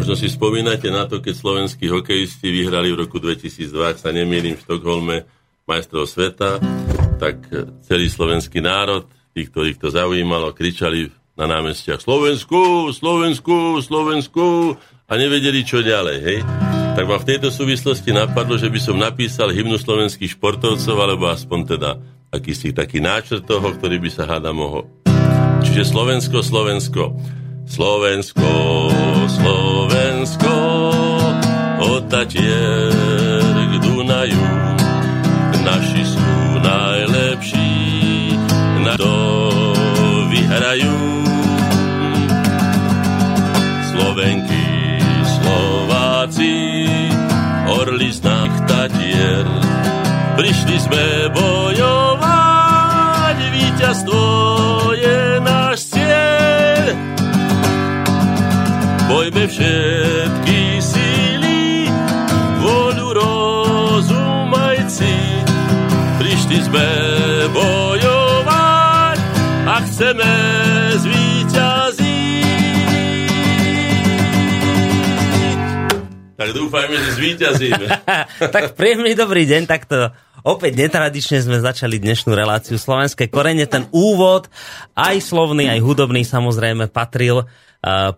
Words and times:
Možno 0.00 0.16
si 0.16 0.32
spomínate 0.32 0.88
na 0.88 1.04
to, 1.04 1.20
keď 1.20 1.36
slovenskí 1.36 1.92
hokejisti 1.92 2.48
vyhrali 2.48 2.88
v 2.88 3.04
roku 3.04 3.20
2002, 3.20 3.68
ak 3.84 4.00
sa 4.00 4.08
nemýlim, 4.08 4.56
v 4.56 4.64
Štokholme 4.64 5.28
majstrov 5.68 6.08
sveta, 6.08 6.56
tak 7.20 7.44
celý 7.84 8.08
slovenský 8.08 8.64
národ, 8.64 9.04
tí, 9.36 9.44
ktorých 9.44 9.76
to 9.76 9.92
zaujímalo, 9.92 10.56
kričali 10.56 11.12
na 11.36 11.44
námestiach 11.44 12.00
Slovensku, 12.00 12.88
Slovensku, 12.96 13.84
Slovensku 13.84 14.72
a 15.04 15.12
nevedeli, 15.20 15.68
čo 15.68 15.84
ďalej, 15.84 16.18
hej? 16.24 16.38
Tak 16.96 17.04
ma 17.04 17.20
v 17.20 17.36
tejto 17.36 17.52
súvislosti 17.52 18.16
napadlo, 18.16 18.56
že 18.56 18.72
by 18.72 18.80
som 18.80 18.96
napísal 18.96 19.52
hymnu 19.52 19.76
slovenských 19.76 20.32
športovcov, 20.32 20.96
alebo 20.96 21.28
aspoň 21.28 21.76
teda 21.76 22.00
akýsi 22.32 22.72
taký 22.72 23.04
náčrt 23.04 23.44
toho, 23.44 23.68
ktorý 23.76 24.00
by 24.00 24.08
sa 24.08 24.24
háda 24.24 24.48
mohol. 24.56 24.88
Čiže 25.60 25.92
Slovensko, 25.92 26.40
Slovensko. 26.40 27.20
Slovensko, 27.70 28.90
Slovensko, 29.30 30.54
od 31.78 32.02
Tatier 32.10 33.46
k 33.46 33.74
Dunaju, 33.78 34.50
naši 35.62 36.02
sú 36.02 36.58
najlepší, 36.66 37.70
na 38.82 38.98
to 38.98 39.14
vyhrajú. 40.34 40.98
Slovenky, 43.94 44.66
Slováci, 45.38 46.90
orli 47.70 48.10
z 48.10 48.18
Tatier, 48.66 49.46
prišli 50.34 50.74
sme 50.74 51.06
bojovať, 51.38 53.38
víťazstvo 53.54 54.26
je 54.98 55.38
Spojme 59.10 59.42
všetky 59.42 60.78
síly, 60.78 61.90
voľu 62.62 63.10
rozumajci. 63.18 65.14
Prišli 66.22 66.58
sme 66.70 66.86
bojovať 67.50 69.18
a 69.66 69.82
chceme 69.82 70.30
zvíťaziť. 71.02 72.06
Tak 76.38 76.48
dúfajme, 76.54 76.94
že 76.94 77.10
zvíťazíme. 77.18 77.86
tak 78.54 78.78
príjemný 78.78 79.18
dobrý 79.18 79.42
deň, 79.42 79.62
takto 79.66 80.14
Opäť 80.40 80.72
netradične 80.86 81.42
sme 81.44 81.60
začali 81.60 82.00
dnešnú 82.00 82.32
reláciu 82.32 82.80
Slovenské 82.80 83.28
korene. 83.28 83.68
Ten 83.68 83.84
úvod, 83.92 84.48
aj 84.96 85.20
slovný, 85.20 85.68
aj 85.68 85.84
hudobný 85.84 86.24
samozrejme 86.24 86.88
patril 86.88 87.44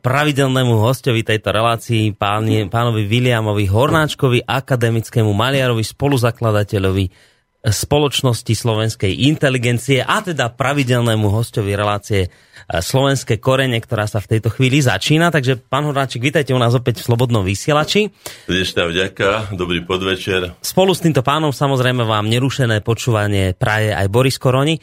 pravidelnému 0.02 0.74
hostovi 0.82 1.22
tejto 1.22 1.54
relácii, 1.54 2.18
páni, 2.18 2.66
pánovi 2.66 3.06
Williamovi 3.06 3.70
Hornáčkovi, 3.70 4.42
akademickému 4.42 5.30
maliarovi, 5.30 5.86
spoluzakladateľovi 5.86 7.30
spoločnosti 7.62 8.50
slovenskej 8.58 9.30
inteligencie 9.30 10.02
a 10.02 10.18
teda 10.18 10.50
pravidelnému 10.50 11.30
hostovi 11.30 11.78
relácie 11.78 12.26
Slovenské 12.66 13.38
korene, 13.38 13.78
ktorá 13.78 14.10
sa 14.10 14.18
v 14.18 14.34
tejto 14.34 14.50
chvíli 14.50 14.82
začína. 14.82 15.30
Takže, 15.30 15.62
pán 15.62 15.86
Hornáček, 15.86 16.18
vítajte 16.18 16.50
u 16.54 16.58
nás 16.58 16.74
opäť 16.74 17.02
v 17.02 17.14
Slobodnom 17.14 17.46
vysielači. 17.46 18.10
Srdečná 18.50 18.90
vďaka, 18.90 19.54
dobrý 19.54 19.78
podvečer. 19.86 20.58
Spolu 20.58 20.90
s 20.90 21.06
týmto 21.06 21.22
pánom 21.22 21.54
samozrejme 21.54 22.02
vám 22.02 22.26
nerušené 22.26 22.82
počúvanie 22.82 23.54
praje 23.54 23.94
aj 23.94 24.06
Boris 24.10 24.42
Koroni. 24.42 24.82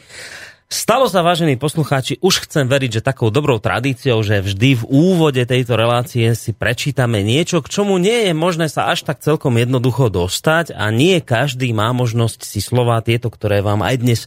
Stalo 0.70 1.10
sa, 1.10 1.26
vážení 1.26 1.58
poslucháči, 1.58 2.22
už 2.22 2.46
chcem 2.46 2.70
veriť, 2.70 3.02
že 3.02 3.02
takou 3.02 3.34
dobrou 3.34 3.58
tradíciou, 3.58 4.22
že 4.22 4.38
vždy 4.38 4.78
v 4.78 4.84
úvode 4.86 5.42
tejto 5.42 5.74
relácie 5.74 6.30
si 6.38 6.54
prečítame 6.54 7.26
niečo, 7.26 7.58
k 7.58 7.74
čomu 7.74 7.98
nie 7.98 8.30
je 8.30 8.32
možné 8.38 8.70
sa 8.70 8.86
až 8.86 9.02
tak 9.02 9.18
celkom 9.18 9.58
jednoducho 9.58 10.14
dostať 10.14 10.70
a 10.78 10.94
nie 10.94 11.18
každý 11.26 11.74
má 11.74 11.90
možnosť 11.90 12.46
si 12.46 12.62
slova 12.62 13.02
tieto, 13.02 13.34
ktoré 13.34 13.66
vám 13.66 13.82
aj 13.82 13.96
dnes 13.98 14.20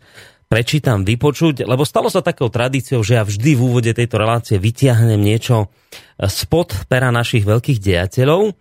prečítam, 0.51 1.07
vypočuť, 1.07 1.63
lebo 1.63 1.87
stalo 1.87 2.11
sa 2.11 2.19
takou 2.19 2.51
tradíciou, 2.51 3.07
že 3.07 3.15
ja 3.15 3.23
vždy 3.23 3.55
v 3.55 3.63
úvode 3.63 3.91
tejto 3.95 4.19
relácie 4.19 4.59
vytiahnem 4.59 5.23
niečo 5.23 5.71
spod 6.19 6.75
pera 6.91 7.07
našich 7.07 7.47
veľkých 7.47 7.79
dejateľov. 7.79 8.51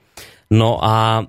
No 0.55 0.79
a 0.79 1.27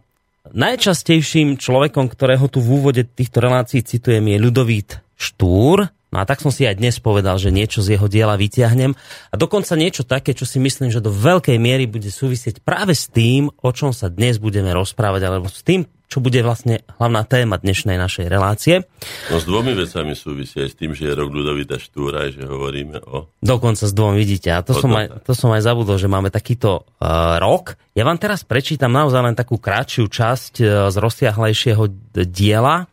najčastejším 0.54 1.58
človekom, 1.58 2.06
ktorého 2.14 2.46
tu 2.46 2.62
v 2.62 2.78
úvode 2.78 3.02
týchto 3.10 3.42
relácií 3.42 3.82
citujem, 3.82 4.22
je 4.22 4.38
Ľudovít 4.38 5.02
Štúr, 5.18 5.90
No 6.14 6.22
a 6.22 6.30
tak 6.30 6.46
som 6.46 6.54
si 6.54 6.70
aj 6.70 6.78
dnes 6.78 7.02
povedal, 7.02 7.42
že 7.42 7.50
niečo 7.50 7.82
z 7.82 7.98
jeho 7.98 8.06
diela 8.06 8.38
vyťahnem 8.38 8.94
a 9.34 9.36
dokonca 9.36 9.74
niečo 9.74 10.06
také, 10.06 10.38
čo 10.38 10.46
si 10.46 10.62
myslím, 10.62 10.94
že 10.94 11.02
do 11.02 11.10
veľkej 11.10 11.58
miery 11.58 11.90
bude 11.90 12.14
súvisieť 12.14 12.62
práve 12.62 12.94
s 12.94 13.10
tým, 13.10 13.50
o 13.50 13.70
čom 13.74 13.90
sa 13.98 14.14
dnes 14.14 14.38
budeme 14.38 14.70
rozprávať, 14.78 15.22
alebo 15.26 15.50
s 15.50 15.66
tým, 15.66 15.90
čo 16.14 16.22
bude 16.22 16.38
vlastne 16.46 16.86
hlavná 17.02 17.26
téma 17.26 17.58
dnešnej 17.58 17.98
našej 17.98 18.30
relácie. 18.30 18.86
No 19.34 19.42
s 19.42 19.50
dvomi 19.50 19.74
vecami 19.74 20.14
súvisí 20.14 20.62
aj 20.62 20.70
s 20.70 20.76
tým, 20.78 20.94
že 20.94 21.10
je 21.10 21.18
rok 21.18 21.34
Ludovita 21.34 21.82
Štúra, 21.82 22.30
že 22.30 22.46
hovoríme 22.46 23.02
o... 23.10 23.34
Dokonca 23.42 23.90
s 23.90 23.94
dvom 23.98 24.14
vidíte. 24.14 24.54
A 24.54 24.62
to, 24.62 24.78
som 24.78 24.94
aj, 24.94 25.26
to 25.26 25.34
som 25.34 25.50
aj 25.50 25.66
zabudol, 25.66 25.98
že 25.98 26.06
máme 26.06 26.30
takýto 26.30 26.86
uh, 26.86 27.42
rok. 27.42 27.74
Ja 27.98 28.06
vám 28.06 28.22
teraz 28.22 28.46
prečítam 28.46 28.94
naozaj 28.94 29.26
len 29.26 29.34
takú 29.34 29.58
krátšiu 29.58 30.06
časť 30.06 30.54
uh, 30.62 30.68
z 30.94 30.96
rozsiahlejšieho 31.02 31.90
diela 32.30 32.86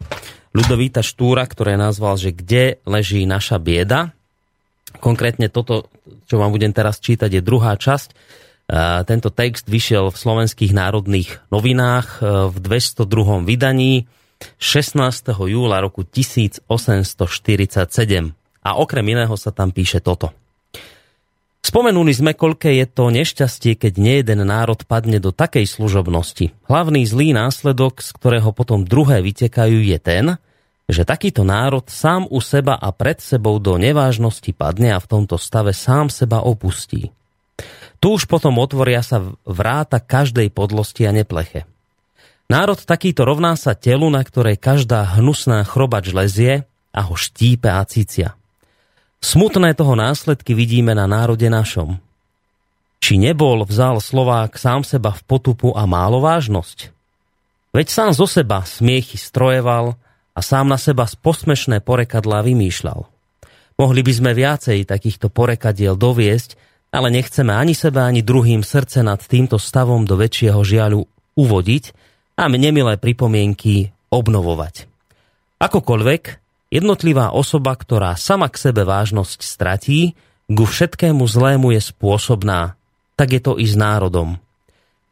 Ľudovíta 0.50 1.06
Štúra, 1.06 1.47
ktoré 1.47 1.78
nazval, 1.78 2.19
že 2.19 2.34
kde 2.34 2.83
leží 2.83 3.22
naša 3.22 3.62
bieda. 3.62 4.11
Konkrétne 4.99 5.47
toto, 5.47 5.87
čo 6.27 6.43
vám 6.43 6.50
budem 6.50 6.75
teraz 6.75 6.99
čítať, 6.99 7.38
je 7.38 7.43
druhá 7.43 7.78
časť. 7.78 8.11
Tento 9.06 9.31
text 9.34 9.66
vyšiel 9.66 10.10
v 10.10 10.16
slovenských 10.19 10.71
národných 10.71 11.43
novinách 11.50 12.22
e, 12.22 12.55
v 12.55 12.56
202. 12.62 13.43
vydaní 13.43 14.06
16. 14.62 15.03
júla 15.34 15.83
roku 15.83 16.06
1847. 16.06 16.71
A 18.62 18.71
okrem 18.78 19.06
iného 19.10 19.34
sa 19.34 19.50
tam 19.50 19.75
píše 19.75 19.99
toto. 19.99 20.31
Spomenuli 21.60 22.16
sme, 22.16 22.32
koľké 22.32 22.81
je 22.81 22.87
to 22.88 23.12
nešťastie, 23.12 23.76
keď 23.76 23.93
nejeden 24.00 24.48
národ 24.48 24.81
padne 24.88 25.21
do 25.21 25.28
takej 25.28 25.69
služobnosti. 25.69 26.56
Hlavný 26.66 27.04
zlý 27.04 27.37
následok, 27.37 28.00
z 28.00 28.10
ktorého 28.16 28.50
potom 28.56 28.88
druhé 28.88 29.21
vytekajú, 29.21 29.84
je 29.84 29.98
ten, 30.00 30.41
že 30.88 31.04
takýto 31.04 31.44
národ 31.44 31.84
sám 31.87 32.26
u 32.32 32.41
seba 32.41 32.81
a 32.81 32.91
pred 32.91 33.21
sebou 33.21 33.60
do 33.60 33.76
nevážnosti 33.76 34.50
padne 34.56 34.97
a 34.97 34.98
v 34.98 35.06
tomto 35.06 35.37
stave 35.37 35.76
sám 35.76 36.09
seba 36.09 36.43
opustí. 36.43 37.12
Tu 38.00 38.09
už 38.09 38.25
potom 38.25 38.56
otvoria 38.56 39.04
sa 39.04 39.21
vráta 39.44 40.00
každej 40.00 40.48
podlosti 40.56 41.04
a 41.04 41.12
nepleche. 41.12 41.69
Národ 42.48 42.81
takýto 42.82 43.22
rovná 43.28 43.54
sa 43.54 43.77
telu, 43.77 44.09
na 44.09 44.25
ktorej 44.25 44.56
každá 44.56 45.04
hnusná 45.21 45.62
chrobač 45.62 46.10
lezie 46.10 46.65
a 46.91 47.06
ho 47.06 47.15
štípe 47.15 47.69
a 47.69 47.84
cícia. 47.84 48.40
Smutné 49.21 49.77
toho 49.77 49.93
následky 49.93 50.57
vidíme 50.57 50.97
na 50.97 51.05
národe 51.05 51.45
našom. 51.53 52.01
Či 53.05 53.21
nebol 53.21 53.65
vzal 53.69 54.01
Slovák 54.01 54.57
sám 54.57 54.81
seba 54.81 55.13
v 55.13 55.21
potupu 55.29 55.77
a 55.77 55.85
málo 55.85 56.25
vážnosť? 56.25 56.93
Veď 57.77 57.87
sám 57.93 58.11
zo 58.17 58.25
seba 58.25 58.65
smiechy 58.65 59.21
strojeval 59.21 59.95
a 60.33 60.41
sám 60.41 60.73
na 60.73 60.81
seba 60.81 61.05
z 61.05 61.21
posmešné 61.21 61.85
porekadlá 61.85 62.41
vymýšľal. 62.45 63.05
Mohli 63.77 64.01
by 64.05 64.13
sme 64.13 64.31
viacej 64.37 64.89
takýchto 64.89 65.29
porekadiel 65.33 65.97
doviesť, 65.97 66.57
ale 66.93 67.09
nechceme 67.13 67.55
ani 67.55 67.77
seba, 67.77 68.09
ani 68.09 68.21
druhým 68.25 68.65
srdce 68.65 69.05
nad 69.05 69.21
týmto 69.21 69.57
stavom 69.57 70.05
do 70.05 70.17
väčšieho 70.17 70.61
žiaľu 70.65 71.07
uvodiť 71.39 71.85
a 72.41 72.49
nemilé 72.49 72.97
pripomienky 72.97 73.93
obnovovať. 74.11 74.91
Akokoľvek, 75.61 76.23
Jednotlivá 76.71 77.35
osoba, 77.35 77.75
ktorá 77.75 78.15
sama 78.15 78.47
k 78.47 78.71
sebe 78.71 78.87
vážnosť 78.87 79.43
stratí, 79.43 80.15
ku 80.47 80.63
všetkému 80.67 81.27
zlému 81.27 81.75
je 81.75 81.83
spôsobná. 81.83 82.79
Tak 83.19 83.29
je 83.35 83.41
to 83.43 83.53
i 83.59 83.67
s 83.67 83.75
národom. 83.75 84.39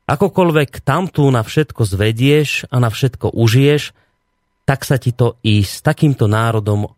Akokoľvek 0.09 0.81
tam 0.87 1.11
tu 1.11 1.29
na 1.29 1.45
všetko 1.45 1.85
zvedieš 1.85 2.71
a 2.73 2.81
na 2.81 2.89
všetko 2.89 3.35
užiješ, 3.35 3.93
tak 4.65 4.87
sa 4.87 4.97
ti 4.97 5.13
to 5.13 5.37
i 5.45 5.61
s 5.61 5.85
takýmto 5.85 6.25
národom 6.31 6.89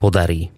podarí. 0.00 0.48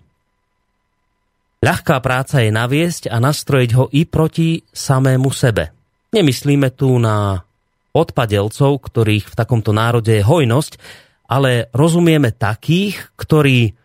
Ľahká 1.60 2.00
práca 2.00 2.40
je 2.40 2.52
naviesť 2.52 3.12
a 3.12 3.20
nastrojiť 3.20 3.70
ho 3.76 3.84
i 3.92 4.08
proti 4.08 4.64
samému 4.72 5.28
sebe. 5.28 5.72
Nemyslíme 6.12 6.72
tu 6.72 6.96
na 6.96 7.44
odpadelcov, 7.92 8.80
ktorých 8.80 9.28
v 9.28 9.34
takomto 9.36 9.74
národe 9.74 10.14
je 10.14 10.24
hojnosť, 10.24 10.80
ale 11.30 11.70
rozumieme 11.70 12.34
takých, 12.34 13.14
ktorí 13.14 13.78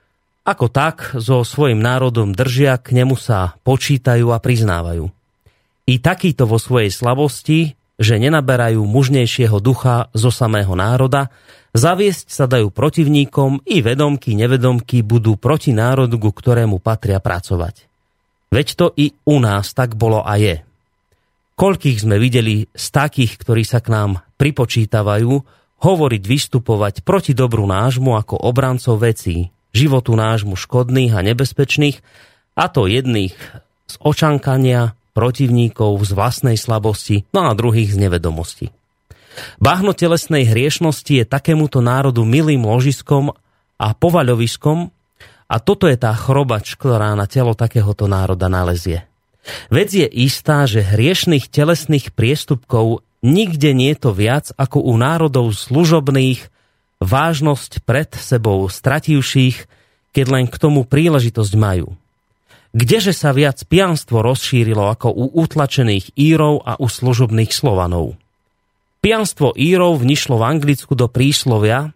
ako 0.45 0.65
tak 0.69 1.13
so 1.21 1.45
svojim 1.45 1.77
národom 1.81 2.33
držia, 2.33 2.81
k 2.81 2.97
nemu 2.97 3.13
sa 3.17 3.57
počítajú 3.61 4.33
a 4.33 4.41
priznávajú. 4.41 5.09
I 5.85 6.01
takýto 6.01 6.49
vo 6.49 6.57
svojej 6.57 6.89
slabosti, 6.89 7.77
že 8.01 8.17
nenaberajú 8.17 8.81
mužnejšieho 8.81 9.57
ducha 9.61 10.09
zo 10.13 10.29
samého 10.33 10.73
národa, 10.73 11.29
zaviesť 11.73 12.27
sa 12.29 12.45
dajú 12.45 12.69
protivníkom 12.73 13.65
i 13.65 13.81
vedomky, 13.81 14.33
nevedomky 14.37 15.01
budú 15.01 15.37
proti 15.37 15.73
národu, 15.73 16.17
ku 16.17 16.29
ktorému 16.33 16.81
patria 16.81 17.21
pracovať. 17.21 17.85
Veď 18.53 18.67
to 18.77 18.85
i 18.97 19.13
u 19.25 19.37
nás 19.41 19.73
tak 19.73 19.97
bolo 19.97 20.21
a 20.21 20.37
je. 20.37 20.61
Koľkých 21.55 22.03
sme 22.03 22.21
videli 22.21 22.67
z 22.69 22.85
takých, 22.91 23.39
ktorí 23.41 23.63
sa 23.63 23.79
k 23.81 23.91
nám 23.91 24.21
pripočítavajú, 24.35 25.31
hovoriť, 25.81 26.23
vystupovať 26.23 27.03
proti 27.03 27.35
dobru 27.35 27.67
nášmu 27.67 28.15
ako 28.15 28.39
obrancov 28.39 29.03
vecí, 29.03 29.51
životu 29.75 30.15
nášmu 30.15 30.55
škodných 30.55 31.11
a 31.15 31.21
nebezpečných, 31.25 31.99
a 32.55 32.71
to 32.71 32.87
jedných 32.87 33.35
z 33.85 33.95
očankania, 33.99 34.95
protivníkov 35.15 35.95
z 36.03 36.11
vlastnej 36.11 36.57
slabosti, 36.59 37.23
no 37.31 37.47
a 37.47 37.55
druhých 37.55 37.95
z 37.95 38.07
nevedomosti. 38.07 38.67
Bahno 39.59 39.91
telesnej 39.95 40.47
hriešnosti 40.47 41.23
je 41.23 41.25
takémuto 41.27 41.83
národu 41.83 42.23
milým 42.23 42.63
ložiskom 42.63 43.35
a 43.75 43.87
povaľoviskom 43.95 44.91
a 45.45 45.55
toto 45.61 45.85
je 45.87 45.95
tá 45.99 46.11
chrobač, 46.15 46.75
ktorá 46.75 47.13
na 47.13 47.27
telo 47.27 47.55
takéhoto 47.55 48.07
národa 48.07 48.47
nalezie. 48.51 49.07
Vec 49.69 49.93
je 49.93 50.07
istá, 50.09 50.65
že 50.65 50.81
hriešných 50.81 51.51
telesných 51.53 52.11
priestupkov 52.17 53.05
nikde 53.25 53.73
nie 53.73 53.97
je 53.97 53.99
to 54.05 54.11
viac 54.13 54.53
ako 54.53 54.85
u 54.85 54.93
národov 54.93 55.57
služobných, 55.57 56.53
vážnosť 57.01 57.81
pred 57.81 58.13
sebou 58.13 58.69
strativších, 58.69 59.65
keď 60.13 60.25
len 60.29 60.45
k 60.45 60.55
tomu 60.61 60.85
príležitosť 60.85 61.53
majú. 61.57 61.97
Kdeže 62.75 63.15
sa 63.15 63.31
viac 63.31 63.63
pianstvo 63.65 64.19
rozšírilo 64.19 64.83
ako 64.91 65.07
u 65.09 65.25
utlačených 65.41 66.13
Írov 66.19 66.59
a 66.63 66.75
u 66.75 66.91
služobných 66.91 67.51
Slovanov? 67.55 68.19
Pianstvo 68.99 69.55
Írov 69.55 70.03
vnišlo 70.03 70.35
v 70.39 70.43
Anglicku 70.43 70.91
do 70.91 71.07
príslovia 71.07 71.95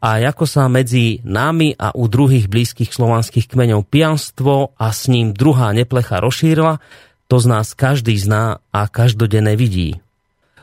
a 0.00 0.08
ako 0.20 0.44
sa 0.48 0.72
medzi 0.72 1.20
nami 1.20 1.76
a 1.76 1.92
u 1.92 2.08
druhých 2.08 2.48
blízkych 2.48 2.96
slovanských 2.96 3.44
kmeňov 3.44 3.84
pianstvo 3.88 4.72
a 4.76 4.88
s 4.88 5.08
ním 5.12 5.36
druhá 5.36 5.72
neplecha 5.76 6.20
rozšírila, 6.20 6.80
to 7.28 7.36
z 7.36 7.46
nás 7.50 7.76
každý 7.76 8.16
zná 8.16 8.64
a 8.72 8.80
každodenne 8.88 9.52
vidí. 9.52 10.00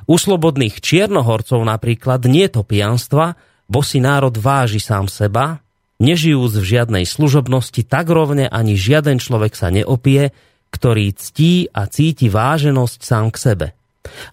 U 0.09 0.15
slobodných 0.19 0.83
čiernohorcov 0.83 1.63
napríklad 1.63 2.27
nie 2.27 2.47
to 2.51 2.63
pianstva, 2.63 3.39
bo 3.71 3.79
si 3.79 4.03
národ 4.03 4.35
váži 4.35 4.83
sám 4.83 5.07
seba, 5.07 5.63
nežijúc 6.03 6.59
v 6.59 6.65
žiadnej 6.65 7.05
služobnosti, 7.07 7.88
tak 7.88 8.11
rovne 8.11 8.51
ani 8.51 8.75
žiaden 8.75 9.23
človek 9.23 9.55
sa 9.55 9.71
neopie, 9.71 10.35
ktorý 10.73 11.13
ctí 11.13 11.69
a 11.71 11.88
cíti 11.88 12.27
váženosť 12.27 13.00
sám 13.00 13.31
k 13.31 13.38
sebe. 13.38 13.67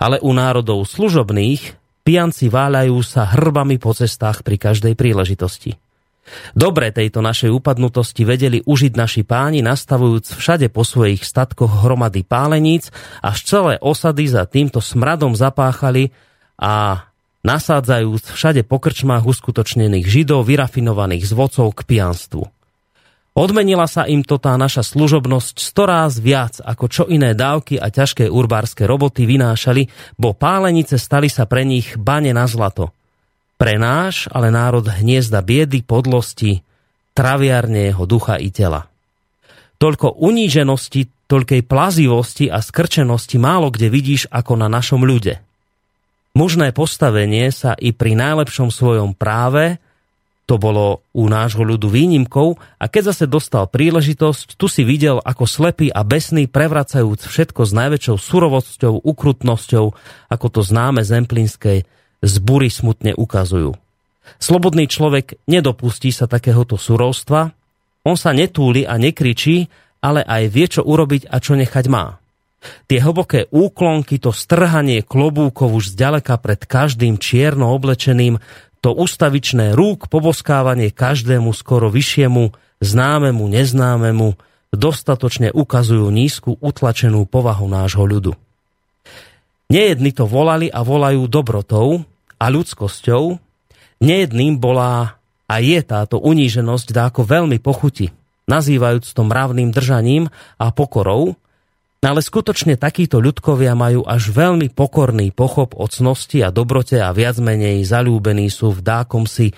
Ale 0.02 0.19
u 0.19 0.34
národov 0.34 0.82
služobných 0.88 1.78
pijanci 2.02 2.50
váľajú 2.50 2.99
sa 3.06 3.28
hrbami 3.28 3.78
po 3.78 3.94
cestách 3.94 4.43
pri 4.43 4.58
každej 4.58 4.99
príležitosti. 4.99 5.78
Dobre 6.53 6.91
tejto 6.91 7.23
našej 7.23 7.50
upadnutosti 7.53 8.23
vedeli 8.27 8.59
užiť 8.62 8.93
naši 8.94 9.23
páni, 9.23 9.62
nastavujúc 9.62 10.37
všade 10.37 10.69
po 10.69 10.82
svojich 10.82 11.23
statkoch 11.23 11.87
hromady 11.87 12.27
páleníc, 12.27 12.93
až 13.21 13.38
celé 13.47 13.75
osady 13.81 14.27
za 14.31 14.47
týmto 14.47 14.82
smradom 14.82 15.38
zapáchali 15.38 16.11
a 16.61 17.06
nasádzajúc 17.41 18.37
všade 18.37 18.62
po 18.69 18.79
krčmách 18.79 19.25
uskutočnených 19.25 20.06
židov, 20.06 20.44
vyrafinovaných 20.44 21.25
z 21.25 21.32
vocov 21.32 21.73
k 21.73 21.87
pijanstvu. 21.88 22.44
Odmenila 23.31 23.87
sa 23.87 24.11
im 24.11 24.27
to 24.27 24.43
tá 24.43 24.59
naša 24.59 24.82
služobnosť 24.82 25.62
storáz 25.62 26.19
viac, 26.19 26.59
ako 26.61 26.85
čo 26.91 27.03
iné 27.06 27.32
dávky 27.32 27.79
a 27.79 27.87
ťažké 27.88 28.27
urbárske 28.27 28.85
roboty 28.85 29.23
vynášali, 29.23 29.87
bo 30.19 30.35
pálenice 30.35 30.99
stali 30.99 31.31
sa 31.31 31.47
pre 31.47 31.62
nich 31.62 31.94
bane 31.94 32.35
na 32.35 32.50
zlato. 32.50 32.91
Pre 33.60 33.76
náš, 33.76 34.24
ale 34.32 34.48
národ 34.48 34.88
hniezda 34.88 35.44
biedy, 35.44 35.84
podlosti, 35.84 36.64
traviarne 37.12 37.92
jeho 37.92 38.08
ducha 38.08 38.40
i 38.40 38.48
tela. 38.48 38.88
Toľko 39.76 40.16
uníženosti, 40.16 41.28
toľkej 41.28 41.68
plazivosti 41.68 42.48
a 42.48 42.64
skrčenosti 42.64 43.36
málo 43.36 43.68
kde 43.68 43.92
vidíš 43.92 44.32
ako 44.32 44.56
na 44.56 44.72
našom 44.72 45.04
ľude. 45.04 45.44
Mužné 46.32 46.72
postavenie 46.72 47.52
sa 47.52 47.76
i 47.76 47.92
pri 47.92 48.16
najlepšom 48.16 48.72
svojom 48.72 49.12
práve 49.12 49.76
to 50.48 50.56
bolo 50.56 51.04
u 51.12 51.28
nášho 51.28 51.60
ľudu 51.60 51.92
výnimkou 51.92 52.56
a 52.56 52.84
keď 52.88 53.12
zase 53.12 53.28
dostal 53.28 53.68
príležitosť, 53.68 54.56
tu 54.56 54.72
si 54.72 54.88
videl, 54.88 55.20
ako 55.20 55.44
slepý 55.44 55.92
a 55.92 56.00
besný 56.00 56.48
prevracajúc 56.48 57.28
všetko 57.28 57.68
s 57.68 57.72
najväčšou 57.76 58.16
surovosťou, 58.16 59.04
ukrutnosťou, 59.04 59.86
ako 60.32 60.46
to 60.48 60.60
známe 60.64 61.04
zemplínskej 61.04 61.84
zbury 62.20 62.69
smutne 62.69 63.17
ukazujú. 63.17 63.76
Slobodný 64.38 64.87
človek 64.87 65.43
nedopustí 65.50 66.14
sa 66.14 66.31
takéhoto 66.31 66.78
surovstva, 66.78 67.50
on 68.06 68.17
sa 68.17 68.32
netúli 68.32 68.88
a 68.88 68.96
nekričí, 68.96 69.69
ale 70.00 70.25
aj 70.25 70.43
vie, 70.49 70.67
čo 70.70 70.81
urobiť 70.81 71.28
a 71.28 71.37
čo 71.43 71.58
nechať 71.58 71.84
má. 71.93 72.17
Tie 72.88 73.00
hlboké 73.00 73.49
úklonky, 73.49 74.20
to 74.20 74.32
strhanie 74.37 75.00
klobúkov 75.00 75.81
už 75.81 75.96
zďaleka 75.96 76.37
pred 76.40 76.61
každým 76.64 77.17
čierno 77.17 77.72
oblečeným, 77.72 78.40
to 78.81 78.93
ustavičné 78.96 79.76
rúk 79.76 80.08
poboskávanie 80.08 80.93
každému 80.93 81.52
skoro 81.52 81.93
vyššiemu, 81.93 82.52
známemu, 82.81 83.44
neznámemu, 83.49 84.40
dostatočne 84.72 85.52
ukazujú 85.52 86.08
nízku 86.08 86.56
utlačenú 86.61 87.28
povahu 87.28 87.69
nášho 87.69 88.05
ľudu. 88.05 88.32
Nejedni 89.70 90.11
to 90.11 90.25
volali 90.25 90.72
a 90.72 90.81
volajú 90.82 91.28
dobrotou 91.28 92.02
a 92.40 92.46
ľudskosťou, 92.48 93.37
nejedným 94.00 94.56
bola 94.56 95.20
a 95.44 95.54
je 95.60 95.78
táto 95.84 96.16
uníženosť 96.16 96.88
dáko 96.96 97.20
veľmi 97.22 97.60
pochuti, 97.60 98.08
nazývajúc 98.48 99.12
to 99.12 99.22
mravným 99.22 99.70
držaním 99.70 100.32
a 100.56 100.72
pokorou, 100.72 101.37
ale 102.00 102.25
skutočne 102.25 102.81
takíto 102.81 103.20
ľudkovia 103.20 103.76
majú 103.76 104.08
až 104.08 104.32
veľmi 104.32 104.72
pokorný 104.72 105.37
pochop 105.37 105.76
o 105.76 105.84
cnosti 105.84 106.40
a 106.40 106.48
dobrote 106.48 106.96
a 106.96 107.12
viac 107.12 107.37
menej 107.37 107.84
zalúbení 107.84 108.48
sú 108.48 108.72
v 108.72 108.81
dákom 108.81 109.28
si, 109.28 109.52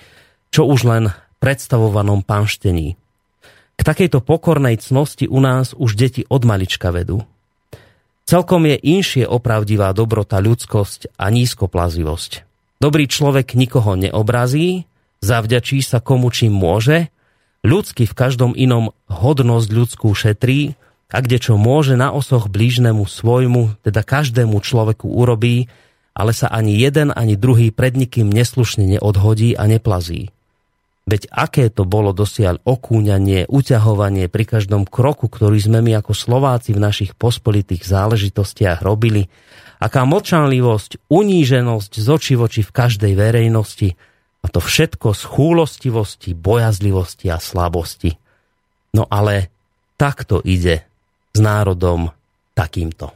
čo 0.51 0.67
už 0.67 0.83
len 0.83 1.03
predstavovanom 1.39 2.19
panštení. 2.27 2.99
K 3.73 3.81
takejto 3.81 4.19
pokornej 4.21 4.75
cnosti 4.83 5.25
u 5.25 5.39
nás 5.39 5.71
už 5.71 5.95
deti 5.95 6.27
od 6.27 6.43
malička 6.43 6.91
vedú. 6.91 7.23
Celkom 8.27 8.67
je 8.67 8.75
inšie 8.79 9.23
opravdivá 9.27 9.91
dobrota, 9.95 10.39
ľudskosť 10.39 11.15
a 11.19 11.27
nízkoplazivosť. 11.31 12.52
Dobrý 12.83 13.07
človek 13.07 13.55
nikoho 13.55 13.95
neobrazí, 13.95 14.91
zavďačí 15.23 15.79
sa 15.79 16.03
komu 16.03 16.27
čím 16.35 16.51
môže, 16.51 17.07
ľudsky 17.63 18.03
v 18.03 18.11
každom 18.11 18.51
inom 18.59 18.91
hodnosť 19.07 19.69
ľudskú 19.71 20.11
šetrí, 20.11 20.75
a 21.07 21.23
kde 21.23 21.39
čo 21.39 21.55
môže 21.55 21.95
na 21.95 22.11
osoch 22.11 22.51
blížnemu 22.51 23.07
svojmu, 23.07 23.79
teda 23.87 24.03
každému 24.03 24.59
človeku 24.59 25.07
urobí, 25.07 25.71
ale 26.11 26.35
sa 26.35 26.51
ani 26.51 26.75
jeden, 26.75 27.15
ani 27.15 27.39
druhý 27.39 27.71
pred 27.71 27.95
nikým 27.95 28.27
neslušne 28.27 28.83
neodhodí 28.83 29.55
a 29.55 29.63
neplazí. 29.63 30.35
Veď 31.07 31.31
aké 31.31 31.71
to 31.71 31.87
bolo 31.87 32.11
dosiaľ 32.11 32.59
okúňanie, 32.67 33.47
uťahovanie 33.47 34.27
pri 34.27 34.59
každom 34.59 34.83
kroku, 34.83 35.31
ktorý 35.31 35.55
sme 35.55 35.79
my 35.79 36.03
ako 36.03 36.11
Slováci 36.11 36.75
v 36.75 36.83
našich 36.83 37.15
pospolitých 37.15 37.87
záležitostiach 37.87 38.83
robili, 38.83 39.31
aká 39.83 40.07
mlčanlivosť, 40.07 41.11
uníženosť 41.11 41.91
z 41.99 42.07
oči 42.07 42.33
voči 42.39 42.61
v 42.63 42.71
každej 42.71 43.13
verejnosti, 43.19 43.99
a 44.43 44.47
to 44.47 44.59
všetko 44.63 45.11
z 45.11 45.23
chúlostivosti, 45.23 46.31
bojazlivosti 46.35 47.31
a 47.31 47.39
slabosti. 47.39 48.15
No 48.95 49.07
ale 49.07 49.51
takto 49.95 50.39
ide 50.43 50.83
s 51.31 51.39
národom 51.39 52.11
takýmto. 52.51 53.11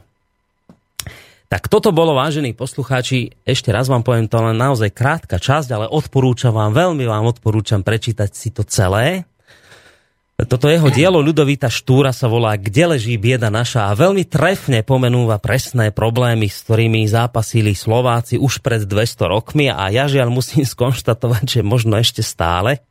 Tak 1.48 1.72
toto 1.72 1.96
bolo, 1.96 2.12
vážení 2.12 2.52
poslucháči, 2.52 3.32
ešte 3.48 3.72
raz 3.72 3.88
vám 3.88 4.04
poviem, 4.04 4.28
to 4.28 4.36
len 4.36 4.56
naozaj 4.56 4.92
krátka 4.92 5.40
časť, 5.40 5.68
ale 5.72 5.86
odporúčam 5.88 6.52
vám, 6.52 6.76
veľmi 6.76 7.08
vám 7.08 7.24
odporúčam 7.24 7.80
prečítať 7.80 8.28
si 8.32 8.52
to 8.52 8.68
celé. 8.68 9.24
Toto 10.38 10.70
jeho 10.70 10.86
dielo 10.86 11.18
Ľudovita 11.18 11.66
Štúra 11.66 12.14
sa 12.14 12.30
volá 12.30 12.54
Kde 12.54 12.94
leží 12.94 13.18
bieda 13.18 13.50
naša 13.50 13.90
a 13.90 13.98
veľmi 13.98 14.22
trefne 14.22 14.86
pomenúva 14.86 15.42
presné 15.42 15.90
problémy, 15.90 16.46
s 16.46 16.62
ktorými 16.62 17.02
zápasili 17.10 17.74
Slováci 17.74 18.38
už 18.38 18.62
pred 18.62 18.86
200 18.86 19.34
rokmi 19.34 19.66
a 19.66 19.90
ja 19.90 20.06
žiaľ 20.06 20.30
musím 20.30 20.62
skonštatovať, 20.78 21.58
že 21.58 21.66
možno 21.66 21.98
ešte 21.98 22.22
stále. 22.22 22.86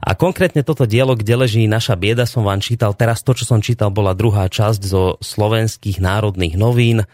A 0.00 0.16
konkrétne 0.16 0.64
toto 0.64 0.88
dielo, 0.88 1.12
kde 1.12 1.44
leží 1.44 1.68
naša 1.68 2.00
bieda, 2.00 2.24
som 2.24 2.48
vám 2.48 2.64
čítal. 2.64 2.96
Teraz 2.96 3.20
to, 3.20 3.36
čo 3.36 3.44
som 3.44 3.60
čítal, 3.60 3.92
bola 3.92 4.16
druhá 4.16 4.48
časť 4.48 4.80
zo 4.80 5.20
slovenských 5.20 6.00
národných 6.00 6.56
novín, 6.56 7.04
e, 7.04 7.06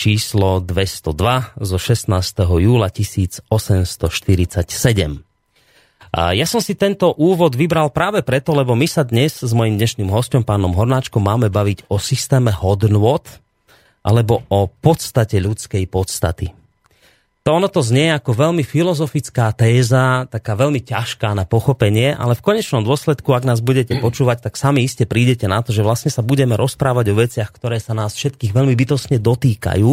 číslo 0.00 0.64
202 0.64 1.60
zo 1.60 1.76
16. 1.76 2.08
júla 2.56 2.88
1847. 2.88 5.27
A 6.08 6.32
ja 6.32 6.48
som 6.48 6.64
si 6.64 6.72
tento 6.72 7.12
úvod 7.20 7.52
vybral 7.52 7.92
práve 7.92 8.24
preto, 8.24 8.56
lebo 8.56 8.72
my 8.72 8.88
sa 8.88 9.04
dnes 9.04 9.44
s 9.44 9.52
mojim 9.52 9.76
dnešným 9.76 10.08
hostom, 10.08 10.40
pánom 10.40 10.72
Hornáčkom, 10.72 11.20
máme 11.20 11.52
baviť 11.52 11.84
o 11.92 12.00
systéme 12.00 12.48
hodnôt 12.48 13.24
alebo 14.00 14.40
o 14.48 14.72
podstate 14.72 15.36
ľudskej 15.36 15.84
podstaty. 15.92 16.56
to 17.44 17.48
ono 17.52 17.68
to 17.68 17.84
znie 17.84 18.12
ako 18.12 18.32
veľmi 18.32 18.64
filozofická 18.64 19.52
téza, 19.52 20.24
taká 20.32 20.56
veľmi 20.56 20.80
ťažká 20.80 21.36
na 21.36 21.44
pochopenie, 21.44 22.16
ale 22.16 22.32
v 22.32 22.44
konečnom 22.44 22.80
dôsledku, 22.84 23.28
ak 23.36 23.44
nás 23.44 23.60
budete 23.60 24.00
počúvať, 24.04 24.48
tak 24.48 24.56
sami 24.56 24.88
iste 24.88 25.04
prídete 25.04 25.44
na 25.44 25.60
to, 25.60 25.76
že 25.76 25.84
vlastne 25.84 26.08
sa 26.08 26.24
budeme 26.24 26.56
rozprávať 26.56 27.12
o 27.12 27.18
veciach, 27.20 27.52
ktoré 27.52 27.84
sa 27.84 27.92
nás 27.92 28.16
všetkých 28.16 28.56
veľmi 28.56 28.72
bytosne 28.72 29.20
dotýkajú 29.20 29.92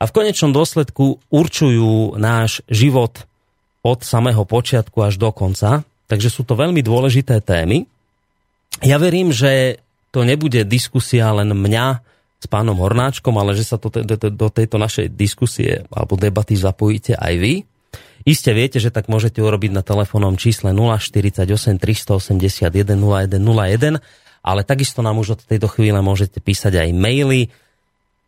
a 0.00 0.02
v 0.06 0.14
konečnom 0.14 0.54
dôsledku 0.54 1.20
určujú 1.28 2.16
náš 2.16 2.62
život 2.70 3.29
od 3.80 4.04
samého 4.04 4.44
počiatku 4.44 5.00
až 5.00 5.16
do 5.16 5.32
konca. 5.32 5.84
Takže 6.10 6.28
sú 6.28 6.42
to 6.42 6.58
veľmi 6.58 6.82
dôležité 6.82 7.40
témy. 7.40 7.86
Ja 8.84 8.98
verím, 8.98 9.30
že 9.30 9.82
to 10.10 10.26
nebude 10.26 10.66
diskusia 10.66 11.30
len 11.30 11.54
mňa, 11.54 12.02
s 12.40 12.46
pánom 12.48 12.72
Hornáčkom, 12.80 13.36
ale 13.36 13.52
že 13.52 13.68
sa 13.68 13.76
to, 13.76 13.92
do 14.16 14.48
tejto 14.48 14.80
našej 14.80 15.12
diskusie 15.12 15.84
alebo 15.92 16.16
debaty 16.16 16.56
zapojíte 16.56 17.12
aj 17.20 17.34
vy. 17.36 17.54
Iste 18.24 18.52
viete, 18.56 18.80
že 18.80 18.92
tak 18.92 19.12
môžete 19.12 19.44
urobiť 19.44 19.76
na 19.76 19.84
telefónnom 19.84 20.40
čísle 20.40 20.72
048 20.72 21.44
381 21.76 22.96
0101, 22.96 24.00
ale 24.40 24.60
takisto 24.64 25.04
nám 25.04 25.20
už 25.20 25.36
od 25.36 25.40
tejto 25.44 25.68
chvíle 25.68 26.00
môžete 26.00 26.40
písať 26.40 26.80
aj 26.80 26.88
maily, 26.96 27.52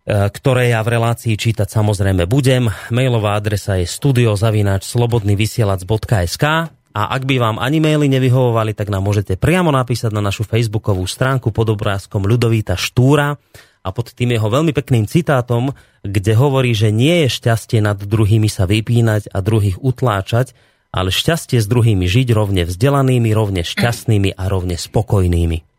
ktoré 0.06 0.70
ja 0.74 0.82
v 0.82 0.98
relácii 0.98 1.38
čítať 1.38 1.70
samozrejme 1.70 2.26
budem. 2.26 2.66
Mailová 2.90 3.38
adresa 3.38 3.78
je 3.78 3.86
studiozavináč.slobodnyvysielac.sk 3.86 6.44
a 6.92 7.08
ak 7.08 7.24
by 7.24 7.40
vám 7.40 7.56
ani 7.56 7.80
maily 7.80 8.04
nevyhovovali, 8.10 8.76
tak 8.76 8.92
nám 8.92 9.08
môžete 9.08 9.40
priamo 9.40 9.72
napísať 9.72 10.12
na 10.12 10.20
našu 10.20 10.44
facebookovú 10.44 11.08
stránku 11.08 11.48
pod 11.48 11.72
obrázkom 11.72 12.28
Ľudovíta 12.28 12.76
Štúra 12.76 13.40
a 13.82 13.90
pod 13.94 14.12
tým 14.12 14.36
jeho 14.36 14.52
veľmi 14.52 14.76
pekným 14.76 15.08
citátom, 15.08 15.72
kde 16.04 16.32
hovorí, 16.36 16.76
že 16.76 16.92
nie 16.92 17.24
je 17.24 17.32
šťastie 17.32 17.80
nad 17.80 17.96
druhými 17.96 18.50
sa 18.50 18.68
vypínať 18.68 19.32
a 19.32 19.40
druhých 19.40 19.80
utláčať, 19.80 20.52
ale 20.92 21.08
šťastie 21.08 21.64
s 21.64 21.66
druhými 21.70 22.04
žiť 22.04 22.36
rovne 22.36 22.68
vzdelanými, 22.68 23.32
rovne 23.32 23.64
šťastnými 23.64 24.36
a 24.36 24.44
rovne 24.52 24.76
spokojnými. 24.76 25.71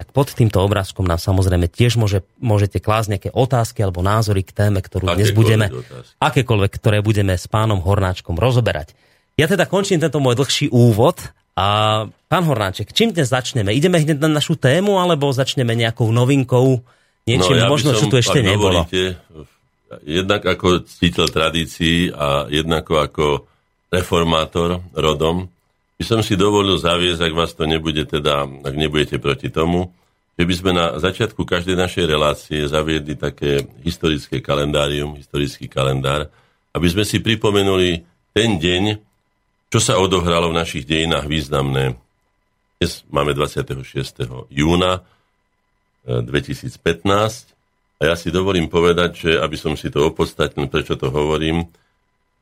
Tak 0.00 0.16
pod 0.16 0.32
týmto 0.32 0.64
obrázkom 0.64 1.04
nám 1.04 1.20
samozrejme 1.20 1.68
tiež 1.68 2.00
môže, 2.00 2.24
môžete 2.40 2.80
klásť 2.80 3.08
nejaké 3.12 3.30
otázky 3.36 3.84
alebo 3.84 4.00
názory 4.00 4.40
k 4.40 4.56
téme, 4.56 4.80
ktorú 4.80 5.12
dnes 5.12 5.28
budeme, 5.36 5.68
otázky. 5.68 6.16
akékoľvek, 6.16 6.72
ktoré 6.72 6.98
budeme 7.04 7.36
s 7.36 7.44
pánom 7.44 7.84
Hornáčkom 7.84 8.32
rozoberať. 8.40 8.96
Ja 9.36 9.44
teda 9.44 9.68
končím 9.68 10.00
tento 10.00 10.16
môj 10.16 10.40
dlhší 10.40 10.72
úvod 10.72 11.20
a 11.52 12.08
pán 12.08 12.44
Hornáček, 12.48 12.96
čím 12.96 13.12
dnes 13.12 13.28
začneme? 13.28 13.76
Ideme 13.76 14.00
hneď 14.00 14.16
na 14.24 14.40
našu 14.40 14.56
tému 14.56 14.96
alebo 14.96 15.28
začneme 15.36 15.76
nejakou 15.76 16.08
novinkou, 16.08 16.80
niečím 17.28 17.60
no, 17.60 17.60
ja 17.60 17.68
možno, 17.68 17.92
čo 17.92 18.08
tu 18.08 18.16
ešte 18.16 18.40
nebolo. 18.40 18.88
Dovolíte, 18.88 19.20
jednak 20.08 20.48
ako 20.48 20.88
cítil 20.88 21.28
tradícií 21.28 22.08
a 22.08 22.48
jednako 22.48 23.04
ako 23.04 23.24
reformátor 23.92 24.80
rodom, 24.96 25.52
by 26.00 26.04
som 26.08 26.24
si 26.24 26.32
dovolil 26.32 26.80
zaviesť, 26.80 27.28
ak 27.28 27.34
vás 27.36 27.52
to 27.52 27.68
nebude 27.68 28.08
teda, 28.08 28.48
ak 28.48 28.72
nebudete 28.72 29.20
proti 29.20 29.52
tomu, 29.52 29.92
že 30.40 30.48
by 30.48 30.54
sme 30.56 30.72
na 30.72 30.96
začiatku 30.96 31.44
každej 31.44 31.76
našej 31.76 32.04
relácie 32.08 32.64
zaviedli 32.64 33.20
také 33.20 33.68
historické 33.84 34.40
kalendárium, 34.40 35.20
historický 35.20 35.68
kalendár, 35.68 36.32
aby 36.72 36.88
sme 36.88 37.04
si 37.04 37.20
pripomenuli 37.20 38.00
ten 38.32 38.56
deň, 38.56 38.96
čo 39.68 39.76
sa 39.76 40.00
odohralo 40.00 40.48
v 40.48 40.64
našich 40.64 40.88
dejinách 40.88 41.28
významné. 41.28 41.92
Dnes 42.80 43.04
máme 43.12 43.36
26. 43.36 43.84
júna, 44.48 45.04
2015. 46.08 46.80
A 48.00 48.08
ja 48.08 48.16
si 48.16 48.32
dovolím 48.32 48.72
povedať, 48.72 49.10
že 49.28 49.30
aby 49.36 49.60
som 49.60 49.76
si 49.76 49.92
to 49.92 50.08
opodstatnil, 50.08 50.72
prečo 50.72 50.96
to 50.96 51.12
hovorím, 51.12 51.68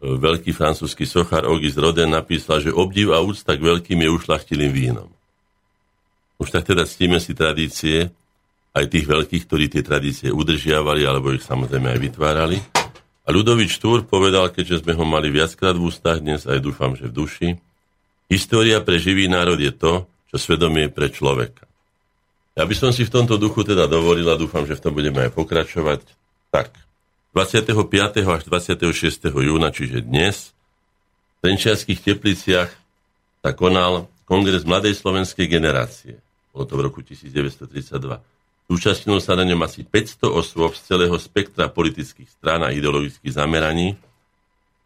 veľký 0.03 0.55
francúzsky 0.55 1.05
sochár 1.05 1.47
Auguste 1.47 1.83
Rodin 1.83 2.15
napísal, 2.15 2.63
že 2.63 2.71
obdiv 2.71 3.11
a 3.11 3.19
úcta 3.19 3.59
k 3.59 3.63
veľkým 3.63 3.99
je 4.07 4.11
ušlachtilým 4.15 4.71
vínom. 4.71 5.11
Už 6.39 6.55
tak 6.55 6.71
teda 6.71 6.87
ctíme 6.87 7.19
si 7.19 7.35
tradície, 7.35 8.15
aj 8.79 8.85
tých 8.87 9.11
veľkých, 9.11 9.43
ktorí 9.51 9.67
tie 9.67 9.83
tradície 9.83 10.31
udržiavali, 10.31 11.03
alebo 11.03 11.35
ich 11.35 11.43
samozrejme 11.43 11.99
aj 11.99 11.99
vytvárali. 11.99 12.59
A 13.27 13.29
Ľudovič 13.35 13.75
Štúr 13.75 14.07
povedal, 14.07 14.55
keďže 14.55 14.87
sme 14.87 14.95
ho 14.95 15.03
mali 15.03 15.35
viackrát 15.35 15.75
v 15.75 15.91
ústach, 15.91 16.23
dnes 16.23 16.47
aj 16.47 16.63
dúfam, 16.63 16.95
že 16.95 17.11
v 17.11 17.17
duši, 17.19 17.49
história 18.31 18.79
pre 18.81 19.03
živý 19.03 19.27
národ 19.27 19.59
je 19.59 19.75
to, 19.75 20.07
čo 20.31 20.37
svedomie 20.39 20.89
je 20.89 20.95
pre 20.95 21.11
človeka. 21.11 21.67
Ja 22.55 22.67
by 22.67 22.75
som 22.75 22.91
si 22.95 23.03
v 23.03 23.13
tomto 23.13 23.39
duchu 23.39 23.67
teda 23.67 23.91
dovolil 23.91 24.27
a 24.31 24.39
dúfam, 24.39 24.63
že 24.63 24.79
v 24.79 24.83
tom 24.83 24.95
budeme 24.95 25.27
aj 25.27 25.35
pokračovať. 25.35 26.01
Tak, 26.51 26.75
25. 27.37 28.25
až 28.25 28.43
26. 28.49 29.29
júna, 29.29 29.69
čiže 29.69 30.01
dnes, 30.01 30.57
v 31.39 31.49
Trenčianských 31.49 32.01
tepliciach 32.01 32.73
sa 33.45 33.51
konal 33.53 34.09
Kongres 34.25 34.65
Mladej 34.65 34.97
slovenskej 34.97 35.45
generácie. 35.45 36.17
Bolo 36.57 36.65
to 36.65 36.75
v 36.81 36.83
roku 36.89 37.01
1932. 37.05 37.93
Zúčastnilo 38.69 39.21
sa 39.21 39.37
na 39.37 39.45
ňom 39.45 39.61
asi 39.65 39.85
500 39.85 40.29
osôb 40.29 40.73
z 40.73 40.89
celého 40.89 41.17
spektra 41.21 41.69
politických 41.69 42.29
strán 42.33 42.65
a 42.65 42.73
ideologických 42.73 43.37
zameraní. 43.37 43.97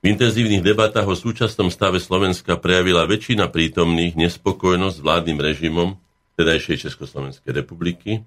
V 0.02 0.04
intenzívnych 0.10 0.66
debatách 0.66 1.06
o 1.06 1.16
súčasnom 1.18 1.70
stave 1.70 2.02
Slovenska 2.02 2.58
prejavila 2.58 3.06
väčšina 3.06 3.50
prítomných 3.54 4.18
nespokojnosť 4.18 4.98
s 4.98 5.02
vládnym 5.02 5.38
režimom 5.38 5.94
vtedajšej 6.34 6.90
Československej 6.90 7.54
republiky 7.54 8.26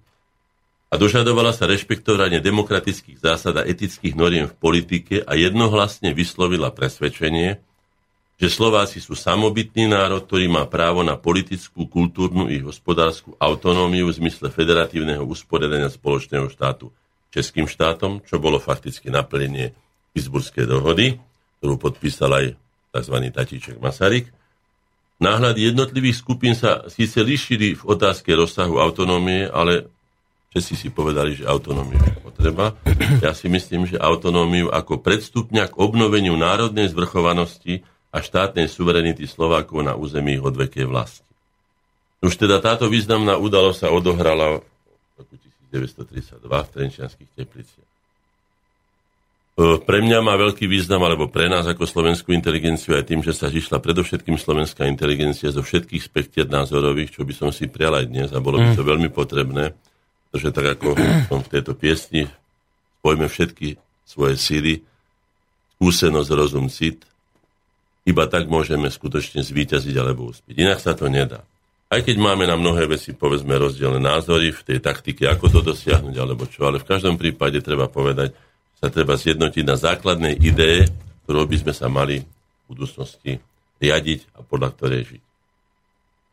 a 0.96 1.02
dožadovala 1.02 1.52
sa 1.52 1.68
rešpektovanie 1.68 2.40
demokratických 2.40 3.20
zásad 3.20 3.60
a 3.60 3.68
etických 3.68 4.16
noriem 4.16 4.48
v 4.48 4.56
politike 4.56 5.28
a 5.28 5.36
jednohlasne 5.36 6.16
vyslovila 6.16 6.72
presvedčenie, 6.72 7.60
že 8.40 8.48
Slováci 8.48 9.04
sú 9.04 9.12
samobytný 9.12 9.92
národ, 9.92 10.24
ktorý 10.24 10.48
má 10.48 10.64
právo 10.72 11.04
na 11.04 11.20
politickú, 11.20 11.92
kultúrnu 11.92 12.48
i 12.48 12.64
hospodárskú 12.64 13.36
autonómiu 13.36 14.08
v 14.08 14.24
zmysle 14.24 14.48
federatívneho 14.48 15.28
usporiadania 15.28 15.92
spoločného 15.92 16.48
štátu 16.48 16.88
českým 17.28 17.68
štátom, 17.68 18.24
čo 18.24 18.40
bolo 18.40 18.56
fakticky 18.56 19.12
naplnenie 19.12 19.76
Pittsburghskej 20.16 20.64
dohody, 20.64 21.20
ktorú 21.60 21.76
podpísal 21.76 22.32
aj 22.32 22.46
tzv. 22.96 23.16
Tatíček 23.36 23.84
Masaryk, 23.84 24.32
Náhľady 25.16 25.72
jednotlivých 25.72 26.20
skupín 26.20 26.60
sa 26.60 26.84
síce 26.92 27.24
líšili 27.24 27.80
v 27.80 27.84
otázke 27.88 28.36
rozsahu 28.36 28.84
autonómie, 28.84 29.48
ale 29.48 29.88
všetci 30.56 30.74
si 30.80 30.88
povedali, 30.88 31.36
že 31.36 31.44
autonómiu 31.44 32.00
je 32.00 32.16
potreba. 32.24 32.80
Ja 33.20 33.36
si 33.36 33.52
myslím, 33.52 33.92
že 33.92 34.00
autonómiu 34.00 34.72
ako 34.72 35.04
predstupňa 35.04 35.68
k 35.68 35.76
obnoveniu 35.76 36.40
národnej 36.40 36.88
zvrchovanosti 36.96 37.84
a 38.16 38.24
štátnej 38.24 38.72
suverenity 38.72 39.28
Slovákov 39.28 39.84
na 39.84 40.00
území 40.00 40.40
ich 40.40 40.44
odvekej 40.48 40.88
vlasti. 40.88 41.28
Už 42.24 42.40
teda 42.40 42.64
táto 42.64 42.88
významná 42.88 43.36
udalosť 43.36 43.80
sa 43.84 43.88
odohrala 43.92 44.64
v 44.64 45.16
roku 45.20 45.36
1932 45.44 46.40
v 46.48 46.70
Trenčianských 46.72 47.32
tepliciach. 47.36 47.90
E, 49.60 49.84
pre 49.84 50.00
mňa 50.00 50.24
má 50.24 50.40
veľký 50.40 50.72
význam, 50.72 51.04
alebo 51.04 51.28
pre 51.28 51.52
nás 51.52 51.68
ako 51.68 51.84
slovenskú 51.84 52.32
inteligenciu 52.32 52.96
aj 52.96 53.12
tým, 53.12 53.20
že 53.20 53.36
sa 53.36 53.52
zišla 53.52 53.84
predovšetkým 53.84 54.40
slovenská 54.40 54.88
inteligencia 54.88 55.52
zo 55.52 55.60
všetkých 55.60 56.00
spektier 56.00 56.48
názorových, 56.48 57.20
čo 57.20 57.28
by 57.28 57.36
som 57.36 57.52
si 57.52 57.68
prial 57.68 58.00
aj 58.00 58.06
dnes 58.08 58.30
a 58.32 58.40
bolo 58.40 58.64
by 58.64 58.72
to 58.72 58.84
mm. 58.88 58.90
veľmi 58.96 59.10
potrebné, 59.12 59.76
pretože 60.36 60.52
tak 60.52 60.68
ako 60.76 61.00
som 61.32 61.40
v 61.48 61.48
tejto 61.48 61.72
piesni 61.80 62.28
spojme 63.00 63.32
všetky 63.32 63.80
svoje 64.04 64.36
síly, 64.36 64.84
skúsenosť, 65.80 66.30
rozum, 66.36 66.68
cit, 66.68 67.08
iba 68.04 68.28
tak 68.28 68.52
môžeme 68.52 68.92
skutočne 68.92 69.48
zvíťaziť 69.48 69.96
alebo 69.96 70.36
uspieť. 70.36 70.60
Inak 70.60 70.84
sa 70.84 70.92
to 70.92 71.08
nedá. 71.08 71.40
Aj 71.88 72.04
keď 72.04 72.20
máme 72.20 72.44
na 72.44 72.60
mnohé 72.60 72.84
veci, 72.84 73.16
povedzme, 73.16 73.56
rozdielne 73.56 74.04
názory 74.04 74.52
v 74.52 74.60
tej 74.60 74.84
taktike, 74.84 75.24
ako 75.24 75.48
to 75.48 75.60
dosiahnuť, 75.72 76.16
alebo 76.20 76.44
čo, 76.52 76.68
ale 76.68 76.84
v 76.84 76.90
každom 76.92 77.16
prípade 77.16 77.64
treba 77.64 77.88
povedať, 77.88 78.36
sa 78.76 78.92
treba 78.92 79.16
zjednotiť 79.16 79.64
na 79.64 79.80
základnej 79.80 80.36
idee, 80.36 80.84
ktorou 81.24 81.48
by 81.48 81.64
sme 81.64 81.72
sa 81.72 81.88
mali 81.88 82.20
v 82.20 82.64
budúcnosti 82.68 83.40
riadiť 83.80 84.36
a 84.36 84.44
podľa 84.44 84.76
ktorej 84.76 85.16
žiť. 85.16 85.22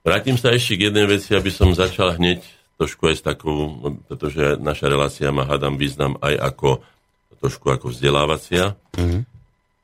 Vrátim 0.02 0.34
sa 0.34 0.50
ešte 0.50 0.74
k 0.74 0.90
jednej 0.90 1.06
veci, 1.06 1.38
aby 1.38 1.54
som 1.54 1.70
začal 1.70 2.18
hneď 2.18 2.61
trošku 2.82 3.14
aj 3.14 3.16
s 3.16 3.22
takou, 3.22 3.78
pretože 4.10 4.58
naša 4.58 4.90
relácia 4.90 5.30
má, 5.30 5.46
hádam, 5.46 5.78
význam 5.78 6.18
aj 6.18 6.34
ako 6.42 6.82
trošku 7.38 7.70
ako 7.70 7.94
vzdelávacia. 7.94 8.74
Mm-hmm. 8.98 9.22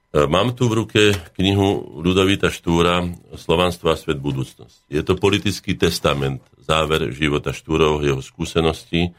Mám 0.08 0.56
tu 0.56 0.72
v 0.72 0.82
ruke 0.82 1.02
knihu 1.36 2.00
Ludovita 2.00 2.48
Štúra 2.48 3.04
Slovanstvo 3.36 3.92
a 3.92 3.96
svet 3.98 4.16
budúcnosť. 4.18 4.88
Je 4.88 5.04
to 5.04 5.20
politický 5.20 5.76
testament, 5.76 6.40
záver 6.64 7.12
života 7.12 7.52
Štúrov, 7.52 8.00
jeho 8.00 8.24
skúseností, 8.24 9.12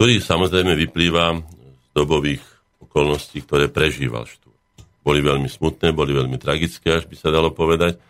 ktorý 0.00 0.14
samozrejme 0.18 0.72
vyplýva 0.72 1.36
z 1.36 1.88
dobových 1.92 2.40
okolností, 2.80 3.44
ktoré 3.44 3.68
prežíval 3.68 4.24
Štúr. 4.24 4.56
Boli 5.04 5.20
veľmi 5.20 5.52
smutné, 5.52 5.92
boli 5.92 6.16
veľmi 6.16 6.40
tragické, 6.40 6.96
až 6.96 7.04
by 7.06 7.16
sa 7.20 7.28
dalo 7.28 7.52
povedať. 7.52 8.00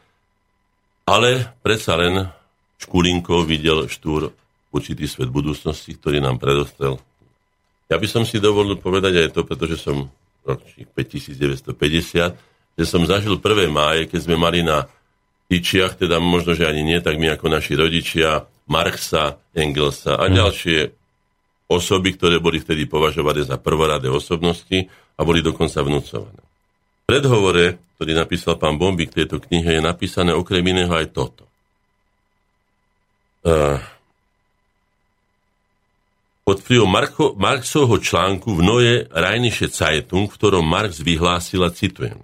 Ale 1.10 1.58
predsa 1.58 1.98
len 1.98 2.22
Škulinkov 2.78 3.50
videl 3.50 3.90
Štúr 3.90 4.30
určitý 4.76 5.08
svet 5.08 5.32
budúcnosti, 5.32 5.96
ktorý 5.96 6.20
nám 6.20 6.36
predostrel. 6.36 7.00
Ja 7.88 7.96
by 7.96 8.06
som 8.10 8.22
si 8.28 8.36
dovolil 8.42 8.76
povedať 8.76 9.26
aj 9.26 9.28
to, 9.32 9.46
pretože 9.46 9.80
som 9.80 10.10
ročník 10.46 10.92
5950, 10.94 12.76
že 12.76 12.84
som 12.84 13.02
zažil 13.08 13.40
prvé 13.40 13.66
máje, 13.66 14.06
keď 14.06 14.20
sme 14.28 14.36
mali 14.36 14.60
na 14.60 14.86
tyčiach, 15.48 15.98
teda 15.98 16.18
možno, 16.18 16.52
že 16.54 16.66
ani 16.66 16.82
nie, 16.82 16.98
tak 16.98 17.16
my 17.16 17.34
ako 17.34 17.46
naši 17.48 17.78
rodičia, 17.78 18.44
Marxa, 18.66 19.38
Engelsa 19.54 20.18
a 20.18 20.26
mm. 20.26 20.34
ďalšie 20.34 20.78
osoby, 21.70 22.14
ktoré 22.14 22.42
boli 22.42 22.58
vtedy 22.62 22.86
považované 22.86 23.42
za 23.46 23.58
prvoradé 23.58 24.10
osobnosti 24.10 24.86
a 25.18 25.20
boli 25.22 25.42
dokonca 25.42 25.82
vnúcované. 25.82 26.42
V 26.42 27.04
predhovore, 27.06 27.78
ktorý 27.98 28.12
napísal 28.18 28.58
pán 28.58 28.78
Bomby 28.78 29.06
k 29.06 29.22
tejto 29.22 29.38
knihe, 29.38 29.78
je 29.78 29.82
napísané 29.82 30.34
okrem 30.34 30.62
iného 30.66 30.90
aj 30.90 31.14
toto. 31.14 31.46
Uh, 33.46 33.78
pod 36.46 36.62
vplyvom 36.62 36.86
Marxovho 37.42 37.98
článku 37.98 38.54
v 38.54 38.60
Noje 38.62 38.94
Rajniše 39.10 39.66
Zeitung, 39.66 40.30
v 40.30 40.36
ktorom 40.38 40.62
Marx 40.62 41.02
vyhlásil 41.02 41.66
a 41.66 41.74
citujem. 41.74 42.22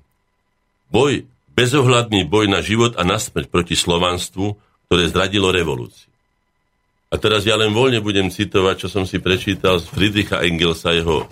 Boj, 0.95 1.27
bezohľadný 1.59 2.31
boj 2.31 2.47
na 2.47 2.63
život 2.63 2.95
a 2.95 3.03
na 3.03 3.19
smrť 3.19 3.51
proti 3.51 3.75
slovanstvu, 3.75 4.55
ktoré 4.87 5.11
zradilo 5.11 5.51
revolúciu. 5.51 6.07
A 7.11 7.19
teraz 7.19 7.45
ja 7.45 7.59
len 7.59 7.75
voľne 7.75 7.99
budem 7.99 8.31
citovať, 8.31 8.87
čo 8.87 8.89
som 8.89 9.05
si 9.05 9.19
prečítal 9.19 9.83
z 9.83 9.91
Friedricha 9.91 10.41
Engelsa, 10.47 10.97
jeho 10.97 11.29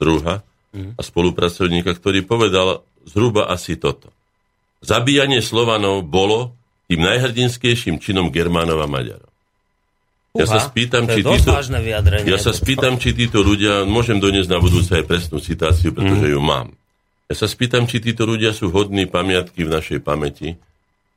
druha 0.00 0.42
mm. 0.74 0.96
a 0.96 1.00
spolupracovníka, 1.04 1.92
ktorý 1.94 2.26
povedal 2.26 2.82
zhruba 3.04 3.46
asi 3.52 3.78
toto. 3.78 4.10
Zabíjanie 4.80 5.44
Slovanov 5.44 6.08
bolo 6.08 6.56
tým 6.88 7.04
najhrdinskejším 7.04 8.02
činom 8.02 8.32
Germánov 8.34 8.82
a 8.82 8.88
Maďarov. 8.90 9.29
Ja 10.30 10.46
sa 10.46 10.62
spýtam, 10.62 11.10
či 11.10 11.26
títo, 11.26 11.50
ja 12.22 12.38
sa 12.38 12.54
spýtam, 12.54 13.02
či 13.02 13.10
títo 13.18 13.42
ľudia, 13.42 13.82
môžem 13.82 14.22
doniesť 14.22 14.50
na 14.50 14.62
budúce 14.62 14.94
aj 14.94 15.02
presnú 15.02 15.42
citáciu, 15.42 15.90
pretože 15.90 16.30
mm. 16.30 16.32
ju 16.38 16.40
mám. 16.40 16.70
Ja 17.26 17.34
sa 17.34 17.50
spýtam, 17.50 17.90
či 17.90 17.98
títo 17.98 18.30
ľudia 18.30 18.54
sú 18.54 18.70
hodní 18.70 19.10
pamiatky 19.10 19.66
v 19.66 19.74
našej 19.74 19.98
pamäti, 20.06 20.54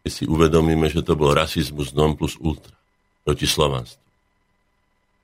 keď 0.01 0.11
si 0.11 0.23
uvedomíme, 0.25 0.89
že 0.89 1.05
to 1.05 1.13
bol 1.13 1.29
rasizmus 1.29 1.93
non 1.93 2.17
plus 2.17 2.41
ultra 2.41 2.73
proti 3.21 3.45
slovanstvu. 3.45 4.01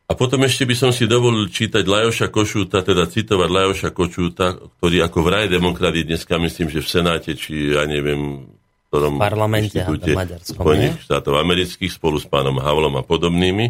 A 0.09 0.17
potom 0.17 0.41
ešte 0.41 0.65
by 0.65 0.73
som 0.73 0.89
si 0.89 1.05
dovolil 1.05 1.49
čítať 1.53 1.85
Lajoša 1.85 2.33
Košúta, 2.33 2.81
teda 2.81 3.05
citovať 3.05 3.49
Lajoša 3.49 3.89
Košúta, 3.93 4.57
ktorý 4.57 5.05
ako 5.05 5.19
vraj 5.21 5.45
demokrat 5.45 5.93
dneska, 5.93 6.41
myslím, 6.41 6.73
že 6.73 6.81
v 6.81 6.89
Senáte, 6.89 7.37
či 7.37 7.77
ja 7.77 7.85
neviem, 7.85 8.49
ktorom 8.89 9.21
parlamente 9.21 9.77
Spojených 10.41 11.05
štátov 11.05 11.37
amerických 11.37 11.93
spolu 11.93 12.17
s 12.17 12.25
pánom 12.25 12.57
Havlom 12.57 12.97
a 12.97 13.03
podobnými, 13.05 13.69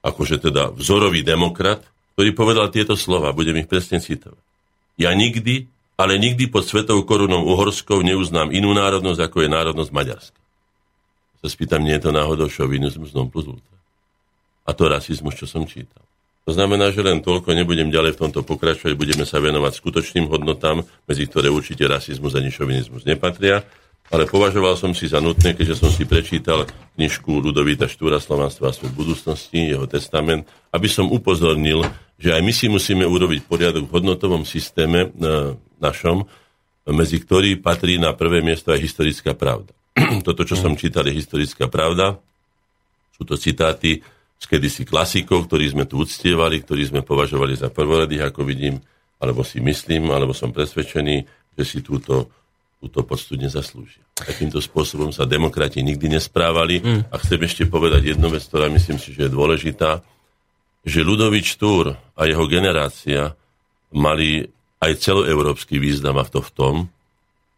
akože 0.00 0.40
teda 0.48 0.72
vzorový 0.72 1.20
demokrat, 1.20 1.84
ktorý 2.16 2.32
povedal 2.32 2.72
tieto 2.72 2.96
slova, 2.96 3.36
budem 3.36 3.60
ich 3.60 3.68
presne 3.68 4.00
citovať. 4.00 4.40
Ja 4.96 5.12
nikdy, 5.12 5.68
ale 6.00 6.16
nikdy 6.18 6.48
pod 6.48 6.66
svetou 6.66 6.98
korunou 7.04 7.44
uhorskou 7.44 8.00
neuznám 8.00 8.50
inú 8.50 8.72
národnosť, 8.74 9.20
ako 9.20 9.46
je 9.46 9.48
národnosť 9.52 9.90
maďarská. 9.92 10.40
Sa 11.44 11.48
spýtam, 11.52 11.86
nie 11.86 11.94
je 11.94 12.08
to 12.08 12.10
náhodou 12.10 12.50
šovinizmus 12.50 13.14
non 13.14 13.30
plus 13.30 13.46
ultra 13.46 13.78
a 14.68 14.70
to 14.76 14.84
rasizmus, 14.84 15.32
čo 15.32 15.48
som 15.48 15.64
čítal. 15.64 16.04
To 16.44 16.52
znamená, 16.52 16.92
že 16.92 17.00
len 17.00 17.24
toľko, 17.24 17.56
nebudem 17.56 17.88
ďalej 17.88 18.16
v 18.16 18.20
tomto 18.28 18.40
pokračovať, 18.44 18.96
budeme 18.96 19.24
sa 19.24 19.40
venovať 19.40 19.72
skutočným 19.80 20.28
hodnotám, 20.28 20.84
medzi 21.08 21.24
ktoré 21.24 21.48
určite 21.48 21.88
rasizmus 21.88 22.36
ani 22.36 22.52
šovinizmus 22.52 23.08
nepatria, 23.08 23.64
ale 24.08 24.24
považoval 24.24 24.74
som 24.80 24.96
si 24.96 25.04
za 25.04 25.20
nutné, 25.20 25.52
keďže 25.52 25.84
som 25.84 25.90
si 25.92 26.08
prečítal 26.08 26.64
knižku 26.96 27.44
Ludovíta 27.44 27.84
Štúra 27.84 28.16
Slovanstva 28.16 28.72
a 28.72 28.88
budúcnosti, 28.88 29.68
jeho 29.68 29.84
testament, 29.84 30.48
aby 30.72 30.88
som 30.88 31.12
upozornil, 31.12 31.84
že 32.16 32.32
aj 32.32 32.40
my 32.40 32.52
si 32.52 32.66
musíme 32.72 33.04
urobiť 33.04 33.44
poriadok 33.44 33.84
v 33.84 33.94
hodnotovom 34.00 34.48
systéme 34.48 35.08
e, 35.08 35.08
našom, 35.78 36.24
medzi 36.88 37.20
ktorý 37.20 37.60
patrí 37.60 38.00
na 38.00 38.16
prvé 38.16 38.40
miesto 38.40 38.72
aj 38.72 38.80
historická 38.80 39.36
pravda. 39.36 39.76
Toto, 40.26 40.42
čo 40.48 40.56
som 40.56 40.72
čítal, 40.72 41.04
je 41.06 41.20
historická 41.20 41.68
pravda. 41.68 42.16
Sú 43.12 43.28
to 43.28 43.36
citáty 43.36 44.00
z 44.38 44.44
kedysi 44.46 44.88
klasikov, 44.88 45.50
ktorí 45.50 45.74
sme 45.74 45.84
tu 45.84 46.00
uctievali, 46.00 46.62
ktorí 46.64 46.88
sme 46.88 47.00
považovali 47.04 47.58
za 47.58 47.68
prvoradých, 47.68 48.32
ako 48.32 48.40
vidím, 48.46 48.80
alebo 49.18 49.42
si 49.42 49.58
myslím, 49.58 50.14
alebo 50.14 50.30
som 50.30 50.54
presvedčený, 50.54 51.26
že 51.58 51.64
si 51.66 51.78
túto, 51.82 52.30
túto 52.78 53.02
poctu 53.02 53.34
nezaslúžia. 53.34 54.02
Takýmto 54.14 54.62
spôsobom 54.62 55.10
sa 55.10 55.26
demokrati 55.26 55.82
nikdy 55.82 56.18
nesprávali. 56.18 56.78
Mm. 56.78 57.10
A 57.10 57.16
chcem 57.18 57.40
ešte 57.42 57.64
povedať 57.66 58.14
jednu 58.14 58.30
vec, 58.30 58.46
ktorá 58.46 58.70
myslím 58.70 59.02
si, 59.02 59.10
že 59.14 59.26
je 59.26 59.34
dôležitá, 59.34 60.06
že 60.86 61.02
Ludovič 61.02 61.58
Túr 61.58 61.98
a 61.98 62.22
jeho 62.22 62.46
generácia 62.46 63.34
mali 63.90 64.46
aj 64.78 64.92
celoeurópsky 65.02 65.82
význam 65.82 66.22
a 66.22 66.24
to 66.24 66.38
v 66.38 66.50
tom, 66.54 66.74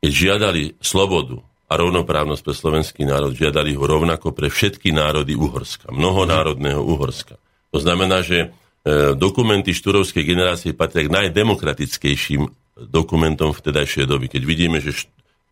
keď 0.01 0.13
žiadali 0.13 0.63
slobodu, 0.81 1.45
a 1.71 1.79
rovnoprávnosť 1.79 2.43
pre 2.43 2.55
slovenský 2.55 3.03
národ 3.07 3.31
žiadali 3.31 3.79
ho 3.79 3.85
rovnako 3.87 4.35
pre 4.35 4.51
všetky 4.51 4.91
národy 4.91 5.39
Uhorska, 5.39 5.95
mnohonárodného 5.95 6.83
Uhorska. 6.83 7.39
To 7.71 7.79
znamená, 7.79 8.27
že 8.27 8.51
e, 8.83 9.15
dokumenty 9.15 9.71
štúrovskej 9.71 10.27
generácie 10.27 10.75
patria 10.75 11.07
k 11.07 11.15
najdemokratickejším 11.15 12.51
dokumentom 12.77 13.51
vtedajšej 13.53 14.07
doby. 14.07 14.27
Keď 14.31 14.43
vidíme, 14.45 14.79
že 14.79 14.95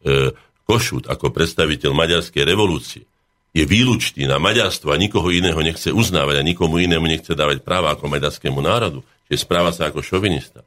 e, 0.04 0.32
Košut 0.68 1.08
ako 1.08 1.32
predstaviteľ 1.32 1.96
maďarskej 1.96 2.44
revolúcie 2.44 3.08
je 3.56 3.64
výlučný 3.64 4.28
na 4.28 4.36
maďarstvo 4.36 4.92
a 4.92 5.00
nikoho 5.00 5.32
iného 5.32 5.56
nechce 5.64 5.88
uznávať 5.88 6.40
a 6.40 6.46
nikomu 6.46 6.76
inému 6.76 7.08
nechce 7.08 7.32
dávať 7.32 7.64
práva 7.64 7.96
ako 7.96 8.12
maďarskému 8.12 8.60
národu, 8.60 9.00
že 9.26 9.40
správa 9.40 9.72
sa 9.72 9.88
ako 9.88 10.04
šovinista. 10.04 10.60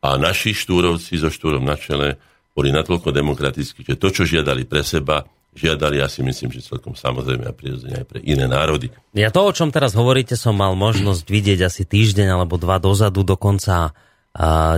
A 0.00 0.16
naši 0.16 0.56
štúrovci 0.56 1.20
so 1.20 1.28
štúrom 1.28 1.64
na 1.64 1.76
čele 1.76 2.16
boli 2.56 2.72
natoľko 2.72 3.12
demokratickí, 3.12 3.84
že 3.84 4.00
to, 4.00 4.08
čo 4.08 4.24
žiadali 4.24 4.64
pre 4.64 4.80
seba, 4.80 5.28
žiadali, 5.52 6.00
ja 6.00 6.08
si 6.08 6.24
myslím, 6.24 6.50
že 6.50 6.64
celkom 6.64 6.96
samozrejme 6.96 7.44
a 7.46 7.52
prirodzene 7.52 8.00
aj 8.00 8.06
pre 8.08 8.18
iné 8.24 8.48
národy. 8.48 8.90
Ja 9.12 9.28
to, 9.28 9.44
o 9.44 9.52
čom 9.54 9.70
teraz 9.70 9.92
hovoríte, 9.92 10.34
som 10.34 10.56
mal 10.56 10.72
možnosť 10.74 11.24
vidieť 11.28 11.60
asi 11.66 11.82
týždeň 11.84 12.34
alebo 12.34 12.56
dva 12.56 12.80
dozadu, 12.80 13.22
dokonca 13.22 13.94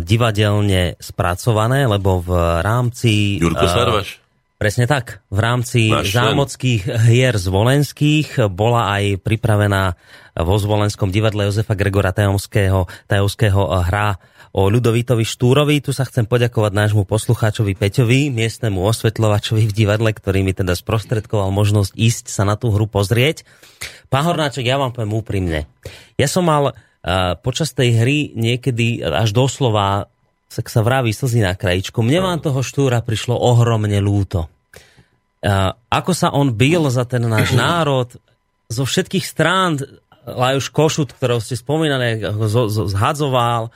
divadelne 0.04 1.00
spracované, 1.00 1.88
lebo 1.88 2.20
v 2.20 2.60
rámci... 2.60 3.40
Jurko 3.40 3.64
Sarvaš? 3.64 4.20
Presne 4.56 4.88
tak. 4.88 5.20
V 5.28 5.36
rámci 5.36 5.92
Náš 5.92 6.16
zámockých 6.16 6.88
hier 7.12 7.36
zvolenských 7.36 8.48
bola 8.48 8.88
aj 8.96 9.20
pripravená 9.20 10.00
vo 10.40 10.56
Zvolenskom 10.56 11.12
divadle 11.12 11.44
Jozefa 11.44 11.76
Gregora 11.76 12.16
Tajovského, 12.16 12.88
Tajovského 13.04 13.60
hra 13.84 14.16
o 14.56 14.72
Ľudovítovi 14.72 15.28
Štúrovi. 15.28 15.84
Tu 15.84 15.92
sa 15.92 16.08
chcem 16.08 16.24
poďakovať 16.24 16.72
nášmu 16.72 17.04
poslucháčovi 17.04 17.76
Peťovi, 17.76 18.32
miestnemu 18.32 18.80
osvetľovačovi 18.80 19.68
v 19.68 19.76
divadle, 19.76 20.16
ktorý 20.16 20.40
mi 20.40 20.56
teda 20.56 20.72
sprostredkoval 20.72 21.52
možnosť 21.52 21.92
ísť 21.92 22.24
sa 22.32 22.48
na 22.48 22.56
tú 22.56 22.72
hru 22.72 22.88
pozrieť. 22.88 23.44
Pán 24.08 24.24
Hornáček, 24.24 24.64
ja 24.64 24.80
vám 24.80 24.96
poviem 24.96 25.20
úprimne. 25.20 25.68
Ja 26.16 26.32
som 26.32 26.48
mal 26.48 26.72
počas 27.40 27.70
tej 27.70 28.02
hry 28.02 28.18
niekedy 28.34 28.98
až 29.06 29.30
doslova 29.30 30.10
tak 30.46 30.72
sa 30.72 30.80
vraví 30.80 31.12
slzy 31.12 31.44
na 31.44 31.52
krajičku. 31.52 32.00
Mne 32.00 32.24
vám 32.24 32.38
toho 32.40 32.64
Štúra 32.64 33.04
prišlo 33.04 33.36
ohromne 33.36 34.00
lúto. 34.00 34.48
Ako 35.92 36.12
sa 36.16 36.32
on 36.32 36.56
bil 36.56 36.88
za 36.88 37.04
ten 37.04 37.20
náš 37.28 37.52
národ, 37.60 38.08
zo 38.66 38.84
všetkých 38.88 39.26
strán 39.26 39.78
Lajuš 40.26 40.74
Košut, 40.74 41.14
ktorého 41.14 41.38
ste 41.38 41.54
spomínali, 41.54 42.18
zhadzoval, 42.90 43.70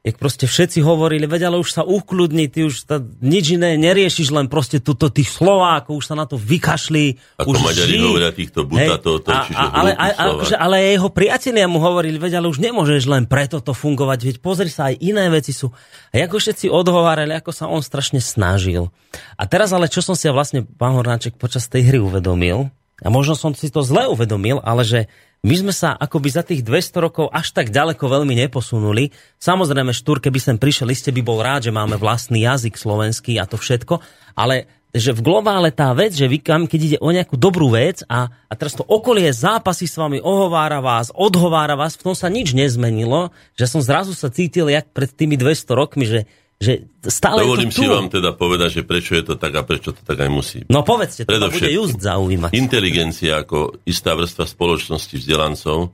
jak 0.00 0.16
proste 0.16 0.48
všetci 0.48 0.80
hovorili, 0.80 1.28
veď 1.28 1.52
ale 1.52 1.60
už 1.60 1.76
sa 1.76 1.82
ukľudni, 1.84 2.48
ty 2.48 2.64
už 2.64 2.88
ta, 2.88 3.04
nič 3.20 3.60
iné 3.60 3.76
neriešiš, 3.76 4.32
len 4.32 4.48
proste 4.48 4.80
tuto 4.80 5.12
tých 5.12 5.28
Slovákov, 5.28 6.00
už 6.00 6.06
sa 6.08 6.16
na 6.16 6.24
to 6.24 6.40
vykašli. 6.40 7.20
Ako 7.36 7.52
už 7.52 7.60
Maďari 7.60 8.00
ži... 8.00 8.04
hovoria 8.08 8.32
týchto 8.32 8.64
butatov, 8.64 9.20
to, 9.20 9.28
čiže 9.28 9.60
a, 9.60 9.64
ale, 9.76 9.90
a, 9.92 10.04
a, 10.16 10.22
akože, 10.32 10.56
ale 10.56 10.76
jeho 10.96 11.08
priatelia 11.12 11.68
mu 11.68 11.84
hovorili, 11.84 12.16
veď 12.16 12.40
ale 12.40 12.48
už 12.48 12.64
nemôžeš 12.64 13.04
len 13.12 13.28
preto 13.28 13.60
to 13.60 13.76
fungovať, 13.76 14.18
veď 14.24 14.36
pozri 14.40 14.72
sa, 14.72 14.88
aj 14.88 15.04
iné 15.04 15.28
veci 15.28 15.52
sú. 15.52 15.68
A 16.16 16.24
ako 16.24 16.40
všetci 16.40 16.72
odhovárali, 16.72 17.36
ako 17.36 17.52
sa 17.52 17.68
on 17.68 17.84
strašne 17.84 18.24
snažil. 18.24 18.88
A 19.36 19.44
teraz 19.44 19.68
ale, 19.76 19.92
čo 19.92 20.00
som 20.00 20.16
si 20.16 20.24
ja 20.24 20.32
vlastne, 20.32 20.64
pán 20.64 20.96
Hornáček, 20.96 21.36
počas 21.36 21.68
tej 21.68 21.92
hry 21.92 21.98
uvedomil, 22.00 22.72
a 23.00 23.08
možno 23.08 23.32
som 23.32 23.56
si 23.56 23.72
to 23.72 23.80
zle 23.80 24.08
uvedomil, 24.12 24.60
ale 24.60 24.84
že 24.84 25.00
my 25.40 25.54
sme 25.56 25.72
sa 25.72 25.96
akoby 25.96 26.28
za 26.28 26.44
tých 26.44 26.60
200 26.60 27.00
rokov 27.00 27.26
až 27.32 27.56
tak 27.56 27.72
ďaleko 27.72 28.04
veľmi 28.04 28.36
neposunuli. 28.44 29.08
Samozrejme, 29.40 29.96
Štúr, 29.96 30.20
keby 30.20 30.36
sem 30.36 30.56
prišiel, 30.60 30.92
iste 30.92 31.08
by 31.08 31.22
bol 31.24 31.40
rád, 31.40 31.68
že 31.68 31.72
máme 31.72 31.96
vlastný 31.96 32.44
jazyk 32.44 32.76
slovenský 32.76 33.40
a 33.40 33.48
to 33.48 33.56
všetko, 33.56 34.04
ale 34.36 34.68
že 34.90 35.14
v 35.14 35.22
globále 35.22 35.70
tá 35.70 35.94
vec, 35.94 36.18
že 36.18 36.26
vy 36.26 36.42
kam, 36.42 36.66
keď 36.66 36.80
ide 36.82 36.98
o 36.98 37.14
nejakú 37.14 37.38
dobrú 37.38 37.70
vec 37.70 38.02
a, 38.10 38.26
a 38.26 38.52
teraz 38.58 38.74
to 38.74 38.82
okolie 38.82 39.30
zápasy 39.30 39.86
s 39.86 39.94
vami, 39.94 40.18
ohovára 40.18 40.82
vás, 40.82 41.14
odhovára 41.14 41.78
vás, 41.78 41.94
v 41.94 42.10
tom 42.10 42.16
sa 42.18 42.26
nič 42.26 42.52
nezmenilo, 42.52 43.30
že 43.54 43.70
som 43.70 43.78
zrazu 43.78 44.18
sa 44.18 44.34
cítil, 44.34 44.66
jak 44.66 44.90
pred 44.90 45.08
tými 45.14 45.38
200 45.38 45.78
rokmi, 45.78 46.04
že 46.10 46.26
že 46.60 46.84
stále 47.08 47.40
Dovolím 47.40 47.72
si 47.72 47.88
vám 47.88 48.12
teda 48.12 48.36
povedať, 48.36 48.80
že 48.80 48.82
prečo 48.84 49.16
je 49.16 49.24
to 49.24 49.40
tak 49.40 49.56
a 49.56 49.64
prečo 49.64 49.96
to 49.96 50.04
tak 50.04 50.20
aj 50.20 50.28
musí. 50.28 50.60
No 50.68 50.84
povedzte, 50.84 51.24
to 51.24 51.48
bude 51.48 51.72
just 51.72 51.96
zaujímať. 51.96 52.52
Inteligencia 52.52 53.40
ako 53.40 53.80
istá 53.88 54.12
vrstva 54.12 54.44
spoločnosti 54.44 55.16
vzdelancov, 55.16 55.88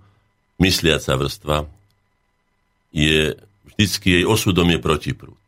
mysliaca 0.58 1.14
vrstva, 1.14 1.70
je 2.90 3.38
vždycky 3.70 4.20
jej 4.20 4.24
osudom 4.26 4.66
je 4.74 4.82
protiprúd. 4.82 5.38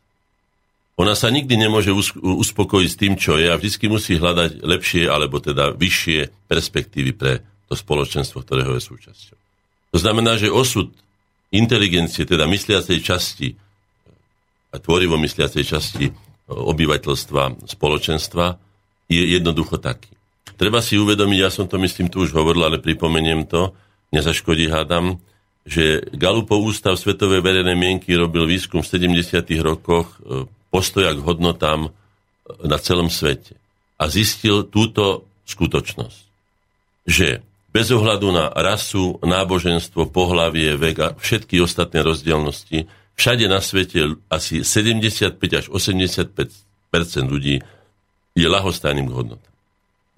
ona 0.94 1.18
sa 1.18 1.34
nikdy 1.34 1.66
nemôže 1.66 1.90
uspokojiť 2.22 2.88
s 2.90 2.98
tým, 2.98 3.14
čo 3.18 3.42
je 3.42 3.50
a 3.50 3.58
vždy 3.58 3.90
musí 3.90 4.14
hľadať 4.22 4.62
lepšie 4.62 5.10
alebo 5.10 5.42
teda 5.42 5.74
vyššie 5.74 6.46
perspektívy 6.46 7.12
pre 7.18 7.42
to 7.66 7.74
spoločenstvo, 7.74 8.46
ktorého 8.46 8.78
je 8.78 8.82
súčasťou. 8.86 9.38
To 9.94 9.98
znamená, 9.98 10.38
že 10.38 10.52
osud 10.52 10.94
inteligencie, 11.50 12.22
teda 12.22 12.46
mysliacej 12.46 12.98
časti 13.02 13.48
tvorivo 14.76 15.16
mysliacej 15.16 15.64
časti 15.64 16.12
obyvateľstva 16.48 17.68
spoločenstva 17.68 18.60
je 19.08 19.22
jednoducho 19.36 19.80
taký. 19.80 20.12
Treba 20.58 20.84
si 20.84 21.00
uvedomiť, 21.00 21.38
ja 21.38 21.50
som 21.52 21.64
to 21.70 21.80
myslím 21.80 22.12
tu 22.12 22.24
už 22.24 22.34
hovoril, 22.36 22.66
ale 22.66 22.82
pripomeniem 22.82 23.48
to, 23.48 23.72
nezaškodí 24.12 24.68
hádam, 24.68 25.20
že 25.68 26.00
Galupov 26.16 26.64
ústav 26.64 26.96
Svetovej 26.96 27.44
verejnej 27.44 27.76
mienky 27.76 28.16
robil 28.16 28.48
výskum 28.48 28.80
v 28.80 28.88
70. 28.88 29.44
rokoch 29.60 30.16
e, 30.16 30.48
postoja 30.72 31.12
k 31.12 31.20
hodnotám 31.20 31.92
na 32.64 32.78
celom 32.80 33.12
svete. 33.12 33.54
A 34.00 34.08
zistil 34.08 34.64
túto 34.64 35.28
skutočnosť, 35.44 36.20
že 37.04 37.44
bez 37.68 37.92
ohľadu 37.92 38.32
na 38.32 38.48
rasu, 38.48 39.20
náboženstvo, 39.20 40.08
pohlavie, 40.08 40.74
vek 40.80 40.96
a 41.04 41.08
všetky 41.14 41.60
ostatné 41.60 42.00
rozdielnosti, 42.00 42.88
všade 43.18 43.50
na 43.50 43.58
svete 43.58 44.14
asi 44.30 44.62
75 44.62 45.34
až 45.58 45.66
85% 45.74 47.26
ľudí 47.26 47.58
je 48.38 48.46
lahostajným 48.46 49.10
k 49.10 49.14
hodnotám. 49.18 49.54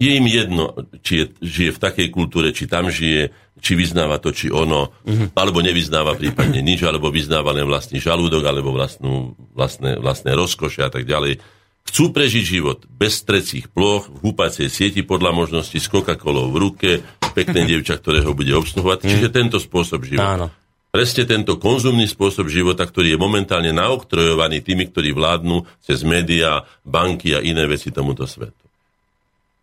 Je 0.01 0.17
im 0.17 0.25
jedno, 0.25 0.73
či 1.05 1.13
je, 1.21 1.25
žije 1.45 1.71
v 1.77 1.79
takej 1.81 2.07
kultúre, 2.09 2.49
či 2.53 2.65
tam 2.65 2.89
žije, 2.89 3.29
či 3.61 3.77
vyznáva 3.77 4.17
to, 4.17 4.33
či 4.33 4.49
ono, 4.49 4.89
mm-hmm. 5.05 5.37
alebo 5.37 5.61
nevyznáva 5.61 6.17
prípadne 6.17 6.65
nič, 6.65 6.81
alebo 6.81 7.13
vyznáva 7.13 7.53
len 7.53 7.69
vlastný 7.69 8.01
žalúdok, 8.01 8.41
alebo 8.41 8.73
vlastnú, 8.73 9.37
vlastné, 9.53 10.01
vlastné 10.01 10.33
rozkoše 10.33 10.81
a 10.81 10.89
tak 10.89 11.05
ďalej. 11.05 11.37
Chcú 11.85 12.13
prežiť 12.13 12.43
život 12.45 12.89
bez 12.89 13.21
trecích 13.21 13.69
ploch, 13.69 14.09
v 14.09 14.29
húpacej 14.29 14.73
sieti 14.73 15.05
podľa 15.05 15.37
možnosti 15.37 15.77
s 15.77 15.85
Coca-Colou 15.85 16.49
v 16.49 16.57
ruke, 16.57 16.89
pekné 17.37 17.65
dievča, 17.69 18.01
ktoré 18.01 18.25
ho 18.25 18.33
bude 18.33 18.57
obsluhovať. 18.57 19.05
Mm. 19.05 19.09
Čiže 19.09 19.27
tento 19.29 19.57
spôsob 19.61 20.01
života. 20.01 20.33
Áno. 20.33 20.47
Presne 20.91 21.23
tento 21.23 21.55
konzumný 21.55 22.03
spôsob 22.03 22.51
života, 22.51 22.83
ktorý 22.83 23.15
je 23.15 23.19
momentálne 23.19 23.71
naoktrojovaný 23.71 24.59
tými, 24.59 24.91
ktorí 24.91 25.15
vládnu 25.15 25.63
cez 25.79 26.03
médiá, 26.03 26.67
banky 26.83 27.31
a 27.31 27.39
iné 27.39 27.63
veci 27.63 27.95
tomuto 27.95 28.27
svetu. 28.27 28.59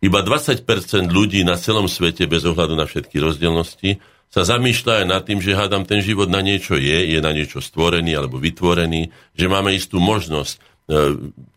Iba 0.01 0.25
20% 0.25 0.65
ľudí 1.05 1.45
na 1.45 1.53
celom 1.53 1.85
svete, 1.85 2.25
bez 2.25 2.49
ohľadu 2.49 2.73
na 2.73 2.89
všetky 2.89 3.21
rozdielnosti, 3.21 4.01
sa 4.29 4.41
zamýšľa 4.41 5.03
aj 5.03 5.05
nad 5.05 5.21
tým, 5.21 5.37
že 5.37 5.57
hádam 5.57 5.85
ten 5.85 6.01
život 6.01 6.29
na 6.29 6.41
niečo 6.41 6.77
je, 6.77 7.13
je 7.13 7.19
na 7.21 7.29
niečo 7.29 7.61
stvorený 7.61 8.17
alebo 8.17 8.41
vytvorený, 8.41 9.09
že 9.37 9.45
máme 9.45 9.73
istú 9.73 10.01
možnosť, 10.01 10.53
e, 10.55 10.59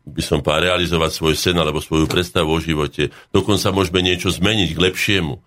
by 0.05 0.23
som 0.25 0.41
povedal, 0.41 0.77
realizovať 0.77 1.11
svoj 1.17 1.35
sen 1.37 1.57
alebo 1.57 1.85
svoju 1.85 2.09
predstavu 2.09 2.49
o 2.49 2.61
živote. 2.61 3.13
Dokonca 3.33 3.73
môžeme 3.73 4.05
niečo 4.05 4.33
zmeniť 4.33 4.69
k 4.73 4.83
lepšiemu. 4.89 5.41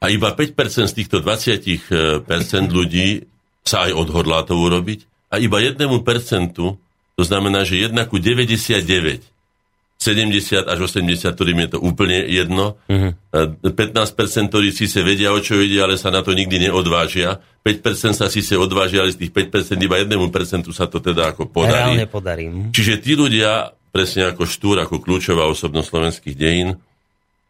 A 0.00 0.12
iba 0.12 0.28
5% 0.32 0.92
z 0.92 0.94
týchto 0.94 1.24
20% 1.24 2.28
ľudí 2.68 3.26
sa 3.66 3.88
aj 3.88 3.92
odhodlá 3.96 4.44
to 4.44 4.54
urobiť. 4.54 5.32
A 5.32 5.42
iba 5.42 5.58
1%, 5.58 5.82
to 6.54 7.22
znamená, 7.24 7.64
že 7.66 7.82
1 7.82 7.96
ku 8.06 8.20
99 8.20 9.36
70 9.96 10.68
až 10.68 10.78
80, 10.92 11.32
ktorým 11.32 11.58
je 11.64 11.68
to 11.72 11.78
úplne 11.80 12.20
jedno. 12.28 12.76
Uh-huh. 12.84 13.16
15%, 13.64 14.52
ktorí 14.52 14.68
síce 14.68 15.00
vedia, 15.00 15.32
o 15.32 15.40
čo 15.40 15.56
ide, 15.56 15.80
ale 15.80 15.96
sa 15.96 16.12
na 16.12 16.20
to 16.20 16.36
nikdy 16.36 16.68
neodvážia. 16.68 17.40
5% 17.64 18.12
sa 18.12 18.28
síce 18.28 18.60
odvážia, 18.60 19.00
ale 19.00 19.16
z 19.16 19.24
tých 19.24 19.32
5% 19.32 19.80
iba 19.80 19.96
1% 19.96 20.68
sa 20.76 20.84
to 20.84 21.00
teda 21.00 21.32
ako 21.32 21.48
podarí. 21.48 21.96
Reálne 21.96 22.06
podarí. 22.12 22.44
Mhm. 22.52 22.76
Čiže 22.76 22.94
tí 23.00 23.16
ľudia, 23.16 23.72
presne 23.88 24.28
ako 24.28 24.44
Štúr, 24.44 24.84
ako 24.84 25.00
kľúčová 25.00 25.48
osobnosť 25.48 25.88
slovenských 25.88 26.36
dejín, 26.36 26.76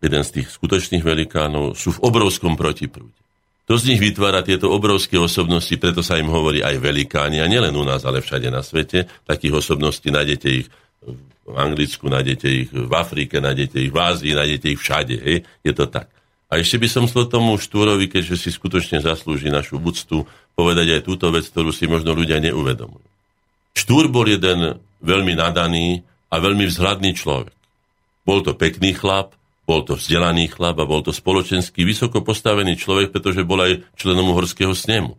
jeden 0.01 0.23
z 0.23 0.31
tých 0.41 0.49
skutočných 0.53 1.05
velikánov, 1.05 1.77
sú 1.77 1.97
v 1.97 2.03
obrovskom 2.05 2.55
protiprúde. 2.55 3.15
To 3.67 3.75
z 3.75 3.91
nich 3.91 4.01
vytvára 4.01 4.47
tieto 4.47 4.71
obrovské 4.71 5.19
osobnosti, 5.19 5.75
preto 5.75 5.99
sa 5.99 6.15
im 6.23 6.31
hovorí 6.31 6.63
aj 6.63 6.79
velikáni, 6.79 7.43
a 7.43 7.51
nielen 7.51 7.75
u 7.75 7.83
nás, 7.83 8.07
ale 8.07 8.23
všade 8.23 8.47
na 8.47 8.63
svete. 8.63 9.11
Takých 9.27 9.59
osobností 9.59 10.15
nájdete 10.15 10.49
ich 10.49 10.71
v 11.47 11.57
Anglicku, 11.59 12.07
nájdete 12.07 12.47
ich 12.47 12.69
v 12.71 12.93
Afrike, 12.95 13.43
nájdete 13.43 13.79
ich 13.83 13.91
v 13.91 13.99
Ázii, 13.99 14.33
nájdete 14.39 14.67
ich 14.71 14.79
všade. 14.79 15.17
Hej? 15.19 15.39
Je 15.67 15.73
to 15.75 15.91
tak. 15.91 16.07
A 16.47 16.63
ešte 16.63 16.79
by 16.79 16.87
som 16.87 17.05
chcel 17.11 17.27
tomu 17.27 17.59
Štúrovi, 17.59 18.07
keďže 18.07 18.39
si 18.39 18.51
skutočne 18.55 19.03
zaslúži 19.03 19.51
našu 19.51 19.83
buctu, 19.83 20.23
povedať 20.55 21.03
aj 21.03 21.03
túto 21.03 21.27
vec, 21.35 21.43
ktorú 21.51 21.75
si 21.75 21.91
možno 21.91 22.15
ľudia 22.15 22.39
neuvedomujú. 22.39 23.03
Štúr 23.75 24.07
bol 24.07 24.31
jeden 24.31 24.79
veľmi 25.03 25.35
nadaný 25.35 26.07
a 26.31 26.39
veľmi 26.39 26.71
vzhľadný 26.71 27.19
človek. 27.19 27.55
Bol 28.23 28.47
to 28.47 28.55
pekný 28.55 28.95
chlap, 28.95 29.35
bol 29.66 29.83
to 29.83 29.98
vzdelaný 29.98 30.46
chlap 30.46 30.79
a 30.79 30.87
bol 30.87 31.02
to 31.02 31.11
spoločenský 31.11 31.83
vysoko 31.83 32.22
postavený 32.22 32.79
človek, 32.79 33.11
pretože 33.11 33.42
bol 33.42 33.59
aj 33.66 33.83
členom 33.98 34.31
uhorského 34.31 34.70
snemu. 34.72 35.18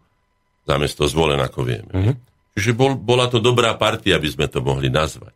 Zamesto 0.63 1.03
zvolen, 1.05 1.39
ako 1.43 1.59
vieme. 1.67 1.91
Mm-hmm. 1.91 2.15
Čiže 2.55 2.71
bol, 2.73 2.95
bola 2.95 3.27
to 3.27 3.43
dobrá 3.43 3.75
partia, 3.75 4.15
aby 4.15 4.31
sme 4.31 4.47
to 4.47 4.63
mohli 4.63 4.87
nazvať. 4.87 5.35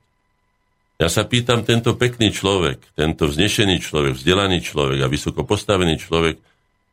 Ja 0.98 1.10
sa 1.12 1.28
pýtam, 1.28 1.66
tento 1.68 1.98
pekný 1.98 2.32
človek, 2.32 2.82
tento 2.94 3.26
vznešený 3.28 3.82
človek, 3.82 4.14
vzdelaný 4.16 4.62
človek 4.64 5.02
a 5.02 5.12
vysoko 5.12 5.44
postavený 5.44 5.98
človek, 5.98 6.38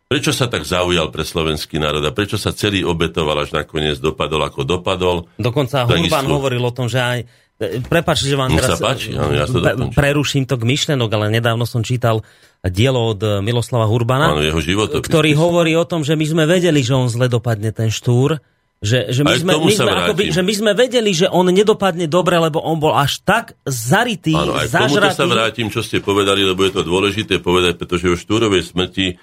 prečo 0.09 0.33
sa 0.33 0.49
tak 0.49 0.65
zaujal 0.65 1.13
pre 1.13 1.23
slovenský 1.23 1.77
národ 1.77 2.01
a 2.01 2.17
prečo 2.17 2.41
sa 2.41 2.57
celý 2.57 2.83
obetoval, 2.83 3.45
až 3.45 3.53
nakoniec 3.53 4.01
dopadol, 4.01 4.49
ako 4.49 4.65
dopadol. 4.65 5.29
Dokonca 5.37 5.85
Hurban 5.85 6.25
hovoril 6.25 6.65
o 6.65 6.73
tom, 6.73 6.89
že 6.89 6.99
aj 6.99 7.19
Prepač, 7.59 8.23
že 8.23 8.39
vám 8.39 8.55
teraz 8.55 8.79
páči, 8.79 9.19
áno, 9.19 9.35
ja 9.35 9.43
to 9.51 9.59
preruším 9.91 10.47
to 10.47 10.55
k 10.55 10.63
myšlenok, 10.63 11.11
ale 11.11 11.27
nedávno 11.27 11.67
som 11.67 11.83
čítal 11.83 12.23
dielo 12.63 13.11
od 13.11 13.43
Miloslava 13.43 13.91
Hurbana, 13.91 14.31
áno, 14.31 14.47
jeho 14.47 14.63
ktorý 15.03 15.35
hovorí 15.35 15.75
o 15.75 15.83
tom, 15.83 16.07
že 16.07 16.15
my 16.15 16.23
sme 16.23 16.45
vedeli, 16.47 16.87
že 16.87 16.95
on 16.95 17.11
zle 17.11 17.27
dopadne 17.27 17.75
ten 17.75 17.91
štúr, 17.91 18.39
že, 18.79 19.11
že, 19.11 19.27
my 19.27 19.35
sme, 19.35 19.53
my 19.59 19.75
sme 19.75 19.91
akoby, 19.91 20.25
že 20.31 20.43
my 20.47 20.55
sme 20.55 20.71
vedeli, 20.71 21.11
že 21.11 21.27
on 21.27 21.51
nedopadne 21.51 22.07
dobre, 22.07 22.39
lebo 22.39 22.63
on 22.63 22.79
bol 22.79 22.95
až 22.95 23.19
tak 23.27 23.59
zarytý, 23.67 24.39
Áno, 24.39 24.55
aj 24.55 24.71
zažratý. 24.71 25.19
sa 25.19 25.27
vrátim, 25.27 25.67
čo 25.67 25.83
ste 25.83 25.99
povedali, 25.99 26.47
lebo 26.47 26.63
je 26.63 26.79
to 26.79 26.87
dôležité 26.87 27.43
povedať, 27.43 27.75
pretože 27.75 28.07
o 28.07 28.15
Štúrovej 28.15 28.63
smrti 28.71 29.07
e, 29.11 29.15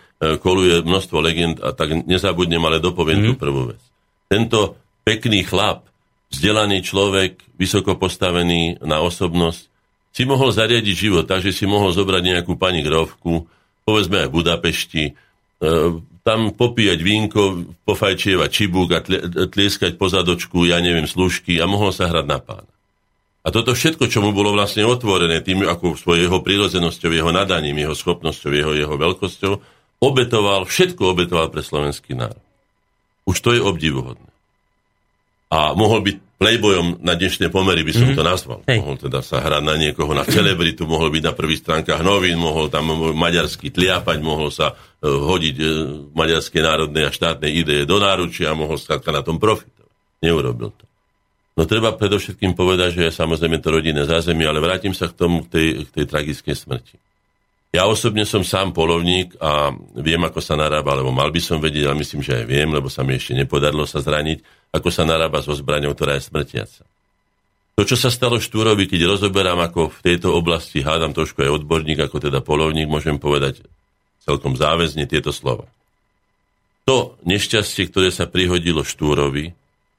koluje 0.43 0.83
množstvo 0.83 1.17
legend 1.23 1.63
a 1.63 1.71
tak 1.71 2.03
nezabudnem, 2.03 2.59
ale 2.67 2.83
dopoviem 2.83 3.23
mm. 3.23 3.27
tú 3.31 3.33
prvú 3.39 3.71
vec. 3.71 3.79
Tento 4.27 4.75
pekný 5.07 5.47
chlap, 5.47 5.87
vzdelaný 6.35 6.83
človek, 6.83 7.39
vysoko 7.55 7.95
postavený 7.95 8.83
na 8.83 8.99
osobnosť, 8.99 9.71
si 10.15 10.23
mohol 10.23 10.51
zariadiť 10.51 10.95
život 10.95 11.25
tak, 11.27 11.43
že 11.43 11.55
si 11.55 11.67
mohol 11.67 11.91
zobrať 11.91 12.23
nejakú 12.23 12.55
pani 12.59 12.83
grovku, 12.83 13.47
povedzme 13.83 14.23
aj 14.23 14.27
v 14.31 14.35
Budapešti, 14.35 15.03
e, 15.07 15.13
tam 16.25 16.39
popíjať 16.55 16.99
vínko, 16.99 17.41
pofajčievať 17.85 18.49
čibúk 18.49 18.89
a 18.95 18.99
tlieskať 19.47 19.99
pozadočku, 19.99 20.65
ja 20.65 20.79
neviem, 20.79 21.05
služky 21.05 21.59
a 21.59 21.69
mohol 21.69 21.93
sa 21.93 22.07
hrať 22.07 22.25
na 22.25 22.39
pána. 22.39 22.71
A 23.45 23.53
toto 23.53 23.77
všetko, 23.77 24.09
čo 24.09 24.25
mu 24.25 24.33
bolo 24.33 24.57
vlastne 24.57 24.81
otvorené 24.89 25.37
tým, 25.45 25.69
ako 25.69 25.93
svojou 25.93 26.25
jeho 26.25 26.39
prírodzenosťou, 26.41 27.13
jeho 27.13 27.29
nadaním, 27.29 27.77
jeho 27.77 27.93
schopnosťou, 27.93 28.49
jeho, 28.49 28.73
jeho 28.73 28.95
veľkosťou, 28.97 29.53
obetoval, 30.01 30.65
všetko 30.65 31.13
obetoval 31.13 31.53
pre 31.53 31.61
slovenský 31.61 32.17
národ. 32.17 32.41
Už 33.29 33.37
to 33.45 33.53
je 33.53 33.61
obdivuhodné. 33.61 34.34
A 35.53 35.77
mohol 35.77 36.01
byť 36.01 36.15
playboyom 36.35 36.99
na 36.99 37.15
dnešné 37.15 37.47
pomery 37.47 37.87
by 37.87 37.93
som 37.95 38.11
mm-hmm. 38.11 38.19
to 38.19 38.23
nazval. 38.27 38.59
Hej. 38.67 38.83
Mohol 38.83 38.97
teda 39.07 39.19
sa 39.23 39.39
hrať 39.39 39.63
na 39.63 39.75
niekoho, 39.79 40.11
na 40.11 40.27
celebritu, 40.27 40.83
mohol 40.83 41.07
byť 41.07 41.23
na 41.23 41.33
prvých 41.33 41.63
stránkach 41.63 42.03
novín, 42.03 42.35
mohol 42.35 42.67
tam 42.67 42.91
maďarsky 43.15 43.71
tliapať, 43.71 44.19
mohol 44.19 44.51
sa 44.51 44.75
uh, 44.75 44.77
hodiť 45.07 45.55
uh, 45.63 45.67
maďarské 46.11 46.59
národné 46.59 47.07
a 47.07 47.15
štátne 47.15 47.47
ideje 47.47 47.87
do 47.87 47.97
náručia 48.03 48.51
a 48.51 48.57
mohol 48.57 48.75
sa 48.75 48.99
na 48.99 49.23
tom 49.23 49.39
profitovať. 49.39 49.91
Neurobil 50.19 50.75
to. 50.75 50.83
No 51.55 51.63
treba 51.63 51.95
predovšetkým 51.95 52.51
povedať, 52.51 52.99
že 52.99 53.01
je 53.07 53.11
samozrejme 53.15 53.63
to 53.63 53.71
rodinné 53.71 54.03
zázemie, 54.03 54.43
ale 54.43 54.59
vrátim 54.59 54.91
sa 54.91 55.07
k 55.07 55.15
tomu, 55.15 55.47
k 55.47 55.55
tej, 55.55 55.67
k 55.87 55.89
tej 56.03 56.05
tragickej 56.11 56.55
smrti. 56.55 56.95
Ja 57.71 57.87
osobne 57.91 58.23
som 58.23 58.43
sám 58.43 58.71
polovník 58.71 59.35
a 59.39 59.71
viem, 59.99 60.19
ako 60.23 60.39
sa 60.39 60.55
narába, 60.55 60.95
alebo 60.95 61.11
mal 61.11 61.27
by 61.27 61.39
som 61.43 61.59
vedieť, 61.59 61.91
ale 61.91 61.99
myslím, 61.99 62.23
že 62.23 62.43
aj 62.43 62.45
viem, 62.47 62.71
lebo 62.71 62.87
sa 62.87 63.03
mi 63.03 63.19
ešte 63.19 63.35
nepodarilo 63.35 63.83
sa 63.83 63.99
zraniť 63.99 64.64
ako 64.75 64.89
sa 64.91 65.07
narába 65.07 65.39
so 65.39 65.55
zbraňou, 65.55 65.95
ktorá 65.95 66.19
je 66.19 66.27
smrtiaca. 66.27 66.83
To, 67.75 67.81
čo 67.83 67.95
sa 67.95 68.11
stalo 68.11 68.39
Štúrovi, 68.39 68.87
keď 68.87 69.07
rozoberám 69.07 69.59
ako 69.63 69.91
v 69.91 69.99
tejto 70.03 70.35
oblasti, 70.35 70.83
hádam 70.83 71.15
trošku 71.15 71.43
aj 71.43 71.63
odborník, 71.63 72.03
ako 72.03 72.23
teda 72.23 72.39
polovník, 72.43 72.87
môžem 72.87 73.19
povedať 73.19 73.63
celkom 74.23 74.55
záväzne 74.55 75.07
tieto 75.07 75.31
slova. 75.35 75.67
To 76.87 77.19
nešťastie, 77.27 77.91
ktoré 77.91 78.11
sa 78.11 78.27
prihodilo 78.27 78.83
Štúrovi, 78.83 79.51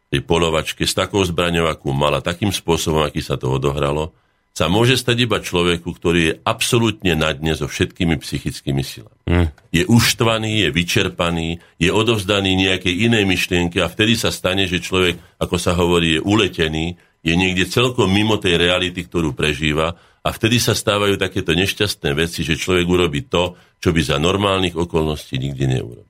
tej 0.07 0.21
polovačke, 0.23 0.87
s 0.87 0.95
takou 0.95 1.21
zbraňou, 1.27 1.67
akú 1.67 1.91
mala, 1.91 2.23
takým 2.23 2.55
spôsobom, 2.55 3.03
aký 3.03 3.21
sa 3.21 3.35
to 3.35 3.51
odohralo, 3.51 4.15
sa 4.57 4.73
môže 4.73 4.97
stať 4.97 5.29
iba 5.29 5.37
človeku, 5.37 5.91
ktorý 5.93 6.21
je 6.23 6.33
absolútne 6.47 7.13
na 7.13 7.35
dne 7.35 7.53
so 7.53 7.69
všetkými 7.69 8.17
psychickými 8.17 8.81
silami. 8.81 9.16
Mm. 9.27 9.51
Je 9.75 9.83
uštvaný, 9.91 10.63
je 10.63 10.69
vyčerpaný, 10.71 11.59
je 11.83 11.91
odovzdaný 11.91 12.55
nejakej 12.55 13.11
inej 13.11 13.27
myšlienke 13.27 13.83
a 13.83 13.91
vtedy 13.91 14.15
sa 14.15 14.31
stane, 14.31 14.71
že 14.71 14.79
človek, 14.79 15.19
ako 15.43 15.57
sa 15.59 15.75
hovorí, 15.75 16.17
je 16.17 16.21
uletený, 16.23 16.95
je 17.27 17.35
niekde 17.35 17.67
celkom 17.67 18.07
mimo 18.07 18.39
tej 18.39 18.55
reality, 18.55 19.03
ktorú 19.03 19.35
prežíva 19.35 19.99
a 20.23 20.29
vtedy 20.31 20.63
sa 20.63 20.79
stávajú 20.79 21.19
takéto 21.19 21.59
nešťastné 21.59 22.15
veci, 22.15 22.47
že 22.47 22.55
človek 22.55 22.87
urobí 22.87 23.27
to, 23.27 23.59
čo 23.83 23.91
by 23.91 23.99
za 23.99 24.17
normálnych 24.23 24.79
okolností 24.79 25.43
nikdy 25.43 25.75
neurobil. 25.75 26.07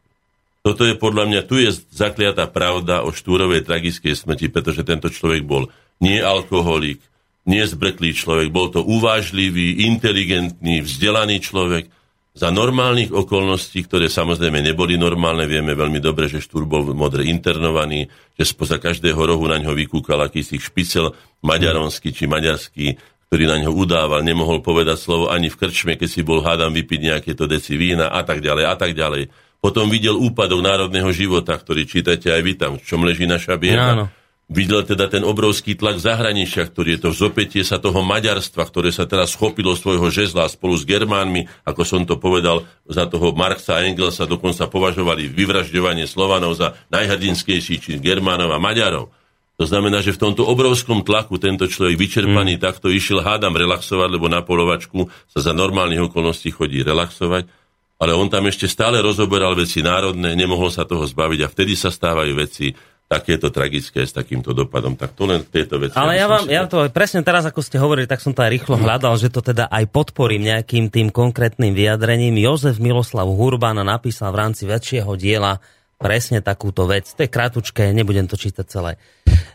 Toto 0.61 0.83
je 0.85 0.99
podľa 0.99 1.25
mňa, 1.31 1.41
tu 1.49 1.57
je 1.57 1.73
zakliatá 1.73 2.45
pravda 2.53 3.07
o 3.07 3.15
Štúrovej 3.17 3.65
tragickej 3.65 4.13
smrti, 4.13 4.53
pretože 4.53 4.85
tento 4.85 5.09
človek 5.09 5.47
bol 5.47 5.73
nie 6.05 6.21
alkoholik, 6.21 7.01
nie 7.47 7.63
zbreklý 7.63 8.13
človek, 8.13 8.51
bol 8.51 8.69
to 8.69 8.83
uvážlivý, 8.83 9.87
inteligentný, 9.89 10.83
vzdelaný 10.83 11.39
človek, 11.41 11.87
za 12.37 12.53
normálnych 12.53 13.17
okolností, 13.17 13.89
ktoré 13.89 14.13
samozrejme 14.13 14.61
neboli 14.61 15.01
normálne, 15.01 15.49
vieme 15.49 15.73
veľmi 15.73 16.05
dobre, 16.05 16.29
že 16.29 16.45
Štúr 16.45 16.69
bol 16.69 16.85
modre 16.93 17.25
internovaný, 17.25 18.13
že 18.37 18.45
spoza 18.45 18.77
každého 18.77 19.17
rohu 19.17 19.49
na 19.49 19.57
ňo 19.57 19.73
vykúkal 19.73 20.21
akýsi 20.21 20.61
špicel 20.61 21.17
maďaronský 21.41 22.13
či 22.13 22.29
maďarský, 22.29 22.87
ktorý 23.33 23.45
na 23.49 23.57
ňo 23.65 23.73
udával, 23.73 24.21
nemohol 24.21 24.61
povedať 24.61 25.01
slovo 25.01 25.33
ani 25.33 25.49
v 25.49 25.57
krčme, 25.57 25.97
keď 25.97 26.09
si 26.13 26.21
bol 26.21 26.45
hádam 26.45 26.77
vypiť 26.77 27.01
nejaké 27.01 27.33
to 27.33 27.49
deci 27.49 27.81
vína 27.81 28.13
a 28.13 28.21
tak 28.21 28.45
ďalej 28.45 28.65
a 28.69 28.75
tak 28.77 28.93
ďalej. 28.93 29.33
Potom 29.57 29.89
videl 29.89 30.15
úpadok 30.15 30.61
národného 30.61 31.09
života, 31.17 31.57
ktorý 31.57 31.89
čítate 31.89 32.29
aj 32.29 32.43
vy 32.45 32.53
tam, 32.55 32.73
v 32.77 32.85
čom 32.85 33.01
leží 33.01 33.25
naša 33.25 33.57
bieda. 33.57 34.13
Ja, 34.13 34.13
Videl 34.47 34.87
teda 34.87 35.11
ten 35.11 35.27
obrovský 35.27 35.75
tlak 35.75 35.99
zahraničia, 35.99 36.71
ktorý 36.71 36.95
je 36.95 37.01
to 37.03 37.09
vzopetie 37.11 37.67
sa 37.67 37.83
toho 37.83 37.99
maďarstva, 38.07 38.63
ktoré 38.63 38.95
sa 38.95 39.03
teraz 39.03 39.35
schopilo 39.35 39.75
svojho 39.75 40.07
žezla 40.07 40.47
spolu 40.47 40.79
s 40.79 40.87
Germánmi, 40.87 41.51
ako 41.67 41.83
som 41.83 42.07
to 42.07 42.15
povedal, 42.15 42.63
za 42.87 43.11
toho 43.11 43.35
Marxa 43.35 43.83
a 43.83 43.85
Engelsa 43.91 44.23
dokonca 44.23 44.71
považovali 44.71 45.27
vyvražďovanie 45.27 46.07
Slovanov 46.07 46.55
za 46.55 46.79
najhrdinskejší 46.95 47.75
či 47.83 47.91
Germánov 47.99 48.55
a 48.55 48.63
Maďarov. 48.63 49.11
To 49.57 49.65
znamená, 49.65 49.99
že 50.05 50.15
v 50.15 50.31
tomto 50.31 50.47
obrovskom 50.47 51.03
tlaku 51.03 51.43
tento 51.43 51.67
človek 51.67 51.99
vyčerpaný 51.99 52.61
mm. 52.61 52.63
takto 52.63 52.87
išiel 52.87 53.27
hádam 53.27 53.57
relaxovať, 53.57 54.09
lebo 54.15 54.31
na 54.31 54.47
polovačku 54.47 55.11
sa 55.33 55.43
za 55.43 55.57
normálnych 55.57 56.07
okolností 56.07 56.55
chodí 56.55 56.87
relaxovať, 56.87 57.51
ale 57.97 58.13
on 58.13 58.29
tam 58.29 58.45
ešte 58.47 58.69
stále 58.69 59.01
rozoberal 59.01 59.57
veci 59.57 59.81
národné, 59.81 60.37
nemohol 60.37 60.69
sa 60.69 60.85
toho 60.85 61.09
zbaviť 61.09 61.41
a 61.43 61.49
vtedy 61.49 61.73
sa 61.73 61.89
stávajú 61.89 62.37
veci, 62.37 62.77
takéto 63.07 63.55
tragické 63.55 64.03
s 64.03 64.11
takýmto 64.11 64.51
dopadom. 64.51 64.99
Tak 64.99 65.15
to 65.15 65.31
len 65.31 65.47
tieto 65.47 65.79
veci. 65.79 65.95
Ale 65.95 66.19
ja, 66.19 66.27
vám, 66.27 66.51
ja 66.51 66.67
to 66.67 66.91
presne 66.91 67.23
teraz, 67.23 67.47
ako 67.47 67.63
ste 67.63 67.79
hovorili, 67.79 68.11
tak 68.11 68.19
som 68.19 68.35
to 68.35 68.43
aj 68.43 68.51
rýchlo 68.51 68.75
hľadal, 68.75 69.15
že 69.15 69.31
to 69.31 69.43
teda 69.47 69.71
aj 69.71 69.87
podporím 69.95 70.43
nejakým 70.43 70.91
tým 70.91 71.15
konkrétnym 71.15 71.71
vyjadrením. 71.71 72.35
Jozef 72.43 72.83
Miloslav 72.83 73.31
Hurban 73.31 73.79
napísal 73.79 74.35
v 74.35 74.41
rámci 74.43 74.67
väčšieho 74.67 75.15
diela 75.15 75.63
presne 75.97 76.45
takúto 76.45 76.85
vec. 76.85 77.09
To 77.15 77.25
je 77.25 77.31
krátučké, 77.31 77.95
nebudem 77.95 78.29
to 78.29 78.37
čítať 78.37 78.67
celé. 78.69 79.01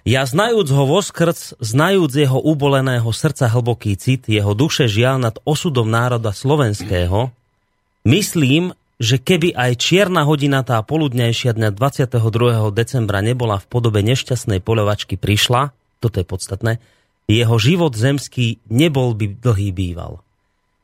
Ja 0.01 0.25
znajúc 0.25 0.73
ho 0.73 0.83
vo 0.89 0.97
skrc, 1.03 1.61
znajúc 1.61 2.11
jeho 2.17 2.39
uboleného 2.41 3.05
srdca 3.13 3.45
hlboký 3.51 3.93
cit, 3.99 4.25
jeho 4.25 4.57
duše 4.57 4.89
žiaľ 4.89 5.21
nad 5.21 5.35
osudom 5.45 5.85
národa 5.85 6.33
slovenského, 6.33 7.29
myslím, 8.01 8.73
že 9.01 9.17
keby 9.17 9.57
aj 9.57 9.81
čierna 9.81 10.29
hodina 10.29 10.61
tá 10.61 10.77
poludnejšia 10.85 11.57
dňa 11.57 11.73
22. 11.73 12.69
decembra 12.69 13.25
nebola 13.25 13.57
v 13.57 13.65
podobe 13.65 14.05
nešťastnej 14.05 14.61
poľovačky 14.61 15.17
prišla, 15.17 15.73
toto 15.97 16.21
je 16.21 16.25
podstatné, 16.29 16.77
jeho 17.25 17.57
život 17.57 17.97
zemský 17.97 18.61
nebol 18.69 19.17
by 19.17 19.41
dlhý 19.41 19.73
býval. 19.73 20.21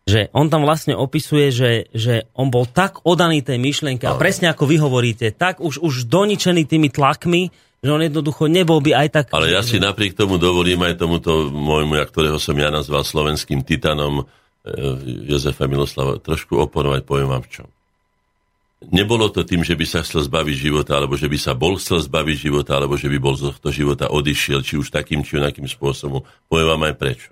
Že 0.10 0.34
on 0.34 0.50
tam 0.50 0.66
vlastne 0.66 0.98
opisuje, 0.98 1.54
že, 1.54 1.72
že 1.94 2.26
on 2.34 2.50
bol 2.50 2.66
tak 2.66 3.06
odaný 3.06 3.46
tej 3.46 3.62
myšlienke 3.62 4.10
a 4.10 4.18
presne 4.18 4.50
ako 4.50 4.66
vy 4.66 4.82
hovoríte, 4.82 5.30
tak 5.38 5.62
už, 5.62 5.78
už 5.78 6.10
doničený 6.10 6.66
tými 6.66 6.90
tlakmi, 6.90 7.54
že 7.86 7.90
on 7.94 8.02
jednoducho 8.02 8.50
nebol 8.50 8.82
by 8.82 8.98
aj 8.98 9.08
tak... 9.14 9.26
Ale 9.30 9.54
ja 9.54 9.62
si 9.62 9.78
napriek 9.78 10.18
tomu 10.18 10.42
dovolím 10.42 10.82
aj 10.90 10.98
tomuto 10.98 11.54
môjmu, 11.54 12.02
ktorého 12.10 12.42
som 12.42 12.58
ja 12.58 12.74
nazval 12.74 13.06
slovenským 13.06 13.62
titanom, 13.62 14.24
eh, 14.24 14.28
Jozefa 15.28 15.70
Miloslava, 15.70 16.18
trošku 16.18 16.58
oponovať, 16.58 17.06
poviem 17.06 17.30
vám 17.30 17.46
v 17.46 17.52
čom. 17.62 17.68
Nebolo 18.78 19.34
to 19.34 19.42
tým, 19.42 19.66
že 19.66 19.74
by 19.74 19.86
sa 19.90 20.06
chcel 20.06 20.22
zbaviť 20.22 20.70
života, 20.70 21.02
alebo 21.02 21.18
že 21.18 21.26
by 21.26 21.38
sa 21.42 21.58
bol 21.58 21.82
chcel 21.82 21.98
zbaviť 21.98 22.38
života, 22.38 22.78
alebo 22.78 22.94
že 22.94 23.10
by 23.10 23.18
bol 23.18 23.34
z 23.34 23.50
tohto 23.50 23.74
života 23.74 24.06
odišiel, 24.14 24.62
či 24.62 24.78
už 24.78 24.94
takým, 24.94 25.26
či 25.26 25.42
onakým 25.42 25.66
spôsobom. 25.66 26.22
Poviem 26.46 26.78
vám 26.78 26.84
aj 26.94 26.96
prečo. 27.02 27.30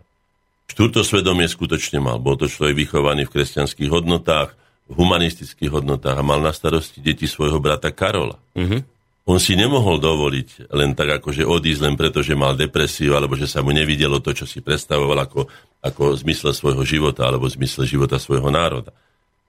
Štúrto 0.66 1.06
svedomie 1.06 1.46
skutočne 1.46 2.02
mal. 2.02 2.18
Bol 2.18 2.42
to 2.42 2.50
človek 2.50 2.74
vychovaný 2.74 3.30
v 3.30 3.34
kresťanských 3.38 3.94
hodnotách, 3.94 4.58
v 4.90 4.94
humanistických 4.98 5.70
hodnotách 5.70 6.18
a 6.18 6.26
mal 6.26 6.42
na 6.42 6.50
starosti 6.50 6.98
deti 6.98 7.30
svojho 7.30 7.62
brata 7.62 7.94
Karola. 7.94 8.42
Mm-hmm. 8.58 8.82
On 9.26 9.42
si 9.42 9.58
nemohol 9.58 9.98
dovoliť 9.98 10.70
len 10.70 10.94
tak 10.94 11.22
akože 11.22 11.46
odísť 11.46 11.82
len 11.82 11.96
preto, 11.98 12.22
že 12.22 12.38
mal 12.38 12.54
depresiu, 12.54 13.18
alebo 13.18 13.34
že 13.34 13.50
sa 13.50 13.66
mu 13.66 13.74
nevidelo 13.74 14.22
to, 14.22 14.34
čo 14.34 14.46
si 14.46 14.62
predstavoval 14.62 15.18
ako, 15.26 15.50
ako 15.82 16.14
zmysle 16.22 16.54
svojho 16.54 16.86
života, 16.86 17.26
alebo 17.26 17.50
zmysle 17.50 17.90
života 17.90 18.22
svojho 18.22 18.50
národa. 18.54 18.94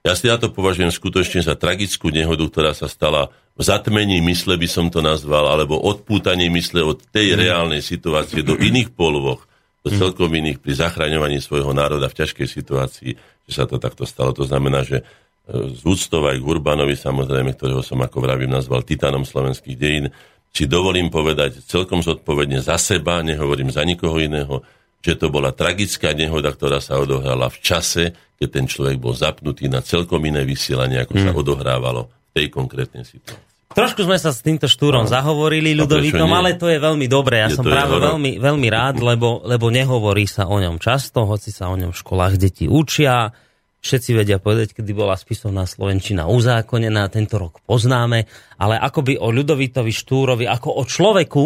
Ja 0.07 0.15
si 0.15 0.31
ja 0.31 0.39
to 0.39 0.47
považujem 0.47 0.87
skutočne 0.87 1.43
za 1.43 1.59
tragickú 1.59 2.07
nehodu, 2.07 2.47
ktorá 2.47 2.71
sa 2.71 2.87
stala 2.87 3.27
v 3.59 3.61
zatmení 3.67 4.23
mysle, 4.23 4.55
by 4.55 4.63
som 4.63 4.87
to 4.87 5.03
nazval, 5.03 5.51
alebo 5.51 5.75
odpútaní 5.75 6.47
mysle 6.47 6.79
od 6.79 7.03
tej 7.11 7.35
mm. 7.35 7.37
reálnej 7.43 7.81
situácie 7.83 8.39
do 8.39 8.55
iných 8.55 8.95
polovoch, 8.95 9.43
do 9.83 9.91
mm. 9.91 9.99
celkom 9.99 10.31
iných 10.31 10.63
pri 10.63 10.79
zachraňovaní 10.79 11.43
svojho 11.43 11.75
národa 11.75 12.07
v 12.07 12.23
ťažkej 12.23 12.47
situácii, 12.47 13.11
že 13.19 13.51
sa 13.51 13.67
to 13.67 13.83
takto 13.83 14.07
stalo. 14.07 14.31
To 14.31 14.47
znamená, 14.47 14.87
že 14.87 15.03
e, 15.03 15.75
z 15.75 15.81
úctov 15.83 16.23
aj 16.31 16.39
k 16.39 16.45
Urbanovi, 16.55 16.95
samozrejme, 16.95 17.59
ktorého 17.59 17.83
som, 17.83 17.99
ako 17.99 18.23
vravím, 18.23 18.55
nazval 18.55 18.87
titanom 18.87 19.27
slovenských 19.27 19.75
dejín, 19.75 20.07
si 20.55 20.71
dovolím 20.71 21.11
povedať 21.11 21.67
celkom 21.67 21.99
zodpovedne 21.99 22.63
za 22.63 22.79
seba, 22.79 23.19
nehovorím 23.19 23.75
za 23.75 23.83
nikoho 23.83 24.15
iného, 24.23 24.63
že 25.07 25.15
to 25.15 25.31
bola 25.31 25.55
tragická 25.55 26.11
nehoda, 26.11 26.51
ktorá 26.51 26.83
sa 26.83 26.99
odohrala 26.99 27.47
v 27.47 27.63
čase, 27.63 28.11
keď 28.35 28.49
ten 28.51 28.65
človek 28.67 28.99
bol 28.99 29.15
zapnutý 29.15 29.71
na 29.71 29.79
celkom 29.79 30.19
iné 30.27 30.43
vysielanie, 30.43 30.99
ako 30.99 31.15
hmm. 31.15 31.23
sa 31.23 31.31
odohrávalo 31.31 32.11
v 32.11 32.29
tej 32.35 32.47
konkrétnej 32.51 33.07
situácii. 33.07 33.47
Trošku 33.71 34.09
sme 34.09 34.17
sa 34.17 34.33
s 34.33 34.41
týmto 34.41 34.65
štúrom 34.65 35.05
no. 35.05 35.11
zahovorili, 35.11 35.77
Ľudovíkom, 35.77 36.27
ale 36.33 36.57
to 36.57 36.65
je 36.65 36.81
veľmi 36.81 37.05
dobré. 37.05 37.45
Ja 37.45 37.47
je 37.53 37.61
som 37.61 37.65
práve 37.67 38.01
veľmi, 38.01 38.41
veľmi 38.41 38.67
rád, 38.73 39.05
lebo, 39.05 39.45
lebo 39.45 39.69
nehovorí 39.69 40.25
sa 40.25 40.49
o 40.49 40.57
ňom 40.57 40.81
často, 40.81 41.29
hoci 41.29 41.53
sa 41.53 41.69
o 41.69 41.77
ňom 41.77 41.93
v 41.93 41.99
školách 42.01 42.41
deti 42.41 42.65
učia. 42.65 43.29
Všetci 43.77 44.17
vedia 44.17 44.41
povedať, 44.41 44.73
kedy 44.73 44.91
bola 44.97 45.13
spisovná 45.13 45.69
Slovenčina 45.69 46.25
uzákonená, 46.25 47.05
tento 47.13 47.37
rok 47.37 47.61
poznáme, 47.69 48.25
ale 48.57 48.81
akoby 48.81 49.21
o 49.21 49.29
Ľudovitovi 49.29 49.93
Štúrovi, 49.93 50.49
ako 50.49 50.81
o 50.81 50.83
človeku, 50.83 51.45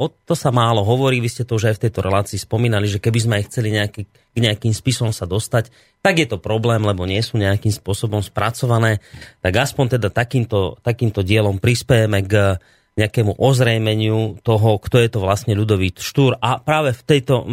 o 0.00 0.08
to 0.08 0.32
sa 0.32 0.48
málo 0.48 0.80
hovorí, 0.80 1.20
vy 1.20 1.28
ste 1.28 1.44
to 1.44 1.60
už 1.60 1.68
aj 1.68 1.76
v 1.76 1.82
tejto 1.84 2.00
relácii 2.00 2.40
spomínali, 2.40 2.88
že 2.88 2.96
keby 2.96 3.18
sme 3.20 3.34
aj 3.36 3.44
chceli 3.52 3.68
nejaký, 3.76 4.08
k 4.08 4.38
nejakým 4.40 4.72
spisom 4.72 5.12
sa 5.12 5.28
dostať, 5.28 5.68
tak 6.00 6.16
je 6.16 6.24
to 6.24 6.40
problém, 6.40 6.80
lebo 6.80 7.04
nie 7.04 7.20
sú 7.20 7.36
nejakým 7.36 7.68
spôsobom 7.68 8.24
spracované. 8.24 9.04
Tak 9.44 9.52
aspoň 9.52 10.00
teda 10.00 10.08
takýmto, 10.08 10.80
takýmto 10.80 11.20
dielom 11.20 11.60
prispiejeme 11.60 12.24
k 12.24 12.56
nejakému 12.98 13.38
ozrejmeniu 13.38 14.42
toho, 14.42 14.76
kto 14.82 14.96
je 14.98 15.08
to 15.08 15.18
vlastne 15.22 15.54
ľudový 15.54 15.94
Štúr. 15.94 16.36
A 16.42 16.58
práve 16.58 16.92
v 16.92 17.02
tejto, 17.06 17.46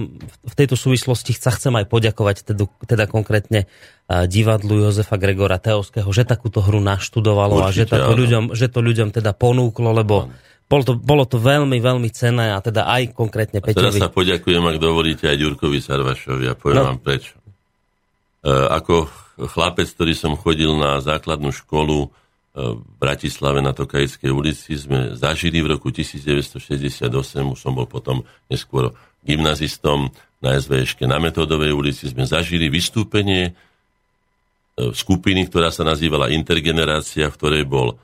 v 0.44 0.56
tejto 0.58 0.76
súvislosti 0.76 1.36
sa 1.38 1.54
chcem 1.54 1.72
aj 1.78 1.86
poďakovať 1.88 2.52
teda, 2.52 2.66
teda 2.84 3.06
konkrétne 3.08 3.70
divadlu 4.08 4.88
Jozefa 4.88 5.16
Gregora 5.20 5.62
Teovského, 5.62 6.08
že 6.10 6.24
takúto 6.24 6.64
hru 6.64 6.80
naštudovalo 6.80 7.64
Určite, 7.64 7.70
a 7.70 7.76
že 7.76 7.84
to, 7.86 8.14
ľuďom, 8.18 8.44
že 8.56 8.68
to 8.72 8.80
ľuďom 8.82 9.10
teda 9.14 9.32
ponúklo, 9.36 9.94
lebo 9.94 10.32
bolo 10.68 10.84
to, 10.84 10.94
bolo 11.00 11.24
to 11.24 11.40
veľmi, 11.40 11.80
veľmi 11.80 12.12
cenné 12.12 12.52
a 12.52 12.60
teda 12.60 12.92
aj 12.92 13.16
konkrétne 13.16 13.64
Peťovi. 13.64 13.80
teraz 13.80 13.96
sa 13.96 14.12
poďakujem, 14.12 14.60
ak 14.68 14.78
dovolíte, 14.84 15.32
aj 15.32 15.40
Ďurkovi 15.40 15.80
Sarvašovi 15.80 16.46
a 16.52 16.54
poviem 16.60 16.84
no. 16.84 16.88
vám 16.92 17.00
prečo. 17.00 17.40
E, 18.44 18.52
ako 18.52 19.08
chlapec, 19.48 19.88
ktorý 19.88 20.12
som 20.12 20.36
chodil 20.36 20.76
na 20.76 21.00
základnú 21.00 21.56
školu 21.56 21.98
e, 22.04 22.08
v 22.76 22.84
Bratislave 23.00 23.64
na 23.64 23.72
Tokajskej 23.72 24.28
ulici, 24.28 24.76
sme 24.76 25.16
zažili 25.16 25.64
v 25.64 25.80
roku 25.80 25.88
1968, 25.88 27.08
už 27.48 27.58
som 27.58 27.72
bol 27.72 27.88
potom 27.88 28.28
neskôr 28.52 28.92
gymnazistom 29.24 30.12
na 30.44 30.60
SVŠke 30.60 31.08
na 31.08 31.18
Metodovej 31.18 31.72
ulici, 31.72 32.12
sme 32.12 32.28
zažili 32.28 32.68
vystúpenie 32.68 33.52
e, 33.52 34.92
skupiny, 34.92 35.48
ktorá 35.48 35.72
sa 35.72 35.88
nazývala 35.88 36.28
Intergenerácia, 36.36 37.32
v 37.32 37.38
ktorej 37.40 37.64
bol 37.64 37.96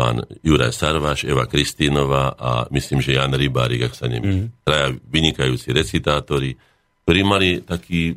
pán 0.00 0.24
Juraj 0.40 0.72
Sarvaš, 0.72 1.28
Eva 1.28 1.44
Kristínová 1.44 2.32
a 2.32 2.64
myslím, 2.72 3.04
že 3.04 3.20
Jan 3.20 3.36
Rybárik, 3.36 3.84
ak 3.84 3.92
sa 3.92 4.08
nemýlim. 4.08 4.48
Mm. 4.48 4.64
Traja 4.64 4.88
vynikajúci 4.96 5.76
recitátori, 5.76 6.56
ktorí 7.04 7.20
mali 7.20 7.60
taký 7.60 8.16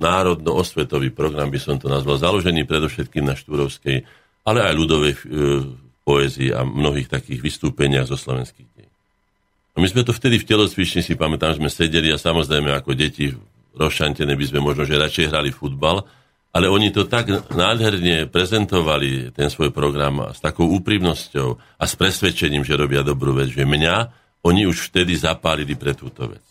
národno-osvetový 0.00 1.12
program, 1.12 1.52
by 1.52 1.60
som 1.60 1.76
to 1.76 1.92
nazval, 1.92 2.16
založený 2.16 2.64
predovšetkým 2.64 3.20
na 3.20 3.36
Štúrovskej, 3.36 4.00
ale 4.48 4.64
aj 4.64 4.72
ľudovej 4.72 5.12
e, 5.12 5.20
poézii 6.08 6.56
a 6.56 6.64
mnohých 6.64 7.12
takých 7.12 7.44
vystúpeniach 7.44 8.08
zo 8.08 8.16
slovenských 8.16 8.64
dní. 8.64 8.88
A 9.74 9.84
my 9.84 9.86
sme 9.86 10.08
to 10.08 10.16
vtedy 10.16 10.40
v 10.40 10.48
telocvični 10.48 11.04
si 11.04 11.14
pamätám, 11.20 11.52
že 11.52 11.60
sme 11.60 11.68
sedeli 11.68 12.08
a 12.10 12.18
samozrejme 12.18 12.72
ako 12.72 12.96
deti 12.96 13.28
rozšantené 13.76 14.32
by 14.32 14.44
sme 14.48 14.60
možno, 14.64 14.88
že 14.88 14.96
radšej 14.96 15.28
hrali 15.28 15.52
futbal, 15.52 16.00
ale 16.54 16.70
oni 16.70 16.94
to 16.94 17.10
tak 17.10 17.50
nádherne 17.50 18.30
prezentovali, 18.30 19.34
ten 19.34 19.50
svoj 19.50 19.74
program, 19.74 20.30
s 20.30 20.38
takou 20.38 20.70
úprimnosťou 20.70 21.58
a 21.58 21.84
s 21.84 21.98
presvedčením, 21.98 22.62
že 22.62 22.78
robia 22.78 23.02
dobrú 23.02 23.34
vec, 23.34 23.50
že 23.50 23.66
mňa 23.66 23.94
oni 24.46 24.62
už 24.70 24.94
vtedy 24.94 25.18
zapálili 25.18 25.74
pre 25.74 25.98
túto 25.98 26.30
vec. 26.30 26.44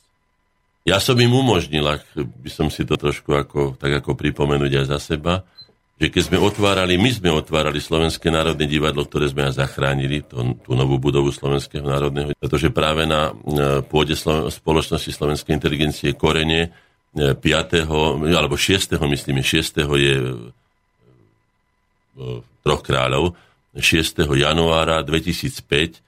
Ja 0.84 1.00
som 1.00 1.16
im 1.16 1.32
umožnil, 1.32 1.88
ak 1.88 2.04
by 2.20 2.50
som 2.52 2.68
si 2.68 2.84
to 2.84 3.00
trošku 3.00 3.32
ako, 3.32 3.80
tak 3.80 4.04
ako 4.04 4.20
pripomenúť 4.20 4.84
aj 4.84 4.86
za 4.92 5.00
seba, 5.00 5.48
že 5.96 6.12
keď 6.12 6.24
sme 6.28 6.38
otvárali, 6.44 7.00
my 7.00 7.08
sme 7.08 7.32
otvárali 7.32 7.80
Slovenské 7.80 8.28
národné 8.28 8.68
divadlo, 8.68 9.08
ktoré 9.08 9.32
sme 9.32 9.48
aj 9.48 9.64
zachránili, 9.64 10.28
to, 10.28 10.60
tú 10.60 10.76
novú 10.76 11.00
budovu 11.00 11.32
Slovenského 11.32 11.88
národného, 11.88 12.36
pretože 12.36 12.68
práve 12.76 13.08
na 13.08 13.32
e, 13.32 13.80
pôde 13.88 14.12
spoločnosti 14.52 15.16
Slovenskej 15.16 15.56
inteligencie 15.56 16.12
Korene 16.12 16.76
5. 17.14 17.38
E, 17.38 18.34
alebo 18.34 18.58
6. 18.58 18.98
myslím, 18.98 19.46
6. 19.46 19.86
je 19.86 20.16
e, 20.18 20.34
troch 22.66 22.82
kráľov, 22.82 23.38
6. 23.78 24.22
januára 24.38 25.02
2005 25.02 26.02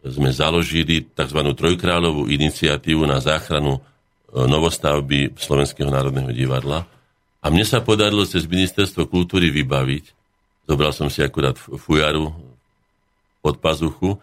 sme 0.00 0.30
založili 0.32 1.04
tzv. 1.12 1.40
trojkráľovú 1.52 2.30
iniciatívu 2.30 3.04
na 3.04 3.20
záchranu 3.20 3.82
novostavby 4.30 5.34
Slovenského 5.34 5.90
národného 5.90 6.30
divadla. 6.30 6.86
A 7.42 7.46
mne 7.50 7.66
sa 7.66 7.82
podarilo 7.82 8.22
cez 8.22 8.46
Ministerstvo 8.46 9.10
kultúry 9.10 9.50
vybaviť, 9.50 10.04
zobral 10.70 10.94
som 10.94 11.10
si 11.10 11.24
akurát 11.24 11.58
fujaru 11.58 12.30
pod 13.42 13.58
pazuchu, 13.58 14.20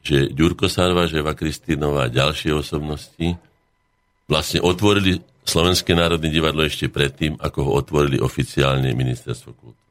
že 0.00 0.30
Ďurko 0.30 0.70
Sarvaževa, 0.70 1.34
Kristínová 1.34 2.06
a 2.06 2.12
ďalšie 2.12 2.54
osobnosti 2.54 3.34
vlastne 4.30 4.62
otvorili 4.62 5.18
Slovenské 5.46 5.94
národné 5.94 6.26
divadlo 6.26 6.66
ešte 6.66 6.90
predtým, 6.90 7.38
ako 7.38 7.58
ho 7.62 7.72
otvorili 7.78 8.18
oficiálne 8.18 8.90
Ministerstvo 8.90 9.54
kultúry. 9.54 9.86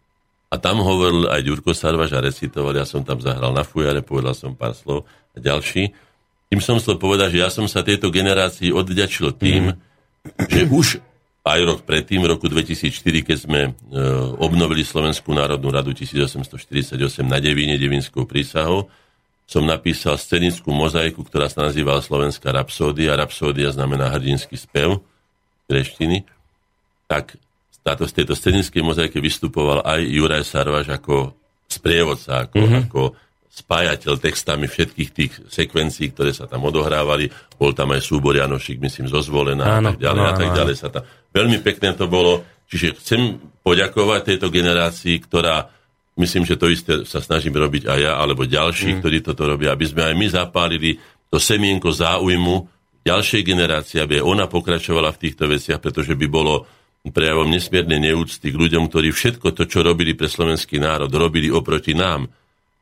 A 0.52 0.60
tam 0.60 0.84
hovoril 0.84 1.32
aj 1.32 1.42
Ďurko 1.48 1.72
Sarvaž 1.72 2.12
a 2.16 2.24
recitoval, 2.24 2.76
ja 2.76 2.84
som 2.84 3.02
tam 3.08 3.24
zahral 3.24 3.56
na 3.56 3.64
fujare, 3.64 4.04
povedal 4.04 4.36
som 4.36 4.52
pár 4.54 4.76
slov 4.76 5.08
a 5.32 5.38
ďalší. 5.40 5.96
Tým 6.52 6.62
som 6.62 6.78
chcel 6.78 7.00
povedať, 7.00 7.36
že 7.36 7.40
ja 7.42 7.50
som 7.50 7.66
sa 7.66 7.82
tejto 7.82 8.12
generácii 8.12 8.70
odďačil 8.70 9.36
tým, 9.36 9.74
mm. 9.74 10.48
že 10.52 10.62
už 10.70 10.88
aj 11.46 11.60
rok 11.62 11.80
predtým, 11.86 12.26
v 12.26 12.36
roku 12.36 12.50
2004, 12.50 13.22
keď 13.22 13.38
sme 13.38 13.62
e, 13.70 13.72
obnovili 14.42 14.82
Slovenskú 14.82 15.30
národnú 15.30 15.70
radu 15.70 15.94
1848 15.94 16.98
na 17.22 17.38
Devíne, 17.38 17.78
Devinskou 17.78 18.26
prísahou, 18.26 18.90
som 19.46 19.62
napísal 19.62 20.18
scenickú 20.18 20.74
mozaiku, 20.74 21.22
ktorá 21.22 21.46
sa 21.46 21.70
nazývala 21.70 22.02
Slovenská 22.02 22.50
rapsódia. 22.50 23.14
Rapsódia 23.14 23.70
znamená 23.70 24.10
hrdinský 24.10 24.58
spev 24.58 25.06
greštiny. 25.70 26.26
Tak 27.06 27.38
táto, 27.86 28.10
z 28.10 28.18
tejto 28.18 28.34
scenickej 28.34 28.82
mozaike 28.82 29.22
vystupoval 29.22 29.86
aj 29.86 30.02
Juraj 30.02 30.42
Sarvaš 30.42 30.90
ako 30.90 31.38
sprievodca, 31.70 32.50
ako, 32.50 32.58
mm-hmm. 32.58 32.82
ako 32.90 33.02
spájateľ 33.56 34.14
textami 34.20 34.66
všetkých 34.68 35.10
tých 35.14 35.32
sekvencií, 35.48 36.12
ktoré 36.12 36.36
sa 36.36 36.50
tam 36.50 36.66
odohrávali. 36.68 37.32
Bol 37.56 37.72
tam 37.72 37.94
aj 37.96 38.02
súbor 38.04 38.36
Janošik, 38.36 38.82
myslím, 38.82 39.08
zozvolená 39.08 39.80
áno, 39.80 39.94
a 39.94 39.96
tak 39.96 40.02
ďalej 40.02 40.20
áno, 40.20 40.28
a 40.28 40.34
tak 40.36 40.50
ďalej. 40.52 40.76
Sa 40.76 40.90
tam... 40.92 41.06
Veľmi 41.32 41.58
pekné 41.64 41.96
to 41.96 42.10
bolo. 42.10 42.44
Čiže 42.66 42.98
chcem 43.00 43.38
poďakovať 43.62 44.34
tejto 44.34 44.50
generácii, 44.52 45.22
ktorá, 45.24 45.70
myslím, 46.20 46.44
že 46.44 46.58
to 46.58 46.68
isté 46.68 46.94
sa 47.06 47.22
snažím 47.22 47.56
robiť 47.56 47.88
aj 47.88 48.00
ja, 48.02 48.18
alebo 48.18 48.44
ďalší, 48.44 48.98
mm. 48.98 49.00
ktorí 49.00 49.18
toto 49.22 49.46
robia, 49.46 49.72
aby 49.72 49.86
sme 49.86 50.04
aj 50.10 50.16
my 50.18 50.28
zapálili 50.28 50.98
to 51.30 51.38
semienko 51.40 51.94
záujmu 51.94 52.75
ďalšej 53.06 53.42
generácie, 53.46 54.02
aby 54.02 54.18
ona 54.18 54.50
pokračovala 54.50 55.14
v 55.14 55.22
týchto 55.30 55.46
veciach, 55.46 55.78
pretože 55.78 56.18
by 56.18 56.26
bolo 56.26 56.66
prejavom 57.06 57.46
nesmiernej 57.46 58.02
neúcty 58.02 58.50
k 58.50 58.58
ľuďom, 58.58 58.90
ktorí 58.90 59.14
všetko 59.14 59.54
to, 59.54 59.70
čo 59.70 59.86
robili 59.86 60.18
pre 60.18 60.26
slovenský 60.26 60.82
národ, 60.82 61.14
robili 61.14 61.54
oproti 61.54 61.94
nám 61.94 62.26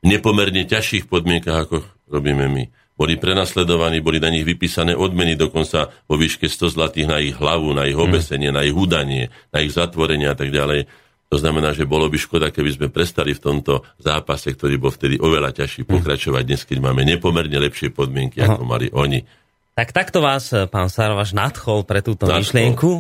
nepomerne 0.04 0.64
ťažších 0.64 1.12
podmienkach, 1.12 1.68
ako 1.68 1.84
robíme 2.08 2.48
my. 2.48 2.64
Boli 2.94 3.18
prenasledovaní, 3.18 4.06
boli 4.06 4.22
na 4.22 4.30
nich 4.30 4.46
vypísané 4.46 4.94
odmeny 4.94 5.34
dokonca 5.34 5.90
vo 6.06 6.16
výške 6.16 6.46
100 6.46 6.78
zlatých 6.78 7.08
na 7.10 7.18
ich 7.20 7.36
hlavu, 7.36 7.74
na 7.74 7.90
ich 7.90 7.98
hm. 7.98 8.04
obesenie, 8.06 8.50
na 8.54 8.62
ich 8.64 8.76
udanie, 8.76 9.34
na 9.50 9.60
ich 9.60 9.74
zatvorenie 9.74 10.30
a 10.30 10.38
tak 10.38 10.54
ďalej. 10.54 10.86
To 11.34 11.42
znamená, 11.42 11.74
že 11.74 11.90
bolo 11.90 12.06
by 12.14 12.18
škoda, 12.22 12.54
keby 12.54 12.78
sme 12.78 12.88
prestali 12.94 13.34
v 13.34 13.42
tomto 13.42 13.82
zápase, 13.98 14.54
ktorý 14.54 14.78
bol 14.78 14.94
vtedy 14.94 15.18
oveľa 15.18 15.66
ťažší, 15.66 15.84
hm. 15.84 15.90
pokračovať 16.00 16.44
dnes, 16.46 16.62
keď 16.64 16.78
máme 16.80 17.02
nepomerne 17.04 17.58
lepšie 17.58 17.92
podmienky, 17.92 18.40
ako 18.40 18.62
mali 18.64 18.88
oni. 18.94 19.43
Tak 19.74 19.90
takto 19.90 20.22
vás, 20.22 20.54
pán 20.70 20.86
Sarvaš, 20.94 21.34
nadchol 21.34 21.82
pre 21.82 22.06
túto 22.06 22.30
nadchol. 22.30 22.42
myšlienku. 22.46 22.92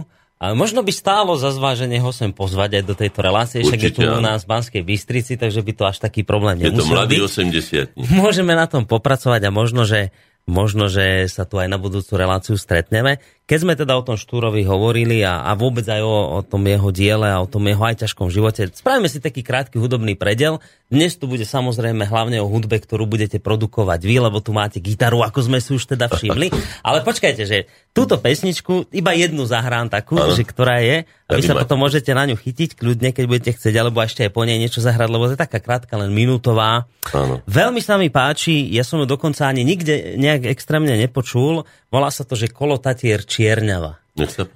Ale 0.43 0.59
možno 0.59 0.83
by 0.83 0.91
stálo 0.91 1.39
za 1.39 1.55
zváženie 1.55 2.03
ho 2.03 2.11
sem 2.11 2.35
pozvať 2.35 2.81
aj 2.81 2.83
do 2.83 2.95
tejto 2.99 3.19
relácie, 3.23 3.63
však 3.63 3.79
je 3.79 3.91
tu 3.95 4.03
u 4.03 4.19
nás 4.19 4.43
v 4.43 4.51
Banskej 4.51 4.83
Bystrici, 4.83 5.39
takže 5.39 5.63
by 5.63 5.71
to 5.71 5.83
až 5.87 6.03
taký 6.03 6.27
problém 6.27 6.59
nemusel 6.59 6.75
Je 6.75 6.79
to 6.83 6.91
mladý 6.91 7.17
80 7.23 7.95
Môžeme 7.95 8.51
na 8.51 8.67
tom 8.67 8.83
popracovať 8.83 9.39
a 9.47 9.55
možno, 9.55 9.87
že 9.87 10.11
možno, 10.43 10.91
že 10.91 11.31
sa 11.31 11.47
tu 11.47 11.63
aj 11.63 11.71
na 11.71 11.79
budúcu 11.79 12.19
reláciu 12.19 12.59
stretneme. 12.59 13.23
Keď 13.43 13.59
sme 13.59 13.75
teda 13.75 13.99
o 13.99 14.05
tom 14.07 14.15
Štúrovi 14.15 14.63
hovorili 14.63 15.19
a, 15.19 15.43
a 15.43 15.51
vôbec 15.59 15.83
aj 15.83 15.99
o, 15.99 16.39
o 16.39 16.47
tom 16.47 16.63
jeho 16.63 16.95
diele 16.95 17.27
a 17.27 17.43
o 17.43 17.47
tom 17.47 17.67
jeho 17.67 17.83
aj 17.83 18.07
ťažkom 18.07 18.31
živote, 18.31 18.71
spravíme 18.71 19.11
si 19.11 19.19
taký 19.19 19.43
krátky 19.43 19.75
hudobný 19.83 20.15
predel. 20.15 20.63
Dnes 20.87 21.19
tu 21.19 21.27
bude 21.27 21.43
samozrejme 21.43 22.07
hlavne 22.07 22.39
o 22.39 22.47
hudbe, 22.47 22.79
ktorú 22.79 23.03
budete 23.03 23.43
produkovať 23.43 23.99
vy, 23.99 24.15
lebo 24.23 24.39
tu 24.39 24.55
máte 24.55 24.79
gitaru, 24.79 25.27
ako 25.27 25.51
sme 25.51 25.59
si 25.59 25.75
už 25.75 25.91
teda 25.91 26.07
všimli. 26.07 26.55
Ale 26.87 27.03
počkajte, 27.03 27.43
že 27.43 27.67
túto 27.91 28.15
pesničku, 28.15 28.87
iba 28.95 29.11
jednu 29.11 29.43
zahrám 29.43 29.91
takú, 29.91 30.15
že 30.31 30.47
ktorá 30.47 30.79
je, 30.79 31.03
a 31.33 31.41
vy 31.41 31.43
sa 31.43 31.57
potom 31.57 31.81
môžete 31.81 32.13
na 32.13 32.29
ňu 32.29 32.37
chytiť 32.37 32.77
kľudne, 32.77 33.09
keď 33.09 33.25
budete 33.25 33.51
chcieť, 33.57 33.75
alebo 33.79 34.05
ešte 34.05 34.27
aj 34.27 34.31
po 34.31 34.45
nej 34.45 34.61
niečo 34.61 34.85
zahrať, 34.85 35.09
lebo 35.09 35.25
to 35.25 35.33
je 35.33 35.41
taká 35.41 35.57
krátka, 35.57 35.97
len 35.97 36.13
minútová. 36.13 36.85
Ano. 37.09 37.41
Veľmi 37.49 37.81
sa 37.81 37.97
mi 37.97 38.13
páči, 38.13 38.69
ja 38.69 38.85
som 38.85 39.01
ju 39.01 39.09
dokonca 39.09 39.49
ani 39.49 39.65
nikde 39.65 40.15
nejak 40.19 40.45
extrémne 40.45 40.93
nepočul, 40.93 41.65
volá 41.93 42.09
sa 42.09 42.25
to, 42.25 42.33
že 42.33 42.49
Kolo 42.49 42.81
Tatier 42.81 43.21
Čierňava. 43.21 44.01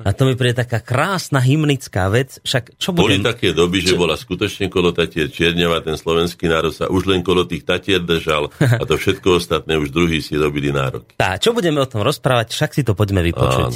A 0.06 0.14
to 0.14 0.30
mi 0.30 0.38
príde 0.38 0.62
taká 0.62 0.78
krásna 0.82 1.42
hymnická 1.42 2.14
vec. 2.14 2.38
Však 2.46 2.78
čo 2.78 2.94
budem... 2.94 3.22
Boli 3.22 3.26
také 3.26 3.58
doby, 3.58 3.82
že 3.82 3.98
bola 3.98 4.14
skutočne 4.14 4.70
kolo 4.70 4.94
Tatier 4.94 5.34
Čierňava, 5.34 5.82
ten 5.82 5.98
slovenský 5.98 6.46
národ 6.46 6.70
sa 6.70 6.86
už 6.90 7.10
len 7.10 7.26
kolo 7.26 7.42
tých 7.46 7.66
Tatier 7.66 8.02
držal 8.02 8.54
a 8.58 8.84
to 8.86 8.98
všetko 8.98 9.42
ostatné 9.42 9.78
už 9.78 9.90
druhý 9.90 10.22
si 10.22 10.38
robili 10.38 10.70
nároky. 10.70 11.18
Tá, 11.18 11.42
čo 11.42 11.58
budeme 11.58 11.82
o 11.82 11.90
tom 11.90 12.06
rozprávať, 12.06 12.54
však 12.54 12.72
si 12.74 12.82
to 12.86 12.94
poďme 12.94 13.26
vypočuť. 13.26 13.74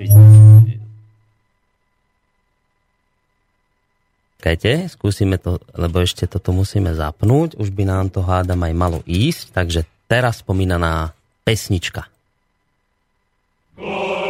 Áno. 0.00 0.80
Čakajte, 4.40 4.90
skúsime 4.90 5.38
to, 5.38 5.60
lebo 5.76 6.02
ešte 6.02 6.26
toto 6.26 6.50
musíme 6.56 6.96
zapnúť. 6.96 7.60
Už 7.60 7.70
by 7.70 7.84
nám 7.86 8.10
to 8.10 8.26
hádam 8.26 8.64
aj 8.64 8.74
malo 8.74 8.98
ísť, 9.06 9.54
takže 9.54 9.86
teraz 10.10 10.42
spomínaná 10.42 11.14
pesnička. 11.44 12.04
Oh. 13.78 14.21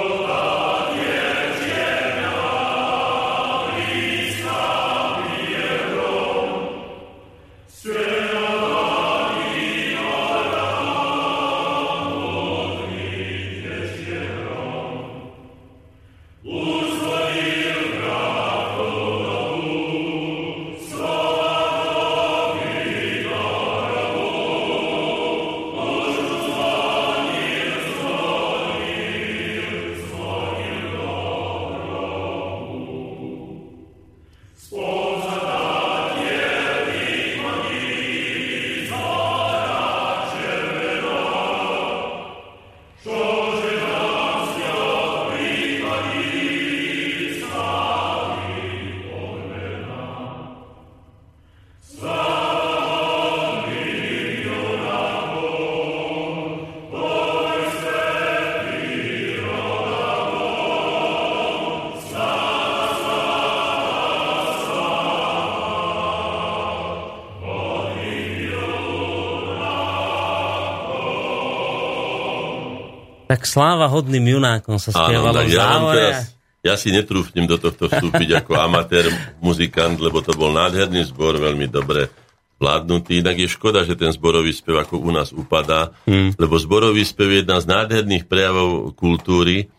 Tak 73.32 73.48
sláva 73.48 73.88
hodným 73.88 74.36
junákom 74.36 74.76
sa 74.76 74.92
spievalo 74.92 75.40
Áno, 75.40 75.48
ja, 75.48 75.80
teraz, 75.88 76.36
ja 76.60 76.74
si 76.76 76.92
netrúfnem 76.92 77.48
do 77.48 77.56
tohto 77.56 77.88
vstúpiť 77.88 78.44
ako 78.44 78.60
amatér 78.60 79.08
muzikant, 79.40 79.96
lebo 79.96 80.20
to 80.20 80.36
bol 80.36 80.52
nádherný 80.52 81.08
zbor, 81.08 81.40
veľmi 81.40 81.64
dobre 81.72 82.12
vládnutý. 82.60 83.24
Inak 83.24 83.40
je 83.40 83.48
škoda, 83.48 83.88
že 83.88 83.96
ten 83.96 84.12
zborový 84.12 84.52
spev 84.52 84.84
ako 84.84 85.00
u 85.00 85.08
nás 85.16 85.32
upadá, 85.32 85.96
mm. 86.04 86.36
lebo 86.36 86.60
zborový 86.60 87.08
spev 87.08 87.32
je 87.32 87.38
jedna 87.40 87.56
z 87.56 87.72
nádherných 87.72 88.28
prejavov 88.28 88.92
kultúry, 89.00 89.72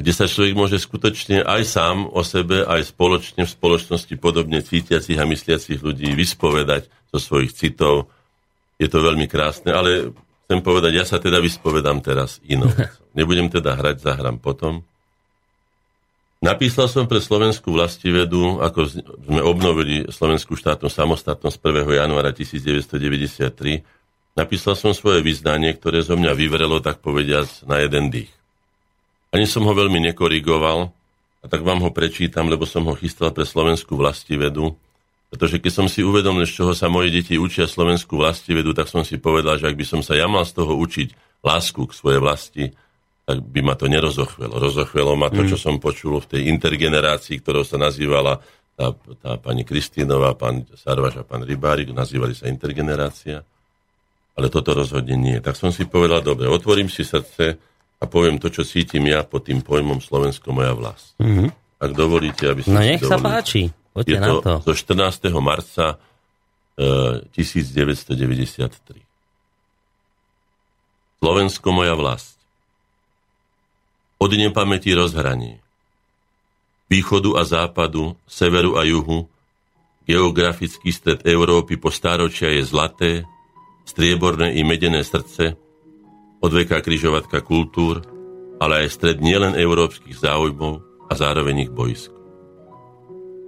kde 0.00 0.12
sa 0.16 0.24
človek 0.24 0.56
môže 0.56 0.80
skutočne 0.80 1.44
aj 1.44 1.62
sám 1.68 2.08
o 2.08 2.24
sebe, 2.24 2.64
aj 2.64 2.88
spoločne 2.88 3.44
v 3.44 3.52
spoločnosti 3.52 4.14
podobne 4.16 4.64
cítiacich 4.64 5.20
a 5.20 5.28
mysliacich 5.28 5.76
ľudí 5.76 6.08
vyspovedať 6.16 6.88
zo 7.12 7.18
svojich 7.20 7.52
citov. 7.52 8.08
Je 8.80 8.88
to 8.88 9.04
veľmi 9.04 9.28
krásne, 9.28 9.70
ale 9.76 10.16
chcem 10.52 10.60
povedať, 10.60 10.92
ja 11.00 11.08
sa 11.08 11.16
teda 11.16 11.40
vyspovedám 11.40 12.04
teraz 12.04 12.36
inou. 12.44 12.68
Nebudem 13.16 13.48
teda 13.48 13.72
hrať, 13.72 14.04
zahrám 14.04 14.36
potom. 14.36 14.84
Napísal 16.44 16.92
som 16.92 17.08
pre 17.08 17.24
Slovenskú 17.24 17.72
vlastivedu, 17.72 18.60
ako 18.60 18.84
sme 19.00 19.40
obnovili 19.40 20.04
Slovenskú 20.12 20.52
štátnu 20.52 20.92
samostatnosť 20.92 21.56
1. 21.56 21.88
januára 21.88 22.36
1993, 22.36 23.80
napísal 24.36 24.76
som 24.76 24.92
svoje 24.92 25.24
vyznanie, 25.24 25.72
ktoré 25.72 26.04
zo 26.04 26.20
mňa 26.20 26.36
vyvrelo, 26.36 26.84
tak 26.84 27.00
povediac, 27.00 27.48
na 27.64 27.80
jeden 27.80 28.12
dých. 28.12 28.28
Ani 29.32 29.48
som 29.48 29.64
ho 29.64 29.72
veľmi 29.72 30.04
nekorigoval, 30.12 30.92
a 31.40 31.46
tak 31.48 31.64
vám 31.64 31.80
ho 31.80 31.88
prečítam, 31.96 32.52
lebo 32.52 32.68
som 32.68 32.84
ho 32.84 32.92
chystal 32.92 33.32
pre 33.32 33.48
slovenskú 33.48 33.96
vlastivedu, 33.96 34.76
pretože 35.32 35.64
keď 35.64 35.72
som 35.72 35.86
si 35.88 36.04
uvedomil, 36.04 36.44
z 36.44 36.60
čoho 36.60 36.76
sa 36.76 36.92
moje 36.92 37.08
deti 37.08 37.40
učia 37.40 37.64
slovenskú 37.64 38.20
vlastivedu, 38.20 38.76
tak 38.76 38.92
som 38.92 39.00
si 39.00 39.16
povedal, 39.16 39.56
že 39.56 39.72
ak 39.72 39.76
by 39.80 39.86
som 39.88 40.04
sa 40.04 40.12
ja 40.12 40.28
mal 40.28 40.44
z 40.44 40.60
toho 40.60 40.76
učiť 40.76 41.40
lásku 41.40 41.88
k 41.88 41.96
svojej 41.96 42.20
vlasti, 42.20 42.64
tak 43.24 43.40
by 43.40 43.60
ma 43.64 43.72
to 43.72 43.88
nerozochvelo. 43.88 44.60
Rozochvelo 44.60 45.16
ma 45.16 45.32
to, 45.32 45.48
čo 45.48 45.56
mm. 45.56 45.64
som 45.64 45.74
počul 45.80 46.20
v 46.20 46.36
tej 46.36 46.42
intergenerácii, 46.52 47.40
ktorou 47.40 47.64
sa 47.64 47.80
nazývala 47.80 48.44
tá, 48.76 48.92
tá 49.24 49.40
pani 49.40 49.64
Kristínová, 49.64 50.36
pán 50.36 50.68
Sarvaš 50.76 51.22
a 51.22 51.24
pán 51.24 51.48
Rybárik, 51.48 51.96
nazývali 51.96 52.36
sa 52.36 52.52
intergenerácia. 52.52 53.40
Ale 54.36 54.52
toto 54.52 54.76
rozhodne 54.76 55.16
nie. 55.16 55.40
Tak 55.40 55.56
som 55.56 55.72
si 55.72 55.88
povedal, 55.88 56.20
dobre, 56.20 56.44
otvorím 56.44 56.92
si 56.92 57.08
srdce, 57.08 57.56
a 58.02 58.04
poviem 58.10 58.42
to, 58.42 58.50
čo 58.50 58.66
cítim 58.66 59.06
ja 59.06 59.22
pod 59.22 59.46
tým 59.46 59.62
pojmom 59.62 60.02
Slovensko 60.02 60.50
moja 60.50 60.74
vlast. 60.74 61.14
Mm-hmm. 61.22 61.48
Ak 61.78 61.90
dovolíte, 61.94 62.50
aby 62.50 62.66
som 62.66 62.74
No 62.74 62.82
nech 62.82 62.98
sa 62.98 63.14
páči, 63.14 63.70
poďte 63.92 64.16
je 64.16 64.20
na 64.20 64.28
to. 64.40 64.52
Zo 64.64 64.74
14. 64.74 65.30
marca 65.40 65.96
e, 66.76 67.28
1993. 67.36 69.12
Slovensko 71.22 71.68
moja 71.70 71.94
vlast. 71.94 72.34
Od 74.18 74.30
nepamäti 74.34 74.90
rozhranie. 74.90 75.62
Východu 76.90 77.38
a 77.38 77.46
západu, 77.46 78.18
severu 78.26 78.76
a 78.76 78.82
juhu, 78.84 79.30
geografický 80.04 80.90
stred 80.90 81.22
Európy 81.24 81.78
po 81.78 81.94
stáročia 81.94 82.50
je 82.52 82.62
zlaté, 82.66 83.12
strieborné 83.86 84.54
i 84.58 84.62
medené 84.66 85.06
srdce, 85.06 85.54
odveká 86.42 86.82
križovatka 86.82 87.40
kultúr, 87.42 88.02
ale 88.58 88.86
aj 88.86 88.94
stred 88.94 89.18
nielen 89.22 89.58
európskych 89.58 90.14
záujmov 90.18 90.82
a 91.10 91.12
zároveň 91.14 91.66
ich 91.66 91.72
boisk. 91.72 92.21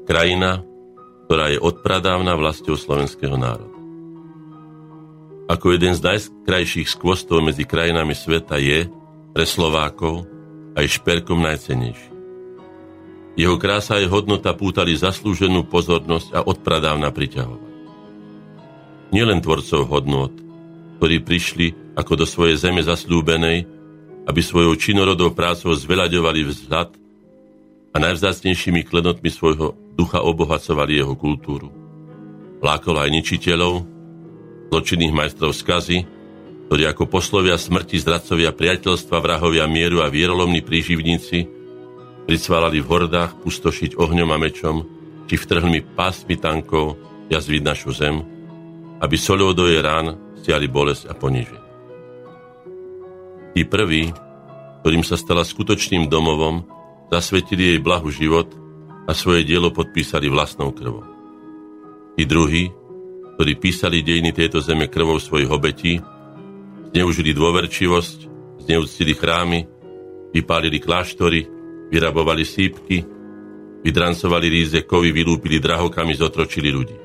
Krajina, 0.04 0.60
ktorá 1.24 1.48
je 1.48 1.56
odpradávna 1.56 2.36
vlastou 2.36 2.76
slovenského 2.76 3.40
národa. 3.40 3.72
Ako 5.48 5.76
jeden 5.76 5.96
z 5.96 6.04
najkrajších 6.04 6.92
skvostov 6.92 7.40
medzi 7.40 7.64
krajinami 7.64 8.12
sveta 8.12 8.60
je 8.60 8.88
pre 9.32 9.44
Slovákov 9.48 10.28
aj 10.76 11.00
šperkom 11.00 11.40
najcenejší. 11.40 12.12
Jeho 13.34 13.56
krása 13.56 13.98
aj 13.98 14.12
hodnota 14.12 14.52
pútali 14.52 14.92
zaslúženú 14.94 15.66
pozornosť 15.66 16.28
a 16.36 16.40
odpradávna 16.44 17.08
priťahovať. 17.10 17.72
Nielen 19.10 19.40
tvorcov 19.40 19.88
hodnot, 19.88 20.32
ktorí 21.00 21.24
prišli 21.24 21.96
ako 21.96 22.24
do 22.24 22.26
svojej 22.28 22.60
zeme 22.60 22.84
zasľúbenej, 22.84 23.58
aby 24.24 24.40
svojou 24.40 24.76
činorodou 24.76 25.32
prácou 25.32 25.72
zveľaďovali 25.72 26.40
vzhľad 26.44 26.88
a 27.94 27.96
najvzácnejšími 28.00 28.84
klenotmi 28.86 29.28
svojho 29.28 29.83
ducha 29.94 30.20
obohacovali 30.20 30.98
jeho 30.98 31.14
kultúru. 31.14 31.70
Lákol 32.58 32.98
aj 32.98 33.10
ničiteľov, 33.14 33.74
zločinných 34.74 35.14
majstrov 35.14 35.54
skazy, 35.54 36.02
ktorí 36.66 36.82
ako 36.90 37.06
poslovia 37.06 37.54
smrti, 37.54 38.02
zradcovia 38.02 38.50
priateľstva, 38.50 39.22
vrahovia 39.22 39.70
mieru 39.70 40.02
a 40.02 40.10
vierolomní 40.10 40.64
príživníci 40.64 41.46
pricválali 42.24 42.80
v 42.80 42.88
hordách 42.88 43.36
pustošiť 43.44 44.00
ohňom 44.00 44.30
a 44.32 44.38
mečom, 44.40 44.76
či 45.28 45.36
vtrhmi 45.36 45.94
pásmi 45.94 46.40
tankov 46.40 46.96
jazviť 47.28 47.62
našu 47.62 47.92
zem, 47.92 48.24
aby 49.00 49.16
soľou 49.16 49.52
do 49.52 49.68
jej 49.68 49.84
rán 49.84 50.16
stiali 50.40 50.68
bolesť 50.68 51.12
a 51.12 51.14
poníženie. 51.14 51.62
Tí 53.54 53.62
prví, 53.62 54.10
ktorým 54.82 55.04
sa 55.06 55.14
stala 55.14 55.46
skutočným 55.46 56.10
domovom, 56.10 56.66
zasvetili 57.12 57.76
jej 57.76 57.78
blahu 57.78 58.10
život 58.10 58.50
a 59.04 59.12
svoje 59.12 59.44
dielo 59.44 59.68
podpísali 59.70 60.32
vlastnou 60.32 60.72
krvou. 60.72 61.04
Tí 62.16 62.24
druhí, 62.24 62.70
ktorí 63.36 63.52
písali 63.58 64.00
dejiny 64.00 64.30
tejto 64.30 64.62
zeme 64.62 64.86
krvou 64.86 65.18
svojich 65.18 65.50
obetí, 65.50 65.98
zneužili 66.94 67.34
dôverčivosť, 67.34 68.18
zneúctili 68.64 69.12
chrámy, 69.18 69.66
vypálili 70.30 70.78
kláštory, 70.78 71.42
vyrabovali 71.90 72.46
sípky, 72.46 73.02
vydrancovali 73.84 74.46
ríze 74.48 74.80
kovy, 74.86 75.10
vylúpili 75.10 75.60
drahokami, 75.60 76.14
zotročili 76.16 76.70
ľudí. 76.70 76.96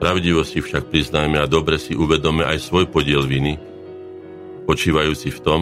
Pravdivo 0.00 0.40
si 0.46 0.64
však 0.64 0.88
priznajme 0.88 1.36
a 1.40 1.50
dobre 1.50 1.76
si 1.76 1.92
uvedome 1.92 2.44
aj 2.44 2.60
svoj 2.60 2.88
podiel 2.88 3.24
viny, 3.24 3.60
počívajúci 4.64 5.28
v 5.34 5.40
tom, 5.44 5.60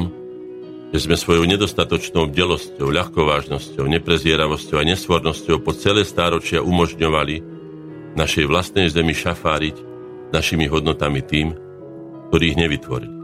že 0.89 0.99
sme 1.05 1.17
svojou 1.21 1.45
nedostatočnou 1.45 2.33
bdelosťou, 2.33 2.89
ľahkovážnosťou, 2.89 3.85
neprezieravosťou 3.85 4.77
a 4.81 4.89
nesvornosťou 4.89 5.61
po 5.61 5.77
celé 5.77 6.09
stáročia 6.09 6.65
umožňovali 6.65 7.37
našej 8.17 8.45
vlastnej 8.49 8.89
zemi 8.89 9.13
šafáriť 9.13 9.77
našimi 10.33 10.65
hodnotami 10.65 11.21
tým, 11.21 11.53
ktorých 12.33 12.57
nevytvorili. 12.57 13.17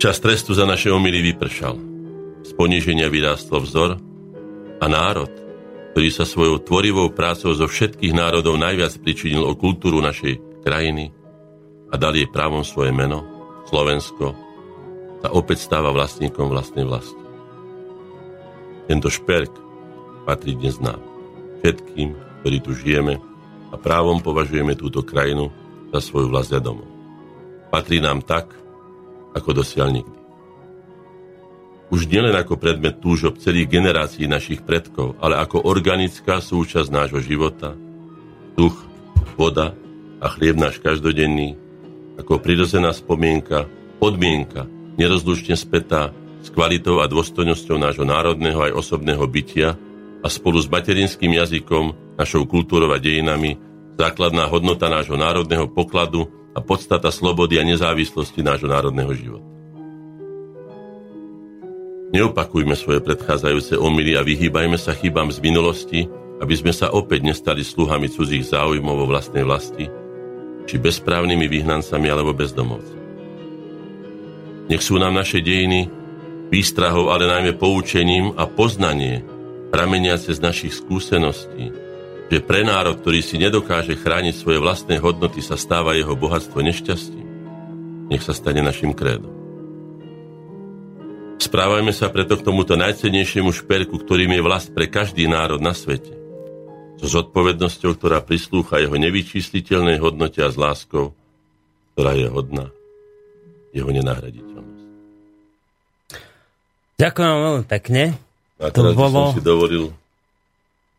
Čas 0.00 0.16
trestu 0.16 0.56
za 0.56 0.64
naše 0.64 0.88
omily 0.88 1.20
vypršal. 1.32 1.76
Z 2.40 2.56
poníženia 2.56 3.12
vyrástlo 3.12 3.60
vzor 3.60 4.00
a 4.80 4.86
národ, 4.88 5.28
ktorý 5.92 6.08
sa 6.08 6.24
svojou 6.24 6.56
tvorivou 6.64 7.12
prácou 7.12 7.52
zo 7.52 7.68
všetkých 7.68 8.16
národov 8.16 8.56
najviac 8.56 8.96
pričinil 9.04 9.44
o 9.44 9.52
kultúru 9.52 10.00
našej 10.00 10.64
krajiny 10.64 11.12
a 11.92 12.00
dal 12.00 12.16
jej 12.16 12.24
právom 12.32 12.64
svoje 12.64 12.96
meno, 12.96 13.28
Slovensko, 13.68 14.32
sa 15.20 15.28
opäť 15.32 15.64
stáva 15.64 15.92
vlastníkom 15.92 16.48
vlastnej 16.48 16.88
vlasti. 16.88 17.22
Tento 18.88 19.08
šperk 19.12 19.52
patrí 20.26 20.56
dnes 20.56 20.80
nám, 20.80 20.98
všetkým, 21.60 22.16
ktorí 22.42 22.58
tu 22.64 22.72
žijeme 22.74 23.20
a 23.70 23.76
právom 23.78 24.18
považujeme 24.18 24.74
túto 24.74 25.04
krajinu 25.04 25.52
za 25.94 26.02
svoju 26.02 26.32
vlast 26.32 26.50
a 26.56 26.58
domov. 26.58 26.88
Patrí 27.70 28.02
nám 28.02 28.24
tak, 28.26 28.50
ako 29.36 29.62
dosiaľ 29.62 29.94
nikdy 29.94 30.20
už 31.90 32.06
nielen 32.06 32.32
ako 32.38 32.54
predmet 32.54 33.02
túžob 33.02 33.42
celých 33.42 33.66
generácií 33.66 34.30
našich 34.30 34.62
predkov, 34.62 35.18
ale 35.18 35.36
ako 35.42 35.66
organická 35.66 36.38
súčasť 36.38 36.86
nášho 36.86 37.18
života, 37.18 37.74
duch, 38.54 38.78
voda 39.34 39.74
a 40.22 40.26
chlieb 40.30 40.54
náš 40.54 40.78
každodenný, 40.78 41.58
ako 42.14 42.38
prirodzená 42.38 42.94
spomienka, 42.94 43.66
podmienka, 43.98 44.70
nerozlučne 44.96 45.54
spätá 45.54 46.10
s 46.40 46.48
kvalitou 46.48 47.04
a 47.04 47.06
dôstojnosťou 47.06 47.76
nášho 47.76 48.06
národného 48.08 48.58
aj 48.58 48.72
osobného 48.72 49.24
bytia 49.28 49.76
a 50.20 50.28
spolu 50.28 50.60
s 50.60 50.68
materinským 50.68 51.36
jazykom, 51.36 52.16
našou 52.16 52.44
kultúrou 52.48 52.92
a 52.92 52.98
dejinami, 53.00 53.56
základná 54.00 54.48
hodnota 54.48 54.88
nášho 54.88 55.16
národného 55.16 55.68
pokladu 55.68 56.28
a 56.56 56.64
podstata 56.64 57.12
slobody 57.12 57.60
a 57.60 57.64
nezávislosti 57.64 58.40
nášho 58.40 58.68
národného 58.68 59.12
života. 59.12 59.48
Neopakujme 62.10 62.74
svoje 62.74 62.98
predchádzajúce 63.06 63.78
omily 63.78 64.18
a 64.18 64.26
vyhýbajme 64.26 64.74
sa 64.74 64.98
chybám 64.98 65.30
z 65.30 65.38
minulosti, 65.46 66.00
aby 66.42 66.54
sme 66.58 66.74
sa 66.74 66.90
opäť 66.90 67.22
nestali 67.22 67.62
sluhami 67.62 68.10
cudzích 68.10 68.50
záujmov 68.50 69.04
vo 69.04 69.06
vlastnej 69.06 69.46
vlasti, 69.46 69.86
či 70.66 70.74
bezprávnymi 70.80 71.46
vyhnancami 71.46 72.10
alebo 72.10 72.34
bezdomovcami. 72.34 72.99
Nech 74.70 74.86
sú 74.86 75.02
nám 75.02 75.18
naše 75.18 75.42
dejiny 75.42 75.90
výstrahov, 76.54 77.10
ale 77.10 77.26
najmä 77.26 77.58
poučením 77.58 78.38
a 78.38 78.46
poznanie, 78.46 79.26
prameniace 79.74 80.30
z 80.30 80.38
našich 80.38 80.78
skúseností, 80.78 81.74
že 82.30 82.38
pre 82.38 82.62
národ, 82.62 83.02
ktorý 83.02 83.18
si 83.18 83.42
nedokáže 83.42 83.98
chrániť 83.98 84.34
svoje 84.38 84.62
vlastné 84.62 85.02
hodnoty, 85.02 85.42
sa 85.42 85.58
stáva 85.58 85.98
jeho 85.98 86.14
bohatstvo 86.14 86.62
nešťastím. 86.62 87.26
Nech 88.14 88.22
sa 88.22 88.30
stane 88.30 88.62
našim 88.62 88.94
krédom. 88.94 89.34
Správajme 91.42 91.90
sa 91.90 92.06
preto 92.12 92.38
k 92.38 92.46
tomuto 92.46 92.78
najcennejšiemu 92.78 93.50
šperku, 93.50 93.98
ktorým 93.98 94.30
je 94.38 94.42
vlast 94.44 94.70
pre 94.70 94.86
každý 94.86 95.26
národ 95.26 95.58
na 95.58 95.74
svete. 95.74 96.14
s 97.00 97.08
zodpovednosťou, 97.16 97.96
ktorá 97.96 98.20
prislúcha 98.20 98.76
jeho 98.76 98.92
nevyčísliteľnej 98.92 99.98
hodnote 100.04 100.44
a 100.44 100.52
s 100.52 100.60
láskou, 100.60 101.16
ktorá 101.96 102.12
je 102.12 102.28
hodná 102.28 102.68
jeho 103.72 103.88
nenahraditeľnosť. 103.88 104.49
Ďakujem 107.00 107.30
veľmi 107.32 107.64
pekne. 107.64 108.12
A 108.60 108.68
to 108.68 108.92
bolo, 108.92 109.32
som 109.32 109.40
si 109.40 109.40
dovolil 109.40 109.88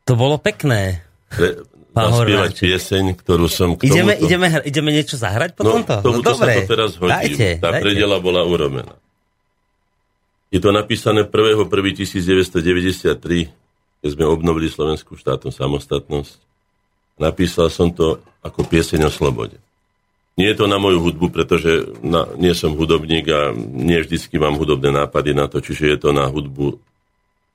to 0.02 0.18
bolo 0.18 0.42
pekné. 0.42 1.06
Pre, 1.32 1.64
zaspievať 1.96 2.52
pieseň, 2.58 3.16
ktorú 3.20 3.48
som 3.48 3.80
k 3.80 3.88
ideme, 3.88 4.18
tomuto... 4.18 4.28
ideme, 4.28 4.48
ideme 4.68 4.90
niečo 4.92 5.16
zahrať 5.16 5.56
po 5.56 5.64
no, 5.64 5.80
tomto? 5.80 5.96
Tomuto 6.04 6.32
no, 6.34 6.36
dobre. 6.36 6.52
sa 6.52 6.60
to 6.60 6.68
teraz 6.68 6.92
hodí. 7.00 7.12
Dajte, 7.12 7.48
Tá 7.64 7.72
dajte. 7.72 7.84
predela 7.86 8.20
bola 8.20 8.44
urobená. 8.44 8.96
Je 10.52 10.60
to 10.60 10.76
napísané 10.76 11.24
1.1.1993 11.24 13.56
keď 14.02 14.18
sme 14.18 14.26
obnovili 14.26 14.66
Slovenskú 14.66 15.14
štátnu 15.14 15.54
samostatnosť. 15.54 16.42
Napísal 17.22 17.70
som 17.70 17.94
to 17.94 18.18
ako 18.42 18.66
pieseň 18.66 19.06
o 19.06 19.14
slobode. 19.14 19.62
Nie 20.40 20.56
je 20.56 20.64
to 20.64 20.66
na 20.72 20.80
moju 20.80 21.04
hudbu, 21.04 21.28
pretože 21.28 21.92
na, 22.00 22.24
nie 22.40 22.56
som 22.56 22.72
hudobník 22.74 23.28
a 23.30 23.52
nie 23.56 24.00
vždycky 24.00 24.40
mám 24.40 24.56
hudobné 24.56 24.90
nápady 24.90 25.36
na 25.36 25.52
to, 25.52 25.60
čiže 25.60 25.84
je 25.96 25.98
to 26.00 26.10
na 26.16 26.26
hudbu 26.32 26.80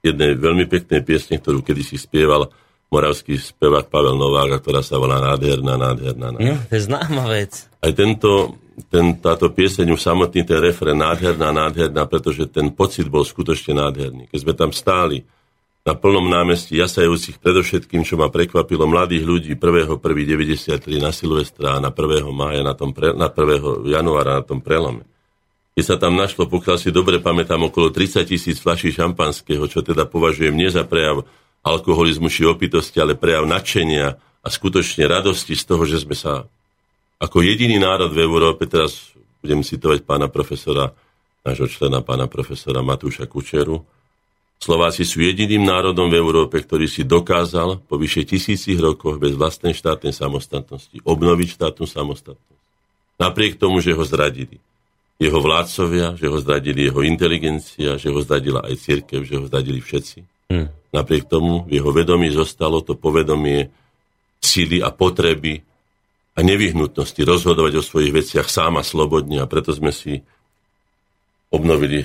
jednej 0.05 0.37
veľmi 0.37 0.69
peknej 0.69 1.01
piesne, 1.03 1.41
ktorú 1.41 1.65
kedysi 1.65 1.97
spieval 1.97 2.53
moravský 2.93 3.35
spevák 3.35 3.91
Pavel 3.91 4.15
Novák, 4.15 4.63
ktorá 4.63 4.81
sa 4.85 5.01
volá 5.01 5.19
Nádherná, 5.19 5.75
nádherná, 5.75 6.31
nádherná. 6.31 6.55
No, 6.55 6.63
to 6.71 6.75
je 6.79 6.83
známa 6.87 7.25
vec. 7.27 7.67
Aj 7.83 7.91
tento, 7.91 8.55
ten, 8.93 9.19
táto 9.19 9.51
pieseň 9.51 9.91
už 9.91 10.01
samotný 10.01 10.47
ten 10.47 10.63
refren 10.63 10.95
Nádherná, 10.95 11.51
nádherná, 11.51 12.07
pretože 12.07 12.47
ten 12.47 12.71
pocit 12.71 13.11
bol 13.11 13.27
skutočne 13.27 13.83
nádherný. 13.83 14.31
Keď 14.31 14.39
sme 14.39 14.55
tam 14.55 14.71
stáli, 14.71 15.27
na 15.87 15.95
plnom 15.95 16.27
námestí 16.27 16.75
jasajúcich 16.83 17.39
predovšetkým, 17.39 18.03
čo 18.03 18.19
ma 18.19 18.27
prekvapilo, 18.27 18.91
mladých 18.91 19.23
ľudí 19.23 19.53
1.1.93 19.55 20.83
na 20.99 21.15
Silvestra 21.15 21.79
a 21.79 21.83
na 21.83 21.95
1. 21.95 22.27
mája, 22.35 22.67
na, 22.67 22.75
tom 22.75 22.91
pre, 22.91 23.15
na 23.15 23.31
1. 23.31 23.87
januára 23.87 24.43
na 24.43 24.43
tom 24.43 24.59
prelome. 24.59 25.07
Keď 25.79 25.85
sa 25.87 25.95
tam 25.95 26.19
našlo, 26.19 26.51
pokiaľ 26.51 26.77
si 26.83 26.91
dobre 26.91 27.23
pamätám, 27.23 27.71
okolo 27.71 27.95
30 27.95 28.27
tisíc 28.27 28.59
fľaší 28.59 28.99
šampanského, 28.99 29.63
čo 29.71 29.87
teda 29.87 30.11
považujem 30.11 30.59
nie 30.59 30.67
za 30.67 30.83
prejav 30.83 31.23
alkoholizmu 31.63 32.27
či 32.27 32.43
opitosti, 32.51 32.99
ale 32.99 33.15
prejav 33.15 33.47
nadšenia 33.47 34.07
a 34.43 34.49
skutočne 34.51 35.07
radosti 35.07 35.55
z 35.55 35.65
toho, 35.71 35.87
že 35.87 36.03
sme 36.03 36.19
sa 36.19 36.51
ako 37.23 37.47
jediný 37.47 37.79
národ 37.79 38.11
v 38.11 38.27
Európe, 38.27 38.67
teraz 38.67 39.15
budem 39.39 39.63
citovať 39.63 40.03
pána 40.03 40.27
profesora, 40.27 40.91
nášho 41.47 41.71
člena 41.71 42.03
pána 42.03 42.27
profesora 42.27 42.83
Matúša 42.83 43.31
Kučeru, 43.31 43.96
Slováci 44.57 45.05
sú 45.05 45.21
jediným 45.21 45.69
národom 45.69 46.09
v 46.09 46.17
Európe, 46.17 46.59
ktorý 46.59 46.89
si 46.89 47.05
dokázal 47.05 47.85
po 47.85 48.01
vyše 48.01 48.25
tisícich 48.25 48.81
rokoch 48.81 49.21
bez 49.21 49.37
vlastnej 49.37 49.77
štátnej 49.77 50.17
samostatnosti 50.17 50.97
obnoviť 51.05 51.49
štátnu 51.61 51.85
samostatnosť. 51.85 52.63
Napriek 53.21 53.61
tomu, 53.61 53.85
že 53.85 53.93
ho 53.93 54.05
zradili 54.05 54.61
jeho 55.17 55.41
vládcovia, 55.41 56.17
že 56.17 56.29
ho 56.29 56.37
zradili 56.41 56.89
jeho 56.89 57.01
inteligencia, 57.01 57.97
že 57.97 58.09
ho 58.13 58.21
zradila 58.21 58.65
aj 58.65 58.75
církev, 58.77 59.25
že 59.25 59.41
ho 59.41 59.45
zradili 59.49 59.81
všetci. 59.81 60.19
Hmm. 60.53 60.69
Napriek 60.93 61.29
tomu 61.29 61.65
v 61.65 61.81
jeho 61.81 61.91
vedomí 61.93 62.29
zostalo 62.33 62.85
to 62.85 62.97
povedomie 62.97 63.73
síly 64.41 64.85
a 64.85 64.93
potreby 64.93 65.65
a 66.37 66.45
nevyhnutnosti 66.45 67.19
rozhodovať 67.25 67.81
o 67.81 67.83
svojich 67.85 68.13
veciach 68.13 68.49
sám 68.49 68.77
a 68.77 68.85
slobodne 68.85 69.41
a 69.41 69.49
preto 69.49 69.73
sme 69.73 69.89
si 69.89 70.21
obnovili 71.49 72.05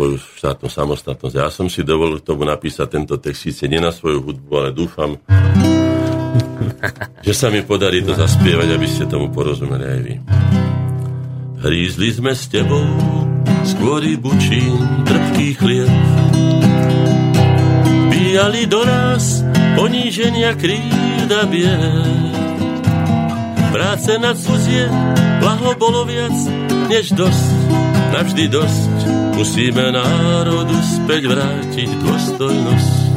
svoju 0.00 0.16
štátnu 0.16 0.72
samostatnosť. 0.72 1.34
Ja 1.36 1.52
som 1.52 1.68
si 1.68 1.84
dovolil 1.84 2.24
tomu 2.24 2.48
napísať 2.48 2.96
tento 2.96 3.20
text, 3.20 3.44
síce 3.44 3.68
nie 3.68 3.76
na 3.76 3.92
svoju 3.92 4.24
hudbu, 4.24 4.52
ale 4.56 4.70
dúfam, 4.72 5.20
že 7.20 7.36
sa 7.36 7.52
mi 7.52 7.60
podarí 7.60 8.00
to 8.00 8.16
zaspievať, 8.16 8.80
aby 8.80 8.88
ste 8.88 9.04
tomu 9.04 9.28
porozumeli 9.28 9.84
aj 9.84 10.00
vy. 10.00 10.14
Hrízli 11.60 12.16
sme 12.16 12.32
s 12.32 12.48
tebou 12.48 12.80
skôr 13.68 14.00
bučín, 14.16 15.04
trpký 15.04 15.48
chlieb. 15.60 15.92
Píjali 18.08 18.64
do 18.72 18.80
nás 18.80 19.44
poníženia 19.76 20.56
krída 20.56 21.44
bied. 21.44 22.32
Práce 23.68 24.16
na 24.16 24.32
cudzie, 24.32 24.88
blaho 25.44 25.76
bolo 25.76 26.08
viac 26.08 26.32
než 26.88 27.12
dosť, 27.12 27.48
navždy 28.16 28.48
dosť 28.48 28.99
Musíme 29.40 29.88
národu 29.88 30.76
späť 30.84 31.32
vrátiť 31.32 31.88
dôstojnosť. 32.04 33.16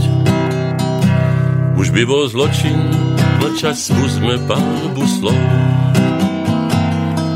Už 1.76 1.92
by 1.92 2.04
bol 2.08 2.32
zločin, 2.32 2.80
mlčať 3.44 3.76
skúsme 3.76 4.40
pálbu 4.48 5.04
slov. 5.04 5.36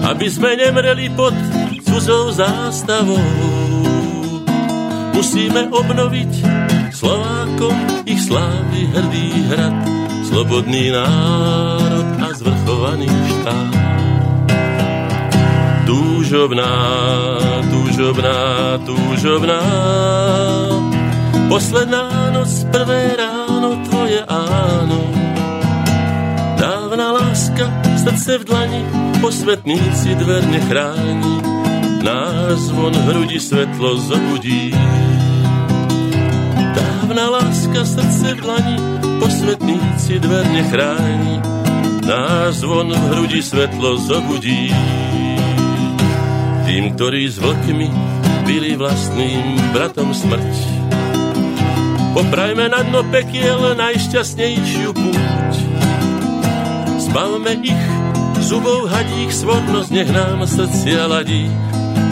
Aby 0.08 0.32
sme 0.32 0.56
nemreli 0.56 1.12
pod 1.12 1.36
cudzou 1.84 2.32
zástavou. 2.32 3.28
Musíme 5.12 5.68
obnoviť 5.68 6.32
Slovákom 6.96 7.76
ich 8.08 8.24
slávy 8.24 8.88
hrdý 8.88 9.28
hrad, 9.52 9.76
slobodný 10.32 10.96
národ 10.96 12.08
a 12.24 12.32
zvrchovaný 12.32 13.12
štát. 13.12 13.87
Túžobná 15.88 16.72
túžobná, 17.98 18.78
túžobná. 18.86 19.62
Posledná 21.50 22.30
noc, 22.30 22.52
prvé 22.70 23.18
ráno, 23.18 23.82
tvoje 23.90 24.22
áno. 24.30 25.02
Dávna 26.62 27.18
láska, 27.18 27.66
srdce 27.98 28.38
v 28.38 28.44
dlani, 28.46 28.82
posvetníci 29.18 30.14
dver 30.14 30.46
nechráni. 30.46 31.36
Náš 32.06 32.70
zvon 32.70 32.94
hrudi 32.94 33.42
svetlo 33.42 33.98
zobudí. 33.98 34.78
Dávna 36.78 37.34
láska, 37.34 37.82
srdce 37.82 38.38
v 38.38 38.40
dlani, 38.46 38.78
posvetníci 39.18 40.22
dver 40.22 40.46
nechráni. 40.54 41.42
Náš 42.06 42.62
zvon 42.62 42.94
v 42.94 43.04
hrudi 43.10 43.42
svetlo 43.42 43.98
zobudí 43.98 44.70
tým, 46.78 46.94
ktorí 46.94 47.26
s 47.26 47.42
vlkmi 47.42 47.90
byli 48.46 48.78
vlastným 48.78 49.74
bratom 49.74 50.14
smrť. 50.14 50.54
Poprajme 52.14 52.70
na 52.70 52.86
dno 52.86 53.02
pekiel 53.10 53.74
najšťastnejšiu 53.74 54.94
púť. 54.94 55.56
Zbavme 57.02 57.66
ich 57.66 57.86
zubov 58.46 58.94
hadích 58.94 59.34
svornosť, 59.34 59.90
nech 59.90 60.10
nám 60.14 60.46
srdcia 60.46 61.10
ladí. 61.10 61.50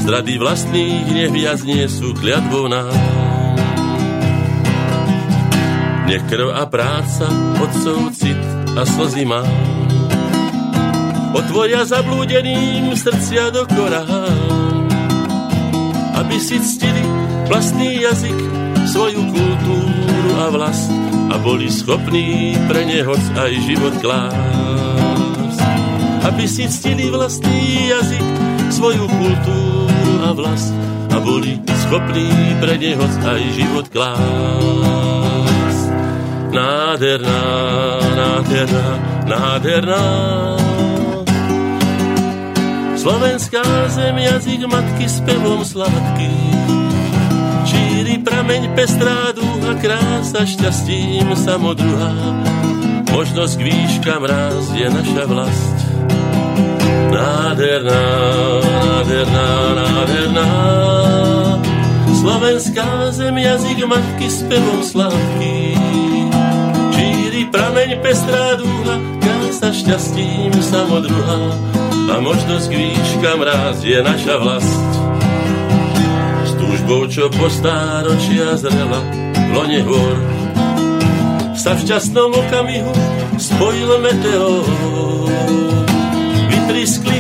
Zrady 0.02 0.42
vlastných 0.42 1.14
neviac 1.14 1.62
nie 1.62 1.86
sú 1.86 2.18
kliatbou 2.18 2.66
nám. 2.66 2.90
Nech 6.10 6.26
krv 6.26 6.58
a 6.58 6.66
práca, 6.66 7.30
otcov 7.62 8.18
cit 8.18 8.42
a 8.74 8.82
slzy 8.82 9.30
mám 9.30 9.46
otvoria 11.36 11.84
zablúdeným 11.84 12.96
srdcia 12.96 13.52
do 13.52 13.68
korán, 13.68 14.88
aby 16.16 16.38
si 16.40 16.56
ctili 16.64 17.04
vlastný 17.52 18.00
jazyk, 18.00 18.40
svoju 18.88 19.20
kultúru 19.34 20.32
a 20.40 20.48
vlast 20.48 20.88
a 21.34 21.36
boli 21.42 21.68
schopní 21.68 22.56
pre 22.72 22.88
neho 22.88 23.12
aj 23.36 23.52
život 23.68 23.94
klásť. 24.00 25.60
Aby 26.26 26.46
si 26.48 26.66
ctili 26.66 27.12
vlastný 27.12 27.92
jazyk, 27.92 28.26
svoju 28.72 29.06
kultúru 29.06 30.14
a 30.26 30.32
vlast 30.34 30.74
a 31.12 31.18
boli 31.20 31.60
schopní 31.86 32.30
pre 32.64 32.80
neho 32.80 33.04
aj 33.04 33.42
život 33.54 33.86
klásť. 33.92 34.24
Nádherná, 36.56 37.44
nádherná, 38.16 38.88
nádherná, 39.28 40.04
Slovenská 43.06 43.62
zem, 43.94 44.18
jazyk 44.18 44.66
matky 44.66 45.06
s 45.06 45.22
pevom 45.22 45.62
sladký. 45.62 46.34
Šíri 47.70 48.18
prameň 48.18 48.74
pestrá 48.74 49.30
dúha, 49.30 49.78
krása 49.78 50.42
šťastím 50.42 51.30
samodruhá. 51.38 52.18
Možnosť 53.14 53.54
k 53.62 53.66
výškam 53.70 54.26
raz 54.26 54.74
je 54.74 54.90
naša 54.90 55.24
vlast. 55.30 55.78
Nádherná, 57.14 58.06
nádherná, 58.74 59.50
nádherná. 59.78 60.50
Slovenská 62.10 63.14
zem, 63.14 63.38
jazyk 63.38 63.86
matky 63.86 64.34
s 64.34 64.42
pevom 64.50 64.82
sladký. 64.82 65.78
Šíri 66.90 67.54
prameň 67.54 68.02
pestrá 68.02 68.58
dúha, 68.58 68.98
krása 69.22 69.70
šťastím 69.70 70.58
samodruhá 70.58 71.54
a 72.10 72.16
možnosť 72.22 72.66
k 72.70 72.74
výškam 72.76 73.40
raz 73.42 73.82
je 73.82 74.00
naša 74.02 74.36
vlast. 74.38 74.92
S 76.46 76.52
túžbou, 76.58 77.10
čo 77.10 77.30
po 77.34 77.50
stáročia 77.50 78.58
zrela 78.58 79.02
v 79.34 79.50
lone 79.54 79.82
hôr, 79.86 80.18
sa 81.58 81.74
v 81.74 81.82
šťastnom 81.82 82.30
okamihu 82.30 82.94
spojil 83.42 83.90
meteor. 84.02 84.66
Vytriskli 86.46 87.20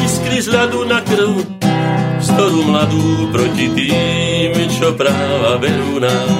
iskry 0.00 0.38
z 0.40 0.48
ľadu 0.48 0.88
na 0.88 1.04
krv, 1.04 1.62
ktorú 2.42 2.60
mladú 2.66 3.28
proti 3.30 3.70
tým, 3.70 4.52
čo 4.72 4.96
práva 4.98 5.60
berú 5.60 6.00
nám. 6.00 6.30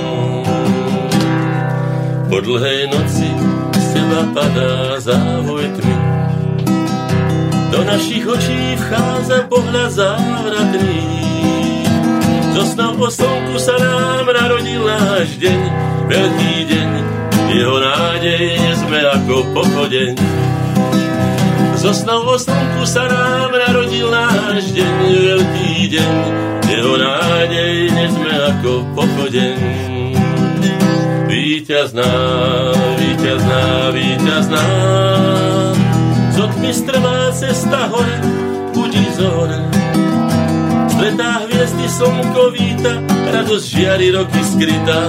Po 2.32 2.40
dlhej 2.40 2.88
noci 2.88 3.28
z 3.76 3.84
teba 3.92 4.24
padá 4.32 4.96
závoj 4.98 5.68
tmy, 5.76 5.96
našich 7.92 8.24
očí 8.24 8.72
vchádza 8.80 9.52
pohľad 9.52 9.92
závratný. 9.92 11.04
Zo 12.56 12.64
snov 12.64 12.96
o 12.96 13.08
slnku 13.12 13.60
sa 13.60 13.76
nám 13.76 14.24
narodil 14.32 14.80
náš 14.80 15.36
deň, 15.36 15.60
veľký 16.08 16.54
deň, 16.72 16.90
jeho 17.52 17.76
nádej 17.76 18.56
sme 18.80 18.96
ako 18.96 19.36
pochodeň. 19.52 20.16
Zo 21.76 21.92
snov 21.92 22.32
o 22.32 22.36
slnku 22.40 22.88
sa 22.88 23.04
nám 23.12 23.52
narodil 23.52 24.08
náš 24.08 24.72
deň, 24.72 24.96
veľký 25.12 25.72
deň, 25.92 26.14
jeho 26.72 26.94
nádej 26.96 27.92
sme 28.08 28.32
ako 28.56 28.72
pochodeň. 28.96 29.56
Víťazná, 31.28 32.12
víťazná, 32.96 33.64
víťazná, 33.92 34.64
zo 36.42 36.48
tmy 36.58 36.74
strmá 36.74 37.30
cesta 37.30 37.86
hore, 37.86 38.18
budí 38.74 39.06
zore. 39.14 39.62
Stretá 40.90 41.46
hviezdy 41.46 41.86
slnko 41.86 42.50
víta, 42.50 42.98
radosť 43.30 43.66
žiari 43.70 44.10
roky 44.10 44.42
skrytá 44.42 45.02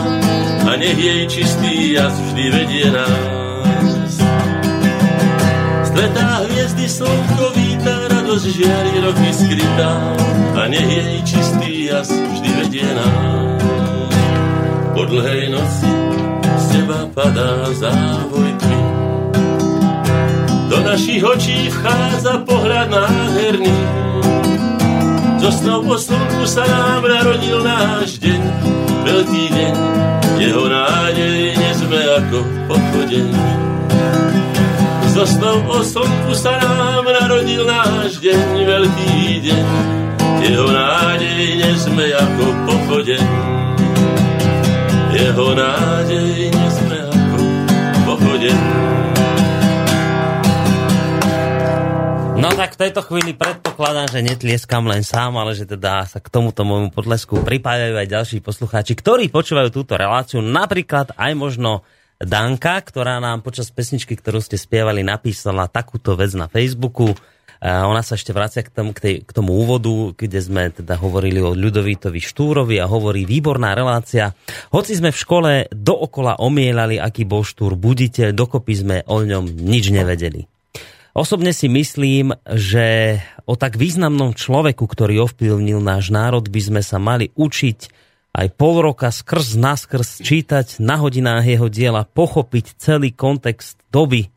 a 0.69 0.71
nech 0.77 0.93
jej 0.93 1.25
čistý 1.25 1.97
jas 1.97 2.13
vždy 2.13 2.45
vedie 2.53 2.85
nás. 2.93 4.13
Stretá 5.89 6.45
hviezdy 6.45 6.85
slnko 6.85 7.45
víta, 7.57 7.95
radosť 8.13 8.45
žiari 8.53 8.93
roky 9.01 9.29
skrytá 9.33 9.91
a 10.53 10.61
nech 10.69 10.85
jej 10.85 11.17
čistý 11.25 11.89
jas 11.89 12.13
vždy 12.13 12.49
vedie 12.61 12.89
nás. 12.93 14.13
Po 14.93 15.01
dlhej 15.09 15.49
noci 15.49 15.89
z 16.61 16.65
teba 16.77 17.09
padá 17.09 17.73
závoj 17.73 18.49
tmy, 18.61 18.82
našich 20.93 21.25
očí 21.25 21.73
vchádza 21.73 22.45
pohľad 22.45 22.93
nádherný. 22.93 23.77
Zo 25.41 25.49
snov 25.49 25.89
po 25.89 25.97
slnku 25.97 26.45
sa 26.45 26.69
nám 26.69 27.01
narodil 27.01 27.65
náš 27.65 28.21
deň, 28.21 28.41
veľký 29.01 29.43
deň, 29.57 29.75
jeho 30.37 30.69
nádej 30.69 31.57
sme 31.73 31.97
ako 31.97 32.39
pochodeň. 32.69 33.27
Zo 35.17 35.25
snov 35.25 35.65
o 35.65 35.81
slnku 35.81 36.31
sa 36.37 36.61
nám 36.61 37.09
narodil 37.09 37.65
náš 37.65 38.21
deň, 38.21 38.61
veľký 38.61 39.13
deň, 39.49 39.65
jeho 40.45 40.67
nádej 40.69 41.73
sme 41.73 42.05
ako 42.13 42.45
pochodeň. 42.69 43.25
Jeho 45.09 45.47
nádej 45.57 46.53
sme 46.69 46.97
ako 47.01 47.41
pochodeň. 48.05 49.02
No 52.43 52.51
tak 52.51 52.75
v 52.75 52.81
tejto 52.83 53.07
chvíli 53.07 53.31
predpokladám, 53.31 54.11
že 54.11 54.19
netlieskam 54.19 54.83
len 54.83 54.99
sám, 54.99 55.39
ale 55.39 55.55
že 55.55 55.63
teda 55.63 56.03
sa 56.03 56.19
k 56.19 56.27
tomuto 56.27 56.67
môjmu 56.67 56.91
podlesku 56.91 57.39
pripájajú 57.39 57.95
aj 57.95 58.11
ďalší 58.11 58.37
poslucháči, 58.43 58.99
ktorí 58.99 59.31
počúvajú 59.31 59.71
túto 59.71 59.95
reláciu. 59.95 60.43
Napríklad 60.43 61.15
aj 61.15 61.31
možno 61.39 61.87
Danka, 62.19 62.83
ktorá 62.83 63.23
nám 63.23 63.47
počas 63.47 63.71
pesničky, 63.71 64.19
ktorú 64.19 64.43
ste 64.43 64.59
spievali, 64.59 65.07
napísala 65.07 65.71
takúto 65.71 66.19
vec 66.19 66.35
na 66.35 66.51
Facebooku. 66.51 67.15
A 67.63 67.87
ona 67.87 68.03
sa 68.03 68.19
ešte 68.19 68.35
vracia 68.35 68.59
k 68.59 68.75
tomu, 68.75 68.91
k, 68.91 68.99
tej, 68.99 69.15
k 69.23 69.31
tomu 69.31 69.55
úvodu, 69.55 70.11
kde 70.11 70.43
sme 70.43 70.67
teda 70.67 70.99
hovorili 70.99 71.39
o 71.39 71.55
Ľudovítovi 71.55 72.19
Štúrovi 72.19 72.75
a 72.75 72.91
hovorí 72.91 73.23
výborná 73.23 73.71
relácia. 73.71 74.35
Hoci 74.67 74.99
sme 74.99 75.15
v 75.15 75.21
škole 75.23 75.51
dookola 75.71 76.43
omielali, 76.43 76.99
aký 76.99 77.23
bol 77.23 77.47
Štúr 77.47 77.79
buditeľ, 77.79 78.35
dokopy 78.35 78.73
sme 78.75 78.97
o 79.07 79.23
ňom 79.23 79.47
nič 79.47 79.95
nevedeli. 79.95 80.51
Osobne 81.13 81.53
si 81.53 81.69
myslím, 81.69 82.33
že 82.49 83.21
o 83.45 83.53
tak 83.53 83.77
významnom 83.77 84.33
človeku, 84.33 84.89
ktorý 84.89 85.29
ovplyvnil 85.29 85.77
náš 85.77 86.09
národ, 86.09 86.41
by 86.41 86.57
sme 86.57 86.81
sa 86.81 86.97
mali 86.97 87.29
učiť 87.37 87.79
aj 88.33 88.47
pol 88.57 88.81
roka 88.81 89.13
skrz 89.13 89.53
naskrz 89.53 90.25
čítať 90.25 90.81
na 90.81 90.97
hodinách 90.97 91.45
jeho 91.45 91.69
diela, 91.69 92.09
pochopiť 92.09 92.81
celý 92.81 93.13
kontext 93.13 93.77
doby, 93.93 94.33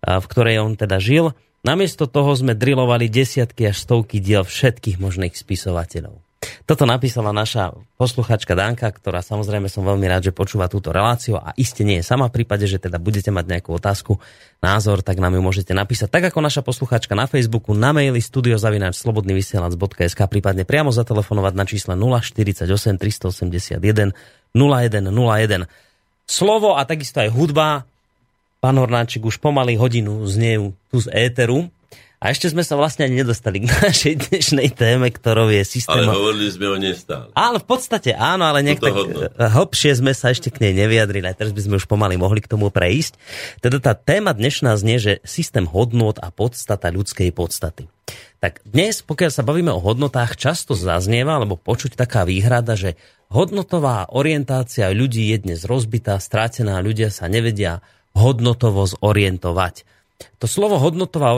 v 0.00 0.24
ktorej 0.24 0.64
on 0.64 0.80
teda 0.80 0.96
žil. 0.96 1.36
Namiesto 1.60 2.08
toho 2.08 2.32
sme 2.32 2.56
drilovali 2.56 3.12
desiatky 3.12 3.68
až 3.68 3.84
stovky 3.84 4.16
diel 4.16 4.48
všetkých 4.48 4.96
možných 4.96 5.36
spisovateľov. 5.36 6.23
Toto 6.64 6.88
napísala 6.88 7.32
naša 7.32 7.76
posluchačka 8.00 8.56
Danka, 8.56 8.88
ktorá 8.88 9.20
samozrejme 9.20 9.68
som 9.68 9.84
veľmi 9.84 10.08
rád, 10.08 10.28
že 10.28 10.36
počúva 10.36 10.70
túto 10.72 10.92
reláciu 10.92 11.36
a 11.36 11.52
iste 11.54 11.84
nie 11.84 12.00
je 12.00 12.08
sama 12.08 12.32
v 12.32 12.40
prípade, 12.40 12.64
že 12.64 12.80
teda 12.80 12.96
budete 12.96 13.28
mať 13.28 13.44
nejakú 13.48 13.70
otázku, 13.76 14.16
názor, 14.64 15.04
tak 15.04 15.20
nám 15.20 15.36
ju 15.36 15.44
môžete 15.44 15.76
napísať. 15.76 16.08
Tak 16.08 16.32
ako 16.32 16.40
naša 16.40 16.64
posluchačka 16.64 17.12
na 17.12 17.28
Facebooku, 17.28 17.76
na 17.76 17.92
maili 17.92 18.24
studiozavináčslobodnyvysielac.sk 18.24 20.20
prípadne 20.24 20.64
priamo 20.64 20.88
zatelefonovať 20.88 21.52
na 21.52 21.64
čísle 21.68 21.92
048 21.92 22.64
381 22.96 24.16
0101. 24.56 25.68
Slovo 26.24 26.80
a 26.80 26.88
takisto 26.88 27.20
aj 27.20 27.28
hudba. 27.28 27.84
Pán 28.64 28.80
Hornáčik 28.80 29.28
už 29.28 29.44
pomaly 29.44 29.76
hodinu 29.76 30.24
zniejú 30.24 30.72
tu 30.88 30.96
z 30.96 31.12
éteru 31.12 31.68
a 32.24 32.32
ešte 32.32 32.48
sme 32.48 32.64
sa 32.64 32.80
vlastne 32.80 33.04
ani 33.04 33.20
nedostali 33.20 33.60
k 33.60 33.68
našej 33.84 34.32
dnešnej 34.32 34.72
téme, 34.72 35.12
ktorou 35.12 35.52
je 35.52 35.60
systém... 35.60 36.08
Ale 36.08 36.08
hovorili 36.08 36.48
sme 36.48 36.72
o 36.72 36.76
nej 36.80 36.96
stále. 36.96 37.28
Áno, 37.36 37.60
v 37.60 37.66
podstate 37.68 38.16
áno, 38.16 38.48
ale 38.48 38.64
nejak 38.64 38.80
tak 38.80 38.96
hlbšie 39.36 40.00
sme 40.00 40.16
sa 40.16 40.32
ešte 40.32 40.48
k 40.48 40.64
nej 40.64 40.72
nevyjadrili, 40.72 41.28
aj 41.28 41.36
teraz 41.36 41.52
by 41.52 41.60
sme 41.60 41.76
už 41.76 41.84
pomaly 41.84 42.16
mohli 42.16 42.40
k 42.40 42.48
tomu 42.48 42.72
prejsť. 42.72 43.20
Teda 43.60 43.76
tá 43.76 43.92
téma 43.92 44.32
dnešná 44.32 44.72
znie, 44.80 44.96
že 44.96 45.20
systém 45.20 45.68
hodnôt 45.68 46.16
a 46.16 46.32
podstata 46.32 46.88
ľudskej 46.88 47.28
podstaty. 47.36 47.92
Tak 48.40 48.64
dnes, 48.64 49.04
pokiaľ 49.04 49.28
sa 49.28 49.44
bavíme 49.44 49.72
o 49.76 49.84
hodnotách, 49.84 50.40
často 50.40 50.72
zaznieva, 50.72 51.36
alebo 51.36 51.60
počuť 51.60 51.92
taká 51.92 52.24
výhrada, 52.24 52.72
že 52.72 52.96
hodnotová 53.28 54.08
orientácia 54.16 54.88
ľudí 54.96 55.28
je 55.28 55.44
dnes 55.44 55.60
rozbitá, 55.68 56.16
strátená, 56.16 56.80
ľudia 56.80 57.12
sa 57.12 57.28
nevedia 57.28 57.84
hodnotovo 58.16 58.88
zorientovať 58.88 59.93
to 60.38 60.46
slovo 60.46 60.76
hodnotová 60.76 61.32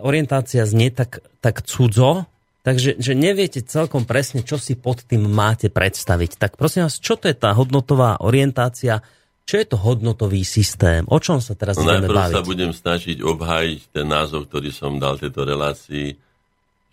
orientácia 0.00 0.62
znie 0.66 0.92
tak, 0.92 1.24
tak 1.40 1.64
cudzo, 1.64 2.28
takže 2.62 2.98
že 3.00 3.12
neviete 3.16 3.64
celkom 3.64 4.06
presne, 4.06 4.46
čo 4.46 4.60
si 4.60 4.78
pod 4.78 5.02
tým 5.02 5.26
máte 5.26 5.72
predstaviť. 5.72 6.38
Tak 6.38 6.60
prosím 6.60 6.86
vás, 6.86 7.02
čo 7.02 7.18
to 7.18 7.30
je 7.30 7.36
tá 7.36 7.54
hodnotová 7.56 8.22
orientácia? 8.22 9.02
Čo 9.42 9.54
je 9.58 9.66
to 9.66 9.76
hodnotový 9.76 10.46
systém? 10.46 11.02
O 11.10 11.18
čom 11.18 11.42
sa 11.42 11.58
teraz 11.58 11.74
no, 11.74 11.84
budeme 11.84 12.06
baviť? 12.06 12.34
sa 12.38 12.46
budem 12.46 12.70
snažiť 12.70 13.18
obhájiť 13.26 13.80
ten 13.90 14.06
názov, 14.06 14.46
ktorý 14.46 14.70
som 14.70 15.02
dal 15.02 15.18
tejto 15.18 15.42
relácii, 15.42 16.14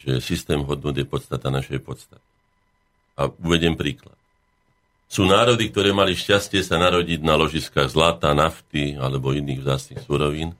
že 0.02 0.12
systém 0.24 0.64
hodnot 0.66 0.98
je 0.98 1.06
podstata 1.06 1.54
našej 1.54 1.78
podstaty. 1.86 2.26
A 3.20 3.30
uvediem 3.30 3.78
príklad. 3.78 4.18
Sú 5.10 5.26
národy, 5.26 5.74
ktoré 5.74 5.90
mali 5.90 6.14
šťastie 6.14 6.62
sa 6.62 6.78
narodiť 6.78 7.26
na 7.26 7.34
ložiskách 7.34 7.90
zlata, 7.90 8.30
nafty 8.38 8.94
alebo 8.94 9.34
iných 9.34 9.62
vzácných 9.66 10.02
surovín 10.06 10.54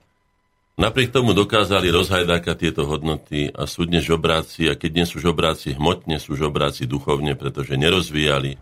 Napriek 0.80 1.12
tomu 1.12 1.36
dokázali 1.36 1.92
rozhajdákať 1.92 2.56
tieto 2.56 2.88
hodnoty 2.88 3.52
a 3.52 3.68
sú 3.68 3.84
dnes 3.84 4.00
žobráci, 4.00 4.64
a 4.64 4.72
keď 4.72 4.90
nie 4.96 5.04
sú 5.04 5.20
žobráci 5.20 5.76
hmotne, 5.76 6.16
sú 6.16 6.40
žobráci 6.40 6.88
duchovne, 6.88 7.36
pretože 7.36 7.76
nerozvíjali 7.76 8.56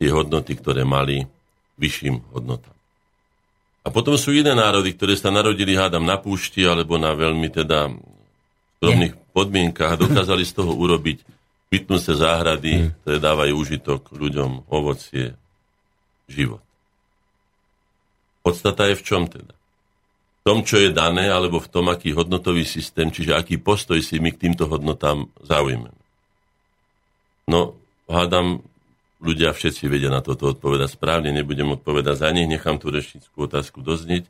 tie 0.00 0.08
hodnoty, 0.08 0.56
ktoré 0.56 0.88
mali 0.88 1.28
vyšším 1.76 2.32
hodnotám. 2.32 2.72
A 3.84 3.92
potom 3.92 4.16
sú 4.16 4.32
iné 4.32 4.56
národy, 4.56 4.96
ktoré 4.96 5.12
sa 5.12 5.28
narodili, 5.28 5.76
hádam, 5.76 6.08
na 6.08 6.16
púšti 6.16 6.64
alebo 6.64 6.96
na 6.96 7.12
veľmi 7.12 7.52
teda 7.52 7.92
skromných 8.80 9.12
podmienkach 9.36 9.92
a 9.92 10.00
dokázali 10.00 10.48
z 10.48 10.56
toho 10.56 10.72
urobiť 10.72 11.20
vytnúce 11.68 12.16
záhrady, 12.16 12.72
mm. 12.72 12.88
ktoré 13.04 13.16
dávajú 13.20 13.52
užitok 13.60 14.08
ľuďom, 14.08 14.72
ovocie, 14.72 15.36
život. 16.32 16.64
Podstata 18.40 18.88
je 18.88 18.96
v 18.96 19.04
čom 19.04 19.28
teda? 19.28 19.57
Tom, 20.48 20.64
čo 20.64 20.80
je 20.80 20.96
dané, 20.96 21.28
alebo 21.28 21.60
v 21.60 21.68
tom, 21.68 21.92
aký 21.92 22.16
hodnotový 22.16 22.64
systém, 22.64 23.12
čiže 23.12 23.36
aký 23.36 23.60
postoj 23.60 24.00
si 24.00 24.16
my 24.16 24.32
k 24.32 24.48
týmto 24.48 24.64
hodnotám 24.64 25.28
zaujmeme. 25.44 25.92
No, 27.44 27.76
hádam, 28.08 28.64
ľudia 29.20 29.52
všetci 29.52 29.92
vedia 29.92 30.08
na 30.08 30.24
toto 30.24 30.56
odpovedať 30.56 30.96
správne, 30.96 31.36
nebudem 31.36 31.76
odpovedať 31.76 32.24
za 32.24 32.32
nich, 32.32 32.48
nechám 32.48 32.80
tú 32.80 32.88
reštickú 32.88 33.44
otázku 33.44 33.84
doznieť. 33.84 34.24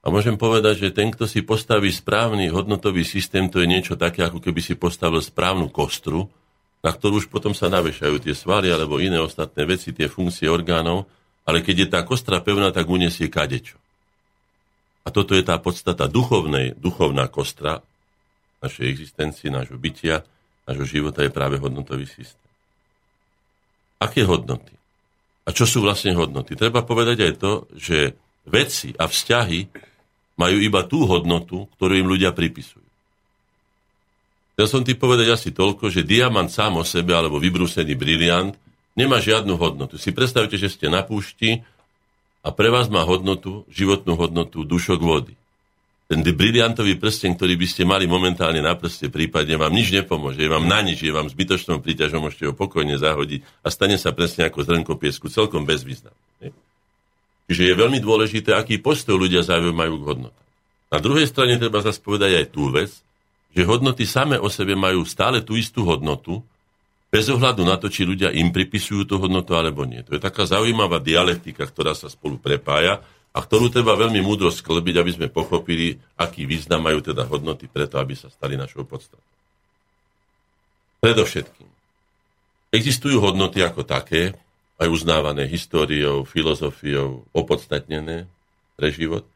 A 0.00 0.08
môžem 0.08 0.40
povedať, 0.40 0.88
že 0.88 0.96
ten, 0.96 1.12
kto 1.12 1.28
si 1.28 1.44
postaví 1.44 1.92
správny 1.92 2.48
hodnotový 2.48 3.04
systém, 3.04 3.52
to 3.52 3.60
je 3.60 3.68
niečo 3.68 4.00
také, 4.00 4.24
ako 4.24 4.40
keby 4.40 4.64
si 4.64 4.72
postavil 4.72 5.20
správnu 5.20 5.68
kostru, 5.68 6.32
na 6.80 6.96
ktorú 6.96 7.20
už 7.20 7.28
potom 7.28 7.52
sa 7.52 7.68
navešajú 7.68 8.24
tie 8.24 8.32
svaly 8.32 8.72
alebo 8.72 8.96
iné 8.96 9.20
ostatné 9.20 9.68
veci, 9.68 9.92
tie 9.92 10.08
funkcie 10.08 10.48
orgánov, 10.48 11.04
ale 11.44 11.60
keď 11.60 11.76
je 11.76 11.88
tá 11.92 12.00
kostra 12.08 12.40
pevná, 12.40 12.72
tak 12.72 12.88
uniesie 12.88 13.28
kadečo. 13.28 13.79
Toto 15.12 15.34
je 15.34 15.44
tá 15.44 15.58
podstata 15.58 16.06
duchovnej, 16.06 16.74
duchovná 16.78 17.26
kostra 17.28 17.82
našej 18.64 18.86
existencie, 18.88 19.52
nášho 19.52 19.76
bytia, 19.76 20.24
nášho 20.68 20.86
života 20.86 21.26
je 21.26 21.32
práve 21.32 21.58
hodnotový 21.58 22.06
systém. 22.06 22.50
Aké 24.00 24.24
hodnoty? 24.24 24.72
A 25.44 25.52
čo 25.52 25.68
sú 25.68 25.84
vlastne 25.84 26.16
hodnoty? 26.16 26.56
Treba 26.56 26.86
povedať 26.86 27.18
aj 27.26 27.32
to, 27.36 27.52
že 27.76 28.16
veci 28.48 28.92
a 28.96 29.08
vzťahy 29.08 29.68
majú 30.40 30.56
iba 30.56 30.84
tú 30.88 31.04
hodnotu, 31.04 31.68
ktorú 31.76 32.00
im 32.00 32.08
ľudia 32.08 32.32
pripisujú. 32.32 32.84
Chcel 34.56 34.66
som 34.68 34.82
ti 34.84 34.92
povedať 34.92 35.28
asi 35.32 35.48
toľko, 35.56 35.88
že 35.88 36.04
diamant 36.04 36.48
sám 36.48 36.80
o 36.80 36.84
sebe 36.84 37.16
alebo 37.16 37.40
vybrúsený 37.40 37.96
briliant 37.96 38.52
nemá 38.92 39.16
žiadnu 39.16 39.56
hodnotu. 39.56 39.96
Si 39.96 40.12
predstavte, 40.12 40.60
že 40.60 40.68
ste 40.68 40.92
na 40.92 41.00
púšti 41.00 41.64
a 42.40 42.48
pre 42.50 42.72
vás 42.72 42.88
má 42.88 43.04
hodnotu, 43.04 43.68
životnú 43.68 44.16
hodnotu 44.16 44.64
dušok 44.64 45.00
vody. 45.00 45.34
Ten 46.10 46.26
briliantový 46.26 46.98
prsten, 46.98 47.38
ktorý 47.38 47.54
by 47.54 47.66
ste 47.70 47.86
mali 47.86 48.10
momentálne 48.10 48.58
na 48.58 48.74
prste, 48.74 49.06
prípadne 49.14 49.54
vám 49.54 49.70
nič 49.70 49.94
nepomôže, 49.94 50.42
je 50.42 50.50
vám 50.50 50.66
na 50.66 50.82
nič, 50.82 51.06
je 51.06 51.14
vám 51.14 51.30
zbytočnou 51.30 51.78
príťažou, 51.78 52.18
môžete 52.18 52.50
ho 52.50 52.54
pokojne 52.56 52.98
zahodiť 52.98 53.46
a 53.62 53.70
stane 53.70 53.94
sa 53.94 54.10
presne 54.10 54.50
ako 54.50 54.66
zrnko 54.66 54.98
piesku, 54.98 55.30
celkom 55.30 55.62
bezvýznamný. 55.62 56.50
Čiže 57.46 57.62
je 57.62 57.74
veľmi 57.78 58.02
dôležité, 58.02 58.58
aký 58.58 58.82
postoj 58.82 59.18
ľudia 59.18 59.46
zaujímajú 59.46 59.94
k 60.02 60.06
hodnotám. 60.06 60.46
Na 60.90 60.98
druhej 60.98 61.30
strane 61.30 61.58
treba 61.62 61.78
zase 61.78 62.02
povedať 62.02 62.42
aj 62.42 62.46
tú 62.50 62.74
vec, 62.74 62.90
že 63.54 63.62
hodnoty 63.66 64.02
same 64.06 64.38
o 64.38 64.50
sebe 64.50 64.74
majú 64.74 65.06
stále 65.06 65.42
tú 65.46 65.54
istú 65.54 65.86
hodnotu, 65.86 66.42
bez 67.10 67.26
ohľadu 67.26 67.66
na 67.66 67.74
to, 67.74 67.90
či 67.90 68.06
ľudia 68.06 68.30
im 68.30 68.54
pripisujú 68.54 69.02
tú 69.02 69.14
hodnotu 69.18 69.58
alebo 69.58 69.82
nie. 69.82 70.00
To 70.06 70.14
je 70.14 70.22
taká 70.22 70.46
zaujímavá 70.46 71.02
dialektika, 71.02 71.66
ktorá 71.66 71.90
sa 71.92 72.06
spolu 72.06 72.38
prepája 72.38 73.02
a 73.34 73.38
ktorú 73.42 73.70
treba 73.70 73.98
veľmi 73.98 74.22
múdro 74.22 74.50
sklbiť, 74.50 74.94
aby 74.98 75.10
sme 75.14 75.26
pochopili, 75.26 75.98
aký 76.14 76.46
význam 76.46 76.86
majú 76.86 77.02
teda 77.02 77.26
hodnoty 77.26 77.66
preto, 77.66 77.98
aby 77.98 78.14
sa 78.14 78.30
stali 78.30 78.54
našou 78.54 78.86
podstatou. 78.86 79.22
Predovšetkým. 81.02 81.68
Existujú 82.70 83.18
hodnoty 83.18 83.66
ako 83.66 83.82
také, 83.82 84.38
aj 84.78 84.88
uznávané 84.88 85.50
históriou, 85.50 86.22
filozofiou, 86.22 87.26
opodstatnené 87.34 88.30
pre 88.78 88.88
život 88.94 89.26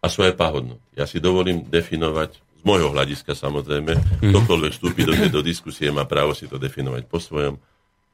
a 0.00 0.06
sú 0.06 0.22
aj 0.22 0.38
pahodnoty. 0.38 0.86
Ja 0.94 1.04
si 1.04 1.18
dovolím 1.18 1.66
definovať 1.66 2.38
z 2.58 2.62
môjho 2.66 2.90
hľadiska 2.90 3.38
samozrejme, 3.38 3.92
mm-hmm. 3.94 4.30
ktokoľvek 4.34 4.72
vstúpi 4.74 5.02
do 5.06 5.14
tejto 5.14 5.40
diskusie, 5.46 5.94
má 5.94 6.02
právo 6.04 6.34
si 6.34 6.50
to 6.50 6.58
definovať 6.58 7.06
po 7.06 7.22
svojom. 7.22 7.56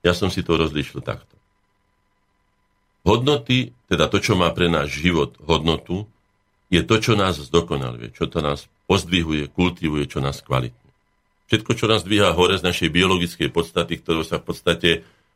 Ja 0.04 0.12
som 0.12 0.28
si 0.28 0.44
to 0.44 0.60
rozlišil 0.60 1.00
takto. 1.00 1.32
Hodnoty, 3.04 3.72
teda 3.88 4.08
to, 4.08 4.20
čo 4.20 4.36
má 4.36 4.48
pre 4.52 4.68
náš 4.68 5.00
život 5.00 5.36
hodnotu, 5.44 6.08
je 6.72 6.80
to, 6.84 6.96
čo 7.00 7.12
nás 7.16 7.36
zdokonaluje, 7.36 8.12
čo 8.16 8.28
to 8.28 8.40
nás 8.40 8.68
pozdvihuje, 8.88 9.52
kultivuje, 9.52 10.08
čo 10.08 10.20
nás 10.20 10.40
kvalitne. 10.40 10.90
Všetko, 11.48 11.76
čo 11.76 11.86
nás 11.88 12.04
dvíha 12.04 12.32
hore 12.32 12.56
z 12.56 12.64
našej 12.64 12.88
biologickej 12.88 13.52
podstaty, 13.52 14.00
ktorou 14.00 14.24
sa 14.24 14.40
v 14.40 14.48
podstate, 14.48 14.90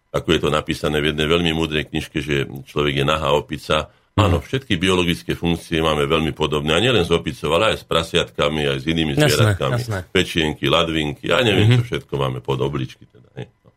ako 0.09 0.29
je 0.33 0.41
to 0.41 0.49
napísané 0.49 1.05
v 1.05 1.13
jednej 1.13 1.29
veľmi 1.29 1.53
múdrej 1.53 1.93
knižke, 1.93 2.25
že 2.25 2.49
človek 2.49 3.05
je 3.05 3.07
nahá 3.07 3.37
opica, 3.37 3.93
Áno, 4.19 4.43
všetky 4.43 4.75
biologické 4.75 5.39
funkcie 5.39 5.79
máme 5.79 6.05
veľmi 6.11 6.35
podobné. 6.35 6.75
A 6.75 6.83
nielen 6.83 7.07
s 7.07 7.15
opicou, 7.15 7.55
ale 7.55 7.75
aj 7.75 7.83
s 7.83 7.85
prasiatkami, 7.87 8.67
aj 8.67 8.79
s 8.83 8.85
inými 8.91 9.15
jasné, 9.15 9.31
zvieratkami. 9.31 9.75
Jasné. 9.79 9.99
Pečienky, 10.11 10.65
ladvinky, 10.67 11.31
ja 11.31 11.39
neviem, 11.47 11.71
mm-hmm. 11.71 11.87
čo 11.87 11.89
všetko 11.95 12.15
máme 12.19 12.39
pod 12.43 12.59
obličky. 12.59 13.07
Teda. 13.07 13.31
No. 13.31 13.71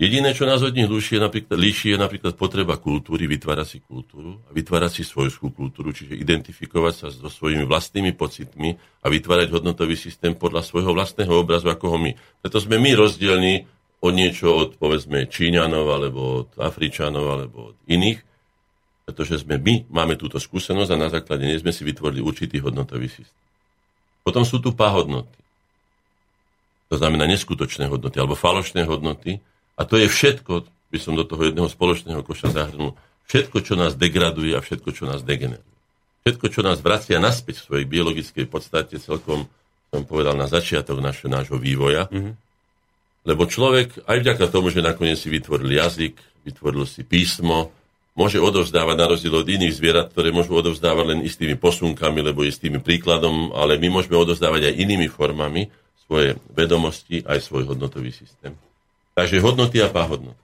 Jediné, 0.00 0.32
čo 0.32 0.48
nás 0.48 0.64
od 0.64 0.72
nich 0.72 0.88
líši 0.88 1.18
je, 1.18 1.20
napríklad, 1.20 1.60
líši, 1.60 1.92
je 1.92 1.98
napríklad 2.00 2.32
potreba 2.32 2.80
kultúry, 2.80 3.28
vytvárať 3.28 3.68
si 3.68 3.78
kultúru 3.84 4.40
a 4.48 4.50
vytvárať 4.56 4.96
si 4.96 5.02
svojskú 5.04 5.52
kultúru, 5.52 5.92
čiže 5.92 6.16
identifikovať 6.16 6.94
sa 6.96 7.06
so 7.12 7.28
svojimi 7.28 7.68
vlastnými 7.68 8.16
pocitmi 8.16 8.80
a 9.04 9.06
vytvárať 9.12 9.52
hodnotový 9.52 10.00
systém 10.00 10.32
podľa 10.32 10.64
svojho 10.64 10.96
vlastného 10.96 11.34
obrazu, 11.36 11.68
ako 11.68 11.92
ho 11.92 11.98
my. 12.00 12.16
Preto 12.16 12.56
sme 12.64 12.80
my 12.80 12.96
rozdielni 12.96 13.68
od 14.00 14.12
niečo 14.16 14.56
od, 14.56 14.80
povedzme, 14.80 15.28
Číňanov, 15.28 15.84
alebo 15.92 16.20
od 16.46 16.50
Afričanov, 16.56 17.24
alebo 17.36 17.76
od 17.76 17.78
iných, 17.84 18.29
pretože 19.10 19.42
sme 19.42 19.58
my, 19.58 19.90
máme 19.90 20.14
túto 20.14 20.38
skúsenosť 20.38 20.90
a 20.94 21.02
na 21.02 21.10
základe 21.10 21.42
nej 21.42 21.58
sme 21.58 21.74
si 21.74 21.82
vytvorili 21.82 22.22
určitý 22.22 22.62
hodnotový 22.62 23.10
systém. 23.10 23.42
Potom 24.22 24.46
sú 24.46 24.62
tu 24.62 24.70
pahodnoty. 24.70 25.34
To 26.94 26.94
znamená 26.94 27.26
neskutočné 27.26 27.90
hodnoty 27.90 28.22
alebo 28.22 28.38
falošné 28.38 28.86
hodnoty. 28.86 29.42
A 29.74 29.82
to 29.82 29.98
je 29.98 30.06
všetko, 30.06 30.62
by 30.94 30.98
som 31.02 31.18
do 31.18 31.26
toho 31.26 31.50
jedného 31.50 31.66
spoločného 31.66 32.22
koša 32.22 32.54
zahrnul, 32.54 32.94
všetko, 33.26 33.58
čo 33.66 33.74
nás 33.74 33.98
degraduje 33.98 34.54
a 34.54 34.62
všetko, 34.62 34.94
čo 34.94 35.10
nás 35.10 35.26
degeneruje. 35.26 35.74
Všetko, 36.22 36.46
čo 36.46 36.60
nás 36.62 36.78
vracia 36.78 37.18
naspäť 37.18 37.58
v 37.58 37.66
svojej 37.66 37.86
biologickej 37.90 38.46
podstate, 38.46 39.02
celkom 39.02 39.50
som 39.90 40.06
povedal 40.06 40.38
na 40.38 40.46
začiatok 40.46 41.02
našho, 41.02 41.26
nášho 41.26 41.58
vývoja. 41.58 42.06
Mm-hmm. 42.06 42.34
Lebo 43.26 43.42
človek, 43.50 44.06
aj 44.06 44.18
vďaka 44.22 44.44
tomu, 44.46 44.70
že 44.70 44.86
nakoniec 44.86 45.18
si 45.18 45.26
vytvoril 45.26 45.74
jazyk, 45.74 46.14
vytvoril 46.46 46.86
si 46.86 47.02
písmo, 47.02 47.74
môže 48.20 48.36
odovzdávať 48.36 48.96
na 49.00 49.06
rozdiel 49.08 49.32
od 49.32 49.48
iných 49.48 49.72
zvierat, 49.72 50.12
ktoré 50.12 50.28
môžu 50.28 50.52
odovzdávať 50.60 51.16
len 51.16 51.20
istými 51.24 51.56
posunkami, 51.56 52.20
lebo 52.20 52.44
istými 52.44 52.76
príkladom, 52.84 53.56
ale 53.56 53.80
my 53.80 53.88
môžeme 53.88 54.20
odovzdávať 54.20 54.68
aj 54.68 54.74
inými 54.76 55.08
formami 55.08 55.72
svoje 56.04 56.36
vedomosti, 56.52 57.24
aj 57.24 57.40
svoj 57.40 57.72
hodnotový 57.72 58.12
systém. 58.12 58.52
Takže 59.16 59.40
hodnoty 59.40 59.80
a 59.80 59.88
páhodnoty. 59.88 60.36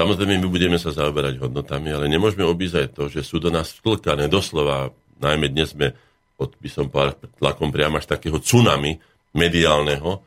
Samozrejme, 0.00 0.40
my 0.40 0.48
budeme 0.48 0.80
sa 0.80 0.88
zaoberať 0.88 1.44
hodnotami, 1.44 1.92
ale 1.92 2.08
nemôžeme 2.08 2.46
obísť 2.46 2.76
aj 2.80 2.88
to, 2.96 3.04
že 3.12 3.20
sú 3.20 3.36
do 3.36 3.52
nás 3.52 3.68
vtlkané 3.76 4.32
doslova, 4.32 4.88
najmä 5.20 5.52
dnes 5.52 5.76
sme 5.76 5.92
pod, 6.38 6.56
by 6.56 6.70
som 6.70 6.86
povedal, 6.88 7.18
tlakom 7.36 7.68
priamo 7.68 7.98
až 7.98 8.06
takého 8.06 8.38
tsunami 8.38 8.96
mediálneho, 9.34 10.22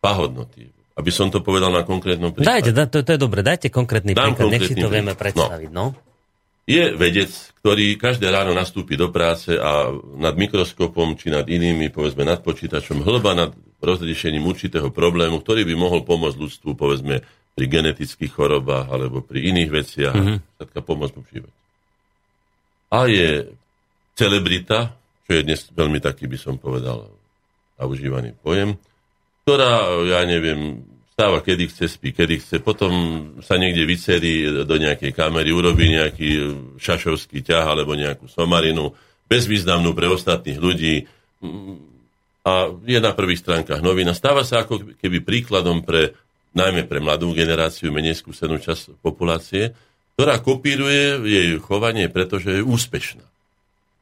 pahodnoty 0.00 0.81
aby 1.02 1.10
som 1.10 1.34
to 1.34 1.42
povedal 1.42 1.74
na 1.74 1.82
konkrétnom 1.82 2.30
príklade. 2.30 2.46
Dajte, 2.46 2.70
da, 2.70 2.86
to, 2.86 3.02
to 3.02 3.18
je 3.18 3.20
dobre, 3.20 3.42
dajte 3.42 3.74
konkrétny 3.74 4.14
Dám 4.14 4.38
príklad, 4.38 4.54
nech 4.54 4.70
si 4.70 4.78
to 4.78 4.86
vieme 4.86 5.18
predstaviť. 5.18 5.68
No. 5.74 5.98
no. 5.98 6.10
Je 6.62 6.94
vedec, 6.94 7.34
ktorý 7.58 7.98
každé 7.98 8.30
ráno 8.30 8.54
nastúpi 8.54 8.94
do 8.94 9.10
práce 9.10 9.50
a 9.58 9.90
nad 10.14 10.38
mikroskopom 10.38 11.18
či 11.18 11.34
nad 11.34 11.42
inými, 11.50 11.90
povedzme 11.90 12.22
nad 12.22 12.38
počítačom, 12.38 13.02
hlba 13.02 13.34
nad 13.34 13.50
rozriešením 13.82 14.46
určitého 14.46 14.94
problému, 14.94 15.42
ktorý 15.42 15.66
by 15.66 15.74
mohol 15.74 16.06
pomôcť 16.06 16.38
ľudstvu, 16.38 16.70
povedzme, 16.78 17.18
pri 17.52 17.66
genetických 17.66 18.30
chorobách 18.30 18.86
alebo 18.86 19.26
pri 19.26 19.50
iných 19.50 19.70
veciach, 19.74 20.14
mm-hmm. 20.14 20.86
pomôcť 20.86 21.14
mu 21.18 21.22
živote. 21.26 21.58
A 22.94 23.10
je 23.10 23.50
celebrita, 24.14 24.94
čo 25.26 25.30
je 25.34 25.42
dnes 25.42 25.60
veľmi 25.74 25.98
taký, 25.98 26.30
by 26.30 26.38
som 26.38 26.54
povedal, 26.62 27.10
užívaný 27.82 28.38
pojem, 28.38 28.78
ktorá, 29.42 29.98
ja 30.06 30.22
neviem, 30.22 30.86
stáva 31.22 31.38
kedy 31.38 31.70
chce, 31.70 31.86
spí, 31.86 32.10
kedy 32.10 32.42
chce, 32.42 32.58
potom 32.58 32.90
sa 33.46 33.54
niekde 33.54 33.86
vycerí 33.86 34.66
do 34.66 34.74
nejakej 34.74 35.14
kamery, 35.14 35.54
urobí 35.54 35.94
nejaký 35.94 36.50
šašovský 36.82 37.46
ťah 37.46 37.62
alebo 37.62 37.94
nejakú 37.94 38.26
somarinu, 38.26 38.90
bezvýznamnú 39.30 39.94
pre 39.94 40.10
ostatných 40.10 40.58
ľudí. 40.58 41.06
A 42.42 42.74
je 42.74 42.98
na 42.98 43.14
prvých 43.14 43.38
stránkach 43.38 43.86
novín 43.86 44.10
a 44.10 44.18
stáva 44.18 44.42
sa 44.42 44.66
ako 44.66 44.98
keby 44.98 45.22
príkladom 45.22 45.86
pre, 45.86 46.18
najmä 46.58 46.90
pre 46.90 46.98
mladú 46.98 47.30
generáciu, 47.30 47.94
menej 47.94 48.18
skúsenú 48.18 48.58
časť 48.58 48.98
populácie, 48.98 49.70
ktorá 50.18 50.42
kopíruje 50.42 51.22
jej 51.22 51.54
chovanie, 51.62 52.10
pretože 52.10 52.50
je 52.50 52.66
úspešná. 52.66 53.22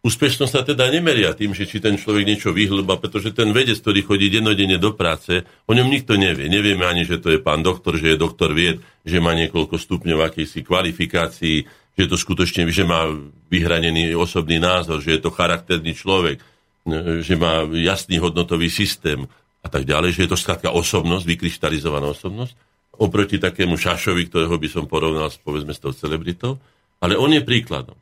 Úspešnosť 0.00 0.52
sa 0.52 0.64
teda 0.64 0.88
nemeria 0.88 1.36
tým, 1.36 1.52
že 1.52 1.68
či 1.68 1.76
ten 1.76 2.00
človek 2.00 2.24
niečo 2.24 2.56
vyhlba, 2.56 2.96
pretože 2.96 3.36
ten 3.36 3.52
vedec, 3.52 3.76
ktorý 3.84 4.00
chodí 4.00 4.32
dennodenne 4.32 4.80
do 4.80 4.96
práce, 4.96 5.44
o 5.68 5.72
ňom 5.76 5.92
nikto 5.92 6.16
nevie. 6.16 6.48
Nevieme 6.48 6.88
ani, 6.88 7.04
že 7.04 7.20
to 7.20 7.28
je 7.28 7.36
pán 7.36 7.60
doktor, 7.60 8.00
že 8.00 8.16
je 8.16 8.16
doktor 8.16 8.56
vied, 8.56 8.80
že 9.04 9.20
má 9.20 9.36
niekoľko 9.36 9.76
stupňov 9.76 10.24
akejsi 10.24 10.64
kvalifikácií, 10.64 11.68
že 12.00 12.08
to 12.08 12.16
skutočne, 12.16 12.64
že 12.72 12.88
má 12.88 13.12
vyhranený 13.52 14.16
osobný 14.16 14.56
názor, 14.56 15.04
že 15.04 15.20
je 15.20 15.20
to 15.20 15.28
charakterný 15.28 15.92
človek, 15.92 16.40
že 17.20 17.36
má 17.36 17.68
jasný 17.68 18.24
hodnotový 18.24 18.72
systém 18.72 19.28
a 19.60 19.68
tak 19.68 19.84
ďalej, 19.84 20.16
že 20.16 20.24
je 20.24 20.30
to 20.32 20.40
skladka 20.40 20.72
osobnosť, 20.72 21.28
vykryštalizovaná 21.28 22.08
osobnosť, 22.08 22.56
oproti 22.96 23.36
takému 23.36 23.76
Šašovi, 23.76 24.32
ktorého 24.32 24.56
by 24.56 24.68
som 24.72 24.88
porovnal 24.88 25.28
povedzme 25.44 25.76
s 25.76 25.82
tou 25.84 25.92
celebritou, 25.92 26.56
ale 27.04 27.20
on 27.20 27.28
je 27.36 27.44
príkladom. 27.44 28.00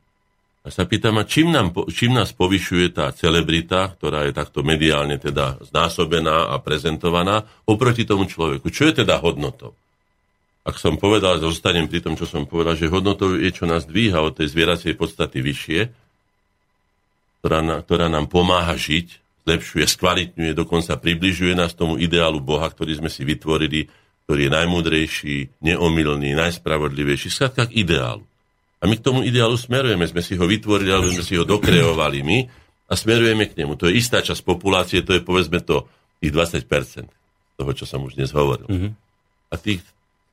A 0.59 0.67
sa 0.67 0.83
pýtam, 0.83 1.15
a 1.15 1.23
čím, 1.23 1.55
nám, 1.55 1.71
čím 1.87 2.11
nás 2.11 2.35
povyšuje 2.35 2.91
tá 2.91 3.15
celebrita, 3.15 3.95
ktorá 3.95 4.27
je 4.27 4.35
takto 4.35 4.59
mediálne 4.59 5.15
teda 5.15 5.55
znásobená 5.63 6.51
a 6.51 6.59
prezentovaná, 6.59 7.47
oproti 7.63 8.03
tomu 8.03 8.27
človeku? 8.27 8.67
Čo 8.67 8.91
je 8.91 9.03
teda 9.03 9.23
hodnotou? 9.23 9.71
Ak 10.67 10.75
som 10.75 10.99
povedal, 10.99 11.39
zostanem 11.39 11.87
pri 11.87 12.03
tom, 12.03 12.19
čo 12.19 12.27
som 12.27 12.43
povedal, 12.43 12.75
že 12.75 12.91
hodnotou 12.91 13.39
je, 13.39 13.47
čo 13.55 13.63
nás 13.63 13.87
dvíha 13.87 14.19
od 14.19 14.35
tej 14.35 14.51
zvieracej 14.51 14.99
podstaty 14.99 15.39
vyššie, 15.39 15.81
ktorá, 17.39 17.63
na, 17.63 17.79
ktorá 17.79 18.11
nám 18.11 18.27
pomáha 18.27 18.75
žiť, 18.75 19.07
zlepšuje, 19.47 19.85
skvalitňuje, 19.87 20.51
dokonca 20.51 20.99
približuje 20.99 21.55
nás 21.55 21.71
tomu 21.71 21.95
ideálu 21.95 22.43
Boha, 22.43 22.67
ktorý 22.67 22.99
sme 22.99 23.07
si 23.07 23.23
vytvorili, 23.23 23.87
ktorý 24.27 24.45
je 24.45 24.51
najmúdrejší, 24.51 25.35
neomilný, 25.63 26.35
najspravodlivejší, 26.37 27.31
skrátka 27.31 27.71
k 27.71 27.81
ideálu. 27.81 28.27
A 28.79 28.87
my 28.87 28.95
k 28.95 29.05
tomu 29.05 29.27
ideálu 29.27 29.59
smerujeme. 29.59 30.07
Sme 30.07 30.23
si 30.23 30.39
ho 30.39 30.45
vytvorili, 30.47 30.89
alebo 30.89 31.11
sme 31.11 31.23
si 31.23 31.35
ho 31.35 31.43
dokreovali 31.43 32.19
my 32.23 32.37
a 32.89 32.93
smerujeme 32.95 33.45
k 33.51 33.59
nemu. 33.59 33.75
To 33.75 33.91
je 33.91 33.99
istá 33.99 34.23
časť 34.23 34.41
populácie, 34.41 35.03
to 35.03 35.13
je 35.13 35.21
povedzme 35.21 35.59
to 35.61 35.85
tých 36.23 36.31
20% 36.31 37.11
toho, 37.59 37.71
čo 37.75 37.85
som 37.85 38.01
už 38.07 38.15
dnes 38.15 38.31
hovoril. 38.31 38.67
Mm-hmm. 38.71 38.91
A 39.51 39.55
tých 39.59 39.83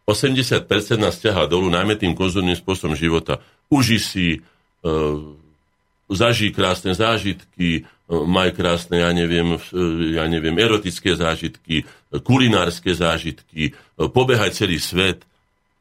80% 0.06 0.62
nás 1.02 1.18
ťahá 1.18 1.50
dolu, 1.50 1.66
najmä 1.66 1.98
tým 1.98 2.14
konzumným 2.14 2.54
spôsobom 2.54 2.94
života. 2.94 3.42
Uži 3.66 3.98
si, 3.98 4.26
e, 4.38 4.38
zažij 6.06 6.54
krásne 6.54 6.94
zážitky, 6.94 7.82
e, 7.82 8.14
maj 8.14 8.54
krásne, 8.54 9.02
ja 9.02 9.10
neviem, 9.10 9.58
e, 9.58 10.14
ja 10.14 10.30
neviem, 10.30 10.54
erotické 10.54 11.18
zážitky, 11.18 11.82
kulinárske 12.22 12.94
zážitky, 12.94 13.74
e, 13.74 14.06
pobehaj 14.06 14.54
celý 14.54 14.78
svet. 14.78 15.26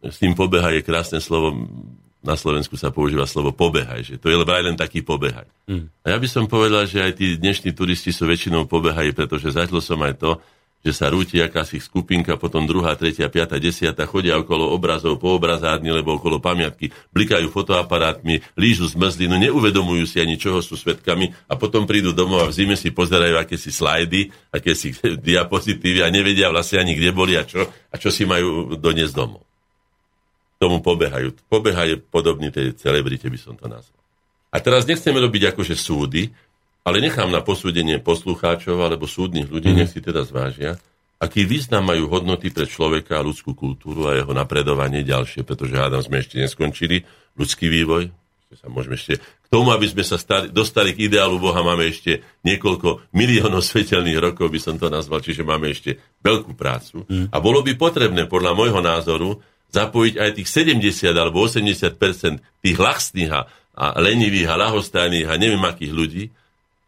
S 0.01 0.18
tým 0.18 0.34
pobehaj 0.34 0.82
je 0.82 0.84
krásne 0.86 1.20
slovo, 1.22 1.53
na 2.26 2.34
Slovensku 2.34 2.73
sa 2.76 2.89
používa 2.89 3.30
slovo 3.30 3.53
pobehaj, 3.53 4.01
že 4.01 4.15
to 4.17 4.34
je 4.34 4.36
aj 4.36 4.63
len 4.65 4.73
taký 4.73 5.05
pobehaj. 5.05 5.45
Mm. 5.69 5.93
A 6.01 6.05
ja 6.11 6.17
by 6.17 6.28
som 6.28 6.49
povedal, 6.49 6.89
že 6.89 7.05
aj 7.05 7.21
tí 7.21 7.38
dnešní 7.38 7.78
turisti 7.78 8.09
sú 8.09 8.26
väčšinou 8.26 8.65
pobehají, 8.65 9.13
pretože 9.13 9.53
zažil 9.53 9.78
som 9.80 10.01
aj 10.01 10.17
to, 10.17 10.32
že 10.86 10.93
sa 10.93 11.09
rúti 11.09 11.41
akási 11.41 11.82
skupinka, 11.82 12.38
potom 12.38 12.69
druhá, 12.69 12.93
tretia, 12.93 13.26
piata, 13.26 13.57
desiata, 13.57 14.05
chodia 14.05 14.38
okolo 14.38 14.69
obrazov, 14.69 15.17
po 15.17 15.34
obrazárni, 15.34 15.89
lebo 15.89 16.21
okolo 16.21 16.38
pamiatky, 16.38 16.93
blikajú 17.09 17.49
fotoaparátmi, 17.49 18.45
lížu 18.53 18.86
zmrzlinu, 18.93 19.41
neuvedomujú 19.49 20.05
si 20.05 20.21
ani 20.21 20.38
čoho 20.38 20.61
sú 20.61 20.78
svetkami 20.78 21.34
a 21.49 21.57
potom 21.57 21.89
prídu 21.89 22.13
domov 22.13 22.45
a 22.45 22.49
v 22.53 22.57
zime 22.61 22.78
si 22.78 22.93
pozerajú 22.93 23.34
akési 23.41 23.73
slajdy, 23.73 24.30
akési 24.53 24.93
diapozitívy 25.26 26.05
a 26.05 26.13
nevedia 26.13 26.53
vlastne 26.53 26.86
ani 26.86 26.93
kde 26.93 27.09
boli 27.09 27.34
a 27.34 27.41
čo, 27.41 27.65
a 27.65 27.95
čo 27.97 28.13
si 28.13 28.30
majú 28.30 28.78
doniesť 28.78 29.13
domov. 29.17 29.41
Tomu 30.66 30.82
pobehajú. 30.82 31.45
Pobehaj 31.45 32.09
podobný 32.09 32.49
tej 32.49 32.74
celebrite, 32.74 33.30
by 33.30 33.38
som 33.38 33.53
to 33.53 33.70
nazval. 33.70 34.01
A 34.49 34.57
teraz 34.57 34.89
nechceme 34.89 35.22
robiť 35.22 35.53
akože 35.53 35.78
súdy, 35.78 36.34
ale 36.82 37.05
nechám 37.05 37.30
na 37.30 37.45
posúdenie 37.45 38.01
poslucháčov 38.01 38.82
alebo 38.82 39.05
súdnych 39.05 39.45
ľudí, 39.45 39.70
mm. 39.70 39.78
nech 39.78 39.93
si 39.93 40.01
teda 40.01 40.26
zvážia, 40.26 40.82
aký 41.22 41.45
význam 41.45 41.86
majú 41.86 42.09
hodnoty 42.09 42.49
pre 42.49 42.66
človeka 42.66 43.22
a 43.22 43.26
ľudskú 43.30 43.53
kultúru 43.53 44.09
a 44.09 44.18
jeho 44.18 44.34
napredovanie 44.34 45.05
ďalšie, 45.05 45.45
pretože 45.45 45.78
hádam 45.78 46.01
sme 46.01 46.26
ešte 46.26 46.41
neskončili 46.41 47.05
ľudský 47.38 47.70
vývoj. 47.70 48.09
Sa 48.55 48.72
môžeme 48.72 48.97
ešte, 48.97 49.20
k 49.20 49.47
tomu, 49.51 49.70
aby 49.70 49.86
sme 49.86 50.01
sa 50.01 50.18
stali, 50.18 50.47
dostali 50.47 50.97
k 50.97 51.11
ideálu 51.11 51.38
Boha, 51.38 51.61
máme 51.61 51.91
ešte 51.91 52.26
niekoľko 52.41 53.11
miliónov 53.13 53.61
svetelných 53.61 54.18
rokov, 54.18 54.49
by 54.49 54.59
som 54.63 54.80
to 54.82 54.89
nazval, 54.89 55.22
čiže 55.22 55.45
máme 55.45 55.70
ešte 55.70 55.99
veľkú 56.24 56.57
prácu. 56.57 57.03
Mm. 57.05 57.30
A 57.30 57.38
bolo 57.38 57.61
by 57.61 57.76
potrebné, 57.76 58.32
podľa 58.32 58.55
môjho 58.55 58.80
názoru, 58.80 59.43
zapojiť 59.74 60.16
aj 60.20 60.30
tých 60.41 60.49
70 60.49 61.16
alebo 61.16 61.45
80 61.45 61.95
tých 62.61 62.78
lachstných 62.78 63.32
a, 63.32 63.41
lenivých 63.99 64.49
a 64.51 64.55
lahostajných 64.55 65.28
a 65.28 65.36
neviem 65.36 65.61
akých 65.63 65.93
ľudí, 65.93 66.26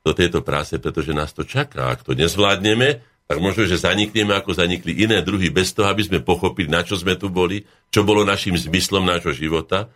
do 0.07 0.15
tejto 0.15 0.39
práce, 0.39 0.79
pretože 0.79 1.11
nás 1.11 1.35
to 1.35 1.43
čaká. 1.43 1.91
Ak 1.91 2.07
to 2.07 2.15
nezvládneme, 2.15 3.03
tak 3.27 3.37
možno, 3.43 3.67
že 3.67 3.75
zanikneme 3.75 4.31
ako 4.39 4.55
zanikli 4.55 5.03
iné 5.03 5.19
druhy 5.19 5.51
bez 5.51 5.75
toho, 5.75 5.91
aby 5.91 6.07
sme 6.07 6.23
pochopili, 6.23 6.71
na 6.71 6.79
čo 6.79 6.95
sme 6.95 7.19
tu 7.19 7.27
boli, 7.27 7.67
čo 7.91 8.07
bolo 8.07 8.23
našim 8.23 8.55
zmyslom 8.55 9.03
nášho 9.03 9.35
života. 9.35 9.91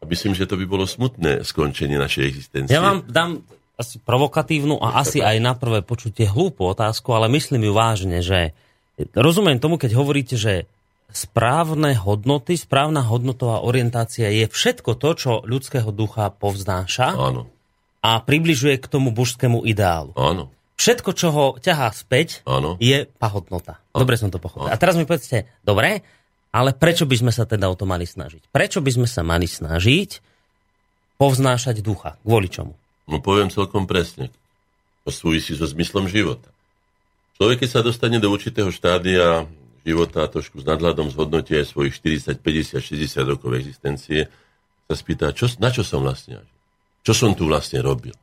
A 0.00 0.02
myslím, 0.08 0.32
že 0.32 0.48
to 0.48 0.56
by 0.56 0.64
bolo 0.64 0.88
smutné 0.88 1.44
skončenie 1.44 2.00
našej 2.00 2.24
existencie. 2.24 2.72
Ja 2.72 2.80
vám 2.80 3.04
dám 3.04 3.44
asi 3.76 4.00
provokatívnu 4.00 4.80
a 4.80 5.04
asi 5.04 5.20
aj 5.20 5.36
na 5.36 5.52
prvé 5.52 5.84
počutie 5.84 6.24
hlúpu 6.24 6.64
otázku, 6.64 7.12
ale 7.12 7.28
myslím 7.28 7.68
ju 7.68 7.72
vážne, 7.76 8.24
že 8.24 8.56
rozumiem 9.12 9.60
tomu, 9.60 9.76
keď 9.76 9.92
hovoríte, 9.92 10.40
že 10.40 10.64
správne 11.10 11.96
hodnoty, 11.96 12.58
správna 12.58 13.02
hodnotová 13.04 13.62
orientácia 13.62 14.28
je 14.30 14.50
všetko 14.50 14.98
to, 14.98 15.10
čo 15.16 15.32
ľudského 15.46 15.90
ducha 15.94 16.30
povznáša. 16.34 17.14
Áno 17.14 17.56
a 18.06 18.22
približuje 18.22 18.78
k 18.78 18.86
tomu 18.86 19.10
božskému 19.10 19.66
ideálu. 19.66 20.14
Áno. 20.14 20.54
Všetko, 20.78 21.10
čo 21.16 21.28
ho 21.34 21.44
ťahá 21.58 21.90
späť, 21.90 22.46
Áno. 22.46 22.78
je 22.78 23.08
pahodnota. 23.18 23.82
Dobre 23.90 24.14
som 24.14 24.30
to 24.30 24.38
pochopil. 24.38 24.70
A 24.70 24.78
teraz 24.78 24.94
mi 24.94 25.08
povedzte, 25.08 25.50
dobre, 25.66 26.06
ale 26.54 26.70
prečo 26.76 27.02
by 27.08 27.16
sme 27.18 27.32
sa 27.34 27.48
teda 27.48 27.66
o 27.66 27.74
to 27.74 27.82
mali 27.88 28.06
snažiť? 28.06 28.52
Prečo 28.54 28.78
by 28.78 28.90
sme 28.94 29.08
sa 29.10 29.26
mali 29.26 29.50
snažiť 29.50 30.22
povznášať 31.18 31.82
ducha? 31.82 32.20
Kvôli 32.22 32.46
čomu? 32.46 32.78
No 33.10 33.18
poviem 33.18 33.50
celkom 33.50 33.90
presne. 33.90 34.30
To 35.02 35.10
súvisí 35.10 35.56
so 35.56 35.66
zmyslom 35.66 36.06
života. 36.06 36.52
Človek, 37.40 37.66
keď 37.66 37.70
sa 37.72 37.80
dostane 37.82 38.20
do 38.22 38.30
určitého 38.30 38.70
štádia 38.70 39.48
života 39.86 40.26
a 40.26 40.32
trošku 40.32 40.60
s 40.60 40.66
nadhľadom 40.66 41.14
zhodnotia 41.14 41.62
aj 41.62 41.70
svojich 41.70 41.94
40, 42.02 42.42
50, 42.42 42.82
60 42.82 43.30
rokov 43.30 43.54
existencie, 43.54 44.26
sa 44.86 44.94
spýta, 44.98 45.30
čo, 45.30 45.46
na 45.62 45.70
čo 45.70 45.86
som 45.86 46.02
vlastne? 46.02 46.42
Čo 47.06 47.14
som 47.14 47.30
tu 47.38 47.46
vlastne 47.46 47.78
robil? 47.78 48.14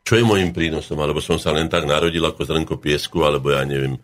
Čo 0.00 0.16
je 0.16 0.24
môjim 0.24 0.56
prínosom? 0.56 0.96
Alebo 0.96 1.20
som 1.20 1.36
sa 1.36 1.52
len 1.52 1.68
tak 1.68 1.84
narodil 1.84 2.24
ako 2.24 2.40
zrnko 2.48 2.80
piesku, 2.80 3.20
alebo 3.20 3.52
ja 3.52 3.60
neviem, 3.68 4.00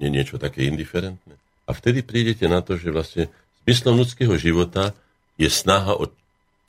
nie 0.00 0.08
niečo 0.08 0.40
také 0.40 0.64
indiferentné. 0.64 1.36
A 1.68 1.76
vtedy 1.76 2.00
prídete 2.00 2.48
na 2.48 2.64
to, 2.64 2.80
že 2.80 2.88
vlastne 2.88 3.28
zmyslom 3.68 4.00
ľudského 4.00 4.32
života 4.40 4.96
je 5.36 5.48
snaha 5.52 5.92
o 5.92 6.08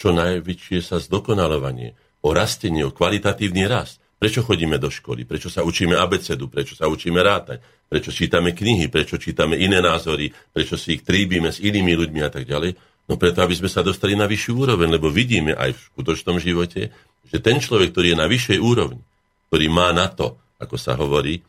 čo 0.01 0.11
najväčšie 0.11 0.81
sa 0.81 0.97
zdokonalovanie, 0.97 1.95
o 2.25 2.33
rastenie, 2.33 2.83
o 2.83 2.91
kvalitatívny 2.91 3.69
rast. 3.69 4.00
Prečo 4.21 4.45
chodíme 4.45 4.77
do 4.77 4.93
školy? 4.93 5.25
Prečo 5.25 5.49
sa 5.49 5.65
učíme 5.65 5.97
abecedu? 5.97 6.45
Prečo 6.45 6.77
sa 6.77 6.85
učíme 6.85 7.17
rátať? 7.25 7.57
Prečo 7.89 8.13
čítame 8.13 8.53
knihy? 8.53 8.85
Prečo 8.85 9.17
čítame 9.17 9.57
iné 9.57 9.81
názory? 9.81 10.29
Prečo 10.29 10.77
si 10.77 10.93
ich 10.93 11.01
tríbime 11.01 11.49
s 11.49 11.57
inými 11.57 11.97
ľuďmi 11.97 12.21
a 12.21 12.29
tak 12.29 12.45
ďalej? 12.45 12.77
No 13.09 13.17
preto, 13.17 13.41
aby 13.41 13.57
sme 13.57 13.65
sa 13.65 13.81
dostali 13.81 14.13
na 14.13 14.29
vyššiu 14.29 14.53
úroveň, 14.53 14.93
lebo 14.93 15.09
vidíme 15.09 15.57
aj 15.57 15.73
v 15.73 15.85
skutočnom 15.89 16.37
živote, 16.37 16.93
že 17.33 17.37
ten 17.41 17.57
človek, 17.57 17.89
ktorý 17.89 18.13
je 18.13 18.21
na 18.21 18.29
vyššej 18.29 18.59
úrovni, 18.61 19.01
ktorý 19.49 19.65
má 19.73 19.89
na 19.89 20.05
to, 20.05 20.37
ako 20.61 20.77
sa 20.77 20.93
hovorí, 20.93 21.41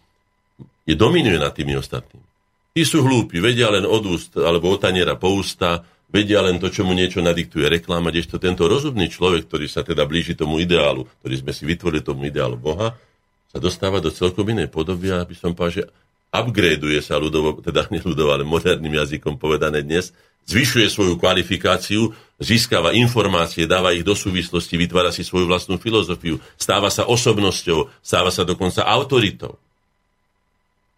je 0.89 0.97
dominuje 0.97 1.37
nad 1.37 1.53
tými 1.53 1.77
ostatnými. 1.77 2.25
Tí 2.73 2.89
sú 2.89 3.05
hlúpi, 3.05 3.37
vedia 3.37 3.69
len 3.69 3.85
od 3.85 4.01
úst, 4.09 4.33
alebo 4.41 4.73
od 4.73 4.81
taniera 4.81 5.21
po 5.21 5.29
ústa, 5.29 5.85
vedia 6.13 6.45
len 6.45 6.61
to, 6.61 6.69
čo 6.69 6.85
mu 6.85 6.93
niečo 6.93 7.25
nadiktuje 7.25 7.67
reklama, 7.67 8.13
kdežto 8.13 8.37
tento 8.37 8.69
rozumný 8.69 9.09
človek, 9.09 9.49
ktorý 9.49 9.67
sa 9.67 9.81
teda 9.81 10.05
blíži 10.05 10.37
tomu 10.37 10.61
ideálu, 10.61 11.09
ktorý 11.25 11.35
sme 11.41 11.53
si 11.57 11.65
vytvorili 11.65 12.05
tomu 12.05 12.29
ideálu 12.29 12.61
Boha, 12.61 12.95
sa 13.49 13.59
dostáva 13.59 13.99
do 13.99 14.13
celkom 14.13 14.45
inej 14.53 14.69
podoby, 14.69 15.09
aby 15.09 15.33
som 15.33 15.57
povedal, 15.57 15.83
že 15.83 15.85
upgradeuje 16.33 17.01
sa 17.01 17.17
ľudovo, 17.17 17.61
teda 17.65 17.89
neľudovo, 17.95 18.31
ale 18.37 18.45
moderným 18.45 19.01
jazykom 19.01 19.41
povedané 19.41 19.81
dnes, 19.81 20.13
zvyšuje 20.43 20.87
svoju 20.91 21.15
kvalifikáciu, 21.23 22.13
získava 22.43 22.91
informácie, 22.93 23.65
dáva 23.71 23.95
ich 23.95 24.03
do 24.03 24.13
súvislosti, 24.13 24.75
vytvára 24.75 25.15
si 25.15 25.23
svoju 25.23 25.47
vlastnú 25.47 25.79
filozofiu, 25.79 26.43
stáva 26.59 26.91
sa 26.91 27.07
osobnosťou, 27.07 28.03
stáva 28.03 28.29
sa 28.35 28.43
dokonca 28.43 28.83
autoritou. 28.83 29.57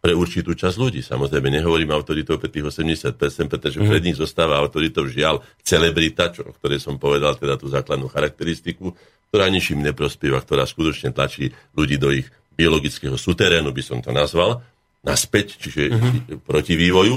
Pre 0.05 0.13
určitú 0.13 0.53
časť 0.53 0.77
ľudí. 0.77 1.01
Samozrejme, 1.01 1.49
nehovorím 1.49 1.97
autoritou 1.97 2.37
pre 2.37 2.53
tých 2.53 2.69
80%, 2.69 3.17
pretože 3.49 3.81
mm. 3.81 3.89
pred 3.89 4.03
nich 4.05 4.21
zostáva 4.21 4.61
autoritou 4.61 5.09
žiaľ 5.09 5.41
celebrita, 5.65 6.29
čo, 6.29 6.45
o 6.45 6.53
ktorej 6.53 6.85
som 6.85 7.01
povedal 7.01 7.41
teda 7.41 7.57
tú 7.57 7.73
základnú 7.73 8.13
charakteristiku, 8.13 8.93
ktorá 9.33 9.49
ničím 9.49 9.81
neprospieva, 9.81 10.45
ktorá 10.45 10.69
skutočne 10.69 11.17
tlačí 11.17 11.57
ľudí 11.73 11.97
do 11.97 12.13
ich 12.13 12.29
biologického 12.53 13.17
suterénu, 13.17 13.73
by 13.73 13.83
som 13.83 13.99
to 14.05 14.13
nazval, 14.13 14.61
naspäť, 15.01 15.57
čiže 15.57 15.89
mm-hmm. 15.89 16.45
proti 16.45 16.77
vývoju, 16.77 17.17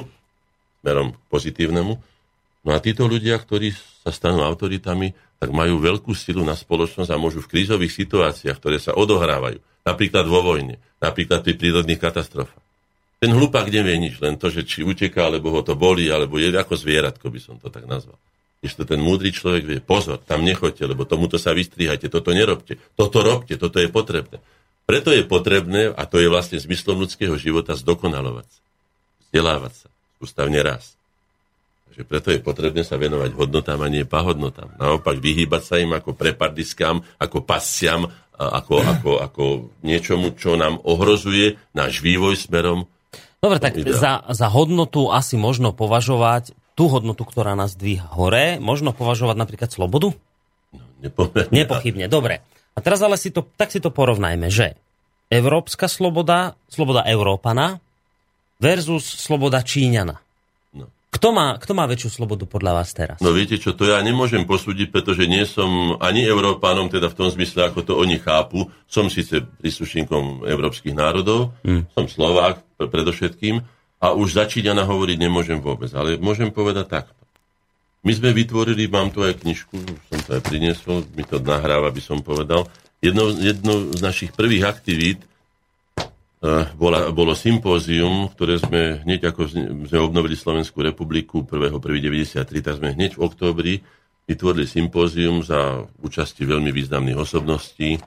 smerom 0.79 1.11
k 1.11 1.17
pozitívnemu 1.27 1.93
No 2.67 2.75
a 2.75 2.83
títo 2.83 3.07
ľudia, 3.07 3.39
ktorí 3.39 3.71
sa 4.03 4.11
stanú 4.11 4.43
autoritami, 4.43 5.15
tak 5.39 5.55
majú 5.55 5.79
veľkú 5.79 6.11
silu 6.11 6.43
na 6.43 6.51
spoločnosť 6.51 7.07
a 7.07 7.15
môžu 7.15 7.39
v 7.39 7.47
krízových 7.55 7.95
situáciách, 7.95 8.59
ktoré 8.59 8.75
sa 8.75 8.91
odohrávajú, 8.91 9.63
napríklad 9.88 10.27
vo 10.27 10.43
vojne, 10.43 10.75
napríklad 10.99 11.47
pri 11.47 11.55
prírodných 11.55 11.95
katastrofách. 11.95 12.66
Ten 13.18 13.34
hlupák 13.34 13.65
nevie 13.74 13.97
nič, 13.97 14.22
len 14.22 14.38
to, 14.38 14.53
že 14.53 14.61
či 14.61 14.86
uteká, 14.86 15.26
alebo 15.26 15.49
ho 15.49 15.65
to 15.65 15.74
bolí, 15.74 16.05
alebo 16.05 16.38
je 16.38 16.53
ako 16.53 16.78
zvieratko, 16.78 17.34
by 17.34 17.39
som 17.41 17.57
to 17.57 17.74
tak 17.74 17.89
nazval. 17.89 18.18
Ešte 18.61 18.86
ten 18.86 19.01
múdry 19.01 19.34
človek 19.34 19.63
vie, 19.65 19.80
pozor, 19.82 20.22
tam 20.22 20.45
nechoďte, 20.45 20.86
lebo 20.86 21.05
tomuto 21.05 21.41
sa 21.41 21.53
vystrihajte, 21.53 22.09
toto 22.09 22.34
nerobte, 22.34 22.78
toto 22.93 23.22
robte, 23.26 23.57
toto 23.57 23.78
je 23.82 23.89
potrebné. 23.89 24.38
Preto 24.86 25.09
je 25.13 25.26
potrebné, 25.26 25.93
a 25.93 26.03
to 26.05 26.22
je 26.22 26.30
vlastne 26.30 26.61
zmyslom 26.61 27.05
ľudského 27.05 27.36
života, 27.41 27.74
zdokonalovať 27.74 28.47
sa, 28.47 28.61
vzdelávať 29.30 29.74
sa, 29.74 29.88
ústavne 30.22 30.61
raz. 30.61 30.97
Že 31.97 32.05
preto 32.05 32.30
je 32.30 32.41
potrebné 32.41 32.86
sa 32.86 33.01
venovať 33.01 33.34
hodnotám 33.34 33.82
a 33.82 33.89
nie 33.89 34.05
pahodnotám. 34.05 34.78
Naopak 34.78 35.18
vyhýbať 35.18 35.61
sa 35.65 35.76
im 35.82 35.97
ako 35.97 36.13
prepardiskám, 36.13 37.01
ako 37.18 37.41
pasciam, 37.41 38.05
ako, 38.38 38.76
ako, 38.86 39.11
ako 39.26 39.43
niečomu, 39.82 40.38
čo 40.38 40.53
nám 40.53 40.78
ohrozuje 40.86 41.57
náš 41.74 42.05
vývoj 42.05 42.38
smerom. 42.38 42.86
Dobre, 43.47 43.63
tak 43.63 43.79
za, 43.79 44.27
za 44.27 44.47
hodnotu 44.51 45.07
asi 45.07 45.39
možno 45.39 45.71
považovať 45.71 46.51
tú 46.75 46.91
hodnotu, 46.91 47.23
ktorá 47.23 47.55
nás 47.55 47.79
dvíha 47.79 48.11
hore, 48.11 48.59
možno 48.59 48.91
považovať 48.91 49.39
napríklad 49.39 49.71
slobodu? 49.71 50.11
No, 50.75 50.83
nepochybne. 50.99 51.55
Nepochybne, 51.55 52.05
dobre. 52.11 52.43
A 52.75 52.83
teraz 52.83 52.99
ale 52.99 53.15
si 53.15 53.31
to, 53.31 53.47
tak 53.55 53.71
si 53.71 53.79
to 53.79 53.87
porovnajme, 53.87 54.51
že 54.51 54.75
európska 55.31 55.87
sloboda, 55.87 56.59
sloboda 56.67 57.07
Európana 57.07 57.79
versus 58.59 59.07
sloboda 59.07 59.63
Číňana. 59.63 60.26
Kto 61.07 61.31
má, 61.31 61.55
kto 61.55 61.71
má 61.71 61.87
väčšiu 61.87 62.19
slobodu 62.19 62.43
podľa 62.43 62.83
vás 62.83 62.91
teraz? 62.91 63.17
No 63.23 63.31
viete 63.31 63.55
čo, 63.55 63.71
to 63.71 63.87
ja 63.87 64.03
nemôžem 64.03 64.43
posúdiť, 64.43 64.91
pretože 64.91 65.23
nie 65.23 65.47
som 65.47 65.95
ani 66.03 66.27
Európánom, 66.27 66.91
teda 66.91 67.07
v 67.07 67.17
tom 67.17 67.29
zmysle, 67.31 67.71
ako 67.71 67.79
to 67.87 67.93
oni 67.95 68.19
chápu. 68.19 68.67
Som 68.91 69.07
síce 69.07 69.39
príslušníkom 69.39 70.43
európskych 70.43 70.91
národov, 70.91 71.55
hmm. 71.63 71.95
som 71.95 72.11
Slovák 72.11 72.59
predovšetkým 72.75 73.63
a 74.03 74.07
už 74.13 74.35
začíňana 74.35 74.83
hovoriť 74.83 75.17
nemôžem 75.17 75.63
vôbec, 75.63 75.89
ale 75.95 76.19
môžem 76.19 76.51
povedať 76.51 77.01
takto. 77.01 77.17
My 78.05 78.13
sme 78.13 78.35
vytvorili, 78.35 78.85
mám 78.91 79.09
tu 79.09 79.25
aj 79.25 79.41
knižku, 79.41 79.73
už 79.73 80.01
som 80.11 80.19
to 80.21 80.29
aj 80.37 80.41
priniesol, 80.45 81.01
mi 81.17 81.25
to 81.25 81.41
nahráva, 81.41 81.89
by 81.89 82.01
som 82.03 82.21
povedal. 82.21 82.69
Jednou, 83.01 83.33
jednou 83.33 83.95
z 83.95 84.01
našich 84.03 84.31
prvých 84.35 84.69
aktivít 84.69 85.23
bola, 86.77 87.09
bolo 87.09 87.33
sympózium, 87.33 88.29
ktoré 88.29 88.61
sme 88.61 89.01
hneď 89.01 89.33
ako 89.33 89.41
sme 89.89 89.97
obnovili 89.97 90.38
Slovenskú 90.38 90.85
republiku 90.85 91.41
1.1.93, 91.41 92.61
tak 92.61 92.77
sme 92.77 92.93
hneď 92.93 93.17
v 93.17 93.23
októbri 93.25 93.73
vytvorili 94.27 94.67
sympózium 94.69 95.41
za 95.41 95.88
účasti 96.03 96.45
veľmi 96.45 96.69
významných 96.69 97.17
osobností, 97.17 97.97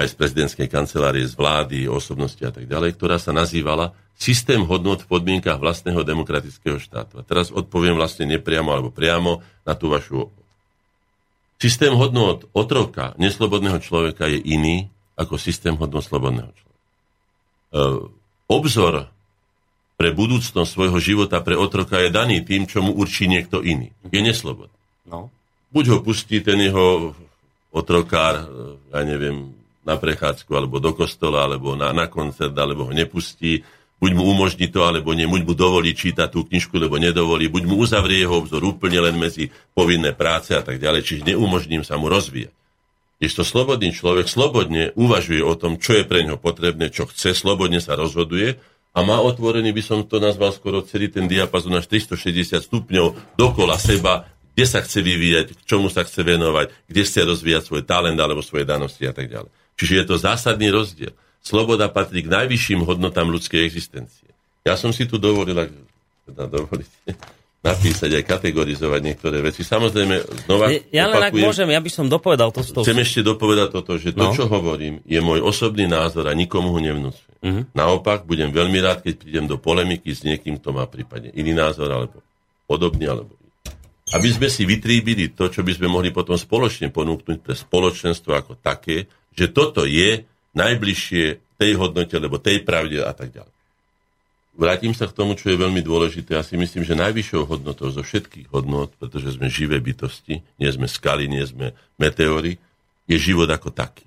aj 0.00 0.06
z 0.08 0.14
prezidentskej 0.16 0.68
kancelárie, 0.72 1.28
z 1.28 1.36
vlády, 1.36 1.84
osobnosti 1.84 2.40
a 2.40 2.48
tak 2.48 2.64
ďalej, 2.64 2.96
ktorá 2.96 3.20
sa 3.20 3.36
nazývala 3.36 3.92
Systém 4.20 4.60
hodnot 4.68 5.08
v 5.08 5.16
podmienkach 5.16 5.56
vlastného 5.56 6.04
demokratického 6.04 6.76
štátu. 6.76 7.20
A 7.20 7.24
teraz 7.24 7.48
odpoviem 7.48 7.96
vlastne 7.96 8.28
nepriamo 8.28 8.68
alebo 8.68 8.92
priamo 8.92 9.40
na 9.64 9.72
tú 9.72 9.88
vašu 9.88 10.28
Systém 11.60 11.92
hodnot 11.92 12.48
otroka, 12.56 13.12
neslobodného 13.20 13.84
človeka 13.84 14.24
je 14.32 14.40
iný 14.40 14.88
ako 15.20 15.36
systém 15.36 15.76
hodnot 15.76 16.08
slobodného 16.08 16.48
človeka. 16.48 16.69
E, 17.70 17.78
obzor 18.50 19.06
pre 19.94 20.10
budúcnosť 20.10 20.70
svojho 20.70 20.98
života 20.98 21.38
pre 21.44 21.54
otroka 21.54 22.00
je 22.02 22.10
daný 22.10 22.42
tým, 22.42 22.66
čo 22.66 22.82
mu 22.82 22.96
určí 22.96 23.30
niekto 23.30 23.62
iný. 23.62 23.94
Je 24.10 24.18
neslobodný. 24.18 24.74
No. 25.06 25.30
Buď 25.70 25.84
ho 25.94 25.98
pustí 26.02 26.42
ten 26.42 26.58
jeho 26.58 27.14
otrokár, 27.70 28.42
e, 28.42 28.44
ja 28.90 29.02
neviem, 29.06 29.54
na 29.86 29.96
prechádzku, 29.96 30.50
alebo 30.52 30.82
do 30.82 30.92
kostola, 30.92 31.46
alebo 31.46 31.78
na, 31.78 31.94
na 31.94 32.10
koncert, 32.10 32.52
alebo 32.58 32.90
ho 32.90 32.92
nepustí, 32.92 33.64
buď 34.00 34.10
mu 34.16 34.24
umožní 34.32 34.68
to, 34.72 34.84
alebo 34.84 35.12
nie, 35.12 35.28
buď 35.28 35.42
mu 35.46 35.54
dovolí 35.54 35.92
čítať 35.92 36.28
tú 36.32 36.48
knižku, 36.48 36.76
lebo 36.80 36.96
nedovolí, 36.96 37.48
buď 37.52 37.62
mu 37.68 37.80
uzavrie 37.80 38.24
jeho 38.24 38.40
obzor 38.40 38.64
úplne 38.64 38.98
len 39.00 39.16
medzi 39.16 39.52
povinné 39.76 40.16
práce 40.16 40.56
a 40.56 40.64
tak 40.64 40.80
ďalej, 40.80 41.04
čiže 41.04 41.28
neumožním 41.32 41.84
sa 41.84 42.00
mu 42.00 42.08
rozvíjať. 42.08 42.59
Kdežto 43.20 43.44
slobodný 43.44 43.92
človek 43.92 44.32
slobodne 44.32 44.96
uvažuje 44.96 45.44
o 45.44 45.52
tom, 45.52 45.76
čo 45.76 45.92
je 45.92 46.08
pre 46.08 46.24
neho 46.24 46.40
potrebné, 46.40 46.88
čo 46.88 47.04
chce, 47.04 47.36
slobodne 47.36 47.76
sa 47.76 47.92
rozhoduje 47.92 48.56
a 48.96 48.98
má 49.04 49.20
otvorený, 49.20 49.76
by 49.76 49.82
som 49.84 49.98
to 50.08 50.18
nazval 50.18 50.50
skoro 50.50 50.80
celý 50.80 51.12
ten 51.12 51.28
diapazon 51.28 51.76
až 51.76 51.86
360 51.86 52.64
stupňov 52.64 53.36
dokola 53.36 53.76
seba, 53.76 54.24
kde 54.56 54.64
sa 54.64 54.80
chce 54.80 55.04
vyvíjať, 55.04 55.46
k 55.52 55.60
čomu 55.68 55.92
sa 55.92 56.02
chce 56.02 56.24
venovať, 56.24 56.72
kde 56.88 57.02
chce 57.04 57.20
rozvíjať 57.28 57.62
svoj 57.68 57.82
talent 57.84 58.16
alebo 58.16 58.40
svoje 58.40 58.64
danosti 58.64 59.04
a 59.04 59.12
tak 59.12 59.28
ďalej. 59.28 59.52
Čiže 59.76 59.94
je 60.00 60.04
to 60.08 60.16
zásadný 60.16 60.72
rozdiel. 60.72 61.12
Sloboda 61.44 61.92
patrí 61.92 62.24
k 62.24 62.32
najvyšším 62.32 62.88
hodnotám 62.88 63.28
ľudskej 63.28 63.68
existencie. 63.68 64.32
Ja 64.64 64.80
som 64.80 64.96
si 64.96 65.04
tu 65.04 65.20
dovolil, 65.20 65.56
ak 65.56 65.70
teda 66.28 66.44
dovolíte, 66.48 67.16
napísať 67.60 68.16
aj 68.16 68.24
kategorizovať 68.24 69.00
niektoré 69.04 69.44
veci. 69.44 69.60
Samozrejme, 69.60 70.48
znova 70.48 70.72
Ja 70.88 71.12
len 71.12 71.28
ak 71.28 71.36
môžem, 71.36 71.68
ja 71.68 71.80
by 71.80 71.90
som 71.92 72.08
dopovedal 72.08 72.48
to. 72.56 72.64
to 72.64 72.80
Chcem 72.80 73.04
ešte 73.04 73.20
dopovedať 73.20 73.68
toto, 73.68 74.00
že 74.00 74.16
to, 74.16 74.32
no. 74.32 74.32
čo 74.32 74.48
hovorím, 74.48 75.04
je 75.04 75.20
môj 75.20 75.44
osobný 75.44 75.84
názor 75.84 76.24
a 76.24 76.32
nikomu 76.32 76.72
ho 76.72 76.80
nevnúcujem. 76.80 77.36
Uh-huh. 77.40 77.64
Naopak, 77.76 78.24
budem 78.24 78.48
veľmi 78.48 78.80
rád, 78.80 79.04
keď 79.04 79.14
prídem 79.20 79.44
do 79.44 79.60
polemiky 79.60 80.12
s 80.12 80.24
niekým, 80.24 80.56
kto 80.56 80.72
má 80.72 80.88
prípadne 80.88 81.32
iný 81.36 81.52
názor, 81.52 81.92
alebo 81.92 82.24
podobný, 82.64 83.04
alebo 83.08 83.36
aby 84.10 84.28
sme 84.30 84.50
si 84.50 84.66
vytríbili 84.66 85.30
to, 85.38 85.46
čo 85.46 85.62
by 85.62 85.70
sme 85.70 85.86
mohli 85.86 86.10
potom 86.10 86.34
spoločne 86.34 86.90
ponúknuť 86.90 87.38
pre 87.46 87.54
spoločenstvo 87.54 88.34
ako 88.34 88.58
také, 88.58 89.06
že 89.30 89.54
toto 89.54 89.86
je 89.86 90.26
najbližšie 90.58 91.54
tej 91.54 91.72
hodnote, 91.78 92.18
alebo 92.18 92.42
tej 92.42 92.66
pravde 92.66 92.98
a 93.04 93.14
tak 93.14 93.30
ďalej. 93.30 93.54
Vrátim 94.50 94.90
sa 94.90 95.06
k 95.06 95.14
tomu, 95.14 95.38
čo 95.38 95.48
je 95.48 95.56
veľmi 95.56 95.78
dôležité. 95.78 96.34
Ja 96.34 96.42
si 96.42 96.58
myslím, 96.58 96.82
že 96.82 96.98
najvyššou 96.98 97.46
hodnotou 97.46 97.86
zo 97.94 98.02
všetkých 98.02 98.50
hodnot, 98.50 98.92
pretože 98.98 99.38
sme 99.38 99.46
živé 99.46 99.78
bytosti, 99.78 100.42
nie 100.42 100.70
sme 100.74 100.90
skaly, 100.90 101.30
nie 101.30 101.42
sme 101.46 101.72
meteóry, 101.96 102.58
je 103.06 103.16
život 103.16 103.46
ako 103.46 103.70
taký. 103.70 104.06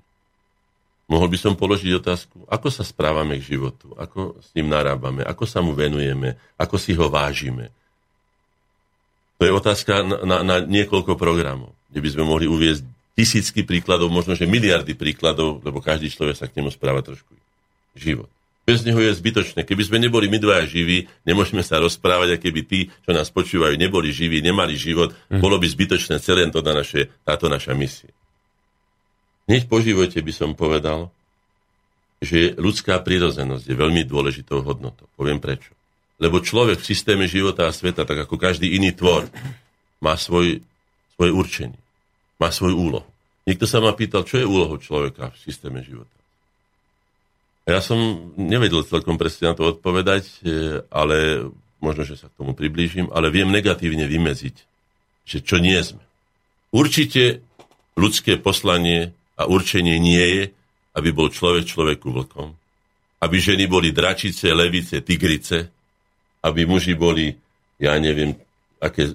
Mohol 1.08 1.36
by 1.36 1.38
som 1.40 1.54
položiť 1.60 1.92
otázku, 2.00 2.48
ako 2.48 2.68
sa 2.72 2.84
správame 2.84 3.40
k 3.40 3.56
životu, 3.56 3.92
ako 3.96 4.40
s 4.40 4.52
ním 4.56 4.72
narábame, 4.72 5.24
ako 5.24 5.44
sa 5.44 5.60
mu 5.60 5.76
venujeme, 5.76 6.40
ako 6.56 6.76
si 6.80 6.96
ho 6.96 7.08
vážime. 7.12 7.72
To 9.40 9.48
je 9.48 9.52
otázka 9.52 10.04
na, 10.04 10.18
na, 10.24 10.38
na 10.44 10.56
niekoľko 10.64 11.20
programov, 11.20 11.76
kde 11.92 12.00
by 12.00 12.10
sme 12.14 12.24
mohli 12.24 12.48
uviezť 12.48 12.84
tisícky 13.20 13.68
príkladov, 13.68 14.08
možno 14.12 14.34
že 14.38 14.48
miliardy 14.48 14.96
príkladov, 14.96 15.60
lebo 15.66 15.84
každý 15.84 16.08
človek 16.08 16.36
sa 16.40 16.48
k 16.48 16.62
nemu 16.62 16.72
správa 16.72 17.04
trošku. 17.04 17.36
Život 17.94 18.32
bez 18.64 18.88
neho 18.88 19.00
je 19.00 19.12
zbytočné. 19.12 19.68
Keby 19.68 19.84
sme 19.84 19.98
neboli 20.00 20.32
my 20.32 20.40
dvaja 20.40 20.64
živí, 20.64 21.12
nemôžeme 21.28 21.60
sa 21.60 21.84
rozprávať, 21.84 22.36
a 22.36 22.38
keby 22.40 22.62
tí, 22.64 22.80
čo 23.04 23.12
nás 23.12 23.28
počúvajú, 23.28 23.76
neboli 23.76 24.16
živí, 24.16 24.40
nemali 24.40 24.80
život, 24.80 25.12
mm. 25.28 25.44
bolo 25.44 25.60
by 25.60 25.68
zbytočné 25.68 26.24
celé 26.24 26.48
to 26.48 26.64
na 26.64 26.72
naše, 26.72 27.12
táto 27.28 27.52
naša 27.52 27.76
misia. 27.76 28.12
Hneď 29.52 29.68
po 29.68 29.84
živote 29.84 30.16
by 30.24 30.32
som 30.32 30.56
povedal, 30.56 31.12
že 32.24 32.56
ľudská 32.56 33.04
prírodzenosť 33.04 33.68
je 33.68 33.76
veľmi 33.76 34.08
dôležitou 34.08 34.64
hodnotou. 34.64 35.12
Poviem 35.20 35.44
prečo. 35.44 35.76
Lebo 36.24 36.40
človek 36.40 36.80
v 36.80 36.88
systéme 36.88 37.28
života 37.28 37.68
a 37.68 37.76
sveta, 37.76 38.08
tak 38.08 38.24
ako 38.24 38.40
každý 38.40 38.80
iný 38.80 38.96
tvor, 38.96 39.28
má 40.00 40.16
svoj, 40.16 40.64
svoje 41.20 41.32
určenie. 41.36 41.80
Má 42.40 42.48
svoj 42.48 42.72
úlohu. 42.72 43.10
Niekto 43.44 43.68
sa 43.68 43.84
ma 43.84 43.92
pýtal, 43.92 44.24
čo 44.24 44.40
je 44.40 44.48
úlohou 44.48 44.80
človeka 44.80 45.36
v 45.36 45.38
systéme 45.44 45.84
života. 45.84 46.23
Ja 47.64 47.80
som 47.80 48.32
nevedel 48.36 48.84
celkom 48.84 49.16
presne 49.16 49.52
na 49.52 49.56
to 49.56 49.72
odpovedať, 49.72 50.24
e, 50.44 50.84
ale 50.92 51.48
možno, 51.80 52.04
že 52.04 52.20
sa 52.20 52.28
k 52.28 52.36
tomu 52.36 52.52
priblížim, 52.52 53.08
ale 53.12 53.32
viem 53.32 53.48
negatívne 53.48 54.04
vymeziť, 54.04 54.56
že 55.24 55.38
čo 55.40 55.64
nie 55.64 55.80
sme. 55.80 56.04
Určite 56.76 57.40
ľudské 57.96 58.36
poslanie 58.36 59.16
a 59.40 59.48
určenie 59.48 59.96
nie 59.96 60.26
je, 60.40 60.44
aby 61.00 61.10
bol 61.16 61.32
človek 61.32 61.64
človeku 61.64 62.08
vlkom, 62.12 62.52
aby 63.24 63.36
ženy 63.40 63.72
boli 63.72 63.96
dračice, 63.96 64.52
levice, 64.52 65.00
tigrice, 65.00 65.72
aby 66.44 66.68
muži 66.68 67.00
boli, 67.00 67.32
ja 67.80 67.96
neviem, 67.96 68.36
aké 68.84 69.08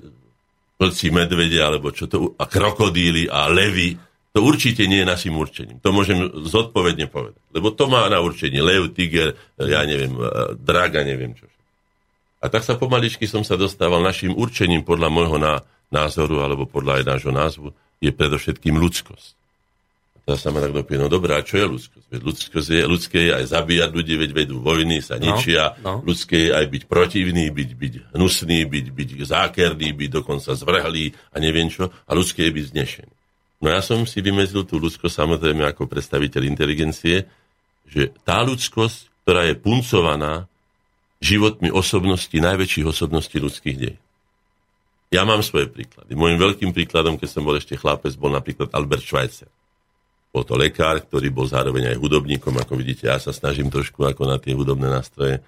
vlci, 0.81 1.13
medvede, 1.13 1.61
alebo 1.61 1.93
čo 1.93 2.09
to, 2.09 2.33
a 2.41 2.49
krokodíly 2.49 3.29
a 3.29 3.53
levy, 3.53 3.99
to 4.37 4.45
určite 4.45 4.85
nie 4.85 5.03
je 5.03 5.09
našim 5.09 5.35
určením. 5.35 5.81
To 5.81 5.91
môžem 5.91 6.29
zodpovedne 6.45 7.09
povedať. 7.09 7.41
Lebo 7.51 7.73
to 7.73 7.89
má 7.89 8.05
na 8.13 8.21
určenie 8.21 8.61
lev, 8.61 8.93
tiger, 8.93 9.35
ja 9.57 9.83
neviem, 9.89 10.13
e, 10.15 10.55
draga, 10.61 11.01
neviem 11.03 11.33
čo. 11.33 11.49
A 12.39 12.47
tak 12.47 12.63
sa 12.63 12.79
pomaličky 12.79 13.27
som 13.27 13.43
sa 13.43 13.59
dostával 13.59 13.99
našim 13.99 14.37
určením 14.37 14.87
podľa 14.87 15.09
môjho 15.11 15.39
názoru, 15.91 16.45
alebo 16.45 16.71
podľa 16.71 17.03
aj 17.03 17.05
nášho 17.09 17.33
názvu, 17.35 17.69
je 17.99 18.15
predovšetkým 18.15 18.79
ľudskosť. 18.79 19.39
Teraz 20.23 20.45
sa 20.45 20.53
ma 20.53 20.61
tak 20.61 20.77
dopie, 20.77 21.01
no 21.01 21.09
dobrá, 21.09 21.41
čo 21.41 21.57
je 21.57 21.67
ľudskosť? 21.67 22.07
Veď 22.13 22.21
ľudskosť 22.21 22.69
je, 22.69 22.83
ľudské 22.85 23.19
je 23.27 23.33
aj 23.33 23.45
zabíjať 23.49 23.91
ľudí, 23.97 24.15
veď 24.21 24.31
vedú 24.37 24.61
vojny, 24.61 25.01
sa 25.01 25.17
no, 25.17 25.25
ničia. 25.25 25.73
No, 25.81 26.05
no. 26.05 26.05
Ľudské 26.05 26.37
je 26.47 26.51
aj 26.53 26.67
byť 26.69 26.83
protivný, 26.85 27.49
byť, 27.49 27.71
byť 27.73 27.95
hnusný, 28.13 28.61
byť, 28.69 28.87
byť 28.93 29.09
zákerný, 29.25 29.89
byť 29.97 30.11
dokonca 30.21 30.53
zvrhlý 30.53 31.17
a 31.33 31.37
neviem 31.41 31.73
čo. 31.73 31.89
A 32.05 32.11
ľudské 32.13 32.45
je 32.45 32.53
byť 32.55 32.65
znešený. 32.77 33.18
No 33.59 33.75
ja 33.75 33.83
som 33.83 34.07
si 34.07 34.23
vymezil 34.23 34.63
tú 34.63 34.79
ľudskosť 34.79 35.15
samozrejme 35.27 35.67
ako 35.67 35.91
predstaviteľ 35.91 36.43
inteligencie, 36.47 37.27
že 37.91 38.15
tá 38.23 38.39
ľudskosť, 38.47 39.27
ktorá 39.27 39.51
je 39.51 39.55
puncovaná 39.59 40.47
životmi 41.19 41.75
osobností, 41.75 42.39
najväčších 42.39 42.87
osobností 42.87 43.43
ľudských 43.43 43.77
dej. 43.77 43.97
Ja 45.09 45.25
mám 45.25 45.41
svoje 45.41 45.73
príklady. 45.73 46.15
Mojím 46.15 46.39
veľkým 46.39 46.71
príkladom, 46.71 47.17
keď 47.17 47.29
som 47.33 47.43
bol 47.43 47.57
ešte 47.57 47.75
chlapec, 47.75 48.15
bol 48.15 48.31
napríklad 48.31 48.71
Albert 48.77 49.03
Schweitzer. 49.03 49.51
Bol 50.29 50.45
to 50.45 50.55
lekár, 50.55 51.01
ktorý 51.01 51.33
bol 51.33 51.49
zároveň 51.49 51.91
aj 51.91 51.97
hudobníkom, 51.97 52.53
ako 52.61 52.77
vidíte, 52.77 53.09
ja 53.09 53.17
sa 53.17 53.33
snažím 53.33 53.73
trošku 53.73 54.05
ako 54.05 54.29
na 54.29 54.37
tie 54.37 54.53
hudobné 54.53 54.87
nástroje. 54.93 55.41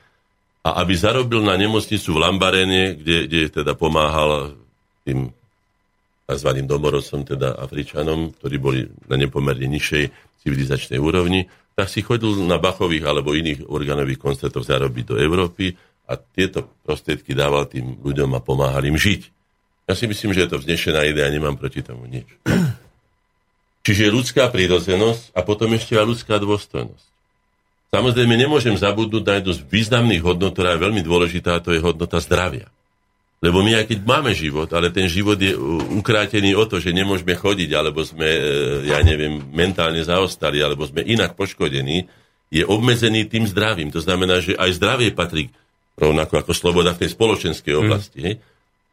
A 0.64 0.80
aby 0.80 0.96
zarobil 0.96 1.44
na 1.44 1.54
nemocnicu 1.60 2.08
v 2.16 2.20
Lambarene, 2.24 2.96
kde, 2.96 3.28
kde 3.28 3.40
teda 3.60 3.76
pomáhal 3.76 4.56
tým 5.04 5.28
tzv. 6.30 6.50
domorodcom, 6.62 7.26
teda 7.26 7.58
Afričanom, 7.58 8.30
ktorí 8.38 8.56
boli 8.62 8.80
na 9.10 9.18
nepomerne 9.18 9.66
nižšej 9.66 10.04
civilizačnej 10.46 11.02
úrovni, 11.02 11.50
tak 11.74 11.90
si 11.90 12.06
chodil 12.06 12.38
na 12.46 12.62
Bachových 12.62 13.04
alebo 13.04 13.34
iných 13.34 13.66
organových 13.66 14.20
koncertoch 14.22 14.62
zarobiť 14.62 15.04
do 15.10 15.16
Európy 15.18 15.74
a 16.10 16.18
tieto 16.18 16.66
prostriedky 16.86 17.34
dával 17.34 17.66
tým 17.66 17.98
ľuďom 18.02 18.30
a 18.34 18.40
pomáhal 18.42 18.86
im 18.86 18.98
žiť. 18.98 19.22
Ja 19.90 19.98
si 19.98 20.06
myslím, 20.06 20.30
že 20.30 20.46
je 20.46 20.50
to 20.54 20.62
vznešená 20.62 21.02
idea, 21.10 21.26
nemám 21.30 21.58
proti 21.58 21.82
tomu 21.82 22.06
nič. 22.06 22.26
Čiže 23.86 24.12
ľudská 24.12 24.46
prírodzenosť 24.52 25.34
a 25.34 25.40
potom 25.42 25.72
ešte 25.74 25.96
aj 25.98 26.06
ľudská 26.06 26.36
dôstojnosť. 26.38 27.08
Samozrejme, 27.90 28.38
nemôžem 28.38 28.78
zabudnúť 28.78 29.24
na 29.26 29.34
jednu 29.42 29.52
z 29.56 29.60
významných 29.66 30.22
hodnot, 30.22 30.54
ktorá 30.54 30.78
je 30.78 30.84
veľmi 30.86 31.02
dôležitá, 31.02 31.58
a 31.58 31.62
to 31.64 31.74
je 31.74 31.82
hodnota 31.82 32.22
zdravia. 32.22 32.70
Lebo 33.40 33.64
my 33.64 33.72
aj 33.72 33.88
keď 33.88 33.98
máme 34.04 34.36
život, 34.36 34.68
ale 34.76 34.92
ten 34.92 35.08
život 35.08 35.40
je 35.40 35.56
ukrátený 35.96 36.52
o 36.52 36.68
to, 36.68 36.76
že 36.76 36.92
nemôžeme 36.92 37.32
chodiť, 37.32 37.70
alebo 37.72 38.04
sme, 38.04 38.28
e, 38.28 38.42
ja 38.92 39.00
neviem, 39.00 39.40
mentálne 39.48 40.04
zaostali, 40.04 40.60
alebo 40.60 40.84
sme 40.84 41.00
inak 41.00 41.40
poškodení, 41.40 42.04
je 42.52 42.62
obmedzený 42.68 43.32
tým 43.32 43.48
zdravím. 43.48 43.88
To 43.96 44.04
znamená, 44.04 44.44
že 44.44 44.52
aj 44.60 44.76
zdravie 44.76 45.16
patrí, 45.16 45.48
rovnako 45.96 46.44
ako 46.44 46.52
sloboda 46.52 46.92
v 46.92 47.00
tej 47.06 47.10
spoločenskej 47.16 47.72
mhm. 47.72 47.80
oblasti, 47.80 48.24
mm. 48.28 48.38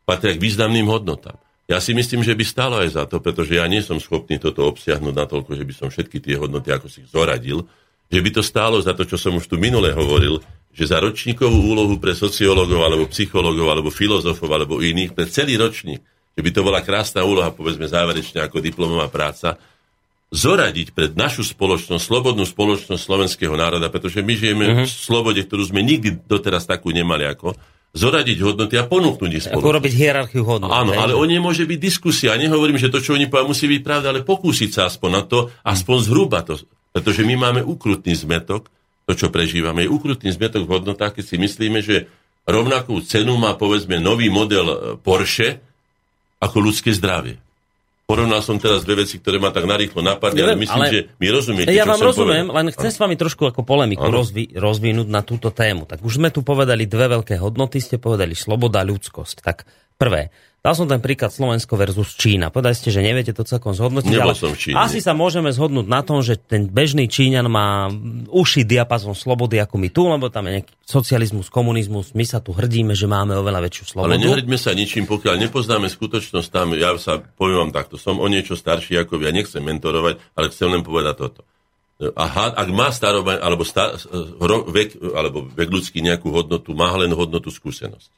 patria 0.07 0.31
k 0.31 0.43
významným 0.43 0.87
hodnotám. 0.87 1.35
Ja 1.67 1.83
si 1.83 1.91
myslím, 1.91 2.23
že 2.23 2.31
by 2.31 2.45
stalo 2.47 2.79
aj 2.79 2.95
za 2.95 3.03
to, 3.03 3.19
pretože 3.19 3.59
ja 3.59 3.67
nie 3.67 3.83
som 3.83 3.99
schopný 3.99 4.39
toto 4.39 4.63
obsiahnuť 4.71 5.11
natoľko, 5.11 5.59
že 5.59 5.67
by 5.67 5.73
som 5.75 5.87
všetky 5.91 6.23
tie 6.23 6.39
hodnoty 6.39 6.71
ako 6.71 6.87
si 6.87 7.03
zoradil, 7.03 7.67
že 8.07 8.19
by 8.23 8.29
to 8.31 8.41
stálo 8.43 8.79
za 8.79 8.95
to, 8.95 9.03
čo 9.03 9.19
som 9.19 9.35
už 9.35 9.51
tu 9.51 9.59
minule 9.59 9.91
hovoril, 9.91 10.39
že 10.71 10.87
za 10.87 11.01
ročníkovú 11.01 11.73
úlohu 11.73 11.97
pre 11.97 12.13
sociológov, 12.13 12.85
alebo 12.85 13.09
psychológov, 13.09 13.67
alebo 13.67 13.89
filozofov, 13.89 14.47
alebo 14.53 14.79
iných, 14.79 15.17
pre 15.17 15.25
celý 15.25 15.57
ročník, 15.57 15.99
že 16.37 16.41
by 16.45 16.49
to 16.53 16.61
bola 16.61 16.85
krásna 16.85 17.25
úloha, 17.25 17.49
povedzme 17.49 17.89
záverečne 17.89 18.45
ako 18.45 18.61
diplomová 18.61 19.09
práca, 19.09 19.57
zoradiť 20.29 20.93
pred 20.93 21.11
našu 21.15 21.41
spoločnosť, 21.41 22.03
slobodnú 22.03 22.43
spoločnosť 22.45 22.99
slovenského 22.99 23.55
národa, 23.55 23.87
pretože 23.87 24.21
my 24.21 24.33
žijeme 24.35 24.65
uh-huh. 24.69 24.85
v 24.85 24.91
slobode, 24.91 25.41
ktorú 25.41 25.71
sme 25.71 25.81
nikdy 25.81 26.19
doteraz 26.27 26.67
takú 26.67 26.91
nemali 26.91 27.25
ako, 27.25 27.55
zoradiť 27.95 28.37
hodnoty 28.43 28.75
a 28.77 28.85
ponúknuť 28.85 29.31
ich 29.33 29.43
spolu. 29.47 29.63
Ako 29.63 29.75
robiť 29.81 29.93
hierarchiu 29.97 30.43
hodnot. 30.45 30.69
Áno, 30.69 30.93
hej? 30.93 30.99
ale 30.99 31.13
o 31.17 31.23
nej 31.25 31.39
môže 31.39 31.65
byť 31.65 31.79
diskusia. 31.79 32.37
Nehovorím, 32.37 32.77
že 32.77 32.91
to, 32.93 33.01
čo 33.01 33.17
oni 33.17 33.25
povedia, 33.31 33.49
musí 33.49 33.65
byť 33.65 33.81
pravda, 33.81 34.13
ale 34.13 34.21
pokúsiť 34.21 34.69
sa 34.69 34.81
aspoň 34.91 35.09
na 35.09 35.23
to, 35.25 35.49
aspoň 35.63 35.97
zhruba 36.05 36.45
to. 36.45 36.59
Pretože 36.97 37.21
my 37.21 37.37
máme 37.37 37.61
ukrutný 37.61 38.17
zmetok, 38.17 38.73
to, 39.05 39.13
čo 39.13 39.29
prežívame, 39.29 39.85
je 39.85 39.93
ukrutný 39.93 40.33
zmetok 40.33 40.65
v 40.65 40.81
hodnotách, 40.81 41.21
keď 41.21 41.25
si 41.29 41.37
myslíme, 41.37 41.85
že 41.85 42.09
rovnakú 42.49 42.97
cenu 43.05 43.37
má, 43.37 43.53
povedzme, 43.53 44.01
nový 44.01 44.33
model 44.33 44.65
e, 44.65 44.77
Porsche 44.97 45.61
ako 46.41 46.57
ľudské 46.57 46.89
zdravie. 46.97 47.37
Porovnal 48.09 48.41
som 48.41 48.57
teraz 48.57 48.81
dve 48.81 49.05
veci, 49.05 49.21
ktoré 49.21 49.37
ma 49.37 49.53
tak 49.53 49.69
narýchlo 49.69 50.01
napadli, 50.01 50.41
ale 50.41 50.57
myslím, 50.57 50.79
ale 50.79 50.89
že 50.89 50.99
mi 51.21 51.27
rozumiete, 51.29 51.69
Ja 51.69 51.85
vám 51.85 52.01
rozumiem, 52.01 52.49
povedal. 52.49 52.57
len 52.65 52.67
chcem 52.73 52.91
s 52.95 52.97
vami 53.03 53.15
trošku 53.19 53.43
ako 53.45 53.61
polemiku 53.61 54.07
rozvi, 54.09 54.57
rozvinúť 54.57 55.07
na 55.11 55.21
túto 55.21 55.53
tému. 55.53 55.85
Tak 55.85 56.01
už 56.01 56.17
sme 56.17 56.33
tu 56.33 56.41
povedali 56.41 56.89
dve 56.89 57.13
veľké 57.13 57.37
hodnoty, 57.37 57.77
ste 57.77 58.01
povedali 58.01 58.33
sloboda, 58.33 58.81
ľudskosť. 58.81 59.43
Tak 59.45 59.67
prvé, 59.99 60.33
Dal 60.67 60.75
som 60.75 60.83
ten 60.83 60.99
príklad 60.99 61.31
Slovensko 61.31 61.79
versus 61.79 62.11
Čína. 62.19 62.51
Povedali 62.51 62.75
ste, 62.75 62.91
že 62.91 62.99
neviete 62.99 63.31
to 63.31 63.47
celkom 63.47 63.71
zhodnotiť, 63.71 64.11
Nebol 64.11 64.35
som 64.35 64.51
v 64.51 64.59
Číne. 64.59 64.75
asi 64.75 64.99
sa 64.99 65.15
môžeme 65.15 65.47
zhodnúť 65.47 65.87
na 65.87 66.03
tom, 66.03 66.19
že 66.19 66.35
ten 66.35 66.67
bežný 66.67 67.07
Číňan 67.07 67.47
má 67.47 67.87
uši 68.27 68.67
diapazon 68.67 69.15
slobody 69.15 69.63
ako 69.63 69.79
my 69.79 69.87
tu, 69.87 70.11
lebo 70.11 70.27
tam 70.27 70.51
je 70.51 70.59
nejaký 70.59 70.73
socializmus, 70.83 71.47
komunizmus. 71.47 72.11
My 72.11 72.27
sa 72.27 72.43
tu 72.43 72.51
hrdíme, 72.51 72.91
že 72.99 73.07
máme 73.07 73.39
oveľa 73.39 73.63
väčšiu 73.63 73.95
slobodu. 73.95 74.11
Ale 74.11 74.19
nehrďme 74.19 74.59
sa 74.59 74.75
ničím, 74.75 75.07
pokiaľ 75.07 75.39
nepoznáme 75.47 75.87
skutočnosť 75.87 76.49
tam. 76.51 76.75
Ja 76.75 76.91
sa 76.99 77.23
poviem 77.23 77.71
vám 77.71 77.71
takto, 77.71 77.95
som 77.95 78.19
o 78.19 78.27
niečo 78.27 78.59
starší 78.59 78.99
ako. 79.07 79.23
Ja 79.23 79.31
nechcem 79.31 79.63
mentorovať, 79.63 80.19
ale 80.35 80.51
chcem 80.51 80.67
len 80.67 80.83
povedať 80.83 81.15
toto. 81.15 81.47
Aha, 82.11 82.51
ak 82.59 82.67
má 82.75 82.91
staroba, 82.91 83.39
alebo 83.39 83.63
star, 83.63 83.95
vek, 84.67 84.99
alebo 85.15 85.47
vek 85.47 85.69
ľudský 85.71 86.03
nejakú 86.03 86.27
hodnotu, 86.27 86.75
má 86.75 86.91
len 86.99 87.15
hodnotu 87.15 87.55
skúsenosť. 87.55 88.11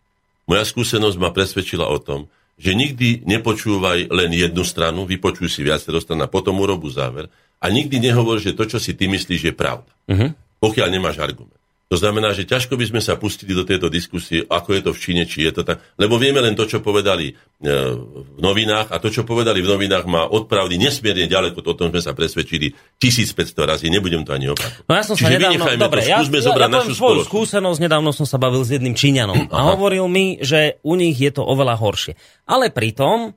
Moja 0.49 0.65
skúsenosť 0.65 1.17
ma 1.21 1.29
presvedčila 1.29 1.85
o 1.85 2.01
tom, 2.01 2.25
že 2.59 2.75
nikdy 2.75 3.23
nepočúvaj 3.23 4.11
len 4.11 4.29
jednu 4.35 4.67
stranu, 4.67 5.07
vypočuj 5.07 5.47
si 5.47 5.63
viacero 5.63 6.03
stran 6.03 6.19
a 6.19 6.27
potom 6.27 6.59
urobu 6.59 6.91
záver 6.91 7.31
a 7.59 7.65
nikdy 7.67 7.99
nehovor, 7.99 8.39
že 8.39 8.55
to, 8.55 8.67
čo 8.67 8.79
si 8.79 8.95
ty 8.95 9.07
myslíš, 9.07 9.51
je 9.51 9.53
pravda. 9.55 9.91
Uh-huh. 10.07 10.31
Pokiaľ 10.59 10.87
nemáš 10.91 11.19
argument. 11.23 11.58
To 11.89 11.97
znamená, 11.97 12.37
že 12.37 12.45
ťažko 12.45 12.77
by 12.77 12.85
sme 12.85 13.01
sa 13.01 13.17
pustili 13.17 13.57
do 13.57 13.65
tejto 13.65 13.89
diskusie, 13.89 14.45
ako 14.45 14.77
je 14.77 14.81
to 14.85 14.91
v 14.93 15.01
Číne, 15.01 15.23
či 15.25 15.49
je 15.49 15.57
to 15.57 15.65
tak. 15.65 15.81
Lebo 15.97 16.21
vieme 16.21 16.37
len 16.37 16.53
to, 16.53 16.69
čo 16.69 16.85
povedali 16.85 17.33
e, 17.33 17.65
v 18.13 18.37
novinách 18.37 18.93
a 18.93 19.01
to, 19.01 19.09
čo 19.09 19.25
povedali 19.25 19.57
v 19.65 19.73
novinách, 19.73 20.05
má 20.05 20.29
odpravdy 20.29 20.77
nesmierne 20.77 21.25
ďaleko. 21.25 21.65
O 21.65 21.73
tom 21.73 21.89
sme 21.89 21.97
sa 21.97 22.13
presvedčili 22.13 22.77
1500 23.01 23.57
razy. 23.65 23.89
Nebudem 23.89 24.21
to 24.21 24.37
ani 24.37 24.53
opakovať. 24.53 24.85
No 24.85 24.93
ja 24.93 25.01
som 25.01 25.17
sa 25.17 25.33
nedávno, 25.33 25.65
dobre, 25.81 26.05
to, 26.05 26.13
ja, 26.13 26.21
ja, 26.21 26.53
ja 26.53 26.69
našu 26.69 26.93
svoju 26.93 27.25
skúsenosť. 27.25 27.81
Nedávno 27.81 28.13
som 28.13 28.29
sa 28.29 28.37
bavil 28.37 28.61
s 28.61 28.69
jedným 28.69 28.93
Číňanom 28.93 29.49
a 29.49 29.73
hovoril 29.73 30.05
mi, 30.05 30.37
že 30.45 30.77
u 30.85 30.93
nich 30.93 31.17
je 31.17 31.33
to 31.33 31.41
oveľa 31.41 31.73
horšie. 31.73 32.13
Ale 32.45 32.69
pritom 32.69 33.33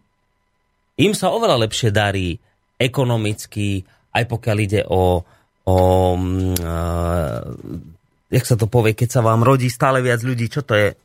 im 1.00 1.12
sa 1.16 1.32
oveľa 1.32 1.56
lepšie 1.56 1.88
darí 1.88 2.36
ekonomicky, 2.76 3.80
aj 4.12 4.28
pokiaľ 4.28 4.56
ide 4.60 4.84
o, 4.92 5.24
o 5.64 5.76
uh, 6.20 7.48
jak 8.32 8.44
sa 8.48 8.56
to 8.56 8.64
povie, 8.64 8.96
keď 8.96 9.08
sa 9.12 9.20
vám 9.20 9.44
rodí 9.44 9.68
stále 9.68 10.00
viac 10.00 10.24
ľudí, 10.24 10.48
čo 10.48 10.64
to 10.64 10.72
je? 10.72 10.96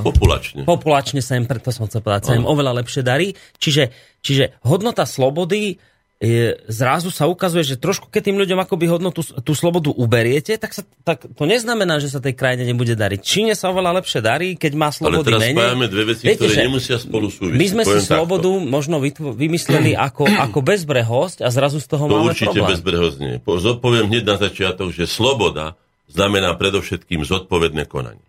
Populačne. 0.00 0.64
Populačne 0.64 1.20
sa 1.20 1.36
im, 1.36 1.44
preto 1.44 1.68
som 1.68 1.84
chcel 1.84 2.00
povedať, 2.00 2.32
sa 2.32 2.38
im 2.40 2.48
oveľa 2.48 2.80
lepšie 2.80 3.04
darí. 3.04 3.36
Čiže, 3.60 3.92
čiže 4.24 4.56
hodnota 4.64 5.04
slobody 5.04 5.76
je, 6.24 6.56
zrazu 6.72 7.12
sa 7.12 7.28
ukazuje, 7.28 7.66
že 7.66 7.76
trošku, 7.76 8.08
keď 8.08 8.32
tým 8.32 8.38
ľuďom 8.40 8.56
akoby 8.64 8.88
hodnotu, 8.88 9.20
tú 9.20 9.52
slobodu 9.52 9.92
uberiete, 9.92 10.56
tak, 10.56 10.72
sa, 10.72 10.80
tak 11.04 11.20
to 11.20 11.44
neznamená, 11.44 12.00
že 12.00 12.08
sa 12.08 12.22
tej 12.22 12.32
krajine 12.32 12.64
nebude 12.64 12.96
dariť. 12.96 13.20
Číne 13.20 13.52
sa 13.52 13.68
oveľa 13.68 14.00
lepšie 14.00 14.24
darí, 14.24 14.56
keď 14.56 14.72
má 14.72 14.88
slobody 14.88 15.20
Ale 15.20 15.28
teraz 15.28 15.40
menej. 15.44 15.58
spájame 15.60 15.86
dve 15.92 16.04
veci, 16.16 16.22
Viete, 16.24 16.48
ktoré 16.48 16.54
nemusia 16.64 16.96
spolu 16.96 17.28
súvisť. 17.28 17.60
My 17.60 17.66
sme 17.68 17.82
si 17.84 17.98
slobodu 18.00 18.48
takto. 18.48 18.72
možno 18.72 18.96
vymysleli 19.36 19.92
ako, 19.92 20.24
ako 20.48 20.58
bezbrehosť 20.64 21.44
a 21.44 21.48
zrazu 21.52 21.76
z 21.82 21.86
toho 21.92 22.08
to 22.08 22.14
máme 22.16 22.32
určite 22.32 22.56
problém. 22.56 22.72
bezbrehosť 22.72 23.16
nie. 23.20 23.34
Zodpoviem 23.44 24.06
hneď 24.08 24.24
na 24.24 24.36
začiatok, 24.40 24.96
že 24.96 25.04
sloboda 25.04 25.76
znamená 26.14 26.54
predovšetkým 26.54 27.26
zodpovedné 27.26 27.90
konanie. 27.90 28.22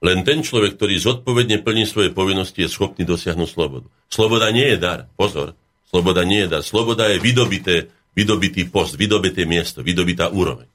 Len 0.00 0.24
ten 0.26 0.40
človek, 0.40 0.80
ktorý 0.80 0.96
zodpovedne 0.98 1.60
plní 1.62 1.84
svoje 1.84 2.10
povinnosti, 2.10 2.64
je 2.64 2.72
schopný 2.72 3.06
dosiahnuť 3.06 3.48
slobodu. 3.48 3.86
Sloboda 4.08 4.48
nie 4.50 4.64
je 4.74 4.78
dar. 4.80 5.06
Pozor. 5.14 5.54
Sloboda 5.92 6.24
nie 6.26 6.44
je 6.44 6.48
dar. 6.48 6.62
Sloboda 6.64 7.06
je 7.12 7.20
vydobité, 7.20 7.92
vydobitý 8.16 8.66
post, 8.66 8.96
vydobité 8.96 9.44
miesto, 9.44 9.84
vydobitá 9.84 10.32
úroveň. 10.32 10.66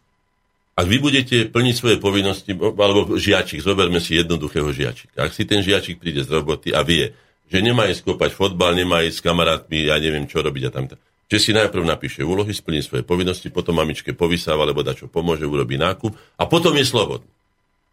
Ak 0.75 0.85
vy 0.91 0.99
budete 0.99 1.47
plniť 1.49 1.75
svoje 1.75 1.97
povinnosti, 1.97 2.51
alebo 2.53 3.15
žiačik, 3.15 3.63
zoberme 3.63 4.03
si 4.03 4.19
jednoduchého 4.19 4.69
žiačika. 4.75 5.23
Ak 5.23 5.31
si 5.31 5.47
ten 5.47 5.63
žiačik 5.63 6.03
príde 6.03 6.21
z 6.21 6.29
roboty 6.29 6.75
a 6.75 6.83
vie, 6.83 7.15
že 7.47 7.63
nemá 7.63 7.87
ísť 7.87 8.05
kopať 8.05 8.35
fotbal, 8.35 8.75
nemá 8.75 9.01
ísť 9.01 9.17
s 9.19 9.25
kamarátmi, 9.25 9.87
ja 9.87 9.95
neviem 9.97 10.27
čo 10.27 10.43
robiť 10.43 10.63
a 10.67 10.71
tam 10.75 10.85
že 11.25 11.37
si 11.41 11.51
najprv 11.53 11.81
napíše 11.81 12.21
úlohy, 12.21 12.53
splní 12.53 12.85
svoje 12.85 13.01
povinnosti, 13.01 13.49
potom 13.49 13.77
mamičke 13.77 14.13
povysáva, 14.13 14.65
alebo 14.65 14.85
da 14.85 14.93
čo 14.93 15.09
pomôže, 15.09 15.49
urobí 15.49 15.77
nákup 15.77 16.13
a 16.37 16.43
potom 16.45 16.77
je 16.77 16.85
slobodný. 16.85 17.29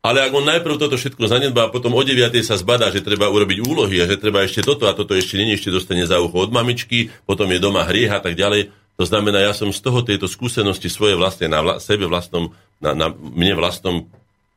Ale 0.03 0.19
ak 0.19 0.35
on 0.35 0.43
najprv 0.43 0.83
toto 0.83 0.99
všetko 0.99 1.31
zanedbá 1.31 1.71
a 1.71 1.73
potom 1.73 1.95
o 1.95 2.03
9. 2.03 2.19
sa 2.43 2.59
zbadá, 2.59 2.91
že 2.91 3.07
treba 3.07 3.31
urobiť 3.31 3.63
úlohy 3.63 4.03
a 4.03 4.11
že 4.11 4.19
treba 4.19 4.43
ešte 4.43 4.67
toto 4.67 4.91
a 4.91 4.99
toto 4.99 5.15
ešte 5.15 5.39
není, 5.39 5.55
ešte 5.55 5.71
dostane 5.71 6.03
za 6.03 6.19
ucho 6.19 6.43
od 6.43 6.51
mamičky, 6.51 7.15
potom 7.23 7.47
je 7.47 7.63
doma 7.63 7.87
hriech 7.87 8.11
a 8.11 8.19
tak 8.19 8.35
ďalej. 8.35 8.75
To 8.99 9.05
znamená, 9.07 9.39
ja 9.47 9.55
som 9.55 9.71
z 9.71 9.79
toho 9.79 10.03
tejto 10.03 10.27
skúsenosti 10.27 10.91
svoje 10.91 11.15
vlastne 11.15 11.47
na 11.47 11.63
vla, 11.63 11.75
sebe 11.79 12.11
vlastnom, 12.11 12.51
na, 12.83 12.99
na 12.99 13.15
mne 13.15 13.55
vlastnom 13.55 14.11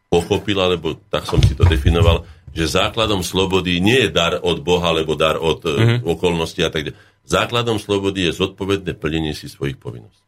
pochopil, 0.09 0.57
alebo 0.57 0.97
tak 1.13 1.30
som 1.30 1.38
si 1.45 1.53
to 1.53 1.61
definoval, 1.69 2.26
že 2.49 2.82
základom 2.82 3.21
slobody 3.21 3.77
nie 3.77 4.10
je 4.10 4.10
dar 4.10 4.41
od 4.41 4.65
Boha, 4.65 4.97
alebo 4.97 5.14
dar 5.14 5.38
od 5.38 5.61
mm-hmm. 5.61 6.10
okolností 6.10 6.65
a 6.65 6.73
tak 6.73 6.89
ďalej 6.89 7.14
Základom 7.26 7.81
slobody 7.81 8.30
je 8.30 8.38
zodpovedné 8.38 8.93
plnenie 8.97 9.34
si 9.34 9.49
svojich 9.49 9.81
povinností. 9.81 10.22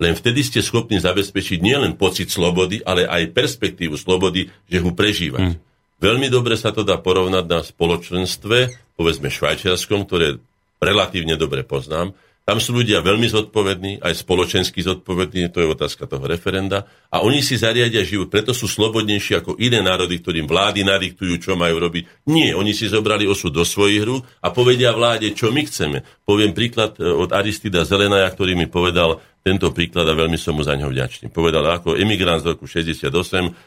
Len 0.00 0.16
vtedy 0.18 0.42
ste 0.42 0.64
schopní 0.64 0.98
zabezpečiť 0.98 1.62
nielen 1.62 1.94
pocit 1.94 2.32
slobody, 2.32 2.82
ale 2.82 3.06
aj 3.06 3.36
perspektívu 3.36 3.94
slobody, 3.94 4.50
že 4.66 4.82
ho 4.82 4.90
prežívate. 4.90 5.54
Mm. 5.54 5.62
Veľmi 6.02 6.26
dobre 6.26 6.58
sa 6.58 6.74
to 6.74 6.82
dá 6.82 6.98
porovnať 6.98 7.44
na 7.46 7.60
spoločenstve, 7.62 8.58
povedzme 8.98 9.30
švajčiarskom, 9.30 10.02
ktoré 10.10 10.42
relatívne 10.82 11.38
dobre 11.38 11.62
poznám, 11.62 12.10
tam 12.42 12.58
sú 12.58 12.74
ľudia 12.74 13.06
veľmi 13.06 13.30
zodpovední, 13.30 14.02
aj 14.02 14.18
spoločensky 14.26 14.82
zodpovední, 14.82 15.46
to 15.54 15.62
je 15.62 15.70
otázka 15.70 16.10
toho 16.10 16.26
referenda. 16.26 16.90
A 17.14 17.22
oni 17.22 17.38
si 17.38 17.54
zariadia 17.54 18.02
život, 18.02 18.34
preto 18.34 18.50
sú 18.50 18.66
slobodnejší 18.66 19.38
ako 19.38 19.62
iné 19.62 19.78
národy, 19.78 20.18
ktorým 20.18 20.50
vlády 20.50 20.82
nadiktujú, 20.82 21.38
čo 21.38 21.52
majú 21.54 21.78
robiť. 21.78 22.26
Nie, 22.26 22.58
oni 22.58 22.74
si 22.74 22.90
zobrali 22.90 23.30
osud 23.30 23.54
do 23.54 23.62
svojich 23.62 24.02
rúk 24.02 24.26
a 24.42 24.50
povedia 24.50 24.90
vláde, 24.90 25.30
čo 25.38 25.54
my 25.54 25.62
chceme. 25.70 26.02
Poviem 26.26 26.50
príklad 26.50 26.98
e, 26.98 27.06
od 27.06 27.30
Aristida 27.30 27.86
Zelenaja, 27.86 28.26
ktorý 28.34 28.58
mi 28.58 28.66
povedal 28.66 29.22
tento 29.42 29.74
príklad 29.74 30.06
a 30.06 30.14
veľmi 30.14 30.38
som 30.38 30.54
mu 30.54 30.62
za 30.62 30.78
ňo 30.78 30.90
vďačný. 30.90 31.30
Povedal, 31.34 31.66
ako 31.66 31.98
emigrant 31.98 32.46
z 32.46 32.54
roku 32.54 32.66
68 32.70 33.10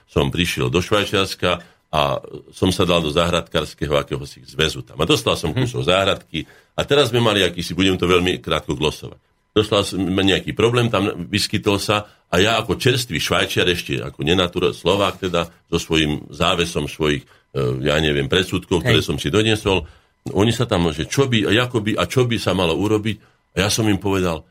som 0.07 0.31
prišiel 0.31 0.71
do 0.71 0.79
Švajčiarska 0.79 1.74
a 1.95 2.19
som 2.51 2.75
sa 2.75 2.83
dal 2.83 2.99
do 2.99 3.07
záhradkarského 3.07 3.95
akéhosi 3.95 4.43
zväzu 4.43 4.83
tam. 4.83 4.99
A 4.99 5.07
dostal 5.07 5.39
som 5.39 5.55
kusov 5.55 5.87
záhradky 5.87 6.43
a 6.75 6.83
teraz 6.83 7.15
sme 7.15 7.23
mali 7.23 7.39
akýsi, 7.39 7.71
budem 7.71 7.95
to 7.95 8.03
veľmi 8.03 8.43
krátko 8.43 8.75
glosovať. 8.75 9.15
Dostal 9.55 9.87
som 9.87 10.03
nejaký 10.03 10.51
problém, 10.51 10.91
tam 10.91 11.07
vyskytol 11.31 11.79
sa 11.79 12.03
a 12.27 12.35
ja 12.43 12.59
ako 12.59 12.75
čerstvý 12.75 13.15
švajčiar 13.23 13.71
ešte, 13.71 14.03
ako 14.03 14.27
nenatúra 14.27 14.75
Slovák 14.75 15.23
teda, 15.23 15.47
so 15.71 15.79
svojím 15.79 16.27
závesom 16.27 16.91
svojich, 16.91 17.23
e, 17.55 17.87
ja 17.87 17.95
neviem, 18.03 18.27
predsudkov, 18.27 18.83
ktoré 18.83 18.99
Hej. 18.99 19.07
som 19.07 19.15
si 19.15 19.31
doniesol, 19.31 19.87
oni 20.35 20.51
sa 20.51 20.67
tam, 20.67 20.91
že 20.91 21.07
čo 21.07 21.31
by, 21.31 21.47
ako 21.47 21.79
by, 21.79 21.91
a 21.95 22.03
čo 22.03 22.27
by 22.27 22.35
sa 22.35 22.51
malo 22.51 22.75
urobiť, 22.75 23.15
a 23.55 23.63
ja 23.63 23.69
som 23.71 23.87
im 23.87 23.95
povedal, 23.95 24.43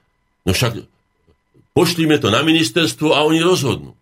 no 0.49 0.51
však 0.57 0.81
pošlíme 1.77 2.16
to 2.16 2.33
na 2.33 2.41
ministerstvo 2.41 3.12
a 3.12 3.29
oni 3.29 3.45
rozhodnú. 3.45 3.93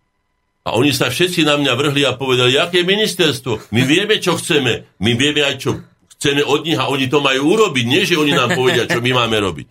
A 0.62 0.78
oni 0.78 0.94
sa 0.94 1.10
všetci 1.10 1.42
na 1.42 1.58
mňa 1.58 1.72
vrhli 1.74 2.02
a 2.06 2.14
povedali, 2.14 2.54
aké 2.54 2.86
ministerstvo? 2.86 3.74
My 3.74 3.82
vieme, 3.82 4.22
čo 4.22 4.38
chceme. 4.38 4.94
My 5.02 5.18
vieme 5.18 5.42
aj, 5.42 5.56
čo 5.58 5.70
chceme 6.22 6.46
od 6.46 6.62
nich 6.62 6.78
a 6.78 6.86
oni 6.86 7.10
to 7.10 7.18
majú 7.18 7.58
urobiť, 7.58 7.84
nie 7.90 8.06
že 8.06 8.14
oni 8.14 8.30
nám 8.30 8.54
povedia, 8.54 8.86
čo 8.86 9.02
my 9.02 9.10
máme 9.10 9.42
robiť. 9.42 9.66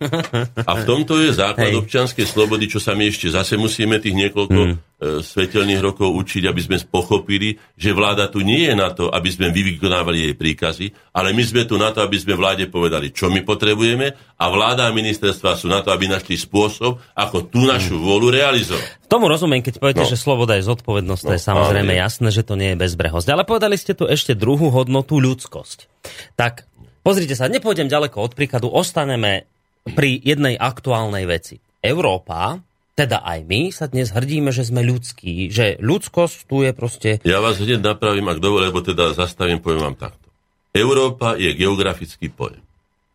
A 0.68 0.72
v 0.76 0.82
tomto 0.84 1.16
je 1.16 1.32
základ 1.32 1.72
Hej. 1.72 1.80
občianskej 1.80 2.28
slobody, 2.28 2.68
čo 2.68 2.76
sa 2.76 2.92
my 2.92 3.08
ešte 3.08 3.32
zase 3.32 3.56
musíme 3.56 3.96
tých 3.96 4.12
niekoľko 4.12 4.60
hmm. 4.60 4.91
Svetelných 5.02 5.82
rokov 5.82 6.14
učiť, 6.14 6.46
aby 6.46 6.60
sme 6.62 6.78
pochopili, 6.86 7.58
že 7.74 7.90
vláda 7.90 8.30
tu 8.30 8.38
nie 8.46 8.70
je 8.70 8.74
na 8.78 8.94
to, 8.94 9.10
aby 9.10 9.28
sme 9.34 9.50
vykonávali 9.50 10.30
jej 10.30 10.34
príkazy, 10.38 10.86
ale 11.10 11.34
my 11.34 11.42
sme 11.42 11.66
tu 11.66 11.74
na 11.74 11.90
to, 11.90 12.06
aby 12.06 12.14
sme 12.14 12.38
vláde 12.38 12.70
povedali, 12.70 13.10
čo 13.10 13.26
my 13.26 13.42
potrebujeme 13.42 14.14
a 14.38 14.44
vláda 14.46 14.86
a 14.86 14.94
ministerstva 14.94 15.58
sú 15.58 15.66
na 15.66 15.82
to, 15.82 15.90
aby 15.90 16.06
našli 16.06 16.38
spôsob, 16.38 17.02
ako 17.18 17.50
tú 17.50 17.66
našu 17.66 17.98
hmm. 17.98 18.04
vôľu 18.06 18.28
realizovať. 18.30 19.02
Tomu 19.10 19.26
rozumiem, 19.26 19.60
keď 19.60 19.82
poviete, 19.82 20.06
no. 20.06 20.10
že 20.10 20.16
sloboda 20.16 20.54
je 20.56 20.64
zodpovednosť, 20.70 21.22
no, 21.22 21.28
to 21.28 21.32
je 21.34 21.42
samozrejme 21.42 21.92
jasné, 21.98 22.28
že 22.30 22.46
to 22.46 22.54
nie 22.54 22.72
je 22.72 22.80
bezbrehosť. 22.80 23.28
Ale 23.28 23.42
povedali 23.42 23.74
ste 23.74 23.98
tu 23.98 24.06
ešte 24.06 24.38
druhú 24.38 24.70
hodnotu, 24.70 25.18
ľudskosť. 25.18 25.90
Tak 26.38 26.64
pozrite 27.02 27.34
sa, 27.34 27.50
nepôjdem 27.50 27.90
ďaleko 27.90 28.22
od 28.22 28.32
príkladu, 28.38 28.70
ostaneme 28.70 29.50
pri 29.82 30.14
jednej 30.22 30.54
aktuálnej 30.54 31.26
veci. 31.26 31.58
Európa, 31.82 32.62
teda 32.92 33.24
aj 33.24 33.40
my 33.48 33.72
sa 33.72 33.88
dnes 33.88 34.12
hrdíme, 34.12 34.52
že 34.52 34.68
sme 34.68 34.84
ľudskí, 34.84 35.48
že 35.48 35.80
ľudskosť 35.80 36.36
tu 36.44 36.60
je 36.60 36.72
proste... 36.76 37.10
Ja 37.24 37.40
vás 37.40 37.56
hneď 37.56 37.80
napravím, 37.80 38.28
ak 38.28 38.38
dovolím, 38.38 38.68
lebo 38.68 38.84
teda 38.84 39.16
zastavím, 39.16 39.64
poviem 39.64 39.92
vám 39.92 39.96
takto. 39.96 40.28
Európa 40.76 41.36
je 41.40 41.52
geografický 41.56 42.28
pojem. 42.32 42.60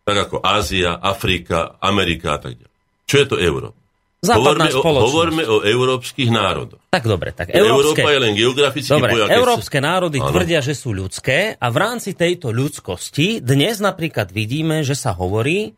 Tak 0.06 0.30
ako 0.30 0.38
Ázia, 0.42 0.98
Afrika, 0.98 1.78
Amerika 1.78 2.38
a 2.38 2.40
tak 2.42 2.58
ďalej. 2.58 2.76
Čo 3.06 3.16
je 3.22 3.28
to 3.28 3.38
Európa? 3.38 3.78
Západná 4.18 4.74
hovorme, 4.74 4.98
o, 4.98 5.06
hovorme 5.06 5.44
o 5.46 5.58
európskych 5.62 6.34
národoch. 6.34 6.82
Tak 6.90 7.06
dobre, 7.06 7.38
tak 7.38 7.54
európske, 7.54 8.02
Európa 8.02 8.10
je 8.10 8.20
len 8.20 8.34
geografický 8.34 8.98
dobre, 8.98 9.12
pojak. 9.14 9.28
Európske 9.30 9.78
národy 9.78 10.18
ano. 10.18 10.34
tvrdia, 10.34 10.60
že 10.66 10.74
sú 10.74 10.90
ľudské 10.90 11.54
a 11.54 11.68
v 11.70 11.78
rámci 11.78 12.18
tejto 12.18 12.50
ľudskosti 12.50 13.46
dnes 13.46 13.78
napríklad 13.78 14.34
vidíme, 14.34 14.82
že 14.82 14.98
sa 14.98 15.14
hovorí, 15.14 15.78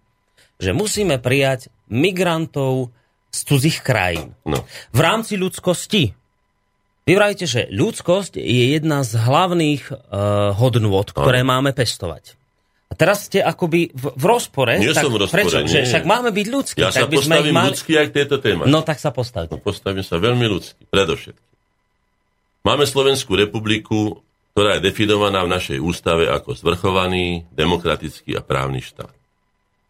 že 0.56 0.72
musíme 0.72 1.20
prijať 1.20 1.68
migrantov 1.92 2.96
z 3.30 3.40
cudzích 3.46 3.86
krajín. 3.86 4.34
No. 4.46 4.66
V 4.94 5.00
rámci 5.00 5.38
ľudskosti. 5.38 6.18
Vy 7.10 7.18
že 7.42 7.66
ľudskosť 7.74 8.38
je 8.38 8.78
jedna 8.78 9.02
z 9.02 9.18
hlavných 9.18 9.90
uh, 9.90 10.54
hodnôt, 10.54 11.10
ktoré 11.10 11.42
ano. 11.42 11.58
máme 11.58 11.72
pestovať. 11.74 12.38
A 12.90 12.94
teraz 12.98 13.30
ste 13.30 13.42
akoby 13.42 13.94
v, 13.94 14.06
v 14.14 14.26
rozpore. 14.26 14.78
Nie 14.78 14.94
tak 14.94 15.06
som 15.06 15.14
v 15.14 15.26
rozpore, 15.26 15.46
prečo? 15.46 15.62
Nie. 15.62 15.70
Že 15.70 15.80
však 15.90 16.04
máme 16.06 16.30
byť 16.34 16.48
ľudskí. 16.50 16.80
Ja 16.82 16.90
tak 16.90 17.06
sa 17.06 17.08
by 17.10 17.16
postavím 17.22 17.54
mali... 17.54 17.68
ľudský 17.74 17.94
aj 17.98 18.06
k 18.10 18.14
tejto 18.14 18.36
téme. 18.42 18.64
No 18.66 18.82
tak 18.82 18.98
sa 19.02 19.10
postavte. 19.14 19.54
No, 19.54 19.62
postavím 19.62 20.06
sa 20.06 20.18
veľmi 20.22 20.46
ľudský, 20.46 20.86
predovšetkým. 20.90 21.50
Máme 22.66 22.86
Slovenskú 22.86 23.38
republiku, 23.38 24.22
ktorá 24.54 24.78
je 24.78 24.86
definovaná 24.90 25.46
v 25.46 25.54
našej 25.54 25.80
ústave 25.82 26.30
ako 26.30 26.58
zvrchovaný, 26.58 27.46
demokratický 27.54 28.38
a 28.38 28.42
právny 28.42 28.82
štát. 28.82 29.19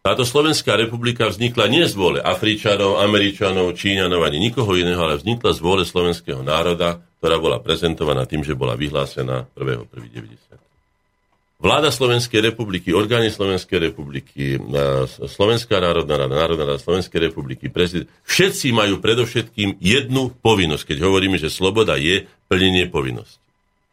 Táto 0.00 0.24
Slovenská 0.24 0.80
republika 0.80 1.28
vznikla 1.28 1.68
nie 1.68 1.84
z 1.84 1.92
vôle 1.92 2.24
Afričanov, 2.24 3.04
Američanov, 3.04 3.76
Číňanov 3.76 4.24
ani 4.24 4.40
nikoho 4.40 4.72
iného, 4.72 4.96
ale 4.96 5.20
vznikla 5.20 5.52
z 5.52 5.60
vôle 5.60 5.84
slovenského 5.84 6.40
národa, 6.40 7.04
ktorá 7.20 7.36
bola 7.36 7.60
prezentovaná 7.60 8.24
tým, 8.24 8.40
že 8.40 8.56
bola 8.56 8.80
vyhlásená 8.80 9.44
1.1.90. 9.60 10.56
Vláda 11.60 11.92
Slovenskej 11.92 12.40
republiky, 12.40 12.96
orgány 12.96 13.28
Slovenskej 13.28 13.92
republiky, 13.92 14.56
Slovenská 15.28 15.76
národná 15.76 16.16
rada, 16.16 16.32
Národná 16.32 16.64
rada 16.72 16.80
Slovenskej 16.80 17.28
republiky, 17.28 17.68
prezident, 17.68 18.08
všetci 18.24 18.72
majú 18.72 19.04
predovšetkým 19.04 19.76
jednu 19.84 20.32
povinnosť, 20.40 20.96
keď 20.96 21.04
hovoríme, 21.04 21.36
že 21.36 21.52
sloboda 21.52 22.00
je 22.00 22.24
plnenie 22.48 22.88
povinnosti. 22.88 23.36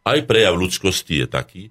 Aj 0.08 0.24
prejav 0.24 0.56
ľudskosti 0.56 1.20
je 1.20 1.28
taký, 1.28 1.64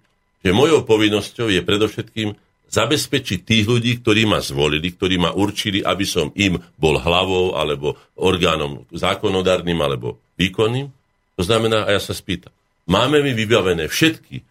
že 0.44 0.52
mojou 0.52 0.84
povinnosťou 0.84 1.48
je 1.48 1.64
predovšetkým 1.64 2.36
zabezpečiť 2.76 3.40
tých 3.40 3.64
ľudí, 3.64 4.04
ktorí 4.04 4.28
ma 4.28 4.44
zvolili, 4.44 4.92
ktorí 4.92 5.16
ma 5.16 5.32
určili, 5.32 5.80
aby 5.80 6.04
som 6.04 6.28
im 6.36 6.60
bol 6.76 7.00
hlavou 7.00 7.56
alebo 7.56 7.96
orgánom 8.20 8.84
zákonodárnym 8.92 9.80
alebo 9.80 10.20
výkonným. 10.36 10.92
To 11.40 11.42
znamená, 11.42 11.88
a 11.88 11.96
ja 11.96 12.00
sa 12.00 12.12
spýtam, 12.12 12.52
máme 12.84 13.24
mi 13.24 13.32
vybavené 13.32 13.88
všetky 13.88 14.44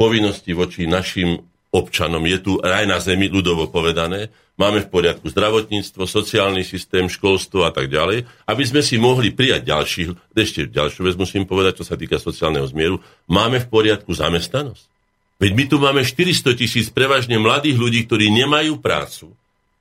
povinnosti 0.00 0.56
voči 0.56 0.88
našim 0.88 1.36
občanom. 1.72 2.24
Je 2.24 2.40
tu 2.40 2.56
raj 2.60 2.88
na 2.88 2.96
zemi, 2.96 3.28
ľudovo 3.28 3.68
povedané. 3.68 4.32
Máme 4.56 4.80
v 4.80 4.88
poriadku 4.88 5.28
zdravotníctvo, 5.28 6.08
sociálny 6.08 6.64
systém, 6.64 7.12
školstvo 7.12 7.68
a 7.68 7.72
tak 7.76 7.92
ďalej, 7.92 8.24
aby 8.48 8.64
sme 8.64 8.80
si 8.80 8.96
mohli 8.96 9.28
prijať 9.28 9.68
ďalších, 9.68 10.32
ešte 10.32 10.72
ďalšiu 10.72 11.04
vec 11.04 11.16
musím 11.20 11.44
povedať, 11.44 11.84
čo 11.84 11.84
sa 11.84 12.00
týka 12.00 12.16
sociálneho 12.16 12.64
zmieru, 12.64 12.96
máme 13.28 13.60
v 13.60 13.68
poriadku 13.68 14.16
zamestnanosť. 14.16 14.95
Veď 15.36 15.52
my 15.52 15.64
tu 15.68 15.76
máme 15.76 16.00
400 16.00 16.56
tisíc 16.56 16.88
prevažne 16.88 17.36
mladých 17.36 17.76
ľudí, 17.76 18.08
ktorí 18.08 18.32
nemajú 18.32 18.80
prácu, 18.80 19.36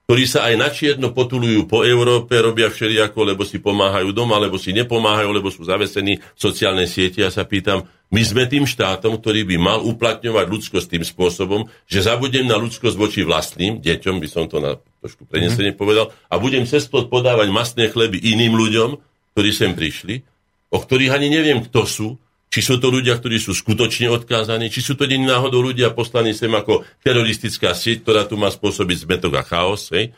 ktorí 0.05 0.23
sa 0.27 0.51
aj 0.51 0.55
na 0.59 0.69
čierno 0.69 1.15
potulujú 1.15 1.65
po 1.65 1.87
Európe, 1.87 2.35
robia 2.37 2.67
všelijako, 2.67 3.19
lebo 3.23 3.47
si 3.47 3.63
pomáhajú 3.63 4.11
doma, 4.11 4.35
lebo 4.35 4.59
si 4.59 4.75
nepomáhajú, 4.75 5.31
lebo 5.31 5.47
sú 5.49 5.63
zavesení 5.63 6.19
v 6.19 6.39
sociálnej 6.39 6.85
sieti. 6.91 7.23
Ja 7.23 7.31
sa 7.31 7.47
pýtam, 7.47 7.87
my 8.13 8.21
sme 8.21 8.45
tým 8.45 8.69
štátom, 8.69 9.17
ktorý 9.17 9.47
by 9.49 9.57
mal 9.57 9.79
uplatňovať 9.81 10.45
ľudskosť 10.45 10.87
tým 10.91 11.03
spôsobom, 11.07 11.65
že 11.89 12.05
zabudem 12.05 12.45
na 12.45 12.59
ľudskosť 12.59 12.95
voči 12.99 13.25
vlastným 13.25 13.81
deťom, 13.81 14.21
by 14.21 14.27
som 14.29 14.45
to 14.45 14.61
na 14.61 14.77
trošku 15.01 15.25
prenesenie 15.25 15.73
mm-hmm. 15.73 15.81
povedal, 15.81 16.13
a 16.29 16.35
budem 16.37 16.69
cez 16.69 16.85
podávať 16.91 17.49
masné 17.49 17.89
chleby 17.89 18.21
iným 18.21 18.53
ľuďom, 18.53 18.89
ktorí 19.33 19.49
sem 19.55 19.73
prišli, 19.73 20.21
o 20.69 20.77
ktorých 20.83 21.15
ani 21.15 21.33
neviem, 21.33 21.63
kto 21.65 21.81
sú, 21.87 22.07
či 22.55 22.63
sú 22.63 22.79
to 22.79 22.87
ľudia, 22.87 23.19
ktorí 23.19 23.35
sú 23.35 23.51
skutočne 23.51 24.07
odkázaní, 24.07 24.71
či 24.71 24.79
sú 24.79 24.95
to 24.95 25.03
nie 25.03 25.19
náhodou 25.19 25.59
ľudia 25.59 25.91
poslaní 25.91 26.31
sem 26.31 26.47
ako 26.47 26.87
teroristická 27.03 27.75
sieť, 27.75 28.07
ktorá 28.07 28.23
tu 28.23 28.39
má 28.39 28.47
spôsobiť 28.47 29.03
zmetok 29.03 29.35
a 29.35 29.43
chaos. 29.43 29.91
Hej? 29.91 30.15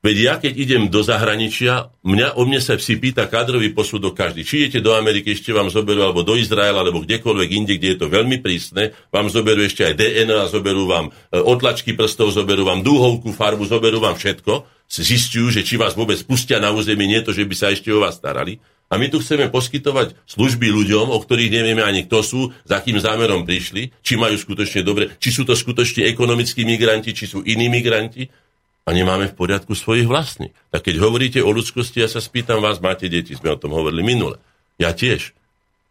Veď 0.00 0.16
ja, 0.16 0.34
keď 0.40 0.52
idem 0.56 0.82
do 0.88 1.04
zahraničia, 1.04 1.92
mňa, 2.00 2.40
o 2.40 2.48
mne 2.48 2.64
sa 2.64 2.80
si 2.80 2.96
pýta 2.96 3.28
kádrový 3.28 3.76
posudok 3.76 4.16
každý. 4.16 4.48
Či 4.48 4.64
idete 4.64 4.80
do 4.80 4.96
Ameriky, 4.96 5.36
ešte 5.36 5.52
vám 5.52 5.68
zoberú, 5.68 6.08
alebo 6.08 6.24
do 6.24 6.40
Izraela, 6.40 6.80
alebo 6.80 7.04
kdekoľvek 7.04 7.50
inde, 7.52 7.76
kde 7.76 7.88
je 7.92 7.98
to 8.00 8.08
veľmi 8.08 8.40
prísne, 8.40 8.96
vám 9.12 9.28
zoberú 9.28 9.60
ešte 9.60 9.84
aj 9.84 10.00
DNA, 10.00 10.48
zoberú 10.48 10.88
vám 10.88 11.12
e, 11.12 11.36
otlačky 11.36 11.92
prstov, 11.92 12.32
zoberú 12.32 12.64
vám 12.64 12.80
dúhovku, 12.80 13.28
farbu, 13.32 13.64
zoberú 13.68 14.00
vám 14.00 14.16
všetko. 14.16 14.64
Zistujú, 14.88 15.52
že 15.52 15.60
či 15.64 15.76
vás 15.76 15.92
vôbec 15.92 16.16
pustia 16.24 16.60
na 16.60 16.72
územie, 16.72 17.08
nie 17.08 17.20
to, 17.20 17.36
že 17.36 17.44
by 17.44 17.54
sa 17.56 17.72
ešte 17.72 17.92
o 17.92 18.00
vás 18.00 18.16
starali. 18.16 18.56
A 18.94 18.98
my 19.02 19.10
tu 19.10 19.18
chceme 19.18 19.50
poskytovať 19.50 20.14
služby 20.22 20.70
ľuďom, 20.70 21.10
o 21.10 21.18
ktorých 21.18 21.50
nevieme 21.50 21.82
ani 21.82 22.06
kto 22.06 22.22
sú, 22.22 22.40
za 22.62 22.78
akým 22.78 23.02
zámerom 23.02 23.42
prišli, 23.42 23.90
či 24.06 24.14
majú 24.14 24.38
skutočne 24.38 24.86
dobre, 24.86 25.10
či 25.18 25.34
sú 25.34 25.42
to 25.42 25.58
skutočne 25.58 26.06
ekonomickí 26.06 26.62
migranti, 26.62 27.10
či 27.10 27.26
sú 27.26 27.42
iní 27.42 27.66
migranti 27.66 28.30
a 28.86 28.94
nemáme 28.94 29.26
v 29.26 29.34
poriadku 29.34 29.74
svojich 29.74 30.06
vlastných. 30.06 30.54
Tak 30.70 30.86
keď 30.86 31.02
hovoríte 31.02 31.40
o 31.42 31.50
ľudskosti, 31.50 32.06
ja 32.06 32.06
sa 32.06 32.22
spýtam 32.22 32.62
vás, 32.62 32.78
máte 32.78 33.10
deti, 33.10 33.34
sme 33.34 33.50
o 33.50 33.58
tom 33.58 33.74
hovorili 33.74 34.06
minule. 34.06 34.38
Ja 34.78 34.94
tiež. 34.94 35.34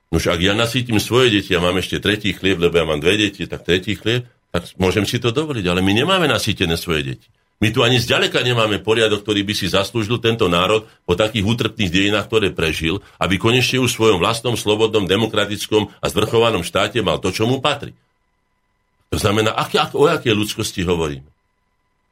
Nož 0.08 0.32
ak 0.32 0.40
ja 0.40 0.56
nasítim 0.56 0.96
svoje 1.04 1.44
deti 1.44 1.52
a 1.52 1.60
mám 1.60 1.76
ešte 1.76 2.00
tretí 2.00 2.32
chlieb, 2.32 2.56
lebo 2.56 2.80
ja 2.80 2.88
mám 2.88 3.04
dve 3.04 3.20
deti, 3.20 3.44
tak 3.52 3.68
tretí 3.68 4.00
chlieb, 4.00 4.32
tak 4.56 4.72
môžem 4.80 5.04
si 5.04 5.20
to 5.20 5.36
dovoliť, 5.36 5.66
ale 5.68 5.84
my 5.84 5.92
nemáme 5.92 6.32
nasýtené 6.32 6.80
svoje 6.80 7.18
deti. 7.18 7.28
My 7.64 7.72
tu 7.72 7.80
ani 7.80 7.96
zďaleka 7.96 8.44
nemáme 8.44 8.84
poriadok, 8.84 9.24
ktorý 9.24 9.48
by 9.48 9.56
si 9.56 9.72
zaslúžil 9.72 10.20
tento 10.20 10.52
národ 10.52 10.84
po 11.08 11.16
takých 11.16 11.48
útrpných 11.48 11.88
dejinách, 11.88 12.28
ktoré 12.28 12.52
prežil, 12.52 13.00
aby 13.24 13.40
konečne 13.40 13.80
už 13.80 13.96
v 13.96 13.98
svojom 14.04 14.20
vlastnom, 14.20 14.60
slobodnom, 14.60 15.08
demokratickom 15.08 15.88
a 16.04 16.06
zvrchovanom 16.12 16.68
štáte 16.68 17.00
mal 17.00 17.24
to, 17.24 17.32
čo 17.32 17.48
mu 17.48 17.64
patrí. 17.64 17.96
To 19.16 19.18
znamená, 19.22 19.56
aké, 19.56 19.80
ak, 19.80 19.96
o 19.96 20.12
aké 20.12 20.36
ľudskosti 20.36 20.84
hovoríme? 20.84 21.24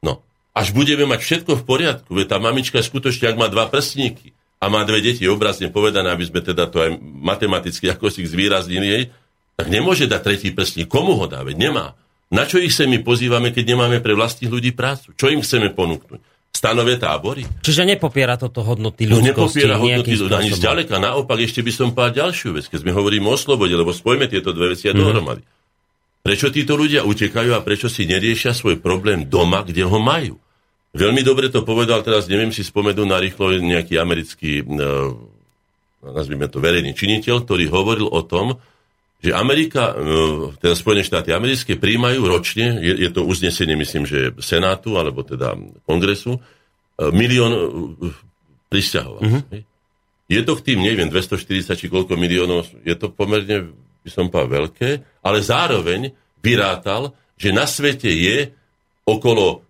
No, 0.00 0.24
až 0.56 0.72
budeme 0.72 1.04
mať 1.04 1.20
všetko 1.20 1.60
v 1.60 1.66
poriadku, 1.68 2.16
veď 2.16 2.32
tá 2.32 2.38
mamička 2.40 2.80
skutočne, 2.80 3.28
ak 3.28 3.36
má 3.36 3.52
dva 3.52 3.68
prstníky 3.68 4.32
a 4.56 4.72
má 4.72 4.88
dve 4.88 5.04
deti, 5.04 5.28
obrazne 5.28 5.68
povedané, 5.68 6.16
aby 6.16 6.32
sme 6.32 6.40
teda 6.40 6.64
to 6.72 6.80
aj 6.80 6.96
matematicky 7.02 7.92
ako 7.92 8.08
si 8.08 8.24
zvýraznili, 8.24 9.12
tak 9.60 9.68
nemôže 9.68 10.08
dať 10.08 10.20
tretí 10.24 10.48
prstník. 10.48 10.88
Komu 10.88 11.12
ho 11.20 11.28
dá? 11.28 11.44
Veď 11.44 11.60
nemá. 11.60 11.92
Na 12.32 12.48
čo 12.48 12.56
ich 12.56 12.72
my 12.72 13.04
pozývame, 13.04 13.52
keď 13.52 13.76
nemáme 13.76 14.00
pre 14.00 14.16
vlastných 14.16 14.48
ľudí 14.48 14.72
prácu? 14.72 15.12
Čo 15.12 15.28
im 15.28 15.44
chceme 15.44 15.68
ponúknuť? 15.68 16.32
Stanové 16.52 16.96
tábory? 16.96 17.44
Čiže 17.60 17.84
nepopiera 17.84 18.40
toto 18.40 18.64
hodnoty 18.64 19.04
ľudskosti? 19.04 19.24
No 19.24 19.28
nepopiera 19.28 19.74
hodnoty, 19.76 20.12
ani 20.32 20.50
zďaleka. 20.52 20.96
Naopak 20.96 21.40
ešte 21.44 21.60
by 21.60 21.72
som 21.72 21.92
povedal 21.92 22.28
ďalšiu 22.28 22.56
vec, 22.56 22.72
keď 22.72 22.88
sme 22.88 22.92
hovoríme 22.96 23.28
o 23.28 23.36
slobode, 23.36 23.76
lebo 23.76 23.92
spojme 23.92 24.28
tieto 24.32 24.56
dve 24.56 24.72
veci 24.72 24.88
mm-hmm. 24.88 25.00
dohromady. 25.00 25.42
Prečo 26.22 26.54
títo 26.54 26.78
ľudia 26.78 27.04
utekajú 27.04 27.50
a 27.52 27.64
prečo 27.66 27.90
si 27.90 28.06
neriešia 28.06 28.54
svoj 28.54 28.78
problém 28.80 29.26
doma, 29.26 29.66
kde 29.66 29.84
ho 29.84 29.98
majú? 29.98 30.38
Veľmi 30.92 31.24
dobre 31.24 31.48
to 31.48 31.64
povedal 31.64 32.04
teraz, 32.04 32.28
neviem 32.28 32.52
si 32.52 32.62
spomenúť 32.62 33.08
na 33.08 33.16
rýchlo 33.16 33.48
nejaký 33.58 33.96
americký, 33.96 34.60
no, 34.62 35.24
nazvime 36.04 36.46
to 36.52 36.60
verejný 36.60 36.92
činiteľ, 36.92 37.48
ktorý 37.48 37.64
hovoril 37.72 38.06
o 38.12 38.20
tom, 38.22 38.60
že 39.22 39.30
Amerika, 39.30 39.94
e, 39.94 40.58
teda 40.58 40.74
Spojené 40.74 41.06
štáty 41.06 41.30
americké 41.30 41.78
príjmajú 41.78 42.26
ročne, 42.26 42.82
je, 42.82 43.06
je 43.06 43.10
to 43.14 43.22
uznesenie, 43.22 43.78
myslím, 43.78 44.02
že 44.02 44.34
Senátu, 44.42 44.98
alebo 44.98 45.22
teda 45.22 45.54
Kongresu, 45.86 46.36
e, 46.36 46.40
milión 47.14 47.52
e, 47.54 47.60
pristahovalcov. 48.66 49.46
Mm-hmm. 49.46 49.70
Je 50.26 50.40
to 50.42 50.52
k 50.58 50.64
tým, 50.72 50.78
neviem, 50.82 51.06
240 51.06 51.76
či 51.76 51.86
koľko 51.86 52.18
miliónov, 52.18 52.66
je 52.82 52.94
to 52.98 53.14
pomerne, 53.14 53.70
by 54.02 54.10
som 54.10 54.26
povedal, 54.26 54.66
veľké, 54.66 54.90
ale 55.22 55.38
zároveň 55.38 56.10
vyrátal, 56.42 57.14
že 57.38 57.54
na 57.54 57.68
svete 57.68 58.10
je 58.10 58.50
okolo 59.06 59.62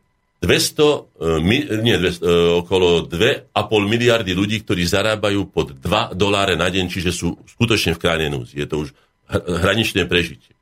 200, 0.42 1.06
e, 1.20 1.78
nie 1.84 1.96
200, 2.00 2.24
e, 2.24 2.30
okolo 2.64 3.06
2,5 3.06 3.52
miliardy 3.86 4.32
ľudí, 4.34 4.64
ktorí 4.66 4.82
zarábajú 4.82 5.50
pod 5.52 5.76
2 5.76 6.16
doláre 6.18 6.58
na 6.58 6.66
deň, 6.66 6.90
čiže 6.90 7.10
sú 7.14 7.36
skutočne 7.46 7.94
v 7.94 8.02
krajnej 8.02 8.30
núzi. 8.32 8.58
Je 8.58 8.66
to 8.66 8.82
už 8.82 8.90
hraničné 9.32 10.04
prežitie. 10.04 10.52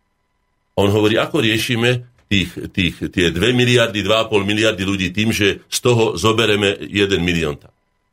On 0.78 0.88
hovorí, 0.88 1.18
ako 1.18 1.42
riešime 1.42 2.06
tých, 2.30 2.50
tých, 2.70 2.94
tie 3.10 3.34
2 3.34 3.52
miliardy, 3.52 4.06
2,5 4.06 4.30
miliardy 4.46 4.82
ľudí 4.86 5.08
tým, 5.10 5.34
že 5.34 5.66
z 5.66 5.78
toho 5.82 6.14
zobereme 6.14 6.78
1 6.78 7.18
milión. 7.18 7.58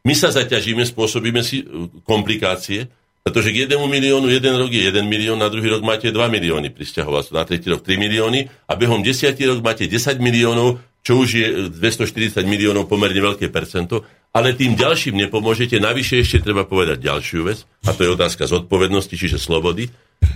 My 0.01 0.17
sa 0.17 0.33
zaťažíme, 0.33 0.81
spôsobíme 0.87 1.45
si 1.45 1.61
e, 1.61 1.91
komplikácie, 2.01 2.89
pretože 3.21 3.51
k 3.51 3.67
jednému 3.67 3.85
miliónu 3.91 4.31
jeden 4.31 4.55
rok 4.55 4.71
je 4.71 4.87
1 4.89 5.03
milión, 5.03 5.37
na 5.37 5.51
druhý 5.51 5.69
rok 5.69 5.83
máte 5.83 6.09
2 6.09 6.17
milióny 6.31 6.73
pristahovalcov, 6.73 7.35
na 7.35 7.45
tretí 7.45 7.67
rok 7.67 7.83
3 7.83 7.99
milióny 7.99 8.47
a 8.65 8.73
behom 8.73 9.03
10 9.03 9.35
rok 9.35 9.59
máte 9.61 9.85
10 9.85 10.17
miliónov, 10.17 10.81
čo 11.05 11.21
už 11.21 11.29
je 11.29 11.47
240 11.75 12.41
miliónov 12.47 12.89
pomerne 12.89 13.19
veľké 13.19 13.51
percento, 13.53 14.07
ale 14.37 14.53
tým 14.53 14.77
ďalším 14.77 15.17
nepomôžete. 15.25 15.81
Navyše 15.81 16.21
ešte 16.21 16.45
treba 16.45 16.61
povedať 16.61 17.01
ďalšiu 17.01 17.41
vec, 17.49 17.65
a 17.89 17.97
to 17.97 18.05
je 18.05 18.13
otázka 18.13 18.45
zodpovednosti, 18.45 19.17
čiže 19.17 19.41
slobody, 19.41 19.89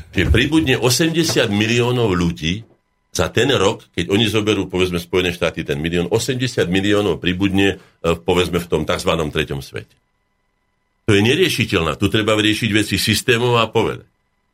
že 0.10 0.26
pribudne 0.34 0.82
80 0.82 1.22
miliónov 1.54 2.18
ľudí 2.18 2.66
za 3.14 3.30
ten 3.30 3.54
rok, 3.54 3.86
keď 3.94 4.10
oni 4.10 4.26
zoberú, 4.26 4.66
povedzme, 4.66 4.98
Spojené 4.98 5.36
štáty 5.36 5.62
ten 5.62 5.78
milión, 5.78 6.10
80 6.10 6.42
miliónov 6.66 7.22
pribudne, 7.22 7.78
e, 7.78 8.16
povedzme, 8.18 8.58
v 8.58 8.68
tom 8.72 8.88
tzv. 8.88 9.12
treťom 9.14 9.62
svete. 9.62 9.94
To 11.06 11.12
je 11.14 11.22
neriešiteľná. 11.22 12.00
Tu 12.00 12.08
treba 12.08 12.40
riešiť 12.40 12.70
veci 12.72 12.96
systémov 12.96 13.60
a 13.60 13.68
povedať. 13.68 14.08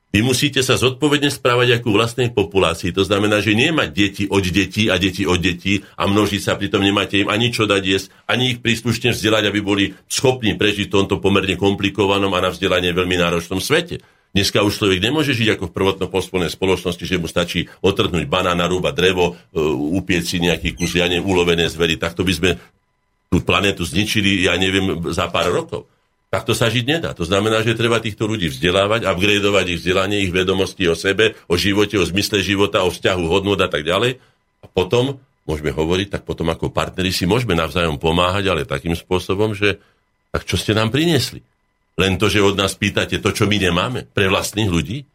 Vy 0.08 0.24
musíte 0.24 0.64
sa 0.64 0.80
zodpovedne 0.80 1.28
správať 1.28 1.78
ako 1.78 1.92
vlastnej 1.92 2.32
populácii. 2.32 2.96
To 2.96 3.04
znamená, 3.04 3.44
že 3.44 3.52
nemať 3.52 3.90
deti 3.92 4.24
od 4.26 4.40
detí 4.40 4.88
a 4.88 4.96
deti 4.96 5.28
od 5.28 5.36
detí 5.38 5.84
a 6.00 6.08
množiť 6.08 6.42
sa, 6.42 6.56
pritom 6.56 6.80
nemáte 6.80 7.20
im 7.20 7.28
ani 7.28 7.52
čo 7.52 7.68
dať 7.68 7.84
jesť, 7.84 8.08
ani 8.24 8.56
ich 8.56 8.64
príslušne 8.64 9.12
vzdelať, 9.12 9.52
aby 9.52 9.60
boli 9.60 9.86
schopní 10.08 10.56
prežiť 10.56 10.88
v 10.88 10.96
tomto 10.96 11.20
pomerne 11.20 11.60
komplikovanom 11.60 12.32
a 12.32 12.40
na 12.40 12.50
vzdelanie 12.56 12.96
veľmi 12.96 13.20
náročnom 13.20 13.60
svete. 13.60 14.00
Dneska 14.32 14.64
už 14.64 14.80
človek 14.80 15.04
nemôže 15.04 15.36
žiť 15.36 15.60
ako 15.60 15.72
v 15.72 15.76
prvotno 15.76 16.06
pospolnej 16.08 16.52
spoločnosti, 16.52 17.04
že 17.04 17.20
mu 17.20 17.28
stačí 17.28 17.68
otrhnúť 17.84 18.28
banán, 18.32 18.60
narúbať 18.64 18.94
drevo, 18.96 19.34
e, 19.34 19.60
upieť 19.98 20.24
si 20.24 20.38
nejaký 20.40 20.78
kus, 20.78 20.94
ja 20.96 21.08
neviem, 21.08 21.26
ulovené 21.26 21.68
zvery. 21.68 21.98
Takto 21.98 22.22
by 22.22 22.34
sme 22.36 22.50
tú 23.28 23.44
planetu 23.44 23.84
zničili, 23.84 24.46
ja 24.48 24.56
neviem, 24.56 25.04
za 25.12 25.28
pár 25.32 25.52
rokov. 25.52 25.90
Takto 26.28 26.52
sa 26.52 26.68
žiť 26.68 26.84
nedá. 26.84 27.16
To 27.16 27.24
znamená, 27.24 27.64
že 27.64 27.78
treba 27.80 28.04
týchto 28.04 28.28
ľudí 28.28 28.52
vzdelávať, 28.52 29.08
upgradeovať 29.08 29.66
ich 29.72 29.80
vzdelanie, 29.80 30.28
ich 30.28 30.36
vedomosti 30.36 30.84
o 30.92 30.96
sebe, 30.96 31.40
o 31.48 31.56
živote, 31.56 31.96
o 31.96 32.04
zmysle 32.04 32.44
života, 32.44 32.84
o 32.84 32.92
vzťahu 32.92 33.24
hodnot 33.32 33.64
a 33.64 33.72
tak 33.72 33.88
ďalej. 33.88 34.20
A 34.60 34.66
potom 34.68 35.24
môžeme 35.48 35.72
hovoriť, 35.72 36.20
tak 36.20 36.22
potom 36.28 36.52
ako 36.52 36.68
partneri 36.76 37.16
si 37.16 37.24
môžeme 37.24 37.56
navzájom 37.56 37.96
pomáhať, 37.96 38.52
ale 38.52 38.68
takým 38.68 38.92
spôsobom, 38.92 39.56
že 39.56 39.80
tak 40.36 40.44
čo 40.44 40.60
ste 40.60 40.76
nám 40.76 40.92
priniesli? 40.92 41.40
Len 41.96 42.20
to, 42.20 42.28
že 42.28 42.44
od 42.44 42.60
nás 42.60 42.76
pýtate 42.76 43.24
to, 43.24 43.32
čo 43.32 43.48
my 43.48 43.58
nemáme 43.58 44.04
pre 44.12 44.28
vlastných 44.28 44.68
ľudí? 44.68 45.08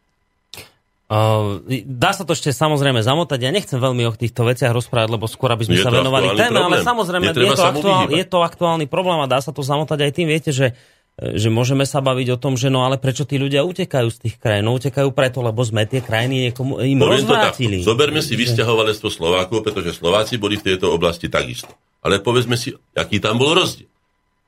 Uh, 1.13 1.61
dá 1.85 2.09
sa 2.09 2.25
to 2.25 2.33
ešte 2.33 2.49
samozrejme 2.49 3.05
zamotať. 3.05 3.39
Ja 3.45 3.53
nechcem 3.53 3.77
veľmi 3.77 4.09
o 4.09 4.17
týchto 4.17 4.49
veciach 4.49 4.73
rozprávať, 4.73 5.13
lebo 5.13 5.29
skôr 5.29 5.53
aby 5.53 5.69
sme 5.69 5.77
je 5.77 5.85
sa 5.85 5.93
venovali 5.93 6.33
téme, 6.33 6.57
ale 6.57 6.81
samozrejme 6.81 7.29
je 7.29 7.53
to, 7.53 7.61
aktuál, 7.61 8.03
je 8.09 8.25
to 8.25 8.39
aktuálny 8.41 8.85
problém 8.89 9.21
a 9.21 9.29
dá 9.29 9.37
sa 9.37 9.53
to 9.53 9.61
zamotať 9.61 10.09
aj 10.09 10.11
tým. 10.11 10.25
Viete, 10.25 10.49
že 10.49 10.73
že 11.13 11.53
môžeme 11.53 11.85
sa 11.85 12.01
baviť 12.01 12.33
o 12.33 12.41
tom, 12.41 12.57
že 12.57 12.73
no 12.73 12.89
ale 12.89 12.97
prečo 12.97 13.21
tí 13.21 13.37
ľudia 13.37 13.61
utekajú 13.61 14.07
z 14.09 14.17
tých 14.17 14.35
krajín? 14.41 14.65
No 14.65 14.73
utekajú 14.73 15.13
preto, 15.13 15.45
lebo 15.45 15.61
sme 15.61 15.85
tie 15.85 16.01
krajiny 16.01 16.49
niekomu, 16.49 16.81
im 16.81 16.97
Poviem 16.97 17.21
rozvrátili. 17.21 17.85
Zoberme 17.85 18.25
si 18.25 18.33
vysťahovalectvo 18.33 19.09
Slovákov, 19.13 19.61
pretože 19.61 19.93
Slováci 19.93 20.41
boli 20.41 20.57
v 20.57 20.73
tejto 20.73 20.89
oblasti 20.89 21.29
takisto. 21.29 21.69
Ale 22.01 22.17
povedzme 22.17 22.57
si, 22.57 22.73
aký 22.97 23.21
tam 23.21 23.37
bol 23.37 23.53
rozdiel. 23.53 23.85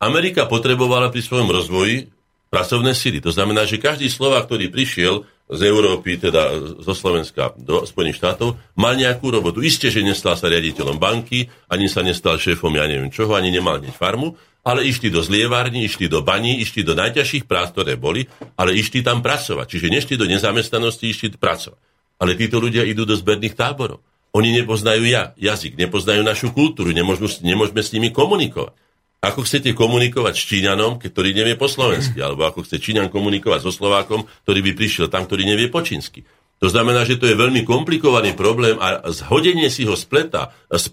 Amerika 0.02 0.50
potrebovala 0.50 1.14
pri 1.14 1.22
svojom 1.22 1.48
rozvoji 1.54 2.10
pracovné 2.56 2.96
síly. 2.96 3.20
To 3.20 3.36
znamená, 3.36 3.68
že 3.68 3.84
každý 3.84 4.08
Slovák, 4.08 4.48
ktorý 4.48 4.72
prišiel 4.72 5.28
z 5.52 5.60
Európy, 5.68 6.16
teda 6.16 6.56
zo 6.80 6.94
Slovenska 6.96 7.52
do 7.60 7.84
Spojených 7.84 8.24
štátov, 8.24 8.56
mal 8.80 8.96
nejakú 8.96 9.28
robotu. 9.28 9.60
Isté, 9.60 9.92
že 9.92 10.00
nestal 10.00 10.40
sa 10.40 10.48
riaditeľom 10.48 10.96
banky, 10.96 11.52
ani 11.68 11.92
sa 11.92 12.00
nestal 12.00 12.40
šéfom, 12.40 12.72
ja 12.80 12.88
neviem 12.88 13.12
čoho, 13.12 13.36
ani 13.36 13.52
nemal 13.52 13.84
hneď 13.84 13.92
farmu, 13.92 14.40
ale 14.64 14.88
išli 14.88 15.12
do 15.12 15.20
zlievárni, 15.20 15.84
išli 15.84 16.08
do 16.08 16.24
baní, 16.24 16.64
išli 16.64 16.82
do 16.82 16.96
najťažších 16.96 17.46
prác, 17.46 17.76
ktoré 17.76 18.00
boli, 18.00 18.26
ale 18.56 18.74
išli 18.74 19.04
tam 19.04 19.20
pracovať. 19.20 19.68
Čiže 19.70 19.94
nešli 19.94 20.16
do 20.16 20.26
nezamestnanosti, 20.26 21.06
išli 21.12 21.36
pracovať. 21.36 21.78
Ale 22.24 22.40
títo 22.40 22.64
ľudia 22.64 22.88
idú 22.88 23.04
do 23.04 23.14
zberných 23.14 23.54
táborov. 23.54 24.00
Oni 24.34 24.56
nepoznajú 24.56 25.04
ja, 25.06 25.36
jazyk, 25.38 25.78
nepoznajú 25.78 26.26
našu 26.26 26.50
kultúru, 26.56 26.90
nemôžeme, 26.92 27.28
nemôžeme 27.46 27.82
s 27.86 27.94
nimi 27.94 28.10
komunikovať. 28.10 28.85
Ako 29.24 29.48
chcete 29.48 29.72
komunikovať 29.74 30.34
s 30.36 30.44
Číňanom, 30.50 31.02
ktorý 31.02 31.32
nevie 31.32 31.56
po 31.56 31.72
slovensky, 31.72 32.20
alebo 32.22 32.46
ako 32.46 32.68
chce 32.68 32.78
Číňan 32.78 33.10
komunikovať 33.10 33.66
so 33.66 33.72
Slovákom, 33.72 34.28
ktorý 34.46 34.60
by 34.66 34.72
prišiel 34.76 35.08
tam, 35.10 35.26
ktorý 35.26 35.48
nevie 35.48 35.72
po 35.72 35.82
čínsky. 35.82 36.26
To 36.64 36.72
znamená, 36.72 37.04
že 37.04 37.20
to 37.20 37.28
je 37.28 37.36
veľmi 37.36 37.68
komplikovaný 37.68 38.32
problém 38.38 38.80
a 38.80 39.04
zhodenie 39.12 39.68
si 39.68 39.84
ho 39.84 39.98
z, 39.98 40.08
pleta, 40.08 40.56
z 40.72 40.88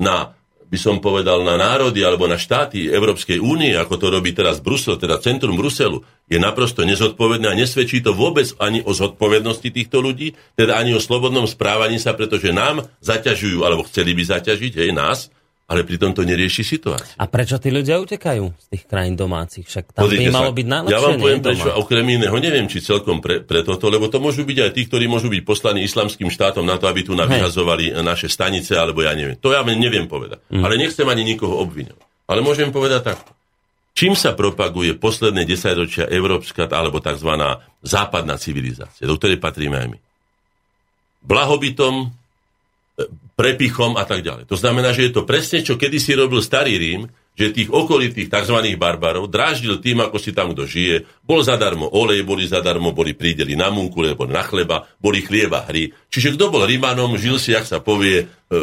na 0.00 0.38
by 0.68 0.76
som 0.76 1.00
povedal, 1.00 1.40
na 1.40 1.56
národy 1.56 2.04
alebo 2.04 2.28
na 2.28 2.36
štáty 2.36 2.92
Európskej 2.92 3.40
únie, 3.40 3.72
ako 3.72 3.96
to 3.96 4.06
robí 4.12 4.36
teraz 4.36 4.60
Brusel, 4.60 5.00
teda 5.00 5.16
centrum 5.16 5.56
Bruselu, 5.56 6.04
je 6.28 6.36
naprosto 6.36 6.84
nezodpovedné 6.84 7.48
a 7.48 7.56
nesvedčí 7.56 8.04
to 8.04 8.12
vôbec 8.12 8.52
ani 8.60 8.84
o 8.84 8.92
zodpovednosti 8.92 9.64
týchto 9.64 10.04
ľudí, 10.04 10.36
teda 10.60 10.76
ani 10.76 10.92
o 10.92 11.00
slobodnom 11.00 11.48
správaní 11.48 11.96
sa, 11.96 12.12
pretože 12.12 12.52
nám 12.52 12.84
zaťažujú, 13.00 13.64
alebo 13.64 13.88
chceli 13.88 14.12
by 14.12 14.22
zaťažiť, 14.28 14.72
hej, 14.76 14.92
nás, 14.92 15.32
ale 15.68 15.84
pritom 15.84 16.16
to 16.16 16.24
nerieši 16.24 16.64
situáciu. 16.64 17.12
A 17.20 17.28
prečo 17.28 17.60
tí 17.60 17.68
ľudia 17.68 18.00
utekajú 18.00 18.44
z 18.56 18.66
tých 18.72 18.84
krajín 18.88 19.20
domácich? 19.20 19.68
Však 19.68 19.92
tam 19.92 20.08
Pozrite 20.08 20.32
by 20.32 20.32
malo 20.32 20.50
sa, 20.50 20.56
byť 20.56 20.66
najlepšie. 20.66 20.94
Ja 20.96 21.04
vám 21.04 21.16
poviem 21.20 21.40
prečo, 21.44 21.68
okrem 21.76 22.06
iného, 22.08 22.36
neviem, 22.40 22.66
či 22.72 22.80
celkom 22.80 23.20
pre, 23.20 23.44
pre 23.44 23.60
toto, 23.60 23.92
lebo 23.92 24.08
to 24.08 24.16
môžu 24.16 24.48
byť 24.48 24.58
aj 24.64 24.70
tí, 24.72 24.88
ktorí 24.88 25.04
môžu 25.12 25.28
byť 25.28 25.44
poslaní 25.44 25.84
islamským 25.84 26.32
štátom 26.32 26.64
na 26.64 26.80
to, 26.80 26.88
aby 26.88 27.04
tu 27.04 27.12
navyhazovali 27.12 27.92
naše 28.00 28.32
stanice, 28.32 28.80
alebo 28.80 29.04
ja 29.04 29.12
neviem. 29.12 29.36
To 29.44 29.52
ja 29.52 29.60
neviem 29.60 30.08
povedať. 30.08 30.40
Mm. 30.48 30.64
Ale 30.64 30.80
nechcem 30.80 31.04
ani 31.04 31.36
nikoho 31.36 31.60
obviňovať. 31.60 32.06
Ale 32.32 32.40
môžem 32.40 32.72
povedať 32.72 33.12
takto. 33.12 33.36
Čím 33.92 34.16
sa 34.16 34.32
propaguje 34.32 34.96
posledné 34.96 35.44
desaťročia 35.44 36.08
európska 36.08 36.64
alebo 36.70 37.02
tzv. 37.02 37.28
západná 37.84 38.40
civilizácia, 38.40 39.04
do 39.04 39.18
ktorej 39.20 39.36
patríme 39.36 39.76
aj 39.76 39.88
my? 39.92 39.98
Blahobytom, 41.28 42.14
prepichom 43.38 43.94
a 43.94 44.02
tak 44.02 44.26
ďalej. 44.26 44.50
To 44.50 44.58
znamená, 44.58 44.90
že 44.90 45.06
je 45.06 45.12
to 45.14 45.22
presne, 45.22 45.62
čo 45.62 45.78
kedysi 45.78 46.18
robil 46.18 46.42
starý 46.42 46.74
Rím, 46.74 47.06
že 47.38 47.54
tých 47.54 47.70
okolitých 47.70 48.26
tzv. 48.26 48.58
barbarov 48.74 49.30
dráždil 49.30 49.78
tým, 49.78 50.02
ako 50.02 50.18
si 50.18 50.34
tam 50.34 50.50
kto 50.50 50.66
žije. 50.66 51.06
Bol 51.22 51.46
zadarmo 51.46 51.86
olej, 51.86 52.26
boli 52.26 52.50
zadarmo, 52.50 52.90
boli 52.90 53.14
prídeli 53.14 53.54
na 53.54 53.70
múku, 53.70 54.02
alebo 54.02 54.26
na 54.26 54.42
chleba, 54.42 54.90
boli 54.98 55.22
chlieba 55.22 55.62
hry. 55.70 55.94
Čiže 56.10 56.34
kto 56.34 56.50
bol 56.50 56.66
Rímanom, 56.66 57.14
žil 57.14 57.38
si, 57.38 57.54
jak 57.54 57.62
sa 57.62 57.78
povie, 57.78 58.26
e, 58.26 58.54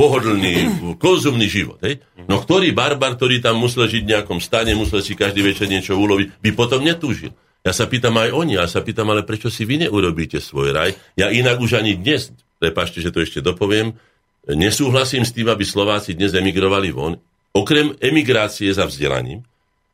pohodlný, 0.00 0.80
konzumný 0.96 1.44
život. 1.44 1.76
Hej? 1.84 2.00
No 2.24 2.40
ktorý 2.40 2.72
barbar, 2.72 3.20
ktorý 3.20 3.44
tam 3.44 3.60
musel 3.60 3.84
žiť 3.84 4.00
v 4.00 4.10
nejakom 4.16 4.40
stane, 4.40 4.72
musel 4.72 5.04
si 5.04 5.12
každý 5.12 5.44
večer 5.44 5.68
niečo 5.68 6.00
uloviť, 6.00 6.40
by 6.40 6.50
potom 6.56 6.80
netúžil. 6.80 7.36
Ja 7.62 7.70
sa 7.70 7.86
pýtam 7.86 8.18
aj 8.18 8.34
oni, 8.34 8.58
ja 8.58 8.66
sa 8.66 8.82
pýtam, 8.82 9.12
ale 9.14 9.22
prečo 9.22 9.46
si 9.46 9.62
vy 9.62 9.86
neurobíte 9.86 10.42
svoj 10.42 10.74
raj? 10.74 10.98
Ja 11.14 11.30
inak 11.30 11.62
už 11.62 11.78
ani 11.78 11.94
dnes, 11.94 12.34
prepašte, 12.62 13.02
že 13.02 13.10
to 13.10 13.18
ešte 13.18 13.42
dopoviem, 13.42 13.98
nesúhlasím 14.46 15.26
s 15.26 15.34
tým, 15.34 15.50
aby 15.50 15.66
Slováci 15.66 16.14
dnes 16.14 16.30
emigrovali 16.30 16.94
von, 16.94 17.18
okrem 17.50 17.98
emigrácie 17.98 18.70
za 18.70 18.86
vzdelaním, 18.86 19.42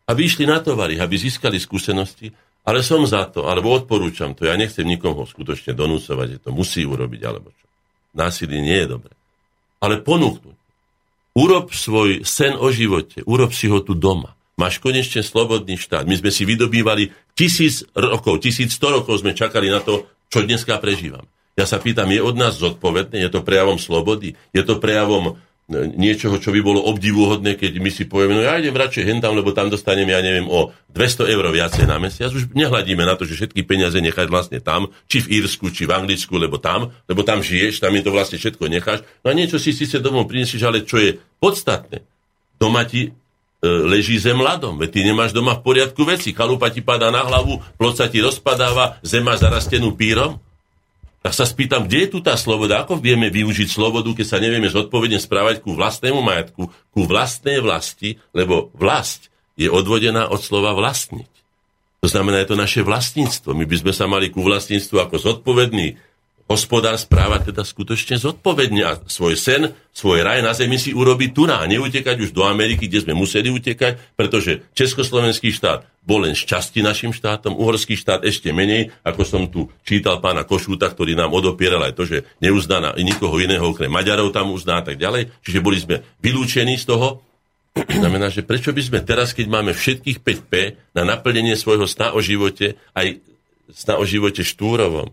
aby 0.04 0.20
išli 0.28 0.44
na 0.44 0.60
tovary, 0.60 1.00
aby 1.00 1.16
získali 1.16 1.56
skúsenosti, 1.56 2.28
ale 2.68 2.84
som 2.84 3.00
za 3.08 3.24
to, 3.32 3.48
alebo 3.48 3.72
odporúčam 3.72 4.36
to, 4.36 4.44
ja 4.44 4.52
nechcem 4.52 4.84
nikoho 4.84 5.24
skutočne 5.24 5.72
donúcovať, 5.72 6.36
že 6.36 6.38
to 6.44 6.50
musí 6.52 6.84
urobiť, 6.84 7.20
alebo 7.24 7.48
čo. 7.56 7.64
Násilie 8.12 8.60
nie 8.60 8.76
je 8.84 8.88
dobré. 8.92 9.14
Ale 9.80 10.04
ponúknuť. 10.04 10.56
Urob 11.38 11.72
svoj 11.72 12.26
sen 12.28 12.58
o 12.58 12.68
živote, 12.68 13.24
urob 13.24 13.56
si 13.56 13.70
ho 13.72 13.80
tu 13.80 13.96
doma. 13.96 14.36
Máš 14.58 14.82
konečne 14.82 15.22
slobodný 15.22 15.78
štát. 15.78 16.02
My 16.02 16.18
sme 16.18 16.34
si 16.34 16.42
vydobývali 16.42 17.14
tisíc 17.38 17.86
rokov, 17.94 18.42
tisíc 18.42 18.74
sto 18.74 18.90
rokov 18.90 19.22
sme 19.22 19.38
čakali 19.38 19.70
na 19.70 19.78
to, 19.78 20.10
čo 20.28 20.42
dneska 20.42 20.82
prežívame. 20.82 21.30
Ja 21.58 21.66
sa 21.66 21.82
pýtam, 21.82 22.06
je 22.06 22.22
od 22.22 22.38
nás 22.38 22.54
zodpovedné? 22.54 23.18
Je 23.18 23.30
to 23.34 23.42
prejavom 23.42 23.82
slobody? 23.82 24.38
Je 24.54 24.62
to 24.62 24.78
prejavom 24.78 25.34
e, 25.66 25.90
niečoho, 25.98 26.38
čo 26.38 26.54
by 26.54 26.62
bolo 26.62 26.86
obdivuhodné, 26.86 27.58
keď 27.58 27.82
my 27.82 27.90
si 27.90 28.06
povieme, 28.06 28.38
no 28.38 28.46
ja 28.46 28.62
idem 28.62 28.78
radšej 28.78 29.02
hentam, 29.02 29.34
lebo 29.34 29.50
tam 29.50 29.66
dostaneme, 29.66 30.14
ja 30.14 30.22
neviem, 30.22 30.46
o 30.46 30.70
200 30.94 31.26
eur 31.26 31.50
viacej 31.50 31.90
na 31.90 31.98
mesiac. 31.98 32.30
Už 32.30 32.54
nehľadíme 32.54 33.02
na 33.02 33.18
to, 33.18 33.26
že 33.26 33.42
všetky 33.42 33.66
peniaze 33.66 33.98
nechať 33.98 34.30
vlastne 34.30 34.62
tam, 34.62 34.94
či 35.10 35.18
v 35.18 35.42
Írsku, 35.42 35.74
či 35.74 35.90
v 35.90 35.98
Anglicku, 35.98 36.38
lebo 36.38 36.62
tam, 36.62 36.94
lebo 37.10 37.26
tam 37.26 37.42
žiješ, 37.42 37.82
tam 37.82 37.90
je 37.90 38.06
to 38.06 38.14
vlastne 38.14 38.38
všetko 38.38 38.62
necháš. 38.70 39.02
No 39.26 39.34
a 39.34 39.34
niečo 39.34 39.58
si 39.58 39.74
síce 39.74 39.98
domov 39.98 40.30
prinesieš, 40.30 40.62
ale 40.62 40.86
čo 40.86 41.02
je 41.02 41.18
podstatné, 41.42 42.06
doma 42.54 42.86
ti 42.86 43.10
e, 43.10 43.66
leží 43.66 44.14
zem 44.22 44.38
ľadom. 44.38 44.78
Veď 44.78 44.94
ty 44.94 45.00
nemáš 45.02 45.34
doma 45.34 45.58
v 45.58 45.66
poriadku 45.66 46.06
veci. 46.06 46.30
Chalupa 46.30 46.70
ti 46.70 46.86
padá 46.86 47.10
na 47.10 47.26
hlavu, 47.26 47.58
plot 47.74 47.98
ti 48.14 48.22
rozpadáva, 48.22 49.02
zem 49.02 49.26
má 49.26 49.34
zarastenú 49.34 49.98
pírom. 49.98 50.38
Tak 51.18 51.34
sa 51.34 51.44
spýtam, 51.44 51.90
kde 51.90 52.06
je 52.06 52.08
tu 52.14 52.18
tá 52.22 52.38
sloboda? 52.38 52.86
Ako 52.86 53.02
vieme 53.02 53.26
využiť 53.26 53.68
slobodu, 53.68 54.14
keď 54.14 54.26
sa 54.26 54.38
nevieme 54.38 54.70
zodpovedne 54.70 55.18
správať 55.18 55.66
ku 55.66 55.74
vlastnému 55.74 56.22
majetku, 56.22 56.70
ku 56.70 57.00
vlastnej 57.04 57.58
vlasti, 57.58 58.22
lebo 58.30 58.70
vlast 58.78 59.28
je 59.58 59.66
odvodená 59.66 60.30
od 60.30 60.38
slova 60.38 60.78
vlastniť. 60.78 61.32
To 61.98 62.06
znamená, 62.06 62.38
je 62.46 62.54
to 62.54 62.56
naše 62.56 62.80
vlastníctvo. 62.86 63.50
My 63.58 63.66
by 63.66 63.76
sme 63.82 63.92
sa 63.92 64.06
mali 64.06 64.30
ku 64.30 64.46
vlastníctvu 64.46 65.02
ako 65.02 65.18
zodpovedný 65.18 65.98
hospodár 66.48 66.96
správať 66.96 67.52
teda 67.52 67.62
skutočne 67.62 68.16
zodpovedne 68.16 68.82
a 68.82 68.96
svoj 69.04 69.36
sen, 69.36 69.76
svoj 69.92 70.24
raj 70.24 70.40
na 70.40 70.56
zemi 70.56 70.80
si 70.80 70.96
urobiť 70.96 71.30
tu 71.36 71.44
a 71.44 71.68
neutekať 71.68 72.16
už 72.24 72.30
do 72.32 72.48
Ameriky, 72.48 72.88
kde 72.88 73.04
sme 73.04 73.14
museli 73.14 73.52
utekať, 73.52 74.16
pretože 74.16 74.64
Československý 74.72 75.52
štát 75.52 75.84
bol 76.08 76.24
len 76.24 76.32
šťastí 76.32 76.80
našim 76.80 77.12
štátom, 77.12 77.52
uhorský 77.52 77.92
štát 77.92 78.24
ešte 78.24 78.48
menej, 78.48 78.88
ako 79.04 79.22
som 79.28 79.44
tu 79.44 79.68
čítal 79.84 80.24
pána 80.24 80.48
Košúta, 80.48 80.88
ktorý 80.88 81.12
nám 81.12 81.36
odopieral 81.36 81.84
aj 81.84 81.92
to, 81.92 82.08
že 82.08 82.24
neuzná 82.40 82.96
nikoho 82.96 83.36
iného 83.36 83.68
okrem 83.68 83.92
Maďarov 83.92 84.32
tam 84.32 84.48
uzná 84.48 84.80
a 84.80 84.84
tak 84.88 84.96
ďalej. 84.96 85.28
Čiže 85.44 85.60
boli 85.60 85.76
sme 85.76 86.00
vylúčení 86.24 86.80
z 86.80 86.88
toho. 86.88 87.20
Znamená, 88.00 88.32
že 88.32 88.40
prečo 88.40 88.72
by 88.72 88.80
sme 88.80 89.04
teraz, 89.04 89.36
keď 89.36 89.52
máme 89.52 89.76
všetkých 89.76 90.24
5P 90.24 90.52
na 90.96 91.04
naplnenie 91.04 91.52
svojho 91.60 91.84
sna 91.84 92.16
o 92.16 92.24
živote, 92.24 92.80
aj 92.96 93.20
sna 93.68 94.00
o 94.00 94.04
živote 94.08 94.40
Štúrovom, 94.40 95.12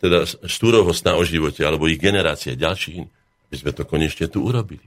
teda 0.00 0.24
Štúrovho 0.48 0.96
sna 0.96 1.20
o 1.20 1.22
živote, 1.22 1.60
alebo 1.60 1.84
ich 1.84 2.00
generácie 2.00 2.56
ďalších, 2.56 2.96
by 3.52 3.56
sme 3.60 3.70
to 3.76 3.82
konečne 3.84 4.26
tu 4.32 4.40
urobili. 4.40 4.82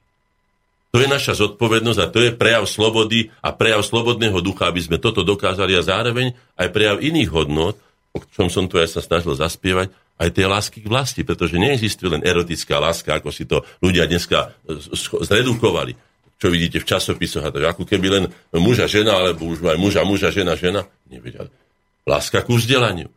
To 0.94 1.02
je 1.02 1.10
naša 1.10 1.34
zodpovednosť 1.38 2.00
a 2.02 2.10
to 2.10 2.22
je 2.22 2.32
prejav 2.34 2.66
slobody 2.70 3.30
a 3.42 3.50
prejav 3.54 3.82
slobodného 3.82 4.38
ducha, 4.46 4.70
aby 4.70 4.82
sme 4.82 5.02
toto 5.02 5.26
dokázali 5.26 5.74
a 5.74 5.86
zároveň 5.86 6.34
aj 6.58 6.68
prejav 6.70 7.02
iných 7.02 7.30
hodnot, 7.34 7.78
o 8.14 8.22
čom 8.34 8.50
som 8.50 8.70
tu 8.70 8.78
aj 8.78 8.94
sa 8.94 9.02
snažil 9.02 9.34
zaspievať, 9.34 9.90
aj 10.22 10.30
tej 10.30 10.46
lásky 10.46 10.86
k 10.86 10.90
vlasti, 10.90 11.22
pretože 11.26 11.58
neexistuje 11.58 12.14
len 12.14 12.22
erotická 12.22 12.78
láska, 12.78 13.18
ako 13.18 13.34
si 13.34 13.50
to 13.50 13.66
ľudia 13.82 14.06
dneska 14.06 14.54
e, 14.70 14.78
zredukovali 15.26 15.98
čo 16.44 16.52
vidíte 16.52 16.84
v 16.84 16.90
časopisoch, 16.92 17.56
to 17.56 17.64
ako 17.64 17.88
keby 17.88 18.20
len 18.20 18.24
muža, 18.52 18.84
žena, 18.92 19.16
alebo 19.16 19.48
už 19.48 19.64
aj 19.64 19.80
muža, 19.80 20.04
muža, 20.04 20.28
žena, 20.28 20.60
žena. 20.60 20.84
Nevedia. 21.08 21.48
Láska 22.04 22.44
ku 22.44 22.60
vzdelaniu 22.60 23.08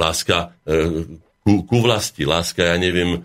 láska 0.00 0.56
e, 0.64 1.04
ku, 1.44 1.68
ku 1.68 1.76
vlasti, 1.84 2.24
láska, 2.24 2.64
ja 2.64 2.76
neviem, 2.80 3.20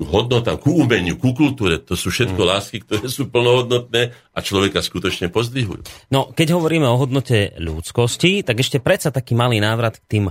hodnota, 0.00 0.54
ku 0.56 0.78
umeniu, 0.78 1.18
ku 1.18 1.34
kultúre. 1.34 1.82
To 1.82 1.98
sú 1.98 2.12
všetko 2.12 2.38
mm. 2.38 2.48
lásky, 2.48 2.76
ktoré 2.84 3.06
sú 3.10 3.28
plnohodnotné 3.28 4.14
a 4.32 4.38
človeka 4.40 4.80
skutočne 4.80 5.28
pozdvihujú. 5.32 6.08
No, 6.12 6.30
keď 6.32 6.56
hovoríme 6.56 6.86
o 6.86 6.96
hodnote 7.00 7.56
ľudskosti, 7.58 8.46
tak 8.46 8.62
ešte 8.62 8.78
predsa 8.78 9.10
taký 9.10 9.34
malý 9.34 9.58
návrat 9.58 9.98
k 10.00 10.04
tým, 10.06 10.24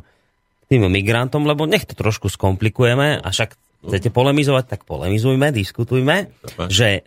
tým 0.72 0.82
migrantom, 0.88 1.44
lebo 1.46 1.68
nech 1.68 1.86
to 1.86 1.94
trošku 1.98 2.32
skomplikujeme 2.32 3.22
a 3.22 3.28
však 3.30 3.58
chcete 3.86 4.10
polemizovať, 4.10 4.66
tak 4.66 4.82
polemizujme, 4.90 5.54
diskutujme, 5.54 6.34
že 6.72 7.06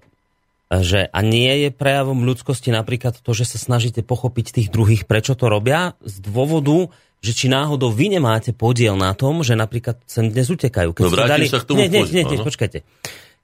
že 0.68 1.09
a 1.09 1.24
nie 1.24 1.64
je 1.64 1.68
prejavom 1.72 2.28
ľudskosti 2.28 2.68
napríklad 2.68 3.16
to, 3.24 3.32
že 3.32 3.48
sa 3.48 3.56
snažíte 3.56 4.05
pochopiť 4.05 4.52
tých 4.52 4.68
druhých, 4.68 5.09
prečo 5.09 5.32
to 5.32 5.48
robia, 5.48 5.96
z 6.05 6.20
dôvodu, 6.20 6.92
že 7.19 7.32
či 7.35 7.47
náhodou 7.51 7.90
vy 7.90 8.15
nemáte 8.15 8.55
podiel 8.55 8.95
na 8.95 9.11
tom, 9.15 9.43
že 9.43 9.59
napríklad 9.59 9.99
sem 10.07 10.31
dnes 10.31 10.47
utekajú. 10.49 10.95
Keď 10.95 11.03
no 11.03 11.11
ste 11.11 11.27
dali... 11.27 11.47
sa 11.51 11.59
k 11.62 11.66
tomu 11.66 11.78
nie, 11.82 11.90
nie, 11.90 12.03
nie, 12.07 12.23
nie, 12.23 12.39
počkajte. 12.39 12.86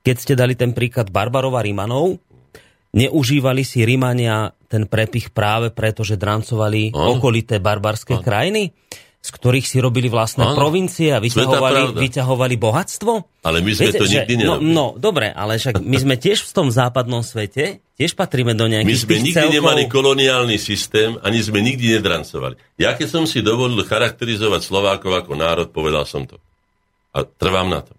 Keď 0.05 0.17
ste 0.21 0.35
dali 0.39 0.55
ten 0.55 0.71
príklad 0.71 1.11
Barbarova 1.11 1.65
Rimanov, 1.65 2.21
neužívali 2.95 3.67
si 3.67 3.83
Rimania 3.83 4.55
ten 4.71 4.87
prepich 4.87 5.35
práve 5.35 5.75
preto, 5.75 6.07
že 6.07 6.15
drancovali 6.15 6.95
ano. 6.95 7.19
okolité 7.19 7.59
barbarské 7.59 8.19
ano. 8.19 8.25
krajiny? 8.25 8.71
Z 9.25 9.31
ktorých 9.33 9.65
si 9.65 9.81
robili 9.81 10.13
vlastné 10.13 10.45
Áno, 10.45 10.53
provincie 10.53 11.09
a 11.09 11.17
vyťahovali, 11.17 11.97
vyťahovali 11.97 12.55
bohatstvo? 12.61 13.13
Ale 13.49 13.65
my 13.65 13.73
sme 13.73 13.85
Viete, 13.89 14.01
to 14.05 14.05
nikdy 14.05 14.35
že, 14.37 14.45
no, 14.45 14.61
no, 14.61 14.87
dobre, 15.01 15.33
ale 15.33 15.57
však 15.57 15.81
my 15.81 15.97
sme 15.97 16.21
tiež 16.21 16.45
v 16.45 16.53
tom 16.53 16.69
západnom 16.69 17.25
svete, 17.25 17.81
tiež 17.97 18.13
patríme 18.13 18.53
do 18.53 18.69
nejakých 18.69 18.93
My 18.93 19.01
sme 19.01 19.17
nikdy 19.25 19.49
celkov... 19.49 19.57
nemali 19.57 19.83
koloniálny 19.89 20.61
systém, 20.61 21.17
ani 21.25 21.41
sme 21.41 21.65
nikdy 21.65 21.97
nedrancovali. 21.97 22.61
Ja 22.77 22.93
keď 22.93 23.09
som 23.09 23.25
si 23.25 23.41
dovolil 23.41 23.81
charakterizovať 23.81 24.61
Slovákov 24.61 25.17
ako 25.17 25.33
národ, 25.41 25.73
povedal 25.73 26.05
som 26.05 26.29
to. 26.29 26.37
A 27.17 27.25
trvám 27.25 27.73
na 27.73 27.81
to. 27.81 27.97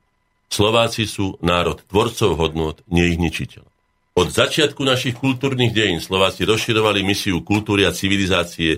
Slováci 0.53 1.09
sú 1.09 1.41
národ 1.41 1.81
tvorcov 1.89 2.37
hodnot, 2.37 2.85
nie 2.85 3.09
ich 3.09 3.17
ničiteľ. 3.17 3.65
Od 4.13 4.29
začiatku 4.29 4.77
našich 4.85 5.17
kultúrnych 5.17 5.73
dejín 5.73 5.97
Slováci 5.97 6.45
rozširovali 6.45 7.01
misiu 7.01 7.41
kultúry 7.41 7.81
a 7.81 7.91
civilizácie 7.91 8.77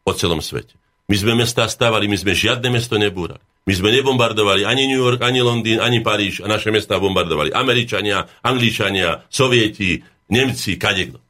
po 0.00 0.16
celom 0.16 0.40
svete. 0.40 0.80
My 1.04 1.16
sme 1.20 1.32
mesta 1.36 1.68
stavali, 1.68 2.08
my 2.08 2.16
sme 2.16 2.32
žiadne 2.32 2.68
mesto 2.72 2.96
nebúrali. 2.96 3.40
My 3.64 3.72
sme 3.72 3.92
nebombardovali 3.96 4.68
ani 4.68 4.84
New 4.88 5.00
York, 5.00 5.24
ani 5.24 5.40
Londýn, 5.40 5.80
ani 5.80 6.04
Paríž 6.04 6.44
a 6.44 6.46
naše 6.48 6.68
mesta 6.68 7.00
bombardovali 7.00 7.52
Američania, 7.52 8.28
Angličania, 8.44 9.24
Sovieti, 9.32 10.04
Nemci, 10.28 10.76
kadekto. 10.76 11.20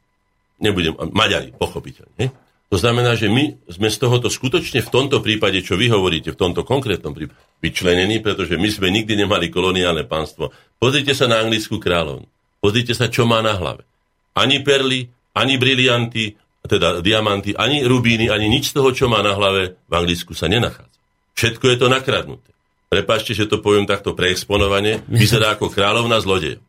Nebudem, 0.63 0.95
Maďari, 1.15 1.55
pochopiteľne. 1.55 2.15
Ne? 2.19 2.27
To 2.75 2.83
znamená, 2.83 3.15
že 3.15 3.31
my 3.31 3.71
sme 3.71 3.87
z 3.87 4.03
tohoto 4.03 4.27
skutočne 4.27 4.83
v 4.83 4.91
tomto 4.91 5.23
prípade, 5.23 5.63
čo 5.63 5.79
vy 5.79 5.95
hovoríte, 5.95 6.35
v 6.35 6.41
tomto 6.43 6.67
konkrétnom 6.67 7.15
prípade, 7.15 7.39
vyčlenení, 7.63 8.19
pretože 8.19 8.59
my 8.59 8.67
sme 8.67 8.91
nikdy 8.91 9.15
nemali 9.15 9.47
koloniálne 9.47 10.03
pánstvo. 10.03 10.51
Pozrite 10.83 11.15
sa 11.15 11.31
na 11.31 11.39
anglickú 11.39 11.79
kráľovnu. 11.79 12.27
Pozrite 12.59 12.91
sa, 12.99 13.07
čo 13.07 13.31
má 13.31 13.39
na 13.47 13.55
hlave. 13.55 13.87
Ani 14.35 14.59
perly, 14.59 15.07
ani 15.39 15.55
brilianty, 15.55 16.35
teda 16.65 17.05
diamanty, 17.05 17.53
ani 17.53 17.85
rubíny, 17.85 18.32
ani 18.32 18.49
nič 18.49 18.73
z 18.73 18.81
toho, 18.81 18.91
čo 18.97 19.05
má 19.05 19.20
na 19.20 19.36
hlave, 19.36 19.77
v 19.85 19.93
Anglicku 19.93 20.32
sa 20.32 20.49
nenachádza. 20.49 20.97
Všetko 21.36 21.65
je 21.69 21.77
to 21.77 21.86
nakradnuté. 21.93 22.51
Prepašte, 22.89 23.36
že 23.36 23.45
to 23.45 23.61
poviem 23.61 23.85
takto 23.85 24.16
preexponovane, 24.16 25.05
vyzerá 25.11 25.59
ako 25.59 25.69
kráľovná 25.69 26.23
zlodej. 26.24 26.62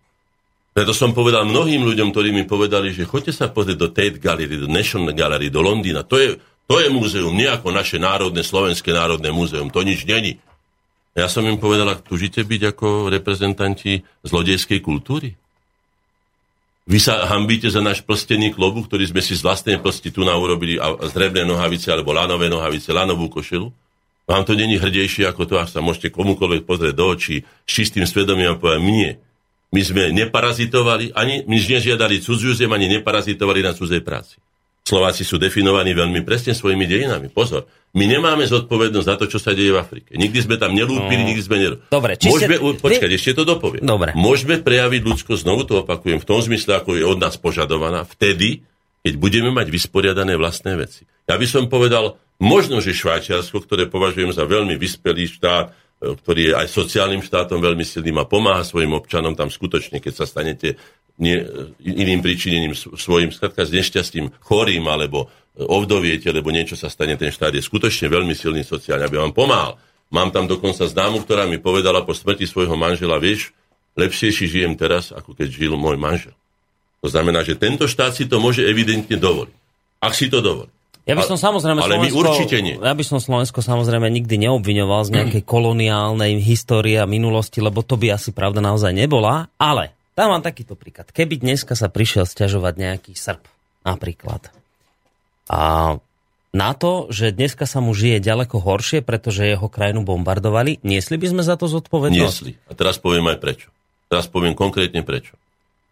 Preto 0.75 0.91
som 0.91 1.15
povedal 1.15 1.47
mnohým 1.47 1.87
ľuďom, 1.87 2.11
ktorí 2.11 2.35
mi 2.35 2.43
povedali, 2.43 2.91
že 2.91 3.07
choďte 3.07 3.31
sa 3.31 3.47
pozrieť 3.47 3.77
do 3.79 3.87
Tate 3.87 4.19
Gallery, 4.19 4.59
do 4.59 4.67
National 4.67 5.15
Gallery, 5.15 5.47
do 5.47 5.63
Londýna. 5.63 6.03
To 6.03 6.19
je, 6.19 6.35
to 6.67 6.75
je 6.83 6.91
múzeum, 6.91 7.31
nie 7.31 7.47
ako 7.47 7.71
naše 7.71 7.95
národné, 7.95 8.43
slovenské 8.43 8.91
národné 8.91 9.31
múzeum. 9.31 9.71
To 9.71 9.79
nič 9.79 10.03
není. 10.03 10.43
Ja 11.15 11.31
som 11.31 11.47
im 11.47 11.55
povedal, 11.55 11.87
ak 11.87 12.03
tužite 12.03 12.43
byť 12.43 12.75
ako 12.75 13.07
reprezentanti 13.07 14.03
zlodejskej 14.27 14.83
kultúry. 14.83 15.39
Vy 16.85 17.01
sa 17.01 17.25
hambíte 17.25 17.65
za 17.65 17.81
náš 17.81 18.05
plstený 18.05 18.53
klobu, 18.53 18.85
ktorý 18.85 19.09
sme 19.09 19.17
si 19.17 19.33
z 19.33 19.41
vlastnej 19.41 19.81
plsti 19.81 20.13
tu 20.13 20.21
naurobili 20.21 20.77
a 20.77 20.93
z 21.09 21.17
drevné 21.17 21.41
nohavice 21.41 21.89
alebo 21.89 22.13
lanové 22.13 22.45
nohavice, 22.45 22.93
lanovú 22.93 23.25
košelu. 23.25 23.65
Vám 24.29 24.45
to 24.45 24.53
není 24.53 24.77
hrdejšie 24.77 25.25
ako 25.25 25.49
to, 25.49 25.57
až 25.57 25.73
sa 25.73 25.81
môžete 25.81 26.13
komukoľvek 26.13 26.61
pozrieť 26.61 26.93
do 26.93 27.05
očí 27.09 27.41
s 27.41 27.69
čistým 27.69 28.05
svedomím 28.05 28.53
a 28.53 28.57
povedať, 28.57 28.81
mne. 28.85 29.11
My 29.73 29.81
sme 29.81 30.13
neparazitovali, 30.13 31.13
ani 31.17 31.41
my 31.49 31.57
nežiadali 31.57 32.21
cudziu 32.21 32.53
zem, 32.53 32.69
ani 32.69 32.85
neparazitovali 33.01 33.65
na 33.65 33.73
cudzej 33.73 34.05
práci. 34.05 34.37
Slováci 34.85 35.25
sú 35.25 35.41
definovaní 35.41 35.97
veľmi 35.97 36.21
presne 36.21 36.53
svojimi 36.53 36.85
dejinami. 36.85 37.33
Pozor, 37.33 37.65
my 37.97 38.05
nemáme 38.05 38.45
zodpovednosť 38.45 39.07
za 39.09 39.15
to, 39.17 39.25
čo 39.25 39.41
sa 39.41 39.57
deje 39.57 39.73
v 39.73 39.81
Afrike. 39.81 40.13
Nikdy 40.13 40.39
sme 40.45 40.61
tam 40.61 40.77
nelúpili, 40.77 41.25
no. 41.25 41.27
nikdy 41.33 41.41
sme 41.41 41.57
nerobili. 41.57 41.89
Dobre, 41.89 42.13
či 42.21 42.29
Môžeme, 42.29 42.61
ste... 42.61 42.85
počkať, 42.85 43.09
Vy... 43.09 43.17
ešte 43.17 43.31
to 43.33 43.43
dopoviem. 43.49 43.81
Dobre. 43.81 44.13
Môžeme 44.13 44.61
prejaviť 44.61 45.01
ľudskosť, 45.01 45.41
znovu 45.41 45.65
to 45.65 45.81
opakujem, 45.81 46.21
v 46.21 46.27
tom 46.29 46.37
zmysle, 46.37 46.77
ako 46.77 47.01
je 47.01 47.03
od 47.07 47.17
nás 47.17 47.33
požadovaná, 47.33 48.05
vtedy, 48.05 48.61
keď 49.01 49.13
budeme 49.17 49.49
mať 49.49 49.73
vysporiadané 49.73 50.37
vlastné 50.37 50.77
veci. 50.77 51.09
Ja 51.25 51.41
by 51.41 51.47
som 51.49 51.65
povedal, 51.65 52.21
možno, 52.37 52.77
že 52.77 52.93
Švajčiarsko, 52.93 53.65
ktoré 53.65 53.89
považujem 53.89 54.37
za 54.37 54.45
veľmi 54.45 54.77
vyspelý 54.77 55.25
štát, 55.33 55.73
e, 55.73 56.13
ktorý 56.13 56.53
je 56.53 56.53
aj 56.61 56.67
sociálnym 56.69 57.25
štátom 57.25 57.57
veľmi 57.57 57.81
silným 57.81 58.21
a 58.21 58.29
pomáha 58.29 58.61
svojim 58.61 58.93
občanom 58.93 59.33
tam 59.33 59.49
skutočne, 59.49 59.97
keď 59.97 60.13
sa 60.13 60.25
stanete 60.29 60.77
nie, 61.15 61.39
iným 61.79 62.19
príčinením 62.19 62.73
svojim, 62.75 63.31
skladka 63.31 63.63
s 63.63 63.71
nešťastím 63.71 64.35
chorým, 64.43 64.83
alebo 64.87 65.31
ovdoviete, 65.55 66.27
lebo 66.35 66.51
niečo 66.51 66.75
sa 66.75 66.91
stane, 66.91 67.15
ten 67.15 67.31
štát 67.31 67.55
je 67.55 67.63
skutočne 67.63 68.11
veľmi 68.11 68.35
silný 68.35 68.67
sociálne, 68.67 69.07
aby 69.07 69.23
vám 69.23 69.31
pomáhal. 69.31 69.79
Mám 70.11 70.35
tam 70.35 70.45
dokonca 70.45 70.83
známu, 70.83 71.23
ktorá 71.23 71.47
mi 71.47 71.57
povedala 71.57 72.03
po 72.03 72.11
smrti 72.11 72.43
svojho 72.43 72.75
manžela, 72.75 73.15
vieš, 73.17 73.55
lepšie 73.95 74.35
si 74.35 74.45
žijem 74.51 74.75
teraz, 74.75 75.15
ako 75.15 75.31
keď 75.33 75.47
žil 75.49 75.73
môj 75.79 75.95
manžel. 75.95 76.35
To 76.99 77.07
znamená, 77.07 77.47
že 77.47 77.55
tento 77.55 77.87
štát 77.87 78.11
si 78.11 78.27
to 78.27 78.43
môže 78.43 78.65
evidentne 78.65 79.15
dovoliť. 79.15 79.55
Ak 80.03 80.13
si 80.13 80.27
to 80.27 80.43
dovolí. 80.43 80.69
Ja 81.05 81.13
by 81.13 81.21
som 81.21 81.37
samozrejme 81.37 81.85
ale 81.85 82.01
Slovensko, 82.01 82.17
my 82.17 82.21
určite 82.25 82.57
nie. 82.65 82.75
Ja 82.81 82.97
by 82.97 83.05
som 83.05 83.21
Slovensko 83.21 83.61
samozrejme 83.61 84.09
nikdy 84.09 84.41
neobviňoval 84.41 85.01
z 85.05 85.13
nejakej 85.13 85.43
koloniálnej 85.45 86.41
histórie 86.41 86.97
a 86.97 87.05
minulosti, 87.05 87.61
lebo 87.61 87.85
to 87.85 87.93
by 87.93 88.17
asi 88.17 88.33
pravda 88.33 88.57
naozaj 88.57 88.89
nebola, 88.89 89.53
ale 89.61 89.94
Dám 90.15 90.31
vám 90.31 90.43
takýto 90.43 90.79
príklad. 90.79 91.11
Keby 91.11 91.43
dneska 91.43 91.75
sa 91.75 91.91
prišiel 91.91 92.23
stiažovať 92.23 92.73
nejaký 92.79 93.13
Srb, 93.19 93.43
napríklad, 93.83 94.47
a 95.51 95.93
na 96.55 96.71
to, 96.71 97.11
že 97.11 97.35
dneska 97.35 97.67
sa 97.67 97.83
mu 97.83 97.91
žije 97.91 98.23
ďaleko 98.23 98.63
horšie, 98.63 99.03
pretože 99.03 99.43
jeho 99.43 99.67
krajinu 99.67 100.07
bombardovali, 100.07 100.79
niesli 100.87 101.19
by 101.19 101.27
sme 101.35 101.43
za 101.43 101.59
to 101.59 101.67
zodpovednosť? 101.67 102.15
Niesli. 102.15 102.51
A 102.71 102.73
teraz 102.73 102.95
poviem 102.95 103.27
aj 103.27 103.43
prečo. 103.43 103.67
Teraz 104.07 104.31
poviem 104.31 104.55
konkrétne 104.55 105.03
prečo. 105.03 105.35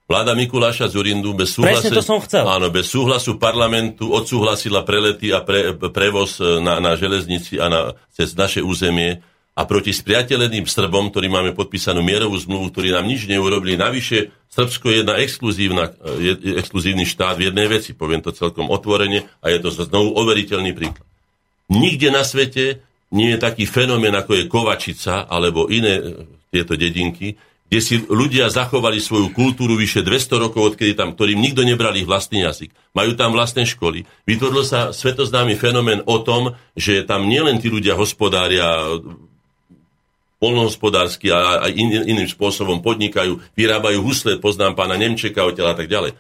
Vláda 0.07 0.35
Mikuláša 0.35 0.91
Zurindu 0.91 1.35
bez 1.35 1.55
súhlasu, 1.55 1.91
to 1.91 2.03
som 2.03 2.19
chcel. 2.23 2.43
Áno, 2.47 2.67
bez 2.71 2.91
súhlasu 2.91 3.39
parlamentu 3.39 4.11
odsúhlasila 4.11 4.83
prelety 4.83 5.31
a 5.31 5.43
pre, 5.43 5.75
prevoz 5.75 6.39
na, 6.39 6.79
na 6.79 6.95
železnici 6.99 7.59
a 7.59 7.71
na, 7.71 7.81
cez 8.11 8.35
naše 8.35 8.59
územie 8.59 9.23
a 9.53 9.61
proti 9.69 9.93
spriateľeným 9.93 10.65
Srbom, 10.65 11.13
ktorí 11.13 11.29
máme 11.29 11.53
podpísanú 11.53 12.01
mierovú 12.01 12.33
zmluvu, 12.41 12.73
ktorí 12.73 12.89
nám 12.89 13.05
nič 13.05 13.29
neurobili. 13.29 13.77
Navyše, 13.77 14.33
Srbsko 14.49 14.89
je 14.89 14.95
jedna 15.05 15.15
exkluzívna, 15.21 15.93
je 16.17 16.57
exkluzívny 16.57 17.05
štát 17.05 17.37
v 17.37 17.53
jednej 17.53 17.69
veci, 17.69 17.93
poviem 17.93 18.25
to 18.25 18.33
celkom 18.33 18.73
otvorene, 18.73 19.29
a 19.45 19.53
je 19.53 19.61
to 19.61 19.69
znovu 19.69 20.17
overiteľný 20.17 20.73
príklad. 20.73 21.05
Nikde 21.69 22.09
na 22.09 22.25
svete 22.25 22.81
nie 23.13 23.37
je 23.37 23.39
taký 23.39 23.69
fenomén, 23.69 24.13
ako 24.17 24.41
je 24.41 24.49
Kovačica, 24.49 25.29
alebo 25.29 25.69
iné 25.69 26.01
e, 26.01 26.03
tieto 26.49 26.73
dedinky, 26.73 27.37
kde 27.69 27.79
si 27.81 27.95
ľudia 28.05 28.53
zachovali 28.53 29.01
svoju 29.01 29.33
kultúru 29.33 29.73
vyše 29.73 30.05
200 30.05 30.49
rokov, 30.49 30.73
odkedy 30.73 30.93
tam, 30.93 31.13
ktorým 31.13 31.41
nikto 31.41 31.65
nebral 31.65 31.93
ich 31.97 32.05
vlastný 32.05 32.45
jazyk. 32.45 32.69
Majú 32.93 33.17
tam 33.17 33.33
vlastné 33.33 33.65
školy. 33.65 34.05
Vytvoril 34.29 34.61
sa 34.61 34.93
svetoznámy 34.93 35.57
fenomén 35.57 36.05
o 36.05 36.21
tom, 36.21 36.53
že 36.77 37.01
tam 37.01 37.25
nielen 37.25 37.57
tí 37.57 37.73
ľudia 37.73 37.97
hospodária 37.97 38.85
polnohospodársky 40.43 41.31
a, 41.31 41.63
a 41.63 41.71
in, 41.71 42.03
iným 42.03 42.27
spôsobom 42.27 42.83
podnikajú, 42.83 43.39
vyrábajú 43.55 44.03
husle, 44.03 44.43
poznám 44.43 44.75
pána 44.75 44.99
Nemčeka, 44.99 45.47
odtiaľ 45.47 45.71
a 45.71 45.77
tak 45.79 45.87
ďalej. 45.87 46.11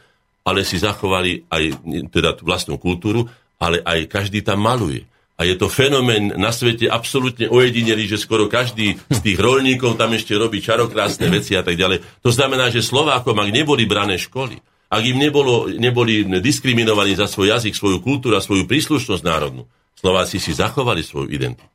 Ale 0.47 0.63
si 0.63 0.79
zachovali 0.79 1.43
aj 1.51 1.83
teda 2.07 2.39
vlastnú 2.39 2.79
kultúru, 2.79 3.27
ale 3.59 3.83
aj 3.83 4.07
každý 4.07 4.39
tam 4.39 4.63
maluje. 4.63 5.03
A 5.33 5.43
je 5.43 5.59
to 5.59 5.67
fenomén 5.67 6.31
na 6.39 6.53
svete 6.55 6.87
absolútne 6.87 7.49
ojedinelý, 7.51 8.05
že 8.05 8.21
skoro 8.21 8.47
každý 8.47 8.95
z 9.11 9.19
tých 9.19 9.35
rolníkov 9.41 9.99
tam 9.99 10.13
ešte 10.15 10.37
robí 10.39 10.63
čarokrásne 10.63 11.27
veci 11.27 11.57
a 11.57 11.65
tak 11.65 11.75
ďalej. 11.75 12.23
To 12.23 12.31
znamená, 12.31 12.71
že 12.71 12.85
Slovákom, 12.85 13.35
ak 13.35 13.49
neboli 13.51 13.83
brané 13.83 14.15
školy, 14.15 14.61
ak 14.93 15.03
im 15.03 15.17
nebolo, 15.17 15.73
neboli 15.73 16.21
diskriminovaní 16.37 17.17
za 17.17 17.25
svoj 17.25 17.57
jazyk, 17.57 17.73
svoju 17.73 17.97
kultúru 17.99 18.37
a 18.37 18.45
svoju 18.45 18.69
príslušnosť 18.69 19.23
národnú, 19.25 19.65
Slováci 19.97 20.37
si 20.37 20.53
zachovali 20.53 21.01
svoju 21.01 21.33
identitu. 21.33 21.65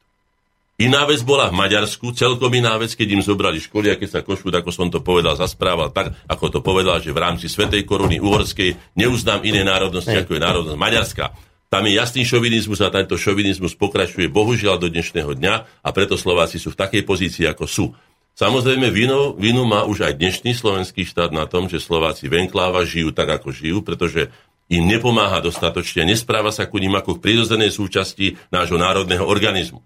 Iná 0.78 1.10
vec 1.10 1.26
bola 1.26 1.50
v 1.50 1.58
Maďarsku, 1.58 2.14
celkom 2.14 2.54
iná 2.54 2.78
vec, 2.78 2.94
keď 2.94 3.18
im 3.18 3.22
zobrali 3.26 3.58
školy, 3.58 3.90
a 3.90 3.98
keď 3.98 4.08
sa 4.14 4.20
Košut, 4.22 4.54
ako 4.54 4.70
som 4.70 4.86
to 4.86 5.02
povedal, 5.02 5.34
zasprával 5.34 5.90
tak, 5.90 6.14
ako 6.30 6.54
to 6.54 6.60
povedal, 6.62 7.02
že 7.02 7.10
v 7.10 7.18
rámci 7.18 7.50
Svetej 7.50 7.82
koruny 7.82 8.22
uhorskej 8.22 8.94
neuznám 8.94 9.42
iné 9.42 9.66
národnosti, 9.66 10.14
ako 10.14 10.38
je 10.38 10.44
národnosť 10.46 10.78
Maďarská. 10.78 11.34
Tam 11.66 11.82
je 11.82 11.98
jasný 11.98 12.22
šovinizmus 12.22 12.78
a 12.78 12.94
tento 12.94 13.18
šovinizmus 13.18 13.74
pokračuje 13.74 14.30
bohužiaľ 14.30 14.78
do 14.78 14.86
dnešného 14.86 15.34
dňa 15.34 15.54
a 15.82 15.88
preto 15.90 16.14
Slováci 16.14 16.62
sú 16.62 16.70
v 16.70 16.78
takej 16.78 17.02
pozícii, 17.02 17.50
ako 17.50 17.66
sú. 17.66 17.90
Samozrejme, 18.38 18.94
vinu, 18.94 19.34
vinu 19.34 19.66
má 19.66 19.82
už 19.82 20.06
aj 20.06 20.14
dnešný 20.14 20.54
slovenský 20.54 21.02
štát 21.02 21.34
na 21.34 21.50
tom, 21.50 21.66
že 21.66 21.82
Slováci 21.82 22.30
v 22.30 22.46
enkláva 22.46 22.86
žijú 22.86 23.10
tak, 23.10 23.34
ako 23.34 23.50
žijú, 23.50 23.82
pretože 23.82 24.30
im 24.70 24.86
nepomáha 24.86 25.42
dostatočne, 25.42 26.06
nespráva 26.06 26.54
sa 26.54 26.70
ku 26.70 26.78
ním 26.78 26.94
ako 26.94 27.18
k 27.18 27.22
prirodzenej 27.26 27.74
súčasti 27.74 28.38
nášho 28.54 28.78
národného 28.78 29.26
organizmu. 29.26 29.82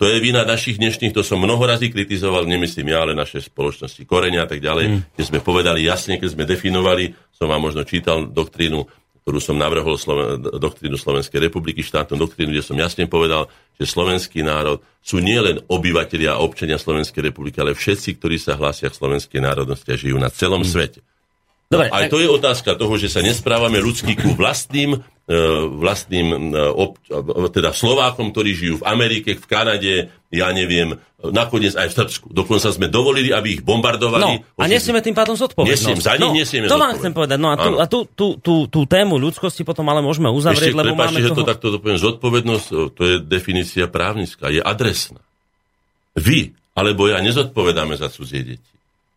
To 0.00 0.08
je 0.08 0.16
vina 0.16 0.48
našich 0.48 0.80
dnešných, 0.80 1.12
to 1.12 1.20
som 1.20 1.36
mnoho 1.36 1.60
razy 1.60 1.92
kritizoval, 1.92 2.48
nemyslím 2.48 2.88
ja, 2.88 3.04
ale 3.04 3.12
naše 3.12 3.44
spoločnosti, 3.44 4.08
korenia 4.08 4.48
a 4.48 4.48
tak 4.48 4.64
ďalej, 4.64 4.84
mm. 4.88 4.98
kde 5.12 5.24
sme 5.28 5.44
povedali 5.44 5.84
jasne, 5.84 6.16
keď 6.16 6.28
sme 6.32 6.48
definovali, 6.48 7.12
som 7.36 7.52
vám 7.52 7.60
možno 7.60 7.84
čítal 7.84 8.24
doktrínu, 8.24 8.88
ktorú 9.20 9.38
som 9.44 9.60
navrhol, 9.60 10.00
Sloven- 10.00 10.40
doktrínu 10.40 10.96
Slovenskej 10.96 11.52
republiky, 11.52 11.84
štátnu 11.84 12.16
doktrínu, 12.16 12.48
kde 12.48 12.64
som 12.64 12.80
jasne 12.80 13.04
povedal, 13.12 13.52
že 13.76 13.84
slovenský 13.84 14.40
národ 14.40 14.80
sú 15.04 15.20
nielen 15.20 15.60
obyvateľia 15.68 16.32
a 16.32 16.40
občania 16.40 16.80
Slovenskej 16.80 17.28
republiky, 17.28 17.60
ale 17.60 17.76
všetci, 17.76 18.16
ktorí 18.16 18.40
sa 18.40 18.56
hlásia 18.56 18.88
k 18.88 18.96
slovenskej 18.96 19.44
národnosti 19.44 19.92
a 19.92 20.00
žijú 20.00 20.16
na 20.16 20.32
celom 20.32 20.64
mm. 20.64 20.70
svete. 20.72 21.00
Dobre, 21.70 21.86
Aj 21.86 22.10
tak... 22.10 22.10
to 22.10 22.18
je 22.18 22.26
otázka 22.26 22.74
toho, 22.74 22.98
že 22.98 23.06
sa 23.06 23.22
nesprávame 23.22 23.78
ľudský 23.78 24.18
ku 24.18 24.34
vlastným, 24.34 24.98
e, 24.98 25.36
vlastným 25.78 26.50
e, 26.50 26.66
ob, 26.66 26.98
teda 27.54 27.70
Slovákom, 27.70 28.34
ktorí 28.34 28.58
žijú 28.58 28.74
v 28.82 28.90
Amerike, 28.90 29.38
v 29.38 29.46
Kanade, 29.46 29.94
ja 30.34 30.50
neviem, 30.50 30.98
nakoniec 31.22 31.78
aj 31.78 31.94
v 31.94 31.94
Srbsku. 31.94 32.26
Dokonca 32.34 32.74
sme 32.74 32.90
dovolili, 32.90 33.30
aby 33.30 33.54
ich 33.54 33.62
bombardovali. 33.62 34.42
No, 34.42 34.42
a 34.58 34.66
nesieme 34.66 34.98
tým 34.98 35.14
pádom 35.14 35.38
zodpovednosť. 35.38 35.94
Nesiem, 35.94 36.02
za 36.02 36.18
nich 36.18 36.34
no, 36.34 36.34
nesieme 36.34 36.66
To 36.66 36.74
vám 36.74 36.98
chcem 36.98 37.14
povedať. 37.14 37.38
No 37.38 37.54
a, 37.54 37.56
tú, 37.62 37.70
a 37.78 37.86
tú, 37.86 37.98
tú, 38.18 38.26
tú, 38.42 38.54
tú 38.66 38.80
tému 38.90 39.22
ľudskosti 39.22 39.62
potom 39.62 39.86
ale 39.94 40.02
môžeme 40.02 40.26
uzavrieť, 40.26 40.74
Ešte, 40.74 40.80
lebo 40.82 40.98
prepáčte, 40.98 41.06
máme 41.06 41.22
že 41.22 41.30
toho... 41.30 41.38
to 41.38 41.46
takto 41.46 41.66
dopoviem. 41.70 41.98
Zodpovednosť, 42.02 42.66
to 42.98 43.02
je 43.06 43.14
definícia 43.22 43.86
právnická, 43.86 44.50
je 44.50 44.58
adresná. 44.58 45.22
Vy 46.18 46.50
alebo 46.74 47.06
ja 47.06 47.22
nezodpovedáme 47.22 47.94
za 47.94 48.10
cudzie 48.10 48.42
deti. 48.42 48.70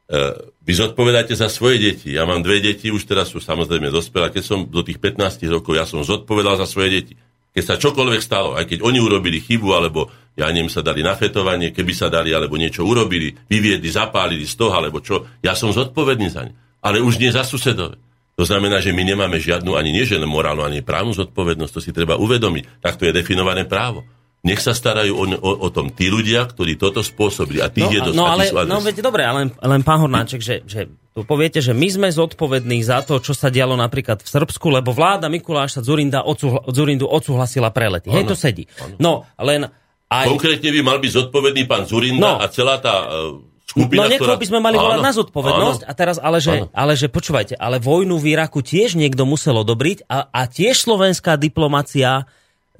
E, 0.03 0.19
vy 0.63 0.73
zodpovedáte 0.75 1.31
za 1.35 1.47
svoje 1.47 1.79
deti. 1.79 2.15
Ja 2.15 2.27
mám 2.27 2.43
dve 2.43 2.59
deti, 2.59 2.91
už 2.91 3.07
teraz 3.07 3.31
sú 3.31 3.39
samozrejme 3.39 3.87
dospelé. 3.87 4.31
Keď 4.31 4.43
som 4.43 4.59
do 4.67 4.83
tých 4.83 4.99
15 4.99 5.43
rokov, 5.47 5.79
ja 5.79 5.87
som 5.87 6.03
zodpovedal 6.03 6.59
za 6.59 6.67
svoje 6.67 6.89
deti. 7.01 7.13
Keď 7.53 7.63
sa 7.63 7.75
čokoľvek 7.77 8.21
stalo, 8.23 8.57
aj 8.57 8.65
keď 8.65 8.79
oni 8.81 8.99
urobili 8.99 9.37
chybu, 9.37 9.69
alebo 9.77 10.09
ja 10.33 10.49
neviem, 10.49 10.73
sa 10.73 10.81
dali 10.81 11.05
na 11.05 11.13
fetovanie, 11.13 11.69
keby 11.69 11.93
sa 11.93 12.09
dali, 12.09 12.33
alebo 12.33 12.57
niečo 12.57 12.81
urobili, 12.81 13.37
vyviedli, 13.45 13.85
zapálili 13.93 14.43
z 14.49 14.57
toho, 14.57 14.73
alebo 14.73 14.99
čo, 15.05 15.29
ja 15.45 15.53
som 15.53 15.69
zodpovedný 15.69 16.33
za 16.33 16.49
ne. 16.49 16.57
Ale 16.81 16.99
už 16.99 17.21
nie 17.21 17.29
za 17.29 17.45
susedové. 17.45 18.01
To 18.33 18.43
znamená, 18.49 18.81
že 18.81 18.89
my 18.89 19.05
nemáme 19.05 19.37
žiadnu 19.37 19.77
ani 19.77 19.93
nie, 19.93 20.05
morálnu, 20.25 20.65
ani 20.65 20.81
právnu 20.81 21.13
zodpovednosť, 21.13 21.73
to 21.77 21.81
si 21.85 21.93
treba 21.93 22.17
uvedomiť. 22.17 22.81
Takto 22.81 23.05
je 23.05 23.13
definované 23.13 23.69
právo. 23.69 24.01
Nech 24.43 24.59
sa 24.59 24.75
starajú 24.75 25.15
o, 25.15 25.23
o, 25.39 25.51
o 25.63 25.67
tom 25.71 25.87
tí 25.87 26.11
ľudia, 26.11 26.43
ktorí 26.43 26.75
toto 26.75 26.99
spôsobili. 26.99 27.63
A 27.63 27.71
tých 27.71 27.87
no, 27.87 27.95
je 27.95 27.99
dosť. 28.11 28.17
No, 28.19 28.27
ale, 28.27 28.43
no 28.67 28.83
veď 28.83 28.99
dobre, 28.99 29.23
ale 29.23 29.47
len 29.55 29.81
pán 29.87 30.03
Hornáček, 30.03 30.43
že, 30.43 30.67
že 30.67 30.91
tu 31.15 31.23
poviete, 31.23 31.63
že 31.63 31.71
my 31.71 31.87
sme 31.87 32.07
zodpovední 32.11 32.83
za 32.83 32.99
to, 33.07 33.23
čo 33.23 33.31
sa 33.31 33.47
dialo 33.47 33.79
napríklad 33.79 34.19
v 34.19 34.27
Srbsku, 34.27 34.67
lebo 34.67 34.91
vláda 34.91 35.31
Mikuláša 35.31 35.79
Zurinda 35.79 36.27
odsúhla, 36.27 36.59
Zurindu 36.75 37.07
odsúhlasila 37.07 37.71
prelety. 37.71 38.11
Hej, 38.11 38.27
to 38.27 38.35
sedí. 38.35 38.67
Ano. 38.83 38.95
No, 38.99 39.11
len 39.39 39.71
aj... 40.11 40.27
Konkrétne 40.27 40.69
by 40.75 40.81
mal 40.83 40.97
byť 40.99 41.11
zodpovedný 41.23 41.63
pán 41.63 41.87
Zurinda 41.87 42.35
no. 42.35 42.43
a 42.43 42.45
celá 42.51 42.83
tá 42.83 43.07
uh, 43.07 43.39
skupina, 43.63 44.05
No 44.05 44.11
niekto 44.11 44.27
by 44.27 44.45
sme 44.45 44.59
mali 44.59 44.75
volať 44.75 44.99
na 44.99 45.13
zodpovednosť, 45.15 45.81
áno. 45.85 45.89
a 45.89 45.91
teraz 45.95 46.17
ale 46.21 46.37
že, 46.43 46.67
ale 46.75 46.93
že 46.99 47.07
počúvajte, 47.07 47.55
ale 47.55 47.79
vojnu 47.79 48.19
v 48.19 48.35
Iraku 48.35 48.59
tiež 48.59 48.99
niekto 48.99 49.23
musel 49.23 49.55
odobriť 49.61 50.05
a, 50.05 50.29
a 50.29 50.41
tiež 50.51 50.83
slovenská 50.83 51.39
diplomacia 51.39 52.27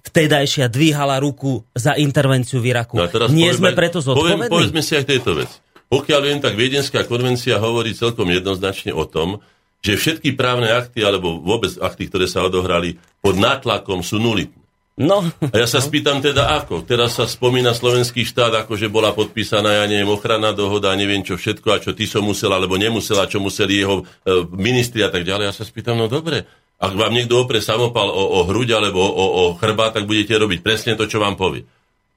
vtedajšia 0.03 0.67
dvíhala 0.67 1.17
ruku 1.23 1.63
za 1.71 1.95
intervenciu 1.95 2.59
v 2.59 2.75
Iraku. 2.75 2.99
No 2.99 3.07
Nie 3.31 3.55
sme 3.55 3.71
preto 3.71 4.03
zodpovední? 4.03 4.47
Poviem, 4.47 4.51
povedzme 4.51 4.81
si 4.84 4.93
aj 4.99 5.05
tejto 5.07 5.31
vec. 5.39 5.51
Pokiaľ 5.88 6.19
viem, 6.25 6.39
tak 6.41 6.57
Viedenská 6.57 7.05
konvencia 7.05 7.61
hovorí 7.61 7.93
celkom 7.93 8.25
jednoznačne 8.27 8.91
o 8.91 9.05
tom, 9.05 9.39
že 9.84 9.99
všetky 9.99 10.34
právne 10.34 10.71
akty, 10.71 11.03
alebo 11.03 11.43
vôbec 11.43 11.75
akty, 11.77 12.07
ktoré 12.07 12.25
sa 12.25 12.43
odohrali 12.43 12.97
pod 13.19 13.35
nátlakom, 13.35 13.99
sú 13.99 14.17
nulitné. 14.17 14.63
No. 14.93 15.25
A 15.25 15.55
ja 15.57 15.65
sa 15.65 15.81
spýtam 15.81 16.21
teda 16.21 16.53
ako. 16.53 16.85
Teraz 16.85 17.17
sa 17.17 17.25
spomína 17.25 17.73
slovenský 17.73 18.21
štát, 18.30 18.53
ako 18.61 18.77
že 18.77 18.93
bola 18.93 19.09
podpísaná, 19.09 19.81
ja 19.81 19.85
neviem, 19.89 20.05
ochranná 20.05 20.53
dohoda, 20.53 20.93
neviem 20.93 21.25
čo 21.25 21.34
všetko, 21.34 21.67
a 21.73 21.81
čo 21.81 21.97
ty 21.97 22.05
som 22.05 22.21
musel, 22.21 22.53
alebo 22.53 22.77
nemusela, 22.77 23.25
čo 23.25 23.41
museli 23.41 23.81
jeho 23.81 24.05
e, 24.05 24.45
ministri 24.53 25.01
a 25.01 25.09
tak 25.09 25.25
ďalej. 25.25 25.49
Ja 25.49 25.53
sa 25.53 25.65
spýtam, 25.65 25.97
no 25.97 26.05
dobre, 26.05 26.45
ak 26.84 26.93
vám 26.99 27.15
niekto 27.15 27.39
opre 27.39 27.64
samopal 27.64 28.11
o, 28.11 28.23
o 28.38 28.39
hruď 28.43 28.76
alebo 28.76 28.99
o, 28.99 29.26
o 29.39 29.43
chrba, 29.55 29.95
tak 29.95 30.03
budete 30.03 30.35
robiť 30.35 30.60
presne 30.60 30.99
to, 30.99 31.07
čo 31.07 31.23
vám 31.23 31.39
povie. 31.39 31.64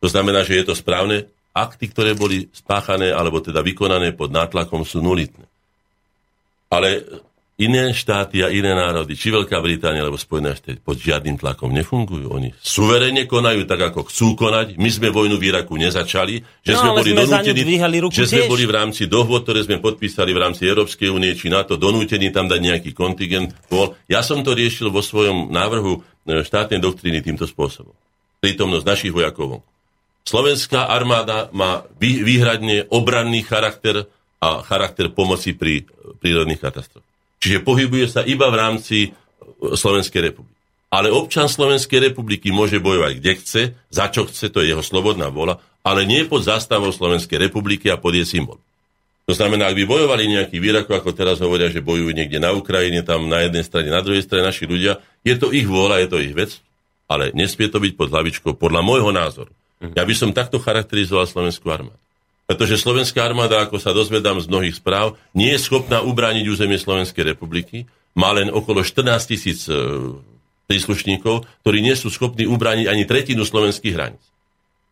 To 0.02 0.10
znamená, 0.10 0.42
že 0.42 0.58
je 0.58 0.64
to 0.66 0.74
správne. 0.74 1.30
Akty, 1.54 1.88
ktoré 1.88 2.18
boli 2.18 2.50
spáchané 2.50 3.14
alebo 3.14 3.38
teda 3.40 3.62
vykonané 3.62 4.12
pod 4.12 4.34
nátlakom, 4.34 4.82
sú 4.82 4.98
nulitné. 5.00 5.46
Ale 6.68 7.06
Iné 7.56 7.96
štáty 7.96 8.44
a 8.44 8.52
iné 8.52 8.76
národy, 8.76 9.16
či 9.16 9.32
Veľká 9.32 9.64
Británia 9.64 10.04
alebo 10.04 10.20
Spojené 10.20 10.52
štáty, 10.52 10.76
pod 10.76 11.00
žiadnym 11.00 11.40
tlakom 11.40 11.72
nefungujú. 11.72 12.28
Oni 12.28 12.52
suverene 12.60 13.24
konajú 13.24 13.64
tak, 13.64 13.80
ako 13.80 14.12
chcú 14.12 14.36
konať. 14.36 14.76
My 14.76 14.92
sme 14.92 15.08
vojnu 15.08 15.40
v 15.40 15.48
Iraku 15.48 15.80
nezačali, 15.80 16.44
že 16.60 16.76
no, 16.76 16.84
sme 16.84 16.90
boli 17.00 17.10
sme 17.16 17.24
donútení, 17.24 17.62
že 18.12 18.28
sme 18.28 18.44
boli 18.44 18.68
v 18.68 18.76
rámci 18.76 19.08
dohôd, 19.08 19.48
ktoré 19.48 19.64
sme 19.64 19.80
podpísali 19.80 20.36
v 20.36 20.42
rámci 20.44 20.68
Európskej 20.68 21.08
únie 21.08 21.32
či 21.32 21.48
NATO, 21.48 21.80
donútení 21.80 22.28
tam 22.28 22.44
dať 22.44 22.60
nejaký 22.60 22.90
kontingent. 22.92 23.56
Bol. 23.72 23.96
Ja 24.04 24.20
som 24.20 24.44
to 24.44 24.52
riešil 24.52 24.92
vo 24.92 25.00
svojom 25.00 25.48
návrhu 25.48 26.04
e, 26.28 26.44
štátnej 26.44 26.76
doktríny 26.76 27.24
týmto 27.24 27.48
spôsobom. 27.48 27.96
Prítomnosť 28.44 28.84
našich 28.84 29.16
vojakov. 29.16 29.64
Slovenská 30.28 30.92
armáda 30.92 31.48
má 31.56 31.88
výhradne 31.96 32.84
obranný 32.92 33.40
charakter 33.48 34.04
a 34.44 34.60
charakter 34.60 35.08
pomoci 35.08 35.56
pri 35.56 35.88
prírodných 36.20 36.60
katastrofách. 36.60 37.15
Čiže 37.40 37.64
pohybuje 37.64 38.06
sa 38.10 38.20
iba 38.24 38.48
v 38.48 38.56
rámci 38.56 38.96
e, 39.06 39.08
Slovenskej 39.74 40.32
republiky. 40.32 40.56
Ale 40.86 41.10
občan 41.10 41.50
Slovenskej 41.50 42.10
republiky 42.12 42.54
môže 42.54 42.78
bojovať 42.78 43.12
kde 43.18 43.32
chce, 43.42 43.62
za 43.90 44.06
čo 44.08 44.24
chce, 44.30 44.48
to 44.48 44.62
je 44.62 44.70
jeho 44.70 44.80
slobodná 44.86 45.28
vola, 45.28 45.58
ale 45.82 46.06
nie 46.06 46.24
pod 46.24 46.46
zástavou 46.46 46.94
Slovenskej 46.94 47.50
republiky 47.50 47.90
a 47.90 47.98
pod 47.98 48.14
jej 48.14 48.26
symbol. 48.26 48.62
To 49.26 49.34
znamená, 49.34 49.66
ak 49.66 49.74
by 49.74 49.84
bojovali 49.90 50.30
nejaký 50.30 50.62
výrako, 50.62 50.94
ako 50.94 51.10
teraz 51.10 51.42
hovoria, 51.42 51.66
že 51.66 51.82
bojujú 51.82 52.14
niekde 52.14 52.38
na 52.38 52.54
Ukrajine, 52.54 53.02
tam 53.02 53.26
na 53.26 53.42
jednej 53.42 53.66
strane, 53.66 53.90
na 53.90 53.98
druhej 53.98 54.22
strane 54.22 54.46
naši 54.46 54.70
ľudia, 54.70 55.02
je 55.26 55.34
to 55.34 55.50
ich 55.50 55.66
vôľa, 55.66 56.06
je 56.06 56.08
to 56.14 56.22
ich 56.22 56.30
vec, 56.30 56.62
ale 57.10 57.34
nesmie 57.34 57.66
to 57.66 57.82
byť 57.82 57.92
pod 57.98 58.14
hlavičkou, 58.14 58.54
podľa 58.54 58.86
môjho 58.86 59.10
názoru. 59.10 59.50
Ja 59.82 60.06
by 60.06 60.14
som 60.14 60.30
takto 60.30 60.62
charakterizoval 60.62 61.26
slovenskú 61.26 61.66
armádu. 61.74 62.05
Pretože 62.46 62.78
slovenská 62.78 63.26
armáda, 63.26 63.66
ako 63.66 63.82
sa 63.82 63.90
dozvedám 63.90 64.38
z 64.38 64.46
mnohých 64.46 64.78
správ, 64.78 65.18
nie 65.34 65.50
je 65.50 65.58
schopná 65.58 65.98
ubrániť 65.98 66.46
územie 66.46 66.78
Slovenskej 66.78 67.34
republiky. 67.34 67.90
Má 68.14 68.30
len 68.30 68.54
okolo 68.54 68.86
14 68.86 69.02
tisíc 69.26 69.66
e, 69.66 69.74
príslušníkov, 70.70 71.42
ktorí 71.66 71.82
nie 71.82 71.98
sú 71.98 72.06
schopní 72.06 72.46
ubrániť 72.46 72.86
ani 72.86 73.02
tretinu 73.02 73.42
slovenských 73.42 73.94
hraníc. 73.98 74.22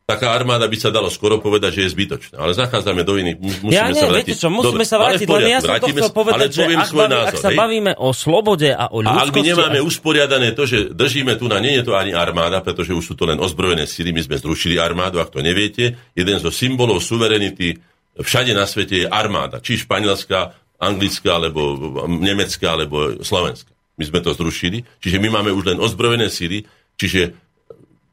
Taká 0.04 0.36
armáda 0.36 0.68
by 0.68 0.76
sa 0.76 0.92
dalo 0.92 1.08
skoro 1.08 1.40
povedať, 1.40 1.80
že 1.80 1.88
je 1.88 1.90
zbytočná. 1.96 2.36
Ale 2.36 2.52
zachádzame 2.52 3.08
do 3.08 3.16
iných. 3.16 3.36
Musíme 3.40 3.72
ja 3.72 3.88
nie, 3.88 3.96
sa 3.96 4.12
vrátiť. 4.12 4.28
Viete 4.28 4.34
čo, 4.36 4.48
musíme 4.52 4.76
Dobre, 4.76 4.84
sa 4.84 4.96
vrátiť, 5.00 5.26
len 5.32 5.48
ja 5.48 5.60
som 5.64 5.74
to 5.80 5.88
chcel 5.96 6.12
povedať, 6.12 6.48
ale 6.52 6.52
že 6.52 6.62
ak, 6.76 6.88
svoj 6.92 7.08
názor, 7.08 7.28
ak 7.32 7.34
sa 7.40 7.50
hej? 7.50 7.56
bavíme 7.56 7.92
o 7.96 8.08
slobode 8.12 8.68
a 8.68 8.84
o 8.92 8.98
ľudskosti... 9.00 9.24
A 9.24 9.28
ak 9.32 9.32
my 9.32 9.42
nemáme 9.48 9.78
a... 9.80 9.84
usporiadané 9.88 10.48
to, 10.52 10.68
že 10.68 10.78
držíme 10.92 11.40
tu 11.40 11.48
na, 11.48 11.56
nie 11.56 11.80
je 11.80 11.84
to 11.88 11.96
ani 11.96 12.12
armáda, 12.12 12.60
pretože 12.60 12.92
už 12.92 13.04
sú 13.04 13.14
to 13.16 13.24
len 13.24 13.40
ozbrojené 13.40 13.88
síly, 13.88 14.12
my 14.12 14.20
sme 14.20 14.36
zrušili 14.36 14.76
armádu, 14.76 15.24
ak 15.24 15.32
to 15.32 15.40
neviete. 15.40 15.96
Jeden 16.12 16.36
zo 16.36 16.52
symbolov 16.52 17.00
suverenity 17.00 17.80
všade 18.20 18.52
na 18.52 18.68
svete 18.68 19.04
je 19.04 19.06
armáda. 19.08 19.64
Či 19.64 19.88
španielská, 19.88 20.52
anglická, 20.84 21.40
alebo 21.40 21.80
nemecká, 22.20 22.76
alebo 22.76 23.24
slovenská. 23.24 23.72
My 23.96 24.04
sme 24.04 24.20
to 24.20 24.36
zrušili. 24.36 24.84
Čiže 25.00 25.16
my 25.16 25.32
máme 25.32 25.50
už 25.54 25.72
len 25.72 25.78
ozbrojené 25.80 26.28
síly, 26.28 26.68
čiže 27.00 27.43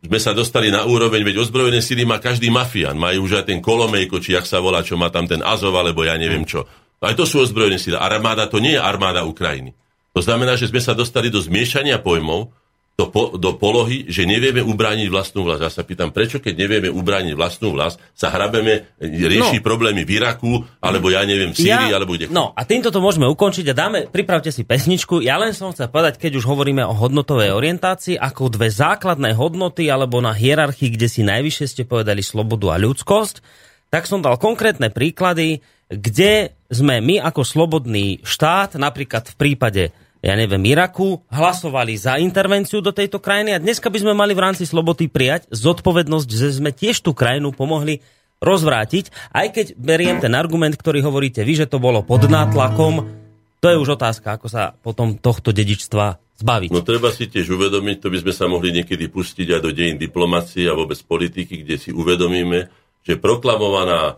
sme 0.02 0.18
sa 0.18 0.34
dostali 0.34 0.73
na 0.73 0.82
úroveň, 0.90 1.22
veď 1.22 1.45
ozbrojené 1.45 1.78
síly 1.78 2.10
má 2.10 2.18
každý 2.18 2.49
mafián. 2.49 2.98
Majú 2.98 3.30
už 3.30 3.41
aj 3.41 3.53
ten 3.53 3.61
Kolomejko, 3.61 4.18
či 4.18 4.34
jak 4.34 4.49
sa 4.49 4.57
volá, 4.57 4.82
čo 4.82 4.98
má 4.98 5.14
tam 5.14 5.30
ten 5.30 5.45
Azov, 5.45 5.78
alebo 5.78 6.02
ja 6.02 6.18
neviem 6.18 6.41
čo. 6.41 6.65
Aj 7.02 7.14
to 7.14 7.30
sú 7.30 7.45
ozbrojené 7.45 7.78
síly. 7.78 7.98
Armáda 7.98 8.49
to 8.49 8.57
nie 8.57 8.73
je 8.73 8.82
armáda 8.82 9.22
Ukrajiny. 9.22 9.78
To 10.18 10.19
znamená, 10.19 10.57
že 10.57 10.73
sme 10.73 10.82
sa 10.82 10.98
dostali 10.98 11.30
do 11.30 11.38
zmiešania 11.38 12.02
pojmov, 12.02 12.49
do, 13.02 13.10
po, 13.10 13.34
do 13.34 13.57
polohy, 13.57 14.06
že 14.06 14.30
nevieme 14.30 14.61
ubrániť 14.61 15.10
vlastnú 15.10 15.41
vlast. 15.41 15.65
Ja 15.65 15.73
sa 15.73 15.82
pýtam, 15.82 16.14
prečo 16.14 16.38
keď 16.38 16.53
nevieme 16.53 16.90
ubrániť 16.94 17.34
vlastnú 17.34 17.73
vlast, 17.73 17.98
sa 18.14 18.30
hrabeme 18.30 18.94
riešiť 19.02 19.60
no. 19.61 19.65
problémy 19.65 20.06
v 20.06 20.22
Iraku, 20.22 20.61
alebo 20.78 21.10
ja 21.10 21.26
neviem, 21.26 21.49
v 21.49 21.57
Sýrii, 21.57 21.90
ja, 21.90 21.98
alebo 21.98 22.14
kde. 22.14 22.30
No 22.30 22.53
a 22.53 22.61
týmto 22.61 22.94
to 22.94 23.02
môžeme 23.02 23.26
ukončiť 23.26 23.65
a 23.72 23.73
dáme, 23.73 23.99
pripravte 24.06 24.53
si 24.53 24.61
pesničku. 24.61 25.26
Ja 25.26 25.41
len 25.41 25.57
som 25.57 25.73
chcel 25.73 25.90
povedať, 25.90 26.22
keď 26.22 26.38
už 26.38 26.45
hovoríme 26.45 26.86
o 26.86 26.94
hodnotovej 26.94 27.57
orientácii, 27.57 28.22
ako 28.22 28.53
dve 28.53 28.69
základné 28.69 29.34
hodnoty, 29.34 29.90
alebo 29.90 30.22
na 30.22 30.38
hierarchii, 30.38 30.94
kde 30.94 31.07
si 31.10 31.26
najvyššie 31.26 31.65
ste 31.65 31.84
povedali 31.90 32.22
slobodu 32.22 32.78
a 32.78 32.82
ľudskosť, 32.82 33.41
tak 33.90 34.06
som 34.06 34.22
dal 34.22 34.38
konkrétne 34.38 34.94
príklady, 34.94 35.65
kde 35.91 36.56
sme 36.72 37.03
my 37.03 37.19
ako 37.19 37.44
slobodný 37.44 38.23
štát, 38.23 38.80
napríklad 38.80 39.28
v 39.28 39.36
prípade 39.36 39.84
ja 40.22 40.38
neviem, 40.38 40.61
Iraku, 40.69 41.26
hlasovali 41.34 41.98
za 41.98 42.22
intervenciu 42.22 42.77
do 42.77 42.93
tejto 42.93 43.18
krajiny 43.18 43.57
a 43.57 43.61
dneska 43.61 43.89
by 43.89 44.06
sme 44.06 44.14
mali 44.14 44.38
v 44.38 44.43
rámci 44.45 44.69
slobody 44.69 45.10
prijať 45.10 45.49
zodpovednosť, 45.49 46.30
že 46.30 46.61
sme 46.61 46.69
tiež 46.69 47.02
tú 47.02 47.18
krajinu 47.18 47.49
pomohli 47.49 48.06
rozvrátiť, 48.38 49.34
aj 49.34 49.48
keď 49.53 49.65
beriem 49.77 50.22
ten 50.22 50.34
argument, 50.38 50.77
ktorý 50.77 51.02
hovoríte 51.02 51.41
vy, 51.41 51.65
že 51.65 51.69
to 51.69 51.81
bolo 51.81 52.06
pod 52.06 52.26
nátlakom, 52.30 53.10
to 53.61 53.69
je 53.69 53.77
už 53.77 53.98
otázka, 53.98 54.38
ako 54.38 54.48
sa 54.49 54.73
potom 54.73 55.18
tohto 55.18 55.53
dedičstva 55.53 56.18
zbaviť. 56.41 56.69
No 56.73 56.81
treba 56.81 57.14
si 57.14 57.30
tiež 57.30 57.53
uvedomiť, 57.53 58.02
to 58.02 58.10
by 58.10 58.18
sme 58.22 58.34
sa 58.34 58.49
mohli 58.49 58.73
niekedy 58.73 59.10
pustiť 59.10 59.57
aj 59.57 59.61
do 59.61 59.69
dejín 59.69 60.02
diplomácie 60.02 60.65
a 60.65 60.73
vôbec 60.73 60.98
politiky, 61.06 61.61
kde 61.61 61.77
si 61.77 61.89
uvedomíme, 61.93 62.69
že 63.06 63.22
proklamovaná 63.22 64.18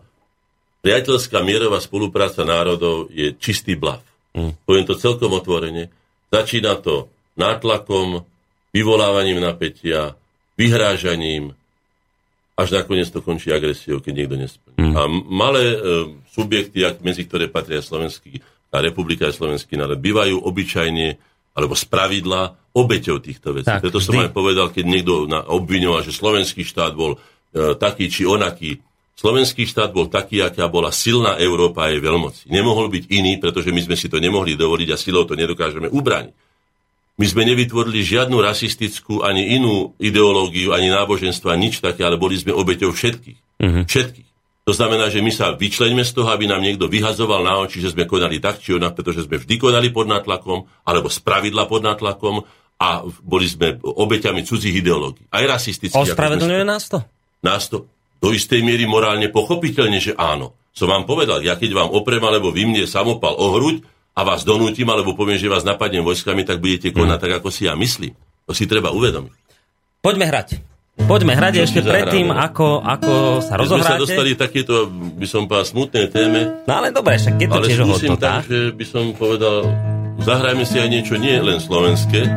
priateľská 0.84 1.44
mierová 1.44 1.80
spolupráca 1.84 2.44
národov 2.48 3.12
je 3.12 3.36
čistý 3.36 3.76
blav. 3.76 4.04
Mm. 4.34 4.54
Poviem 4.66 4.86
to 4.86 4.98
celkom 4.98 5.34
otvorene. 5.38 5.90
Začína 6.34 6.82
to 6.82 7.10
nátlakom, 7.38 8.26
vyvolávaním 8.74 9.42
napätia, 9.42 10.18
vyhrážaním, 10.58 11.54
až 12.54 12.70
nakoniec 12.82 13.10
to 13.10 13.22
končí 13.22 13.50
agresiou, 13.50 13.98
keď 14.02 14.14
niekto 14.14 14.36
nesplní. 14.38 14.78
Mm. 14.78 14.94
A 14.94 15.02
malé 15.30 15.64
e, 15.74 15.78
subjekty, 16.30 16.86
medzi 17.02 17.26
ktoré 17.26 17.50
patria 17.50 17.82
Slovenský, 17.82 18.42
tá 18.74 18.82
republika 18.82 19.30
a 19.30 19.34
slovenský 19.34 19.78
národ, 19.78 20.02
bývajú 20.02 20.42
obyčajne 20.50 21.08
alebo 21.54 21.78
z 21.78 21.86
pravidla 21.86 22.58
obeťou 22.74 23.22
týchto 23.22 23.54
vecí. 23.54 23.70
Tak, 23.70 23.86
Preto 23.86 24.02
som 24.02 24.18
aj 24.18 24.34
povedal, 24.34 24.74
keď 24.74 24.86
niekto 24.90 25.30
obviňoval, 25.30 26.02
že 26.02 26.10
slovenský 26.10 26.66
štát 26.66 26.98
bol 26.98 27.14
e, 27.14 27.78
taký 27.78 28.10
či 28.10 28.26
onaký, 28.26 28.82
Slovenský 29.14 29.70
štát 29.70 29.94
bol 29.94 30.10
taký, 30.10 30.42
aká 30.42 30.66
bola 30.66 30.90
silná 30.90 31.38
Európa 31.38 31.86
a 31.86 31.94
jej 31.94 32.02
veľmoci. 32.02 32.50
Nemohol 32.50 32.90
byť 32.90 33.04
iný, 33.14 33.38
pretože 33.38 33.70
my 33.70 33.82
sme 33.86 33.94
si 33.94 34.10
to 34.10 34.18
nemohli 34.18 34.58
dovoliť 34.58 34.90
a 34.90 34.98
silou 34.98 35.24
to 35.30 35.38
nedokážeme 35.38 35.86
ubrániť. 35.86 36.34
My 37.14 37.26
sme 37.30 37.46
nevytvorili 37.46 38.02
žiadnu 38.02 38.42
rasistickú 38.42 39.22
ani 39.22 39.54
inú 39.54 39.94
ideológiu, 40.02 40.74
ani 40.74 40.90
náboženstva, 40.90 41.54
nič 41.62 41.78
také, 41.78 42.02
ale 42.02 42.18
boli 42.18 42.42
sme 42.42 42.58
obeťou 42.58 42.90
všetkých. 42.90 43.40
Uh-huh. 43.62 43.86
Všetkých. 43.86 44.30
To 44.64 44.74
znamená, 44.74 45.14
že 45.14 45.22
my 45.22 45.30
sa 45.30 45.54
vyčleňme 45.54 46.02
z 46.02 46.12
toho, 46.16 46.34
aby 46.34 46.50
nám 46.50 46.66
niekto 46.66 46.90
vyhazoval 46.90 47.46
na 47.46 47.62
oči, 47.62 47.86
že 47.86 47.94
sme 47.94 48.10
konali 48.10 48.42
tak 48.42 48.64
či 48.64 48.74
onak, 48.74 48.98
pretože 48.98 49.30
sme 49.30 49.38
vždy 49.38 49.62
konali 49.62 49.94
pod 49.94 50.10
nátlakom, 50.10 50.66
alebo 50.90 51.12
z 51.12 51.20
pravidla 51.22 51.70
pod 51.70 51.86
nátlakom 51.86 52.42
a 52.82 53.06
boli 53.22 53.46
sme 53.46 53.78
obeťami 53.78 54.42
cudzích 54.42 54.74
ideológií. 54.82 55.30
Aj 55.30 55.46
rasistických. 55.46 56.18
Ospravedlňuje 56.18 56.66
nás 56.66 56.90
to? 56.90 57.04
Nás 57.44 57.70
to 57.70 57.93
do 58.24 58.32
istej 58.32 58.64
miery 58.64 58.88
morálne 58.88 59.28
pochopiteľne, 59.28 60.00
že 60.00 60.16
áno. 60.16 60.56
Som 60.72 60.88
vám 60.88 61.04
povedal, 61.04 61.44
ja 61.44 61.60
keď 61.60 61.76
vám 61.76 61.90
oprem 61.92 62.24
alebo 62.24 62.56
vy 62.56 62.64
mne 62.64 62.88
samopal 62.88 63.36
o 63.36 63.52
hruď 63.60 63.84
a 64.16 64.24
vás 64.24 64.48
donútim 64.48 64.88
alebo 64.88 65.12
poviem, 65.12 65.36
že 65.36 65.52
vás 65.52 65.68
napadnem 65.68 66.08
vojskami, 66.08 66.48
tak 66.48 66.64
budete 66.64 66.96
konať 66.96 67.20
mm. 67.20 67.24
tak, 67.28 67.32
ako 67.44 67.50
si 67.52 67.68
ja 67.68 67.76
myslím. 67.76 68.16
To 68.48 68.56
si 68.56 68.64
treba 68.64 68.96
uvedomiť. 68.96 69.36
Poďme 70.00 70.26
hrať. 70.32 70.50
Poďme 70.94 71.34
hrať 71.34 71.54
ešte 71.68 71.82
predtým, 71.82 72.30
ako, 72.30 72.86
ako 72.86 73.42
sa 73.42 73.58
rozohráte. 73.58 73.98
Sme 73.98 73.98
sa 73.98 74.04
dostali 74.06 74.32
takéto, 74.38 74.88
by 74.94 75.28
som 75.28 75.50
povedal, 75.50 75.66
smutné 75.68 76.02
téme. 76.14 76.64
No 76.70 76.74
ale 76.80 76.94
dobre, 76.94 77.18
však 77.18 77.36
je 77.38 77.48
to 77.50 77.60
ale 77.60 77.66
tiež 77.66 77.80
hodnota. 77.82 78.30
tak, 78.40 78.46
že 78.46 78.60
by 78.78 78.86
som 78.86 79.06
povedal, 79.18 79.68
zahrajme 80.22 80.68
si 80.68 80.78
aj 80.78 80.90
niečo 80.90 81.16
nie 81.18 81.34
len 81.40 81.58
slovenské, 81.58 82.28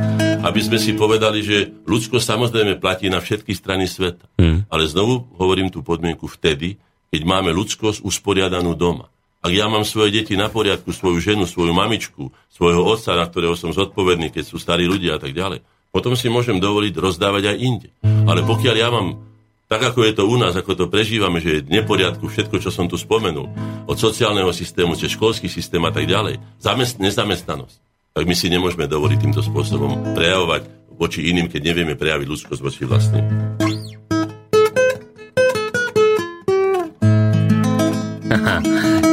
aby 0.47 0.61
sme 0.62 0.78
si 0.78 0.94
povedali, 0.94 1.43
že 1.43 1.74
ľudsko 1.85 2.23
samozrejme 2.23 2.78
platí 2.78 3.11
na 3.11 3.19
všetky 3.19 3.53
strany 3.53 3.90
sveta. 3.90 4.24
Hmm. 4.39 4.65
Ale 4.70 4.86
znovu 4.86 5.27
hovorím 5.36 5.69
tú 5.69 5.82
podmienku 5.82 6.31
vtedy, 6.31 6.78
keď 7.11 7.23
máme 7.27 7.51
ľudskosť 7.53 8.07
usporiadanú 8.07 8.73
doma. 8.78 9.11
Ak 9.47 9.55
ja 9.55 9.70
mám 9.70 9.86
svoje 9.86 10.11
deti 10.11 10.35
na 10.35 10.51
poriadku, 10.51 10.90
svoju 10.90 11.23
ženu, 11.23 11.47
svoju 11.47 11.70
mamičku, 11.70 12.35
svojho 12.51 12.82
otca, 12.82 13.15
na 13.15 13.31
ktorého 13.31 13.55
som 13.55 13.70
zodpovedný, 13.70 14.35
keď 14.35 14.43
sú 14.43 14.59
starí 14.59 14.90
ľudia 14.90 15.19
a 15.19 15.23
tak 15.23 15.36
ďalej, 15.36 15.62
potom 15.94 16.19
si 16.19 16.27
môžem 16.27 16.59
dovoliť 16.59 16.94
rozdávať 16.98 17.55
aj 17.55 17.57
inde. 17.62 17.89
Ale 18.27 18.43
pokiaľ 18.43 18.74
ja 18.74 18.89
mám 18.90 19.23
tak 19.66 19.82
ako 19.82 20.06
je 20.06 20.14
to 20.14 20.24
u 20.30 20.36
nás, 20.38 20.55
ako 20.55 20.78
to 20.78 20.86
prežívame, 20.86 21.43
že 21.43 21.59
je 21.59 21.64
v 21.66 21.82
neporiadku 21.82 22.30
všetko, 22.30 22.62
čo 22.62 22.70
som 22.70 22.86
tu 22.86 22.94
spomenul, 22.94 23.51
od 23.90 23.97
sociálneho 23.98 24.55
systému, 24.55 24.94
cez 24.94 25.18
školský 25.18 25.51
systém 25.51 25.82
a 25.82 25.90
tak 25.90 26.06
ďalej, 26.06 26.38
zamest- 26.62 27.02
nezamestnanosť, 27.02 27.76
tak 28.14 28.24
my 28.24 28.34
si 28.38 28.47
nemôžeme 28.47 28.86
dovoliť 28.86 29.18
týmto 29.18 29.43
spôsobom 29.43 30.14
prejavovať 30.14 30.62
voči 30.94 31.28
iným, 31.28 31.51
keď 31.51 31.60
nevieme 31.74 31.94
prejaviť 31.98 32.26
ľudskosť 32.30 32.60
voči 32.62 32.82
vlastným. 32.86 33.26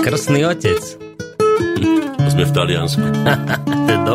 Krstný 0.05 0.45
otec. 0.45 0.81
Sme 2.29 2.43
v 2.45 2.51
Taliansku. 2.53 3.01
to 4.05 4.13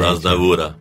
dajte 0.00 0.28
Charla 0.28 0.75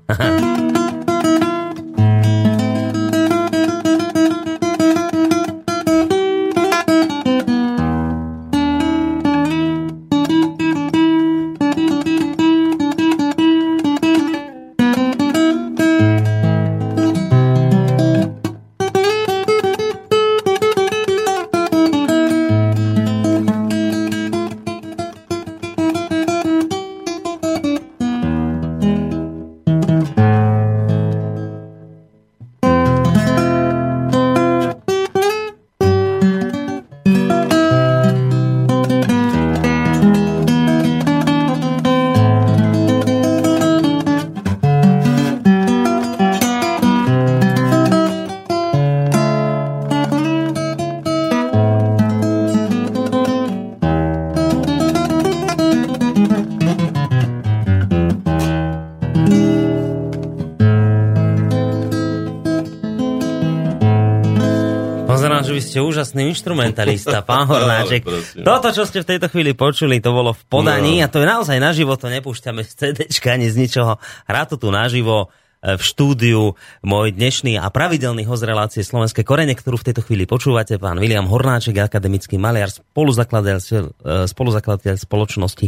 instrumentalista, 66.46 67.26
pán 67.26 67.50
Hornáček. 67.52 68.06
Toto, 68.46 68.70
čo 68.70 68.86
ste 68.86 69.02
v 69.02 69.18
tejto 69.18 69.34
chvíli 69.34 69.58
počuli, 69.58 69.98
to 69.98 70.14
bolo 70.14 70.38
v 70.38 70.44
podaní 70.46 71.02
no. 71.02 71.04
a 71.04 71.08
to 71.10 71.18
je 71.18 71.26
naozaj 71.26 71.58
naživo, 71.58 71.98
to 71.98 72.06
nepúšťame 72.14 72.62
z 72.62 72.94
CDčka 72.94 73.34
ani 73.34 73.50
z 73.50 73.66
ničoho. 73.66 73.98
Hrá 74.30 74.46
to 74.46 74.62
tu 74.62 74.70
naživo 74.70 75.34
e, 75.66 75.74
v 75.74 75.82
štúdiu 75.82 76.54
môj 76.86 77.18
dnešný 77.18 77.58
a 77.58 77.66
pravidelný 77.74 78.30
host 78.30 78.46
relácie 78.46 78.86
Slovenské 78.86 79.26
korene, 79.26 79.58
ktorú 79.58 79.82
v 79.82 79.90
tejto 79.90 80.06
chvíli 80.06 80.30
počúvate, 80.30 80.78
pán 80.78 81.02
William 81.02 81.26
Hornáček, 81.26 81.82
akademický 81.82 82.38
maliar, 82.38 82.70
spoluzakladateľ, 82.70 83.58
e, 83.58 84.30
spoluzakladateľ 84.30 85.02
spoločnosti 85.02 85.66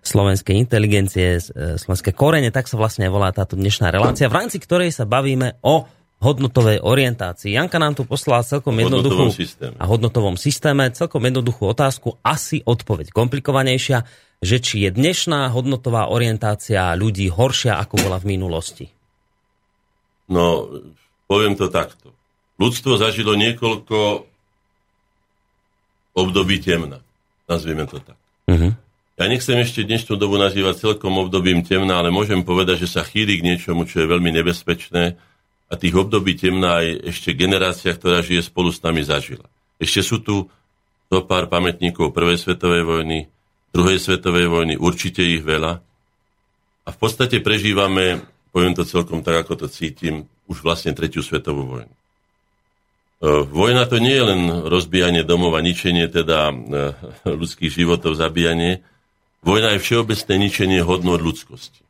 Slovenskej 0.00 0.56
inteligencie, 0.56 1.36
e, 1.36 1.76
Slovenské 1.76 2.16
korene, 2.16 2.48
tak 2.48 2.64
sa 2.72 2.80
vlastne 2.80 3.12
volá 3.12 3.28
táto 3.28 3.60
dnešná 3.60 3.92
relácia, 3.92 4.32
v 4.32 4.40
rámci 4.40 4.56
ktorej 4.56 4.88
sa 4.88 5.04
bavíme 5.04 5.60
o 5.60 5.84
hodnotovej 6.24 6.80
orientácii. 6.80 7.52
Janka 7.52 7.76
nám 7.76 7.92
tu 7.92 8.08
poslala 8.08 8.40
celkom 8.40 8.72
jednoduchú 8.80 9.28
a 9.76 9.84
hodnotovom 9.84 10.40
systéme 10.40 10.88
celkom 10.96 11.20
jednoduchú 11.20 11.68
otázku, 11.68 12.16
asi 12.24 12.64
odpoveď 12.64 13.12
komplikovanejšia, 13.12 14.08
že 14.40 14.56
či 14.64 14.88
je 14.88 14.90
dnešná 14.96 15.52
hodnotová 15.52 16.08
orientácia 16.08 16.96
ľudí 16.96 17.28
horšia, 17.28 17.76
ako 17.76 18.00
bola 18.00 18.16
v 18.16 18.32
minulosti. 18.32 18.88
No, 20.32 20.72
poviem 21.28 21.60
to 21.60 21.68
takto. 21.68 22.16
Ľudstvo 22.56 22.96
zažilo 22.96 23.36
niekoľko 23.36 24.24
období 26.16 26.56
temna. 26.64 27.04
Nazvieme 27.44 27.84
to 27.84 28.00
tak. 28.00 28.16
Uh-huh. 28.48 28.72
Ja 29.14 29.24
nechcem 29.30 29.58
ešte 29.62 29.86
dnešnú 29.86 30.18
dobu 30.18 30.40
nazývať 30.40 30.90
celkom 30.90 31.14
obdobím 31.22 31.62
temna, 31.62 32.02
ale 32.02 32.10
môžem 32.10 32.42
povedať, 32.42 32.86
že 32.86 32.98
sa 32.98 33.02
chýli 33.06 33.38
k 33.38 33.46
niečomu, 33.46 33.86
čo 33.86 34.02
je 34.02 34.10
veľmi 34.10 34.30
nebezpečné 34.32 35.14
a 35.74 35.80
tých 35.80 35.98
období 35.98 36.38
temná 36.38 36.78
aj 36.78 37.10
ešte 37.10 37.34
generácia, 37.34 37.90
ktorá 37.90 38.22
žije 38.22 38.46
spolu 38.46 38.70
s 38.70 38.78
nami, 38.78 39.02
zažila. 39.02 39.42
Ešte 39.82 40.06
sú 40.06 40.22
tu 40.22 40.46
zo 41.10 41.20
pár 41.26 41.50
pamätníkov 41.50 42.14
Prvej 42.14 42.38
svetovej 42.38 42.86
vojny, 42.86 43.26
Druhej 43.74 43.98
svetovej 43.98 44.46
vojny, 44.46 44.78
určite 44.78 45.26
ich 45.26 45.42
veľa. 45.42 45.82
A 46.86 46.88
v 46.94 46.98
podstate 47.02 47.42
prežívame, 47.42 48.22
poviem 48.54 48.70
to 48.70 48.86
celkom 48.86 49.26
tak, 49.26 49.42
ako 49.42 49.66
to 49.66 49.66
cítim, 49.66 50.30
už 50.46 50.62
vlastne 50.62 50.94
Tretiu 50.94 51.26
svetovú 51.26 51.66
vojnu. 51.66 51.90
E, 51.90 51.98
vojna 53.50 53.90
to 53.90 53.98
nie 53.98 54.14
je 54.14 54.24
len 54.30 54.42
rozbijanie 54.70 55.26
domov 55.26 55.58
a 55.58 55.64
ničenie 55.66 56.06
teda 56.06 56.54
e, 56.54 56.54
ľudských 57.42 57.74
životov, 57.74 58.14
zabíjanie. 58.14 58.86
Vojna 59.42 59.74
je 59.74 59.82
všeobecné 59.82 60.34
ničenie 60.38 60.78
hodnot 60.86 61.18
ľudskosti. 61.18 61.82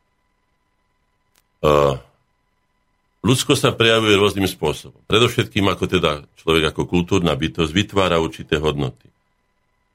Ľudsko 3.25 3.57
sa 3.57 3.73
prejavuje 3.73 4.13
rôznym 4.13 4.45
spôsobom. 4.45 5.01
Predovšetkým 5.09 5.65
ako 5.65 5.89
teda 5.89 6.29
človek 6.37 6.69
ako 6.69 6.85
kultúrna 6.85 7.33
bytosť 7.33 7.73
vytvára 7.73 8.21
určité 8.21 8.61
hodnoty. 8.61 9.09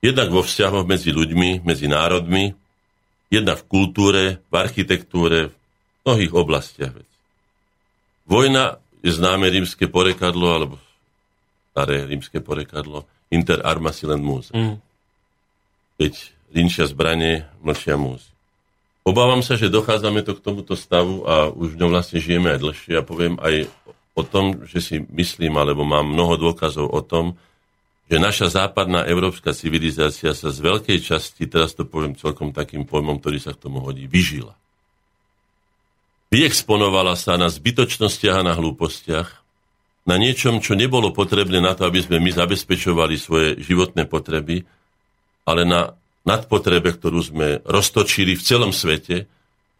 Jednak 0.02 0.34
vo 0.34 0.42
vzťahoch 0.42 0.82
medzi 0.82 1.14
ľuďmi, 1.14 1.62
medzi 1.62 1.86
národmi, 1.86 2.50
jednak 3.30 3.62
v 3.62 3.68
kultúre, 3.70 4.22
v 4.50 4.54
architektúre, 4.58 5.38
v 5.46 5.54
mnohých 6.02 6.32
oblastiach. 6.34 6.98
Vojna 8.26 8.82
je 9.06 9.14
známe 9.14 9.46
rímske 9.46 9.86
porekadlo, 9.86 10.46
alebo 10.50 10.74
staré 11.70 12.10
rímske 12.10 12.42
porekadlo, 12.42 13.06
inter 13.30 13.62
arma 13.62 13.94
silent 13.94 14.26
mus. 14.26 14.50
Mm. 14.50 14.82
Keď 16.02 16.12
rinčia 16.50 16.90
zbranie, 16.90 17.46
mlčia 17.62 17.94
múzy. 17.94 18.26
Obávam 19.00 19.40
sa, 19.40 19.56
že 19.56 19.72
dochádzame 19.72 20.20
to 20.20 20.36
k 20.36 20.44
tomuto 20.44 20.76
stavu 20.76 21.24
a 21.24 21.48
už 21.48 21.74
v 21.74 21.78
ňom 21.80 21.90
vlastne 21.90 22.20
žijeme 22.20 22.52
aj 22.52 22.60
dlhšie. 22.60 22.90
Ja 22.94 23.02
poviem 23.02 23.40
aj 23.40 23.66
o 24.12 24.22
tom, 24.22 24.68
že 24.68 24.84
si 24.84 24.96
myslím, 25.08 25.56
alebo 25.56 25.88
mám 25.88 26.12
mnoho 26.12 26.36
dôkazov 26.36 26.92
o 26.92 27.00
tom, 27.00 27.40
že 28.10 28.18
naša 28.18 28.50
západná 28.50 29.06
európska 29.06 29.54
civilizácia 29.54 30.34
sa 30.34 30.50
z 30.50 30.58
veľkej 30.60 30.98
časti, 30.98 31.46
teraz 31.46 31.78
to 31.78 31.86
poviem 31.86 32.18
celkom 32.18 32.50
takým 32.50 32.82
pojmom, 32.82 33.22
ktorý 33.22 33.38
sa 33.38 33.54
k 33.54 33.62
tomu 33.70 33.80
hodí, 33.80 34.10
vyžila. 34.10 34.52
Vyexponovala 36.30 37.14
sa 37.14 37.38
na 37.38 37.46
zbytočnostiach 37.46 38.42
a 38.42 38.46
na 38.46 38.54
hlúpostiach, 38.58 39.28
na 40.10 40.16
niečom, 40.18 40.58
čo 40.58 40.74
nebolo 40.74 41.14
potrebné 41.14 41.62
na 41.62 41.78
to, 41.78 41.86
aby 41.86 42.02
sme 42.02 42.18
my 42.18 42.34
zabezpečovali 42.34 43.14
svoje 43.14 43.48
životné 43.62 44.10
potreby, 44.10 44.66
ale 45.46 45.62
na 45.62 45.94
nadpotrebe, 46.24 46.92
ktorú 46.92 47.20
sme 47.24 47.48
roztočili 47.64 48.36
v 48.36 48.42
celom 48.44 48.72
svete 48.74 49.24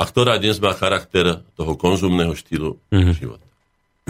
a 0.00 0.02
ktorá 0.08 0.40
dnes 0.40 0.56
má 0.58 0.72
charakter 0.72 1.44
toho 1.54 1.76
konzumného 1.76 2.32
štýlu 2.32 2.80
mm-hmm. 2.88 3.14
života. 3.16 3.46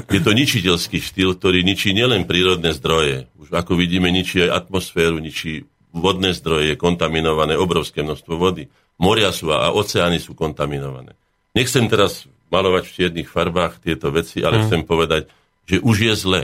Je 0.09 0.23
to 0.23 0.33
ničiteľský 0.33 1.03
štýl, 1.03 1.37
ktorý 1.37 1.61
ničí 1.67 1.93
nielen 1.93 2.25
prírodné 2.25 2.73
zdroje. 2.73 3.29
Už 3.37 3.53
ako 3.53 3.77
vidíme, 3.77 4.09
ničí 4.09 4.41
aj 4.47 4.65
atmosféru, 4.65 5.21
ničí 5.21 5.67
vodné 5.91 6.33
zdroje, 6.33 6.73
je 6.73 6.77
kontaminované 6.81 7.59
obrovské 7.59 8.01
množstvo 8.01 8.39
vody. 8.39 8.71
Moria 8.97 9.35
sú 9.35 9.51
a 9.51 9.75
oceány 9.75 10.23
sú 10.23 10.33
kontaminované. 10.39 11.13
Nechcem 11.53 11.91
teraz 11.91 12.31
malovať 12.49 12.83
v 12.87 12.95
čiernych 12.95 13.29
farbách 13.29 13.83
tieto 13.83 14.09
veci, 14.15 14.41
ale 14.41 14.63
mm. 14.63 14.65
chcem 14.71 14.83
povedať, 14.87 15.23
že 15.67 15.83
už 15.83 15.97
je 15.99 16.15
zle. 16.15 16.43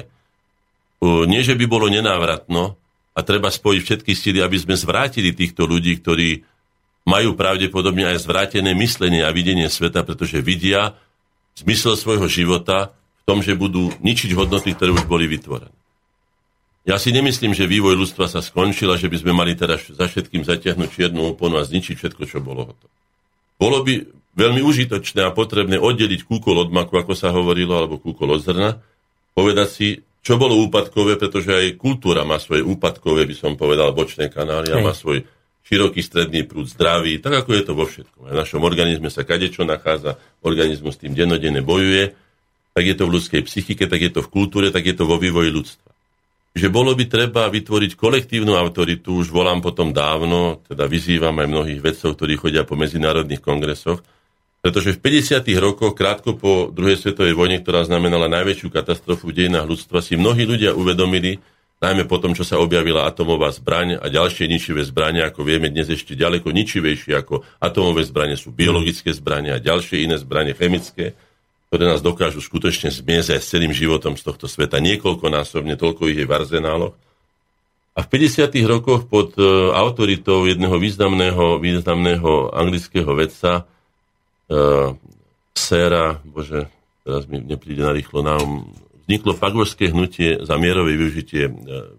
Nie, 1.02 1.46
že 1.46 1.54
by 1.54 1.64
bolo 1.70 1.86
nenávratno, 1.86 2.74
a 3.16 3.24
treba 3.24 3.48
spojiť 3.48 3.80
všetky 3.80 4.12
síly, 4.12 4.44
aby 4.44 4.60
sme 4.60 4.76
zvrátili 4.76 5.32
týchto 5.32 5.64
ľudí, 5.64 5.97
ktorí 6.05 6.44
majú 7.09 7.32
pravdepodobne 7.32 8.12
aj 8.12 8.28
zvrátené 8.28 8.76
myslenie 8.76 9.24
a 9.24 9.32
videnie 9.32 9.72
sveta, 9.72 10.05
pretože 10.05 10.44
vidia 10.44 10.93
zmysel 11.56 11.97
svojho 11.97 12.28
života 12.28 12.93
v 12.93 13.22
tom, 13.24 13.40
že 13.40 13.56
budú 13.56 13.88
ničiť 14.05 14.36
hodnoty, 14.36 14.76
ktoré 14.76 14.93
už 14.93 15.09
boli 15.09 15.24
vytvorené. 15.24 15.72
Ja 16.86 17.02
si 17.02 17.10
nemyslím, 17.10 17.51
že 17.51 17.66
vývoj 17.66 17.98
ľudstva 17.98 18.30
sa 18.30 18.38
skončil 18.38 18.86
a 18.93 19.01
že 19.01 19.10
by 19.10 19.18
sme 19.18 19.32
mali 19.34 19.59
teraz 19.59 19.90
za 19.90 20.06
všetkým 20.06 20.47
zatiahnuť 20.47 20.88
čiernu 20.93 21.34
oponu 21.34 21.59
a 21.59 21.66
zničiť 21.66 21.98
všetko, 21.98 22.22
čo 22.30 22.38
bolo 22.38 22.70
hotové. 22.70 22.94
Bolo 23.59 23.82
by 23.82 24.06
veľmi 24.36 24.62
užitočné 24.62 25.24
a 25.26 25.34
potrebné 25.34 25.80
oddeliť 25.80 26.28
kúkol 26.28 26.62
od 26.62 26.70
maku, 26.70 27.01
ako 27.01 27.16
sa 27.18 27.34
hovorilo, 27.34 27.74
alebo 27.74 27.98
kúkol 27.98 28.38
od 28.38 28.44
zrna, 28.44 28.78
povedať 29.34 29.68
si, 29.72 29.88
čo 30.27 30.35
bolo 30.35 30.59
úpadkové, 30.66 31.23
pretože 31.23 31.55
aj 31.55 31.78
kultúra 31.78 32.27
má 32.27 32.43
svoje 32.43 32.66
úpadkové, 32.66 33.31
by 33.31 33.35
som 33.39 33.55
povedal, 33.55 33.94
bočné 33.94 34.27
kanály 34.27 34.74
a 34.74 34.82
má 34.82 34.90
svoj 34.90 35.23
široký 35.70 36.03
stredný 36.03 36.43
prúd 36.43 36.66
zdravý, 36.66 37.23
tak 37.23 37.47
ako 37.47 37.51
je 37.55 37.62
to 37.62 37.73
vo 37.78 37.86
všetkom. 37.86 38.35
V 38.35 38.35
našom 38.35 38.66
organizme 38.66 39.07
sa 39.07 39.23
kadečo 39.23 39.62
nachádza, 39.62 40.19
organizmus 40.43 40.98
s 40.98 41.07
tým 41.07 41.15
denodene 41.15 41.62
bojuje, 41.62 42.11
tak 42.74 42.82
je 42.82 42.94
to 42.98 43.07
v 43.07 43.15
ľudskej 43.15 43.43
psychike, 43.47 43.86
tak 43.86 44.03
je 44.03 44.11
to 44.11 44.27
v 44.27 44.31
kultúre, 44.35 44.74
tak 44.74 44.82
je 44.82 44.98
to 44.98 45.07
vo 45.07 45.15
vývoji 45.15 45.55
ľudstva. 45.55 45.90
Že 46.59 46.74
bolo 46.74 46.90
by 46.98 47.07
treba 47.07 47.47
vytvoriť 47.47 47.94
kolektívnu 47.94 48.59
autoritu, 48.59 49.23
už 49.23 49.31
volám 49.31 49.62
potom 49.62 49.94
dávno, 49.94 50.59
teda 50.66 50.90
vyzývam 50.90 51.39
aj 51.39 51.47
mnohých 51.47 51.81
vedcov, 51.86 52.19
ktorí 52.19 52.35
chodia 52.35 52.66
po 52.66 52.74
medzinárodných 52.74 53.43
kongresoch, 53.43 54.03
pretože 54.66 54.98
v 54.98 55.22
50. 55.22 55.47
rokoch, 55.62 55.94
krátko 55.94 56.34
po 56.34 56.74
druhej 56.74 56.98
svetovej 56.98 57.38
vojne, 57.38 57.62
ktorá 57.62 57.86
znamenala 57.86 58.26
najväčšiu 58.26 58.66
katastrofu 58.74 59.30
v 59.30 59.47
dejinách 59.47 59.62
ľudstva, 59.62 60.02
si 60.02 60.18
mnohí 60.18 60.43
ľudia 60.43 60.74
uvedomili, 60.74 61.38
najmä 61.78 62.02
po 62.10 62.18
tom, 62.18 62.34
čo 62.34 62.43
sa 62.43 62.59
objavila 62.59 63.06
atomová 63.06 63.55
zbraň 63.55 64.02
a 64.02 64.10
ďalšie 64.10 64.51
ničivé 64.51 64.82
zbranie, 64.82 65.22
ako 65.22 65.47
vieme 65.47 65.70
dnes 65.70 65.86
ešte 65.86 66.18
ďaleko 66.18 66.51
ničivejšie 66.51 67.14
ako 67.14 67.47
atomové 67.62 68.02
zbranie 68.02 68.34
sú 68.34 68.51
biologické 68.51 69.14
zbranie 69.14 69.55
a 69.55 69.62
ďalšie 69.62 70.02
iné 70.02 70.18
zbranie 70.18 70.59
chemické, 70.59 71.14
ktoré 71.70 71.86
nás 71.86 72.02
dokážu 72.02 72.43
skutočne 72.43 72.90
zmiezať 72.90 73.38
s 73.38 73.55
celým 73.55 73.70
životom 73.70 74.18
z 74.18 74.26
tohto 74.26 74.51
sveta. 74.51 74.82
Niekoľkonásobne, 74.82 75.78
toľko 75.78 76.10
ich 76.10 76.18
je 76.18 76.26
v 76.26 76.34
arzenáloch. 76.34 76.98
A 77.94 78.02
v 78.02 78.09
50. 78.10 78.51
rokoch 78.66 79.06
pod 79.06 79.38
e, 79.38 79.47
autoritou 79.78 80.43
jedného 80.43 80.74
významného, 80.74 81.62
významného 81.62 82.51
anglického 82.51 83.14
vedca, 83.14 83.62
uh, 84.51 84.94
séra, 85.56 86.20
bože, 86.23 86.68
teraz 87.02 87.24
mi 87.31 87.43
nepríde 87.43 87.82
na 87.82 87.93
rýchlo 87.94 88.20
nám, 88.23 88.70
vzniklo 89.06 89.32
fagorské 89.35 89.90
hnutie 89.90 90.43
za 90.43 90.55
mierové 90.59 90.98
využitie, 90.98 91.51
uh, 91.51 91.93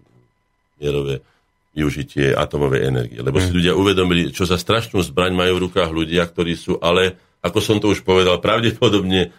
mierové 0.78 1.24
využitie 1.72 2.34
atomovej 2.34 2.82
energie. 2.88 3.20
Lebo 3.20 3.38
si 3.38 3.50
hm. 3.52 3.56
ľudia 3.56 3.72
uvedomili, 3.76 4.34
čo 4.34 4.48
za 4.48 4.58
strašnú 4.60 5.00
zbraň 5.04 5.32
majú 5.36 5.52
v 5.58 5.64
rukách 5.70 5.90
ľudia, 5.90 6.26
ktorí 6.26 6.58
sú 6.58 6.80
ale, 6.80 7.16
ako 7.44 7.58
som 7.60 7.76
to 7.78 7.92
už 7.92 8.02
povedal, 8.02 8.40
pravdepodobne 8.42 9.30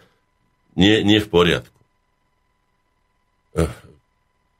nie, 0.78 0.94
nie 1.02 1.18
v 1.18 1.28
poriadku 1.28 1.80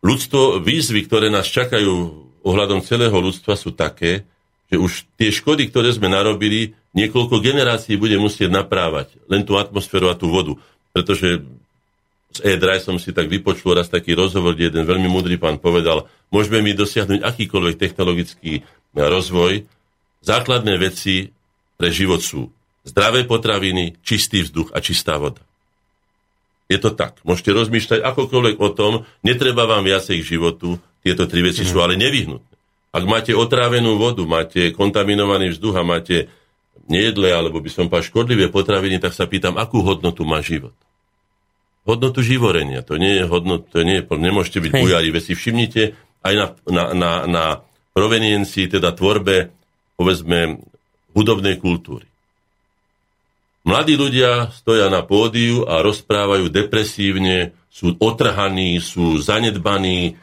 ľudstvo, 0.01 0.61
výzvy, 0.65 1.07
ktoré 1.07 1.29
nás 1.29 1.47
čakajú 1.47 1.93
ohľadom 2.41 2.81
celého 2.81 3.13
ľudstva 3.13 3.55
sú 3.55 3.77
také, 3.77 4.25
že 4.71 4.77
už 4.79 5.05
tie 5.19 5.35
škody, 5.35 5.67
ktoré 5.67 5.91
sme 5.91 6.07
narobili, 6.07 6.79
niekoľko 6.95 7.43
generácií 7.43 7.99
bude 7.99 8.15
musieť 8.23 8.55
naprávať. 8.55 9.19
Len 9.27 9.43
tú 9.43 9.59
atmosféru 9.59 10.07
a 10.11 10.15
tú 10.15 10.31
vodu. 10.31 10.55
Pretože 10.95 11.43
z 12.31 12.39
e 12.47 12.55
som 12.79 12.95
si 13.03 13.11
tak 13.11 13.27
vypočul 13.27 13.75
raz 13.75 13.91
taký 13.91 14.15
rozhovor, 14.15 14.55
kde 14.55 14.71
jeden 14.71 14.87
veľmi 14.87 15.11
múdry 15.11 15.35
pán 15.35 15.59
povedal, 15.59 16.07
môžeme 16.31 16.63
my 16.63 16.79
dosiahnuť 16.79 17.27
akýkoľvek 17.27 17.75
technologický 17.75 18.63
rozvoj, 18.95 19.67
základné 20.23 20.79
veci 20.79 21.35
pre 21.75 21.91
život 21.91 22.23
sú 22.23 22.47
zdravé 22.87 23.27
potraviny, 23.27 23.99
čistý 24.07 24.47
vzduch 24.47 24.71
a 24.71 24.79
čistá 24.79 25.19
voda. 25.19 25.43
Je 26.71 26.79
to 26.79 26.95
tak. 26.95 27.19
Môžete 27.27 27.51
rozmýšľať 27.51 28.01
akokoľvek 28.07 28.57
o 28.63 28.69
tom, 28.71 28.93
netreba 29.27 29.67
vám 29.67 29.83
viacej 29.83 30.23
k 30.23 30.39
životu, 30.39 30.79
tieto 31.03 31.27
tri 31.27 31.43
veci 31.43 31.67
mm. 31.67 31.69
sú 31.69 31.83
ale 31.83 31.99
nevyhnutné. 31.99 32.57
Ak 32.91 33.07
máte 33.07 33.31
otrávenú 33.35 33.95
vodu, 33.95 34.27
máte 34.27 34.75
kontaminovaný 34.75 35.55
vzduch 35.55 35.79
a 35.79 35.87
máte 35.87 36.27
nejedlé, 36.91 37.31
alebo 37.31 37.63
by 37.63 37.71
som 37.71 37.87
povedal 37.87 38.11
škodlivé 38.11 38.51
potraviny, 38.51 38.99
tak 38.99 39.15
sa 39.15 39.31
pýtam, 39.31 39.55
akú 39.55 39.87
hodnotu 39.87 40.27
má 40.27 40.43
život. 40.43 40.75
Hodnotu 41.87 42.21
živorenia. 42.21 42.83
To 42.83 42.99
nie 42.99 43.23
je 43.23 43.25
hodnot, 43.31 43.71
to 43.71 43.87
nie 43.87 44.03
je, 44.03 44.05
nemôžete 44.05 44.59
byť 44.59 44.73
bujári. 44.75 45.15
Veď 45.15 45.23
si 45.23 45.35
všimnite 45.39 45.83
aj 46.27 46.35
na, 46.35 46.47
na, 46.67 46.85
na, 46.93 47.13
na 47.31 47.45
proveniencii, 47.95 48.67
teda 48.67 48.91
tvorbe, 48.91 49.55
povedzme, 49.95 50.59
hudobnej 51.15 51.63
kultúry. 51.63 52.11
Mladí 53.61 53.95
ľudia 53.95 54.51
stoja 54.51 54.89
na 54.89 55.05
pódiu 55.05 55.69
a 55.69 55.85
rozprávajú 55.85 56.49
depresívne, 56.49 57.53
sú 57.71 57.95
otrhaní, 58.03 58.81
sú 58.83 59.21
zanedbaní, 59.21 60.19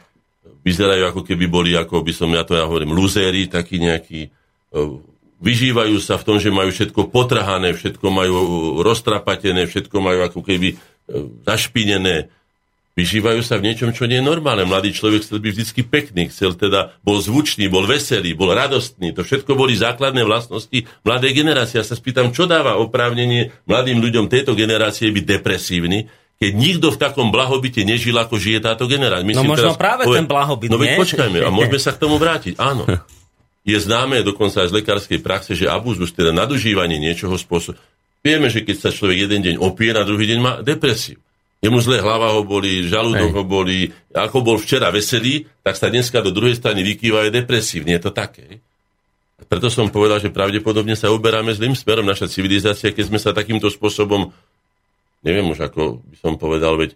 vyzerajú 0.68 1.02
ako 1.08 1.20
keby 1.24 1.48
boli, 1.48 1.72
ako 1.72 2.04
by 2.04 2.12
som 2.12 2.28
ja 2.36 2.44
to 2.44 2.52
ja 2.52 2.68
hovorím, 2.68 2.92
luzéri, 2.92 3.48
takí 3.48 3.80
nejakí, 3.80 4.28
e, 4.28 4.80
vyžívajú 5.40 5.96
sa 6.04 6.20
v 6.20 6.26
tom, 6.28 6.36
že 6.36 6.52
majú 6.52 6.68
všetko 6.68 7.08
potrhané, 7.08 7.72
všetko 7.72 8.06
majú 8.12 8.36
roztrapatené, 8.84 9.64
všetko 9.64 9.96
majú 9.96 10.20
ako 10.28 10.40
keby 10.44 10.74
e, 10.74 10.76
zašpinené 11.48 12.28
vyžívajú 12.98 13.46
sa 13.46 13.62
v 13.62 13.70
niečom, 13.70 13.94
čo 13.94 14.10
nie 14.10 14.18
je 14.18 14.26
normálne. 14.26 14.66
Mladý 14.66 14.90
človek 14.90 15.22
chcel 15.22 15.38
byť 15.38 15.54
vždy 15.54 15.82
pekný, 15.86 16.22
chcel 16.34 16.58
teda, 16.58 16.98
bol 17.06 17.22
zvučný, 17.22 17.70
bol 17.70 17.86
veselý, 17.86 18.34
bol 18.34 18.50
radostný. 18.50 19.14
To 19.14 19.22
všetko 19.22 19.54
boli 19.54 19.78
základné 19.78 20.26
vlastnosti 20.26 20.82
mladej 21.06 21.30
generácie. 21.30 21.78
Ja 21.78 21.86
sa 21.86 21.94
spýtam, 21.94 22.34
čo 22.34 22.50
dáva 22.50 22.74
oprávnenie 22.82 23.54
mladým 23.70 24.02
ľuďom 24.02 24.26
tejto 24.26 24.58
generácie 24.58 25.14
byť 25.14 25.24
depresívny, 25.38 26.10
keď 26.38 26.52
nikto 26.54 26.94
v 26.94 26.98
takom 27.02 27.34
blahobite 27.34 27.82
nežil, 27.82 28.14
ako 28.14 28.38
žije 28.38 28.62
táto 28.62 28.86
generácia. 28.86 29.26
Myslím, 29.26 29.50
no 29.50 29.52
možno 29.58 29.74
teraz, 29.74 29.82
práve 29.82 30.02
poved... 30.06 30.18
ten 30.22 30.26
blahobit, 30.30 30.70
No 30.70 30.78
veď 30.78 30.94
počkajme, 30.94 31.38
a 31.42 31.50
môžeme 31.50 31.78
sa 31.82 31.90
k 31.90 31.98
tomu 31.98 32.14
vrátiť. 32.16 32.54
Áno. 32.62 32.86
Je 33.66 33.76
známe 33.76 34.22
dokonca 34.22 34.62
aj 34.62 34.70
z 34.70 34.76
lekárskej 34.80 35.20
praxe, 35.20 35.52
že 35.58 35.66
abúzus, 35.66 36.14
teda 36.14 36.30
nadužívanie 36.30 36.96
niečoho 37.02 37.34
spôsobu. 37.34 37.76
Vieme, 38.22 38.48
že 38.48 38.62
keď 38.62 38.76
sa 38.86 38.90
človek 38.94 39.28
jeden 39.28 39.40
deň 39.44 39.54
opie, 39.58 39.90
na 39.90 40.06
druhý 40.06 40.30
deň 40.30 40.38
má 40.38 40.52
depresiu. 40.62 41.18
Jemu 41.58 41.82
zle 41.82 41.98
hlava 41.98 42.38
ho 42.38 42.46
boli, 42.46 42.86
žalúdok 42.86 43.34
ho 43.34 43.42
boli. 43.42 43.90
Ako 44.14 44.46
bol 44.46 44.62
včera 44.62 44.94
veselý, 44.94 45.42
tak 45.66 45.74
sa 45.74 45.90
dneska 45.90 46.22
do 46.22 46.30
druhej 46.30 46.54
strany 46.54 46.86
vykýva 46.86 47.26
je 47.26 47.34
depresívne. 47.34 47.98
Je 47.98 48.02
to 48.06 48.14
také. 48.14 48.62
Preto 49.50 49.66
som 49.66 49.90
povedal, 49.90 50.22
že 50.22 50.30
pravdepodobne 50.30 50.94
sa 50.94 51.10
uberáme 51.10 51.50
zlým 51.54 51.74
smerom 51.74 52.06
naša 52.06 52.30
civilizácia, 52.30 52.94
keď 52.94 53.04
sme 53.10 53.18
sa 53.18 53.34
takýmto 53.34 53.70
spôsobom, 53.70 54.30
neviem 55.22 55.46
už 55.50 55.70
ako 55.70 56.02
by 56.02 56.16
som 56.18 56.34
povedal, 56.38 56.78
veď 56.78 56.94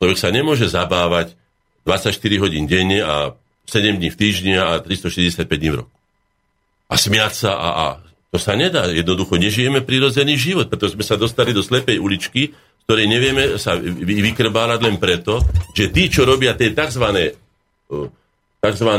človek 0.00 0.18
sa 0.18 0.28
nemôže 0.34 0.68
zabávať 0.68 1.36
24 1.84 2.14
hodín 2.42 2.64
denne 2.70 3.02
a 3.02 3.34
7 3.66 3.98
dní 3.98 4.10
v 4.10 4.16
týždni 4.18 4.54
a 4.58 4.78
365 4.82 5.46
dní 5.46 5.70
v 5.70 5.76
roku. 5.84 5.92
A 6.92 6.94
smiať 6.98 7.32
sa 7.32 7.50
a, 7.56 7.68
a 7.72 7.86
to 8.32 8.40
sa 8.40 8.56
nedá. 8.56 8.88
Jednoducho 8.88 9.36
nežijeme 9.36 9.84
prírodzený 9.84 10.40
život, 10.40 10.72
preto 10.72 10.88
sme 10.88 11.04
sa 11.04 11.20
dostali 11.20 11.52
do 11.52 11.60
slepej 11.60 12.00
uličky, 12.00 12.52
ktorej 12.88 13.06
nevieme 13.06 13.56
sa 13.60 13.78
vykrbárať 13.78 14.80
len 14.82 14.96
preto, 14.98 15.40
že 15.76 15.92
tí, 15.92 16.10
čo 16.10 16.26
robia 16.26 16.56
tie 16.58 16.74
tzv. 16.74 17.36
tzv. 18.58 18.90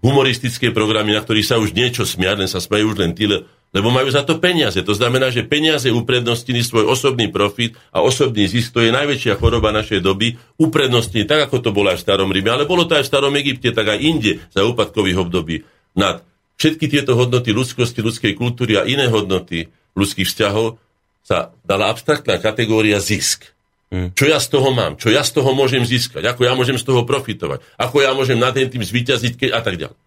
humoristické 0.00 0.72
programy, 0.72 1.12
na 1.12 1.20
ktorých 1.20 1.46
sa 1.46 1.60
už 1.60 1.76
niečo 1.76 2.08
smiať, 2.08 2.36
len 2.46 2.50
sa 2.50 2.62
smajú 2.62 2.94
už 2.94 2.96
len 3.04 3.12
tí, 3.12 3.28
lebo 3.70 3.94
majú 3.94 4.10
za 4.10 4.26
to 4.26 4.42
peniaze. 4.42 4.82
To 4.82 4.94
znamená, 4.94 5.30
že 5.30 5.46
peniaze 5.46 5.90
uprednostnili 5.90 6.62
svoj 6.62 6.90
osobný 6.90 7.30
profit 7.30 7.78
a 7.94 8.02
osobný 8.02 8.50
zisk, 8.50 8.74
to 8.74 8.82
je 8.82 8.90
najväčšia 8.90 9.38
choroba 9.38 9.70
našej 9.70 10.02
doby, 10.02 10.34
uprednostnili 10.58 11.26
tak, 11.26 11.46
ako 11.46 11.62
to 11.62 11.70
bolo 11.70 11.94
aj 11.94 12.02
v 12.02 12.04
starom 12.04 12.30
Ríme, 12.34 12.50
ale 12.50 12.66
bolo 12.66 12.84
to 12.86 12.98
aj 12.98 13.06
v 13.06 13.10
starom 13.10 13.34
Egypte, 13.38 13.70
tak 13.70 13.86
aj 13.94 13.98
inde 14.02 14.42
za 14.50 14.66
úpadkových 14.66 15.22
období 15.22 15.62
nad 15.94 16.26
všetky 16.58 16.90
tieto 16.90 17.14
hodnoty 17.16 17.54
ľudskosti, 17.54 18.02
ľudskej 18.04 18.36
kultúry 18.36 18.76
a 18.76 18.84
iné 18.84 19.08
hodnoty 19.08 19.70
ľudských 19.94 20.28
vzťahov 20.28 20.76
sa 21.24 21.54
dala 21.62 21.88
abstraktná 21.88 22.42
kategória 22.42 22.98
zisk. 22.98 23.54
Hmm. 23.90 24.14
Čo 24.14 24.30
ja 24.30 24.38
z 24.38 24.54
toho 24.54 24.70
mám? 24.70 24.94
Čo 24.94 25.10
ja 25.10 25.26
z 25.26 25.34
toho 25.34 25.50
môžem 25.50 25.82
získať? 25.82 26.22
Ako 26.22 26.46
ja 26.46 26.54
môžem 26.54 26.78
z 26.78 26.86
toho 26.86 27.02
profitovať? 27.02 27.62
Ako 27.74 28.02
ja 28.02 28.14
môžem 28.14 28.38
na 28.38 28.54
ten 28.54 28.70
tým 28.70 28.86
zvíťaziť 28.86 29.34
keď, 29.34 29.50
a 29.50 29.60
tak 29.62 29.74
ďalej. 29.82 29.98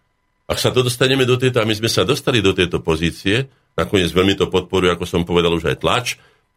Ak 0.44 0.60
sa 0.60 0.68
to 0.68 0.84
dostaneme 0.84 1.24
do 1.24 1.40
tejto, 1.40 1.60
a 1.60 1.68
my 1.68 1.72
sme 1.72 1.88
sa 1.88 2.04
dostali 2.04 2.44
do 2.44 2.52
tejto 2.52 2.84
pozície, 2.84 3.48
nakoniec 3.74 4.12
veľmi 4.12 4.36
to 4.36 4.52
podporuje, 4.52 4.92
ako 4.92 5.04
som 5.08 5.24
povedal, 5.24 5.56
už 5.56 5.72
aj 5.72 5.76
tlač 5.80 6.06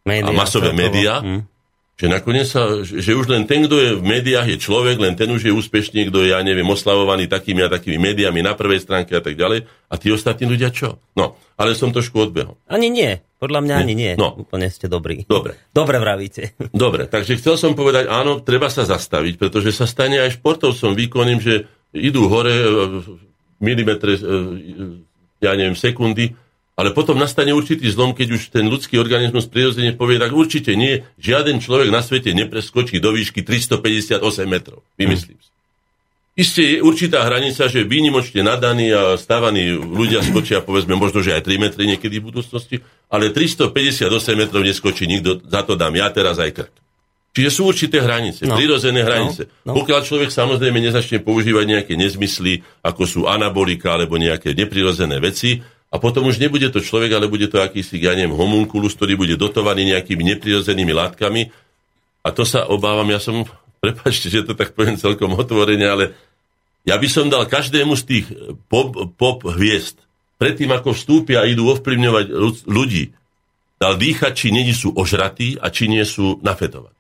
média, 0.04 0.28
a 0.28 0.36
masové 0.36 0.76
médiá, 0.76 1.24
hmm 1.24 1.58
že 1.98 2.06
nakoniec 2.06 2.46
sa, 2.46 2.86
že 2.86 3.18
už 3.18 3.26
len 3.26 3.50
ten, 3.50 3.66
kto 3.66 3.76
je 3.82 3.90
v 3.98 4.04
médiách, 4.06 4.54
je 4.54 4.58
človek, 4.62 5.02
len 5.02 5.18
ten 5.18 5.34
už 5.34 5.50
je 5.50 5.54
úspešný, 5.54 6.14
kto 6.14 6.22
je, 6.22 6.30
ja 6.30 6.46
neviem, 6.46 6.70
oslavovaný 6.70 7.26
takými 7.26 7.66
a 7.66 7.74
takými 7.74 7.98
médiami 7.98 8.46
na 8.46 8.54
prvej 8.54 8.86
stránke 8.86 9.18
a 9.18 9.22
tak 9.26 9.34
ďalej. 9.34 9.66
A 9.66 9.94
tí 9.98 10.14
ostatní 10.14 10.46
ľudia 10.46 10.70
čo? 10.70 11.02
No, 11.18 11.42
ale 11.58 11.74
som 11.74 11.90
trošku 11.90 12.30
odbehol. 12.30 12.54
Ani 12.70 12.94
nie. 12.94 13.18
Podľa 13.42 13.66
mňa 13.66 13.76
nie. 13.82 13.82
ani 13.82 13.96
nie. 13.98 14.14
No. 14.14 14.38
Úplne 14.38 14.70
ste 14.70 14.86
dobrí. 14.86 15.26
Dobre. 15.26 15.58
Dobre 15.74 15.98
vravíte. 15.98 16.54
Dobre, 16.86 17.10
takže 17.10 17.34
chcel 17.42 17.58
som 17.58 17.74
povedať, 17.74 18.06
áno, 18.06 18.46
treba 18.46 18.70
sa 18.70 18.86
zastaviť, 18.86 19.42
pretože 19.42 19.74
sa 19.74 19.90
stane 19.90 20.22
aj 20.22 20.38
športovcom 20.38 20.94
výkonným, 20.94 21.42
že 21.42 21.66
idú 21.98 22.30
hore 22.30 22.54
milimetre, 23.60 24.18
e, 24.18 24.22
ja 25.42 25.54
neviem, 25.54 25.78
sekundy 25.78 26.34
ale 26.78 26.94
potom 26.94 27.18
nastane 27.18 27.58
určitý 27.58 27.90
zlom, 27.90 28.14
keď 28.14 28.38
už 28.38 28.54
ten 28.54 28.70
ľudský 28.70 29.02
organizmus 29.02 29.50
prirodzene 29.50 29.98
povie, 29.98 30.22
tak 30.22 30.30
určite 30.30 30.78
nie, 30.78 31.02
žiaden 31.18 31.58
človek 31.58 31.90
na 31.90 32.06
svete 32.06 32.38
nepreskočí 32.38 33.02
do 33.02 33.18
výšky 33.18 33.42
358 33.42 34.22
metrov. 34.46 34.86
Vymyslím 34.94 35.42
si. 35.42 35.50
Isté 36.38 36.78
je 36.78 36.86
určitá 36.86 37.26
hranica, 37.26 37.66
že 37.66 37.82
výnimočne 37.82 38.46
nadaní 38.46 38.94
a 38.94 39.18
stávaní 39.18 39.74
ľudia 39.74 40.22
skočia, 40.22 40.62
povedzme, 40.62 40.94
možno, 40.94 41.26
že 41.26 41.34
aj 41.34 41.50
3 41.50 41.58
metry 41.58 41.90
niekedy 41.90 42.22
v 42.22 42.30
budúcnosti, 42.30 42.86
ale 43.10 43.34
358 43.34 44.06
metrov 44.38 44.62
neskočí 44.62 45.10
nikto, 45.10 45.42
za 45.50 45.66
to 45.66 45.74
dám 45.74 45.98
ja 45.98 46.14
teraz 46.14 46.38
aj 46.38 46.62
krk. 46.62 46.74
Čiže 47.38 47.54
sú 47.54 47.70
určité 47.70 48.02
hranice, 48.02 48.50
no. 48.50 48.58
prirodzené 48.58 49.06
hranice. 49.06 49.46
No. 49.62 49.70
No. 49.70 49.74
Pokiaľ 49.78 50.02
človek 50.02 50.34
samozrejme 50.34 50.82
nezačne 50.82 51.22
používať 51.22 51.70
nejaké 51.70 51.94
nezmysly, 51.94 52.66
ako 52.82 53.06
sú 53.06 53.22
anabolika 53.30 53.94
alebo 53.94 54.18
nejaké 54.18 54.58
neprirodzené 54.58 55.22
veci, 55.22 55.62
a 55.88 56.02
potom 56.02 56.26
už 56.26 56.42
nebude 56.42 56.66
to 56.74 56.82
človek, 56.82 57.14
ale 57.14 57.30
bude 57.30 57.46
to 57.46 57.62
akýsi, 57.62 58.02
ja 58.02 58.18
neviem, 58.18 58.34
homunculus, 58.34 58.98
ktorý 58.98 59.22
bude 59.22 59.38
dotovaný 59.38 59.94
nejakými 59.94 60.20
neprirodzenými 60.34 60.92
látkami. 60.98 61.48
A 62.26 62.34
to 62.34 62.42
sa 62.42 62.66
obávam, 62.66 63.06
ja 63.14 63.22
som, 63.22 63.46
prepačte, 63.86 64.34
že 64.34 64.42
to 64.42 64.58
tak 64.58 64.74
poviem 64.74 64.98
celkom 64.98 65.38
otvorene, 65.38 65.86
ale 65.86 66.06
ja 66.90 66.98
by 66.98 67.06
som 67.06 67.30
dal 67.30 67.46
každému 67.46 67.94
z 68.02 68.04
tých 68.04 68.26
pop, 68.66 68.98
pop 69.14 69.46
hviezd, 69.46 70.02
predtým 70.42 70.74
ako 70.74 70.98
vstúpia 70.98 71.46
a 71.46 71.50
idú 71.50 71.70
ovplyvňovať 71.70 72.26
ľudí, 72.66 73.14
dal 73.78 73.94
dýchať, 73.94 74.34
či 74.34 74.48
nie 74.50 74.66
sú 74.74 74.90
ožratí 74.90 75.62
a 75.62 75.70
či 75.70 75.86
nie 75.86 76.02
sú 76.02 76.42
nafetovaní. 76.42 76.97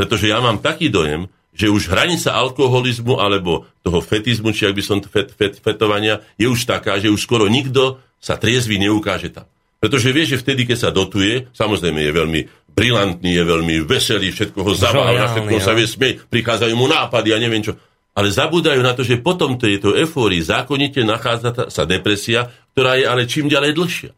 Pretože 0.00 0.32
ja 0.32 0.40
mám 0.40 0.64
taký 0.64 0.88
dojem, 0.88 1.28
že 1.52 1.68
už 1.68 1.92
hranica 1.92 2.32
alkoholizmu 2.32 3.20
alebo 3.20 3.68
toho 3.84 4.00
fetizmu, 4.00 4.48
či 4.56 4.64
ak 4.64 4.72
by 4.72 4.80
som 4.80 5.04
fet, 5.04 5.36
fet, 5.36 5.60
fetovania, 5.60 6.24
je 6.40 6.48
už 6.48 6.64
taká, 6.64 6.96
že 6.96 7.12
už 7.12 7.20
skoro 7.20 7.52
nikto 7.52 8.00
sa 8.16 8.40
triezvy 8.40 8.80
neukáže 8.80 9.28
tam. 9.28 9.44
Pretože 9.76 10.08
vie, 10.08 10.24
že 10.24 10.40
vtedy, 10.40 10.64
keď 10.64 10.88
sa 10.88 10.90
dotuje, 10.92 11.52
samozrejme 11.52 12.00
je 12.00 12.12
veľmi 12.16 12.40
brilantný, 12.72 13.28
je 13.28 13.44
veľmi 13.44 13.76
veselý, 13.84 14.32
všetko 14.32 14.60
ho 14.64 14.72
zabáva, 14.72 15.36
všetko 15.36 15.58
sa 15.60 15.76
vie 15.76 15.84
smieť, 15.84 16.32
prichádzajú 16.32 16.74
mu 16.80 16.88
nápady 16.88 17.36
a 17.36 17.38
neviem 17.40 17.60
čo. 17.60 17.76
Ale 18.16 18.32
zabúdajú 18.32 18.80
na 18.80 18.96
to, 18.96 19.04
že 19.04 19.20
potom 19.20 19.60
tejto 19.60 20.00
efórii 20.00 20.40
zákonite 20.40 21.04
nachádza 21.04 21.68
sa 21.68 21.84
depresia, 21.84 22.48
ktorá 22.72 22.96
je 22.96 23.04
ale 23.04 23.28
čím 23.28 23.52
ďalej 23.52 23.76
dlhšia. 23.76 24.10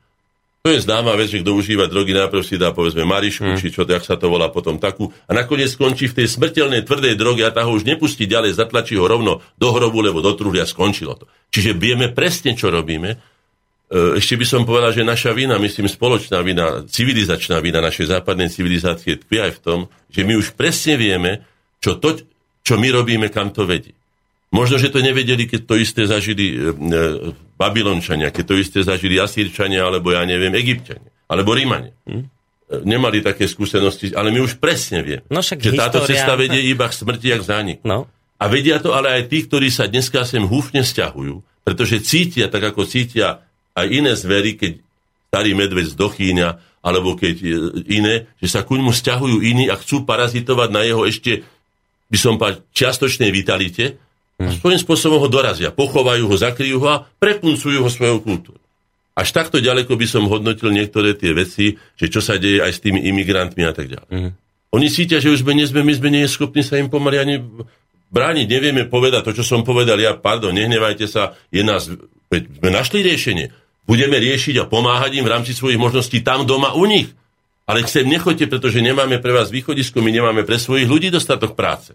To 0.62 0.70
je 0.70 0.78
známa 0.78 1.18
vec, 1.18 1.26
že 1.26 1.42
kto 1.42 1.58
užíva 1.58 1.90
drogy, 1.90 2.14
najprv 2.14 2.46
si 2.46 2.54
dá 2.54 2.70
povedzme 2.70 3.02
Marišku, 3.02 3.42
mm. 3.42 3.58
či 3.58 3.74
čo, 3.74 3.82
jak 3.82 4.06
sa 4.06 4.14
to 4.14 4.30
volá 4.30 4.46
potom 4.46 4.78
takú, 4.78 5.10
a 5.26 5.34
nakoniec 5.34 5.74
skončí 5.74 6.06
v 6.06 6.22
tej 6.22 6.30
smrteľnej 6.38 6.86
tvrdej 6.86 7.18
droge 7.18 7.42
a 7.42 7.50
tá 7.50 7.66
ho 7.66 7.74
už 7.74 7.82
nepustí 7.82 8.30
ďalej, 8.30 8.54
zatlačí 8.54 8.94
ho 8.94 9.10
rovno 9.10 9.42
do 9.58 9.68
hrobu, 9.74 9.98
lebo 9.98 10.22
do 10.22 10.30
truhly 10.38 10.62
a 10.62 10.66
skončilo 10.70 11.18
to. 11.18 11.26
Čiže 11.50 11.74
vieme 11.74 12.14
presne, 12.14 12.54
čo 12.54 12.70
robíme. 12.70 13.10
E, 13.10 14.22
ešte 14.22 14.38
by 14.38 14.46
som 14.46 14.62
povedal, 14.62 14.94
že 14.94 15.02
naša 15.02 15.34
vina, 15.34 15.58
myslím 15.58 15.90
spoločná 15.90 16.38
vina, 16.46 16.86
civilizačná 16.86 17.58
vina 17.58 17.82
našej 17.82 18.14
západnej 18.14 18.46
civilizácie 18.46 19.18
tkvie 19.18 19.50
aj 19.50 19.52
v 19.58 19.62
tom, 19.66 19.78
že 20.14 20.22
my 20.22 20.38
už 20.38 20.54
presne 20.54 20.94
vieme, 20.94 21.42
čo 21.82 21.98
to, 21.98 22.22
čo 22.62 22.78
my 22.78 22.86
robíme, 22.86 23.34
kam 23.34 23.50
to 23.50 23.66
vedie. 23.66 23.98
Možno, 24.54 24.78
že 24.78 24.94
to 24.94 25.02
nevedeli, 25.02 25.48
keď 25.48 25.60
to 25.64 25.74
isté 25.74 26.06
zažili 26.06 26.54
e, 26.54 26.56
e, 26.70 26.98
Babylončania, 27.62 28.34
keď 28.34 28.44
to 28.50 28.54
isté 28.58 28.78
zažili 28.82 29.22
Asírčania, 29.22 29.86
alebo 29.86 30.10
ja 30.10 30.26
neviem, 30.26 30.50
Egyptiania, 30.58 31.06
alebo 31.30 31.54
Rímania. 31.54 31.94
Hm? 32.10 32.26
Nemali 32.82 33.22
také 33.22 33.46
skúsenosti, 33.46 34.10
ale 34.16 34.34
my 34.34 34.42
už 34.42 34.58
presne 34.58 35.04
vieme, 35.06 35.22
no 35.30 35.44
že 35.44 35.60
história... 35.60 35.86
táto 35.86 36.02
cesta 36.08 36.34
vedie 36.34 36.58
iba 36.66 36.88
k 36.88 36.96
smrti 36.96 37.28
a 37.30 37.38
k 37.38 37.44
zániku. 37.44 37.82
No. 37.84 38.08
A 38.42 38.44
vedia 38.50 38.82
to 38.82 38.90
ale 38.90 39.12
aj 39.14 39.30
tí, 39.30 39.46
ktorí 39.46 39.70
sa 39.70 39.86
dneska 39.86 40.26
sem 40.26 40.42
húfne 40.42 40.82
stiahujú, 40.82 41.44
pretože 41.62 42.02
cítia, 42.02 42.50
tak 42.50 42.74
ako 42.74 42.82
cítia 42.88 43.44
aj 43.78 43.86
iné 43.86 44.18
zvery, 44.18 44.58
keď 44.58 44.72
starý 45.30 45.52
medveď 45.54 45.94
zdochýňa, 45.94 46.48
alebo 46.82 47.14
keď 47.14 47.34
iné, 47.86 48.26
že 48.42 48.48
sa 48.50 48.66
kuň 48.66 48.80
mu 48.82 48.90
stiahujú 48.90 49.40
iní 49.40 49.70
a 49.70 49.78
chcú 49.78 50.02
parazitovať 50.02 50.68
na 50.74 50.82
jeho 50.82 51.06
ešte, 51.06 51.46
by 52.10 52.18
som 52.18 52.36
povedal, 52.36 52.66
čiastočnej 52.74 53.30
vitalite, 53.30 53.96
a 54.40 54.50
svojím 54.50 54.80
spôsobom 54.80 55.18
ho 55.22 55.28
dorazia. 55.28 55.74
Pochovajú 55.74 56.24
ho, 56.26 56.36
zakryjú 56.36 56.82
ho 56.82 56.88
a 56.88 57.02
prepuncujú 57.20 57.84
ho 57.84 57.90
svojou 57.90 58.24
kultúrou. 58.24 58.62
Až 59.12 59.28
takto 59.36 59.60
ďaleko 59.60 59.92
by 59.92 60.06
som 60.08 60.24
hodnotil 60.24 60.72
niektoré 60.72 61.12
tie 61.12 61.36
veci, 61.36 61.76
že 62.00 62.08
čo 62.08 62.24
sa 62.24 62.40
deje 62.40 62.64
aj 62.64 62.72
s 62.72 62.80
tými 62.80 63.04
imigrantmi 63.12 63.60
a 63.60 63.72
tak 63.76 63.92
ďalej. 63.92 64.08
Mm. 64.08 64.30
Oni 64.72 64.88
cítia, 64.88 65.20
že 65.20 65.28
už 65.28 65.44
sme, 65.44 65.52
nie 65.52 65.68
sme, 65.68 65.84
my 65.84 65.92
sme 65.92 66.08
nie 66.08 66.24
schopní 66.24 66.64
sa 66.64 66.80
im 66.80 66.88
pomaly 66.88 67.20
ani 67.20 67.36
brániť. 68.08 68.46
Nevieme 68.48 68.88
povedať 68.88 69.28
to, 69.28 69.32
čo 69.36 69.44
som 69.44 69.68
povedal. 69.68 70.00
Ja, 70.00 70.16
pardon, 70.16 70.56
nehnevajte 70.56 71.04
sa, 71.04 71.36
je 71.52 71.60
nás, 71.60 71.92
sme 72.32 72.68
našli 72.72 73.04
riešenie. 73.04 73.52
Budeme 73.84 74.16
riešiť 74.16 74.64
a 74.64 74.68
pomáhať 74.68 75.20
im 75.20 75.28
v 75.28 75.32
rámci 75.32 75.52
svojich 75.52 75.76
možností 75.76 76.24
tam 76.24 76.48
doma 76.48 76.72
u 76.72 76.88
nich. 76.88 77.12
Ale 77.68 77.84
chcem, 77.84 78.08
nechoďte, 78.08 78.48
pretože 78.48 78.80
nemáme 78.80 79.20
pre 79.20 79.36
vás 79.36 79.52
východisko, 79.52 80.00
my 80.00 80.08
nemáme 80.08 80.42
pre 80.48 80.56
svojich 80.56 80.88
ľudí 80.88 81.12
dostatok 81.12 81.52
práce. 81.52 81.92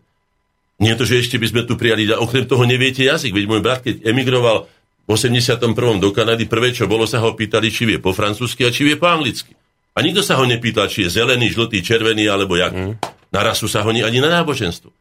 Nie 0.77 0.93
to, 0.93 1.09
že 1.09 1.25
ešte 1.25 1.41
by 1.41 1.47
sme 1.49 1.61
tu 1.65 1.73
prijali, 1.73 2.05
okrem 2.13 2.45
toho 2.45 2.61
neviete 2.61 3.01
jazyk. 3.01 3.33
Veď 3.33 3.45
môj 3.49 3.61
brat, 3.65 3.81
keď 3.81 4.05
emigroval 4.05 4.69
v 5.07 5.09
81. 5.09 5.73
do 5.97 6.09
Kanady, 6.13 6.45
prvé, 6.45 6.69
čo 6.69 6.85
bolo, 6.85 7.09
sa 7.09 7.17
ho 7.23 7.33
pýtali, 7.33 7.73
či 7.73 7.89
vie 7.89 7.97
po 7.97 8.13
francúzsky 8.13 8.67
a 8.67 8.69
či 8.69 8.85
vie 8.85 8.95
po 8.99 9.09
anglicky. 9.09 9.57
A 9.97 10.05
nikto 10.05 10.21
sa 10.21 10.37
ho 10.37 10.45
nepýtal, 10.45 10.85
či 10.85 11.09
je 11.09 11.17
zelený, 11.17 11.49
žltý, 11.49 11.81
červený 11.81 12.29
alebo 12.29 12.53
jak. 12.53 12.69
Mm. 12.69 13.01
Na 13.33 13.41
rasu 13.41 13.65
sa 13.65 13.81
ho 13.81 13.89
ani 13.89 14.21
na 14.21 14.29
náboženstvo. 14.29 14.93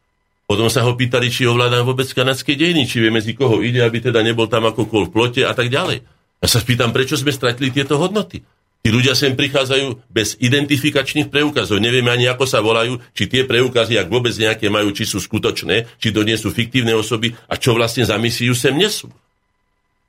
Potom 0.47 0.71
sa 0.71 0.81
ho 0.87 0.95
pýtali, 0.95 1.27
či 1.27 1.43
ovládá 1.43 1.83
vôbec 1.83 2.07
kanadské 2.07 2.55
dejiny, 2.55 2.87
či 2.87 3.03
vie 3.03 3.11
medzi 3.11 3.35
koho 3.35 3.59
ide, 3.59 3.83
aby 3.83 3.99
teda 3.99 4.23
nebol 4.23 4.47
tam 4.47 4.65
ako 4.65 4.87
kol 4.87 5.03
v 5.05 5.13
plote 5.13 5.41
a 5.43 5.51
tak 5.51 5.67
ďalej. 5.67 6.01
Ja 6.39 6.47
sa 6.47 6.63
spýtam, 6.63 6.95
prečo 6.95 7.19
sme 7.19 7.35
stratili 7.35 7.69
tieto 7.69 7.99
hodnoty. 7.99 8.41
Tí 8.85 8.89
ľudia 8.93 9.17
sem 9.17 9.35
prichádzajú 9.35 10.07
bez 10.07 10.39
identifikačných 10.39 11.27
preukazov. 11.27 11.83
Nevieme 11.83 12.07
ani, 12.13 12.31
ako 12.31 12.47
sa 12.47 12.63
volajú, 12.63 13.03
či 13.11 13.27
tie 13.27 13.43
preukazy, 13.43 13.99
ak 13.99 14.07
vôbec 14.07 14.31
nejaké 14.31 14.71
majú, 14.71 14.95
či 14.95 15.03
sú 15.03 15.19
skutočné, 15.19 15.99
či 15.99 16.15
to 16.15 16.23
nie 16.23 16.39
sú 16.39 16.55
fiktívne 16.55 16.95
osoby 16.95 17.35
a 17.51 17.59
čo 17.59 17.75
vlastne 17.75 18.07
za 18.07 18.15
misiu 18.15 18.55
sem 18.55 18.71
nesú. 18.77 19.11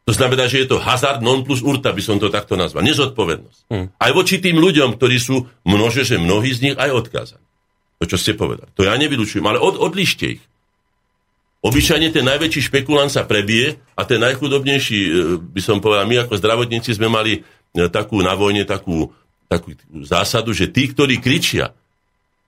To 0.09 0.17
znamená, 0.17 0.49
že 0.49 0.65
je 0.65 0.73
to 0.73 0.81
hazard 0.81 1.21
non 1.21 1.45
plus 1.45 1.61
urta, 1.61 1.93
by 1.93 2.01
som 2.01 2.17
to 2.17 2.33
takto 2.33 2.57
nazval. 2.57 2.81
Nezodpovednosť. 2.81 3.61
Hmm. 3.69 3.93
Aj 4.01 4.09
voči 4.17 4.41
tým 4.41 4.57
ľuďom, 4.57 4.97
ktorí 4.97 5.21
sú 5.21 5.45
množe, 5.69 6.09
že 6.09 6.17
mnohí 6.17 6.49
z 6.49 6.65
nich 6.65 6.77
aj 6.81 6.89
odkázaní. 6.97 7.45
To, 8.01 8.05
čo 8.09 8.17
ste 8.17 8.33
povedali. 8.33 8.73
To 8.79 8.89
ja 8.89 8.97
nevylučujem, 8.97 9.45
ale 9.45 9.61
od, 9.61 9.77
odlište 9.77 10.39
ich. 10.39 10.43
Obyčajne 11.59 12.15
ten 12.15 12.23
najväčší 12.23 12.71
špekulant 12.71 13.11
sa 13.11 13.27
prebije 13.27 13.83
a 13.99 14.07
ten 14.07 14.23
najchudobnejší, 14.23 15.01
e, 15.03 15.11
by 15.43 15.61
som 15.61 15.83
povedal, 15.83 16.07
my 16.07 16.23
ako 16.23 16.39
zdravotníci 16.39 16.95
sme 16.95 17.11
mali 17.11 17.43
takú 17.75 18.21
na 18.25 18.35
vojne 18.35 18.65
takú, 18.65 19.13
takú 19.47 19.77
zásadu, 20.05 20.57
že 20.57 20.69
tí, 20.69 20.89
ktorí 20.91 21.21
kričia, 21.21 21.77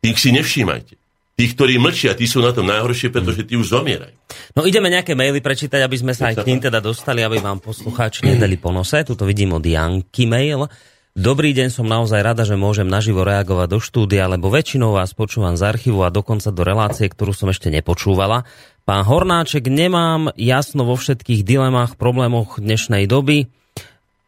tých 0.01 0.17
si 0.17 0.31
nevšímajte. 0.33 0.97
Tí, 1.41 1.49
ktorí 1.57 1.81
mlčia, 1.81 2.13
tí 2.13 2.29
sú 2.29 2.45
na 2.45 2.53
tom 2.53 2.69
najhoršie, 2.69 3.09
pretože 3.09 3.49
tí 3.49 3.57
už 3.57 3.73
zomierajú. 3.73 4.13
No 4.53 4.69
ideme 4.69 4.93
nejaké 4.93 5.17
maily 5.17 5.41
prečítať, 5.41 5.81
aby 5.81 5.97
sme 5.97 6.13
sa 6.13 6.29
aj 6.29 6.45
k 6.45 6.53
tým 6.53 6.61
teda 6.61 6.85
dostali, 6.85 7.25
aby 7.25 7.41
vám 7.41 7.65
poslucháči 7.65 8.29
nedali 8.29 8.61
po 8.61 8.69
nose. 8.69 9.01
Tuto 9.09 9.25
vidím 9.25 9.57
od 9.57 9.65
Janky 9.65 10.29
mail. 10.29 10.69
Dobrý 11.17 11.57
deň, 11.57 11.73
som 11.73 11.89
naozaj 11.89 12.21
rada, 12.21 12.45
že 12.45 12.61
môžem 12.61 12.85
naživo 12.85 13.25
reagovať 13.25 13.73
do 13.73 13.81
štúdia, 13.81 14.29
lebo 14.29 14.53
väčšinou 14.53 14.93
vás 14.93 15.17
počúvam 15.17 15.57
z 15.57 15.65
archívu 15.65 16.05
a 16.05 16.13
dokonca 16.13 16.53
do 16.53 16.61
relácie, 16.61 17.09
ktorú 17.09 17.33
som 17.33 17.49
ešte 17.49 17.73
nepočúvala. 17.73 18.45
Pán 18.85 19.09
Hornáček, 19.09 19.65
nemám 19.65 20.37
jasno 20.37 20.85
vo 20.85 20.95
všetkých 20.95 21.41
dilemách, 21.41 21.97
problémoch 21.97 22.61
dnešnej 22.61 23.09
doby 23.09 23.49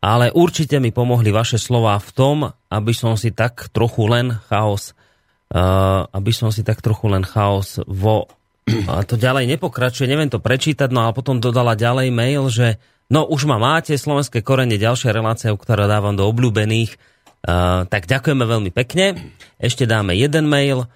ale 0.03 0.35
určite 0.35 0.83
mi 0.83 0.91
pomohli 0.91 1.31
vaše 1.31 1.63
slova 1.63 1.95
v 2.03 2.11
tom, 2.11 2.37
aby 2.67 2.91
som 2.91 3.15
si 3.15 3.31
tak 3.31 3.71
trochu 3.71 4.11
len 4.11 4.35
chaos, 4.51 4.99
uh, 5.55 6.11
aby 6.11 6.35
som 6.35 6.51
si 6.51 6.67
tak 6.67 6.83
trochu 6.83 7.07
len 7.07 7.23
chaos 7.23 7.79
vo... 7.87 8.27
A 8.67 9.07
to 9.07 9.15
ďalej 9.15 9.47
nepokračuje, 9.47 10.11
neviem 10.11 10.31
to 10.31 10.43
prečítať, 10.43 10.91
no 10.91 11.07
a 11.07 11.15
potom 11.15 11.39
dodala 11.39 11.79
ďalej 11.79 12.11
mail, 12.11 12.51
že 12.51 12.83
no 13.11 13.27
už 13.31 13.47
ma 13.47 13.63
máte, 13.63 13.95
slovenské 13.95 14.43
korene, 14.43 14.75
ďalšia 14.75 15.15
relácia, 15.15 15.55
ktorá 15.55 15.87
dávam 15.87 16.19
do 16.19 16.27
obľúbených, 16.27 16.99
uh, 17.47 17.87
tak 17.87 18.11
ďakujeme 18.11 18.43
veľmi 18.43 18.71
pekne. 18.75 19.35
Ešte 19.63 19.87
dáme 19.87 20.19
jeden 20.19 20.51
mail. 20.51 20.91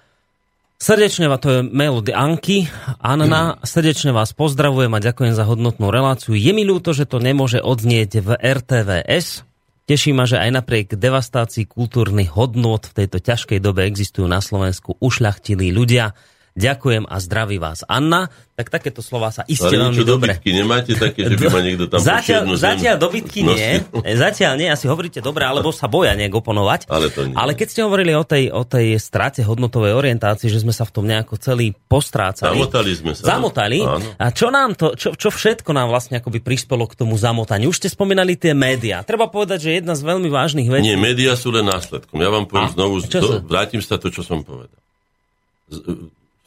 Srdečne 0.77 1.25
vás, 1.25 1.41
to 1.41 1.49
je 1.49 1.59
mail 1.65 1.97
od 1.97 2.05
Anky. 2.13 2.69
Anna, 3.01 3.57
srdečne 3.65 4.13
vás 4.13 4.37
pozdravujem 4.37 4.93
a 4.93 5.01
ďakujem 5.01 5.33
za 5.33 5.41
hodnotnú 5.41 5.89
reláciu. 5.89 6.37
Je 6.37 6.53
mi 6.53 6.69
ľúto, 6.69 6.93
že 6.93 7.09
to 7.09 7.17
nemôže 7.17 7.65
odznieť 7.65 8.21
v 8.21 8.29
RTVS. 8.37 9.41
Teší 9.89 10.13
ma, 10.13 10.29
že 10.29 10.37
aj 10.37 10.53
napriek 10.53 10.93
devastácii 10.93 11.65
kultúrnych 11.65 12.29
hodnôt 12.29 12.77
v 12.77 12.93
tejto 12.93 13.17
ťažkej 13.17 13.57
dobe 13.57 13.89
existujú 13.89 14.29
na 14.29 14.37
Slovensku 14.37 14.93
ušľachtilí 15.01 15.73
ľudia, 15.73 16.13
Ďakujem 16.57 17.05
a 17.05 17.15
zdraví 17.21 17.61
vás 17.61 17.85
Anna. 17.85 18.33
Tak 18.57 18.73
takéto 18.73 19.05
slova 19.05 19.29
sa 19.29 19.45
iste 19.45 19.69
Ale 19.69 19.93
veľmi 19.93 20.01
dobre. 20.01 20.33
dobytky 20.33 20.49
nemáte 20.49 20.97
také, 20.97 21.29
že 21.29 21.37
by 21.37 21.45
ma 21.53 21.61
niekto 21.61 21.85
tam 21.85 22.01
zatiaľ, 22.01 22.57
zatiaľ 22.57 22.97
dobytky 22.97 23.45
nie. 23.45 23.85
Zatiaľ 24.25 24.57
nie, 24.57 24.65
asi 24.65 24.89
hovoríte 24.89 25.21
dobre, 25.21 25.45
alebo 25.45 25.69
sa 25.69 25.85
boja 25.85 26.17
nejak 26.17 26.33
oponovať. 26.33 26.89
Ale, 26.89 27.13
to 27.13 27.29
nie. 27.29 27.37
Ale 27.37 27.53
keď 27.53 27.67
ste 27.69 27.81
hovorili 27.85 28.17
o 28.17 28.25
tej, 28.25 28.49
o 28.49 28.65
tej 28.65 28.97
strate 28.97 29.45
hodnotovej 29.45 29.93
orientácii, 29.93 30.49
že 30.49 30.65
sme 30.65 30.73
sa 30.73 30.89
v 30.89 30.91
tom 30.97 31.05
nejako 31.05 31.37
celý 31.37 31.77
postrácali. 31.85 32.57
Zamotali 32.57 32.91
sme 32.97 33.13
sa. 33.13 33.37
Zamotali. 33.37 33.79
Áno. 33.85 34.09
A 34.17 34.25
čo 34.33 34.49
nám 34.49 34.73
to, 34.73 34.97
čo, 34.97 35.13
čo 35.13 35.29
všetko 35.29 35.69
nám 35.77 35.93
vlastne 35.93 36.17
akoby 36.17 36.41
prispelo 36.41 36.89
k 36.89 36.97
tomu 36.97 37.13
zamotaniu? 37.13 37.69
Už 37.69 37.77
ste 37.77 37.93
spomínali 37.93 38.33
tie 38.33 38.57
médiá. 38.57 39.05
Treba 39.05 39.29
povedať, 39.29 39.69
že 39.69 39.77
jedna 39.77 39.93
z 39.93 40.01
veľmi 40.01 40.33
vážnych 40.33 40.65
vecí. 40.65 40.89
Nie, 40.89 40.97
médiá 40.97 41.37
sú 41.37 41.53
len 41.53 41.69
následkom. 41.69 42.17
Ja 42.17 42.33
vám 42.33 42.49
poviem 42.49 42.73
znovu, 42.73 43.05
do, 43.05 43.45
vrátim 43.45 43.85
sa 43.85 44.01
to, 44.01 44.09
čo 44.09 44.25
som 44.25 44.41
povedal 44.41 44.81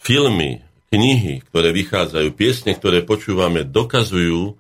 filmy, 0.01 0.64
knihy, 0.90 1.44
ktoré 1.52 1.70
vychádzajú, 1.70 2.28
piesne, 2.35 2.72
ktoré 2.74 3.05
počúvame, 3.05 3.62
dokazujú, 3.62 4.56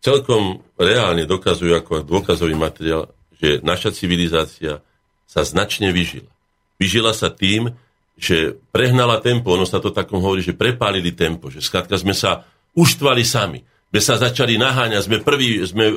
celkom 0.00 0.64
reálne 0.80 1.28
dokazujú 1.28 1.76
ako 1.76 1.92
dôkazový 2.02 2.56
materiál, 2.56 3.12
že 3.36 3.60
naša 3.60 3.92
civilizácia 3.94 4.80
sa 5.28 5.40
značne 5.46 5.92
vyžila. 5.94 6.26
Vyžila 6.80 7.12
sa 7.12 7.28
tým, 7.28 7.70
že 8.16 8.56
prehnala 8.72 9.20
tempo, 9.20 9.52
ono 9.54 9.68
sa 9.68 9.78
to 9.78 9.92
takom 9.92 10.20
hovorí, 10.20 10.42
že 10.44 10.56
prepálili 10.56 11.12
tempo, 11.12 11.52
že 11.52 11.62
skrátka 11.62 11.96
sme 12.00 12.16
sa 12.16 12.44
uštvali 12.74 13.22
sami. 13.24 13.60
Sme 13.90 14.00
sa 14.00 14.14
začali 14.20 14.56
naháňať, 14.60 15.06
sme 15.06 15.18
prví, 15.20 15.60
sme 15.66 15.92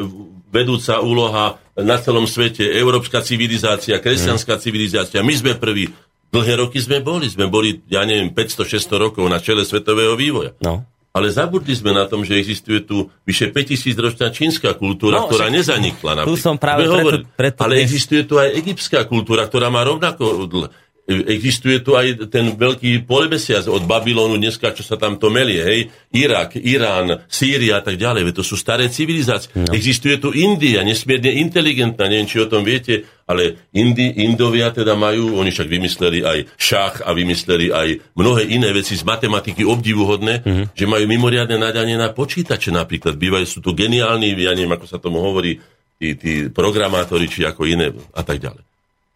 vedúca 0.53 1.01
úloha 1.01 1.57
na 1.73 1.97
celom 1.97 2.30
svete, 2.30 2.61
európska 2.61 3.26
civilizácia, 3.26 3.97
kresťanská 3.97 4.61
civilizácia, 4.61 5.26
my 5.26 5.34
sme 5.34 5.53
prví, 5.57 5.89
Dlhé 6.34 6.53
roky 6.57 6.81
sme 6.81 6.97
boli. 7.05 7.30
Sme 7.30 7.45
boli, 7.45 7.85
ja 7.85 8.01
neviem, 8.10 8.34
500-600 8.34 8.97
rokov 8.97 9.23
na 9.30 9.38
čele 9.38 9.61
svetového 9.61 10.18
vývoja. 10.18 10.57
No. 10.65 10.81
Ale 11.14 11.30
zabudli 11.30 11.77
sme 11.77 11.93
na 11.93 12.10
tom, 12.10 12.26
že 12.26 12.41
existuje 12.41 12.81
tu 12.81 13.05
vyše 13.22 13.53
5000 13.53 13.93
ročná 14.01 14.27
čínska 14.34 14.73
kultúra, 14.73 15.22
no, 15.22 15.30
ktorá 15.30 15.45
nezanikla. 15.53 16.26
Tu 16.26 16.34
som 16.41 16.57
práve 16.57 16.89
preto, 16.89 17.30
preto 17.38 17.60
Ale 17.61 17.85
existuje 17.85 18.26
tu 18.26 18.41
aj 18.41 18.49
egyptská 18.49 19.05
kultúra, 19.05 19.45
ktorá 19.45 19.69
má 19.69 19.85
rovnako 19.85 20.49
dlh. 20.49 20.73
Existuje 21.07 21.84
tu 21.84 21.99
aj 21.99 22.31
ten 22.31 22.55
veľký 22.55 23.03
polmesiac 23.03 23.67
od 23.67 23.84
Babylonu 23.84 24.39
dneska, 24.39 24.71
čo 24.71 24.88
sa 24.88 24.95
tam 24.95 25.19
to 25.19 25.27
melie, 25.27 25.59
hej, 25.59 25.80
Irak, 26.15 26.55
Irán, 26.55 27.27
Sýria 27.27 27.80
a 27.80 27.84
tak 27.84 27.99
ďalej, 27.99 28.31
to 28.31 28.39
sú 28.39 28.55
staré 28.55 28.88
civilizácie. 28.88 29.51
No. 29.51 29.67
Existuje 29.75 30.15
tu 30.15 30.31
India, 30.31 30.80
nesmierne 30.80 31.35
inteligentná, 31.43 32.07
neviem, 32.07 32.23
či 32.23 32.39
o 32.39 32.47
tom 32.47 32.63
viete, 32.63 33.03
ale 33.27 33.67
Indi, 33.75 34.23
Indovia 34.23 34.71
teda 34.71 34.95
majú, 34.95 35.39
oni 35.39 35.51
však 35.51 35.67
vymysleli 35.67 36.23
aj 36.23 36.38
šach 36.55 36.95
a 37.03 37.11
vymysleli 37.11 37.67
aj 37.71 38.15
mnohé 38.15 38.47
iné 38.51 38.71
veci 38.71 38.95
z 38.95 39.03
matematiky 39.03 39.67
obdivuhodné, 39.67 40.43
mm-hmm. 40.43 40.65
že 40.71 40.85
majú 40.88 41.03
mimoriadne 41.07 41.59
nadanie 41.59 41.99
na 41.99 42.15
počítače 42.15 42.71
napríklad. 42.71 43.19
Bývajú, 43.19 43.45
sú 43.47 43.59
tu 43.59 43.75
geniálni, 43.75 44.35
ja 44.39 44.55
neviem, 44.55 44.71
ako 44.71 44.88
sa 44.88 44.99
tomu 45.03 45.19
hovorí, 45.19 45.59
tí, 45.99 46.15
tí 46.15 46.31
programátori, 46.51 47.27
či 47.27 47.47
ako 47.47 47.67
iné 47.67 47.91
a 48.11 48.23
tak 48.23 48.43
ďalej. 48.43 48.63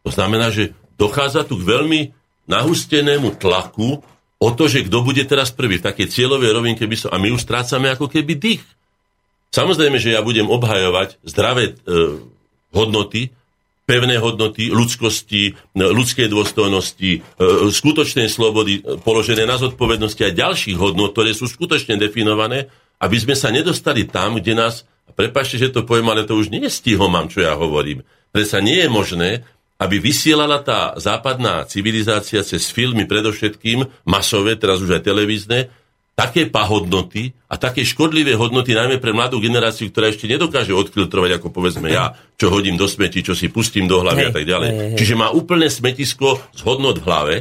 To 0.07 0.11
znamená, 0.11 0.55
že 0.55 0.71
dochádza 0.97 1.45
tu 1.45 1.61
k 1.61 1.67
veľmi 1.67 2.01
nahustenému 2.49 3.37
tlaku 3.37 4.01
o 4.37 4.49
to, 4.53 4.69
že 4.69 4.85
kto 4.85 5.01
bude 5.01 5.21
teraz 5.25 5.49
prvý 5.49 5.81
v 5.81 5.87
takej 5.87 6.13
cieľovej 6.13 6.51
rovinke 6.53 6.83
by 6.85 6.97
som, 6.97 7.09
a 7.13 7.17
my 7.17 7.33
už 7.33 7.45
strácame 7.45 7.89
ako 7.89 8.09
keby 8.09 8.37
dých. 8.37 8.63
Samozrejme, 9.49 9.97
že 9.97 10.13
ja 10.13 10.21
budem 10.21 10.45
obhajovať 10.45 11.23
zdravé 11.23 11.73
e, 11.73 11.73
hodnoty, 12.75 13.33
pevné 13.87 14.19
hodnoty 14.19 14.67
ľudskosti, 14.69 15.55
ľudskej 15.73 16.27
dôstojnosti, 16.27 17.11
e, 17.15 17.19
skutočnej 17.71 18.27
slobody 18.27 18.83
e, 18.83 18.99
položené 18.99 19.47
na 19.47 19.55
zodpovednosti 19.55 20.21
a 20.27 20.35
ďalších 20.35 20.77
hodnot, 20.77 21.15
ktoré 21.15 21.31
sú 21.31 21.47
skutočne 21.47 21.95
definované, 21.95 22.67
aby 22.99 23.17
sme 23.17 23.33
sa 23.33 23.49
nedostali 23.49 24.05
tam, 24.05 24.37
kde 24.37 24.53
nás, 24.53 24.83
prepašte, 25.15 25.57
že 25.57 25.71
to 25.73 25.87
poviem, 25.87 26.11
ale 26.11 26.27
to 26.27 26.35
už 26.37 26.51
nie 26.51 26.61
je 26.67 26.71
stihom, 26.71 27.09
mám, 27.09 27.31
čo 27.31 27.41
ja 27.41 27.55
hovorím. 27.55 28.03
Prečo 28.29 28.59
nie 28.59 28.83
je 28.83 28.89
možné, 28.91 29.29
aby 29.77 30.01
vysielala 30.01 30.65
tá 30.65 30.97
západná 30.97 31.61
civilizácia 31.69 32.41
cez 32.41 32.73
filmy 32.73 33.05
predovšetkým, 33.05 33.85
masové, 34.09 34.57
teraz 34.57 34.81
už 34.81 34.97
aj 34.97 35.05
televízne, 35.05 35.69
také 36.17 36.49
pahodnoty 36.49 37.37
a 37.45 37.61
také 37.61 37.85
škodlivé 37.85 38.33
hodnoty, 38.33 38.73
najmä 38.73 38.97
pre 38.97 39.13
mladú 39.13 39.37
generáciu, 39.37 39.93
ktorá 39.93 40.09
ešte 40.09 40.25
nedokáže 40.25 40.73
odfiltrovať, 40.73 41.37
ako 41.37 41.53
povedzme 41.53 41.93
ja, 41.93 42.17
čo 42.41 42.49
hodím 42.49 42.73
do 42.73 42.89
smeti, 42.89 43.21
čo 43.21 43.37
si 43.37 43.53
pustím 43.53 43.85
do 43.85 44.01
hlavy 44.01 44.25
hey, 44.25 44.29
a 44.29 44.33
tak 44.33 44.45
ďalej. 44.49 44.69
Hey, 44.73 44.79
hey. 44.81 44.97
Čiže 44.97 45.13
má 45.13 45.29
úplné 45.29 45.69
smetisko 45.69 46.41
z 46.57 46.61
hodnot 46.65 46.97
v 46.97 47.05
hlave, 47.05 47.35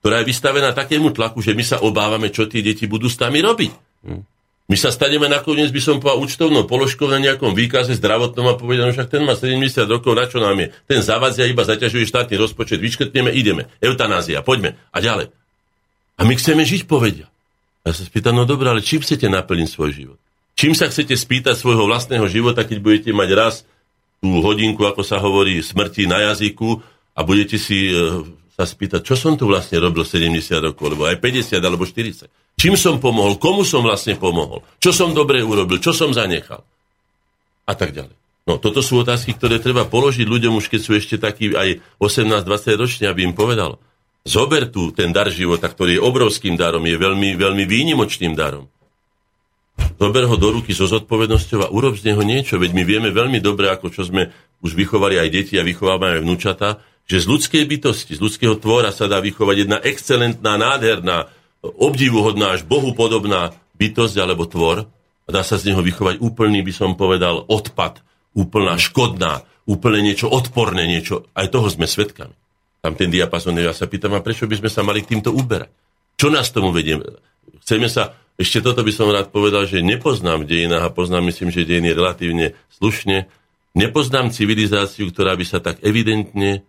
ktorá 0.00 0.24
je 0.24 0.32
vystavená 0.32 0.72
takému 0.72 1.12
tlaku, 1.12 1.44
že 1.44 1.52
my 1.52 1.60
sa 1.60 1.84
obávame, 1.84 2.32
čo 2.32 2.48
tie 2.48 2.64
deti 2.64 2.88
budú 2.88 3.12
s 3.12 3.20
nami 3.20 3.44
robiť. 3.44 3.72
Hmm. 4.08 4.24
My 4.72 4.80
sa 4.80 4.88
staneme 4.88 5.28
nakoniec, 5.28 5.68
by 5.68 5.84
som 5.84 6.00
povedal, 6.00 6.24
účtovnou 6.24 6.64
položkou 6.64 7.04
na 7.04 7.20
nejakom 7.20 7.52
výkaze 7.52 7.92
zdravotnom 8.00 8.48
a 8.48 8.56
povedal, 8.56 8.88
no 8.88 8.96
však 8.96 9.12
ten 9.12 9.20
má 9.20 9.36
70 9.36 9.84
rokov, 9.84 10.16
na 10.16 10.24
čo 10.24 10.40
nám 10.40 10.56
je? 10.56 10.72
Ten 10.88 11.04
zavadzia 11.04 11.44
iba 11.44 11.60
zaťažuje 11.60 12.08
štátny 12.08 12.40
rozpočet, 12.40 12.80
vyškrtneme, 12.80 13.28
ideme. 13.36 13.68
Eutanázia, 13.84 14.40
poďme. 14.40 14.80
A 14.88 15.04
ďalej. 15.04 15.28
A 16.16 16.24
my 16.24 16.32
chceme 16.40 16.64
žiť, 16.64 16.88
povedia. 16.88 17.28
Ja 17.84 17.92
sa 17.92 18.00
spýtam, 18.00 18.32
no 18.32 18.48
dobré, 18.48 18.72
ale 18.72 18.80
čím 18.80 19.04
chcete 19.04 19.28
naplniť 19.28 19.68
svoj 19.68 19.92
život? 19.92 20.18
Čím 20.56 20.72
sa 20.72 20.88
chcete 20.88 21.20
spýtať 21.20 21.52
svojho 21.52 21.84
vlastného 21.84 22.24
života, 22.32 22.64
keď 22.64 22.80
budete 22.80 23.10
mať 23.12 23.28
raz 23.36 23.54
tú 24.24 24.40
hodinku, 24.40 24.88
ako 24.88 25.04
sa 25.04 25.20
hovorí, 25.20 25.60
smrti 25.60 26.08
na 26.08 26.32
jazyku 26.32 26.80
a 27.12 27.20
budete 27.20 27.60
si 27.60 27.92
e, 27.92 28.24
sa 28.56 28.64
spýtať, 28.64 29.04
čo 29.04 29.20
som 29.20 29.36
tu 29.36 29.52
vlastne 29.52 29.76
robil 29.84 30.00
70 30.00 30.32
rokov, 30.64 30.96
alebo 30.96 31.12
aj 31.12 31.20
50, 31.20 31.60
alebo 31.60 31.84
40. 31.84 32.24
Čím 32.62 32.78
som 32.78 33.02
pomohol, 33.02 33.42
komu 33.42 33.66
som 33.66 33.82
vlastne 33.82 34.14
pomohol, 34.14 34.62
čo 34.78 34.94
som 34.94 35.10
dobre 35.10 35.42
urobil, 35.42 35.82
čo 35.82 35.90
som 35.90 36.14
zanechal. 36.14 36.62
A 37.66 37.74
tak 37.74 37.90
ďalej. 37.90 38.14
No, 38.46 38.62
toto 38.62 38.86
sú 38.86 39.02
otázky, 39.02 39.34
ktoré 39.34 39.58
treba 39.58 39.82
položiť 39.82 40.22
ľuďom 40.22 40.62
už 40.62 40.70
keď 40.70 40.80
sú 40.82 40.94
ešte 40.94 41.18
takí 41.18 41.50
aj 41.50 41.82
18-20 41.98 42.78
roční, 42.78 43.04
aby 43.10 43.26
im 43.26 43.34
povedal. 43.34 43.82
Zober 44.22 44.70
tu 44.70 44.94
ten 44.94 45.10
dar 45.10 45.26
života, 45.34 45.66
ktorý 45.66 45.98
je 45.98 46.06
obrovským 46.06 46.54
darom, 46.54 46.86
je 46.86 46.94
veľmi, 46.94 47.34
veľmi 47.34 47.66
výnimočným 47.66 48.38
darom. 48.38 48.70
Zober 49.98 50.30
ho 50.30 50.36
do 50.38 50.54
ruky 50.54 50.70
so 50.70 50.86
zodpovednosťou 50.86 51.66
a 51.66 51.72
urob 51.74 51.98
z 51.98 52.14
neho 52.14 52.22
niečo. 52.22 52.62
Veď 52.62 52.78
my 52.78 52.82
vieme 52.86 53.10
veľmi 53.10 53.42
dobre, 53.42 53.74
ako 53.74 53.90
čo 53.90 54.06
sme 54.06 54.30
už 54.62 54.78
vychovali 54.78 55.18
aj 55.18 55.28
deti 55.34 55.58
a 55.58 55.66
vychovávame 55.66 56.18
aj 56.18 56.22
vnúčata, 56.22 56.78
že 57.10 57.18
z 57.18 57.26
ľudskej 57.26 57.66
bytosti, 57.66 58.14
z 58.14 58.22
ľudského 58.22 58.54
tvora 58.62 58.94
sa 58.94 59.10
dá 59.10 59.18
vychovať 59.18 59.56
jedna 59.66 59.78
excelentná, 59.82 60.54
nádherná, 60.54 61.26
obdivuhodná 61.62 62.58
až 62.58 62.66
Bohu 62.66 62.90
podobná 62.92 63.54
bytosť 63.78 64.16
alebo 64.18 64.50
tvor 64.50 64.90
a 65.26 65.28
dá 65.30 65.46
sa 65.46 65.56
z 65.56 65.70
neho 65.70 65.80
vychovať 65.82 66.18
úplný, 66.18 66.66
by 66.66 66.72
som 66.74 66.98
povedal, 66.98 67.46
odpad, 67.46 68.02
úplná 68.34 68.74
škodná, 68.74 69.46
úplne 69.70 70.02
niečo 70.02 70.26
odporné, 70.26 70.90
niečo. 70.90 71.30
Aj 71.32 71.46
toho 71.46 71.70
sme 71.70 71.86
svetkami. 71.86 72.34
Tam 72.82 72.98
ten 72.98 73.14
diapazon, 73.14 73.54
ja 73.62 73.70
sa 73.70 73.86
pýtam, 73.86 74.18
a 74.18 74.24
prečo 74.24 74.50
by 74.50 74.58
sme 74.58 74.70
sa 74.70 74.82
mali 74.82 75.06
týmto 75.06 75.30
uberať? 75.30 75.70
Čo 76.18 76.34
nás 76.34 76.50
tomu 76.50 76.74
vedie? 76.74 76.98
Chceme 77.62 77.86
sa, 77.86 78.18
ešte 78.34 78.58
toto 78.58 78.82
by 78.82 78.90
som 78.90 79.06
rád 79.06 79.30
povedal, 79.30 79.70
že 79.70 79.86
nepoznám 79.86 80.42
dejina 80.42 80.82
a 80.82 80.90
poznám, 80.90 81.30
myslím, 81.30 81.54
že 81.54 81.62
dejiny 81.62 81.94
relatívne 81.94 82.58
slušne. 82.74 83.30
Nepoznám 83.78 84.34
civilizáciu, 84.34 85.14
ktorá 85.14 85.38
by 85.38 85.46
sa 85.46 85.62
tak 85.62 85.78
evidentne 85.86 86.66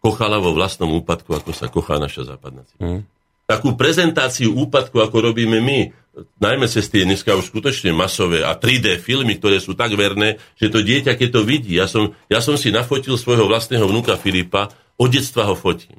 kochala 0.00 0.40
vo 0.40 0.56
vlastnom 0.56 0.88
úpadku, 0.96 1.36
ako 1.36 1.52
sa 1.52 1.68
kochá 1.68 2.00
naša 2.00 2.24
západná 2.24 2.64
civilizácia. 2.64 3.04
Mm 3.04 3.13
takú 3.44 3.76
prezentáciu 3.76 4.52
úpadku, 4.56 5.00
ako 5.00 5.32
robíme 5.32 5.60
my, 5.60 5.92
najmä 6.38 6.66
cez 6.70 6.86
tie 6.88 7.02
dneska 7.02 7.34
už 7.34 7.50
skutočne 7.50 7.90
masové 7.90 8.46
a 8.46 8.54
3D 8.54 9.02
filmy, 9.02 9.36
ktoré 9.36 9.58
sú 9.58 9.74
tak 9.74 9.92
verné, 9.98 10.38
že 10.54 10.70
to 10.70 10.80
dieťa, 10.80 11.18
keď 11.18 11.28
to 11.28 11.40
vidí, 11.42 11.74
ja 11.76 11.90
som, 11.90 12.14
ja 12.30 12.38
som 12.38 12.54
si 12.54 12.70
nafotil 12.70 13.18
svojho 13.18 13.50
vlastného 13.50 13.84
vnúka 13.84 14.14
Filipa, 14.16 14.70
od 14.94 15.10
detstva 15.10 15.50
ho 15.50 15.58
fotím. 15.58 15.98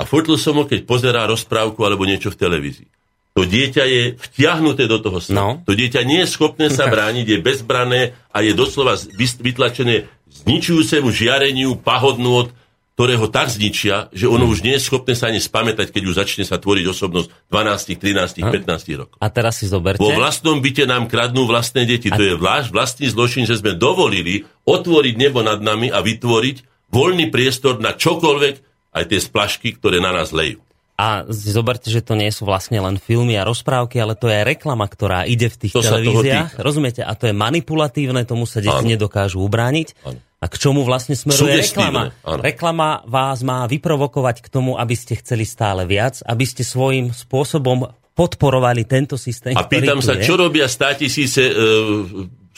A 0.00 0.08
fotil 0.08 0.40
som 0.40 0.56
ho, 0.56 0.64
keď 0.64 0.88
pozerá 0.88 1.28
rozprávku 1.28 1.84
alebo 1.84 2.08
niečo 2.08 2.32
v 2.32 2.40
televízii. 2.40 2.88
To 3.32 3.48
dieťa 3.48 3.84
je 3.88 4.02
vtiahnuté 4.16 4.84
do 4.84 5.00
toho 5.00 5.16
sna. 5.16 5.36
No. 5.36 5.48
To 5.64 5.72
dieťa 5.72 6.04
nie 6.04 6.24
je 6.24 6.32
schopné 6.32 6.68
sa 6.68 6.88
brániť, 6.92 7.26
je 7.28 7.38
bezbrané 7.40 8.00
a 8.32 8.44
je 8.44 8.52
doslova 8.52 8.96
vytlačené 9.16 10.08
zničujúcemu 10.32 11.08
žiareniu 11.12 11.76
pahodnôt 11.80 12.52
ktoré 12.92 13.16
ho 13.16 13.24
tak 13.24 13.48
zničia, 13.48 14.12
že 14.12 14.28
ono 14.28 14.44
už 14.44 14.60
nie 14.60 14.76
je 14.76 14.84
schopné 14.84 15.16
sa 15.16 15.32
ani 15.32 15.40
spamätať, 15.40 15.88
keď 15.96 16.02
už 16.12 16.14
začne 16.22 16.44
sa 16.44 16.60
tvoriť 16.60 16.84
osobnosť 16.92 17.28
12, 17.48 17.96
13, 17.96 18.44
15 18.44 19.00
rokov. 19.00 19.16
A 19.16 19.26
teraz 19.32 19.64
si 19.64 19.66
zoberte. 19.66 20.04
Vo 20.04 20.12
vlastnom 20.12 20.60
byte 20.60 20.84
nám 20.84 21.08
kradnú 21.08 21.48
vlastné 21.48 21.88
deti. 21.88 22.12
A... 22.12 22.20
To 22.20 22.24
je 22.24 22.36
vlastný 22.68 23.08
zločin, 23.08 23.48
že 23.48 23.56
sme 23.56 23.72
dovolili 23.72 24.44
otvoriť 24.68 25.14
nebo 25.16 25.40
nad 25.40 25.64
nami 25.64 25.88
a 25.88 26.04
vytvoriť 26.04 26.90
voľný 26.92 27.32
priestor 27.32 27.80
na 27.80 27.96
čokoľvek, 27.96 28.54
aj 28.92 29.04
tie 29.08 29.20
splašky, 29.24 29.72
ktoré 29.80 29.96
na 29.96 30.12
nás 30.12 30.28
lejú. 30.36 30.60
A 31.00 31.24
zoberte, 31.32 31.88
že 31.88 32.04
to 32.04 32.12
nie 32.12 32.28
sú 32.28 32.44
vlastne 32.44 32.76
len 32.76 33.00
filmy 33.00 33.40
a 33.40 33.48
rozprávky, 33.48 33.96
ale 33.96 34.12
to 34.12 34.28
je 34.28 34.44
reklama, 34.44 34.84
ktorá 34.84 35.24
ide 35.24 35.48
v 35.48 35.56
tých 35.56 35.74
to 35.74 35.80
televíziách. 35.80 36.60
Rozumiete? 36.60 37.00
A 37.00 37.16
to 37.16 37.32
je 37.32 37.34
manipulatívne, 37.34 38.28
tomu 38.28 38.44
sa 38.44 38.60
deti 38.60 38.84
nedokážu 38.84 39.40
ubrániť. 39.40 39.96
Ano. 40.04 40.20
A 40.42 40.50
k 40.50 40.58
čomu 40.58 40.82
vlastne 40.82 41.14
smeruje 41.14 41.62
reklama? 41.62 42.10
Áno. 42.26 42.42
Reklama 42.42 43.06
vás 43.06 43.46
má 43.46 43.62
vyprovokovať 43.70 44.42
k 44.42 44.48
tomu, 44.50 44.74
aby 44.74 44.98
ste 44.98 45.14
chceli 45.22 45.46
stále 45.46 45.86
viac, 45.86 46.18
aby 46.26 46.42
ste 46.42 46.66
svojím 46.66 47.14
spôsobom 47.14 47.86
podporovali 48.12 48.82
tento 48.82 49.14
systém. 49.14 49.54
A 49.54 49.62
pýtam 49.70 50.02
sa, 50.02 50.18
je. 50.18 50.26
čo 50.26 50.34
robia 50.34 50.66
státisíce 50.66 51.42
e, 51.46 51.52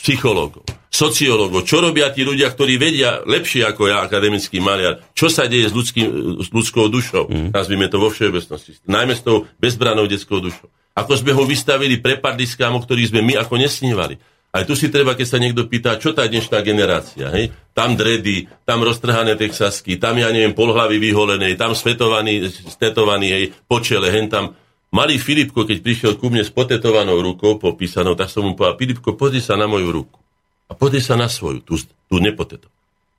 psychológov, 0.01 0.65
sociológov, 0.89 1.69
čo 1.69 1.85
robia 1.85 2.11
tí 2.11 2.24
ľudia, 2.27 2.51
ktorí 2.51 2.81
vedia 2.81 3.23
lepšie 3.23 3.69
ako 3.69 3.93
ja, 3.93 4.02
akademický 4.02 4.59
maliar, 4.59 5.05
čo 5.15 5.31
sa 5.31 5.44
deje 5.47 5.70
s, 5.70 5.74
ľudským, 5.77 6.06
s 6.43 6.48
ľudskou 6.51 6.89
dušou, 6.90 7.28
mm. 7.31 7.48
nazvime 7.55 7.86
to 7.86 8.01
vo 8.02 8.11
všeobecnosti, 8.11 8.81
najmä 8.89 9.15
s 9.15 9.23
tou 9.23 9.47
bezbranou 9.61 10.09
detskou 10.11 10.43
dušou. 10.43 10.66
Ako 10.94 11.19
sme 11.19 11.35
ho 11.35 11.43
vystavili 11.43 11.98
prepardiskám, 11.98 12.74
o 12.74 12.81
ktorých 12.82 13.11
sme 13.11 13.20
my 13.27 13.35
ako 13.43 13.59
nesnívali. 13.59 14.15
Aj 14.55 14.62
tu 14.62 14.78
si 14.78 14.86
treba, 14.86 15.18
keď 15.18 15.26
sa 15.26 15.43
niekto 15.43 15.66
pýta, 15.66 15.98
čo 15.98 16.14
tá 16.14 16.22
dnešná 16.31 16.62
generácia, 16.62 17.26
hej? 17.35 17.51
Tam 17.74 17.98
dredy, 17.98 18.47
tam 18.62 18.86
roztrhané 18.86 19.35
texasky, 19.35 19.98
tam, 19.98 20.14
ja 20.14 20.31
neviem, 20.31 20.55
polhlavy 20.55 21.02
vyholené, 21.02 21.59
tam 21.59 21.74
svetovaný, 21.74 22.47
stetovaný, 22.70 23.35
hej, 23.35 23.44
počele, 23.66 24.14
hen 24.14 24.31
tam. 24.31 24.55
Malý 24.94 25.18
Filipko, 25.18 25.66
keď 25.66 25.82
prišiel 25.82 26.12
ku 26.22 26.31
mne 26.31 26.47
s 26.47 26.55
potetovanou 26.55 27.18
rukou, 27.18 27.59
popísanou, 27.59 28.14
tak 28.14 28.31
som 28.31 28.47
mu 28.47 28.55
povedal, 28.55 28.78
Filipko, 28.78 29.18
pozri 29.18 29.43
sa 29.43 29.59
na 29.59 29.66
moju 29.66 29.90
ruku. 29.90 30.22
A 30.70 30.78
pozri 30.78 31.02
sa 31.02 31.18
na 31.18 31.26
svoju, 31.26 31.59
tú, 31.66 31.74
tú 32.06 32.22
nepoteto. 32.22 32.70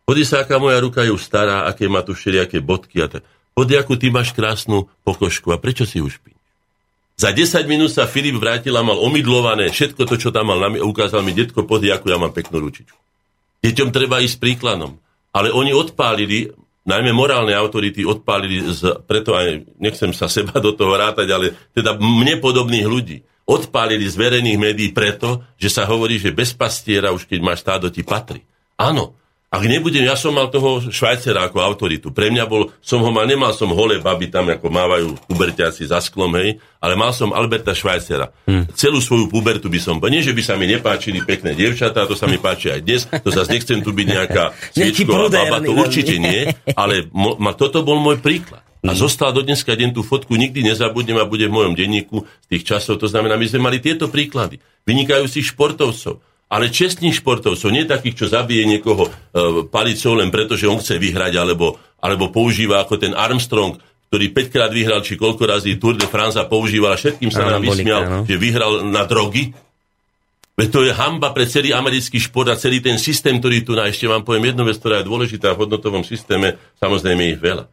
Pozri 0.08 0.24
sa, 0.24 0.48
aká 0.48 0.56
moja 0.56 0.80
ruka 0.80 1.04
je 1.04 1.12
už 1.12 1.20
stará, 1.20 1.68
aké 1.68 1.92
má 1.92 2.00
tu 2.00 2.16
všelijaké 2.16 2.64
bodky 2.64 3.04
a 3.04 3.12
tak. 3.12 3.28
Pozri, 3.52 3.76
akú 3.76 4.00
ty 4.00 4.08
máš 4.08 4.32
krásnu 4.32 4.88
pokožku 5.04 5.52
a 5.52 5.60
prečo 5.60 5.84
si 5.84 6.00
už 6.00 6.16
špín? 6.16 6.35
Za 7.16 7.32
10 7.32 7.64
minút 7.72 7.96
sa 7.96 8.12
Filip 8.12 8.36
vrátil 8.36 8.76
a 8.76 8.84
mal 8.84 9.00
omydlované 9.00 9.72
všetko 9.72 10.04
to, 10.04 10.20
čo 10.20 10.30
tam 10.36 10.52
mal. 10.52 10.60
Ukázal 10.84 11.24
mi, 11.24 11.32
detko, 11.32 11.64
podri, 11.64 11.88
ako 11.96 12.12
ja 12.12 12.20
mám 12.20 12.36
peknú 12.36 12.60
ručičku. 12.60 13.00
Deťom 13.64 13.90
treba 13.96 14.20
ísť 14.20 14.38
príkladom. 14.44 15.00
Ale 15.32 15.56
oni 15.56 15.72
odpálili, 15.72 16.52
najmä 16.84 17.16
morálne 17.16 17.56
autority 17.56 18.04
odpálili, 18.04 18.68
z, 18.68 19.00
preto 19.08 19.32
aj 19.32 19.64
nechcem 19.80 20.12
sa 20.12 20.28
seba 20.28 20.60
do 20.60 20.76
toho 20.76 20.92
rátať, 20.92 21.28
ale 21.32 21.56
teda 21.72 21.96
mne 21.96 22.44
podobných 22.44 22.88
ľudí. 22.88 23.24
Odpálili 23.48 24.06
z 24.12 24.16
verejných 24.20 24.60
médií 24.60 24.90
preto, 24.92 25.44
že 25.56 25.72
sa 25.72 25.88
hovorí, 25.88 26.20
že 26.20 26.36
bez 26.36 26.52
pastiera 26.52 27.16
už 27.16 27.32
keď 27.32 27.40
máš 27.40 27.64
stádo 27.64 27.88
ti 27.88 28.04
patrí. 28.04 28.44
Áno, 28.76 29.16
Ak 29.56 29.64
nebudem, 29.64 30.04
ja 30.04 30.20
som 30.20 30.36
mal 30.36 30.52
toho 30.52 30.84
Švajcera 30.84 31.48
ako 31.48 31.64
autoritu. 31.64 32.12
Pre 32.12 32.28
mňa 32.28 32.44
bol, 32.44 32.76
som 32.84 33.00
ho 33.00 33.08
mal, 33.08 33.24
nemal 33.24 33.56
som 33.56 33.72
holé 33.72 34.04
baby 34.04 34.28
tam, 34.28 34.52
ako 34.52 34.68
mávajú 34.68 35.16
pubertiaci 35.32 35.88
za 35.88 36.04
sklom, 36.04 36.36
hej, 36.36 36.60
ale 36.84 37.00
mal 37.00 37.16
som 37.16 37.32
Alberta 37.32 37.72
Švajcera. 37.72 38.36
Hmm. 38.44 38.68
Celú 38.76 39.00
svoju 39.00 39.32
pubertu 39.32 39.72
by 39.72 39.80
som, 39.80 39.96
nie 40.12 40.20
že 40.20 40.36
by 40.36 40.44
sa 40.44 40.60
mi 40.60 40.68
nepáčili 40.68 41.24
pekné 41.24 41.56
dievčatá, 41.56 42.04
to 42.04 42.20
sa 42.20 42.28
mi 42.28 42.36
páči 42.36 42.68
aj 42.76 42.82
dnes, 42.84 43.08
to 43.08 43.32
zase 43.32 43.56
nechcem 43.56 43.80
tu 43.80 43.96
byť 43.96 44.08
nejaká 44.12 44.44
sviečková 44.76 45.32
baba, 45.32 45.64
to 45.64 45.72
určite 45.72 46.20
nie, 46.20 46.52
ale 46.76 47.08
mo, 47.16 47.40
ma, 47.40 47.56
toto 47.56 47.80
bol 47.80 48.04
môj 48.04 48.20
príklad. 48.20 48.60
A 48.84 48.92
hmm. 48.92 49.00
zostal 49.00 49.32
do 49.32 49.40
dneska 49.40 49.72
deň 49.72 49.96
tú 49.96 50.04
fotku, 50.04 50.36
nikdy 50.36 50.68
nezabudnem 50.68 51.16
a 51.16 51.26
bude 51.26 51.48
v 51.48 51.56
mojom 51.56 51.80
denníku 51.80 52.28
z 52.44 52.46
tých 52.52 52.76
časov. 52.76 53.00
To 53.00 53.08
znamená, 53.08 53.40
my 53.40 53.48
sme 53.48 53.72
mali 53.72 53.80
tieto 53.80 54.12
príklady. 54.12 54.60
Vynikajúcich 54.84 55.56
športovcov 55.56 56.35
ale 56.46 56.70
čestných 56.70 57.18
športovcov, 57.18 57.74
nie 57.74 57.90
takých, 57.90 58.16
čo 58.22 58.26
zabije 58.30 58.70
niekoho 58.70 59.10
e, 59.10 59.12
palicou 59.66 60.14
len 60.14 60.30
preto, 60.30 60.54
že 60.54 60.70
on 60.70 60.78
chce 60.78 61.02
vyhrať, 61.02 61.34
alebo, 61.42 61.82
alebo 61.98 62.30
používa 62.30 62.86
ako 62.86 63.02
ten 63.02 63.18
Armstrong, 63.18 63.82
ktorý 64.14 64.32
5 64.32 64.54
krát 64.54 64.72
vyhral, 64.72 65.02
či 65.02 65.18
koľko 65.18 65.44
razy 65.44 65.82
Tour 65.82 65.98
de 65.98 66.06
France 66.06 66.38
a 66.38 66.46
používal 66.46 66.94
a 66.94 67.02
všetkým 67.02 67.34
sa 67.34 67.50
nám 67.50 67.66
vysmial, 67.66 68.02
no. 68.06 68.20
že 68.24 68.38
vyhral 68.38 68.86
na 68.86 69.04
drogy. 69.04 69.52
Veď 70.56 70.68
to 70.72 70.80
je 70.88 70.96
hamba 70.96 71.36
pre 71.36 71.44
celý 71.50 71.76
americký 71.76 72.16
šport 72.16 72.48
a 72.48 72.56
celý 72.56 72.80
ten 72.80 72.96
systém, 72.96 73.36
ktorý 73.42 73.66
tu 73.68 73.76
na 73.76 73.92
ešte 73.92 74.08
vám 74.08 74.24
poviem 74.24 74.56
jednu 74.56 74.64
vec, 74.64 74.80
ktorá 74.80 75.04
je 75.04 75.10
dôležitá 75.10 75.52
v 75.52 75.68
hodnotovom 75.68 76.08
systéme, 76.08 76.56
samozrejme 76.80 77.36
ich 77.36 77.42
veľa. 77.42 77.68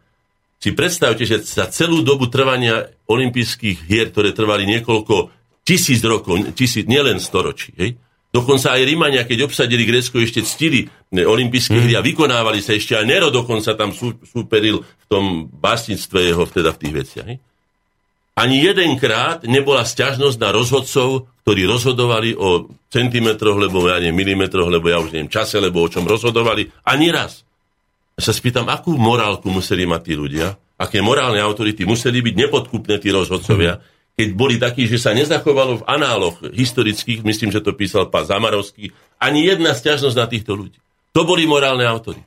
Si 0.58 0.74
predstavte, 0.74 1.22
že 1.22 1.42
za 1.46 1.70
celú 1.70 2.02
dobu 2.02 2.26
trvania 2.26 2.90
olympijských 3.06 3.86
hier, 3.86 4.10
ktoré 4.10 4.34
trvali 4.34 4.66
niekoľko 4.66 5.30
tisíc 5.62 6.02
rokov, 6.02 6.42
tisíc, 6.58 6.86
nielen 6.90 7.22
storočí, 7.22 7.70
hej, 7.78 7.94
Dokonca 8.32 8.72
aj 8.72 8.88
Rímania, 8.88 9.28
keď 9.28 9.44
obsadili 9.44 9.84
Grécko, 9.84 10.16
ešte 10.16 10.40
ctili 10.40 10.88
olympijské 11.12 11.76
hry 11.76 11.92
a 11.92 12.00
vykonávali 12.00 12.64
sa 12.64 12.72
ešte 12.72 12.96
aj 12.96 13.04
Nero 13.04 13.28
dokonca 13.28 13.76
tam 13.76 13.92
sú, 13.92 14.16
súperil 14.24 14.80
v 14.80 15.04
tom 15.04 15.52
básnictve 15.52 16.32
jeho 16.32 16.48
teda 16.48 16.72
v 16.72 16.80
tých 16.80 16.94
veciach. 16.96 17.26
Ne? 17.28 17.36
Ani 18.32 18.64
jedenkrát 18.64 19.44
nebola 19.44 19.84
sťažnosť 19.84 20.40
na 20.40 20.48
rozhodcov, 20.48 21.28
ktorí 21.44 21.68
rozhodovali 21.68 22.32
o 22.32 22.72
centimetroch, 22.88 23.60
lebo 23.60 23.84
ja 23.84 24.00
neviem, 24.00 24.16
milimetroch, 24.16 24.72
lebo 24.72 24.88
ja 24.88 24.96
už 24.96 25.12
neviem, 25.12 25.28
čase, 25.28 25.60
lebo 25.60 25.84
o 25.84 25.92
čom 25.92 26.08
rozhodovali. 26.08 26.72
Ani 26.88 27.12
raz. 27.12 27.44
Ja 28.16 28.24
sa 28.24 28.32
spýtam, 28.32 28.64
akú 28.72 28.96
morálku 28.96 29.52
museli 29.52 29.84
mať 29.84 30.00
tí 30.08 30.14
ľudia, 30.16 30.56
aké 30.80 31.04
morálne 31.04 31.44
autority 31.44 31.84
museli 31.84 32.24
byť 32.24 32.34
nepodkupné 32.48 32.96
tí 32.96 33.12
rozhodcovia, 33.12 33.76
keď 34.12 34.28
boli 34.36 34.60
takí, 34.60 34.84
že 34.84 35.00
sa 35.00 35.16
nezachovalo 35.16 35.80
v 35.80 35.86
análoch 35.88 36.44
historických, 36.44 37.24
myslím, 37.24 37.48
že 37.48 37.64
to 37.64 37.72
písal 37.72 38.12
pán 38.12 38.28
Zamarovský, 38.28 38.92
ani 39.16 39.48
jedna 39.48 39.72
stiažnosť 39.72 40.16
na 40.16 40.26
týchto 40.28 40.52
ľudí. 40.52 40.76
To 41.16 41.24
boli 41.24 41.48
morálne 41.48 41.84
autority. 41.88 42.24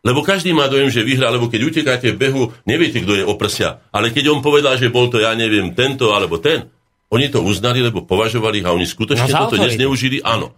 Lebo 0.00 0.24
každý 0.24 0.56
má 0.56 0.64
dojem, 0.64 0.88
že 0.88 1.04
vyhrá, 1.04 1.28
lebo 1.28 1.52
keď 1.52 1.60
utekáte 1.68 2.08
v 2.16 2.20
behu, 2.20 2.42
neviete, 2.64 3.04
kto 3.04 3.20
je 3.20 3.24
oprsia. 3.28 3.84
Ale 3.92 4.08
keď 4.08 4.32
on 4.32 4.40
povedal, 4.40 4.80
že 4.80 4.88
bol 4.88 5.12
to, 5.12 5.20
ja 5.20 5.36
neviem, 5.36 5.76
tento 5.76 6.16
alebo 6.16 6.40
ten, 6.40 6.72
oni 7.12 7.28
to 7.28 7.44
uznali, 7.44 7.84
lebo 7.84 8.08
považovali 8.08 8.64
a 8.64 8.72
oni 8.72 8.88
skutočne 8.88 9.28
no, 9.28 9.44
toto 9.44 9.60
nezneužili, 9.60 10.24
áno. 10.24 10.56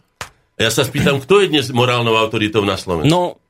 Ja 0.60 0.70
sa 0.70 0.86
spýtam, 0.86 1.18
kto 1.18 1.42
je 1.42 1.50
dnes 1.50 1.66
morálnou 1.74 2.14
autoritou 2.14 2.62
na 2.62 2.78
Slovensku? 2.78 3.10
No, 3.10 3.41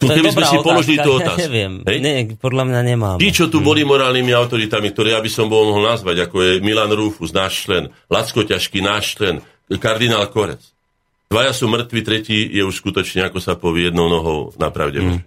tu 0.00 0.08
keby 0.08 0.32
sme 0.32 0.44
si 0.48 0.56
otázka, 0.56 0.64
položili 0.64 0.96
tú 0.96 1.10
otázku. 1.20 1.36
Ja 1.36 1.44
neviem, 1.44 1.72
Hej? 1.84 1.98
Nie, 2.00 2.14
podľa 2.40 2.64
mňa 2.72 2.80
nemám. 2.88 3.16
Tí, 3.20 3.28
čo 3.28 3.52
tu 3.52 3.60
hmm. 3.60 3.68
boli 3.68 3.84
morálnymi 3.84 4.32
autoritami, 4.32 4.88
ktoré 4.96 5.12
ja 5.12 5.20
by 5.20 5.28
som 5.28 5.52
bol 5.52 5.68
mohol 5.68 5.84
nazvať, 5.84 6.24
ako 6.24 6.36
je 6.40 6.52
Milan 6.64 6.88
Rufus, 6.96 7.36
náš 7.36 7.68
člen, 7.68 7.92
Lacko 8.08 8.48
Ťažký, 8.48 8.80
náš 8.80 9.20
člen, 9.20 9.44
kardinál 9.76 10.24
Korec. 10.32 10.64
Dvaja 11.30 11.52
sú 11.54 11.70
mŕtvi, 11.70 12.00
tretí 12.02 12.42
je 12.48 12.64
už 12.64 12.80
skutočne, 12.80 13.28
ako 13.28 13.38
sa 13.38 13.54
povie, 13.54 13.92
jednou 13.92 14.10
nohou 14.10 14.50
na 14.58 14.72
pravde. 14.72 14.98
Hmm. 14.98 15.22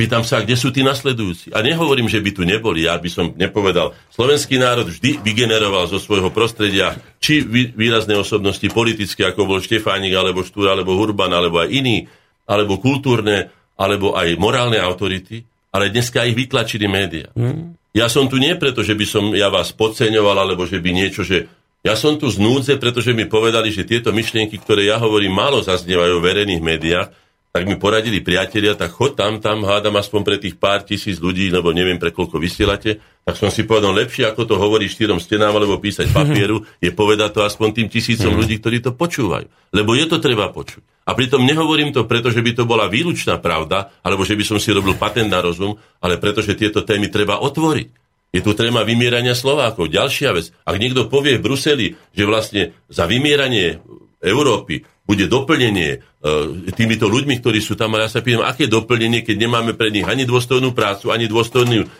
Pýtam 0.00 0.24
sa, 0.24 0.40
kde 0.40 0.56
sú 0.56 0.72
tí 0.72 0.80
nasledujúci? 0.80 1.52
A 1.52 1.60
nehovorím, 1.60 2.08
že 2.08 2.24
by 2.24 2.30
tu 2.32 2.48
neboli, 2.48 2.88
ja 2.88 2.96
by 2.96 3.10
som 3.12 3.36
nepovedal. 3.36 3.92
Slovenský 4.08 4.56
národ 4.56 4.88
vždy 4.88 5.20
vygeneroval 5.20 5.92
zo 5.92 6.00
svojho 6.00 6.32
prostredia 6.32 6.96
či 7.20 7.44
výrazné 7.76 8.16
osobnosti 8.16 8.64
politické, 8.72 9.28
ako 9.28 9.44
bol 9.44 9.60
Štefánik, 9.60 10.16
alebo 10.16 10.40
Štúr, 10.40 10.72
alebo 10.72 10.96
Hurban, 10.96 11.36
alebo 11.36 11.60
aj 11.60 11.68
iní, 11.68 12.08
alebo 12.48 12.80
kultúrne, 12.80 13.52
alebo 13.80 14.12
aj 14.12 14.36
morálne 14.36 14.76
autority, 14.76 15.40
ale 15.72 15.88
dneska 15.88 16.28
ich 16.28 16.36
vytlačili 16.36 16.84
médiá. 16.84 17.32
Mm. 17.32 17.80
Ja 17.96 18.12
som 18.12 18.28
tu 18.28 18.36
nie 18.36 18.52
preto, 18.60 18.84
že 18.84 18.92
by 18.92 19.06
som 19.08 19.24
ja 19.32 19.48
vás 19.48 19.72
podceňoval, 19.72 20.36
alebo 20.46 20.68
že 20.68 20.78
by 20.78 20.90
niečo, 20.92 21.24
že 21.24 21.48
ja 21.80 21.96
som 21.96 22.20
tu 22.20 22.28
z 22.28 22.36
núdze, 22.36 22.76
pretože 22.76 23.16
mi 23.16 23.24
povedali, 23.24 23.72
že 23.72 23.88
tieto 23.88 24.12
myšlienky, 24.12 24.60
ktoré 24.60 24.84
ja 24.84 25.00
hovorím, 25.00 25.32
málo 25.32 25.64
zaznievajú 25.64 26.20
v 26.20 26.26
verejných 26.28 26.62
médiách, 26.62 27.08
tak 27.50 27.66
mi 27.66 27.74
poradili 27.74 28.22
priatelia, 28.22 28.78
tak 28.78 28.94
chod 28.94 29.18
tam, 29.18 29.42
tam 29.42 29.66
hádam 29.66 29.98
aspoň 29.98 30.20
pre 30.22 30.36
tých 30.38 30.54
pár 30.54 30.86
tisíc 30.86 31.18
ľudí, 31.18 31.50
lebo 31.50 31.74
neviem 31.74 31.98
pre 31.98 32.14
koľko 32.14 32.38
vysielate, 32.38 33.02
tak 33.26 33.34
som 33.34 33.50
si 33.50 33.66
povedal, 33.66 33.90
lepšie 33.90 34.30
ako 34.30 34.46
to 34.46 34.54
hovorí 34.54 34.86
štyrom 34.86 35.18
stenám 35.18 35.58
alebo 35.58 35.82
písať 35.82 36.10
papieru, 36.16 36.62
je 36.78 36.94
povedať 36.94 37.34
to 37.34 37.40
aspoň 37.42 37.68
tým 37.74 37.88
tisícom 37.90 38.30
mhm. 38.30 38.38
ľudí, 38.38 38.54
ktorí 38.62 38.78
to 38.78 38.94
počúvajú. 38.94 39.50
Lebo 39.74 39.98
je 39.98 40.06
to 40.06 40.22
treba 40.22 40.54
počuť. 40.54 41.02
A 41.10 41.18
pritom 41.18 41.42
nehovorím 41.42 41.90
to 41.90 42.06
preto, 42.06 42.30
že 42.30 42.38
by 42.38 42.54
to 42.54 42.64
bola 42.70 42.86
výlučná 42.86 43.42
pravda, 43.42 43.90
alebo 44.06 44.22
že 44.22 44.38
by 44.38 44.44
som 44.46 44.58
si 44.62 44.70
robil 44.70 44.94
patent 44.94 45.26
na 45.26 45.42
rozum, 45.42 45.74
ale 45.98 46.22
preto, 46.22 46.38
že 46.38 46.54
tieto 46.54 46.86
témy 46.86 47.10
treba 47.10 47.42
otvoriť. 47.42 47.88
Je 48.30 48.46
tu 48.46 48.54
téma 48.54 48.86
vymierania 48.86 49.34
Slovákov. 49.34 49.90
Ďalšia 49.90 50.30
vec. 50.30 50.54
Ak 50.62 50.78
niekto 50.78 51.10
povie 51.10 51.42
v 51.42 51.50
Bruseli, 51.50 51.86
že 52.14 52.30
vlastne 52.30 52.78
za 52.86 53.10
vymieranie 53.10 53.82
Európy 54.22 54.86
bude 55.10 55.26
doplnenie 55.26 55.98
uh, 55.98 56.70
týmito 56.78 57.10
ľuďmi, 57.10 57.42
ktorí 57.42 57.58
sú 57.58 57.74
tam, 57.74 57.98
ale 57.98 58.06
ja 58.06 58.14
sa 58.14 58.22
pýtam, 58.22 58.46
aké 58.46 58.70
doplnenie, 58.70 59.26
keď 59.26 59.36
nemáme 59.42 59.74
pre 59.74 59.90
nich 59.90 60.06
ani 60.06 60.22
dôstojnú 60.22 60.70
prácu, 60.70 61.10
ani 61.10 61.26
dôstojný 61.26 61.90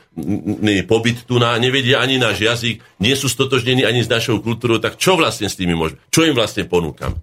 pobyt 0.86 1.26
tu 1.26 1.42
na, 1.42 1.58
nevedia 1.58 1.98
ani 1.98 2.22
náš 2.22 2.38
jazyk, 2.38 2.78
nie 3.02 3.18
sú 3.18 3.26
stotožnení 3.26 3.82
ani 3.82 4.06
s 4.06 4.08
našou 4.08 4.38
kultúrou, 4.38 4.78
tak 4.78 4.94
čo 4.94 5.18
vlastne 5.18 5.50
s 5.50 5.58
tými 5.58 5.74
môžeme? 5.74 5.98
Čo 6.14 6.22
im 6.22 6.38
vlastne 6.38 6.70
ponúkam? 6.70 7.18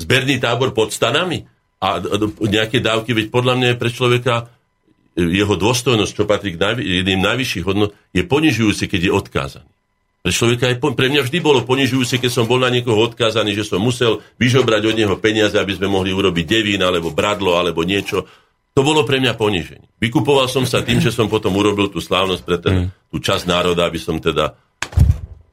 Zberný 0.00 0.40
tábor 0.40 0.72
pod 0.72 0.96
stanami? 0.96 1.44
A 1.84 2.00
nejaké 2.48 2.80
dávky, 2.80 3.12
veď 3.12 3.26
podľa 3.28 3.54
mňa 3.60 3.68
je 3.70 3.80
pre 3.84 3.90
človeka 3.92 4.34
jeho 5.18 5.54
dôstojnosť, 5.58 6.12
čo 6.16 6.24
patrí 6.24 6.56
k 6.56 6.80
jedným 6.80 7.20
najvyšších 7.20 7.66
hodnot, 7.66 7.92
je 8.16 8.22
ponižujúci, 8.24 8.88
keď 8.88 9.00
je 9.04 9.12
odkázaný. 9.12 9.68
Človeka 10.26 10.66
aj, 10.68 10.82
pre 10.82 11.08
mňa 11.08 11.24
vždy 11.24 11.38
bolo 11.38 11.62
ponižujúce, 11.62 12.18
keď 12.18 12.30
som 12.30 12.44
bol 12.44 12.58
na 12.58 12.68
niekoho 12.68 12.98
odkázaný, 13.06 13.54
že 13.54 13.64
som 13.64 13.78
musel 13.78 14.18
vyžobrať 14.36 14.82
od 14.90 14.94
neho 14.98 15.14
peniaze, 15.16 15.54
aby 15.54 15.78
sme 15.78 15.86
mohli 15.88 16.10
urobiť 16.10 16.44
devín, 16.44 16.82
alebo 16.82 17.14
bradlo, 17.14 17.56
alebo 17.56 17.86
niečo. 17.86 18.26
To 18.74 18.80
bolo 18.82 19.06
pre 19.06 19.22
mňa 19.22 19.38
poniženie. 19.38 19.88
Vykupoval 19.98 20.50
som 20.50 20.66
sa 20.68 20.82
tým, 20.82 21.02
že 21.02 21.14
som 21.14 21.30
potom 21.30 21.54
urobil 21.56 21.90
tú 21.90 22.02
slávnosť 22.02 22.42
pre 22.44 22.56
ten, 22.58 22.74
mm. 22.74 22.88
tú 23.10 23.16
časť 23.18 23.46
národa, 23.46 23.86
aby 23.86 23.98
som 23.98 24.18
teda 24.18 24.54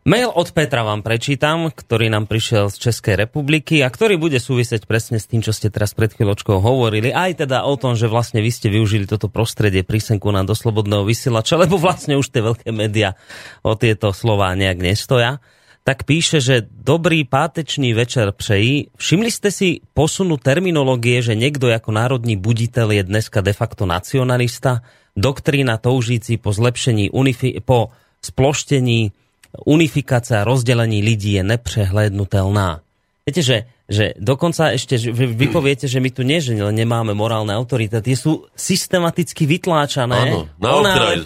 Mail 0.06 0.30
od 0.30 0.54
Petra 0.54 0.86
vám 0.86 1.02
prečítam, 1.02 1.74
ktorý 1.74 2.14
nám 2.14 2.30
prišiel 2.30 2.70
z 2.70 2.78
Českej 2.78 3.26
republiky 3.26 3.82
a 3.82 3.90
ktorý 3.90 4.22
bude 4.22 4.38
súvisieť 4.38 4.86
presne 4.86 5.18
s 5.18 5.26
tým, 5.26 5.42
čo 5.42 5.50
ste 5.50 5.74
teraz 5.74 5.98
pred 5.98 6.14
chvíľočkou 6.14 6.62
hovorili. 6.62 7.10
Aj 7.10 7.34
teda 7.34 7.66
o 7.66 7.74
tom, 7.74 7.98
že 7.98 8.06
vlastne 8.06 8.38
vy 8.38 8.54
ste 8.54 8.70
využili 8.70 9.10
toto 9.10 9.34
prostredie 9.34 9.82
prísenku 9.82 10.30
na 10.30 10.46
doslobodného 10.46 11.10
vysielača, 11.10 11.58
lebo 11.58 11.82
vlastne 11.82 12.22
už 12.22 12.30
tie 12.30 12.46
veľké 12.46 12.70
médiá 12.70 13.18
o 13.66 13.74
tieto 13.74 14.14
slová 14.14 14.54
nejak 14.54 14.78
nestoja. 14.78 15.42
Tak 15.82 16.06
píše, 16.06 16.38
že 16.38 16.70
dobrý 16.70 17.26
pátečný 17.26 17.98
večer 17.98 18.30
přejí. 18.30 18.94
Všimli 19.02 19.34
ste 19.34 19.50
si 19.50 19.82
posunu 19.98 20.38
terminológie, 20.38 21.26
že 21.26 21.34
niekto 21.34 21.66
ako 21.74 21.90
národní 21.90 22.38
buditeľ 22.38 23.02
je 23.02 23.04
dneska 23.10 23.42
de 23.42 23.58
facto 23.58 23.90
nacionalista, 23.90 24.86
doktrína 25.18 25.82
toužíci 25.82 26.38
po 26.38 26.54
zlepšení, 26.54 27.10
unifi- 27.10 27.58
po 27.58 27.90
sploštení 28.22 29.25
unifikácia 29.64 30.44
a 30.44 30.48
rozdelení 30.48 31.00
ľudí 31.00 31.40
je 31.40 31.44
nepřehlednutelná. 31.48 32.86
Viete, 33.26 33.42
že, 33.42 33.58
že 33.90 34.14
dokonca 34.22 34.78
ešte, 34.78 35.02
že 35.02 35.10
vy 35.10 35.50
poviete, 35.50 35.90
že 35.90 35.98
my 35.98 36.14
tu 36.14 36.22
nie, 36.22 36.38
že 36.38 36.54
nemáme 36.54 37.18
morálne 37.18 37.58
autority, 37.58 37.98
tie 37.98 38.14
sú 38.14 38.46
systematicky 38.54 39.50
vytláčané, 39.50 40.30
Áno, 40.30 40.46
na 40.62 40.72
okraj. 40.78 41.26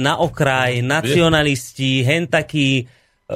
na 0.00 0.14
okraj, 0.16 0.80
nacionalisti, 0.80 2.00
hen 2.00 2.32
takí, 2.32 2.88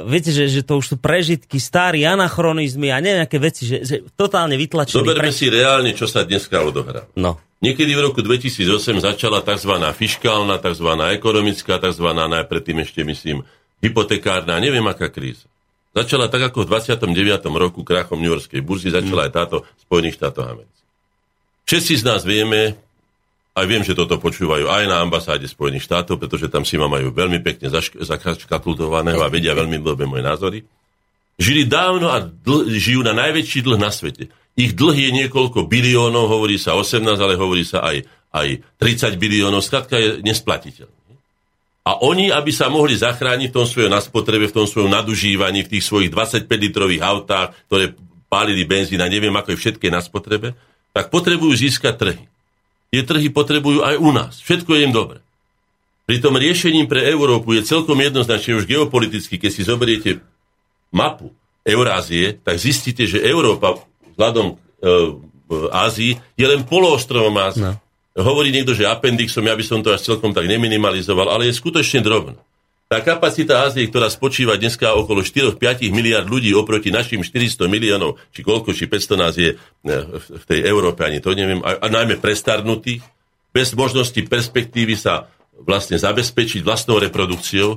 viete, 0.08 0.32
že, 0.32 0.48
že 0.48 0.64
to 0.64 0.80
už 0.80 0.96
sú 0.96 0.96
prežitky, 0.96 1.60
starí 1.60 2.08
anachronizmy 2.08 2.88
a 2.88 3.04
nejaké 3.04 3.36
veci, 3.36 3.68
že, 3.68 3.84
že 3.84 3.96
totálne 4.16 4.56
vytlačené. 4.56 5.04
Zoberme 5.04 5.28
pre... 5.28 5.36
si 5.36 5.52
reálne, 5.52 5.92
čo 5.92 6.08
sa 6.08 6.24
dneska 6.24 6.64
odohrá. 6.64 7.04
No. 7.12 7.36
Niekedy 7.60 7.92
v 7.92 8.08
roku 8.08 8.24
2008 8.24 9.04
začala 9.04 9.44
tzv. 9.44 9.84
fiskálna, 9.92 10.62
tzv. 10.64 10.88
ekonomická, 11.12 11.76
tzv. 11.76 12.08
najpredtým 12.08 12.80
ešte 12.88 13.04
myslím 13.04 13.44
hypotekárna, 13.82 14.58
neviem 14.58 14.84
aká 14.86 15.10
kríza. 15.10 15.46
Začala 15.96 16.30
tak 16.30 16.52
ako 16.52 16.68
v 16.68 16.78
29. 16.78 17.48
roku 17.58 17.80
krachom 17.82 18.20
New 18.20 18.30
Yorkskej 18.30 18.62
burzy, 18.62 18.92
začala 18.92 19.26
aj 19.26 19.32
táto 19.34 19.56
Spojených 19.88 20.20
štátov 20.20 20.44
amerických. 20.46 20.88
Všetci 21.68 21.92
z 22.00 22.04
nás 22.06 22.22
vieme, 22.22 22.76
aj 23.58 23.66
viem, 23.66 23.82
že 23.82 23.98
toto 23.98 24.20
počúvajú 24.22 24.70
aj 24.70 24.84
na 24.86 25.02
ambasáde 25.02 25.50
Spojených 25.50 25.84
štátov, 25.90 26.22
pretože 26.22 26.46
tam 26.46 26.62
si 26.62 26.78
ma 26.78 26.86
majú 26.86 27.10
veľmi 27.10 27.42
pekne 27.42 27.68
zakaškatultovaného 27.98 29.18
a 29.18 29.32
vedia 29.32 29.56
veľmi 29.56 29.82
dobre 29.82 30.06
moje 30.06 30.22
názory. 30.22 30.58
Žili 31.38 31.66
dávno 31.66 32.10
a 32.10 32.22
dl- 32.22 32.66
žijú 32.70 33.02
na 33.02 33.14
najväčší 33.14 33.62
dlh 33.62 33.78
na 33.78 33.90
svete. 33.94 34.30
Ich 34.58 34.74
dlh 34.74 34.96
je 35.06 35.10
niekoľko 35.22 35.70
biliónov, 35.70 36.26
hovorí 36.26 36.58
sa 36.58 36.74
18, 36.74 37.14
ale 37.14 37.38
hovorí 37.38 37.62
sa 37.62 37.82
aj, 37.86 38.02
aj 38.34 38.48
30 38.78 39.14
biliónov, 39.18 39.62
skladka 39.62 39.98
je 39.98 40.18
nesplatiteľný. 40.22 40.97
A 41.88 42.04
oni, 42.04 42.28
aby 42.28 42.52
sa 42.52 42.68
mohli 42.68 42.92
zachrániť 42.92 43.48
v 43.48 43.56
tom 43.56 43.64
svojom 43.64 43.88
naspotrebe, 43.88 44.44
v 44.44 44.56
tom 44.60 44.68
svojom 44.68 44.92
nadužívaní, 44.92 45.64
v 45.64 45.72
tých 45.72 45.88
svojich 45.88 46.12
25-litrových 46.12 47.00
autách, 47.00 47.56
ktoré 47.64 47.96
pálili 48.28 48.68
benzín 48.68 49.00
a 49.00 49.08
neviem, 49.08 49.32
ako 49.32 49.56
je 49.56 49.60
všetké 49.64 49.88
na 49.88 50.04
spotrebe, 50.04 50.52
tak 50.92 51.08
potrebujú 51.08 51.56
získať 51.56 51.94
trhy. 51.96 52.24
Tie 52.92 53.02
trhy 53.08 53.32
potrebujú 53.32 53.80
aj 53.80 53.96
u 53.96 54.10
nás. 54.12 54.36
Všetko 54.44 54.76
je 54.76 54.84
im 54.84 54.92
dobre. 54.92 55.24
Pritom 56.04 56.36
riešením 56.36 56.88
pre 56.88 57.08
Európu 57.08 57.56
je 57.56 57.64
celkom 57.64 57.96
jednoznačne 57.96 58.60
už 58.60 58.68
geopoliticky, 58.68 59.40
keď 59.40 59.50
si 59.52 59.64
zoberiete 59.64 60.10
mapu 60.92 61.32
Eurázie, 61.64 62.36
tak 62.40 62.60
zistíte, 62.60 63.04
že 63.04 63.20
Európa 63.20 63.80
vzhľadom 64.16 64.46
e, 64.52 64.54
Ázii 65.72 66.16
je 66.36 66.46
len 66.48 66.64
poloostrovom 66.64 67.36
Ázii. 67.36 67.64
No. 67.64 67.76
Hovorí 68.18 68.50
niekto, 68.50 68.74
že 68.74 68.82
appendixom, 68.82 69.46
ja 69.46 69.54
by 69.54 69.62
som 69.62 69.78
to 69.78 69.94
až 69.94 70.02
celkom 70.02 70.34
tak 70.34 70.50
neminimalizoval, 70.50 71.30
ale 71.30 71.46
je 71.46 71.54
skutočne 71.54 72.02
drobno. 72.02 72.34
Tá 72.88 73.04
kapacita 73.04 73.68
Ázie, 73.68 73.84
ktorá 73.84 74.08
spočíva 74.08 74.56
dneska 74.56 74.96
okolo 74.96 75.20
4-5 75.20 75.92
miliard 75.92 76.24
ľudí 76.24 76.56
oproti 76.56 76.88
našim 76.88 77.20
400 77.20 77.68
miliónov, 77.68 78.16
či 78.32 78.40
koľko, 78.40 78.72
či 78.72 78.88
500 78.88 79.20
nás 79.20 79.36
je 79.36 79.52
e, 79.52 79.56
v 80.16 80.44
tej 80.48 80.64
Európe, 80.64 81.04
ani 81.04 81.20
to 81.20 81.36
neviem, 81.36 81.60
a, 81.60 81.84
a 81.84 81.86
najmä 81.92 82.16
prestarnutých, 82.16 83.04
bez 83.52 83.76
možnosti 83.76 84.16
perspektívy 84.16 84.96
sa 84.96 85.28
vlastne 85.60 86.00
zabezpečiť 86.00 86.64
vlastnou 86.64 86.96
reprodukciou, 86.96 87.76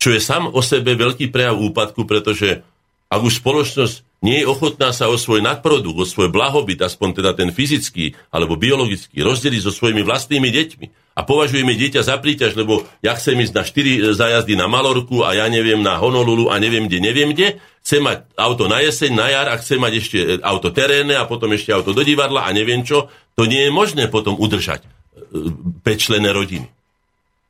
čo 0.00 0.08
je 0.08 0.20
sám 0.24 0.48
o 0.48 0.64
sebe 0.64 0.96
veľký 0.96 1.28
prejav 1.28 1.60
úpadku, 1.60 2.08
pretože 2.08 2.64
ak 3.12 3.20
už 3.20 3.44
spoločnosť 3.44 4.05
nie 4.24 4.40
je 4.42 4.48
ochotná 4.48 4.96
sa 4.96 5.12
o 5.12 5.20
svoj 5.20 5.44
nadprodukt, 5.44 6.00
o 6.00 6.06
svoj 6.08 6.32
blahobyt, 6.32 6.80
aspoň 6.80 7.20
teda 7.20 7.36
ten 7.36 7.52
fyzický 7.52 8.16
alebo 8.32 8.56
biologický, 8.56 9.20
rozdeliť 9.20 9.60
so 9.60 9.72
svojimi 9.72 10.00
vlastnými 10.00 10.48
deťmi. 10.48 10.86
A 11.16 11.24
považujeme 11.24 11.72
dieťa 11.72 12.04
za 12.04 12.20
príťaž, 12.20 12.60
lebo 12.60 12.84
ja 13.00 13.16
chcem 13.16 13.40
ísť 13.40 13.54
na 13.56 13.64
4 13.64 14.12
zajazdy 14.12 14.52
na 14.52 14.68
Malorku 14.68 15.24
a 15.24 15.32
ja 15.32 15.48
neviem 15.48 15.80
na 15.80 15.96
Honolulu 15.96 16.52
a 16.52 16.60
neviem 16.60 16.88
kde, 16.88 17.00
neviem 17.00 17.32
kde, 17.32 17.56
chcem 17.80 18.04
mať 18.04 18.28
auto 18.36 18.68
na 18.68 18.84
jeseň, 18.84 19.16
na 19.16 19.26
jar 19.32 19.48
a 19.48 19.56
chcem 19.56 19.80
mať 19.80 19.92
ešte 19.96 20.18
e, 20.20 20.26
auto 20.44 20.68
terénne 20.76 21.16
a 21.16 21.24
potom 21.24 21.48
ešte 21.56 21.72
auto 21.72 21.96
do 21.96 22.04
divadla 22.04 22.44
a 22.44 22.52
neviem 22.52 22.84
čo, 22.84 23.08
to 23.32 23.48
nie 23.48 23.64
je 23.64 23.72
možné 23.72 24.12
potom 24.12 24.36
udržať 24.36 24.84
5 25.32 26.36
rodiny. 26.36 26.68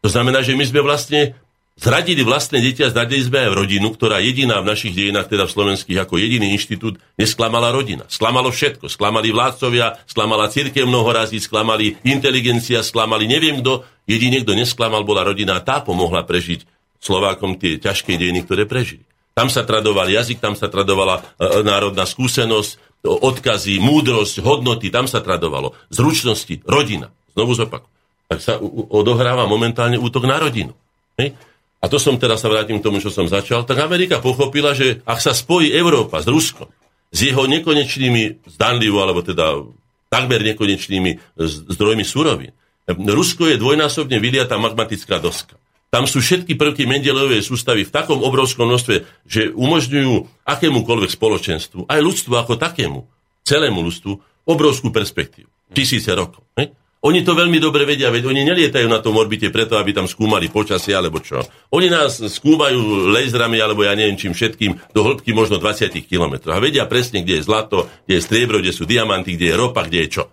To 0.07 0.09
znamená, 0.15 0.47
že 0.47 0.55
my 0.55 0.63
sme 0.63 0.87
vlastne 0.87 1.35
Zradili 1.77 2.25
vlastné 2.25 2.65
dieťa, 2.65 2.97
zradili 2.97 3.21
sme 3.21 3.47
aj 3.47 3.51
rodinu, 3.53 3.93
ktorá 3.93 4.17
jediná 4.25 4.65
v 4.65 4.73
našich 4.73 4.97
dejinách, 4.97 5.29
teda 5.29 5.45
v 5.45 5.53
slovenských 5.53 6.09
ako 6.09 6.17
jediný 6.17 6.57
inštitút, 6.57 6.97
nesklamala 7.21 7.69
rodina. 7.69 8.09
Sklamalo 8.09 8.49
všetko. 8.49 8.89
Sklamali 8.89 9.29
vládcovia, 9.29 10.01
sklamala 10.09 10.49
církev 10.49 10.89
mnoho 10.89 11.13
razy, 11.13 11.37
sklamali 11.37 12.01
inteligencia, 12.09 12.81
sklamali 12.81 13.29
neviem 13.29 13.61
kto. 13.61 13.85
Jediný, 14.09 14.41
kto 14.41 14.57
nesklamal, 14.57 15.05
bola 15.05 15.29
rodina 15.29 15.61
a 15.61 15.65
tá 15.65 15.85
pomohla 15.85 16.25
prežiť 16.25 16.65
Slovákom 16.97 17.61
tie 17.61 17.77
ťažké 17.77 18.17
dejiny, 18.17 18.49
ktoré 18.49 18.65
prežili. 18.65 19.05
Tam 19.37 19.53
sa 19.53 19.69
tradoval 19.69 20.09
jazyk, 20.09 20.41
tam 20.41 20.57
sa 20.57 20.73
tradovala 20.73 21.37
e, 21.37 21.45
e 21.45 21.61
národná 21.61 22.09
skúsenosť, 22.09 23.05
odkazy, 23.05 23.77
múdrosť, 23.85 24.41
hodnoty, 24.41 24.89
tam 24.89 25.05
sa 25.05 25.21
tradovalo. 25.21 25.77
Zručnosti, 25.93 26.65
rodina. 26.65 27.13
Znovu 27.37 27.53
zopakujem. 27.53 27.95
Tak 28.27 28.39
sa 28.41 28.59
odohráva 28.91 29.45
momentálne 29.45 30.01
útok 30.01 30.25
na 30.25 30.41
rodinu. 30.41 30.73
Hej? 31.21 31.37
A 31.81 31.85
to 31.87 32.01
som 32.01 32.17
teraz 32.17 32.41
sa 32.41 32.49
vrátim 32.49 32.81
k 32.81 32.87
tomu, 32.87 32.99
čo 32.99 33.13
som 33.13 33.29
začal, 33.29 33.69
tak 33.69 33.79
Amerika 33.79 34.19
pochopila, 34.19 34.73
že 34.73 35.05
ak 35.05 35.21
sa 35.21 35.37
spojí 35.37 35.71
Európa 35.77 36.25
s 36.25 36.27
Ruskom, 36.27 36.73
s 37.13 37.19
jeho 37.23 37.45
nekonečnými, 37.47 38.49
zdanlivo, 38.57 38.99
alebo 39.05 39.23
teda 39.23 39.63
takmer 40.11 40.43
nekonečnými 40.43 41.37
zdrojmi 41.73 42.05
surovín, 42.05 42.53
Rusko 42.87 43.51
je 43.51 43.59
dvojnásobne 43.59 44.23
vyliatá 44.23 44.57
magmatická 44.57 45.19
doska. 45.19 45.59
Tam 45.91 46.07
sú 46.07 46.19
všetky 46.19 46.59
prvky 46.59 46.87
Mendelovej 46.87 47.43
sústavy 47.47 47.87
v 47.87 47.95
takom 47.95 48.23
obrovskom 48.23 48.67
množstve, 48.67 49.27
že 49.27 49.55
umožňujú 49.55 50.45
akémukoľvek 50.45 51.11
spoločenstvu, 51.15 51.87
aj 51.87 52.01
ľudstvu 52.03 52.33
ako 52.35 52.59
takému, 52.59 53.01
celému 53.47 53.81
ľudstvu, 53.87 54.13
obrovskú 54.47 54.91
perspektívu. 54.91 55.47
Tisíce 55.75 56.11
rokov. 56.15 56.43
Ne? 56.59 56.75
Oni 57.07 57.23
to 57.23 57.39
veľmi 57.39 57.63
dobre 57.63 57.87
vedia, 57.87 58.11
veď 58.11 58.27
oni 58.27 58.43
nelietajú 58.43 58.91
na 58.91 58.99
tom 58.99 59.15
orbite 59.15 59.47
preto, 59.55 59.79
aby 59.79 59.95
tam 59.95 60.11
skúmali 60.11 60.51
počasie 60.51 60.91
alebo 60.91 61.23
čo. 61.23 61.39
Oni 61.71 61.87
nás 61.87 62.19
skúmajú 62.19 63.07
laserami 63.15 63.63
alebo 63.63 63.87
ja 63.87 63.95
neviem 63.95 64.19
čím 64.19 64.35
všetkým 64.35 64.91
do 64.91 65.07
hĺbky 65.07 65.31
možno 65.31 65.63
20 65.63 65.95
km. 66.03 66.51
A 66.51 66.59
vedia 66.59 66.83
presne, 66.91 67.23
kde 67.23 67.39
je 67.39 67.47
zlato, 67.47 67.87
kde 68.11 68.19
je 68.19 68.27
striebro, 68.27 68.59
kde 68.59 68.75
sú 68.75 68.91
diamanty, 68.91 69.39
kde 69.39 69.55
je 69.55 69.57
ropa, 69.57 69.87
kde 69.87 70.03
je 70.03 70.19
čo. 70.19 70.25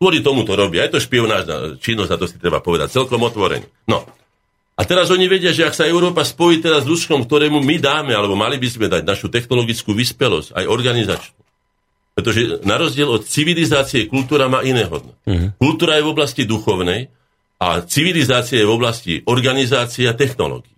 Kvôli 0.00 0.24
tomu 0.24 0.48
to 0.48 0.56
robia. 0.56 0.88
Je 0.88 0.96
to 0.96 1.04
špionážna 1.04 1.76
činnosť 1.76 2.10
a 2.16 2.16
to 2.16 2.24
si 2.24 2.40
treba 2.40 2.64
povedať 2.64 2.96
celkom 2.96 3.20
otvorene. 3.20 3.68
No. 3.84 4.00
A 4.72 4.88
teraz 4.88 5.12
oni 5.12 5.28
vedia, 5.28 5.52
že 5.52 5.68
ak 5.68 5.76
sa 5.76 5.84
Európa 5.84 6.24
spojí 6.24 6.64
teraz 6.64 6.88
s 6.88 6.90
Ruskom, 6.90 7.28
ktorému 7.28 7.60
my 7.60 7.76
dáme, 7.76 8.16
alebo 8.16 8.32
mali 8.32 8.56
by 8.56 8.68
sme 8.72 8.88
dať 8.88 9.04
našu 9.04 9.28
technologickú 9.28 9.92
vyspelosť, 9.92 10.56
aj 10.56 10.64
organizačnú, 10.64 11.41
pretože 12.12 12.60
na 12.68 12.76
rozdiel 12.76 13.08
od 13.08 13.24
civilizácie 13.24 14.04
kultúra 14.04 14.48
má 14.48 14.60
iné 14.60 14.84
hodnoty. 14.84 15.16
Uh-huh. 15.24 15.48
Kultúra 15.56 15.96
je 15.96 16.04
v 16.04 16.12
oblasti 16.12 16.42
duchovnej 16.44 17.08
a 17.56 17.80
civilizácia 17.88 18.60
je 18.60 18.68
v 18.68 18.76
oblasti 18.76 19.12
organizácie 19.24 20.04
a 20.04 20.16
technológií. 20.16 20.72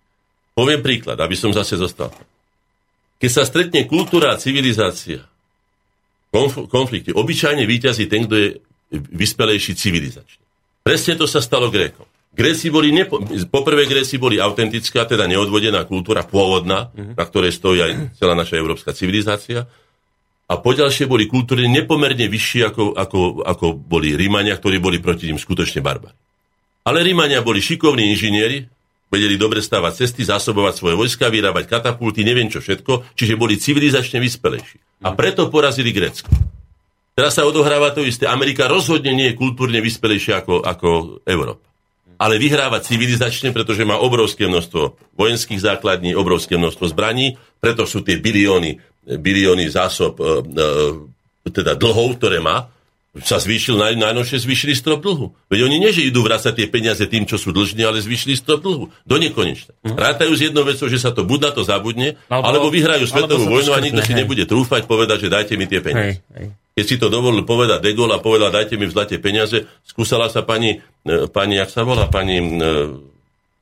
Poviem 0.55 0.79
príklad, 0.79 1.19
aby 1.19 1.35
som 1.35 1.51
zase 1.51 1.75
zostal. 1.75 2.15
Keď 3.19 3.31
sa 3.31 3.43
stretne 3.43 3.83
kultúra 3.91 4.37
a 4.37 4.39
civilizácia 4.39 5.27
konf- 6.31 6.71
konflikty, 6.71 7.11
obyčajne 7.11 7.67
výťazí 7.67 8.07
ten, 8.07 8.31
kto 8.31 8.35
je 8.39 8.49
vyspelejší 8.95 9.75
civilizačný. 9.75 10.43
Presne 10.87 11.19
to 11.19 11.27
sa 11.27 11.43
stalo 11.43 11.67
Grékom. 11.73 12.07
Gréci 12.35 12.67
boli, 12.71 12.91
nepo, 12.91 13.23
poprvé 13.51 13.87
Gréci 13.87 14.19
boli 14.19 14.43
autentická, 14.43 15.07
teda 15.07 15.27
neodvodená 15.27 15.87
kultúra, 15.87 16.23
pôvodná, 16.27 16.91
uh-huh. 16.91 17.15
na 17.19 17.25
ktorej 17.27 17.55
stojí 17.55 17.79
aj 17.83 17.93
celá 18.19 18.39
naša 18.39 18.59
európska 18.59 18.95
civilizácia 18.95 19.67
a 20.45 20.55
poďalšie 20.61 21.09
boli 21.09 21.25
kultúrne 21.25 21.65
nepomerne 21.73 22.29
vyššie 22.29 22.63
ako, 22.69 22.85
ako, 22.93 23.21
ako 23.45 23.67
boli 23.75 24.13
Rímania, 24.13 24.61
ktorí 24.61 24.77
boli 24.77 25.01
proti 25.01 25.33
ním 25.33 25.41
skutočne 25.41 25.81
barbari. 25.81 26.17
Ale 26.85 27.01
Rímania 27.01 27.41
boli 27.41 27.65
šikovní 27.65 28.13
inžinieri, 28.13 28.69
vedeli 29.09 29.41
dobre 29.41 29.65
stavať 29.65 30.05
cesty, 30.05 30.21
zásobovať 30.21 30.75
svoje 30.77 30.95
vojska, 31.01 31.33
vyrábať 31.33 31.65
katapulty, 31.65 32.29
neviem 32.29 32.53
čo 32.53 32.61
všetko, 32.61 33.17
čiže 33.17 33.41
boli 33.41 33.57
civilizačne 33.57 34.21
vyspelejší. 34.21 35.01
A 35.09 35.17
preto 35.17 35.49
porazili 35.49 35.97
Grécko. 35.97 36.29
Teraz 37.15 37.39
sa 37.39 37.47
odohráva 37.47 37.95
to 37.95 38.03
isté. 38.03 38.27
Amerika 38.27 38.67
rozhodne 38.67 39.15
nie 39.15 39.33
je 39.33 39.39
kultúrne 39.39 39.79
vyspelejšia 39.79 40.43
ako, 40.43 40.67
ako 40.67 40.89
Európa. 41.25 41.74
Ale 42.25 42.41
vyhráva 42.41 42.81
civilizačne, 42.81 43.53
pretože 43.53 43.85
má 43.85 44.01
obrovské 44.01 44.49
množstvo 44.49 44.97
vojenských 45.21 45.61
základní, 45.61 46.17
obrovské 46.17 46.57
množstvo 46.57 46.89
zbraní, 46.89 47.37
preto 47.61 47.85
sú 47.85 48.01
tie 48.01 48.17
bilióny 48.17 48.81
bilióny 49.05 49.69
zásob 49.69 50.17
e, 50.17 50.25
e, 51.45 51.51
teda 51.53 51.77
dlhov, 51.77 52.17
ktoré 52.17 52.41
má, 52.41 52.73
sa 53.23 53.39
zvýšil, 53.39 53.79
naj, 53.79 53.95
najnovšie 53.95 54.43
zvýšili 54.43 54.75
strop 54.75 54.99
dlhu. 54.99 55.31
Veď 55.47 55.71
oni 55.71 55.77
nie, 55.79 55.95
že 55.95 56.03
idú 56.03 56.27
vrácať 56.27 56.51
tie 56.51 56.67
peniaze 56.67 57.07
tým, 57.07 57.31
čo 57.31 57.39
sú 57.39 57.55
dlžní, 57.55 57.87
ale 57.87 58.03
zvýšili 58.03 58.35
strop 58.35 58.67
dlhu. 58.67 58.91
Do 59.07 59.17
nekonečna. 59.23 59.71
Mm. 59.87 59.95
Rátajú 59.95 60.33
s 60.35 60.41
jednou 60.51 60.67
vecou, 60.67 60.91
že 60.91 60.99
sa 60.99 61.15
to 61.15 61.23
buď 61.23 61.39
na 61.39 61.51
to 61.55 61.63
zabudne, 61.63 62.19
alebo, 62.27 62.43
alebo 62.43 62.67
vyhrajú 62.75 63.07
svetovú 63.07 63.47
vojnu 63.47 63.71
a 63.71 63.79
nikto 63.79 64.03
si 64.03 64.19
nebude 64.19 64.43
trúfať 64.51 64.91
povedať, 64.91 65.29
že 65.29 65.29
dajte 65.31 65.55
mi 65.55 65.71
tie 65.71 65.79
peniaze. 65.79 66.19
Hej, 66.19 66.43
hej. 66.43 66.49
Keď 66.75 66.85
si 66.85 66.97
to 66.99 67.07
dovolil 67.07 67.47
povedať 67.47 67.79
De 67.79 67.95
Gaulle 67.95 68.19
a 68.19 68.25
povedal, 68.25 68.51
dajte 68.51 68.75
mi 68.75 68.91
v 68.91 68.95
zlate 68.95 69.23
peniaze, 69.23 69.63
skúsala 69.87 70.27
sa 70.27 70.43
pani, 70.43 70.83
e, 71.07 71.31
pani, 71.31 71.55
jak 71.55 71.71
sa 71.71 71.87
volá, 71.87 72.11
pani, 72.11 72.43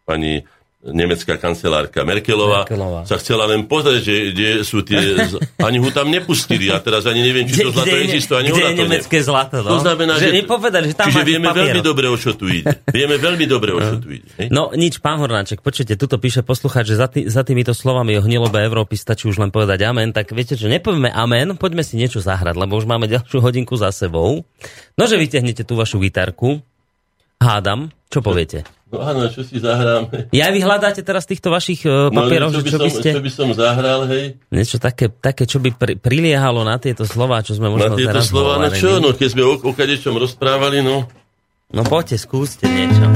pani 0.09 0.41
nemecká 0.83 1.39
kancelárka 1.39 2.03
Merkelová, 2.03 2.67
Merkelová, 2.67 3.07
sa 3.07 3.15
chcela 3.23 3.47
len 3.47 3.71
pozrieť, 3.71 4.03
že 4.03 4.15
kde 4.35 4.49
sú 4.67 4.83
tie... 4.83 4.99
Ani 5.67 5.79
ho 5.79 5.95
tam 5.95 6.11
nepustili 6.11 6.75
a 6.75 6.83
teraz 6.83 7.07
ani 7.07 7.23
neviem, 7.23 7.47
či 7.47 7.63
to 7.63 7.71
zlato 7.71 7.95
kde, 7.95 8.03
existuje, 8.11 8.35
ani 8.35 8.51
kde 8.51 8.65
to 8.67 8.83
nemecké 8.83 9.19
ne... 9.23 9.27
zlato, 9.31 9.57
no? 9.63 9.79
To 9.79 9.87
znamená, 9.87 10.19
že... 10.19 10.35
že 10.35 10.43
nepovedali, 10.43 10.91
že 10.91 10.97
tam 10.99 11.07
čiže 11.07 11.23
vieme 11.23 11.47
papier. 11.47 11.71
veľmi 11.71 11.81
dobre, 11.87 12.07
o 12.11 12.19
čo 12.19 12.35
tu 12.35 12.51
ide. 12.51 12.83
Vieme 12.91 13.15
veľmi 13.15 13.47
dobre, 13.47 13.71
o 13.71 13.79
čo 13.79 13.97
tu 14.03 14.11
ide. 14.11 14.27
Hej? 14.43 14.51
No 14.51 14.75
nič, 14.75 14.99
pán 14.99 15.23
Hornáček, 15.23 15.63
počujte, 15.63 15.95
tuto 15.95 16.19
píše 16.19 16.43
poslúchať, 16.43 16.83
že 16.83 16.95
za, 16.99 17.07
tý, 17.07 17.31
za 17.31 17.47
týmito 17.47 17.71
slovami 17.71 18.19
o 18.19 18.23
hnilobe 18.27 18.59
Európy 18.59 18.99
stačí 18.99 19.31
už 19.31 19.39
len 19.39 19.55
povedať 19.55 19.87
amen, 19.87 20.11
tak 20.11 20.35
viete, 20.35 20.59
že 20.59 20.67
nepovieme 20.67 21.15
amen, 21.15 21.55
poďme 21.55 21.87
si 21.87 21.95
niečo 21.95 22.19
zahrať, 22.19 22.59
lebo 22.59 22.75
už 22.75 22.91
máme 22.91 23.07
ďalšiu 23.07 23.39
hodinku 23.39 23.79
za 23.79 23.95
sebou. 23.95 24.43
No, 24.99 25.03
že 25.07 25.15
vytiahnete 25.15 25.63
tú 25.63 25.79
vašu 25.79 26.03
gitarku, 26.03 26.59
hádam, 27.43 27.91
čo 28.09 28.23
poviete? 28.23 28.65
No 28.93 29.01
áno, 29.01 29.25
čo 29.33 29.41
si 29.41 29.57
zahráme? 29.57 30.29
Ja 30.37 30.53
vy 30.53 30.61
hľadáte 30.61 31.01
teraz 31.01 31.25
týchto 31.25 31.49
vašich 31.49 31.81
uh, 31.89 32.13
papierov, 32.13 32.53
no, 32.53 32.61
čo, 32.61 32.63
čo, 32.77 32.77
by 32.77 32.93
som, 32.93 33.01
ste... 33.01 33.17
čo 33.17 33.25
by 33.25 33.33
som 33.33 33.49
zahral, 33.57 34.05
hej? 34.05 34.37
Niečo 34.53 34.77
také, 34.77 35.09
také 35.09 35.49
čo 35.49 35.65
by 35.65 35.73
pri, 35.73 35.97
priliehalo 35.97 36.61
na 36.61 36.77
tieto 36.77 37.09
slova, 37.09 37.41
čo 37.41 37.57
sme 37.57 37.73
možno 37.73 37.89
Na 37.89 37.97
tieto 37.97 38.13
teraz 38.13 38.29
slova, 38.29 38.61
no 38.61 38.69
čo, 38.69 39.01
no 39.01 39.17
keď 39.17 39.29
sme 39.33 39.43
o, 39.49 39.57
o 39.57 39.73
kadečom 39.73 40.13
rozprávali, 40.21 40.85
no. 40.85 41.09
No 41.73 41.89
poďte, 41.89 42.21
skúste 42.21 42.69
niečo. 42.69 43.09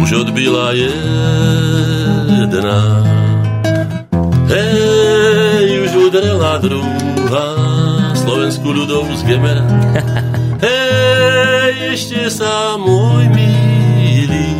Už 0.00 0.24
odbila 0.24 0.72
jedna, 0.72 2.80
hej, 4.48 5.66
už 5.84 5.92
udrela 6.08 6.56
druhá, 6.56 7.48
slovenskú 8.16 8.72
ľudovú 8.72 9.12
z 9.12 9.28
Gemera. 9.28 9.60
Hej, 10.60 11.49
ešte 11.90 12.30
sa 12.30 12.78
môj 12.78 13.26
milý 13.34 14.50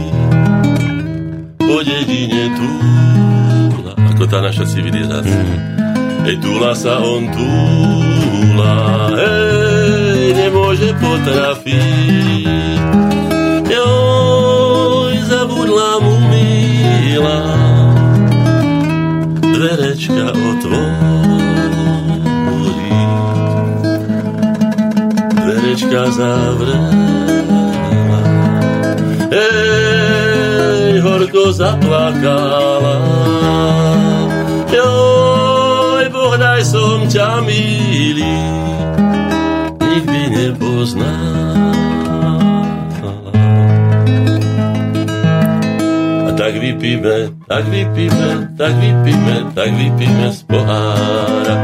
po 1.62 1.78
dedine 1.86 2.50
túla, 2.58 3.94
ako 3.94 4.26
tá 4.26 4.42
naša 4.42 4.66
civilizácia. 4.66 5.38
Mm. 5.38 6.26
Hej, 6.26 6.36
túla 6.42 6.74
sa 6.74 6.98
on 6.98 7.30
túla, 7.30 8.74
hej, 9.14 10.34
nemôže 10.42 10.90
potrafiť. 10.98 12.50
Joj, 13.70 15.14
zabudla 15.30 15.90
mu 16.02 16.14
milá, 16.34 17.42
dverečka 19.38 20.34
otvorí. 20.34 20.98
Dverečka 25.40 26.02
zavrela, 26.10 26.99
horko 31.30 31.52
zaplakala. 31.52 32.96
Joj, 34.74 36.04
Boh 36.10 36.34
daj 36.34 36.62
som 36.66 37.06
ťa 37.06 37.42
milý, 37.46 38.38
nikdy 39.78 40.20
nepoznala. 40.30 41.70
A 46.26 46.30
tak 46.34 46.54
vypíme, 46.58 47.34
tak 47.46 47.64
vypíme, 47.70 48.30
tak 48.58 48.74
vypíme, 48.78 49.34
tak 49.54 49.70
vypíme 49.70 50.26
z 50.34 50.40
pohára. 50.50 51.56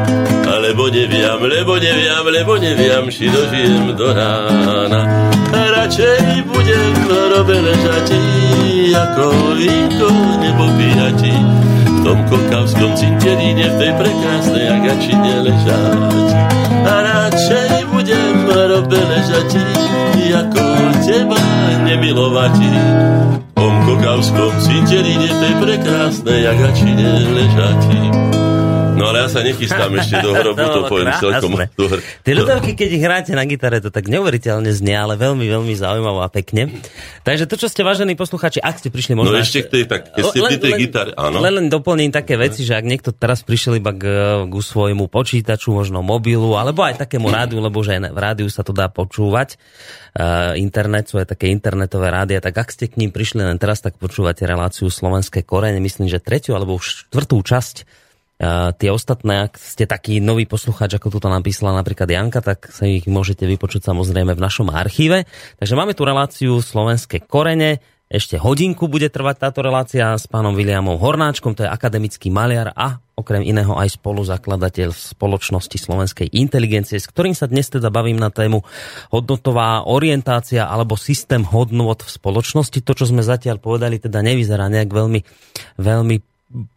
Alebo 0.46 0.90
neviem, 0.90 1.38
lebo 1.42 1.74
neviem, 1.78 2.22
lebo 2.22 2.54
neviem, 2.58 3.04
či 3.10 3.30
dožijem 3.30 3.94
do 3.98 4.14
rána. 4.14 5.30
Radšej 5.54 6.42
budem 6.50 6.94
robe 7.06 7.56
ležati, 7.62 8.35
ako 8.94 9.26
vínko 9.58 10.08
nepopíjati. 10.38 11.34
V 11.86 11.98
tom 12.06 12.18
kokavskom 12.30 12.92
cinteríne, 12.94 13.66
v 13.66 13.76
tej 13.82 13.92
prekrásnej 13.98 14.66
agačine 14.70 15.32
ležať. 15.42 16.28
A 16.86 16.94
radšej 17.02 17.90
budem 17.90 18.34
v 18.46 18.48
robe 18.54 19.00
ležati, 19.00 19.64
ako 20.30 20.64
teba 21.02 21.40
nemilovati. 21.82 22.70
V 22.70 23.58
tom 23.58 23.74
kokavskom 23.90 24.52
cinteríne, 24.62 25.28
v 25.34 25.38
tej 25.42 25.54
prekrásnej 25.58 26.40
agačine 26.46 27.08
ležati. 27.34 28.00
No 29.16 29.24
ale 29.24 29.28
ja 29.28 29.32
sa 29.32 29.40
nechystám 29.40 29.90
ešte 29.96 30.16
do 30.20 30.30
hrobu, 30.36 30.60
to, 30.60 30.68
bolo 30.68 30.84
poviem 30.92 31.08
celkom. 31.16 31.50
Tie 32.26 32.34
ľudovky, 32.36 32.76
keď 32.76 32.88
ich 32.92 33.04
hráte 33.04 33.32
na 33.32 33.44
gitare, 33.48 33.80
to 33.80 33.88
tak 33.88 34.12
neuveriteľne 34.12 34.68
znie, 34.68 34.92
ale 34.92 35.16
veľmi, 35.16 35.46
veľmi 35.48 35.72
zaujímavé 35.72 36.20
a 36.20 36.28
pekne. 36.28 36.68
Takže 37.24 37.48
to, 37.48 37.56
čo 37.56 37.72
ste 37.72 37.80
vážení 37.80 38.12
posluchači, 38.12 38.60
ak 38.60 38.84
ste 38.84 38.92
prišli 38.92 39.16
možno... 39.16 39.32
No 39.32 39.40
ešte 39.40 39.64
k 39.64 39.68
tej, 39.72 39.82
tak, 39.88 40.12
keď 40.12 40.22
ste 40.28 40.40
pri 40.44 40.56
tej 40.60 40.72
gitare, 40.76 41.10
áno. 41.16 41.40
Len, 41.40 41.64
len 41.64 41.66
doplním 41.72 42.12
také 42.12 42.36
veci, 42.36 42.62
že 42.62 42.76
ak 42.76 42.84
niekto 42.84 43.16
teraz 43.16 43.40
prišiel 43.40 43.80
iba 43.80 43.96
k, 43.96 44.04
k 44.44 44.54
svojmu 44.54 45.08
počítaču, 45.08 45.72
možno 45.72 46.04
mobilu, 46.04 46.52
alebo 46.60 46.84
aj 46.84 47.00
takému 47.00 47.32
rádiu, 47.32 47.64
lebo 47.64 47.80
že 47.80 47.96
v 47.96 48.20
rádiu 48.20 48.48
sa 48.52 48.60
to 48.60 48.76
dá 48.76 48.92
počúvať, 48.92 49.56
uh, 49.56 50.52
internet, 50.58 51.08
sú 51.08 51.18
aj 51.20 51.32
také 51.36 51.48
internetové 51.48 52.12
rádia, 52.12 52.38
tak 52.44 52.56
ak 52.56 52.68
ste 52.72 52.90
k 52.90 53.00
ním 53.00 53.10
prišli 53.10 53.44
len 53.44 53.56
teraz, 53.56 53.80
tak 53.80 53.96
počúvate 53.96 54.44
reláciu 54.44 54.88
Slovenské 54.92 55.44
korene, 55.44 55.80
myslím, 55.80 56.08
že 56.08 56.20
tretiu 56.20 56.56
alebo 56.56 56.76
už 56.76 57.08
štvrtú 57.08 57.40
časť 57.40 58.05
tie 58.76 58.90
ostatné, 58.92 59.48
ak 59.48 59.56
ste 59.56 59.88
taký 59.88 60.20
nový 60.20 60.44
poslucháč, 60.44 61.00
ako 61.00 61.08
tuto 61.08 61.32
napísala 61.32 61.72
napríklad 61.72 62.04
Janka, 62.04 62.44
tak 62.44 62.68
sa 62.68 62.84
ich 62.84 63.08
môžete 63.08 63.48
vypočuť 63.48 63.88
samozrejme 63.88 64.36
v 64.36 64.44
našom 64.44 64.68
archíve. 64.68 65.24
Takže 65.56 65.72
máme 65.72 65.96
tu 65.96 66.04
reláciu 66.04 66.60
Slovenské 66.60 67.24
korene. 67.24 67.80
Ešte 68.06 68.38
hodinku 68.38 68.86
bude 68.86 69.10
trvať 69.10 69.50
táto 69.50 69.66
relácia 69.66 70.14
s 70.14 70.30
pánom 70.30 70.54
Williamom 70.54 70.94
Hornáčkom, 70.94 71.58
to 71.58 71.66
je 71.66 71.74
akademický 71.74 72.30
maliar 72.30 72.70
a 72.70 73.02
okrem 73.18 73.42
iného 73.42 73.74
aj 73.74 73.98
spoluzakladateľ 73.98 74.94
spoločnosti 74.94 75.74
slovenskej 75.74 76.30
inteligencie, 76.30 77.02
s 77.02 77.10
ktorým 77.10 77.34
sa 77.34 77.50
dnes 77.50 77.66
teda 77.66 77.90
bavím 77.90 78.22
na 78.22 78.30
tému 78.30 78.62
hodnotová 79.10 79.90
orientácia 79.90 80.70
alebo 80.70 80.94
systém 80.94 81.42
hodnot 81.42 82.06
v 82.06 82.10
spoločnosti. 82.14 82.78
To, 82.78 82.92
čo 82.94 83.10
sme 83.10 83.26
zatiaľ 83.26 83.58
povedali, 83.58 83.98
teda 83.98 84.22
nevyzerá 84.22 84.70
nejak 84.70 84.90
veľmi, 84.94 85.20
veľmi 85.74 86.16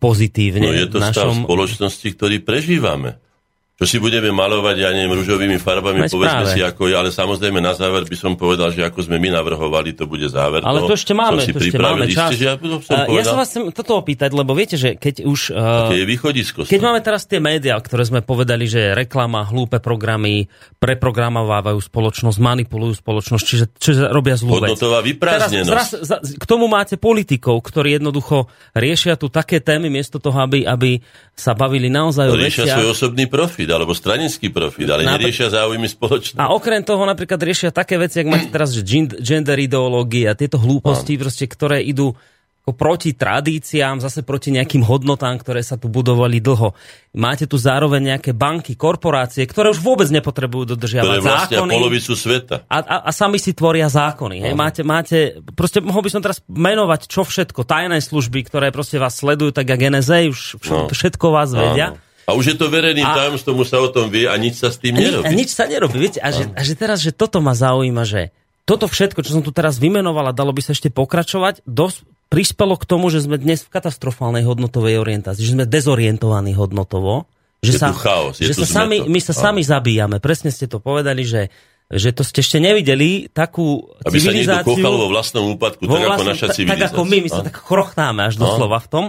pozitívne. 0.02 0.66
No 0.66 0.74
je 0.74 0.88
to 0.90 0.98
v 0.98 1.06
stav 1.14 1.30
našom... 1.30 1.46
spoločnosti, 1.46 2.08
ktorý 2.18 2.38
prežívame. 2.42 3.22
Čo 3.80 3.88
si 3.88 3.98
budeme 4.04 4.28
malovať, 4.36 4.76
ja 4.76 4.92
neviem, 4.92 5.16
rúžovými 5.16 5.56
farbami, 5.56 6.04
Veď 6.04 6.12
povedzme 6.12 6.44
práve. 6.44 6.52
si 6.52 6.60
ako 6.60 6.92
je, 6.92 7.00
ale 7.00 7.16
samozrejme 7.16 7.64
na 7.64 7.72
záver 7.72 8.04
by 8.04 8.18
som 8.20 8.36
povedal, 8.36 8.76
že 8.76 8.84
ako 8.84 9.08
sme 9.08 9.24
my 9.24 9.32
navrhovali, 9.40 9.96
to 9.96 10.04
bude 10.04 10.28
záver. 10.28 10.68
Ale 10.68 10.84
to 10.84 11.00
ešte 11.00 11.16
máme, 11.16 11.40
to 11.40 11.64
ešte 11.64 11.80
máme 11.80 12.12
čas. 12.12 12.36
Isté, 12.36 12.44
že 12.44 12.46
ja, 12.52 12.54
to 12.60 12.84
som 12.84 12.92
A 12.92 13.08
ja 13.08 13.24
sa 13.24 13.40
vás 13.40 13.48
chcem 13.48 13.72
toto 13.72 13.96
opýtať, 13.96 14.36
lebo 14.36 14.52
viete, 14.52 14.76
že 14.76 15.00
keď 15.00 15.24
už... 15.24 15.56
Uh, 15.56 15.96
je 15.96 16.04
východisko. 16.04 16.68
keď 16.68 16.82
máme 16.84 17.00
teraz 17.00 17.24
tie 17.24 17.40
médiá, 17.40 17.80
ktoré 17.80 18.04
sme 18.04 18.20
povedali, 18.20 18.68
že 18.68 18.92
reklama, 18.92 19.48
hlúpe 19.48 19.80
programy 19.80 20.52
preprogramovávajú 20.84 21.80
spoločnosť, 21.80 22.36
manipulujú 22.36 23.00
spoločnosť, 23.00 23.44
čiže, 23.48 23.66
čiže 23.80 24.02
robia 24.12 24.36
zlú 24.36 24.60
vec. 24.60 24.76
Vyprázdnenosť. 24.76 25.72
Teraz, 25.72 25.90
zraz, 25.96 26.36
k 26.36 26.44
tomu 26.44 26.68
máte 26.68 27.00
politikov, 27.00 27.64
ktorí 27.64 27.96
jednoducho 27.96 28.52
riešia 28.76 29.16
tu 29.16 29.32
také 29.32 29.64
témy, 29.64 29.88
miesto 29.88 30.20
toho, 30.20 30.36
aby, 30.44 30.68
aby 30.68 31.00
sa 31.32 31.56
bavili 31.56 31.88
naozaj 31.88 32.28
o 32.28 32.36
riešia 32.36 32.76
svoj 32.76 32.92
osobný 32.92 33.32
profit, 33.70 33.78
alebo 33.78 33.94
stranický 33.94 34.48
profit, 34.50 34.88
ale 34.88 35.02
Napr- 35.04 35.22
neriešia 35.22 35.48
záujmy 35.48 35.86
spoločnosti. 35.86 36.42
A 36.42 36.50
okrem 36.50 36.82
toho 36.82 37.06
napríklad 37.06 37.38
riešia 37.38 37.70
také 37.70 37.96
veci, 37.96 38.20
ak 38.20 38.28
máte 38.28 38.50
teraz 38.50 38.74
že 38.74 38.82
gen- 38.82 39.14
gender 39.16 39.56
ideológie 39.56 40.26
a 40.26 40.34
tieto 40.34 40.58
hlúposti, 40.58 41.16
proste, 41.16 41.46
ktoré 41.46 41.80
idú 41.80 42.18
ako 42.60 42.76
proti 42.76 43.18
tradíciám, 43.18 43.98
zase 43.98 44.22
proti 44.22 44.54
nejakým 44.54 44.86
hodnotám, 44.86 45.42
ktoré 45.42 45.64
sa 45.64 45.74
tu 45.74 45.90
budovali 45.90 46.38
dlho. 46.38 46.78
Máte 47.18 47.50
tu 47.50 47.58
zároveň 47.58 48.14
nejaké 48.14 48.30
banky, 48.30 48.78
korporácie, 48.78 49.48
ktoré 49.50 49.74
už 49.74 49.82
vôbec 49.82 50.06
nepotrebujú 50.06 50.78
dodržiavať 50.78 51.08
ktoré 51.10 51.24
vlastne 51.24 51.56
zákony. 51.58 51.72
polovicu 51.74 52.14
sveta. 52.14 52.56
A, 52.70 52.78
a, 52.78 52.96
a 53.10 53.12
sami 53.16 53.42
si 53.42 53.58
tvoria 53.58 53.90
zákony. 53.90 54.46
Hej? 54.46 54.54
Máte, 54.54 54.82
máte, 54.86 55.18
proste 55.58 55.82
mohol 55.82 56.06
by 56.06 56.12
som 56.14 56.22
teraz 56.22 56.46
menovať, 56.46 57.10
čo 57.10 57.26
všetko, 57.26 57.66
tajné 57.66 58.06
služby, 58.06 58.46
ktoré 58.46 58.70
proste 58.70 59.02
vás 59.02 59.18
sledujú, 59.18 59.50
tak 59.50 59.66
jak 59.66 59.90
NSA, 59.90 60.30
už 60.30 60.62
všetko, 60.62 60.86
No. 60.86 60.94
všetko 60.94 61.26
vás 61.34 61.50
vedia. 61.50 61.98
Áno. 61.98 62.09
A 62.30 62.38
už 62.38 62.54
je 62.54 62.58
to 62.58 62.70
verejným 62.70 63.04
A- 63.04 63.18
tajomstvom, 63.18 63.58
už 63.60 63.68
sa 63.68 63.82
o 63.82 63.90
tom 63.90 64.08
vie 64.08 64.30
a 64.30 64.38
nič 64.38 64.62
sa 64.62 64.70
s 64.70 64.78
tým 64.78 64.94
A, 64.94 65.02
ni- 65.02 65.10
nerobí. 65.10 65.26
a 65.26 65.32
nič 65.34 65.50
sa 65.50 65.66
nerobí, 65.66 65.98
viete? 65.98 66.22
A 66.22 66.30
že, 66.30 66.46
a 66.54 66.62
že 66.62 66.74
teraz, 66.78 67.02
že 67.02 67.10
toto 67.10 67.42
ma 67.42 67.58
zaujíma, 67.58 68.06
že 68.06 68.30
toto 68.64 68.86
všetko, 68.86 69.26
čo 69.26 69.34
som 69.34 69.42
tu 69.42 69.50
teraz 69.50 69.82
vymenovala, 69.82 70.30
dalo 70.30 70.54
by 70.54 70.62
sa 70.62 70.78
ešte 70.78 70.94
pokračovať, 70.94 71.66
dos- 71.66 72.06
prispelo 72.30 72.78
k 72.78 72.86
tomu, 72.86 73.10
že 73.10 73.26
sme 73.26 73.42
dnes 73.42 73.66
v 73.66 73.74
katastrofálnej 73.74 74.46
hodnotovej 74.46 75.02
orientácii, 75.02 75.42
že 75.42 75.58
sme 75.58 75.66
dezorientovaní 75.66 76.54
hodnotovo, 76.54 77.26
že, 77.66 77.74
Je 77.76 77.82
sa, 77.82 77.90
chaos, 77.90 78.38
že 78.38 78.54
sa 78.54 78.86
sami, 78.86 79.02
my 79.04 79.18
sa 79.20 79.34
sami 79.34 79.66
zabíjame. 79.66 80.22
Presne 80.22 80.54
ste 80.54 80.70
to 80.70 80.78
povedali, 80.78 81.26
že, 81.26 81.50
že 81.90 82.10
to 82.12 82.22
ste 82.22 82.40
ešte 82.40 82.58
nevideli 82.58 83.28
takú 83.28 83.82
Aby 84.04 84.16
sa 84.16 84.30
niekto 84.30 84.62
civilizáciu... 84.62 84.70
kochal 84.72 84.94
vo 84.96 85.08
vlastnom 85.08 85.46
úpadku, 85.50 85.82
Vo 85.82 85.90
tak 85.90 86.00
ako 86.00 86.06
vlastnom- 86.08 86.30
naša 86.32 86.46
ta- 86.46 86.54
civilizácia. 86.54 86.78
Tak 86.78 86.92
ako 86.92 87.02
my, 87.04 87.18
my 87.18 87.30
sa 87.30 87.36
No. 87.36 87.46
tak 87.46 87.58
chrochnáme 87.58 88.22
až 88.24 88.36
doslova 88.36 88.78
v 88.78 88.88
tom. 88.88 89.06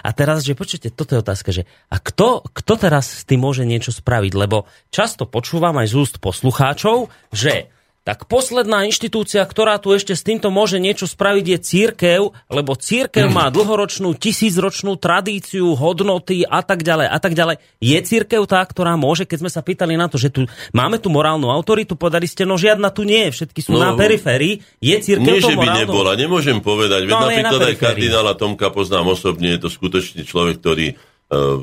A 0.00 0.08
teraz, 0.10 0.38
že 0.40 0.54
počujete, 0.54 0.88
toto 0.88 1.12
je 1.12 1.20
otázka, 1.20 1.50
že 1.50 1.62
a 1.86 1.96
kto, 1.96 2.46
kto 2.46 2.72
teraz 2.76 3.06
s 3.16 3.24
tým 3.24 3.40
môže 3.40 3.62
niečo 3.62 3.90
spraviť? 3.90 4.32
Lebo 4.32 4.62
často 4.88 5.26
počúvam 5.26 5.74
aj 5.74 5.86
z 5.86 5.94
úst 5.96 6.16
poslucháčov, 6.18 6.96
že 7.28 7.66
tak 8.00 8.24
posledná 8.26 8.88
inštitúcia, 8.88 9.44
ktorá 9.44 9.76
tu 9.76 9.92
ešte 9.92 10.16
s 10.16 10.24
týmto 10.24 10.48
môže 10.48 10.80
niečo 10.80 11.04
spraviť, 11.04 11.44
je 11.44 11.58
církev, 11.60 12.20
lebo 12.48 12.72
církev 12.72 13.28
má 13.28 13.46
dlhoročnú, 13.54 14.16
tisícročnú 14.16 14.96
tradíciu, 14.96 15.76
hodnoty 15.76 16.40
a 16.48 16.64
tak 16.64 16.80
ďalej 16.80 17.06
a 17.12 17.18
tak 17.20 17.36
ďalej. 17.36 17.60
Je 17.78 17.98
církev 18.00 18.40
tá, 18.48 18.64
ktorá 18.64 18.96
môže, 18.96 19.28
keď 19.28 19.38
sme 19.44 19.50
sa 19.52 19.60
pýtali 19.60 20.00
na 20.00 20.08
to, 20.08 20.16
že 20.16 20.32
tu 20.32 20.48
máme 20.72 20.96
tu 20.96 21.12
morálnu 21.12 21.52
autoritu, 21.52 21.92
povedali 21.92 22.24
ste, 22.24 22.48
no 22.48 22.56
žiadna 22.56 22.88
tu 22.88 23.04
nie 23.04 23.28
je, 23.28 23.44
všetky 23.44 23.60
sú 23.60 23.76
No, 23.76 23.84
na 23.84 23.92
periférii. 23.92 24.64
Je 24.80 24.96
církev 24.96 25.36
Nie, 25.36 25.44
to 25.44 25.52
že 25.52 25.54
by 25.54 25.68
morálnou? 25.68 25.80
nebola, 25.84 26.12
nemôžem 26.16 26.58
povedať. 26.64 27.00
Veď 27.04 27.12
No, 27.12 27.28
napríklad 27.28 27.60
na 27.60 27.68
aj 27.68 27.76
kardinála 27.76 28.32
Tomka 28.32 28.72
poznám 28.72 29.12
osobne, 29.12 29.52
je 29.52 29.60
to 29.60 29.68
skutočný 29.68 30.24
človek, 30.24 30.56
ktorý 30.56 30.86
uh, 30.96 31.62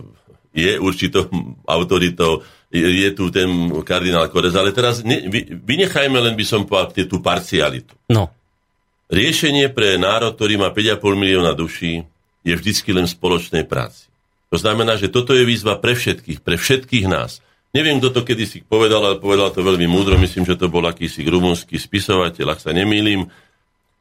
je 0.53 0.73
určitou 0.77 1.30
autoritou, 1.65 2.41
je, 2.73 3.10
tu 3.15 3.31
ten 3.31 3.48
kardinál 3.84 4.27
Korez, 4.27 4.52
ale 4.56 4.76
teraz 4.76 4.99
ne, 5.02 5.27
vy, 5.31 5.56
vynechajme 5.56 6.19
len 6.19 6.35
by 6.35 6.45
som 6.45 6.68
povedal 6.68 7.07
tú 7.07 7.23
parcialitu. 7.23 7.95
No, 8.11 8.31
Riešenie 9.07 9.72
pre 9.72 9.95
národ, 9.95 10.35
ktorý 10.35 10.60
má 10.60 10.76
5,5 10.76 10.99
milióna 11.15 11.56
duší, 11.56 12.03
je 12.44 12.53
vždycky 12.53 12.91
len 12.91 13.07
v 13.07 13.15
spoločnej 13.15 13.64
práci. 13.64 14.11
To 14.52 14.60
znamená, 14.60 14.99
že 14.99 15.07
toto 15.07 15.31
je 15.31 15.48
výzva 15.48 15.80
pre 15.80 15.95
všetkých, 15.95 16.44
pre 16.44 16.60
všetkých 16.60 17.07
nás. 17.07 17.39
Neviem, 17.72 17.99
kto 18.03 18.11
to 18.11 18.22
kedysi 18.27 18.64
povedal, 18.68 19.03
ale 19.03 19.19
povedal 19.19 19.52
to 19.52 19.64
veľmi 19.64 19.88
múdro. 19.88 20.19
Myslím, 20.19 20.44
že 20.44 20.60
to 20.60 20.72
bol 20.72 20.84
akýsi 20.84 21.23
rumunský 21.23 21.80
spisovateľ, 21.80 22.56
ak 22.56 22.64
sa 22.64 22.72
nemýlim, 22.76 23.27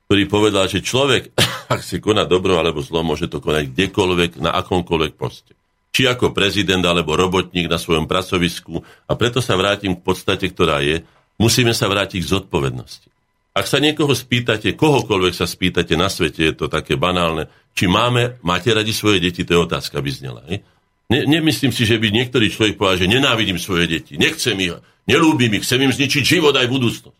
ktorý 0.06 0.22
povedal, 0.26 0.66
že 0.70 0.82
človek, 0.82 1.34
ak 1.74 1.82
chce 1.82 2.02
konať 2.02 2.26
dobro 2.26 2.58
alebo 2.58 2.82
zlo, 2.82 3.06
môže 3.06 3.30
to 3.30 3.38
konať 3.38 3.74
kdekoľvek, 3.74 4.42
na 4.42 4.58
akomkoľvek 4.58 5.12
poste. 5.14 5.54
Či 5.96 6.04
ako 6.04 6.36
prezident 6.36 6.84
alebo 6.84 7.16
robotník 7.16 7.72
na 7.72 7.80
svojom 7.80 8.04
pracovisku. 8.04 8.84
A 9.08 9.16
preto 9.16 9.40
sa 9.40 9.56
vrátim 9.56 9.96
k 9.96 10.04
podstate, 10.04 10.52
ktorá 10.52 10.84
je, 10.84 11.00
musíme 11.40 11.72
sa 11.72 11.88
vrátiť 11.88 12.20
k 12.20 12.32
zodpovednosti. 12.36 13.08
Ak 13.56 13.64
sa 13.64 13.80
niekoho 13.80 14.12
spýtate, 14.12 14.76
kohokoľvek 14.76 15.32
sa 15.32 15.48
spýtate 15.48 15.96
na 15.96 16.12
svete, 16.12 16.52
je 16.52 16.52
to 16.52 16.68
také 16.68 17.00
banálne, 17.00 17.48
či 17.72 17.88
máme, 17.88 18.36
máte 18.44 18.68
radi 18.76 18.92
svoje 18.92 19.24
deti, 19.24 19.48
to 19.48 19.56
je 19.56 19.64
otázka, 19.64 20.04
by 20.04 20.10
znela. 20.12 20.44
Ne? 20.44 20.60
Ne, 21.08 21.24
nemyslím 21.24 21.72
si, 21.72 21.88
že 21.88 21.96
by 21.96 22.12
niektorý 22.12 22.52
človek 22.52 22.76
povedal, 22.76 23.08
že 23.08 23.14
nenávidím 23.16 23.56
svoje 23.56 23.88
deti, 23.88 24.20
nechcem 24.20 24.52
ich, 24.60 24.76
nelúbim 25.08 25.48
ich, 25.56 25.64
chcem 25.64 25.80
im 25.80 25.96
zničiť 25.96 26.20
život 26.20 26.52
aj 26.52 26.68
budúcnosť. 26.68 27.16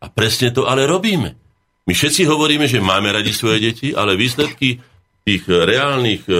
A 0.00 0.08
presne 0.08 0.48
to 0.48 0.64
ale 0.64 0.88
robíme. 0.88 1.36
My 1.84 1.92
všetci 1.92 2.24
hovoríme, 2.24 2.64
že 2.64 2.80
máme 2.80 3.12
radi 3.12 3.36
svoje 3.36 3.60
deti, 3.60 3.92
ale 3.92 4.16
výsledky 4.16 4.80
tých 5.28 5.44
reálnych 5.44 6.24
e, 6.24 6.32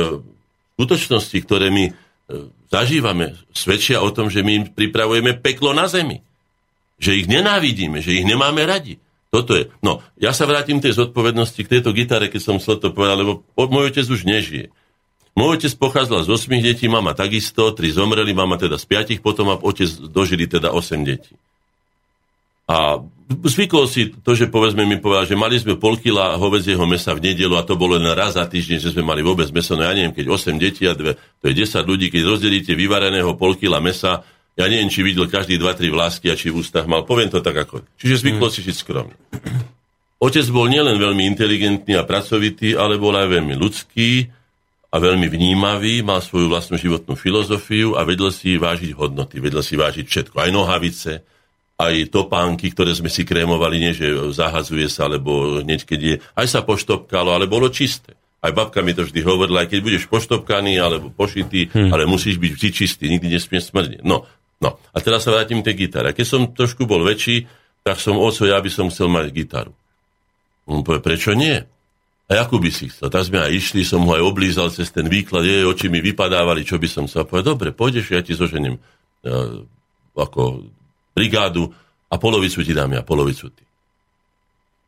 skutočnosti, 0.77 1.39
ktoré 1.47 1.71
my 1.71 1.85
e, 1.89 1.93
zažívame, 2.71 3.39
svedčia 3.55 4.03
o 4.03 4.11
tom, 4.11 4.29
že 4.29 4.43
my 4.43 4.53
im 4.53 4.65
pripravujeme 4.71 5.39
peklo 5.39 5.71
na 5.71 5.87
zemi. 5.87 6.21
Že 6.99 7.25
ich 7.25 7.27
nenávidíme, 7.31 8.03
že 8.03 8.19
ich 8.19 8.27
nemáme 8.27 8.67
radi. 8.67 8.99
Toto 9.35 9.59
je. 9.59 9.67
No, 9.83 9.99
ja 10.15 10.31
sa 10.31 10.47
vrátim 10.47 10.79
tej 10.79 10.95
zodpovednosti 10.95 11.59
k 11.59 11.73
tejto 11.79 11.91
gitare, 11.91 12.31
keď 12.31 12.41
som 12.43 12.57
chcel 12.63 12.79
to 12.79 12.95
povedať, 12.95 13.27
lebo 13.27 13.43
môj 13.59 13.91
otec 13.91 14.07
už 14.07 14.23
nežije. 14.23 14.71
Môj 15.35 15.59
otec 15.59 15.75
pochádzal 15.75 16.23
z 16.23 16.31
8 16.31 16.63
detí, 16.63 16.87
mama 16.87 17.11
takisto, 17.19 17.75
tri 17.75 17.91
zomreli, 17.91 18.31
mama 18.31 18.55
teda 18.55 18.79
z 18.79 19.19
5, 19.19 19.19
potom 19.19 19.51
a 19.51 19.59
otec 19.59 19.91
dožili 20.07 20.47
teda 20.47 20.71
8 20.71 21.03
detí. 21.03 21.35
A 22.65 23.01
zvykol 23.29 23.85
si 23.89 24.13
to, 24.13 24.33
že 24.37 24.49
povedzme 24.49 24.85
mi 24.85 24.97
povedal, 25.01 25.29
že 25.29 25.37
mali 25.37 25.57
sme 25.61 25.77
pol 25.77 25.97
kila 26.01 26.37
hovedzieho 26.37 26.85
mesa 26.89 27.13
v 27.17 27.33
nedelu 27.33 27.57
a 27.57 27.67
to 27.67 27.77
bolo 27.77 27.97
len 27.97 28.13
raz 28.13 28.37
za 28.37 28.45
týždeň, 28.45 28.79
že 28.81 28.93
sme 28.97 29.05
mali 29.05 29.21
vôbec 29.21 29.49
meso. 29.53 29.77
No 29.77 29.85
ja 29.85 29.93
neviem, 29.93 30.13
keď 30.13 30.33
8 30.33 30.57
detí 30.57 30.85
a 30.89 30.97
dve, 30.97 31.17
to 31.41 31.45
je 31.49 31.55
10 31.65 31.85
ľudí, 31.85 32.09
keď 32.09 32.23
rozdelíte 32.25 32.73
vyvareného 32.73 33.37
pol 33.37 33.57
kila 33.57 33.81
mesa, 33.81 34.25
ja 34.55 34.71
neviem, 34.71 34.87
či 34.87 35.03
videl 35.03 35.27
každý 35.27 35.59
2-3 35.59 35.91
vlásky 35.91 36.31
a 36.31 36.39
či 36.39 36.55
v 36.55 36.63
ústach 36.63 36.87
mal. 36.87 37.03
Poviem 37.03 37.27
to 37.27 37.43
tak 37.43 37.59
ako. 37.59 37.83
Čiže 37.99 38.23
zvykol 38.23 38.49
mm. 38.49 38.55
si 38.55 38.61
žiť 38.63 38.77
skromne. 38.79 39.17
Otec 40.23 40.47
bol 40.55 40.71
nielen 40.71 40.97
veľmi 40.97 41.27
inteligentný 41.27 41.99
a 41.99 42.07
pracovitý, 42.07 42.79
ale 42.79 42.97
bol 42.97 43.13
aj 43.19 43.29
veľmi 43.35 43.59
ľudský 43.59 44.31
a 44.95 44.97
veľmi 45.03 45.27
vnímavý, 45.27 46.07
mal 46.07 46.23
svoju 46.23 46.47
vlastnú 46.47 46.79
životnú 46.79 47.19
filozofiu 47.19 47.99
a 47.99 48.07
vedel 48.07 48.31
si 48.31 48.55
vážiť 48.55 48.95
hodnoty, 48.95 49.43
vedel 49.43 49.59
si 49.59 49.75
vážiť 49.75 50.07
všetko, 50.07 50.39
aj 50.39 50.51
nohavice, 50.55 51.13
aj 51.75 52.15
topánky, 52.15 52.71
ktoré 52.71 52.95
sme 52.95 53.11
si 53.11 53.27
krémovali, 53.27 53.83
nie 53.83 53.93
že 53.93 54.15
zahazuje 54.31 54.87
sa, 54.87 55.11
alebo 55.11 55.59
hneď 55.59 55.81
keď 55.83 56.01
je, 56.01 56.15
aj 56.39 56.47
sa 56.47 56.61
poštopkalo, 56.63 57.35
ale 57.35 57.51
bolo 57.51 57.67
čisté. 57.67 58.15
Aj 58.45 58.53
babka 58.53 58.85
mi 58.85 58.93
to 58.93 59.09
vždy 59.09 59.25
hovorila, 59.25 59.65
aj 59.65 59.73
keď 59.73 59.81
budeš 59.81 60.05
poštopkaný 60.07 60.77
alebo 60.79 61.11
pošitý, 61.11 61.73
hmm. 61.73 61.91
ale 61.91 62.05
musíš 62.05 62.39
byť 62.39 62.53
vždy 62.55 62.69
čistý, 62.71 63.05
nikdy 63.09 63.27
nesmie 63.33 63.59
smrdieť. 63.59 64.05
No, 64.05 64.29
no. 64.61 64.71
A 64.93 64.97
teraz 65.01 65.25
sa 65.25 65.33
vrátim 65.33 65.65
tej 65.65 65.89
gitare. 65.89 66.13
Keď 66.13 66.27
som 66.29 66.41
trošku 66.53 66.85
bol 66.85 67.03
väčší, 67.03 67.49
tak 67.83 67.99
som 67.99 68.21
oco, 68.21 68.45
ja 68.45 68.61
by 68.61 68.71
som 68.71 68.93
chcel 68.93 69.09
mať 69.09 69.33
gitaru. 69.33 69.73
On 70.69 70.85
povie, 70.85 71.01
prečo 71.01 71.33
nie? 71.33 71.57
A 72.25 72.33
ako 72.41 72.57
by 72.61 72.71
si 72.73 72.89
chcel? 72.89 73.13
Tak 73.13 73.29
sme 73.29 73.45
aj 73.45 73.53
išli, 73.53 73.85
som 73.85 74.05
ho 74.09 74.13
aj 74.17 74.25
oblízal 74.25 74.73
cez 74.73 74.89
ten 74.89 75.09
výklad, 75.09 75.45
jej 75.45 75.65
oči 75.65 75.93
mi 75.93 76.01
vypadávali, 76.01 76.65
čo 76.65 76.81
by 76.81 76.89
som 76.89 77.05
chcel. 77.05 77.29
Povedal, 77.29 77.57
dobre, 77.57 77.69
pôjdeš, 77.73 78.13
ja 78.13 78.25
ti 78.25 78.33
zoženiem 78.33 78.81
uh, 78.81 79.61
ako 80.17 80.69
brigádu 81.15 81.71
a 82.11 82.19
polovicu 82.19 82.61
ti 82.67 82.75
dám 82.75 82.93
ja, 82.93 83.03
polovicu 83.07 83.49
ty. 83.55 83.65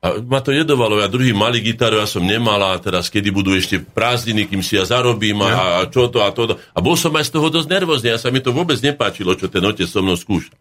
A 0.04 0.20
ma 0.22 0.44
to 0.44 0.52
jedovalo, 0.52 1.00
ja 1.00 1.08
druhý 1.08 1.32
malý 1.32 1.64
gitaru 1.64 1.98
ja 1.98 2.06
som 2.06 2.22
nemal 2.22 2.60
a 2.60 2.76
teraz 2.78 3.08
kedy 3.08 3.32
budú 3.32 3.56
ešte 3.56 3.80
prázdniny, 3.80 4.46
kým 4.46 4.60
si 4.60 4.76
ja 4.76 4.84
zarobím 4.84 5.40
a, 5.42 5.80
a 5.80 5.88
čo 5.88 6.12
to 6.12 6.20
a 6.20 6.30
to. 6.30 6.52
A 6.52 6.78
bol 6.84 6.94
som 6.94 7.10
aj 7.16 7.32
z 7.32 7.34
toho 7.34 7.48
dosť 7.48 7.68
nervózny, 7.72 8.12
ja 8.12 8.20
sa 8.20 8.28
mi 8.28 8.44
to 8.44 8.52
vôbec 8.52 8.76
nepáčilo, 8.78 9.34
čo 9.34 9.48
ten 9.48 9.64
otec 9.64 9.88
so 9.88 10.04
mnou 10.04 10.14
skúša. 10.14 10.52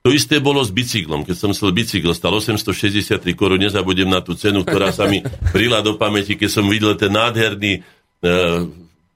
To 0.00 0.08
isté 0.08 0.40
bolo 0.40 0.64
s 0.64 0.72
bicyklom. 0.72 1.28
Keď 1.28 1.36
som 1.36 1.52
chcel 1.52 1.76
bicykel, 1.76 2.16
stal 2.16 2.32
863 2.32 3.20
korun, 3.36 3.60
nezabudem 3.60 4.08
na 4.08 4.24
tú 4.24 4.32
cenu, 4.32 4.64
ktorá 4.64 4.96
sa 4.96 5.04
mi 5.04 5.20
prila 5.54 5.84
do 5.84 6.00
pamäti, 6.00 6.40
keď 6.40 6.48
som 6.48 6.64
videl 6.64 6.96
ten 6.96 7.12
nádherný 7.12 7.78
e, 7.78 7.80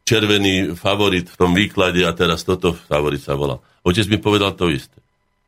červený 0.05 0.77
favorit 0.77 1.33
v 1.33 1.37
tom 1.41 1.57
výklade 1.57 2.05
a 2.05 2.13
teraz 2.13 2.45
toto 2.45 2.77
favorit 2.77 3.25
sa 3.25 3.33
volal. 3.33 3.65
Otec 3.81 4.05
mi 4.13 4.21
povedal 4.21 4.53
to 4.53 4.69
isté. 4.69 5.04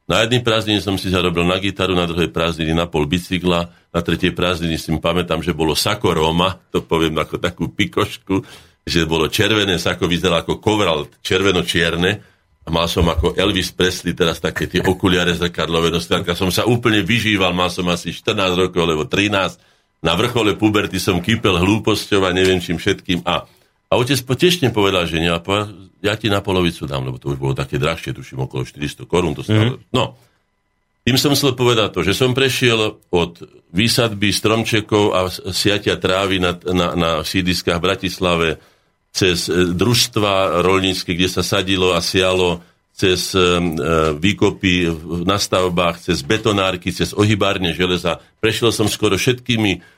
Na 0.07 0.23
jednej 0.23 0.39
prázdnine 0.39 0.79
som 0.79 0.95
si 0.95 1.11
zarobil 1.11 1.43
na 1.43 1.59
gitaru, 1.59 1.99
na 1.99 2.07
druhej 2.07 2.31
prázdniny 2.31 2.71
na 2.79 2.87
pol 2.87 3.11
bicykla, 3.11 3.75
na 3.91 4.01
tretej 4.07 4.31
prázdniny 4.31 4.79
si 4.79 4.95
pamätám, 5.03 5.43
že 5.43 5.51
bolo 5.51 5.75
sako 5.75 6.15
Roma, 6.15 6.63
to 6.71 6.87
poviem 6.87 7.19
ako 7.19 7.43
takú 7.43 7.75
pikošku, 7.75 8.47
že 8.87 9.03
bolo 9.03 9.27
červené 9.27 9.83
sako, 9.83 10.07
vyzeralo 10.07 10.47
ako 10.47 10.63
kovral 10.63 11.11
červeno-čierne 11.27 12.23
a 12.63 12.69
mal 12.71 12.87
som 12.87 13.03
ako 13.11 13.35
Elvis 13.35 13.75
Presley 13.75 14.15
teraz 14.15 14.39
také 14.39 14.71
tie 14.71 14.79
okuliare 14.79 15.35
zrkadlové 15.35 15.91
no 15.91 15.99
som 16.39 16.55
sa 16.55 16.63
úplne 16.71 17.03
vyžíval, 17.03 17.51
mal 17.51 17.67
som 17.67 17.91
asi 17.91 18.15
14 18.15 18.55
rokov, 18.55 18.87
alebo 18.87 19.11
13, 19.11 20.07
na 20.07 20.15
vrchole 20.15 20.55
puberty 20.55 21.03
som 21.03 21.19
kýpel 21.19 21.59
hlúposťou 21.59 22.23
a 22.23 22.31
neviem 22.31 22.63
čím 22.63 22.79
všetkým 22.79 23.27
a 23.27 23.43
a 23.97 23.99
otec 23.99 24.21
potešne 24.29 24.69
povedal, 24.77 25.09
že 25.09 25.17
nie, 25.17 25.33
ja 26.05 26.15
ti 26.21 26.29
na 26.29 26.45
polovicu 26.45 26.85
dám, 26.85 27.09
lebo 27.09 27.17
to 27.17 27.33
už 27.33 27.41
bolo 27.41 27.57
také 27.57 27.81
drahšie, 27.81 28.13
tuším 28.13 28.45
okolo 28.45 28.69
400 28.69 29.09
korún. 29.09 29.33
To 29.33 29.41
stále. 29.41 29.81
Mm-hmm. 29.81 29.97
No, 29.97 30.21
tým 31.09 31.17
som 31.17 31.33
chcel 31.33 31.57
povedať 31.57 31.97
to, 31.97 32.01
že 32.05 32.13
som 32.13 32.37
prešiel 32.37 33.01
od 33.09 33.33
výsadby 33.73 34.35
stromčekov 34.35 35.05
a 35.17 35.33
siatia 35.55 35.97
trávy 35.97 36.43
na, 36.43 36.53
na, 36.69 36.87
na 36.93 37.11
sídiskách 37.25 37.81
v 37.81 37.87
Bratislave 37.89 38.49
cez 39.17 39.49
e, 39.49 39.73
družstva 39.73 40.61
rolnícke, 40.61 41.17
kde 41.17 41.33
sa 41.33 41.41
sadilo 41.41 41.97
a 41.97 42.05
sialo, 42.05 42.61
cez 42.93 43.33
e, 43.33 43.41
e, 43.41 43.49
výkopy 44.19 44.93
na 45.25 45.41
stavbách, 45.41 46.05
cez 46.05 46.21
betonárky, 46.21 46.93
cez 46.93 47.17
ohybárne 47.17 47.73
železa. 47.73 48.21
Prešiel 48.45 48.75
som 48.77 48.91
skoro 48.91 49.17
všetkými 49.17 49.97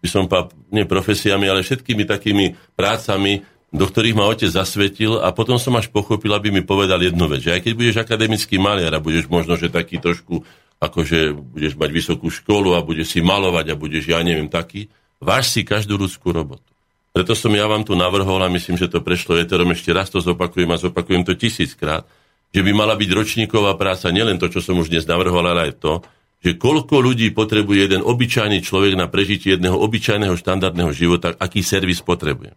by 0.00 0.08
som 0.08 0.28
povedal, 0.28 0.52
nie 0.72 0.84
profesiami, 0.84 1.46
ale 1.48 1.64
všetkými 1.64 2.04
takými 2.04 2.54
prácami, 2.76 3.42
do 3.74 3.84
ktorých 3.84 4.16
ma 4.16 4.30
otec 4.30 4.48
zasvetil 4.48 5.18
a 5.18 5.34
potom 5.34 5.58
som 5.58 5.74
až 5.74 5.90
pochopil, 5.90 6.30
aby 6.32 6.54
mi 6.54 6.62
povedal 6.62 7.02
jednu 7.02 7.26
vec, 7.26 7.42
že 7.42 7.58
aj 7.58 7.60
keď 7.66 7.72
budeš 7.74 7.96
akademický 8.00 8.56
maliar 8.56 8.94
a 8.94 9.02
budeš 9.02 9.26
možno, 9.26 9.58
že 9.58 9.68
taký 9.68 9.98
trošku, 9.98 10.46
akože 10.78 11.34
budeš 11.34 11.74
mať 11.74 11.90
vysokú 11.90 12.30
školu 12.30 12.78
a 12.78 12.84
budeš 12.84 13.18
si 13.18 13.20
malovať 13.20 13.74
a 13.74 13.78
budeš, 13.78 14.12
ja 14.12 14.22
neviem, 14.22 14.46
taký, 14.46 14.88
váž 15.18 15.50
si 15.50 15.66
každú 15.66 15.98
ľudskú 15.98 16.30
robotu. 16.30 16.70
Preto 17.16 17.32
som 17.32 17.48
ja 17.56 17.64
vám 17.64 17.80
tu 17.80 17.96
navrhol 17.96 18.44
a 18.44 18.52
myslím, 18.52 18.76
že 18.76 18.92
to 18.92 19.00
prešlo 19.00 19.40
eterom, 19.40 19.72
ešte 19.72 19.88
raz 19.88 20.12
to 20.12 20.20
zopakujem 20.20 20.68
a 20.68 20.76
zopakujem 20.76 21.24
to 21.24 21.32
tisíckrát, 21.32 22.04
že 22.52 22.60
by 22.60 22.76
mala 22.76 22.92
byť 22.92 23.10
ročníková 23.12 23.72
práca, 23.80 24.12
nielen 24.12 24.36
to, 24.36 24.52
čo 24.52 24.60
som 24.60 24.76
už 24.76 24.92
dnes 24.92 25.08
navrhol, 25.08 25.40
ale 25.44 25.72
aj 25.72 25.80
to, 25.80 26.04
že 26.44 26.60
koľko 26.60 27.00
ľudí 27.00 27.32
potrebuje 27.32 27.78
jeden 27.88 28.02
obyčajný 28.04 28.60
človek 28.60 28.94
na 28.94 29.08
prežitie 29.08 29.56
jedného 29.56 29.76
obyčajného 29.76 30.36
štandardného 30.36 30.92
života, 30.92 31.34
aký 31.36 31.64
servis 31.64 32.04
potrebuje. 32.04 32.54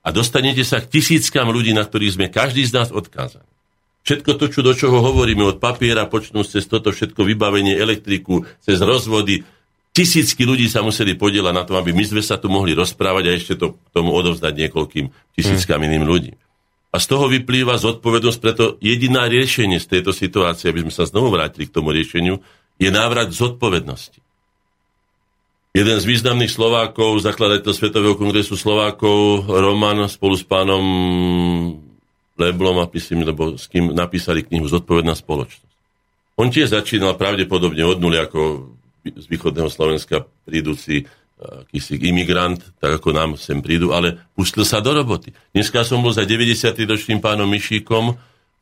A 0.00 0.08
dostanete 0.10 0.64
sa 0.64 0.80
k 0.80 0.98
tisíckam 0.98 1.52
ľudí, 1.52 1.76
na 1.76 1.84
ktorých 1.84 2.16
sme 2.16 2.26
každý 2.32 2.64
z 2.64 2.72
nás 2.72 2.88
odkázaní. 2.88 3.46
Všetko 4.00 4.30
to, 4.40 4.46
čo 4.48 4.60
do 4.64 4.72
čoho 4.72 5.04
hovoríme, 5.04 5.44
od 5.44 5.60
papiera 5.60 6.08
počnú 6.08 6.40
cez 6.40 6.64
toto 6.64 6.88
všetko 6.88 7.20
vybavenie 7.20 7.76
elektriku, 7.76 8.48
cez 8.64 8.80
rozvody, 8.80 9.44
tisícky 9.92 10.48
ľudí 10.48 10.72
sa 10.72 10.80
museli 10.80 11.20
podielať 11.20 11.52
na 11.52 11.64
tom, 11.68 11.76
aby 11.76 11.92
my 11.92 12.04
sme 12.08 12.22
sa 12.24 12.40
tu 12.40 12.48
mohli 12.48 12.72
rozprávať 12.72 13.24
a 13.28 13.36
ešte 13.36 13.54
to 13.60 13.76
tomu 13.92 14.16
odovzdať 14.16 14.52
niekoľkým 14.56 15.36
tisíckam 15.36 15.84
iným 15.84 16.08
ľudí. 16.08 16.32
A 16.90 16.98
z 16.98 17.06
toho 17.06 17.30
vyplýva 17.30 17.78
zodpovednosť, 17.78 18.38
preto 18.42 18.64
jediná 18.82 19.30
riešenie 19.30 19.78
z 19.78 20.00
tejto 20.00 20.10
situácie, 20.10 20.72
aby 20.72 20.88
sme 20.88 20.92
sa 20.96 21.06
znovu 21.06 21.30
vrátili 21.30 21.70
k 21.70 21.74
tomu 21.76 21.94
riešeniu, 21.94 22.42
je 22.80 22.88
návrat 22.88 23.28
zodpovednosti. 23.28 24.18
Jeden 25.70 25.96
z 26.02 26.08
významných 26.08 26.50
Slovákov, 26.50 27.22
zakladateľ 27.22 27.70
Svetového 27.70 28.18
kongresu 28.18 28.58
Slovákov, 28.58 29.46
Roman, 29.46 30.08
spolu 30.10 30.34
s 30.34 30.42
pánom 30.42 30.82
Leblom, 32.34 32.80
myslím, 32.90 33.22
lebo 33.22 33.54
s 33.54 33.68
kým 33.70 33.92
napísali 33.94 34.42
knihu 34.42 34.66
Zodpovedná 34.66 35.14
spoločnosť. 35.14 35.70
On 36.40 36.48
tiež 36.48 36.72
začínal 36.72 37.14
pravdepodobne 37.20 37.84
od 37.84 38.00
nuly 38.00 38.16
ako 38.16 38.72
z 39.04 39.26
východného 39.28 39.68
Slovenska 39.68 40.24
príduci 40.48 41.04
akýsi 41.40 41.96
imigrant, 42.00 42.60
tak 42.80 43.00
ako 43.00 43.16
nám 43.16 43.30
sem 43.40 43.64
prídu, 43.64 43.96
ale 43.96 44.20
pustil 44.36 44.64
sa 44.64 44.84
do 44.84 44.92
roboty. 44.92 45.32
Dneska 45.56 45.84
som 45.84 46.04
bol 46.04 46.12
za 46.12 46.28
90. 46.28 46.76
ročným 46.84 47.20
pánom 47.20 47.48
Myšíkom, 47.48 48.16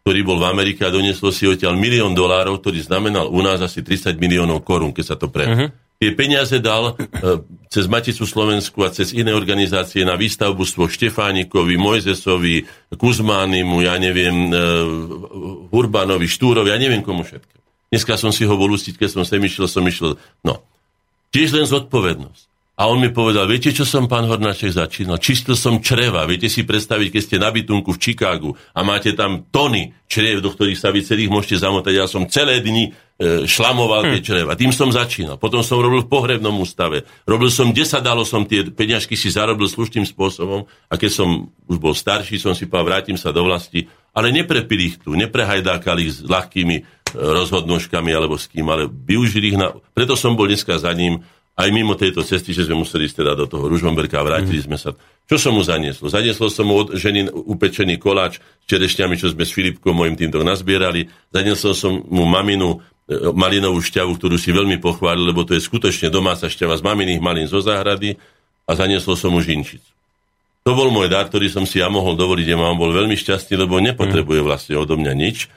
ktorý 0.08 0.24
bol 0.24 0.40
v 0.40 0.48
Amerike 0.48 0.88
a 0.88 0.94
doniesol 0.94 1.28
si 1.36 1.44
odtiaľ 1.44 1.76
milión 1.76 2.16
dolárov, 2.16 2.64
ktorý 2.64 2.80
znamenal 2.80 3.28
u 3.28 3.44
nás 3.44 3.60
asi 3.60 3.84
30 3.84 4.16
miliónov 4.16 4.64
korún, 4.64 4.96
keď 4.96 5.04
sa 5.04 5.20
to 5.20 5.28
pre... 5.28 5.44
Uh-huh. 5.44 5.68
Tie 6.00 6.16
peniaze 6.16 6.56
dal 6.64 6.96
e, 6.96 7.44
cez 7.68 7.84
Maticu 7.84 8.24
Slovensku 8.24 8.80
a 8.80 8.88
cez 8.88 9.12
iné 9.12 9.36
organizácie 9.36 10.08
na 10.08 10.16
výstavbu 10.16 10.64
svo 10.64 10.88
Štefánikovi, 10.88 11.76
Mojzesovi, 11.76 12.64
Kuzmánimu, 12.96 13.84
ja 13.84 14.00
neviem, 14.00 14.48
e, 14.48 14.56
Urbanovi, 15.76 16.24
Štúrovi, 16.24 16.72
ja 16.72 16.80
neviem 16.80 17.04
komu 17.04 17.20
všetko. 17.20 17.60
Dneska 17.92 18.16
som 18.16 18.32
si 18.32 18.48
ho 18.48 18.54
bol 18.56 18.72
ustiť, 18.72 18.96
keď 18.96 19.12
som 19.12 19.22
sem 19.28 19.44
išiel, 19.44 19.68
som 19.68 19.84
išiel. 19.84 20.16
No, 20.40 20.64
tiež 21.36 21.52
len 21.52 21.68
zodpovednosť. 21.68 22.48
A 22.78 22.86
on 22.86 23.02
mi 23.02 23.10
povedal, 23.10 23.50
viete, 23.50 23.74
čo 23.74 23.82
som, 23.82 24.06
pán 24.06 24.30
Hornáček, 24.30 24.70
začínal? 24.70 25.18
Čistil 25.18 25.58
som 25.58 25.82
čreva. 25.82 26.22
Viete 26.30 26.46
si 26.46 26.62
predstaviť, 26.62 27.10
keď 27.10 27.22
ste 27.26 27.36
na 27.42 27.50
bytunku 27.50 27.90
v 27.90 27.98
Chicagu 27.98 28.54
a 28.54 28.86
máte 28.86 29.18
tam 29.18 29.50
tony 29.50 29.90
čriev, 30.06 30.38
do 30.38 30.54
ktorých 30.54 30.78
sa 30.78 30.94
vy 30.94 31.02
celých 31.02 31.26
môžete 31.26 31.58
zamotať. 31.58 31.92
Ja 31.98 32.06
som 32.06 32.30
celé 32.30 32.62
dni 32.62 32.94
e, 33.18 33.50
šlamoval 33.50 34.06
hm. 34.06 34.10
tie 34.14 34.20
čreva. 34.22 34.54
Tým 34.54 34.70
som 34.70 34.94
začínal. 34.94 35.42
Potom 35.42 35.66
som 35.66 35.82
robil 35.82 36.06
v 36.06 36.10
pohrebnom 36.10 36.54
ústave. 36.62 37.02
Robil 37.26 37.50
som, 37.50 37.74
kde 37.74 37.82
sa 37.82 37.98
dalo 37.98 38.22
som 38.22 38.46
tie 38.46 38.62
peňažky 38.62 39.18
si 39.18 39.26
zarobil 39.26 39.66
slušným 39.66 40.06
spôsobom. 40.06 40.62
A 40.86 40.94
keď 40.94 41.10
som 41.10 41.50
už 41.66 41.82
bol 41.82 41.98
starší, 41.98 42.38
som 42.38 42.54
si 42.54 42.70
povedal, 42.70 42.94
vrátim 42.94 43.18
sa 43.18 43.34
do 43.34 43.42
vlasti. 43.42 43.90
Ale 44.14 44.30
neprepili 44.30 44.94
ich 44.94 45.02
tu, 45.02 45.18
neprehajdákali 45.18 46.00
ich 46.06 46.14
s 46.14 46.18
ľahkými 46.22 46.76
e, 46.78 46.82
rozhodnožkami 47.18 48.14
alebo 48.14 48.38
s 48.38 48.46
kým, 48.46 48.70
ale 48.70 48.86
využili 48.86 49.50
ich 49.50 49.58
na... 49.58 49.74
Preto 49.74 50.14
som 50.14 50.38
bol 50.38 50.46
dneska 50.46 50.78
za 50.78 50.94
ním, 50.94 51.26
aj 51.58 51.68
mimo 51.74 51.98
tejto 51.98 52.22
cesty, 52.22 52.54
že 52.54 52.70
sme 52.70 52.86
museli 52.86 53.10
ísť 53.10 53.26
teda 53.26 53.34
do 53.34 53.50
toho 53.50 53.66
Ružomberka 53.66 54.22
a 54.22 54.26
vrátili 54.26 54.62
mm. 54.62 54.66
sme 54.70 54.78
sa. 54.78 54.94
Čo 55.26 55.36
som 55.42 55.52
mu 55.58 55.66
zaniesol? 55.66 56.06
Zaniesol 56.06 56.54
som 56.54 56.70
mu 56.70 56.78
od 56.78 56.94
ženy 56.94 57.26
upečený 57.34 57.98
koláč 57.98 58.38
s 58.38 58.66
čerešťami, 58.70 59.18
čo 59.18 59.34
sme 59.34 59.42
s 59.42 59.50
Filipkom 59.50 59.90
mojim 59.90 60.14
týmto 60.14 60.46
nazbierali. 60.46 61.10
Zaniesol 61.34 61.74
som 61.74 61.98
mu 61.98 62.30
maminu 62.30 62.78
e, 63.10 63.34
malinovú 63.34 63.82
šťavu, 63.82 64.14
ktorú 64.14 64.38
si 64.38 64.54
veľmi 64.54 64.78
pochválil, 64.78 65.26
lebo 65.26 65.42
to 65.42 65.58
je 65.58 65.66
skutočne 65.66 66.14
domáca 66.14 66.46
šťava 66.46 66.78
z 66.78 66.86
maminých 66.86 67.18
malín 67.18 67.50
zo 67.50 67.58
záhrady 67.58 68.14
a 68.64 68.70
zaniesol 68.78 69.18
som 69.18 69.34
mu 69.34 69.42
žinčic. 69.42 69.82
To 70.62 70.78
bol 70.78 70.94
môj 70.94 71.10
dar, 71.10 71.26
ktorý 71.26 71.50
som 71.50 71.66
si 71.66 71.82
ja 71.82 71.90
mohol 71.90 72.14
dovoliť. 72.14 72.54
Ja 72.54 72.58
mám 72.60 72.78
bol 72.78 72.94
veľmi 72.94 73.18
šťastný, 73.18 73.58
lebo 73.58 73.82
nepotrebuje 73.82 74.46
vlastne 74.46 74.78
odo 74.78 74.94
mňa 74.94 75.12
nič. 75.16 75.50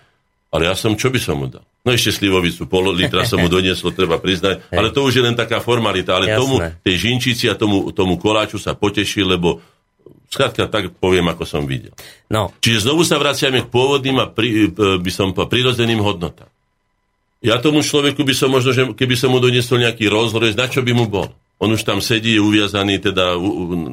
Ale 0.49 0.65
ja 0.65 0.75
som, 0.75 0.97
čo 0.97 1.13
by 1.13 1.19
som 1.21 1.45
mu 1.45 1.47
dal? 1.51 1.63
No 1.81 1.89
ešte 1.89 2.13
slivovicu, 2.13 2.69
pol 2.69 2.93
litra 2.93 3.25
som 3.25 3.41
mu 3.41 3.49
doniesol, 3.55 3.89
treba 3.89 4.21
priznať. 4.21 4.69
Ale 4.69 4.93
to 4.93 5.01
už 5.01 5.17
je 5.17 5.23
len 5.25 5.33
taká 5.33 5.57
formalita. 5.57 6.13
Ale 6.13 6.29
Jasné. 6.29 6.37
tomu, 6.37 6.55
tej 6.85 6.95
žinčici 7.09 7.49
a 7.49 7.57
tomu, 7.57 7.89
tomu 7.89 8.21
koláču 8.21 8.61
sa 8.61 8.77
potešil, 8.77 9.25
lebo 9.25 9.57
skrátka 10.29 10.69
tak 10.69 10.93
poviem, 11.01 11.27
ako 11.33 11.43
som 11.43 11.65
videl. 11.65 11.91
No. 12.29 12.53
Čiže 12.61 12.87
znovu 12.87 13.01
sa 13.03 13.17
vraciame 13.17 13.65
k 13.65 13.71
pôvodným 13.73 14.21
a 14.21 14.29
pri, 14.29 14.69
e, 14.69 15.01
by 15.01 15.11
som 15.11 15.33
po 15.33 15.49
prirodzeným 15.49 15.99
hodnotám. 15.99 16.47
Ja 17.41 17.57
tomu 17.57 17.81
človeku 17.81 18.21
by 18.21 18.33
som 18.37 18.53
možno, 18.53 18.69
že 18.69 18.93
keby 18.93 19.17
som 19.17 19.33
mu 19.33 19.41
doniesol 19.41 19.81
nejaký 19.81 20.05
rozhľad, 20.05 20.53
na 20.53 20.69
čo 20.69 20.85
by 20.85 20.93
mu 20.93 21.09
bol? 21.09 21.33
On 21.61 21.69
už 21.69 21.85
tam 21.85 22.01
sedí, 22.01 22.33
je 22.33 22.41
uviazaný 22.41 22.97
teda 22.97 23.38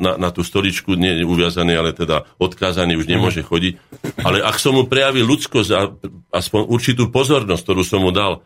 na, 0.01 0.17
na 0.17 0.29
tú 0.33 0.41
stoličku, 0.41 0.97
nie 0.97 1.21
uviazaný, 1.21 1.77
ale 1.77 1.93
teda 1.93 2.25
odkázaný, 2.41 2.97
už 2.97 3.05
nemôže 3.05 3.45
chodiť. 3.45 3.77
Ale 4.25 4.41
ak 4.41 4.57
som 4.57 4.73
mu 4.73 4.89
prejavil 4.89 5.29
ľudskosť 5.29 5.71
a 5.77 5.93
aspoň 6.33 6.65
určitú 6.65 7.13
pozornosť, 7.13 7.61
ktorú 7.61 7.85
som 7.85 8.01
mu 8.01 8.09
dal, 8.09 8.41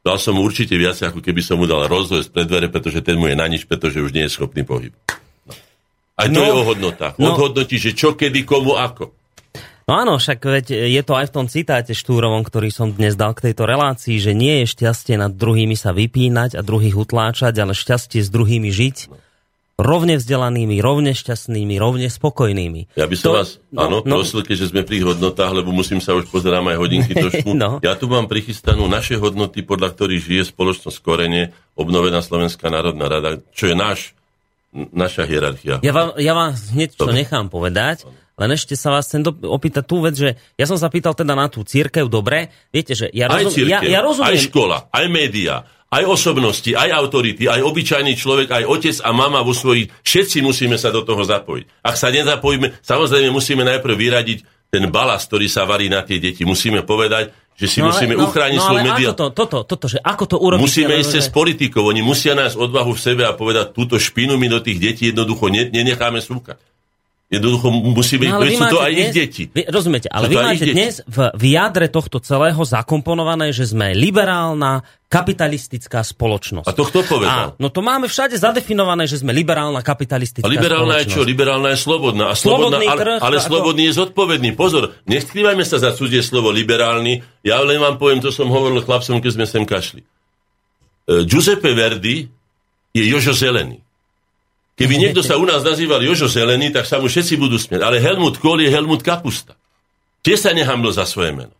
dal 0.00 0.16
som 0.16 0.32
mu 0.32 0.40
určite 0.40 0.80
viac, 0.80 0.96
ako 0.96 1.20
keby 1.20 1.44
som 1.44 1.60
mu 1.60 1.68
dal 1.68 1.84
rozhľad 1.84 2.32
pred 2.32 2.48
dvere, 2.48 2.72
pretože 2.72 3.04
ten 3.04 3.20
mu 3.20 3.28
je 3.28 3.36
na 3.36 3.44
nič, 3.44 3.68
pretože 3.68 4.00
už 4.00 4.16
nie 4.16 4.24
je 4.24 4.32
schopný 4.32 4.64
pohyb. 4.64 4.96
No. 5.44 5.52
Aj 6.16 6.28
to 6.32 6.40
no, 6.40 6.44
je 6.48 6.52
o 6.56 6.64
hodnotách. 6.64 7.14
No, 7.20 7.36
Odhodnotí, 7.36 7.76
že 7.76 7.92
čo, 7.92 8.16
kedy, 8.16 8.48
komu, 8.48 8.80
ako. 8.80 9.12
No 9.84 10.00
áno, 10.00 10.16
však 10.16 10.40
veď 10.40 10.66
je 10.88 11.02
to 11.04 11.12
aj 11.12 11.28
v 11.28 11.34
tom 11.36 11.46
citáte 11.46 11.92
Štúrovom, 11.92 12.40
ktorý 12.40 12.72
som 12.72 12.88
dnes 12.88 13.20
dal 13.20 13.36
k 13.36 13.52
tejto 13.52 13.68
relácii, 13.68 14.16
že 14.16 14.32
nie 14.32 14.64
je 14.64 14.72
šťastie 14.72 15.20
nad 15.20 15.36
druhými 15.36 15.76
sa 15.76 15.92
vypínať 15.92 16.56
a 16.56 16.64
druhých 16.64 16.96
utláčať, 16.96 17.52
ale 17.60 17.76
šťastie 17.76 18.24
s 18.24 18.32
druhými 18.32 18.72
žiť. 18.72 18.96
Rovne 19.74 20.16
vzdelanými, 20.16 20.78
rovne 20.78 21.12
šťastnými, 21.12 21.76
rovne 21.82 22.06
spokojnými. 22.06 22.94
Ja 22.94 23.10
by 23.10 23.16
som 23.18 23.26
to, 23.26 23.36
vás, 23.36 23.50
no, 23.74 23.80
áno, 23.84 23.96
no, 24.06 24.22
prosil, 24.22 24.46
keďže 24.46 24.70
sme 24.70 24.86
pri 24.86 25.02
hodnotách, 25.02 25.50
lebo 25.50 25.74
musím 25.74 25.98
sa 25.98 26.14
už 26.14 26.30
pozerať 26.30 26.62
aj 26.62 26.78
hodinky 26.78 27.12
trošku. 27.26 27.52
no. 27.52 27.82
Ja 27.84 27.98
tu 27.98 28.06
mám 28.06 28.30
prichystanú 28.30 28.86
naše 28.86 29.18
hodnoty, 29.20 29.66
podľa 29.66 29.92
ktorých 29.92 30.22
žije 30.22 30.42
spoločnosť 30.54 30.96
Korene, 31.02 31.52
obnovená 31.74 32.22
Slovenská 32.22 32.70
národná 32.70 33.10
rada, 33.10 33.42
čo 33.50 33.68
je 33.68 33.74
náš, 33.76 34.14
naša 34.72 35.26
hierarchia. 35.26 35.82
Ja 35.82 35.92
vám, 35.92 36.16
ja 36.22 36.32
vám 36.32 36.54
hneď 36.54 36.94
čo 36.94 37.10
nechám 37.10 37.50
povedať. 37.50 38.06
Len 38.34 38.50
ešte 38.50 38.74
sa 38.74 38.90
vás 38.90 39.06
chcem 39.06 39.22
opýtať 39.26 39.84
tú 39.86 40.02
vec, 40.02 40.18
že 40.18 40.34
ja 40.58 40.66
som 40.66 40.74
sa 40.74 40.90
pýtal 40.90 41.14
teda 41.14 41.38
na 41.38 41.46
tú 41.46 41.62
církev, 41.62 42.10
dobre, 42.10 42.50
viete, 42.74 42.98
že 42.98 43.06
ja, 43.14 43.30
rozum, 43.30 43.46
aj 43.46 43.54
církev, 43.54 43.86
ja, 43.86 43.94
ja 43.94 44.00
rozumiem... 44.02 44.34
Aj 44.34 44.38
škola, 44.42 44.76
aj 44.90 45.06
média, 45.06 45.54
aj 45.94 46.02
osobnosti, 46.10 46.70
aj 46.74 46.90
autority, 46.90 47.46
aj 47.46 47.62
obyčajný 47.62 48.18
človek, 48.18 48.50
aj 48.50 48.64
otec 48.66 48.96
a 49.06 49.10
mama 49.14 49.46
vo 49.46 49.54
svojich, 49.54 49.86
všetci 50.02 50.42
musíme 50.42 50.74
sa 50.74 50.90
do 50.90 51.06
toho 51.06 51.22
zapojiť. 51.22 51.86
Ak 51.86 51.94
sa 51.94 52.10
nezapojíme, 52.10 52.82
samozrejme 52.82 53.30
musíme 53.30 53.62
najprv 53.62 53.94
vyradiť 53.94 54.38
ten 54.74 54.90
balast, 54.90 55.30
ktorý 55.30 55.46
sa 55.46 55.62
varí 55.62 55.86
na 55.86 56.02
tie 56.02 56.18
deti. 56.18 56.42
Musíme 56.42 56.82
povedať, 56.82 57.30
že 57.54 57.70
si 57.70 57.78
no, 57.78 57.94
musíme 57.94 58.18
no, 58.18 58.26
uchrániť 58.26 58.58
no, 58.58 58.66
svoj 58.66 58.80
média. 58.82 59.08
To, 59.14 59.30
toto, 59.30 59.62
toto, 59.62 59.86
že 59.86 60.02
ako 60.02 60.24
to 60.26 60.36
urobiť? 60.42 60.66
Musíme 60.66 60.98
ísť 60.98 61.22
cez 61.22 61.26
politikov. 61.30 61.86
Oni 61.94 62.02
musia 62.02 62.34
nás 62.34 62.58
odvahu 62.58 62.90
v 62.90 62.98
sebe 62.98 63.22
a 63.22 63.38
povedať, 63.38 63.70
túto 63.70 63.94
špinu 64.02 64.34
my 64.34 64.50
do 64.50 64.58
tých 64.58 64.82
detí 64.82 65.14
jednoducho 65.14 65.46
nenecháme 65.54 66.18
súkať. 66.18 66.58
Jednoducho 67.32 67.72
musíme, 67.72 68.28
no, 68.28 68.44
sú 68.44 68.68
to 68.68 68.84
aj 68.84 68.92
dnes, 68.92 69.08
ich 69.08 69.16
deti. 69.16 69.42
Vy, 69.48 69.64
rozumiete, 69.72 70.12
ale 70.12 70.28
vy 70.28 70.36
máte 70.38 70.68
dnes 70.70 71.00
v, 71.08 71.32
v 71.32 71.44
jadre 71.56 71.88
tohto 71.88 72.20
celého 72.20 72.60
zakomponované, 72.60 73.48
že 73.48 73.64
sme 73.64 73.96
liberálna, 73.96 74.84
kapitalistická 75.08 76.04
spoločnosť. 76.04 76.68
A 76.68 76.72
to 76.74 76.84
kto 76.84 77.00
povedal? 77.06 77.54
A, 77.54 77.56
no 77.56 77.72
to 77.72 77.80
máme 77.80 78.10
všade 78.10 78.36
zadefinované, 78.36 79.06
že 79.08 79.24
sme 79.24 79.32
liberálna, 79.32 79.80
kapitalistická 79.80 80.44
a 80.44 80.50
liberálna 80.50 81.00
spoločnosť. 81.00 81.06
je 81.06 81.14
čo? 81.16 81.20
Liberálna 81.24 81.68
je 81.72 81.78
slobodná. 81.80 82.24
A 82.28 82.34
slobodná 82.36 82.78
ale, 82.82 82.98
trh, 82.98 83.18
ale 83.22 83.36
slobodný 83.40 83.82
je 83.88 83.94
zodpovedný. 84.04 84.50
Pozor, 84.58 84.92
neskrývajme 85.06 85.64
sa 85.64 85.80
za 85.80 85.94
cudzie 85.94 86.20
slovo 86.20 86.52
liberálny. 86.52 87.24
Ja 87.40 87.62
len 87.64 87.78
vám 87.80 87.96
poviem, 87.96 88.20
to 88.20 88.34
som 88.34 88.50
hovoril 88.50 88.84
chlapcom, 88.84 89.22
keď 89.22 89.30
sme 89.32 89.46
sem 89.46 89.64
kašli. 89.64 90.02
Uh, 91.08 91.24
Giuseppe 91.24 91.72
Verdi 91.72 92.26
je 92.92 93.02
Jožo 93.06 93.32
Zelený. 93.32 93.83
Keby 94.74 94.94
niekto 94.98 95.22
sa 95.22 95.38
u 95.38 95.46
nás 95.46 95.62
nazýval 95.62 96.02
Jožo 96.02 96.26
Zelený, 96.26 96.74
tak 96.74 96.90
sa 96.90 96.98
mu 96.98 97.06
všetci 97.06 97.38
budú 97.38 97.54
smieť. 97.54 97.78
Ale 97.78 98.02
Helmut 98.02 98.42
Kohl 98.42 98.58
je 98.66 98.74
Helmut 98.74 99.06
Kapusta. 99.06 99.54
Tie 100.24 100.34
sa 100.34 100.50
nehamlo 100.50 100.90
za 100.90 101.06
svoje 101.06 101.30
meno. 101.30 101.54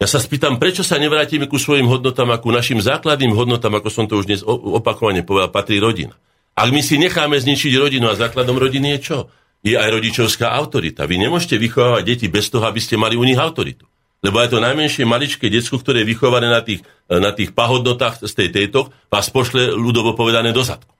Ja 0.00 0.08
sa 0.08 0.16
spýtam, 0.16 0.56
prečo 0.56 0.80
sa 0.80 0.96
nevrátime 0.96 1.44
ku 1.50 1.60
svojim 1.60 1.84
hodnotám 1.84 2.30
a 2.32 2.40
ku 2.40 2.48
našim 2.48 2.80
základným 2.80 3.36
hodnotám, 3.36 3.74
ako 3.76 3.88
som 3.92 4.08
to 4.08 4.16
už 4.16 4.30
dnes 4.30 4.40
opakovane 4.46 5.20
povedal, 5.26 5.52
patrí 5.52 5.76
rodina. 5.76 6.16
Ak 6.56 6.72
my 6.72 6.80
si 6.80 6.96
necháme 6.96 7.36
zničiť 7.36 7.76
rodinu 7.76 8.08
a 8.08 8.16
základom 8.16 8.56
rodiny 8.56 8.96
je 8.96 8.98
čo? 9.02 9.18
Je 9.60 9.76
aj 9.76 9.92
rodičovská 9.92 10.56
autorita. 10.56 11.04
Vy 11.04 11.20
nemôžete 11.20 11.60
vychovávať 11.60 12.02
deti 12.06 12.26
bez 12.32 12.48
toho, 12.48 12.64
aby 12.64 12.80
ste 12.80 12.96
mali 12.96 13.18
u 13.18 13.24
nich 13.28 13.36
autoritu. 13.36 13.84
Lebo 14.20 14.40
aj 14.40 14.52
to 14.52 14.60
najmenšie 14.60 15.04
maličké 15.04 15.48
decko, 15.48 15.80
ktoré 15.80 16.04
je 16.04 16.12
vychované 16.12 16.48
na 16.48 16.60
tých, 16.64 16.84
na 17.08 17.32
tých 17.32 17.52
pahodnotách 17.56 18.24
z 18.24 18.32
tej 18.32 18.48
tejto, 18.52 18.92
vás 19.08 19.28
pošle 19.32 19.72
ľudovo 19.72 20.12
povedané 20.12 20.52
do 20.52 20.60
zadku. 20.60 20.92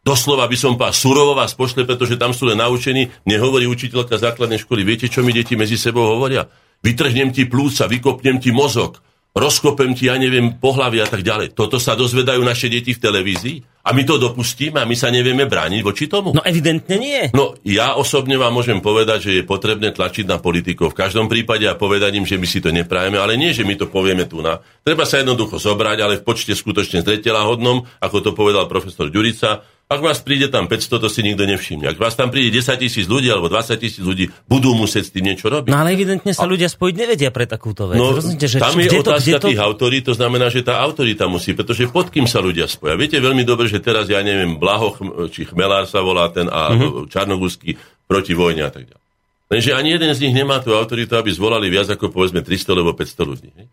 Doslova 0.00 0.48
by 0.48 0.56
som 0.56 0.80
pás 0.80 0.96
surovo 0.96 1.36
vás 1.36 1.52
pošle, 1.52 1.84
pretože 1.84 2.16
tam 2.16 2.32
sú 2.32 2.48
len 2.48 2.56
naučení, 2.56 3.12
nehovorí 3.28 3.68
učiteľka 3.68 4.16
základnej 4.16 4.64
školy. 4.64 4.80
Viete, 4.80 5.12
čo 5.12 5.20
mi 5.20 5.36
deti 5.36 5.60
medzi 5.60 5.76
sebou 5.76 6.16
hovoria? 6.16 6.48
Vytrhnem 6.80 7.36
ti 7.36 7.44
plúca, 7.44 7.84
vykopnem 7.84 8.40
ti 8.40 8.48
mozog, 8.48 9.04
rozkopem 9.36 9.92
ti, 9.92 10.08
ja 10.08 10.16
neviem, 10.16 10.56
pohlavy 10.56 11.04
a 11.04 11.06
tak 11.06 11.20
ďalej. 11.20 11.52
Toto 11.52 11.76
sa 11.76 11.92
dozvedajú 11.92 12.40
naše 12.40 12.72
deti 12.72 12.96
v 12.96 13.02
televízii 13.04 13.79
a 13.90 13.92
my 13.92 14.06
to 14.06 14.22
dopustíme 14.22 14.78
a 14.78 14.86
my 14.86 14.94
sa 14.94 15.10
nevieme 15.10 15.50
brániť 15.50 15.82
voči 15.82 16.06
tomu. 16.06 16.30
No 16.30 16.46
evidentne 16.46 16.94
nie. 16.94 17.34
No 17.34 17.58
ja 17.66 17.98
osobne 17.98 18.38
vám 18.38 18.54
môžem 18.54 18.78
povedať, 18.78 19.26
že 19.26 19.42
je 19.42 19.42
potrebné 19.42 19.90
tlačiť 19.90 20.30
na 20.30 20.38
politikov 20.38 20.94
v 20.94 21.02
každom 21.02 21.26
prípade 21.26 21.66
a 21.66 21.74
povedať 21.74 22.22
im, 22.22 22.26
že 22.26 22.38
my 22.38 22.46
si 22.46 22.62
to 22.62 22.70
neprajeme, 22.70 23.18
ale 23.18 23.34
nie, 23.34 23.50
že 23.50 23.66
my 23.66 23.74
to 23.74 23.90
povieme 23.90 24.30
tu 24.30 24.38
na. 24.38 24.62
Treba 24.86 25.02
sa 25.02 25.18
jednoducho 25.18 25.58
zobrať, 25.58 25.98
ale 25.98 26.22
v 26.22 26.26
počte 26.26 26.54
skutočne 26.54 27.02
zretela 27.02 27.42
hodnom, 27.42 27.82
ako 27.98 28.16
to 28.22 28.30
povedal 28.30 28.70
profesor 28.70 29.10
Ďurica, 29.10 29.66
ak 29.90 30.06
vás 30.06 30.22
príde 30.22 30.46
tam 30.46 30.70
500, 30.70 31.02
to 31.02 31.08
si 31.10 31.18
nikto 31.26 31.42
nevšimne. 31.50 31.90
Ak 31.90 31.98
vás 31.98 32.14
tam 32.14 32.30
príde 32.30 32.62
10 32.62 32.78
tisíc 32.78 33.10
ľudí 33.10 33.26
alebo 33.26 33.50
20 33.50 33.74
tisíc 33.74 33.98
ľudí, 33.98 34.30
budú 34.46 34.70
musieť 34.70 35.10
s 35.10 35.12
tým 35.18 35.26
niečo 35.26 35.50
robiť. 35.50 35.66
No 35.66 35.82
ale 35.82 35.98
evidentne 35.98 36.30
sa 36.30 36.46
a... 36.46 36.50
ľudia 36.50 36.70
spojiť 36.70 36.94
nevedia 36.94 37.34
pre 37.34 37.50
takúto 37.50 37.90
vec. 37.90 37.98
No, 37.98 38.14
Rozumiete, 38.14 38.46
že 38.46 38.62
tam 38.62 38.78
je 38.78 38.86
otázka 38.86 39.42
to, 39.42 39.50
tých 39.50 39.58
to... 39.58 39.66
autorít, 39.66 40.06
to 40.06 40.14
znamená, 40.14 40.46
že 40.46 40.62
tá 40.62 40.78
autorita 40.78 41.26
musí, 41.26 41.58
pretože 41.58 41.90
pod 41.90 42.06
kým 42.14 42.30
sa 42.30 42.38
ľudia 42.38 42.70
spoja. 42.70 42.94
Viete 42.94 43.18
veľmi 43.18 43.42
dobre, 43.42 43.66
že 43.66 43.79
teraz, 43.80 44.06
ja 44.06 44.20
neviem, 44.20 44.56
Blaho 44.56 44.94
či 45.28 45.48
Chmelár 45.48 45.88
sa 45.88 46.04
volá 46.04 46.28
ten 46.30 46.46
a 46.46 46.72
mm-hmm. 46.72 47.08
Čarnogusky 47.10 47.74
proti 48.06 48.32
vojne 48.32 48.68
a 48.68 48.72
tak 48.72 48.88
ďalej. 48.88 49.04
Lenže 49.50 49.70
ani 49.74 49.98
jeden 49.98 50.10
z 50.14 50.22
nich 50.22 50.34
nemá 50.34 50.62
tú 50.62 50.70
autoritu, 50.78 51.18
aby 51.18 51.34
zvolali 51.34 51.66
viac 51.66 51.90
ako 51.90 52.14
povedzme 52.14 52.38
300 52.38 52.70
alebo 52.70 52.94
500 52.94 53.30
ľudí. 53.30 53.50
Ne? 53.58 53.66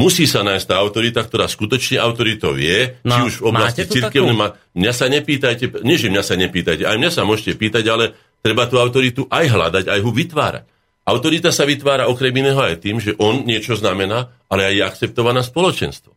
Musí 0.00 0.24
sa 0.24 0.40
nájsť 0.40 0.64
tá 0.64 0.80
autorita, 0.80 1.20
ktorá 1.20 1.44
skutočne 1.44 2.00
autoritou 2.00 2.56
je, 2.56 2.96
no, 3.04 3.12
či 3.12 3.20
už 3.28 3.34
v 3.44 3.52
oblasti 3.52 3.84
cirkevnej. 3.84 4.32
Ma... 4.32 4.56
Mňa 4.72 4.92
sa 4.96 5.12
nepýtajte, 5.12 5.84
nie 5.84 6.00
že 6.00 6.08
mňa 6.08 6.22
sa 6.24 6.40
nepýtajte, 6.40 6.88
aj 6.88 6.96
mňa 6.96 7.10
sa 7.12 7.28
môžete 7.28 7.52
pýtať, 7.60 7.84
ale 7.92 8.16
treba 8.40 8.64
tú 8.64 8.80
autoritu 8.80 9.28
aj 9.28 9.44
hľadať, 9.44 9.84
aj 9.92 10.00
ho 10.00 10.08
vytvárať. 10.08 10.64
Autorita 11.04 11.52
sa 11.52 11.68
vytvára 11.68 12.08
okrem 12.08 12.32
iného 12.32 12.56
aj 12.56 12.80
tým, 12.80 12.96
že 12.96 13.12
on 13.20 13.44
niečo 13.44 13.76
znamená, 13.76 14.32
ale 14.48 14.72
aj 14.72 14.74
je 14.78 14.82
akceptovaná 14.88 15.44
spoločenstvo. 15.44 16.16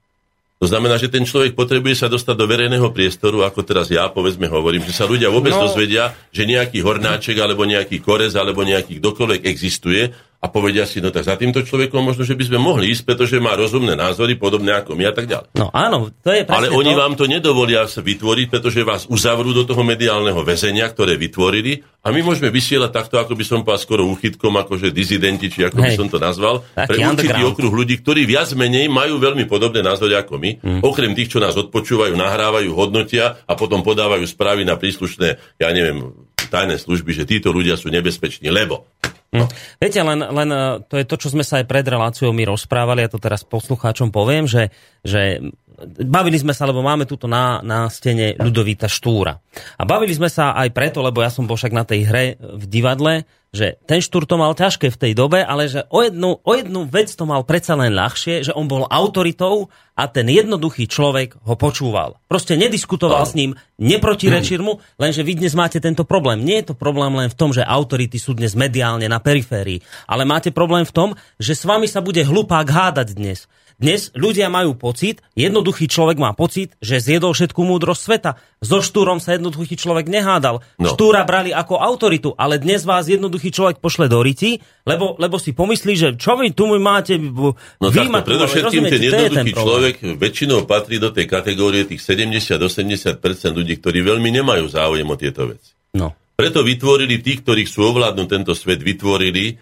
To 0.64 0.72
znamená, 0.72 0.96
že 0.96 1.12
ten 1.12 1.28
človek 1.28 1.60
potrebuje 1.60 2.00
sa 2.00 2.08
dostať 2.08 2.40
do 2.40 2.48
verejného 2.48 2.88
priestoru, 2.96 3.44
ako 3.44 3.68
teraz 3.68 3.92
ja 3.92 4.08
povedzme 4.08 4.48
hovorím, 4.48 4.88
že 4.88 4.96
sa 4.96 5.04
ľudia 5.04 5.28
vôbec 5.28 5.52
no. 5.52 5.68
dozvedia, 5.68 6.16
že 6.32 6.48
nejaký 6.48 6.80
hornáček, 6.80 7.36
alebo 7.36 7.68
nejaký 7.68 8.00
korez, 8.00 8.32
alebo 8.40 8.64
nejaký 8.64 9.04
kdokoľvek 9.04 9.44
existuje 9.44 10.16
a 10.44 10.52
povedia 10.52 10.84
si, 10.84 11.00
no 11.00 11.08
tak 11.08 11.24
za 11.24 11.40
týmto 11.40 11.64
človekom 11.64 12.04
možno, 12.04 12.28
že 12.28 12.36
by 12.36 12.44
sme 12.52 12.60
mohli 12.60 12.92
ísť, 12.92 13.08
pretože 13.08 13.40
má 13.40 13.56
rozumné 13.56 13.96
názory, 13.96 14.36
podobné 14.36 14.76
ako 14.76 15.00
my 15.00 15.08
a 15.08 15.14
tak 15.16 15.32
ďalej. 15.32 15.56
No 15.56 15.72
áno, 15.72 16.12
to 16.20 16.36
je 16.36 16.44
Ale 16.52 16.68
oni 16.68 16.92
to... 16.92 17.00
vám 17.00 17.14
to 17.16 17.26
nedovolia 17.32 17.88
sa 17.88 18.04
vytvoriť, 18.04 18.52
pretože 18.52 18.84
vás 18.84 19.08
uzavrú 19.08 19.56
do 19.56 19.64
toho 19.64 19.88
mediálneho 19.88 20.44
väzenia, 20.44 20.92
ktoré 20.92 21.16
vytvorili 21.16 21.80
a 22.04 22.12
my 22.12 22.20
môžeme 22.20 22.52
vysielať 22.52 22.92
takto, 22.92 23.16
ako 23.24 23.40
by 23.40 23.44
som 23.48 23.64
povedal 23.64 23.80
skoro 23.80 24.04
úchytkom, 24.04 24.52
akože 24.60 24.92
dizidenti, 24.92 25.48
či 25.48 25.64
ako 25.64 25.80
Hej. 25.80 25.86
by 25.88 25.92
som 25.96 26.08
to 26.12 26.20
nazval, 26.20 26.68
Taký 26.76 26.92
pre 26.92 26.98
určitý 27.00 27.42
okruh 27.48 27.72
ľudí, 27.72 28.04
ktorí 28.04 28.28
viac 28.28 28.52
menej 28.60 28.92
majú 28.92 29.24
veľmi 29.24 29.48
podobné 29.48 29.80
názory 29.80 30.20
ako 30.20 30.36
my, 30.36 30.52
mm. 30.60 30.82
okrem 30.84 31.16
tých, 31.16 31.32
čo 31.32 31.40
nás 31.40 31.56
odpočúvajú, 31.56 32.12
nahrávajú, 32.20 32.76
hodnotia 32.76 33.40
a 33.48 33.56
potom 33.56 33.80
podávajú 33.80 34.28
správy 34.28 34.68
na 34.68 34.76
príslušné, 34.76 35.56
ja 35.56 35.72
neviem, 35.72 36.12
tajné 36.52 36.78
služby, 36.78 37.18
že 37.18 37.24
títo 37.26 37.50
ľudia 37.50 37.74
sú 37.80 37.90
nebezpeční, 37.90 38.54
lebo 38.54 38.93
No. 39.34 39.50
Viete, 39.82 40.00
len, 40.06 40.22
len 40.22 40.50
e, 40.54 40.62
to 40.86 40.96
je 41.02 41.06
to, 41.10 41.16
čo 41.18 41.34
sme 41.34 41.42
sa 41.42 41.60
aj 41.60 41.66
pred 41.66 41.82
reláciou 41.82 42.30
my 42.30 42.46
rozprávali, 42.46 43.02
ja 43.02 43.10
to 43.10 43.18
teraz 43.18 43.42
poslucháčom 43.42 44.14
poviem, 44.14 44.46
že, 44.46 44.70
že 45.02 45.42
bavili 45.88 46.38
sme 46.40 46.56
sa, 46.56 46.68
lebo 46.68 46.84
máme 46.84 47.08
túto 47.08 47.30
na, 47.30 47.60
na 47.64 47.88
stene 47.88 48.36
Ľudovita 48.36 48.88
Štúra. 48.90 49.38
A 49.78 49.84
bavili 49.84 50.16
sme 50.16 50.28
sa 50.28 50.56
aj 50.58 50.74
preto, 50.74 51.04
lebo 51.04 51.22
ja 51.22 51.30
som 51.30 51.46
bol 51.46 51.56
však 51.56 51.74
na 51.74 51.86
tej 51.86 52.08
hre 52.10 52.26
v 52.40 52.64
divadle, 52.68 53.28
že 53.54 53.78
ten 53.86 54.02
Štúr 54.02 54.26
to 54.26 54.42
mal 54.42 54.58
ťažké 54.58 54.90
v 54.90 54.98
tej 54.98 55.14
dobe, 55.14 55.46
ale 55.46 55.70
že 55.70 55.86
o 55.94 56.02
jednu, 56.02 56.42
o 56.42 56.52
jednu 56.58 56.90
vec 56.90 57.14
to 57.14 57.30
mal 57.30 57.46
predsa 57.46 57.78
len 57.78 57.94
ľahšie, 57.94 58.50
že 58.50 58.56
on 58.58 58.66
bol 58.66 58.90
autoritou 58.90 59.70
a 59.94 60.10
ten 60.10 60.26
jednoduchý 60.26 60.90
človek 60.90 61.38
ho 61.46 61.54
počúval. 61.54 62.18
Proste 62.26 62.58
nediskutoval 62.58 63.22
s 63.30 63.38
ním, 63.38 63.54
neprotirečil 63.78 64.58
mu, 64.58 64.82
lenže 64.98 65.22
vy 65.22 65.38
dnes 65.38 65.54
máte 65.54 65.78
tento 65.78 66.02
problém. 66.02 66.42
Nie 66.42 66.66
je 66.66 66.74
to 66.74 66.76
problém 66.82 67.14
len 67.14 67.30
v 67.30 67.38
tom, 67.38 67.54
že 67.54 67.62
autority 67.62 68.18
sú 68.18 68.34
dnes 68.34 68.58
mediálne 68.58 69.06
na 69.06 69.22
periférii, 69.22 69.86
ale 70.10 70.26
máte 70.26 70.50
problém 70.50 70.82
v 70.82 70.96
tom, 70.98 71.10
že 71.38 71.54
s 71.54 71.62
vami 71.62 71.86
sa 71.86 72.02
bude 72.02 72.26
hlupák 72.26 72.66
hádať 72.66 73.14
dnes. 73.14 73.46
Dnes 73.84 74.16
ľudia 74.16 74.48
majú 74.48 74.80
pocit, 74.80 75.20
jednoduchý 75.36 75.92
človek 75.92 76.16
má 76.16 76.32
pocit, 76.32 76.72
že 76.80 77.04
zjedol 77.04 77.36
všetku 77.36 77.60
múdrosť 77.68 78.00
sveta. 78.00 78.32
So 78.64 78.80
Štúrom 78.80 79.20
sa 79.20 79.36
jednoduchý 79.36 79.76
človek 79.76 80.08
nehádal. 80.08 80.64
No. 80.80 80.96
Štúra 80.96 81.28
brali 81.28 81.52
ako 81.52 81.84
autoritu, 81.84 82.32
ale 82.40 82.64
dnes 82.64 82.88
vás 82.88 83.12
jednoduchý 83.12 83.52
človek 83.52 83.84
pošle 83.84 84.08
do 84.08 84.24
riti, 84.24 84.64
lebo, 84.88 85.20
lebo 85.20 85.36
si 85.36 85.52
pomyslí, 85.52 85.94
že 86.00 86.08
čo 86.16 86.40
vy 86.40 86.56
tu 86.56 86.72
máte... 86.80 87.20
No 87.20 87.92
takto, 87.92 88.24
predovšetkým 88.24 88.84
ten 88.88 89.02
jednoduchý 89.04 89.52
ten 89.52 89.60
človek 89.60 89.96
väčšinou 90.16 90.64
patrí 90.64 91.04
do 91.04 91.12
tej 91.12 91.28
kategórie 91.28 91.84
tých 91.84 92.00
70-80% 92.00 93.20
ľudí, 93.52 93.84
ktorí 93.84 94.00
veľmi 94.00 94.32
nemajú 94.32 94.64
záujem 94.72 95.08
o 95.12 95.20
tieto 95.20 95.52
veci. 95.52 95.76
No. 96.00 96.16
Preto 96.40 96.64
vytvorili 96.64 97.20
tí, 97.20 97.36
ktorí 97.36 97.68
chcú 97.68 97.92
ovládnuť 97.92 98.28
tento 98.32 98.56
svet, 98.56 98.80
vytvorili 98.80 99.60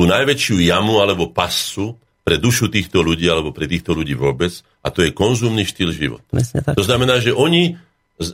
tú 0.00 0.08
najväčšiu 0.08 0.64
jamu 0.64 1.04
alebo 1.04 1.28
pasu, 1.28 1.92
pre 2.22 2.38
dušu 2.38 2.70
týchto 2.70 3.02
ľudí 3.02 3.26
alebo 3.26 3.50
pre 3.50 3.66
týchto 3.66 3.92
ľudí 3.92 4.14
vôbec 4.14 4.54
a 4.82 4.88
to 4.94 5.02
je 5.02 5.10
konzumný 5.10 5.66
štýl 5.66 5.90
života. 5.90 6.30
To 6.78 6.84
znamená, 6.86 7.18
že 7.18 7.34
oni, 7.34 7.74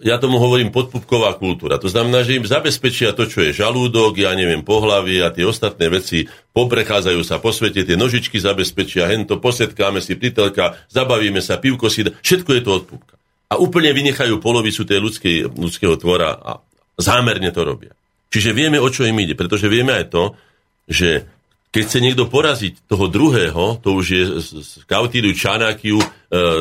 ja 0.05 0.21
tomu 0.21 0.37
hovorím 0.37 0.69
podpupková 0.69 1.41
kultúra, 1.41 1.81
to 1.81 1.89
znamená, 1.89 2.21
že 2.21 2.37
im 2.37 2.45
zabezpečia 2.45 3.17
to, 3.17 3.25
čo 3.25 3.49
je 3.49 3.57
žalúdok, 3.57 4.21
ja 4.21 4.37
neviem, 4.37 4.61
pohlavie 4.61 5.25
a 5.25 5.33
tie 5.33 5.49
ostatné 5.49 5.89
veci, 5.89 6.29
poprechádzajú 6.53 7.21
sa 7.25 7.41
po 7.41 7.49
svete, 7.49 7.89
tie 7.89 7.97
nožičky 7.97 8.37
zabezpečia, 8.37 9.09
hento, 9.09 9.41
posetkáme 9.41 10.05
si 10.05 10.21
pritelka, 10.21 10.77
zabavíme 10.93 11.41
sa, 11.41 11.57
pivko 11.57 11.89
si, 11.89 12.05
všetko 12.05 12.51
je 12.53 12.63
to 12.63 12.71
odpupka. 12.85 13.15
A 13.49 13.57
úplne 13.57 13.97
vynechajú 13.97 14.37
polovicu 14.45 14.85
tej 14.85 15.01
ľudskej, 15.01 15.37
ľudského 15.57 15.97
tvora 15.97 16.37
a 16.37 16.61
zámerne 17.01 17.49
to 17.49 17.65
robia. 17.65 17.97
Čiže 18.29 18.53
vieme, 18.53 18.77
o 18.77 18.89
čo 18.93 19.09
im 19.09 19.17
ide, 19.25 19.33
pretože 19.33 19.73
vieme 19.73 19.97
aj 19.97 20.13
to, 20.13 20.37
že 20.85 21.25
keď 21.69 21.83
chce 21.85 21.99
niekto 22.01 22.25
poraziť 22.33 22.89
toho 22.89 23.13
druhého, 23.13 23.77
to 23.85 23.93
už 23.93 24.07
je 24.09 24.23
z 24.41 24.89
Kautíriu 24.89 25.37
Čanakiu, 25.37 26.01
e, 26.01 26.07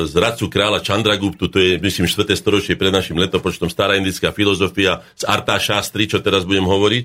z 0.03 0.13
radcu 0.19 0.51
kráľa 0.51 0.83
Chandraguptu, 0.83 1.47
to 1.47 1.57
je, 1.63 1.79
myslím, 1.79 2.11
4. 2.11 2.35
storočie 2.35 2.75
pred 2.75 2.91
našim 2.91 3.15
letopočtom, 3.15 3.71
stará 3.71 3.95
indická 3.95 4.35
filozofia 4.35 4.99
z 5.15 5.23
Arta 5.23 5.55
Shastri, 5.63 6.11
čo 6.11 6.19
teraz 6.19 6.43
budem 6.43 6.67
hovoriť. 6.67 7.03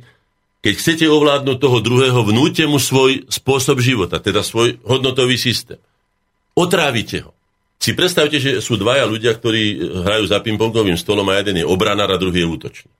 Keď 0.62 0.74
chcete 0.78 1.05
ovládnuť 1.06 1.58
toho 1.62 1.78
druhého, 1.78 2.20
vnúte 2.26 2.66
mu 2.66 2.82
svoj 2.82 3.26
spôsob 3.31 3.78
života, 3.78 4.18
teda 4.18 4.42
svoj 4.42 4.82
hodnotový 4.82 5.39
systém. 5.39 5.78
Otrávite 6.58 7.22
ho. 7.22 7.31
Si 7.82 7.98
predstavte, 7.98 8.39
že 8.39 8.62
sú 8.62 8.78
dvaja 8.78 9.06
ľudia, 9.06 9.34
ktorí 9.34 9.90
hrajú 10.06 10.24
za 10.31 10.39
pingpongovým 10.39 10.94
stolom 10.94 11.26
a 11.31 11.39
jeden 11.42 11.62
je 11.62 11.66
obranár 11.66 12.14
a 12.14 12.18
druhý 12.18 12.47
je 12.47 12.50
útočník. 12.50 12.94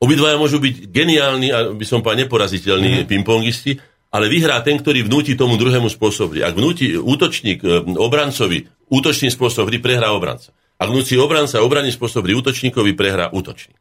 Obidvaja 0.00 0.40
môžu 0.40 0.60
byť 0.60 0.88
geniálni 0.88 1.48
a 1.52 1.72
by 1.76 1.84
som 1.84 2.00
povedal 2.00 2.24
neporaziteľní 2.24 3.04
mm. 3.04 3.08
pingpongisti, 3.08 3.76
ale 4.10 4.26
vyhrá 4.26 4.58
ten, 4.66 4.78
ktorý 4.78 5.06
vnúti 5.06 5.38
tomu 5.38 5.54
druhému 5.54 5.86
spôsob 5.86 6.34
hry. 6.34 6.42
Ak 6.42 6.58
vnúti 6.58 6.98
útočník 6.98 7.62
e, 7.62 7.86
obrancovi 7.94 8.66
útočný 8.90 9.30
spôsob 9.30 9.70
hry, 9.70 9.78
prehrá 9.78 10.10
obranca. 10.10 10.50
Ak 10.76 10.90
vnúti 10.90 11.14
obranca 11.14 11.62
obranný 11.62 11.94
spôsob 11.94 12.26
hry 12.26 12.34
útočníkovi, 12.34 12.98
prehrá 12.98 13.30
útočník. 13.30 13.78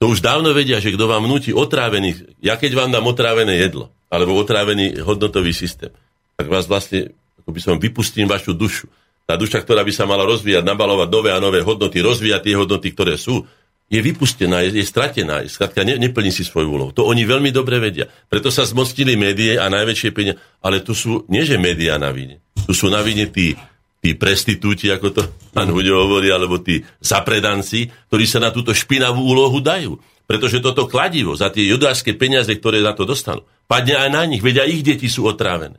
To 0.00 0.08
už 0.08 0.24
dávno 0.24 0.56
vedia, 0.56 0.80
že 0.80 0.96
kto 0.96 1.04
vám 1.04 1.28
vnúti 1.28 1.52
otrávený, 1.52 2.40
ja 2.40 2.56
keď 2.56 2.72
vám 2.72 2.90
dám 2.90 3.04
otrávené 3.04 3.60
jedlo, 3.60 3.92
alebo 4.08 4.32
otrávený 4.40 4.96
hodnotový 5.04 5.52
systém, 5.52 5.92
tak 6.40 6.48
vás 6.48 6.64
vlastne, 6.64 7.12
ako 7.44 7.50
by 7.52 7.60
som 7.60 7.76
vypustím 7.76 8.24
vašu 8.24 8.56
dušu. 8.56 8.88
Tá 9.28 9.36
duša, 9.36 9.60
ktorá 9.60 9.84
by 9.84 9.92
sa 9.92 10.08
mala 10.08 10.24
rozvíjať, 10.24 10.64
nabalovať 10.64 11.08
nové 11.12 11.30
a 11.36 11.38
nové 11.38 11.60
hodnoty, 11.60 12.00
rozvíjať 12.00 12.48
tie 12.48 12.54
hodnoty, 12.56 12.88
ktoré 12.96 13.20
sú, 13.20 13.44
je 13.90 13.98
vypustená, 13.98 14.62
je, 14.62 14.78
je 14.78 14.86
stratená, 14.86 15.42
skladka 15.50 15.82
ne, 15.82 15.98
neplní 15.98 16.30
si 16.30 16.46
svoju 16.46 16.70
úlohu. 16.70 16.90
To 16.94 17.10
oni 17.10 17.26
veľmi 17.26 17.50
dobre 17.50 17.82
vedia. 17.82 18.06
Preto 18.06 18.54
sa 18.54 18.62
zmocnili 18.62 19.18
médiá 19.18 19.66
a 19.66 19.72
najväčšie 19.74 20.10
peniaze. 20.14 20.38
Ale 20.62 20.86
tu 20.86 20.94
sú, 20.94 21.26
nie 21.26 21.42
že 21.42 21.58
médiá 21.58 21.98
na 21.98 22.14
vine, 22.14 22.38
tu 22.54 22.70
sú 22.70 22.86
na 22.86 23.02
vine 23.02 23.26
tí, 23.26 23.58
tí 23.98 24.14
prestitúti, 24.14 24.86
ako 24.94 25.06
to 25.10 25.22
pán 25.50 25.74
Hudio 25.74 26.06
hovorí, 26.06 26.30
alebo 26.30 26.62
tí 26.62 26.78
zapredanci, 27.02 27.90
ktorí 28.06 28.24
sa 28.30 28.38
na 28.38 28.54
túto 28.54 28.70
špinavú 28.70 29.26
úlohu 29.26 29.58
dajú. 29.58 29.98
Pretože 30.30 30.62
toto 30.62 30.86
kladivo 30.86 31.34
za 31.34 31.50
tie 31.50 31.66
judárske 31.66 32.14
peniaze, 32.14 32.54
ktoré 32.54 32.78
na 32.78 32.94
to 32.94 33.02
dostanú, 33.02 33.42
padne 33.66 33.98
aj 33.98 34.10
na 34.14 34.22
nich, 34.30 34.38
vedia 34.38 34.62
ich 34.62 34.86
deti 34.86 35.10
sú 35.10 35.26
otrávené. 35.26 35.74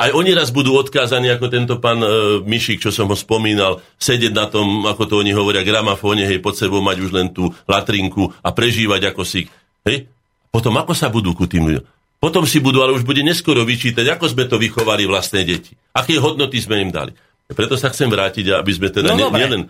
Aj 0.00 0.16
oni 0.16 0.32
raz 0.32 0.48
budú 0.48 0.80
odkázaní, 0.80 1.28
ako 1.28 1.52
tento 1.52 1.76
pán 1.76 2.00
e, 2.00 2.08
Mišik, 2.40 2.80
čo 2.80 2.88
som 2.88 3.12
ho 3.12 3.16
spomínal, 3.16 3.84
sedieť 4.00 4.32
na 4.32 4.48
tom, 4.48 4.88
ako 4.88 5.04
to 5.04 5.14
oni 5.20 5.36
hovoria, 5.36 5.60
gramafóne, 5.60 6.24
hej, 6.24 6.40
pod 6.40 6.56
sebou 6.56 6.80
mať 6.80 7.04
už 7.04 7.10
len 7.12 7.28
tú 7.28 7.52
latrinku 7.68 8.32
a 8.40 8.48
prežívať 8.48 9.12
ako 9.12 9.28
si. 9.28 9.44
Hej? 9.84 10.08
Potom 10.48 10.72
ako 10.80 10.96
sa 10.96 11.12
budú 11.12 11.36
ku 11.36 11.44
tým 11.44 11.68
ľuďom? 11.68 11.84
Potom 12.16 12.48
si 12.48 12.64
budú, 12.64 12.80
ale 12.80 12.96
už 12.96 13.04
bude 13.04 13.20
neskoro 13.20 13.60
vyčítať, 13.64 14.08
ako 14.16 14.24
sme 14.28 14.48
to 14.48 14.56
vychovali 14.56 15.04
vlastné 15.04 15.44
deti. 15.44 15.76
Aké 15.92 16.16
hodnoty 16.16 16.60
sme 16.60 16.80
im 16.80 16.92
dali. 16.92 17.12
Preto 17.50 17.74
sa 17.74 17.90
chcem 17.90 18.06
vrátiť, 18.06 18.54
aby 18.54 18.72
sme 18.72 18.88
teda 18.94 19.12
no, 19.12 19.28
ne, 19.28 19.38
nielen 19.38 19.62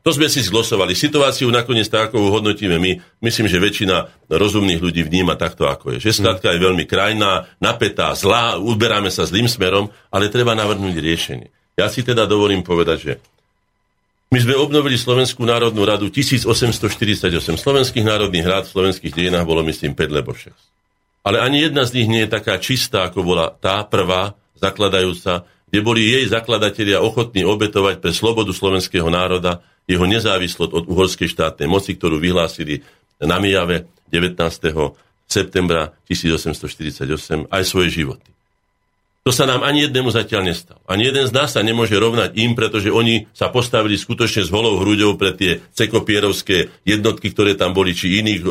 to 0.00 0.10
sme 0.16 0.32
si 0.32 0.40
zglosovali. 0.40 0.96
Situáciu 0.96 1.52
nakoniec 1.52 1.92
tak, 1.92 2.08
ako 2.08 2.32
hodnotíme 2.32 2.80
my, 2.80 3.20
myslím, 3.20 3.52
že 3.52 3.60
väčšina 3.60 4.26
rozumných 4.32 4.80
ľudí 4.80 5.04
vníma 5.04 5.36
takto, 5.36 5.68
ako 5.68 5.92
je. 5.92 6.08
Že 6.08 6.24
skladka 6.24 6.56
je 6.56 6.64
veľmi 6.64 6.88
krajná, 6.88 7.44
napätá, 7.60 8.16
zlá, 8.16 8.56
uberáme 8.56 9.12
sa 9.12 9.28
zlým 9.28 9.44
smerom, 9.44 9.92
ale 10.08 10.32
treba 10.32 10.56
navrhnúť 10.56 10.96
riešenie. 10.96 11.48
Ja 11.76 11.92
si 11.92 12.00
teda 12.00 12.24
dovolím 12.24 12.64
povedať, 12.64 12.98
že 12.98 13.12
my 14.32 14.38
sme 14.40 14.56
obnovili 14.56 14.96
Slovenskú 14.96 15.44
národnú 15.44 15.84
radu 15.84 16.08
1848. 16.08 17.28
Slovenských 17.60 18.04
národných 18.04 18.44
rád 18.48 18.64
v 18.68 18.72
slovenských 18.72 19.12
dejinách 19.12 19.44
bolo, 19.44 19.60
myslím, 19.68 19.92
5 19.92 20.16
lebo 20.16 20.32
6. 20.32 20.52
Ale 21.28 21.44
ani 21.44 21.68
jedna 21.68 21.84
z 21.84 22.00
nich 22.00 22.08
nie 22.08 22.24
je 22.24 22.32
taká 22.32 22.56
čistá, 22.56 23.08
ako 23.08 23.20
bola 23.20 23.52
tá 23.52 23.84
prvá, 23.84 24.32
zakladajúca 24.56 25.44
kde 25.68 25.80
boli 25.84 26.04
jej 26.04 26.24
zakladatelia 26.28 27.04
ochotní 27.04 27.44
obetovať 27.44 28.00
pre 28.00 28.12
slobodu 28.14 28.52
slovenského 28.56 29.08
národa 29.12 29.60
jeho 29.88 30.04
nezávislosť 30.04 30.72
od 30.72 30.84
uhorskej 30.88 31.28
štátnej 31.32 31.68
moci, 31.68 31.96
ktorú 31.96 32.20
vyhlásili 32.20 32.84
na 33.20 33.40
Mijave 33.40 33.88
19. 34.08 34.36
septembra 35.28 35.92
1848 36.08 37.48
aj 37.48 37.62
svoje 37.64 37.88
životy. 37.92 38.37
To 39.26 39.34
sa 39.34 39.44
nám 39.44 39.60
ani 39.60 39.84
jednému 39.84 40.08
zatiaľ 40.08 40.48
nestalo. 40.48 40.80
Ani 40.88 41.04
jeden 41.04 41.28
z 41.28 41.36
nás 41.36 41.52
sa 41.52 41.60
nemôže 41.60 41.92
rovnať 41.92 42.32
im, 42.38 42.56
pretože 42.56 42.88
oni 42.88 43.28
sa 43.36 43.52
postavili 43.52 43.98
skutočne 43.98 44.46
s 44.46 44.48
holou 44.48 44.80
hruďou 44.80 45.20
pre 45.20 45.36
tie 45.36 45.60
cekopierovské 45.76 46.72
jednotky, 46.88 47.34
ktoré 47.34 47.52
tam 47.52 47.76
boli, 47.76 47.92
či 47.92 48.24
iných 48.24 48.40
e, 48.40 48.48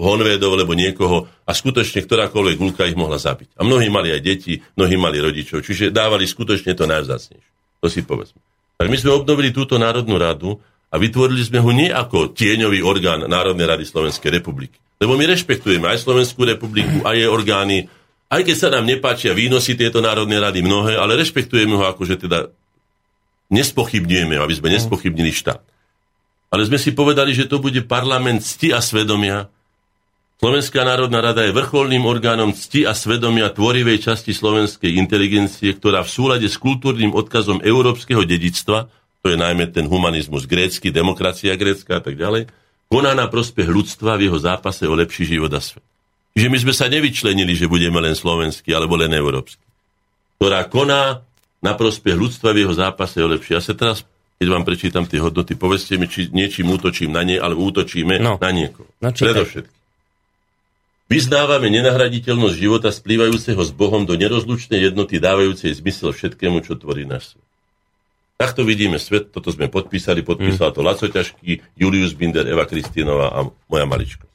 honvédov 0.00 0.56
alebo 0.56 0.72
niekoho 0.72 1.28
a 1.44 1.52
skutočne 1.52 2.08
ktorákoľvek 2.08 2.56
gulka 2.56 2.88
ich 2.88 2.96
mohla 2.96 3.20
zabiť. 3.20 3.58
A 3.60 3.68
mnohí 3.68 3.92
mali 3.92 4.16
aj 4.16 4.22
deti, 4.24 4.64
mnohí 4.80 4.96
mali 4.96 5.20
rodičov, 5.20 5.60
čiže 5.60 5.92
dávali 5.92 6.24
skutočne 6.24 6.72
to 6.72 6.88
najvzácnejšie. 6.88 7.52
To 7.84 7.92
si 7.92 8.00
povedzme. 8.00 8.40
Tak 8.80 8.88
my 8.88 8.96
sme 8.96 9.12
obnovili 9.12 9.52
túto 9.52 9.76
Národnú 9.76 10.16
radu 10.16 10.56
a 10.88 10.96
vytvorili 10.96 11.44
sme 11.44 11.60
ho 11.60 11.68
nie 11.68 11.92
ako 11.92 12.32
tieňový 12.32 12.80
orgán 12.80 13.26
Národnej 13.28 13.66
rady 13.68 13.84
Slovenskej 13.84 14.40
republiky. 14.40 14.80
Lebo 15.04 15.20
my 15.20 15.26
rešpektujeme 15.26 15.90
aj 15.90 16.00
Slovenskú 16.00 16.46
republiku, 16.46 17.04
aj 17.04 17.18
jej 17.18 17.28
orgány, 17.28 17.76
aj 18.30 18.42
keď 18.44 18.56
sa 18.56 18.68
nám 18.72 18.84
nepáčia 18.88 19.36
výnosy 19.36 19.76
tieto 19.76 20.00
Národnej 20.00 20.40
rady 20.40 20.64
mnohé, 20.64 20.96
ale 20.96 21.18
rešpektujeme 21.20 21.76
ho 21.76 21.84
ako, 21.84 22.02
že 22.08 22.16
teda 22.20 22.48
nespochybňujeme, 23.52 24.40
aby 24.40 24.54
sme 24.56 24.72
nespochybnili 24.72 25.30
štát. 25.30 25.60
Ale 26.48 26.62
sme 26.64 26.78
si 26.78 26.94
povedali, 26.94 27.34
že 27.34 27.50
to 27.50 27.58
bude 27.58 27.84
parlament 27.84 28.46
cti 28.46 28.70
a 28.70 28.78
svedomia 28.78 29.50
Slovenská 30.44 30.82
národná 30.82 31.22
rada 31.22 31.46
je 31.46 31.54
vrcholným 31.54 32.02
orgánom 32.04 32.50
cti 32.50 32.82
a 32.82 32.92
svedomia 32.92 33.54
tvorivej 33.54 34.02
časti 34.02 34.34
slovenskej 34.34 34.98
inteligencie, 34.98 35.72
ktorá 35.72 36.02
v 36.02 36.10
súlade 36.10 36.50
s 36.50 36.58
kultúrnym 36.58 37.14
odkazom 37.14 37.62
európskeho 37.62 38.26
dedictva, 38.26 38.90
to 39.22 39.30
je 39.30 39.38
najmä 39.38 39.70
ten 39.70 39.86
humanizmus 39.86 40.44
grécky, 40.44 40.90
demokracia 40.90 41.54
grécka 41.54 41.96
a 41.96 42.02
tak 42.02 42.18
ďalej, 42.18 42.50
koná 42.90 43.14
na 43.14 43.30
prospech 43.30 43.70
ľudstva 43.70 44.18
v 44.18 44.28
jeho 44.28 44.38
zápase 44.42 44.84
o 44.84 44.92
lepší 44.92 45.38
život 45.38 45.54
a 45.54 45.62
svet. 45.62 45.93
Že 46.34 46.46
my 46.50 46.58
sme 46.66 46.74
sa 46.74 46.90
nevyčlenili, 46.90 47.54
že 47.54 47.70
budeme 47.70 48.02
len 48.02 48.18
slovenskí 48.18 48.74
alebo 48.74 48.98
len 48.98 49.14
európsky. 49.14 49.62
Ktorá 50.38 50.66
koná 50.66 51.22
na 51.64 51.72
prospech 51.72 52.18
ľudstva 52.18 52.52
v 52.52 52.66
jeho 52.66 52.74
zápase 52.76 53.22
o 53.22 53.30
lepšie. 53.30 53.56
Ja 53.56 53.62
sa 53.64 53.72
teraz, 53.72 54.04
keď 54.36 54.46
vám 54.52 54.68
prečítam 54.68 55.08
tie 55.08 55.22
hodnoty, 55.22 55.56
povedzte 55.56 55.96
mi, 55.96 56.10
či 56.10 56.28
niečím 56.28 56.68
útočím 56.68 57.14
na 57.14 57.24
ne, 57.24 57.40
ale 57.40 57.56
útočíme 57.56 58.20
no. 58.20 58.36
na 58.36 58.50
niekoho. 58.52 58.84
No, 59.00 59.08
Predovšetkým. 59.14 59.72
Vyznávame 61.04 61.68
nenahraditeľnosť 61.68 62.56
života 62.56 62.88
splývajúceho 62.88 63.60
s 63.60 63.70
Bohom 63.76 64.08
do 64.08 64.16
nerozlučnej 64.16 64.88
jednoty 64.88 65.20
dávajúcej 65.20 65.76
zmysel 65.76 66.16
všetkému, 66.16 66.64
čo 66.64 66.80
tvorí 66.80 67.04
náš 67.04 67.36
svet. 67.36 67.44
Takto 68.34 68.66
vidíme 68.66 68.98
svet, 68.98 69.30
toto 69.30 69.52
sme 69.54 69.70
podpísali, 69.70 70.26
podpísala 70.26 70.74
to 70.74 70.82
Laco 70.82 71.06
Ťažký, 71.06 71.78
Julius 71.78 72.16
Binder, 72.18 72.48
Eva 72.48 72.66
Kristínová 72.66 73.30
a 73.30 73.46
moja 73.46 73.86
maličko. 73.86 74.26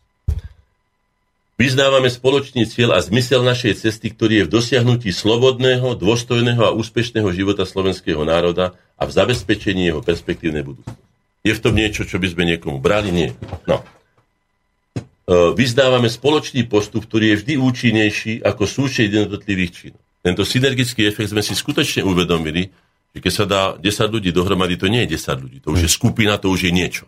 Vyznávame 1.59 2.07
spoločný 2.07 2.63
cieľ 2.71 2.95
a 2.95 3.03
zmysel 3.03 3.43
našej 3.43 3.83
cesty, 3.83 4.15
ktorý 4.15 4.33
je 4.39 4.45
v 4.47 4.53
dosiahnutí 4.63 5.11
slobodného, 5.11 5.91
dôstojného 5.99 6.63
a 6.63 6.71
úspešného 6.71 7.27
života 7.35 7.67
slovenského 7.67 8.23
národa 8.23 8.79
a 8.95 9.03
v 9.03 9.11
zabezpečení 9.11 9.91
jeho 9.91 9.99
perspektívnej 9.99 10.63
budúcnosti. 10.63 11.03
Je 11.43 11.51
v 11.51 11.59
tom 11.59 11.75
niečo, 11.75 12.07
čo 12.07 12.15
by 12.15 12.31
sme 12.31 12.47
niekomu 12.47 12.79
brali? 12.79 13.11
Nie. 13.11 13.35
No. 13.67 13.83
E, 13.83 15.03
vyzdávame 15.51 16.07
spoločný 16.07 16.63
postup, 16.63 17.03
ktorý 17.11 17.35
je 17.35 17.39
vždy 17.43 17.53
účinnejší 17.59 18.33
ako 18.39 18.63
súčet 18.63 19.11
jednotlivých 19.11 19.71
činov. 19.75 19.99
Tento 20.23 20.47
synergický 20.47 21.11
efekt 21.11 21.35
sme 21.35 21.43
si 21.43 21.59
skutočne 21.59 22.07
uvedomili, 22.07 22.71
že 23.11 23.19
keď 23.19 23.33
sa 23.35 23.43
dá 23.43 23.61
10 23.75 23.83
ľudí 24.07 24.31
dohromady, 24.31 24.79
to 24.79 24.87
nie 24.87 25.03
je 25.03 25.19
10 25.19 25.43
ľudí, 25.43 25.57
to 25.59 25.75
už 25.75 25.83
je 25.83 25.91
skupina, 25.91 26.39
to 26.39 26.47
už 26.47 26.67
je 26.67 26.71
niečo. 26.71 27.03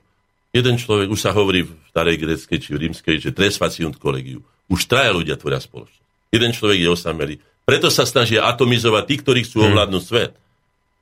Jeden 0.51 0.75
človek, 0.75 1.07
už 1.07 1.19
sa 1.19 1.31
hovorí 1.31 1.63
v 1.63 1.71
starej 1.95 2.19
greckej 2.19 2.59
či 2.59 2.69
v 2.75 2.81
rímskej, 2.87 3.15
že 3.23 3.31
tres 3.31 3.55
faciunt 3.55 3.95
kolegiu. 3.95 4.43
Už 4.67 4.83
traja 4.87 5.15
ľudia 5.15 5.39
tvoria 5.39 5.63
spoločnosť. 5.63 6.31
Jeden 6.31 6.51
človek 6.51 6.79
je 6.79 6.89
osamelý. 6.91 7.35
Preto 7.63 7.87
sa 7.87 8.03
snažia 8.03 8.43
atomizovať 8.43 9.03
tí, 9.07 9.15
ktorí 9.23 9.39
chcú 9.47 9.63
ovládnuť 9.71 10.03
svet. 10.03 10.31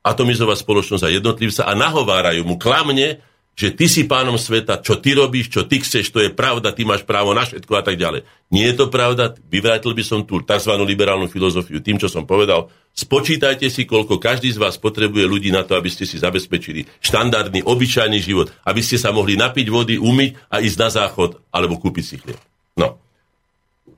Atomizovať 0.06 0.58
spoločnosť 0.62 1.04
a 1.06 1.14
jednotlivca 1.14 1.66
a 1.66 1.74
nahovárajú 1.74 2.46
mu 2.46 2.62
klamne, 2.62 3.22
že 3.60 3.76
ty 3.76 3.92
si 3.92 4.08
pánom 4.08 4.40
sveta, 4.40 4.80
čo 4.80 5.04
ty 5.04 5.12
robíš, 5.12 5.52
čo 5.52 5.68
ty 5.68 5.84
chceš, 5.84 6.16
to 6.16 6.24
je 6.24 6.32
pravda, 6.32 6.72
ty 6.72 6.88
máš 6.88 7.04
právo 7.04 7.36
na 7.36 7.44
všetko 7.44 7.76
a 7.76 7.84
tak 7.84 8.00
ďalej. 8.00 8.24
Nie 8.56 8.72
je 8.72 8.80
to 8.80 8.88
pravda, 8.88 9.36
vyvrátil 9.52 9.92
by 9.92 10.00
som 10.00 10.24
tú 10.24 10.40
tzv. 10.40 10.72
liberálnu 10.80 11.28
filozofiu 11.28 11.84
tým, 11.84 12.00
čo 12.00 12.08
som 12.08 12.24
povedal. 12.24 12.72
Spočítajte 12.96 13.68
si, 13.68 13.84
koľko 13.84 14.16
každý 14.16 14.56
z 14.56 14.64
vás 14.64 14.80
potrebuje 14.80 15.28
ľudí 15.28 15.52
na 15.52 15.68
to, 15.68 15.76
aby 15.76 15.92
ste 15.92 16.08
si 16.08 16.16
zabezpečili 16.16 16.88
štandardný, 17.04 17.68
obyčajný 17.68 18.24
život, 18.24 18.48
aby 18.64 18.80
ste 18.80 18.96
sa 18.96 19.12
mohli 19.12 19.36
napiť 19.36 19.68
vody, 19.68 20.00
umyť 20.00 20.40
a 20.48 20.64
ísť 20.64 20.78
na 20.80 20.90
záchod 20.96 21.44
alebo 21.52 21.76
kúpiť 21.84 22.06
si 22.08 22.16
chlieb. 22.16 22.40
No. 22.80 22.96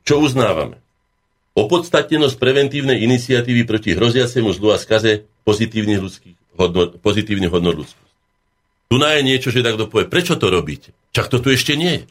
Čo 0.02 0.26
uznávame? 0.26 0.82
Opodstatnenosť 1.54 2.42
preventívnej 2.42 3.06
iniciatívy 3.06 3.70
proti 3.70 3.94
hroziacemu 3.94 4.58
zlu 4.58 4.74
a 4.74 4.82
skaze 4.82 5.30
pozitívnych, 5.46 6.02
ľudských 6.02 6.36
hodnot, 6.58 6.98
pozitívnych 7.06 7.54
hodnot 7.54 7.86
ľudských. 7.86 8.01
Tu 8.92 9.00
na 9.00 9.16
je 9.16 9.24
niečo, 9.24 9.56
že 9.56 9.64
takto 9.64 9.88
povie, 9.88 10.12
prečo 10.12 10.36
to 10.36 10.52
robíte? 10.52 10.92
Čak 11.16 11.32
to 11.32 11.40
tu 11.40 11.48
ešte 11.48 11.80
nie 11.80 12.04
je. 12.04 12.06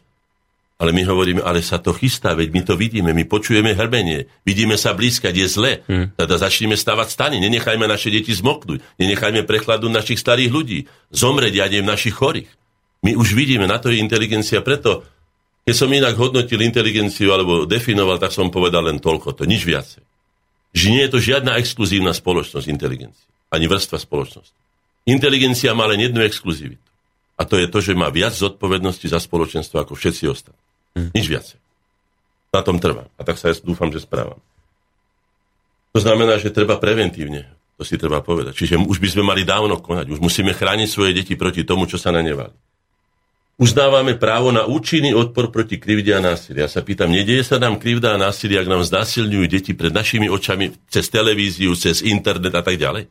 Ale 0.80 0.96
my 0.96 1.04
hovoríme, 1.04 1.44
ale 1.44 1.60
sa 1.60 1.76
to 1.76 1.92
chystá, 1.92 2.32
veď 2.32 2.56
my 2.56 2.60
to 2.64 2.72
vidíme, 2.72 3.12
my 3.12 3.28
počujeme 3.28 3.76
hrbenie, 3.76 4.32
vidíme 4.48 4.80
sa 4.80 4.96
blízkať, 4.96 5.36
je 5.36 5.44
zle. 5.44 5.72
Hmm. 5.84 6.08
Teda 6.16 6.40
začneme 6.40 6.72
stavať 6.72 7.12
stany, 7.12 7.36
nenechajme 7.36 7.84
naše 7.84 8.08
deti 8.08 8.32
zmoknúť, 8.32 8.80
nenechajme 8.96 9.44
prechladnúť 9.44 9.92
našich 9.92 10.16
starých 10.16 10.48
ľudí, 10.48 10.88
zomrieť, 11.12 11.52
ja 11.52 11.68
v 11.68 11.84
našich 11.84 12.16
chorých. 12.16 12.48
My 13.04 13.12
už 13.12 13.36
vidíme, 13.36 13.68
na 13.68 13.76
to 13.76 13.92
je 13.92 14.00
inteligencia, 14.00 14.64
preto 14.64 15.04
keď 15.68 15.76
som 15.76 15.92
inak 15.92 16.16
hodnotil 16.16 16.64
inteligenciu 16.64 17.28
alebo 17.36 17.68
definoval, 17.68 18.16
tak 18.16 18.32
som 18.32 18.48
povedal 18.48 18.88
len 18.88 19.04
toľko, 19.04 19.36
to 19.36 19.44
nič 19.44 19.68
viacej. 19.68 20.00
Že 20.72 20.86
nie 20.96 21.02
je 21.04 21.12
to 21.12 21.20
žiadna 21.20 21.60
exkluzívna 21.60 22.16
spoločnosť 22.16 22.66
inteligencie, 22.72 23.28
ani 23.52 23.68
vrstva 23.68 24.00
spoločnosti. 24.00 24.69
Inteligencia 25.08 25.72
má 25.72 25.88
len 25.88 26.04
jednu 26.04 26.20
exkluzivitu. 26.24 26.82
A 27.40 27.48
to 27.48 27.56
je 27.56 27.66
to, 27.72 27.80
že 27.80 27.96
má 27.96 28.12
viac 28.12 28.36
zodpovednosti 28.36 29.08
za 29.08 29.16
spoločenstvo 29.16 29.80
ako 29.80 29.96
všetci 29.96 30.24
ostatní. 30.28 30.60
Mm. 30.92 31.10
Nič 31.16 31.26
viacej. 31.32 31.58
Na 32.52 32.60
tom 32.60 32.76
trvá. 32.76 33.08
A 33.16 33.24
tak 33.24 33.40
sa 33.40 33.48
ja 33.48 33.56
dúfam, 33.64 33.88
že 33.88 34.04
správam. 34.04 34.36
To 35.96 35.98
znamená, 36.04 36.36
že 36.36 36.52
treba 36.52 36.76
preventívne. 36.76 37.48
To 37.80 37.82
si 37.88 37.96
treba 37.96 38.20
povedať. 38.20 38.60
Čiže 38.60 38.76
už 38.76 39.00
by 39.00 39.08
sme 39.08 39.24
mali 39.24 39.42
dávno 39.48 39.80
konať. 39.80 40.12
Už 40.12 40.20
musíme 40.20 40.52
chrániť 40.52 40.88
svoje 40.90 41.16
deti 41.16 41.32
proti 41.32 41.64
tomu, 41.64 41.88
čo 41.88 41.96
sa 41.96 42.12
na 42.12 42.20
ne 42.20 42.36
valí. 42.36 42.52
Uznávame 43.60 44.16
právo 44.16 44.52
na 44.52 44.64
účinný 44.64 45.12
odpor 45.12 45.52
proti 45.52 45.76
krivde 45.76 46.16
a 46.16 46.20
násilia. 46.20 46.64
Ja 46.64 46.70
sa 46.72 46.80
pýtam, 46.80 47.12
nedieje 47.12 47.44
sa 47.44 47.60
nám 47.60 47.76
krivda 47.76 48.16
a 48.16 48.20
násilie, 48.20 48.56
ak 48.56 48.68
nám 48.68 48.84
znásilňujú 48.88 49.44
deti 49.48 49.76
pred 49.76 49.92
našimi 49.92 50.32
očami 50.32 50.72
cez 50.88 51.12
televíziu, 51.12 51.76
cez 51.76 52.00
internet 52.00 52.56
a 52.56 52.64
tak 52.64 52.80
ďalej? 52.80 53.04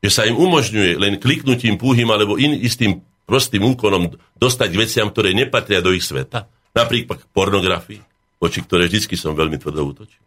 Že 0.00 0.10
sa 0.10 0.24
im 0.24 0.36
umožňuje 0.36 0.96
len 0.96 1.20
kliknutím 1.20 1.76
púhym 1.76 2.08
alebo 2.08 2.40
in, 2.40 2.56
istým 2.56 3.04
prostým 3.28 3.62
úkonom 3.62 4.16
dostať 4.40 4.70
veciam, 4.74 5.06
ktoré 5.12 5.36
nepatria 5.36 5.84
do 5.84 5.92
ich 5.92 6.02
sveta. 6.02 6.48
Napríklad 6.72 7.22
pornografii, 7.30 8.00
voči 8.40 8.58
ktoré 8.64 8.88
vždy 8.88 9.14
som 9.14 9.36
veľmi 9.36 9.60
tvrdo 9.60 9.86
útočil. 9.86 10.22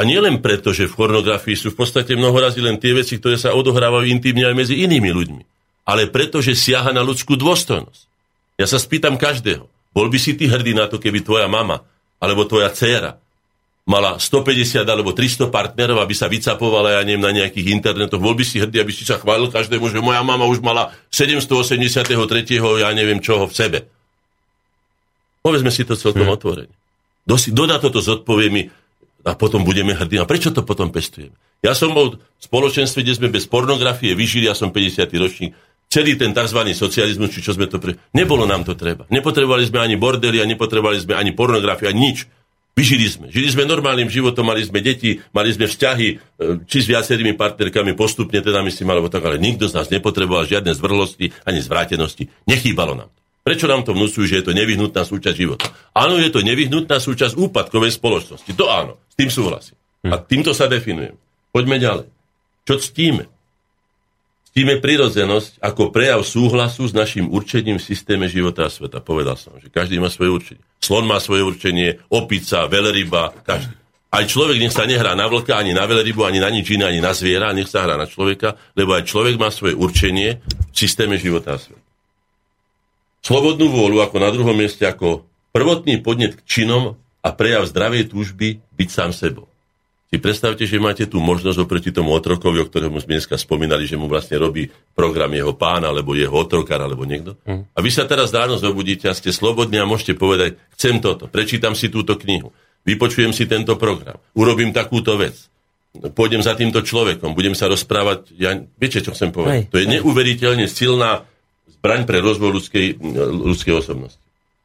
A 0.00 0.06
nie 0.08 0.16
len 0.16 0.40
preto, 0.40 0.72
že 0.72 0.88
v 0.88 0.96
pornografii 0.96 1.52
sú 1.52 1.76
v 1.76 1.84
podstate 1.84 2.16
mnohorazí 2.16 2.64
len 2.64 2.80
tie 2.80 2.96
veci, 2.96 3.20
ktoré 3.20 3.36
sa 3.36 3.52
odohrávajú 3.52 4.08
intimne 4.08 4.48
aj 4.48 4.56
medzi 4.56 4.80
inými 4.80 5.12
ľuďmi. 5.12 5.42
Ale 5.84 6.08
preto, 6.08 6.40
že 6.40 6.56
siaha 6.56 6.94
na 6.94 7.04
ľudskú 7.04 7.36
dôstojnosť. 7.36 8.08
Ja 8.56 8.64
sa 8.64 8.80
spýtam 8.80 9.20
každého, 9.20 9.68
bol 9.92 10.06
by 10.08 10.16
si 10.16 10.38
ty 10.38 10.48
hrdý 10.48 10.72
na 10.72 10.88
to, 10.88 10.96
keby 10.96 11.20
tvoja 11.20 11.50
mama 11.50 11.84
alebo 12.16 12.48
tvoja 12.48 12.72
dcéra 12.72 13.20
mala 13.88 14.20
150 14.20 14.84
alebo 14.84 15.16
300 15.16 15.48
partnerov, 15.48 16.04
aby 16.04 16.14
sa 16.14 16.28
vycapovala, 16.28 17.00
ja 17.00 17.02
neviem, 17.02 17.24
na 17.24 17.32
nejakých 17.32 17.74
internetoch. 17.74 18.20
Bol 18.20 18.36
by 18.36 18.44
si 18.44 18.60
hrdý, 18.60 18.80
aby 18.80 18.92
si 18.92 19.02
sa 19.02 19.18
chválil 19.18 19.48
každému, 19.48 19.88
že 19.88 20.04
moja 20.04 20.20
mama 20.20 20.46
už 20.46 20.60
mala 20.60 20.94
783. 21.10 22.06
ja 22.80 22.88
neviem 22.92 23.18
čoho 23.18 23.48
v 23.48 23.54
sebe. 23.56 23.78
Povedzme 25.40 25.72
si 25.72 25.88
to 25.88 25.96
celkom 25.96 26.28
hmm. 26.28 26.36
otvorene. 26.36 26.74
Dodá 27.52 27.80
toto 27.80 28.04
zodpovie 28.04 28.48
mi 28.52 28.62
a 29.24 29.36
potom 29.36 29.64
budeme 29.64 29.96
hrdí. 29.96 30.20
A 30.20 30.28
prečo 30.28 30.52
to 30.52 30.64
potom 30.64 30.92
pestujeme? 30.92 31.36
Ja 31.60 31.76
som 31.76 31.92
bol 31.92 32.16
v 32.16 32.40
spoločenstve, 32.40 33.04
kde 33.04 33.14
sme 33.16 33.28
bez 33.28 33.44
pornografie 33.44 34.16
vyžili, 34.16 34.48
ja 34.48 34.56
som 34.56 34.72
50. 34.72 35.04
ročník, 35.20 35.52
celý 35.92 36.16
ten 36.16 36.32
tzv. 36.32 36.60
socializmus, 36.72 37.28
či 37.34 37.44
čo 37.44 37.52
sme 37.52 37.68
to 37.68 37.76
pre... 37.76 38.00
Nebolo 38.16 38.48
nám 38.48 38.64
to 38.64 38.72
treba. 38.72 39.04
Nepotrebovali 39.12 39.68
sme 39.68 39.84
ani 39.84 40.00
bordely 40.00 40.40
a 40.40 40.48
nepotrebovali 40.48 40.98
sme 41.04 41.14
ani 41.20 41.36
pornografiu, 41.36 41.92
ani 41.92 42.00
nič. 42.00 42.18
Vyžili 42.74 43.06
sme. 43.10 43.26
Žili 43.28 43.48
sme 43.52 43.68
normálnym 43.68 44.08
životom, 44.08 44.46
mali 44.46 44.64
sme 44.64 44.80
deti, 44.80 45.20
mali 45.34 45.50
sme 45.52 45.68
vzťahy, 45.68 46.08
e, 46.08 46.16
či 46.64 46.78
s 46.80 46.86
viacerými 46.88 47.36
partnerkami 47.36 47.92
postupne, 47.92 48.40
teda 48.40 48.64
myslím, 48.64 48.88
alebo 48.94 49.12
tak, 49.12 49.26
ale 49.26 49.42
nikto 49.42 49.68
z 49.68 49.76
nás 49.76 49.92
nepotreboval 49.92 50.48
žiadne 50.48 50.72
zvrhlosti 50.72 51.34
ani 51.44 51.60
zvrátenosti. 51.60 52.30
Nechýbalo 52.48 52.96
nám. 52.96 53.10
Prečo 53.40 53.66
nám 53.66 53.82
to 53.82 53.96
vnúcujú, 53.96 54.24
že 54.28 54.40
je 54.40 54.46
to 54.46 54.56
nevyhnutná 54.56 55.02
súčasť 55.02 55.36
života? 55.36 55.66
Áno, 55.96 56.20
je 56.20 56.30
to 56.30 56.44
nevyhnutná 56.44 57.00
súčasť 57.00 57.36
úpadkovej 57.40 57.96
spoločnosti. 57.96 58.52
To 58.54 58.68
áno, 58.68 59.00
s 59.10 59.14
tým 59.16 59.28
súhlasím. 59.32 59.76
A 60.06 60.16
týmto 60.20 60.52
sa 60.52 60.68
definujem. 60.68 61.16
Poďme 61.50 61.76
ďalej. 61.80 62.08
Čo 62.68 62.74
ctíme? 62.78 63.26
Ctíme 64.50 64.82
prirodzenosť 64.82 65.62
ako 65.62 65.90
prejav 65.94 66.20
súhlasu 66.22 66.86
s 66.86 66.94
našim 66.94 67.30
určením 67.30 67.78
v 67.78 67.86
systéme 67.86 68.26
života 68.26 68.66
a 68.66 68.72
sveta. 68.72 69.02
Povedal 69.02 69.38
som, 69.38 69.56
že 69.58 69.70
každý 69.70 69.98
má 70.02 70.10
svoje 70.10 70.30
určenie. 70.30 70.64
Slon 70.80 71.04
má 71.04 71.20
svoje 71.20 71.44
určenie, 71.44 72.00
opica, 72.08 72.64
veleryba, 72.66 73.36
každý. 73.44 73.76
Aj 74.10 74.26
človek 74.26 74.58
nech 74.58 74.74
sa 74.74 74.90
nehrá 74.90 75.14
na 75.14 75.30
vlka, 75.30 75.54
ani 75.54 75.70
na 75.70 75.86
velerybu, 75.86 76.26
ani 76.26 76.42
na 76.42 76.50
nič 76.50 76.66
iné, 76.74 76.90
ani 76.90 76.98
na 76.98 77.14
zviera, 77.14 77.54
nech 77.54 77.70
sa 77.70 77.86
hrá 77.86 77.94
na 77.94 78.10
človeka, 78.10 78.58
lebo 78.74 78.98
aj 78.98 79.06
človek 79.06 79.38
má 79.38 79.54
svoje 79.54 79.78
určenie 79.78 80.42
v 80.42 80.74
systéme 80.74 81.14
života 81.14 81.54
a 81.54 81.62
sveta. 81.62 81.84
Slobodnú 83.22 83.70
vôľu 83.70 84.02
ako 84.02 84.16
na 84.18 84.32
druhom 84.32 84.56
mieste 84.56 84.82
ako 84.82 85.28
prvotný 85.52 86.02
podnet 86.02 86.40
k 86.42 86.42
činom 86.42 86.98
a 87.20 87.28
prejav 87.36 87.68
zdravej 87.68 88.10
túžby 88.10 88.58
byť 88.74 88.88
sám 88.88 89.12
sebou 89.12 89.49
si 90.10 90.18
predstavte, 90.18 90.66
že 90.66 90.82
máte 90.82 91.06
tú 91.06 91.22
možnosť 91.22 91.58
oproti 91.62 91.94
tomu 91.94 92.10
otrokovi, 92.10 92.58
o 92.58 92.66
ktorom 92.66 92.98
sme 92.98 93.14
dneska 93.14 93.38
spomínali, 93.38 93.86
že 93.86 93.94
mu 93.94 94.10
vlastne 94.10 94.42
robí 94.42 94.66
program 94.90 95.30
jeho 95.30 95.54
pán, 95.54 95.86
alebo 95.86 96.18
jeho 96.18 96.34
otrokár, 96.34 96.82
alebo 96.82 97.06
niekto. 97.06 97.38
Mm. 97.46 97.70
A 97.70 97.78
vy 97.78 97.90
sa 97.94 98.10
teraz 98.10 98.34
ráno 98.34 98.58
zobudíte 98.58 99.06
a 99.06 99.14
ste 99.14 99.30
slobodní 99.30 99.78
a 99.78 99.86
môžete 99.86 100.18
povedať, 100.18 100.58
chcem 100.74 100.98
toto, 100.98 101.30
prečítam 101.30 101.78
si 101.78 101.86
túto 101.94 102.18
knihu, 102.18 102.50
vypočujem 102.82 103.30
si 103.30 103.46
tento 103.46 103.78
program, 103.78 104.18
urobím 104.34 104.74
takúto 104.74 105.14
vec, 105.14 105.46
pôjdem 105.94 106.42
za 106.42 106.58
týmto 106.58 106.82
človekom, 106.82 107.30
budem 107.38 107.54
sa 107.54 107.70
rozprávať, 107.70 108.34
ja, 108.34 108.58
viete, 108.82 108.98
čo 108.98 109.14
chcem 109.14 109.30
povedať? 109.30 109.54
Hej, 109.54 109.64
to 109.70 109.78
je 109.78 109.86
hej. 109.86 109.92
neuveriteľne 109.94 110.66
silná 110.66 111.22
zbraň 111.78 112.02
pre 112.10 112.18
rozvoj 112.18 112.58
ľudskej, 112.58 112.98
ľudskej 113.46 113.74
osobnosti. 113.78 114.18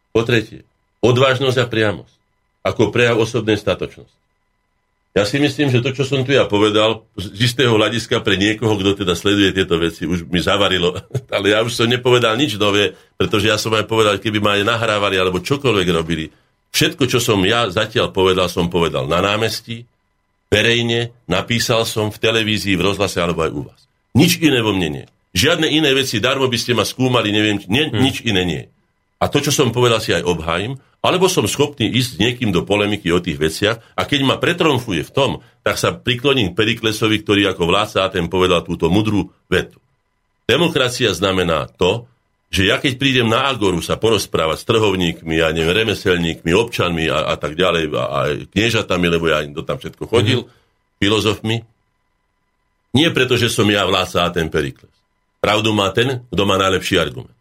Po 0.10 0.26
tretie, 0.26 0.66
odvážnosť 1.06 1.58
a 1.62 1.66
priamosť. 1.70 2.16
ako 2.66 2.90
prejav 2.90 3.22
osobnej 3.22 3.62
statočnosti. 3.62 4.25
Ja 5.16 5.24
si 5.24 5.40
myslím, 5.40 5.72
že 5.72 5.80
to, 5.80 5.96
čo 5.96 6.04
som 6.04 6.28
tu 6.28 6.36
ja 6.36 6.44
povedal, 6.44 7.08
z 7.16 7.40
istého 7.40 7.72
hľadiska 7.72 8.20
pre 8.20 8.36
niekoho, 8.36 8.76
kto 8.76 9.00
teda 9.00 9.16
sleduje 9.16 9.56
tieto 9.56 9.80
veci, 9.80 10.04
už 10.04 10.28
mi 10.28 10.44
zavarilo. 10.44 10.92
Ale 11.36 11.56
ja 11.56 11.64
už 11.64 11.72
som 11.72 11.88
nepovedal 11.88 12.36
nič 12.36 12.60
nové, 12.60 13.00
pretože 13.16 13.48
ja 13.48 13.56
som 13.56 13.72
aj 13.72 13.88
povedal, 13.88 14.20
keby 14.20 14.44
ma 14.44 14.60
aj 14.60 14.68
nahrávali 14.68 15.16
alebo 15.16 15.40
čokoľvek 15.40 15.88
robili. 15.96 16.28
Všetko, 16.76 17.08
čo 17.08 17.24
som 17.24 17.40
ja 17.48 17.72
zatiaľ 17.72 18.12
povedal, 18.12 18.52
som 18.52 18.68
povedal 18.68 19.08
na 19.08 19.24
námestí, 19.24 19.88
verejne, 20.52 21.16
napísal 21.32 21.88
som 21.88 22.12
v 22.12 22.20
televízii, 22.20 22.76
v 22.76 22.92
rozhlase 22.92 23.24
alebo 23.24 23.48
aj 23.48 23.52
u 23.56 23.62
vás. 23.72 23.82
Nič 24.20 24.44
iné 24.44 24.60
vo 24.60 24.76
mne 24.76 24.90
nie. 25.00 25.06
Žiadne 25.32 25.68
iné 25.72 25.96
veci, 25.96 26.20
darmo 26.20 26.52
by 26.52 26.60
ste 26.60 26.76
ma 26.76 26.84
skúmali, 26.84 27.32
neviem, 27.32 27.64
nie, 27.72 27.88
hmm. 27.88 28.04
nič 28.04 28.24
iné 28.28 28.44
nie. 28.44 28.64
A 29.16 29.32
to, 29.32 29.40
čo 29.40 29.52
som 29.52 29.72
povedal, 29.72 30.04
si 30.04 30.12
aj 30.12 30.28
obhájim, 30.28 30.76
alebo 31.00 31.30
som 31.30 31.46
schopný 31.46 31.88
ísť 31.88 32.10
s 32.18 32.20
niekým 32.20 32.50
do 32.50 32.66
polemiky 32.66 33.14
o 33.14 33.22
tých 33.22 33.38
veciach 33.38 33.78
a 33.94 34.02
keď 34.04 34.20
ma 34.26 34.36
pretromfuje 34.42 35.06
v 35.06 35.14
tom, 35.14 35.32
tak 35.62 35.78
sa 35.78 35.94
prikloním 35.94 36.52
k 36.52 36.58
Periklesovi, 36.58 37.22
ktorý 37.22 37.54
ako 37.54 37.64
vládca 37.70 38.10
ten 38.12 38.26
povedal 38.28 38.66
túto 38.66 38.90
mudrú 38.90 39.30
vetu. 39.48 39.78
Demokracia 40.50 41.14
znamená 41.14 41.70
to, 41.70 42.10
že 42.50 42.70
ja 42.70 42.78
keď 42.78 43.02
prídem 43.02 43.28
na 43.30 43.50
Agoru 43.50 43.82
sa 43.82 43.98
porozprávať 43.98 44.62
s 44.62 44.68
trhovníkmi, 44.70 45.34
ja 45.42 45.50
neviem, 45.50 45.86
remeselníkmi, 45.86 46.52
občanmi 46.54 47.10
a, 47.10 47.34
a 47.34 47.36
tak 47.36 47.58
ďalej, 47.58 47.92
a, 47.94 48.04
a 48.06 48.20
kniežatami, 48.50 49.06
lebo 49.10 49.26
ja 49.30 49.42
to 49.50 49.66
tam 49.66 49.78
všetko 49.82 50.06
chodil, 50.06 50.46
mm-hmm. 50.46 51.00
filozofmi, 51.02 51.58
nie 52.96 53.12
preto, 53.12 53.36
že 53.36 53.52
som 53.52 53.68
ja 53.68 53.84
vládca 53.84 54.24
a 54.24 54.30
ten 54.32 54.48
Perikles. 54.48 54.94
Pravdu 55.44 55.76
má 55.76 55.92
ten, 55.92 56.24
kto 56.32 56.42
má 56.48 56.56
najlepší 56.56 56.96
argument. 56.96 57.36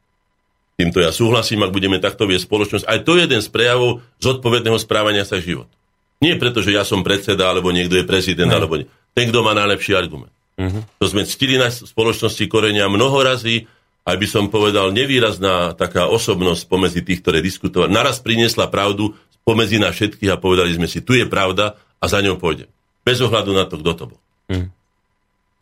Týmto 0.75 0.99
ja 0.99 1.15
súhlasím, 1.15 1.63
ak 1.63 1.71
budeme 1.71 2.03
takto 2.03 2.27
viesť 2.27 2.51
spoločnosť. 2.51 2.85
Aj 2.91 2.99
to 3.07 3.15
je 3.15 3.31
jeden 3.31 3.39
z 3.39 3.49
prejavov 3.49 4.03
zodpovedného 4.19 4.75
správania 4.83 5.23
sa 5.23 5.39
život. 5.39 5.71
Nie 6.19 6.35
preto, 6.35 6.67
že 6.67 6.75
ja 6.75 6.83
som 6.83 7.07
predseda, 7.07 7.51
alebo 7.51 7.71
niekto 7.71 7.95
je 7.95 8.07
prezident, 8.07 8.51
ne. 8.51 8.57
alebo 8.59 8.75
nie. 8.83 8.89
ten, 9.15 9.31
kto 9.31 9.47
má 9.47 9.55
najlepší 9.55 9.95
argument. 9.95 10.35
Uh-huh. 10.59 10.83
To 10.99 11.07
sme 11.07 11.27
ctili 11.27 11.59
na 11.59 11.71
spoločnosti 11.71 12.43
korenia 12.51 12.91
mnoho 12.91 13.23
razy, 13.23 13.71
aj 14.05 14.17
by 14.19 14.27
som 14.27 14.45
povedal, 14.51 14.91
nevýrazná 14.91 15.79
taká 15.79 16.11
osobnosť 16.11 16.67
pomedzi 16.67 17.01
tých, 17.07 17.23
ktoré 17.23 17.39
diskutovali. 17.41 17.95
Naraz 17.95 18.19
priniesla 18.21 18.67
pravdu 18.67 19.15
pomedzi 19.47 19.79
nás 19.79 19.95
všetkých 19.95 20.31
a 20.35 20.41
povedali 20.41 20.75
sme 20.75 20.91
si, 20.91 21.03
tu 21.07 21.15
je 21.15 21.27
pravda 21.27 21.79
a 22.03 22.05
za 22.05 22.19
ňou 22.19 22.37
pôjde. 22.37 22.67
Bez 23.05 23.23
ohľadu 23.23 23.51
na 23.55 23.65
to, 23.69 23.79
kto 23.79 23.93
to 23.95 24.05
bol. 24.11 24.21
Uh-huh. 24.51 24.69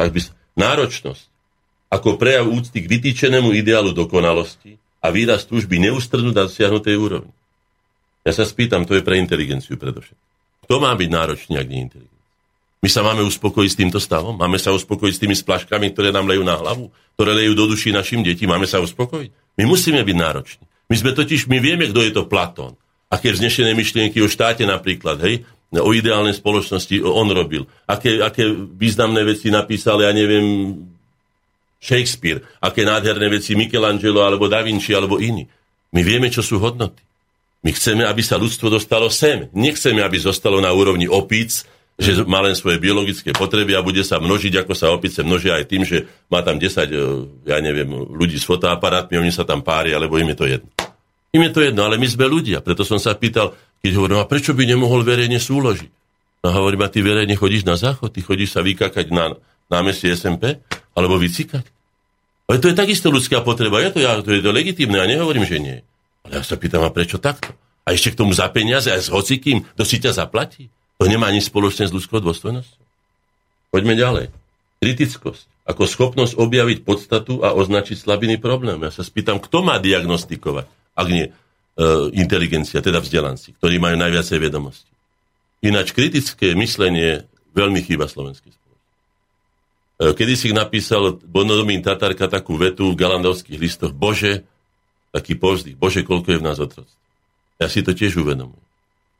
By, 0.00 0.20
náročnosť 0.56 1.24
ako 1.92 2.16
prejav 2.16 2.48
úcty 2.48 2.80
k 2.80 2.88
vytýčenému 2.88 3.52
ideálu 3.52 3.92
dokonalosti 3.92 4.81
a 5.02 5.06
výraz 5.10 5.44
túžby 5.50 5.82
neustrnúť 5.82 6.34
na 6.34 6.46
dosiahnutej 6.46 6.94
úrovni. 6.94 7.34
Ja 8.22 8.30
sa 8.30 8.46
spýtam, 8.46 8.86
to 8.86 8.94
je 8.94 9.02
pre 9.02 9.18
inteligenciu 9.18 9.74
predovšetkým. 9.74 10.30
Kto 10.62 10.78
má 10.78 10.94
byť 10.94 11.10
náročný, 11.10 11.58
ak 11.58 11.66
nie 11.66 11.90
inteligencia? 11.90 12.22
My 12.82 12.88
sa 12.90 13.02
máme 13.06 13.22
uspokojiť 13.26 13.70
s 13.70 13.78
týmto 13.78 13.98
stavom? 14.02 14.34
Máme 14.34 14.58
sa 14.58 14.74
uspokojiť 14.74 15.14
s 15.14 15.22
tými 15.22 15.36
splaškami, 15.38 15.94
ktoré 15.94 16.10
nám 16.10 16.26
lejú 16.26 16.42
na 16.42 16.58
hlavu? 16.58 16.90
Ktoré 17.14 17.34
lejú 17.34 17.54
do 17.54 17.70
duší 17.70 17.94
našim 17.94 18.26
detí? 18.26 18.46
Máme 18.46 18.66
sa 18.66 18.82
uspokojiť? 18.82 19.58
My 19.58 19.70
musíme 19.70 20.02
byť 20.02 20.16
nároční. 20.18 20.64
My 20.90 20.96
sme 20.98 21.10
totiž, 21.14 21.46
my 21.46 21.62
vieme, 21.62 21.86
kto 21.86 22.00
je 22.02 22.10
to 22.10 22.26
Platón. 22.26 22.74
Aké 23.06 23.30
vznešené 23.30 23.70
myšlienky 23.78 24.18
o 24.18 24.26
štáte 24.26 24.66
napríklad, 24.66 25.22
hej? 25.22 25.46
O 25.72 25.94
ideálnej 25.94 26.34
spoločnosti 26.34 27.00
on 27.06 27.30
robil. 27.30 27.70
Aké, 27.86 28.18
aké 28.18 28.50
významné 28.50 29.24
veci 29.24 29.48
napísal, 29.48 30.02
ja 30.02 30.10
neviem, 30.10 30.74
Shakespeare, 31.82 32.46
aké 32.62 32.86
nádherné 32.86 33.26
veci 33.26 33.58
Michelangelo 33.58 34.22
alebo 34.22 34.46
Da 34.46 34.62
Vinci 34.62 34.94
alebo 34.94 35.18
iní. 35.18 35.50
My 35.90 36.06
vieme, 36.06 36.30
čo 36.30 36.40
sú 36.40 36.62
hodnoty. 36.62 37.02
My 37.66 37.74
chceme, 37.74 38.06
aby 38.06 38.22
sa 38.22 38.38
ľudstvo 38.38 38.70
dostalo 38.70 39.10
sem. 39.10 39.50
Nechceme, 39.50 39.98
aby 40.02 40.18
zostalo 40.18 40.62
na 40.62 40.70
úrovni 40.70 41.10
opíc, 41.10 41.66
že 41.98 42.22
má 42.26 42.42
len 42.42 42.56
svoje 42.58 42.82
biologické 42.82 43.30
potreby 43.30 43.76
a 43.76 43.84
bude 43.84 44.02
sa 44.02 44.18
množiť, 44.18 44.64
ako 44.64 44.72
sa 44.74 44.90
opice 44.90 45.22
množia 45.22 45.58
aj 45.58 45.64
tým, 45.68 45.82
že 45.86 46.08
má 46.26 46.42
tam 46.42 46.58
10, 46.58 46.90
e, 46.90 46.96
ja 47.46 47.58
neviem, 47.62 47.86
ľudí 47.90 48.40
s 48.40 48.48
fotoaparátmi, 48.48 49.20
oni 49.20 49.30
sa 49.30 49.46
tam 49.46 49.62
pária, 49.62 49.94
alebo 49.94 50.18
im 50.18 50.32
je 50.32 50.38
to 50.38 50.46
jedno. 50.48 50.70
Im 51.32 51.42
je 51.46 51.52
to 51.54 51.60
jedno, 51.62 51.86
ale 51.86 52.00
my 52.00 52.08
sme 52.08 52.26
ľudia. 52.26 52.64
Preto 52.64 52.82
som 52.82 52.98
sa 52.98 53.14
pýtal, 53.14 53.54
keď 53.84 53.92
hovorím, 53.94 54.18
a 54.20 54.26
prečo 54.26 54.56
by 54.56 54.64
nemohol 54.66 55.06
verejne 55.06 55.38
súložiť? 55.38 55.90
A 56.42 56.50
hovorím, 56.50 56.82
a 56.82 56.90
ty 56.90 56.98
verejne 57.04 57.38
chodíš 57.38 57.62
na 57.62 57.78
záchod, 57.78 58.10
ty 58.10 58.20
chodíš 58.24 58.58
sa 58.58 58.66
vykakať 58.66 59.14
na 59.14 59.38
námestie 59.70 60.10
SMP, 60.18 60.58
alebo 60.92 61.16
vycikať. 61.16 61.64
Ale 62.50 62.60
to 62.60 62.68
je 62.68 62.76
takisto 62.76 63.08
ľudská 63.08 63.40
potreba. 63.40 63.80
Ja 63.80 63.90
to, 63.94 64.02
ja, 64.02 64.20
to 64.20 64.34
je 64.34 64.42
to 64.44 64.52
legitímne, 64.52 64.98
ja 64.98 65.08
nehovorím, 65.08 65.46
že 65.48 65.58
nie. 65.62 65.78
Ale 66.26 66.40
ja 66.40 66.42
sa 66.44 66.58
pýtam, 66.58 66.84
a 66.84 66.92
prečo 66.92 67.16
takto? 67.16 67.54
A 67.82 67.96
ešte 67.96 68.14
k 68.14 68.18
tomu 68.22 68.30
za 68.30 68.46
peniaze, 68.52 68.92
aj 68.92 69.08
s 69.08 69.10
hocikým, 69.10 69.66
kto 69.74 69.82
si 69.82 69.98
ťa 69.98 70.14
zaplatí? 70.14 70.70
To 71.02 71.10
nemá 71.10 71.32
ani 71.32 71.42
spoločné 71.42 71.90
s 71.90 71.94
ľudskou 71.94 72.22
dôstojnosťou. 72.22 72.82
Poďme 73.74 73.94
ďalej. 73.98 74.26
Kritickosť. 74.78 75.50
Ako 75.66 75.86
schopnosť 75.86 76.38
objaviť 76.38 76.78
podstatu 76.82 77.42
a 77.42 77.54
označiť 77.54 77.98
slabiny 77.98 78.38
problému. 78.38 78.86
Ja 78.86 78.92
sa 78.94 79.06
spýtam, 79.06 79.38
kto 79.38 79.62
má 79.62 79.78
diagnostikovať, 79.78 80.66
ak 80.94 81.06
nie 81.10 81.26
e, 81.26 81.32
inteligencia, 82.18 82.82
teda 82.82 82.98
vzdelanci, 82.98 83.54
ktorí 83.58 83.78
majú 83.78 83.98
najviacej 83.98 84.38
vedomosti. 84.42 84.90
Ináč 85.62 85.94
kritické 85.94 86.54
myslenie 86.58 87.26
veľmi 87.54 87.78
chýba 87.82 88.10
slovenskej 88.10 88.61
E, 88.61 88.61
kedy 90.10 90.34
si 90.34 90.48
napísal 90.50 91.22
Bonodomín 91.22 91.78
Tatarka 91.78 92.26
takú 92.26 92.58
vetu 92.58 92.90
v 92.90 92.98
galandovských 92.98 93.58
listoch, 93.60 93.94
Bože, 93.94 94.42
taký 95.14 95.38
povzdych, 95.38 95.78
Bože, 95.78 96.02
koľko 96.02 96.28
je 96.34 96.38
v 96.42 96.46
nás 96.46 96.58
otroctv. 96.58 96.98
Ja 97.62 97.70
si 97.70 97.86
to 97.86 97.94
tiež 97.94 98.18
uvedomujem. 98.18 98.66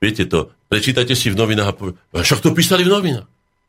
Viete 0.03 0.27
to, 0.27 0.51
prečítate 0.67 1.15
si 1.15 1.31
v 1.31 1.39
novinách 1.39 1.69
a 1.71 1.75
poviete, 1.79 2.03
a 2.11 2.27
však 2.27 2.43
to 2.43 2.51
písali 2.51 2.83
v 2.83 2.91
novinách. 2.91 3.29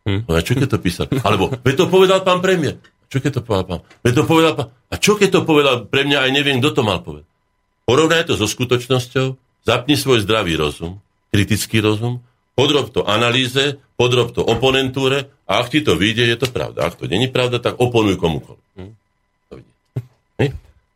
Hm? 0.09 0.21
A 0.25 0.41
čo 0.41 0.57
keď 0.57 0.67
to 0.73 0.79
písali? 0.81 1.13
Alebo, 1.21 1.53
veď 1.61 1.75
to 1.77 1.85
povedal 1.93 2.25
pán 2.25 2.41
premiér. 2.41 2.81
Čo 3.13 3.21
keď 3.21 3.31
to 3.37 3.41
povedal 3.45 3.65
pán? 3.69 3.81
Veď 4.01 4.13
to 4.17 4.23
povedal 4.25 4.53
pán. 4.57 4.69
A 4.89 4.95
čo 4.97 5.13
keď 5.13 5.29
to 5.29 5.41
povedal 5.45 5.75
pre 5.85 6.01
mňa, 6.09 6.25
aj 6.25 6.31
neviem, 6.33 6.57
kto 6.57 6.73
to 6.73 6.81
mal 6.81 7.05
povedať. 7.05 7.29
Porovnaj 7.85 8.25
to 8.25 8.33
so 8.33 8.49
skutočnosťou, 8.49 9.37
zapni 9.69 9.93
svoj 9.93 10.25
zdravý 10.25 10.57
rozum, 10.57 10.97
kritický 11.29 11.77
rozum 11.83 12.25
podrob 12.53 12.93
to 12.93 13.01
analýze, 13.05 13.77
podrob 14.03 14.35
to 14.35 14.43
oponentúre 14.43 15.31
a 15.47 15.63
ak 15.63 15.71
ti 15.71 15.79
to 15.79 15.95
vyjde, 15.95 16.27
je 16.27 16.37
to 16.43 16.51
pravda. 16.51 16.91
Ak 16.91 16.99
to 16.99 17.07
není 17.07 17.31
pravda, 17.31 17.63
tak 17.63 17.79
oponuj 17.79 18.19
komukoľvek. 18.19 18.67
Hm? 18.75 18.91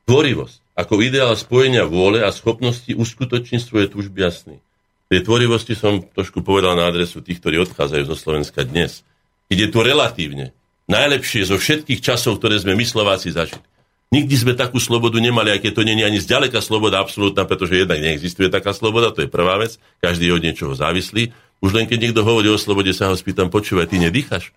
Tvorivosť 0.07 0.67
ako 0.77 1.01
ideál 1.01 1.33
spojenia 1.33 1.89
vôle 1.89 2.21
a 2.21 2.29
schopnosti 2.29 2.93
uskutočniť 2.93 3.61
svoje 3.65 3.89
túžby 3.89 4.21
jasný. 4.21 4.61
Tej 5.09 5.25
tvorivosti 5.25 5.73
som 5.73 6.05
trošku 6.05 6.45
povedal 6.45 6.77
na 6.77 6.85
adresu 6.85 7.25
tých, 7.25 7.41
ktorí 7.41 7.63
odchádzajú 7.65 8.03
zo 8.11 8.15
Slovenska 8.15 8.61
dnes. 8.61 9.01
Ide 9.49 9.73
tu 9.73 9.81
relatívne. 9.81 10.53
Najlepšie 10.85 11.49
zo 11.49 11.57
všetkých 11.57 11.99
časov, 11.99 12.37
ktoré 12.37 12.61
sme 12.61 12.77
my 12.77 12.85
Slováci 12.85 13.33
zažili. 13.33 13.63
Nikdy 14.07 14.35
sme 14.39 14.53
takú 14.55 14.79
slobodu 14.79 15.19
nemali, 15.19 15.51
aj 15.51 15.67
keď 15.67 15.71
to 15.75 15.83
nie 15.83 15.99
je 15.99 16.07
ani 16.07 16.19
zďaleka 16.23 16.63
sloboda 16.63 17.03
absolútna, 17.03 17.43
pretože 17.43 17.75
jednak 17.75 17.99
neexistuje 17.99 18.47
taká 18.47 18.71
sloboda, 18.71 19.11
to 19.11 19.27
je 19.27 19.27
prvá 19.27 19.59
vec, 19.59 19.75
každý 19.99 20.31
je 20.31 20.35
od 20.39 20.43
niečoho 20.47 20.73
závislý. 20.77 21.35
Už 21.61 21.73
len 21.73 21.89
keď 21.89 22.09
niekto 22.09 22.21
hovorí 22.21 22.47
o 22.53 22.57
slobode, 22.59 22.93
sa 22.93 23.09
ho 23.09 23.15
spýtam, 23.17 23.49
počúvaj, 23.49 23.89
ty 23.89 23.97
nedýchaš? 23.97 24.53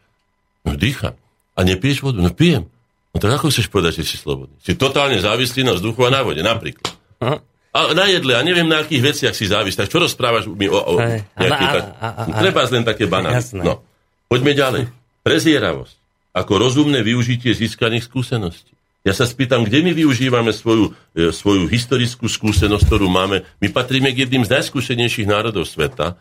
No 0.64 0.76
dýcham. 0.76 1.16
A 1.56 1.60
nepiješ 1.64 2.04
vodu? 2.04 2.20
No 2.20 2.28
pijem. 2.32 2.68
No 3.10 3.18
tak 3.18 3.40
ako 3.40 3.50
chceš 3.50 3.72
povedať, 3.72 4.04
že 4.04 4.14
si 4.14 4.16
slobodný? 4.20 4.54
Si 4.62 4.76
totálne 4.76 5.18
závislý 5.18 5.66
na 5.66 5.74
vzduchu 5.74 6.06
a 6.06 6.10
na 6.12 6.20
vode, 6.22 6.44
napríklad. 6.44 6.92
Aha. 7.20 7.42
A 7.70 7.94
na 7.94 8.10
jedle, 8.10 8.34
a 8.34 8.42
neviem 8.42 8.66
na 8.66 8.82
akých 8.82 9.14
veciach 9.14 9.34
si 9.34 9.46
závislý. 9.46 9.86
Tak 9.86 9.90
čo 9.94 10.02
rozprávaš 10.02 10.50
mi 10.50 10.66
o, 10.66 10.74
o 10.74 10.98
nejaké, 10.98 11.78
a, 12.02 12.26
Treba 12.42 12.66
len 12.66 12.82
také 12.82 13.06
banány. 13.06 13.62
No. 13.62 13.86
Poďme 14.26 14.58
ďalej. 14.58 14.82
Prezieravosť. 15.22 15.94
Ako 16.34 16.52
rozumné 16.58 17.02
využitie 17.02 17.54
získaných 17.54 18.06
skúseností. 18.06 18.74
Ja 19.00 19.16
sa 19.16 19.24
spýtam, 19.24 19.64
kde 19.64 19.80
my 19.80 19.96
využívame 19.96 20.52
svoju, 20.52 20.92
e, 21.16 21.32
svoju 21.32 21.70
historickú 21.70 22.28
skúsenosť, 22.28 22.84
ktorú 22.84 23.08
máme. 23.08 23.48
My 23.62 23.72
patríme 23.72 24.12
k 24.12 24.28
jedným 24.28 24.44
z 24.44 24.60
najskúsenejších 24.60 25.24
národov 25.24 25.64
sveta 25.64 26.20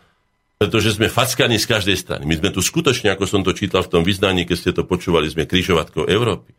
pretože 0.60 1.00
sme 1.00 1.08
fackaní 1.08 1.56
z 1.56 1.72
každej 1.72 1.96
strany. 1.96 2.28
My 2.28 2.36
sme 2.36 2.52
tu 2.52 2.60
skutočne, 2.60 3.16
ako 3.16 3.24
som 3.24 3.42
to 3.48 3.56
čítal 3.56 3.80
v 3.80 3.92
tom 3.96 4.04
vyznaní, 4.04 4.44
keď 4.44 4.58
ste 4.60 4.72
to 4.76 4.84
počúvali, 4.84 5.32
sme 5.32 5.48
križovatkou 5.48 6.12
Európy. 6.12 6.52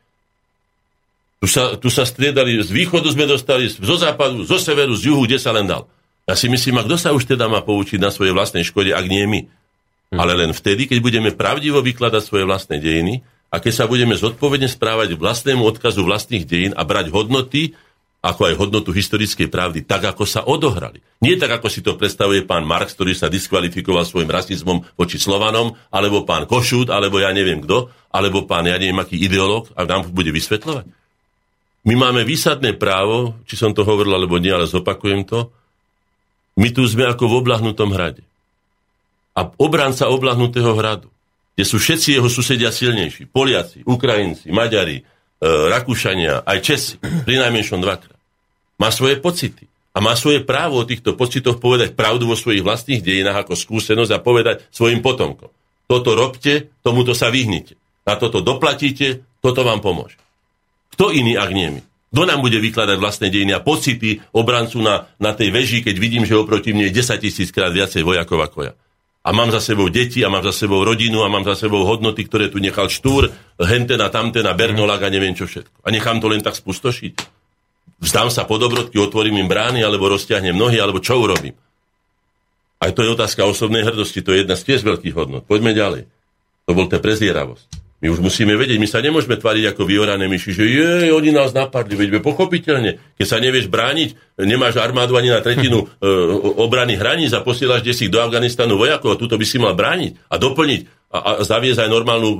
Tu 1.40 1.46
sa, 1.48 1.76
tu 1.76 1.92
sa 1.92 2.08
striedali, 2.08 2.56
z 2.64 2.72
východu 2.72 3.04
sme 3.12 3.28
dostali, 3.28 3.68
zo 3.68 3.96
západu, 4.00 4.48
zo 4.48 4.56
severu, 4.56 4.96
z 4.96 5.12
juhu, 5.12 5.28
kde 5.28 5.36
sa 5.36 5.52
len 5.52 5.68
dal. 5.68 5.84
Ja 6.24 6.32
si 6.32 6.48
myslím, 6.48 6.80
a 6.80 6.84
kto 6.88 6.96
sa 6.96 7.12
už 7.12 7.28
teda 7.28 7.44
má 7.48 7.60
poučiť 7.60 8.00
na 8.00 8.08
svojej 8.08 8.32
vlastnej 8.32 8.64
škode, 8.64 8.88
ak 8.96 9.04
nie 9.04 9.24
my. 9.28 9.40
Hm. 9.44 10.18
Ale 10.20 10.32
len 10.32 10.50
vtedy, 10.56 10.88
keď 10.88 10.98
budeme 11.04 11.30
pravdivo 11.36 11.84
vykladať 11.84 12.22
svoje 12.24 12.48
vlastné 12.48 12.80
dejiny 12.80 13.20
a 13.52 13.60
keď 13.60 13.72
sa 13.72 13.84
budeme 13.84 14.16
zodpovedne 14.16 14.68
správať 14.68 15.20
vlastnému 15.20 15.60
odkazu 15.76 16.00
vlastných 16.08 16.48
dejín 16.48 16.72
a 16.72 16.88
brať 16.88 17.12
hodnoty, 17.12 17.76
ako 18.20 18.52
aj 18.52 18.54
hodnotu 18.60 18.92
historickej 18.92 19.48
pravdy, 19.48 19.88
tak 19.88 20.04
ako 20.12 20.28
sa 20.28 20.44
odohrali. 20.44 21.00
Nie 21.24 21.40
tak, 21.40 21.56
ako 21.56 21.72
si 21.72 21.80
to 21.80 21.96
predstavuje 21.96 22.44
pán 22.44 22.68
Marx, 22.68 22.92
ktorý 22.92 23.16
sa 23.16 23.32
diskvalifikoval 23.32 24.04
svojim 24.04 24.28
rasizmom 24.28 24.84
voči 24.92 25.16
Slovanom, 25.16 25.72
alebo 25.88 26.28
pán 26.28 26.44
Košút, 26.44 26.92
alebo 26.92 27.16
ja 27.16 27.32
neviem 27.32 27.64
kto, 27.64 27.88
alebo 28.12 28.44
pán, 28.44 28.68
ja 28.68 28.76
neviem 28.76 29.00
aký 29.00 29.16
ideológ, 29.16 29.72
a 29.72 29.88
nám 29.88 30.12
bude 30.12 30.28
vysvetľovať. 30.36 30.84
My 31.88 31.94
máme 31.96 32.28
výsadné 32.28 32.76
právo, 32.76 33.40
či 33.48 33.56
som 33.56 33.72
to 33.72 33.88
hovoril, 33.88 34.12
alebo 34.12 34.36
nie, 34.36 34.52
ale 34.52 34.68
zopakujem 34.68 35.24
to, 35.24 35.48
my 36.60 36.68
tu 36.76 36.84
sme 36.84 37.08
ako 37.08 37.24
v 37.24 37.36
oblahnutom 37.40 37.88
hrade. 37.96 38.20
a 39.36 39.48
obranca 39.56 40.10
oblahnutého 40.10 40.74
hradu, 40.74 41.08
kde 41.54 41.64
sú 41.64 41.78
všetci 41.78 42.18
jeho 42.18 42.28
susedia 42.28 42.74
silnejší, 42.74 43.30
Poliaci, 43.30 43.86
Ukrajinci, 43.86 44.50
Maďari, 44.50 45.06
Rakúšania, 45.40 46.44
aj 46.44 46.58
Česi, 46.60 46.94
pri 47.00 47.40
najmenšom 47.40 47.80
dvakrát. 47.80 48.20
Má 48.76 48.92
svoje 48.92 49.16
pocity 49.16 49.64
a 49.96 49.98
má 50.04 50.12
svoje 50.12 50.44
právo 50.44 50.80
o 50.80 50.88
týchto 50.88 51.16
pocitoch 51.16 51.56
povedať 51.56 51.96
pravdu 51.96 52.28
vo 52.28 52.36
svojich 52.36 52.60
vlastných 52.60 53.00
dejinách 53.00 53.48
ako 53.48 53.56
skúsenosť 53.56 54.12
a 54.12 54.22
povedať 54.22 54.68
svojim 54.68 55.00
potomkom. 55.00 55.48
Toto 55.88 56.14
robte, 56.14 56.70
tomuto 56.84 57.16
sa 57.16 57.32
vyhnite. 57.32 57.74
Na 58.04 58.14
toto 58.20 58.44
doplatíte, 58.44 59.24
toto 59.40 59.64
vám 59.64 59.80
pomôže. 59.80 60.20
Kto 60.94 61.10
iný, 61.10 61.34
ak 61.34 61.50
nie 61.50 61.68
my? 61.72 61.80
Kto 62.10 62.22
nám 62.26 62.42
bude 62.42 62.58
vykladať 62.58 62.98
vlastné 62.98 63.26
dejiny 63.30 63.54
a 63.54 63.64
pocity 63.64 64.18
obrancu 64.34 64.82
na, 64.82 65.08
na 65.22 65.30
tej 65.32 65.54
veži, 65.54 65.78
keď 65.80 65.94
vidím, 65.96 66.26
že 66.26 66.36
oproti 66.36 66.74
mne 66.74 66.90
je 66.90 67.00
10 67.00 67.22
tisíc 67.22 67.48
krát 67.54 67.70
viacej 67.70 68.02
vojakov 68.02 68.38
ako 68.44 68.58
ja. 68.66 68.72
A 69.20 69.36
mám 69.36 69.52
za 69.52 69.60
sebou 69.60 69.92
deti, 69.92 70.24
a 70.24 70.32
mám 70.32 70.40
za 70.40 70.52
sebou 70.52 70.80
rodinu, 70.80 71.20
a 71.20 71.28
mám 71.28 71.44
za 71.44 71.52
sebou 71.52 71.84
hodnoty, 71.84 72.24
ktoré 72.24 72.48
tu 72.48 72.56
nechal 72.56 72.88
Štúr, 72.88 73.28
Henten 73.60 74.00
a 74.00 74.08
Tamten 74.08 74.48
a 74.48 74.56
Bernolak 74.56 75.04
a 75.04 75.12
neviem 75.12 75.36
čo 75.36 75.44
všetko. 75.44 75.84
A 75.84 75.92
nechám 75.92 76.24
to 76.24 76.32
len 76.32 76.40
tak 76.40 76.56
spustošiť. 76.56 77.12
Vzdám 78.00 78.32
sa 78.32 78.48
po 78.48 78.56
dobrodky, 78.56 78.96
otvorím 78.96 79.44
im 79.44 79.48
brány, 79.48 79.84
alebo 79.84 80.08
rozťahnem 80.08 80.56
nohy, 80.56 80.80
alebo 80.80 81.04
čo 81.04 81.20
urobím. 81.20 81.52
Aj 82.80 82.96
to 82.96 83.04
je 83.04 83.12
otázka 83.12 83.44
osobnej 83.44 83.84
hrdosti, 83.84 84.24
to 84.24 84.32
je 84.32 84.40
jedna 84.40 84.56
z 84.56 84.72
tiež 84.72 84.88
veľkých 84.88 85.12
hodnot. 85.12 85.44
Poďme 85.44 85.76
ďalej. 85.76 86.08
To 86.64 86.72
bol 86.72 86.88
tá 86.88 86.96
prezieravosť. 86.96 87.79
My 88.00 88.08
už 88.08 88.24
musíme 88.24 88.56
vedieť, 88.56 88.80
my 88.80 88.88
sa 88.88 89.04
nemôžeme 89.04 89.36
tvariť 89.36 89.76
ako 89.76 89.84
vyorané 89.84 90.24
myši, 90.24 90.56
že 90.56 90.64
je, 90.64 90.92
oni 91.12 91.36
nás 91.36 91.52
napadli, 91.52 92.00
veď 92.00 92.24
pochopiteľne. 92.24 92.96
Keď 93.20 93.26
sa 93.28 93.36
nevieš 93.36 93.68
brániť, 93.68 94.40
nemáš 94.40 94.80
armádu 94.80 95.20
ani 95.20 95.28
na 95.28 95.44
tretinu 95.44 95.84
e, 95.84 96.08
obrany 96.56 96.96
hraníc 96.96 97.36
a 97.36 97.44
posielaš 97.44 97.84
si 97.92 98.08
do 98.08 98.24
Afganistanu 98.24 98.80
vojakov 98.80 99.14
a 99.14 99.20
túto 99.20 99.36
by 99.36 99.44
si 99.44 99.60
mal 99.60 99.76
brániť 99.76 100.16
a 100.32 100.40
doplniť 100.40 100.80
a, 101.12 101.18
a 101.18 101.30
zaviesť 101.44 101.84
aj 101.84 101.90
normálnu 101.92 102.30
e, 102.32 102.38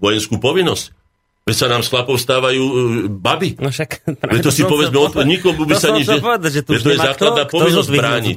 vojenskú 0.00 0.40
povinnosť. 0.40 1.04
Veď 1.44 1.56
sa 1.60 1.68
nám 1.68 1.84
s 1.84 1.92
chlapov 1.92 2.16
stávajú 2.16 2.64
uh, 2.64 2.78
baby. 3.12 3.60
No 3.60 3.68
však... 3.68 4.08
Veď 4.32 4.40
to, 4.40 4.48
si 4.48 4.64
povedzme, 4.64 4.96
od... 4.96 5.12
nikomu 5.28 5.68
by 5.68 5.76
sa 5.76 5.92
nič... 5.92 6.08
Povedať, 6.08 6.50
že 6.56 6.60
tu 6.64 6.72
to 6.80 6.88
je 6.88 6.96
základná 6.96 7.44
povinnosť 7.44 7.90
brániť. 7.92 8.34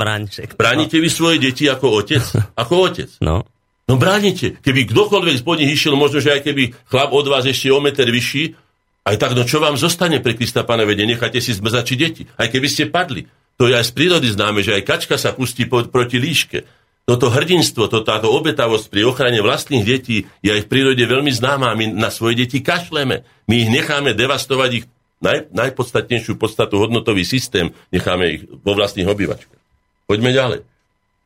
Bránite 0.59 0.99
vy 0.99 1.07
svoje 1.07 1.39
deti 1.39 1.71
ako 1.71 2.03
otec? 2.03 2.19
Ako 2.59 2.91
otec. 2.91 3.07
No. 3.23 3.47
No 3.87 3.95
bránite. 3.95 4.59
Keby 4.59 4.91
kdokoľvek 4.91 5.35
z 5.39 5.43
nich 5.63 5.71
išiel, 5.79 5.95
možno, 5.95 6.19
že 6.19 6.35
aj 6.35 6.43
keby 6.43 6.75
chlap 6.91 7.15
od 7.15 7.27
vás 7.31 7.47
ešte 7.47 7.71
o 7.71 7.79
meter 7.79 8.11
vyšší, 8.11 8.67
aj 9.07 9.15
tak, 9.15 9.31
no 9.39 9.47
čo 9.47 9.63
vám 9.63 9.79
zostane 9.79 10.19
pre 10.19 10.35
Krista 10.35 10.67
Pane 10.67 10.83
vede? 10.83 11.07
Necháte 11.07 11.39
si 11.39 11.55
zmrzači 11.55 11.95
deti. 11.95 12.27
Aj 12.35 12.51
keby 12.51 12.67
ste 12.67 12.91
padli. 12.91 13.23
To 13.55 13.71
je 13.71 13.79
aj 13.79 13.87
z 13.87 13.95
prírody 13.95 14.27
známe, 14.27 14.59
že 14.59 14.75
aj 14.75 14.83
kačka 14.83 15.15
sa 15.15 15.31
pustí 15.31 15.63
po, 15.63 15.87
proti 15.87 16.19
líške. 16.19 16.67
Toto 17.07 17.31
hrdinstvo, 17.31 17.87
to, 17.87 18.03
táto 18.03 18.27
obetavosť 18.35 18.91
pri 18.91 19.07
ochrane 19.07 19.39
vlastných 19.39 19.87
detí 19.87 20.27
je 20.43 20.51
aj 20.51 20.67
v 20.67 20.69
prírode 20.69 20.99
veľmi 21.07 21.31
známa. 21.31 21.71
My 21.71 21.87
na 21.87 22.11
svoje 22.11 22.43
deti 22.43 22.59
kašleme. 22.59 23.23
My 23.47 23.55
ich 23.55 23.71
necháme 23.71 24.11
devastovať 24.11 24.83
ich 24.83 24.85
naj, 25.23 25.55
najpodstatnejšiu 25.55 26.35
podstatu, 26.35 26.75
hodnotový 26.75 27.23
systém, 27.23 27.71
necháme 27.95 28.25
ich 28.27 28.41
vo 28.45 28.75
vlastných 28.75 29.07
obyvačkách. 29.07 29.61
Poďme 30.03 30.35
ďalej. 30.35 30.59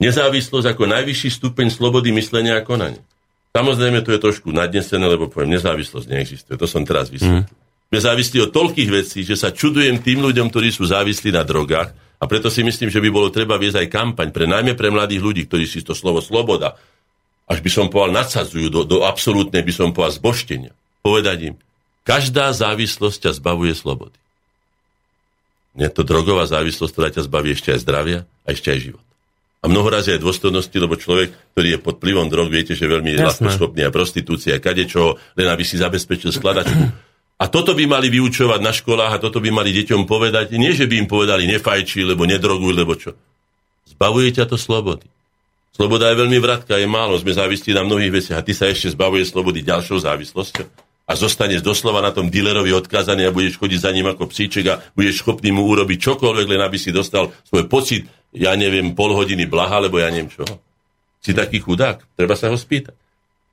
Nezávislosť 0.02 0.66
ako 0.74 0.90
najvyšší 0.90 1.30
stupeň 1.30 1.70
slobody 1.70 2.10
myslenia 2.18 2.58
a 2.58 2.66
konania. 2.66 3.06
Samozrejme, 3.54 4.02
to 4.02 4.18
je 4.18 4.20
trošku 4.20 4.50
nadnesené, 4.50 5.06
lebo 5.06 5.30
poviem, 5.30 5.54
nezávislosť 5.54 6.08
neexistuje. 6.10 6.58
To 6.58 6.66
som 6.66 6.82
teraz 6.82 7.14
vysvetlil. 7.14 7.46
Mm. 7.46 7.70
Sme 7.92 8.00
závislí 8.00 8.38
od 8.48 8.56
toľkých 8.56 8.90
vecí, 8.90 9.22
že 9.22 9.38
sa 9.38 9.54
čudujem 9.54 10.02
tým 10.02 10.24
ľuďom, 10.24 10.50
ktorí 10.50 10.74
sú 10.74 10.88
závislí 10.88 11.36
na 11.36 11.46
drogách 11.46 11.92
a 12.18 12.24
preto 12.26 12.48
si 12.48 12.64
myslím, 12.66 12.88
že 12.88 13.04
by 13.04 13.10
bolo 13.12 13.28
treba 13.30 13.60
viesť 13.60 13.84
aj 13.84 13.92
kampaň 13.92 14.32
pre 14.32 14.48
najmä 14.48 14.74
pre 14.80 14.90
mladých 14.90 15.22
ľudí, 15.22 15.44
ktorí 15.46 15.68
si 15.68 15.84
to 15.84 15.92
slovo 15.92 16.24
sloboda, 16.24 16.80
až 17.52 17.60
by 17.60 17.70
som 17.70 17.92
povedal, 17.92 18.16
nadsadzujú 18.16 18.72
do, 18.72 18.82
do 18.88 18.98
absolútnej, 19.04 19.62
by 19.62 19.74
som 19.76 19.92
povedal, 19.92 20.18
zboštenia. 20.18 20.72
Povedať 21.04 21.52
im, 21.52 21.56
každá 22.08 22.56
závislosť 22.56 23.28
ťa 23.28 23.32
zbavuje 23.44 23.76
slobody. 23.76 24.16
Nie 25.76 25.92
to 25.92 26.08
drogová 26.08 26.48
závislosť, 26.48 26.92
ktorá 26.96 27.08
ťa 27.12 27.28
zbaví 27.28 27.52
ešte 27.52 27.76
aj 27.76 27.80
zdravia 27.84 28.20
a 28.48 28.56
ešte 28.56 28.72
aj 28.72 28.80
život 28.88 29.11
a 29.62 29.66
mnohorazí 29.70 30.18
aj 30.18 30.26
dôstojnosti, 30.26 30.74
lebo 30.74 30.98
človek, 30.98 31.54
ktorý 31.54 31.78
je 31.78 31.80
pod 31.80 32.02
vplyvom 32.02 32.34
drog, 32.34 32.50
viete, 32.50 32.74
že 32.74 32.90
veľmi 32.90 33.14
ľahko 33.14 33.46
schopný 33.54 33.86
a 33.86 33.94
prostitúcia, 33.94 34.58
kadečo, 34.58 35.22
len 35.38 35.48
aby 35.54 35.62
si 35.62 35.78
zabezpečil 35.78 36.34
skladačku. 36.34 36.82
A 37.42 37.46
toto 37.50 37.78
by 37.78 37.86
mali 37.86 38.10
vyučovať 38.10 38.62
na 38.62 38.74
školách 38.74 39.18
a 39.18 39.22
toto 39.22 39.42
by 39.42 39.50
mali 39.54 39.74
deťom 39.74 40.06
povedať. 40.10 40.54
Nie, 40.58 40.74
že 40.74 40.86
by 40.90 41.06
im 41.06 41.08
povedali 41.10 41.50
nefajči, 41.50 42.06
lebo 42.06 42.26
nedroguj, 42.26 42.74
lebo 42.74 42.94
čo. 42.98 43.18
Zbavuje 43.86 44.34
ťa 44.34 44.50
to 44.50 44.58
slobody. 44.58 45.06
Sloboda 45.74 46.10
je 46.10 46.22
veľmi 46.22 46.38
vratká, 46.42 46.78
je 46.78 46.86
málo, 46.90 47.18
sme 47.18 47.34
závislí 47.34 47.74
na 47.74 47.86
mnohých 47.86 48.14
veciach 48.14 48.38
a 48.42 48.46
ty 48.46 48.54
sa 48.54 48.70
ešte 48.70 48.94
zbavuje 48.94 49.26
slobody 49.26 49.66
ďalšou 49.66 50.04
závislosťou 50.04 50.68
a 51.08 51.12
zostaneš 51.18 51.60
doslova 51.60 52.00
na 52.00 52.16
tom 52.16 52.32
dealerovi 52.32 52.72
odkazaný 52.72 53.28
a 53.28 53.36
budeš 53.36 53.60
chodiť 53.60 53.80
za 53.84 53.92
ním 53.92 54.08
ako 54.08 54.32
psíček 54.32 54.66
a 54.72 54.80
budeš 54.96 55.26
schopný 55.26 55.52
mu 55.52 55.68
urobiť 55.68 55.98
čokoľvek, 55.98 56.48
len 56.48 56.62
aby 56.64 56.78
si 56.80 56.96
dostal 56.96 57.36
svoj 57.52 57.68
pocit 57.68 58.08
ja 58.32 58.56
neviem, 58.56 58.96
pol 58.96 59.12
hodiny 59.12 59.48
blaha, 59.48 59.84
lebo 59.84 60.00
ja 60.00 60.08
neviem 60.08 60.32
čo. 60.32 60.48
Si 61.22 61.36
taký 61.36 61.62
chudák, 61.62 62.02
treba 62.18 62.34
sa 62.34 62.50
ho 62.50 62.58
spýtať. 62.58 62.96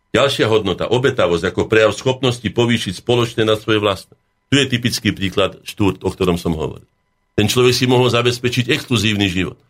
Ďalšia 0.08 0.48
hodnota, 0.48 0.88
obetavosť 0.88 1.52
ako 1.52 1.68
prejav 1.68 1.92
schopnosti 1.92 2.46
povýšiť 2.46 3.04
spoločne 3.04 3.44
na 3.44 3.60
svoje 3.60 3.76
vlastné. 3.76 4.16
Tu 4.48 4.56
je 4.56 4.66
typický 4.66 5.12
príklad 5.12 5.60
štúrt, 5.68 6.00
o 6.00 6.08
ktorom 6.08 6.40
som 6.40 6.56
hovoril. 6.56 6.88
Ten 7.36 7.44
človek 7.46 7.76
si 7.76 7.84
mohol 7.84 8.08
zabezpečiť 8.08 8.72
exkluzívny 8.72 9.28
život. 9.28 9.60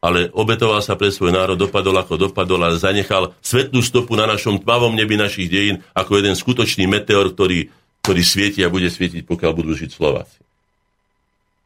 Ale 0.00 0.32
obetoval 0.32 0.80
sa 0.80 0.96
pre 0.96 1.12
svoj 1.12 1.32
národ, 1.32 1.56
dopadol 1.56 1.96
ako 2.00 2.28
dopadol, 2.28 2.60
ale 2.64 2.80
zanechal 2.80 3.36
svetlú 3.40 3.80
stopu 3.84 4.16
na 4.16 4.28
našom 4.28 4.60
tmavom 4.60 4.92
nebi 4.96 5.16
našich 5.16 5.48
dejín 5.48 5.84
ako 5.92 6.20
jeden 6.20 6.36
skutočný 6.36 6.88
meteor, 6.88 7.32
ktorý, 7.32 7.68
ktorý 8.04 8.22
svieti 8.24 8.60
a 8.64 8.72
bude 8.72 8.88
svietiť, 8.88 9.28
pokiaľ 9.28 9.52
budú 9.52 9.72
žiť 9.76 9.90
Slováci. 9.92 10.40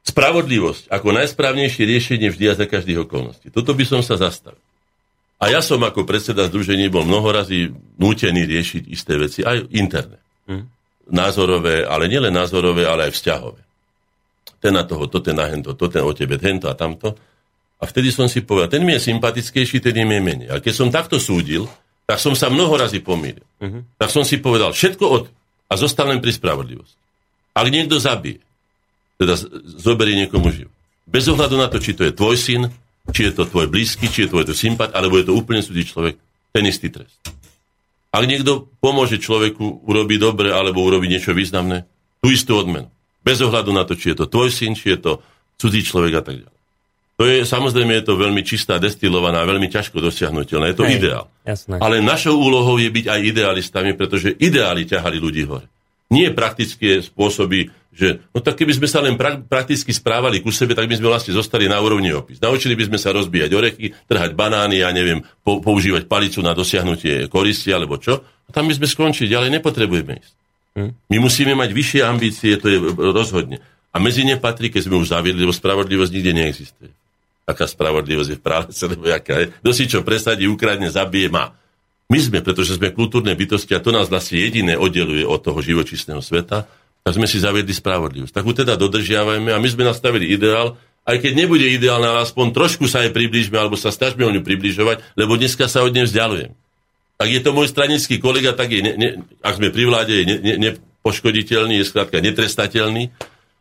Spravodlivosť 0.05 0.93
ako 0.93 1.17
najsprávnejšie 1.17 1.89
riešenie 1.89 2.29
vždy 2.29 2.45
a 2.53 2.55
za 2.61 2.69
každých 2.69 3.09
okolností. 3.09 3.49
Toto 3.49 3.73
by 3.73 3.85
som 3.89 4.01
sa 4.05 4.21
zastavil. 4.21 4.61
A 5.41 5.51
ja 5.51 5.65
som 5.65 5.81
ako 5.81 6.05
predseda 6.05 6.47
združení 6.47 6.93
bol 6.93 7.09
mnohorazí 7.09 7.73
nútený 7.97 8.45
riešiť 8.45 8.83
isté 8.89 9.17
veci, 9.17 9.41
aj 9.43 9.73
interné. 9.73 10.21
Hmm. 10.45 10.69
Názorové, 11.09 11.85
ale 11.85 12.09
nielen 12.09 12.33
názorové, 12.33 12.85
ale 12.85 13.09
aj 13.09 13.17
vzťahové. 13.17 13.63
Ten 14.61 14.73
na 14.73 14.85
toho, 14.85 15.05
to 15.09 15.21
ten 15.21 15.37
na 15.37 15.49
hento, 15.49 15.77
to 15.77 15.89
ten 15.89 16.01
o 16.01 16.13
tebe, 16.17 16.41
tento 16.41 16.69
a 16.69 16.77
tamto. 16.77 17.13
A 17.81 17.85
vtedy 17.85 18.09
som 18.09 18.25
si 18.29 18.41
povedal, 18.41 18.73
ten 18.73 18.85
mi 18.85 18.97
je 18.97 19.13
sympatickejší, 19.13 19.81
ten 19.81 19.93
je 19.93 20.05
menej. 20.05 20.49
A 20.49 20.61
keď 20.61 20.73
som 20.73 20.89
takto 20.89 21.21
súdil, 21.21 21.69
tak 22.05 22.21
som 22.21 22.37
sa 22.37 22.53
mnoho 22.53 22.73
razy 22.77 23.01
pomýlil. 23.01 23.45
Uh-huh. 23.61 23.81
Tak 23.97 24.13
som 24.13 24.25
si 24.25 24.37
povedal, 24.41 24.73
všetko 24.73 25.05
od... 25.05 25.25
A 25.69 25.81
zostal 25.81 26.13
len 26.13 26.21
pri 26.21 26.33
spravodlivosti. 26.33 27.01
Ak 27.57 27.67
niekto 27.73 27.97
zabije, 27.97 28.44
teda 29.25 29.35
zoberie 29.81 30.21
niekomu 30.21 30.53
život. 30.53 30.73
Bez 31.09 31.25
ohľadu 31.29 31.57
na 31.57 31.73
to, 31.73 31.81
či 31.81 31.97
to 31.97 32.05
je 32.05 32.13
tvoj 32.13 32.37
syn, 32.37 32.69
či 33.13 33.29
je 33.29 33.33
to 33.33 33.49
tvoj 33.49 33.69
blízky, 33.69 34.09
či 34.09 34.25
je 34.25 34.33
tvoj 34.33 34.49
to 34.49 34.55
sympat, 34.57 34.93
alebo 34.93 35.21
je 35.21 35.29
to 35.29 35.37
úplne 35.37 35.61
súdny 35.61 35.85
človek, 35.85 36.17
ten 36.53 36.65
istý 36.65 36.89
trest. 36.89 37.21
Ak 38.15 38.25
niekto 38.31 38.71
pomôže 38.79 39.19
človeku 39.19 39.85
urobiť 39.85 40.19
dobre 40.23 40.49
alebo 40.55 40.87
urobiť 40.87 41.19
niečo 41.19 41.33
významné, 41.35 41.83
tú 42.23 42.31
istú 42.31 42.55
odmenu. 42.57 42.89
Bez 43.27 43.43
ohľadu 43.43 43.75
na 43.75 43.83
to, 43.83 43.99
či 43.99 44.15
je 44.15 44.23
to 44.23 44.31
tvoj 44.31 44.49
syn, 44.55 44.79
či 44.79 44.95
je 44.95 44.99
to 45.03 45.13
cudzí 45.59 45.83
človek 45.83 46.13
a 46.21 46.23
tak 46.23 46.37
ďalej. 46.47 46.55
To 47.15 47.23
je, 47.31 47.47
samozrejme, 47.47 47.95
je 47.95 48.05
to 48.11 48.19
veľmi 48.19 48.43
čistá, 48.43 48.83
destilovaná, 48.83 49.47
veľmi 49.47 49.71
ťažko 49.71 50.03
dosiahnutelné. 50.03 50.75
Je 50.75 50.79
to 50.79 50.87
Hej, 50.87 50.95
ideál. 50.99 51.25
Jasné. 51.47 51.79
Ale 51.79 52.03
našou 52.03 52.35
úlohou 52.35 52.75
je 52.75 52.91
byť 52.91 53.07
aj 53.07 53.21
idealistami, 53.23 53.95
pretože 53.95 54.35
ideály 54.35 54.83
ťahali 54.83 55.23
ľudí 55.23 55.47
hore. 55.47 55.71
Nie 56.11 56.35
praktické 56.35 57.07
spôsoby 57.07 57.71
že 57.95 58.27
no 58.35 58.43
tak 58.43 58.59
keby 58.59 58.75
sme 58.75 58.89
sa 58.91 58.99
len 58.99 59.15
pra- 59.15 59.39
prakticky 59.39 59.95
správali 59.95 60.43
ku 60.43 60.51
sebe, 60.51 60.75
tak 60.75 60.91
by 60.91 60.99
sme 60.99 61.15
vlastne 61.15 61.31
zostali 61.31 61.71
na 61.71 61.79
úrovni 61.79 62.11
opis. 62.11 62.43
Naučili 62.43 62.75
by 62.75 62.91
sme 62.91 62.99
sa 62.99 63.15
rozbíjať 63.15 63.51
orechy, 63.55 63.95
trhať 64.11 64.35
banány, 64.35 64.83
ja 64.83 64.91
neviem, 64.91 65.23
po- 65.47 65.63
používať 65.63 66.11
palicu 66.11 66.43
na 66.43 66.53
dosiahnutie 66.59 67.31
koristi 67.31 67.71
alebo 67.71 68.03
čo. 68.03 68.21
A 68.21 68.51
tam 68.51 68.67
by 68.67 68.75
sme 68.75 68.91
skončili, 68.91 69.31
ale 69.33 69.49
nepotrebujeme 69.55 70.19
ísť. 70.19 70.35
Hm? 70.75 70.91
My 71.15 71.17
musíme 71.23 71.55
mať 71.55 71.71
vyššie 71.71 72.01
ambície, 72.03 72.59
to 72.59 72.67
je 72.67 72.79
rozhodne. 73.15 73.63
A 73.95 74.03
medzi 74.03 74.27
ne 74.27 74.35
patrí, 74.35 74.75
keď 74.75 74.91
sme 74.91 74.99
už 74.99 75.15
zaviedli, 75.15 75.47
lebo 75.47 75.55
spravodlivosť 75.55 76.11
nikde 76.11 76.33
neexistuje. 76.35 76.91
Aká 77.47 77.71
spravodlivosť 77.71 78.31
je 78.35 78.39
v 78.41 78.43
práve, 78.43 78.71
lebo 78.75 79.07
jaká 79.07 79.35
je. 79.39 79.47
Kto 79.63 79.71
si 79.71 79.85
čo 79.87 80.03
presadí, 80.03 80.51
ukradne, 80.51 80.91
zabije, 80.91 81.31
má. 81.31 81.55
My 82.11 82.19
sme, 82.21 82.45
pretože 82.45 82.77
sme 82.77 82.93
kultúrne 82.93 83.33
bytosti 83.33 83.73
a 83.73 83.81
to 83.81 83.95
nás 83.95 84.11
vlastne 84.11 84.43
jediné 84.43 84.77
oddeluje 84.77 85.25
od 85.25 85.41
toho 85.41 85.63
živočísneho 85.63 86.21
sveta, 86.21 86.69
tak 87.05 87.21
sme 87.21 87.29
si 87.29 87.37
zaviedli 87.37 87.77
spravodlivosť. 87.77 88.33
Tak 88.33 88.45
ju 88.49 88.53
teda 88.57 88.81
dodržiavajme 88.81 89.53
a 89.53 89.61
my 89.61 89.69
sme 89.69 89.85
nastavili 89.85 90.33
ideál, 90.33 90.81
aj 91.05 91.21
keď 91.21 91.33
nebude 91.37 91.69
ideálna, 91.69 92.25
aspoň 92.25 92.57
trošku 92.57 92.89
sa 92.89 93.05
jej 93.05 93.13
priblížme, 93.13 93.61
alebo 93.61 93.77
sa 93.77 93.93
snažme 93.93 94.25
o 94.25 94.33
ňu 94.33 94.41
približovať, 94.41 95.05
lebo 95.21 95.37
dneska 95.37 95.69
sa 95.69 95.85
od 95.85 95.93
nej 95.93 96.09
vzdialujem. 96.09 96.57
Ak 97.21 97.29
je 97.29 97.41
to 97.45 97.53
môj 97.53 97.69
stranický 97.69 98.17
kolega, 98.17 98.57
tak 98.57 98.73
je, 98.73 98.81
ne, 98.81 98.93
ne, 98.97 99.09
ak 99.45 99.61
sme 99.61 99.69
pri 99.69 99.85
vláde, 99.85 100.17
je 100.17 100.25
ne, 100.25 100.37
ne, 100.41 100.71
je 101.77 101.85
skrátka 101.85 102.25
netrestateľný. 102.25 103.13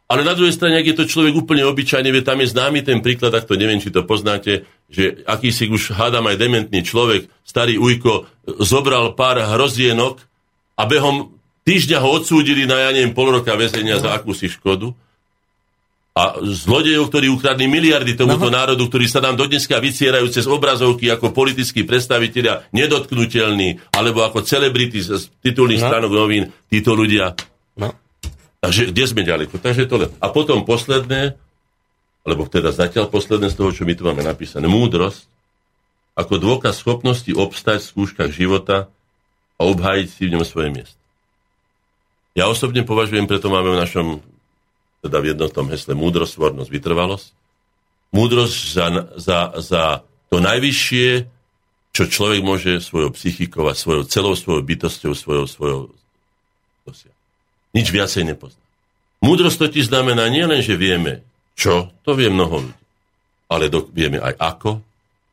Ale 0.07 0.21
na 0.23 0.35
druhej 0.35 0.55
strane, 0.55 0.79
ak 0.79 0.87
je 0.87 0.97
to 1.03 1.09
človek 1.11 1.35
úplne 1.35 1.67
obyčajný, 1.67 2.15
vie, 2.15 2.23
tam 2.23 2.39
je 2.39 2.47
známy 2.47 2.79
ten 2.79 3.03
príklad, 3.03 3.35
ak 3.35 3.43
to 3.43 3.59
neviem, 3.59 3.83
či 3.83 3.91
to 3.91 4.07
poznáte, 4.07 4.63
že 4.87 5.27
akýsi 5.27 5.67
už 5.67 5.99
hádam 5.99 6.31
aj 6.31 6.39
dementný 6.39 6.79
človek, 6.79 7.27
starý 7.43 7.75
ujko, 7.75 8.23
zobral 8.63 9.19
pár 9.19 9.43
hrozienok 9.43 10.23
a 10.79 10.87
behom 10.87 11.35
týždňa 11.63 11.97
ho 12.03 12.09
odsúdili 12.19 12.67
na, 12.67 12.87
ja 12.87 12.91
neviem, 12.91 13.15
pol 13.15 13.31
roka 13.31 13.55
väzenia 13.55 13.99
za 13.99 14.15
akúsi 14.15 14.51
škodu. 14.51 14.91
A 16.13 16.37
zlodejov, 16.45 17.09
ktorí 17.09 17.25
ukradli 17.33 17.65
miliardy 17.65 18.13
tomuto 18.13 18.45
no. 18.45 18.53
národu, 18.53 18.85
ktorí 18.85 19.09
sa 19.09 19.17
nám 19.17 19.33
dodneska 19.33 19.81
vycierajú 19.81 20.29
cez 20.29 20.45
obrazovky 20.45 21.09
ako 21.09 21.33
politickí 21.33 21.89
predstavitelia, 21.89 22.69
nedotknutelní, 22.69 23.81
alebo 23.97 24.21
ako 24.21 24.45
celebrity 24.45 25.01
z 25.01 25.25
titulných 25.41 25.81
no. 25.81 25.87
stránok 25.89 26.11
novín, 26.13 26.53
títo 26.69 26.93
ľudia. 26.93 27.33
No. 27.73 27.97
Takže 28.61 28.93
kde 28.93 29.03
sme 29.09 29.25
ďaleko? 29.25 29.57
Takže 29.57 29.89
tohle. 29.89 30.13
A 30.21 30.29
potom 30.29 30.61
posledné, 30.69 31.33
alebo 32.21 32.45
teda 32.45 32.69
zatiaľ 32.69 33.09
posledné 33.09 33.49
z 33.49 33.57
toho, 33.57 33.73
čo 33.73 33.81
my 33.81 33.97
tu 33.97 34.05
máme 34.05 34.21
napísané, 34.21 34.69
múdrosť, 34.69 35.25
ako 36.13 36.33
dôkaz 36.37 36.77
schopnosti 36.77 37.33
obstať 37.33 37.81
v 37.81 37.89
skúškach 37.89 38.29
života 38.29 38.85
a 39.57 39.61
obhájiť 39.65 40.07
si 40.13 40.29
v 40.29 40.37
ňom 40.37 40.45
svoje 40.45 40.69
miesto. 40.69 41.02
Ja 42.33 42.49
osobne 42.49 42.81
považujem, 42.81 43.29
preto 43.29 43.53
máme 43.53 43.77
v 43.77 43.81
našom 43.81 44.07
teda 45.03 45.19
v 45.19 45.35
jednotnom 45.35 45.67
hesle 45.67 45.93
múdrosť, 45.99 46.39
svornosť, 46.39 46.69
vytrvalosť. 46.71 47.27
Múdrosť 48.15 48.55
za, 48.71 48.85
za, 49.19 49.39
za 49.59 49.83
to 50.31 50.39
najvyššie, 50.39 51.27
čo 51.91 52.03
človek 52.07 52.39
môže 52.41 52.79
svojou 52.79 53.11
psychikou 53.11 53.67
a 53.67 53.75
svojou 53.75 54.07
celou 54.07 54.33
svojou 54.39 54.63
bytosťou, 54.63 55.11
svojou, 55.11 55.45
svojou. 55.45 55.81
Nič 57.75 57.87
viacej 57.91 58.23
nepozná. 58.23 58.63
Múdrosť 59.19 59.67
totiž 59.67 59.91
znamená 59.91 60.31
nielen, 60.31 60.63
že 60.63 60.79
vieme, 60.79 61.21
čo, 61.53 61.91
to 62.07 62.15
vie 62.15 62.31
mnoho 62.31 62.63
ľudí, 62.69 62.81
ale 63.51 63.69
do, 63.69 63.85
vieme 63.91 64.17
aj 64.23 64.33
ako, 64.39 64.81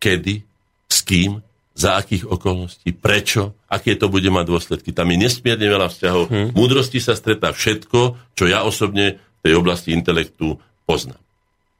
kedy, 0.03 0.43
s 0.91 0.99
kým, 1.07 1.41
za 1.81 1.97
akých 1.97 2.28
okolností, 2.28 2.92
prečo, 2.92 3.57
aké 3.73 3.97
to 3.97 4.12
bude 4.12 4.28
mať 4.28 4.44
dôsledky. 4.44 4.92
Tam 4.92 5.09
je 5.09 5.17
nesmierne 5.17 5.65
veľa 5.65 5.89
vzťahov. 5.89 6.25
Hmm. 6.28 6.49
Múdrosti 6.52 7.00
sa 7.00 7.17
stretá 7.17 7.57
všetko, 7.57 8.20
čo 8.36 8.44
ja 8.44 8.68
osobne 8.68 9.17
tej 9.41 9.57
oblasti 9.57 9.97
intelektu 9.97 10.60
poznám. 10.84 11.17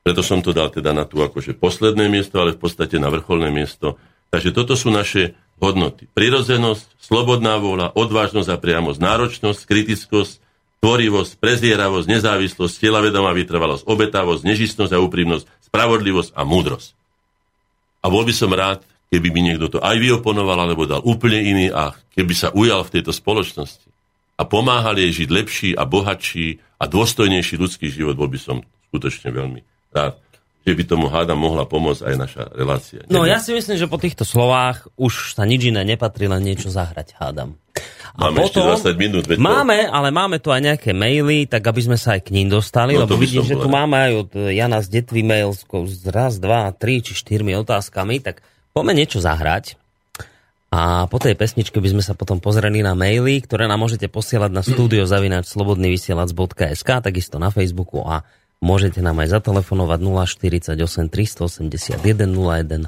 Preto 0.01 0.25
som 0.25 0.41
to 0.41 0.57
dal 0.57 0.73
teda 0.73 0.97
na 0.97 1.05
tú 1.05 1.21
akože 1.21 1.53
posledné 1.61 2.09
miesto, 2.09 2.41
ale 2.41 2.57
v 2.57 2.65
podstate 2.65 2.97
na 2.97 3.13
vrcholné 3.13 3.53
miesto. 3.53 4.01
Takže 4.33 4.57
toto 4.57 4.73
sú 4.73 4.89
naše 4.89 5.37
hodnoty. 5.61 6.09
Prirodzenosť, 6.17 6.97
slobodná 6.97 7.61
vôľa, 7.61 7.93
odvážnosť 7.93 8.49
a 8.49 8.57
priamosť, 8.57 8.97
náročnosť, 8.97 9.61
kritickosť, 9.69 10.41
tvorivosť, 10.81 11.37
prezieravosť, 11.37 12.07
nezávislosť, 12.09 12.75
telavedomá 12.81 13.37
vytrvalosť, 13.37 13.85
obetavosť, 13.85 14.43
nežistnosť 14.49 14.93
a 14.97 15.03
úprimnosť, 15.05 15.45
spravodlivosť 15.69 16.33
a 16.33 16.43
múdrosť. 16.49 16.97
A 18.01 18.09
bol 18.09 18.25
by 18.25 18.33
som 18.33 18.49
rád, 18.57 18.81
keby 19.11 19.29
mi 19.35 19.41
niekto 19.43 19.67
to 19.67 19.79
aj 19.83 19.99
vyoponoval, 19.99 20.65
alebo 20.65 20.87
dal 20.87 21.03
úplne 21.03 21.43
iný 21.43 21.67
a 21.75 21.93
keby 22.15 22.33
sa 22.33 22.49
ujal 22.55 22.87
v 22.87 22.99
tejto 22.99 23.11
spoločnosti 23.11 23.91
a 24.39 24.43
pomáhal 24.47 24.97
jej 24.97 25.27
žiť 25.27 25.29
lepší 25.29 25.71
a 25.77 25.85
bohatší 25.85 26.63
a 26.81 26.89
dôstojnejší 26.89 27.61
ľudský 27.61 27.93
život, 27.93 28.17
bol 28.17 28.31
by 28.31 28.41
som 28.41 28.63
skutočne 28.89 29.35
veľmi 29.35 29.61
rád 29.93 30.17
že 30.61 30.77
by 30.77 30.83
tomu 30.85 31.09
hádam 31.09 31.41
mohla 31.41 31.65
pomôcť 31.65 32.03
aj 32.05 32.15
naša 32.21 32.43
relácia. 32.53 33.01
No 33.09 33.25
ja 33.25 33.41
si 33.41 33.57
myslím, 33.57 33.81
že 33.81 33.89
po 33.89 33.97
týchto 33.97 34.29
slovách 34.29 34.93
už 35.01 35.33
sa 35.33 35.49
nič 35.49 35.73
iné 35.73 35.81
nepatrí, 35.89 36.29
len 36.29 36.45
niečo 36.45 36.69
zahrať 36.69 37.17
hádam. 37.17 37.57
A 38.13 38.29
máme 38.29 38.45
potom, 38.45 38.69
ešte 38.77 38.93
20 38.93 39.01
minút. 39.01 39.25
Veď 39.25 39.41
máme, 39.41 39.89
to... 39.89 39.93
ale 39.95 40.09
máme 40.13 40.37
tu 40.37 40.53
aj 40.53 40.61
nejaké 40.61 40.93
maily, 40.93 41.49
tak 41.49 41.65
aby 41.65 41.81
sme 41.81 41.97
sa 41.97 42.21
aj 42.21 42.29
k 42.29 42.35
ním 42.37 42.53
dostali, 42.53 42.93
no, 42.93 43.09
lebo 43.09 43.17
vidím, 43.17 43.41
že 43.41 43.57
tu 43.57 43.73
máme 43.73 43.97
aj 43.97 44.13
od 44.21 44.31
Jana 44.53 44.85
z 44.85 45.01
Detvy 45.01 45.25
mail 45.25 45.57
s 45.57 45.65
raz, 46.05 46.37
dva, 46.37 46.69
tri 46.77 47.01
či 47.01 47.17
štyrmi 47.17 47.57
otázkami, 47.57 48.21
tak 48.21 48.45
poďme 48.73 48.97
niečo 48.97 49.21
zahrať. 49.21 49.77
A 50.71 51.11
po 51.11 51.19
tej 51.19 51.35
pesničke 51.35 51.83
by 51.83 51.91
sme 51.91 51.99
sa 51.99 52.15
potom 52.15 52.39
pozreli 52.39 52.79
na 52.79 52.95
maily, 52.95 53.43
ktoré 53.43 53.67
nám 53.67 53.83
môžete 53.83 54.07
posielať 54.07 54.55
na 54.55 54.63
studiozavinač.slobodnyvysielac.sk, 54.63 56.91
takisto 57.03 57.43
na 57.43 57.51
Facebooku 57.51 58.07
a 58.07 58.23
môžete 58.63 59.03
nám 59.03 59.19
aj 59.19 59.43
zatelefonovať 59.43 59.99
048 59.99 61.11
381 61.11 61.99
01 61.99 62.87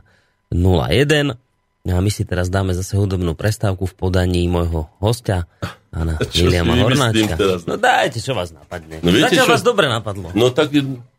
01. 0.54 1.34
A 1.82 1.98
my 1.98 2.10
si 2.14 2.22
teraz 2.22 2.46
dáme 2.46 2.78
zase 2.78 2.94
hudobnú 2.94 3.34
prestávku 3.34 3.90
v 3.90 3.94
podaní 3.98 4.46
môjho 4.46 4.86
hostia, 5.02 5.50
Ana 5.90 6.14
Miliama 6.38 6.78
Hornáčka. 6.78 7.34
No 7.66 7.74
dajte, 7.74 8.22
čo 8.22 8.38
vás 8.38 8.54
napadne. 8.54 9.02
No, 9.02 9.10
viete, 9.10 9.34
Zatiaľ 9.34 9.50
čo? 9.50 9.52
vás 9.58 9.66
dobre 9.66 9.90
napadlo. 9.90 10.30
No 10.38 10.54
tak 10.54 10.70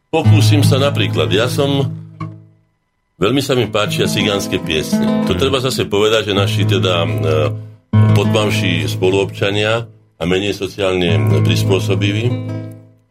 pokúsim 0.07 0.63
sa 0.63 0.79
napríklad. 0.79 1.27
Ja 1.35 1.51
som 1.51 1.91
Veľmi 3.23 3.39
sa 3.39 3.55
mi 3.55 3.71
páčia 3.71 4.03
cigánske 4.03 4.59
piesne. 4.59 5.23
To 5.31 5.39
treba 5.39 5.63
zase 5.63 5.87
povedať, 5.87 6.27
že 6.27 6.33
naši 6.35 6.67
teda 6.67 7.07
e, 7.07 7.09
podbavší 8.19 8.83
spoluobčania 8.83 9.87
a 10.19 10.23
menej 10.27 10.51
sociálne 10.51 11.39
prispôsobiví 11.39 12.27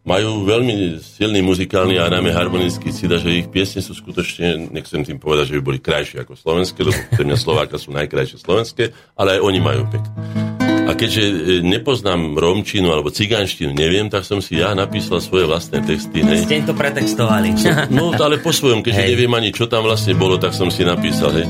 majú 0.05 0.45
veľmi 0.45 1.01
silný 1.01 1.41
muzikálny 1.41 1.97
a 1.97 2.13
najmä 2.13 2.29
harmonický 2.29 2.93
cít 2.93 3.09
že 3.09 3.41
ich 3.41 3.49
piesne 3.49 3.81
sú 3.81 3.97
skutočne, 3.97 4.69
nechcem 4.69 5.01
tým 5.01 5.17
povedať, 5.17 5.49
že 5.49 5.57
by 5.57 5.61
boli 5.65 5.79
krajšie 5.81 6.21
ako 6.21 6.37
slovenské, 6.37 6.85
lebo 6.85 6.93
pre 7.09 7.25
mňa 7.25 7.37
Slováka 7.41 7.81
sú 7.81 7.89
najkrajšie 7.97 8.37
slovenské, 8.37 8.93
ale 9.17 9.41
aj 9.41 9.49
oni 9.49 9.59
majú 9.65 9.81
pekné. 9.89 10.62
A 10.93 10.95
keďže 10.95 11.23
e, 11.25 11.33
nepoznám 11.65 12.37
romčinu 12.37 12.93
alebo 12.93 13.09
cigánštinu, 13.09 13.73
neviem, 13.73 14.13
tak 14.13 14.29
som 14.29 14.45
si 14.45 14.61
ja 14.61 14.77
napísal 14.77 15.25
svoje 15.25 15.49
vlastné 15.49 15.81
texty. 15.81 16.21
Hej. 16.21 16.45
Ste 16.45 16.69
to 16.69 16.77
pretextovali. 16.77 17.49
No, 17.89 18.13
ale 18.13 18.37
po 18.37 18.53
svojom, 18.53 18.85
keďže 18.85 19.01
hej. 19.01 19.09
neviem 19.17 19.33
ani, 19.33 19.49
čo 19.49 19.65
tam 19.65 19.89
vlastne 19.89 20.13
bolo, 20.13 20.37
tak 20.37 20.53
som 20.53 20.69
si 20.69 20.85
napísal, 20.85 21.33
hej. 21.33 21.49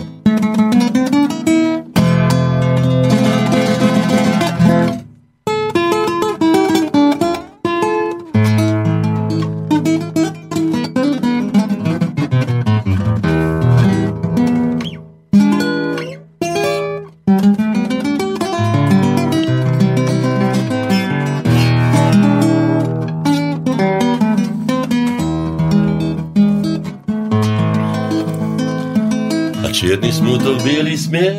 Bielý 30.64 30.95
smiech. 30.95 31.35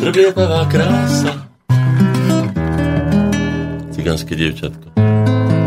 Trblietavá 0.00 0.64
krása, 0.68 1.48
cigánske 3.92 4.32
dievčatko. 4.36 4.92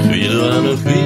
Chvíľu 0.10 0.42
áno, 0.46 0.72
chvíľu 0.78 0.97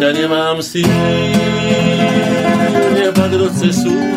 ťa, 0.00 0.16
nemám 0.16 0.64
si, 0.64 0.80
chce 3.52 3.68
súdiť. 3.84 4.09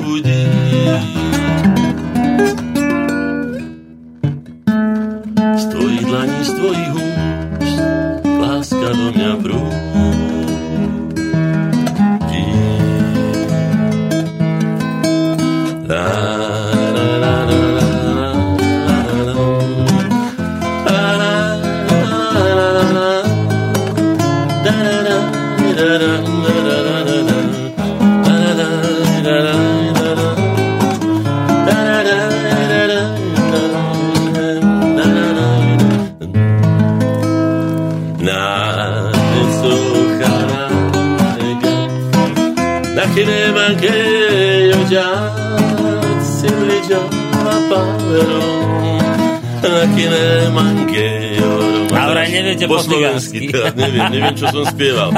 Neviem, 54.23 54.39
čo 54.39 54.47
som 54.47 54.63
spieval. 54.71 55.11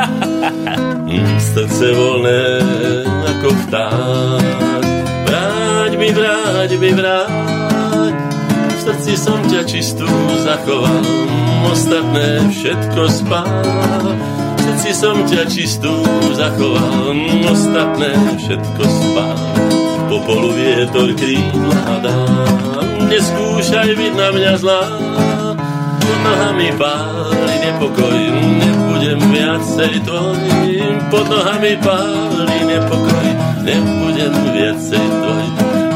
Mm, 1.06 1.38
srdce 1.38 1.86
voľné 1.94 2.42
ako 3.38 3.50
vták. 3.66 4.90
Vráť 5.30 5.92
mi, 6.02 6.10
vráť 6.10 6.72
mi, 6.82 6.90
vráť. 6.90 8.14
V 8.50 8.80
srdci 8.82 9.14
som 9.14 9.38
ťa 9.46 9.62
čistú 9.70 10.10
zachoval. 10.42 11.06
Ostatné 11.70 12.50
všetko 12.50 13.02
spál. 13.10 13.62
V 14.58 14.60
srdci 14.66 14.92
som 14.98 15.18
ťa 15.30 15.44
čistú 15.46 15.94
zachoval. 16.34 17.14
Ostatné 17.46 18.10
všetko 18.42 18.84
spál. 18.90 19.38
Po 20.10 20.18
polu 20.26 20.50
vietor 20.54 21.14
krídla 21.14 22.02
dá. 22.02 22.18
Neskúšaj 23.06 23.90
byť 23.94 24.14
na 24.18 24.30
mňa 24.34 24.54
zlá. 24.58 24.82
Pod 26.06 26.22
nohami 26.22 26.70
páli 26.78 27.56
nepokoj, 27.66 28.20
nebudem 28.62 29.20
viacej 29.34 29.94
tvoj. 30.06 30.38
Pod 31.10 31.26
nohami 31.26 31.74
páli 31.82 32.60
nepokoj, 32.70 33.28
nebudem 33.66 34.34
viacej 34.54 35.02
tvoj. 35.02 35.46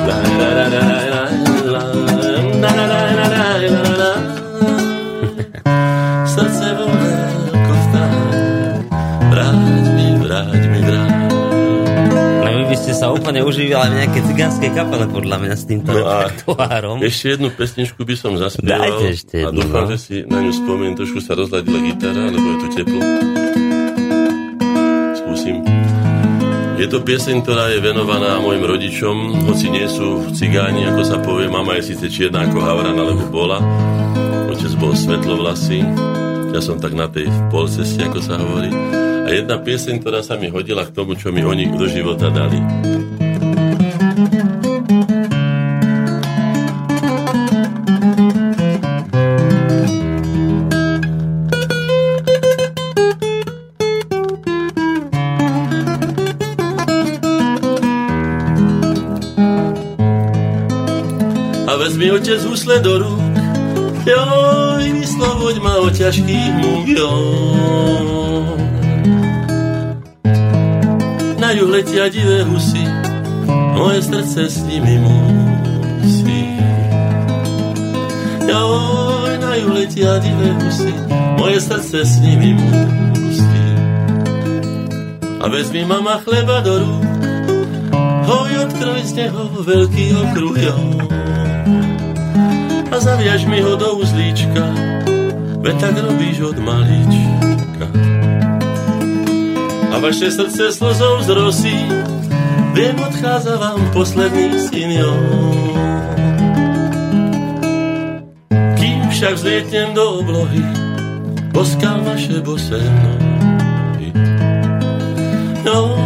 La, 0.10 0.18
la, 0.18 0.50
la, 0.58 0.66
la, 0.66 0.82
la, 1.14 1.24
la, 1.70 1.84
la, 2.58 2.72
la, 2.74 2.90
la, 2.90 3.26
la, 3.30 3.50
la, 3.70 3.99
úplne 13.30 13.45
užívali 13.45 13.90
v 13.93 13.98
nejakej 14.01 14.24
cigánskej 14.25 14.69
kapele, 14.74 15.06
podľa 15.06 15.38
mňa, 15.38 15.53
s 15.53 15.64
týmto 15.69 15.93
No 15.93 16.01
a 16.01 16.25
repertoárom. 16.25 16.98
Ešte 17.06 17.38
jednu 17.38 17.53
pesničku 17.53 18.01
by 18.01 18.16
som 18.17 18.33
zaspieval. 18.41 18.82
Dajte 18.82 19.06
ešte 19.14 19.35
A 19.38 19.53
jednu, 19.53 19.61
dúfam, 19.61 19.85
no. 19.85 19.90
že 19.93 19.98
si 20.01 20.16
na 20.25 20.40
ňu 20.41 20.49
spomeniem. 20.58 20.95
Trošku 20.98 21.19
sa 21.22 21.38
rozladila 21.38 21.77
gitara, 21.85 22.25
lebo 22.25 22.48
je 22.49 22.58
tu 22.58 22.67
teplo. 22.74 23.01
Skúsim. 25.14 25.61
Je 26.82 26.88
to 26.90 26.98
pieseň, 27.06 27.45
ktorá 27.45 27.69
je 27.69 27.77
venovaná 27.85 28.41
mojim 28.41 28.66
rodičom, 28.66 29.45
hoci 29.45 29.69
nie 29.69 29.85
sú 29.85 30.25
cigáni, 30.33 30.90
ako 30.90 31.01
sa 31.06 31.22
povie. 31.22 31.45
Mama 31.45 31.77
je 31.77 31.93
síce 31.93 32.09
čierna 32.09 32.49
ako 32.49 32.58
Havran, 32.66 32.98
alebo 32.98 33.30
bola. 33.30 33.61
Otec 34.49 34.74
bol 34.82 34.98
svetlovlasý. 34.98 35.85
Ja 36.49 36.66
som 36.66 36.82
tak 36.82 36.98
na 36.98 37.06
tej 37.06 37.30
polceste, 37.53 38.01
ako 38.01 38.25
sa 38.25 38.41
hovorí. 38.41 38.74
A 39.22 39.30
jedna 39.30 39.61
pieseň, 39.61 40.01
ktorá 40.01 40.25
sa 40.25 40.33
mi 40.33 40.49
hodila 40.49 40.82
k 40.82 40.98
tomu, 40.98 41.14
čo 41.14 41.30
mi 41.30 41.45
oni 41.45 41.69
do 41.77 41.85
života 41.85 42.33
dali. 42.33 42.58
Vezmi 61.90 62.11
otec 62.11 62.45
husle 62.45 62.77
do 62.85 63.01
rúk, 63.01 63.34
joj, 64.06 64.85
vyslovoď 64.93 65.58
ma 65.58 65.82
o 65.82 65.90
ťažkých 65.90 66.53
múk, 66.61 66.85
joj. 66.85 68.61
Na 71.42 71.50
juh 71.50 71.66
letia 71.66 72.06
divé 72.14 72.45
husy, 72.45 72.85
moje 73.74 74.06
srdce 74.06 74.53
s 74.53 74.61
nimi 74.69 75.01
musí. 75.01 76.61
Joj, 78.45 79.34
na 79.42 79.58
juh 79.58 79.74
letia 79.74 80.22
divé 80.22 80.61
husy, 80.61 80.93
moje 81.42 81.58
srdce 81.58 82.06
s 82.06 82.22
nimi 82.22 82.53
musí. 82.53 83.66
A 85.42 85.50
vezmi 85.50 85.90
mama 85.90 86.22
chleba 86.22 86.61
do 86.61 86.85
rúk, 86.85 87.09
hoj, 88.30 88.51
odkroj 88.69 89.01
z 89.09 89.26
neho 89.26 89.42
veľký 89.66 90.06
okruh, 90.22 90.53
joj 90.53 91.28
zaviaž 93.10 93.50
mi 93.50 93.58
ho 93.66 93.74
do 93.74 93.98
uzlíčka, 93.98 94.70
veď 95.66 95.76
tak 95.82 95.98
robíš 95.98 96.46
od 96.46 96.58
malička. 96.62 97.90
A 99.90 99.96
vaše 99.98 100.30
srdce 100.30 100.70
slzou 100.70 101.18
zrosí, 101.26 101.74
viem, 102.78 102.94
odchádza 103.02 103.58
vám 103.58 103.82
posledný 103.98 104.62
syn, 104.62 104.90
jo. 105.02 105.14
Kým 108.78 109.10
však 109.10 109.34
vzlietnem 109.34 109.90
do 109.98 110.06
oblohy, 110.22 110.62
boskám 111.50 112.06
vaše 112.06 112.38
bosé 112.46 112.78
nohy. 112.78 114.14
No, 115.66 115.98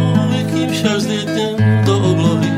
kým 0.56 0.68
však 0.72 0.96
vzlietnem 1.04 1.84
do 1.84 1.94
oblohy, 2.00 2.52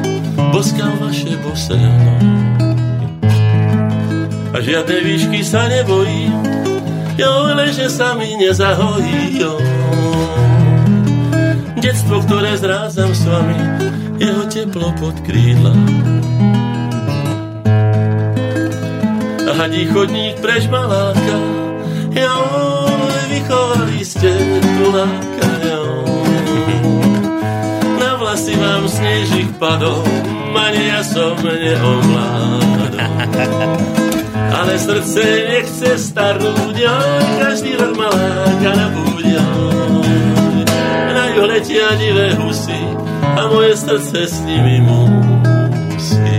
boskám 0.54 0.94
vaše 1.02 1.34
bosé 1.42 1.74
nohy 1.74 2.55
a 4.56 4.64
žiadne 4.64 5.04
výšky 5.04 5.44
sa 5.44 5.68
nebojím, 5.68 6.32
jo, 7.20 7.32
leže 7.52 7.92
sa 7.92 8.16
mi 8.16 8.40
nezahojí, 8.40 9.36
jo. 9.36 9.60
Detstvo, 11.76 12.24
ktoré 12.24 12.56
zrázam 12.56 13.12
s 13.12 13.20
vami, 13.28 13.52
jeho 14.16 14.48
teplo 14.48 14.96
pod 14.96 15.12
krídla. 15.28 15.76
A 19.44 19.50
hadí 19.60 19.84
chodník 19.92 20.40
preč 20.40 20.64
maláka, 20.72 21.36
jo, 22.16 22.36
vychovali 23.28 24.00
ste 24.00 24.32
tuláka, 24.80 25.52
jo. 25.68 26.00
Na 28.00 28.16
vlasy 28.16 28.56
vám 28.56 28.88
snežík 28.88 29.52
padol, 29.60 30.00
ani 30.56 30.88
ja 30.88 31.04
som 31.04 31.36
neomládol. 31.44 32.96
Ale 34.52 34.78
srdce 34.78 35.22
nechce 35.48 35.88
starnúť, 35.98 36.76
oj, 36.76 37.24
každý 37.40 37.74
rok 37.78 37.94
maláka 37.96 38.70
na 38.76 38.86
púď, 38.92 39.26
oj. 39.40 40.64
Na 41.16 41.24
juh 41.32 41.46
letia 41.48 41.96
divé 41.96 42.36
husy 42.36 42.82
a 43.22 43.48
moje 43.48 43.72
srdce 43.76 44.18
s 44.28 44.36
nimi 44.44 44.84
musí. 44.84 46.36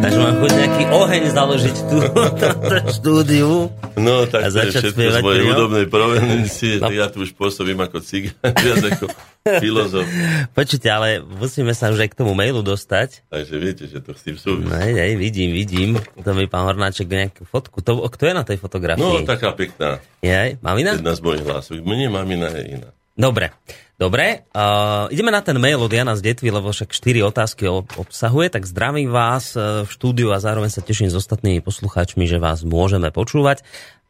Takže 0.00 0.18
mám 0.18 0.34
chuť 0.40 0.50
nejaký 0.56 0.84
oheň 0.92 1.22
založiť 1.32 1.76
tu 1.88 1.96
na 2.72 2.80
štúdiu. 2.96 3.68
No, 4.00 4.24
tak 4.24 4.40
A 4.42 4.48
to 4.48 4.58
je 4.58 4.72
všetko 4.72 5.00
z 5.02 5.18
mojej 5.20 5.42
hudobnej 5.44 5.86
provenencie, 5.86 6.72
No. 6.76 6.88
tak 6.88 6.94
ja 6.94 7.06
tu 7.06 7.20
už 7.20 7.30
pôsobím 7.32 7.76
ako 7.78 8.00
cigán, 8.00 8.32
viac 8.40 8.80
ako 8.90 9.06
filozof. 9.54 10.04
Počujte, 10.50 10.86
ale 10.86 11.08
musíme 11.20 11.70
sa 11.70 11.88
už 11.88 12.00
aj 12.00 12.10
k 12.10 12.18
tomu 12.18 12.32
mailu 12.32 12.60
dostať. 12.60 13.24
Takže 13.26 13.54
viete, 13.56 13.84
že 13.84 13.98
to 13.98 14.10
s 14.10 14.22
tým 14.22 14.36
súvisí. 14.36 14.66
Nej, 14.66 15.14
vidím, 15.14 15.52
vidím. 15.52 15.90
To 16.16 16.32
mi 16.32 16.44
pán 16.44 16.64
Hornáček 16.64 17.06
nejakú 17.06 17.44
fotku. 17.44 17.80
To, 17.80 18.04
kto 18.06 18.22
je 18.24 18.34
na 18.34 18.42
tej 18.42 18.56
fotografii? 18.56 19.00
No, 19.00 19.20
taká 19.22 19.52
pekná. 19.52 20.00
Jej, 20.18 20.56
mamina? 20.58 20.94
Jedna 20.94 21.12
z 21.12 21.20
mojich 21.20 21.42
hlasov. 21.42 21.76
Mne 21.78 22.08
mamina 22.08 22.48
je 22.50 22.62
iná. 22.74 22.90
Dobre, 23.12 23.52
dobre. 24.00 24.48
Uh, 24.56 25.12
ideme 25.12 25.28
na 25.28 25.44
ten 25.44 25.60
mail 25.60 25.76
od 25.76 25.92
Jana 25.92 26.16
z 26.16 26.32
Detvy, 26.32 26.48
lebo 26.48 26.72
však 26.72 26.88
4 26.88 27.20
otázky 27.28 27.68
ob- 27.68 27.92
obsahuje, 28.00 28.48
tak 28.48 28.64
zdravím 28.64 29.12
vás 29.12 29.52
uh, 29.52 29.84
v 29.84 29.90
štúdiu 29.92 30.32
a 30.32 30.40
zároveň 30.40 30.72
sa 30.72 30.80
teším 30.80 31.12
s 31.12 31.20
ostatnými 31.20 31.60
poslucháčmi, 31.60 32.24
že 32.24 32.40
vás 32.40 32.64
môžeme 32.64 33.12
počúvať. 33.12 33.60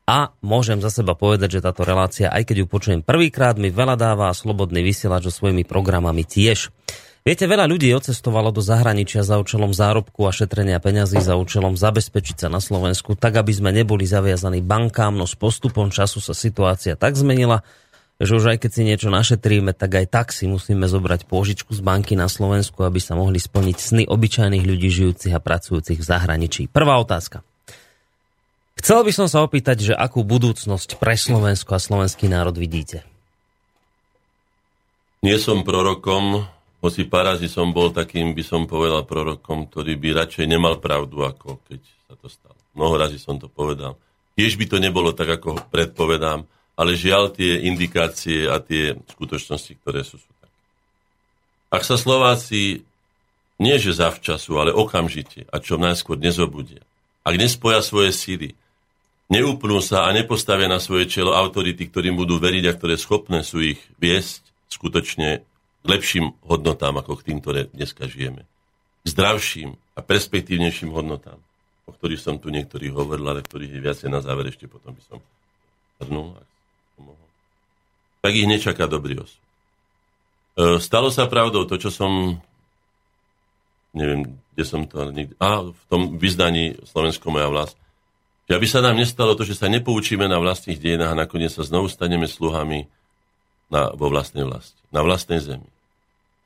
A 0.07 0.35
môžem 0.43 0.79
za 0.83 0.91
seba 0.91 1.19
povedať, 1.19 1.59
že 1.59 1.65
táto 1.67 1.87
relácia, 1.87 2.31
aj 2.31 2.47
keď 2.47 2.57
ju 2.63 2.67
počujem 2.67 3.01
prvýkrát, 3.03 3.59
mi 3.59 3.71
veľa 3.71 3.95
dáva 3.99 4.31
a 4.31 4.35
slobodný 4.35 4.83
vysielač 4.83 5.27
so 5.27 5.33
svojimi 5.35 5.63
programami 5.63 6.27
tiež. 6.27 6.71
Viete, 7.21 7.45
veľa 7.45 7.69
ľudí 7.69 7.93
odcestovalo 7.93 8.49
do 8.49 8.65
zahraničia 8.65 9.21
za 9.21 9.37
účelom 9.37 9.77
zárobku 9.77 10.25
a 10.25 10.33
šetrenia 10.33 10.81
peňazí 10.81 11.21
za 11.21 11.37
účelom 11.37 11.77
zabezpečiť 11.77 12.43
sa 12.43 12.49
na 12.49 12.65
Slovensku, 12.65 13.13
tak 13.13 13.37
aby 13.37 13.53
sme 13.53 13.77
neboli 13.77 14.09
zaviazaní 14.09 14.65
bankám, 14.65 15.15
no 15.15 15.29
s 15.29 15.37
postupom 15.37 15.93
času 15.93 16.19
sa 16.25 16.33
situácia 16.33 16.97
tak 16.97 17.15
zmenila, 17.21 17.61
že 18.21 18.37
už 18.37 18.53
aj 18.53 18.59
keď 18.61 18.71
si 18.71 18.83
niečo 18.85 19.09
našetríme, 19.09 19.73
tak 19.73 19.97
aj 19.97 20.07
tak 20.13 20.27
si 20.37 20.45
musíme 20.45 20.85
zobrať 20.85 21.25
pôžičku 21.25 21.73
z 21.73 21.81
banky 21.81 22.21
na 22.21 22.29
Slovensku, 22.29 22.85
aby 22.85 23.01
sa 23.01 23.17
mohli 23.17 23.41
splniť 23.41 23.77
sny 23.81 24.05
obyčajných 24.05 24.61
ľudí 24.61 24.93
žijúcich 24.93 25.33
a 25.33 25.41
pracujúcich 25.41 25.97
v 25.97 26.05
zahraničí. 26.05 26.63
Prvá 26.69 27.01
otázka. 27.01 27.41
Chcel 28.77 29.09
by 29.09 29.13
som 29.17 29.29
sa 29.29 29.41
opýtať, 29.41 29.93
že 29.93 29.95
akú 29.97 30.21
budúcnosť 30.21 31.01
pre 31.01 31.17
Slovensko 31.17 31.77
a 31.77 31.81
slovenský 31.81 32.29
národ 32.29 32.57
vidíte? 32.57 33.09
Nie 35.21 35.37
som 35.37 35.65
prorokom, 35.65 36.49
hoci 36.81 37.05
parazi 37.05 37.49
som 37.49 37.77
bol 37.77 37.93
takým, 37.93 38.33
by 38.33 38.41
som 38.45 38.65
povedal, 38.65 39.05
prorokom, 39.05 39.69
ktorý 39.69 40.01
by 40.01 40.25
radšej 40.25 40.45
nemal 40.49 40.81
pravdu, 40.81 41.25
ako 41.25 41.61
keď 41.69 41.81
sa 42.09 42.15
to 42.17 42.29
stalo. 42.33 42.57
Mnoho 42.73 42.95
razy 43.01 43.21
som 43.21 43.37
to 43.37 43.53
povedal. 43.53 44.01
Tiež 44.33 44.57
by 44.57 44.65
to 44.65 44.77
nebolo 44.81 45.13
tak, 45.13 45.29
ako 45.29 45.61
predpovedám, 45.69 46.49
ale 46.81 46.97
žiaľ 46.97 47.37
tie 47.37 47.69
indikácie 47.69 48.49
a 48.49 48.57
tie 48.57 48.97
skutočnosti, 49.13 49.77
ktoré 49.85 50.01
sú, 50.01 50.17
sú 50.17 50.33
také. 50.41 50.57
Ak 51.69 51.85
sa 51.85 52.01
Slováci 52.01 52.89
nie 53.61 53.77
že 53.77 53.93
zavčasu, 53.93 54.57
ale 54.57 54.73
okamžite 54.73 55.45
a 55.53 55.61
čo 55.61 55.77
najskôr 55.77 56.17
nezobudia, 56.17 56.81
ak 57.21 57.37
nespoja 57.37 57.85
svoje 57.85 58.17
síly, 58.17 58.57
neúpnú 59.29 59.85
sa 59.85 60.09
a 60.09 60.17
nepostavia 60.17 60.73
na 60.73 60.81
svoje 60.81 61.05
čelo 61.13 61.37
autority, 61.37 61.85
ktorým 61.85 62.17
budú 62.17 62.41
veriť 62.41 62.65
a 62.73 62.73
ktoré 62.73 62.97
schopné 62.97 63.45
sú 63.45 63.61
ich 63.61 63.81
viesť 64.01 64.41
skutočne 64.73 65.45
k 65.81 65.85
lepším 65.85 66.33
hodnotám, 66.49 66.97
ako 66.97 67.21
k 67.21 67.31
tým, 67.31 67.39
ktoré 67.45 67.69
dneska 67.69 68.09
žijeme. 68.09 68.49
K 69.05 69.07
zdravším 69.13 69.77
a 69.97 70.01
perspektívnejším 70.01 70.97
hodnotám, 70.97 71.37
o 71.85 71.93
ktorých 71.93 72.25
som 72.25 72.41
tu 72.41 72.49
niektorých 72.49 72.97
hovoril, 72.97 73.29
ale 73.29 73.45
ktorých 73.45 73.77
je 73.77 73.85
viacej 73.85 74.09
na 74.09 74.25
záver 74.25 74.49
ešte 74.49 74.65
potom 74.65 74.97
by 74.97 75.03
som 75.05 75.21
zhrnul, 76.01 76.41
ak. 76.41 76.50
Tak 78.21 78.33
ich 78.37 78.49
nečaká 78.49 78.85
dobrý 78.85 79.25
osud. 79.25 79.41
E, 80.57 80.77
stalo 80.79 81.09
sa 81.09 81.25
pravdou 81.25 81.65
to, 81.65 81.81
čo 81.81 81.89
som 81.89 82.43
neviem, 83.91 84.39
kde 84.55 84.65
som 84.67 84.87
to, 84.87 85.03
ale 85.03 85.11
a 85.43 85.67
v 85.71 85.83
tom 85.91 86.19
vyznaní 86.19 86.79
Slovensko 86.87 87.31
moja 87.35 87.51
vlast, 87.51 87.77
že 88.47 88.59
aby 88.59 88.67
sa 88.67 88.83
nám 88.83 88.99
nestalo 88.99 89.35
to, 89.35 89.47
že 89.47 89.59
sa 89.59 89.71
nepoučíme 89.71 90.27
na 90.27 90.39
vlastných 90.43 90.79
dejinách 90.79 91.15
a 91.15 91.21
nakoniec 91.27 91.55
sa 91.55 91.67
znovu 91.67 91.91
staneme 91.91 92.27
sluhami 92.27 92.87
na, 93.71 93.95
vo 93.95 94.11
vlastnej 94.11 94.47
vlasti, 94.47 94.79
na 94.91 95.07
vlastnej 95.07 95.39
zemi. 95.39 95.67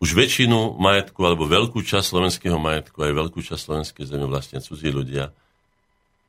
Už 0.04 0.12
väčšinu 0.12 0.76
majetku, 0.76 1.16
alebo 1.24 1.48
veľkú 1.48 1.80
časť 1.80 2.12
slovenského 2.12 2.60
majetku, 2.60 3.00
aj 3.00 3.12
veľkú 3.12 3.40
časť 3.40 3.60
slovenskej 3.60 4.04
zeme 4.04 4.28
vlastne 4.28 4.60
cudzí 4.60 4.92
ľudia, 4.92 5.32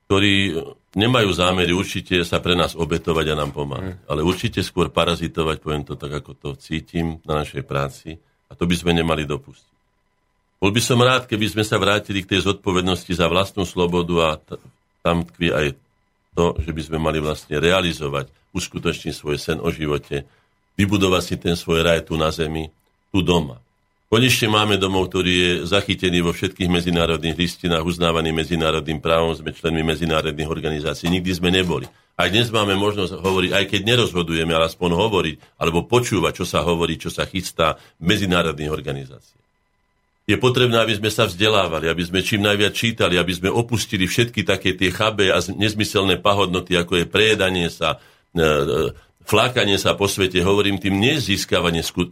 ktorí 0.06 0.54
nemajú 0.96 1.30
zámery 1.34 1.74
určite 1.74 2.22
sa 2.24 2.38
pre 2.40 2.54
nás 2.54 2.78
obetovať 2.78 3.26
a 3.34 3.40
nám 3.40 3.52
pomáhať, 3.52 4.00
mm. 4.00 4.08
ale 4.08 4.22
určite 4.22 4.62
skôr 4.62 4.94
parazitovať, 4.94 5.58
poviem 5.60 5.84
to 5.84 5.98
tak, 5.98 6.24
ako 6.24 6.32
to 6.38 6.50
cítim 6.56 7.20
na 7.26 7.42
našej 7.42 7.66
práci 7.66 8.16
a 8.48 8.54
to 8.54 8.70
by 8.70 8.76
sme 8.78 8.94
nemali 8.94 9.26
dopustiť. 9.26 9.74
Bol 10.62 10.72
by 10.72 10.82
som 10.82 11.02
rád, 11.04 11.28
keby 11.28 11.52
sme 11.52 11.64
sa 11.68 11.76
vrátili 11.76 12.24
k 12.24 12.38
tej 12.38 12.48
zodpovednosti 12.48 13.12
za 13.12 13.28
vlastnú 13.28 13.68
slobodu 13.68 14.16
a 14.24 14.30
t- 14.40 14.62
tam 15.04 15.28
tkví 15.28 15.52
aj 15.52 15.68
to, 16.34 16.56
že 16.64 16.72
by 16.72 16.82
sme 16.82 16.98
mali 16.98 17.20
vlastne 17.20 17.60
realizovať, 17.60 18.32
uskutočniť 18.56 19.14
svoj 19.14 19.38
sen 19.38 19.58
o 19.60 19.68
živote, 19.70 20.24
vybudovať 20.80 21.24
si 21.24 21.36
ten 21.36 21.56
svoj 21.60 21.84
raj 21.84 22.08
tu 22.08 22.16
na 22.16 22.32
zemi, 22.32 22.72
tu 23.12 23.20
doma. 23.20 23.60
Konečne 24.16 24.48
máme 24.48 24.80
domov, 24.80 25.12
ktorý 25.12 25.32
je 25.36 25.52
zachytený 25.68 26.24
vo 26.24 26.32
všetkých 26.32 26.72
medzinárodných 26.72 27.36
listinách, 27.36 27.84
uznávaný 27.84 28.32
medzinárodným 28.32 29.04
právom, 29.04 29.36
sme 29.36 29.52
členmi 29.52 29.84
medzinárodných 29.84 30.48
organizácií. 30.48 31.12
Nikdy 31.12 31.32
sme 31.36 31.52
neboli. 31.52 31.84
Aj 32.16 32.32
dnes 32.32 32.48
máme 32.48 32.80
možnosť 32.80 33.12
hovoriť, 33.20 33.52
aj 33.52 33.66
keď 33.76 33.82
nerozhodujeme, 33.84 34.56
ale 34.56 34.72
aspoň 34.72 34.96
hovoriť, 34.96 35.36
alebo 35.60 35.84
počúvať, 35.84 36.32
čo 36.32 36.46
sa 36.48 36.64
hovorí, 36.64 36.96
čo 36.96 37.12
sa 37.12 37.28
chystá 37.28 37.76
v 38.00 38.16
medzinárodných 38.16 38.72
organizáciách 38.72 39.44
je 40.26 40.42
potrebné, 40.42 40.82
aby 40.82 40.98
sme 40.98 41.14
sa 41.14 41.30
vzdelávali, 41.30 41.86
aby 41.86 42.02
sme 42.02 42.26
čím 42.26 42.42
najviac 42.42 42.74
čítali, 42.74 43.14
aby 43.14 43.30
sme 43.30 43.54
opustili 43.54 44.10
všetky 44.10 44.42
také 44.42 44.74
tie 44.74 44.90
chabé 44.90 45.30
a 45.30 45.38
nezmyselné 45.38 46.18
pahodnoty, 46.18 46.74
ako 46.74 46.98
je 46.98 47.06
prejedanie 47.06 47.70
sa, 47.70 48.02
e, 48.34 48.42
e, 48.42 48.90
flákanie 49.26 49.82
sa 49.82 49.98
po 49.98 50.06
svete, 50.06 50.40
hovorím 50.46 50.78
tým 50.78 51.02
nie 51.02 51.18
získavanie 51.18 51.82
sku- 51.82 52.08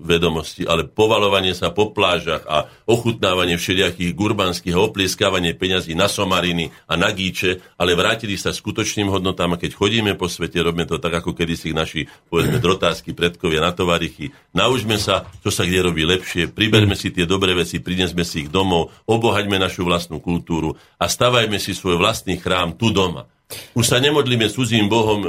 vedomosti, 0.00 0.64
ale 0.64 0.88
povalovanie 0.88 1.52
sa 1.52 1.70
po 1.70 1.92
plážach 1.92 2.42
a 2.48 2.66
ochutnávanie 2.88 3.60
všelijakých 3.60 4.16
gurbanských 4.16 4.74
a 4.74 4.82
oplieskávanie 4.82 5.52
peňazí 5.52 5.92
na 5.92 6.08
somariny 6.08 6.72
a 6.88 6.96
na 6.96 7.12
gíče, 7.12 7.60
ale 7.76 7.92
vrátili 7.92 8.40
sa 8.40 8.50
skutočným 8.50 9.12
hodnotám 9.12 9.54
a 9.54 9.60
keď 9.60 9.76
chodíme 9.76 10.12
po 10.16 10.26
svete, 10.26 10.64
robíme 10.64 10.88
to 10.88 10.96
tak, 10.96 11.20
ako 11.20 11.36
kedysi 11.36 11.76
naši, 11.76 12.08
povedzme, 12.32 12.58
drotásky 12.58 13.12
predkovia 13.12 13.60
na 13.60 13.76
tovarichy. 13.76 14.32
Naučme 14.56 14.96
sa, 14.96 15.28
čo 15.44 15.52
sa 15.52 15.68
kde 15.68 15.84
robí 15.84 16.02
lepšie, 16.08 16.50
priberme 16.50 16.96
si 16.96 17.12
tie 17.12 17.28
dobré 17.28 17.52
veci, 17.52 17.78
prinesme 17.84 18.24
si 18.24 18.48
ich 18.48 18.50
domov, 18.50 18.90
obohaďme 19.04 19.60
našu 19.60 19.84
vlastnú 19.84 20.18
kultúru 20.18 20.74
a 20.96 21.04
stavajme 21.06 21.60
si 21.60 21.76
svoj 21.76 22.00
vlastný 22.00 22.40
chrám 22.40 22.74
tu 22.74 22.88
doma. 22.88 23.28
Už 23.76 23.84
sa 23.86 24.00
nemodlíme 24.00 24.48
cudzím 24.48 24.88
Bohom, 24.88 25.20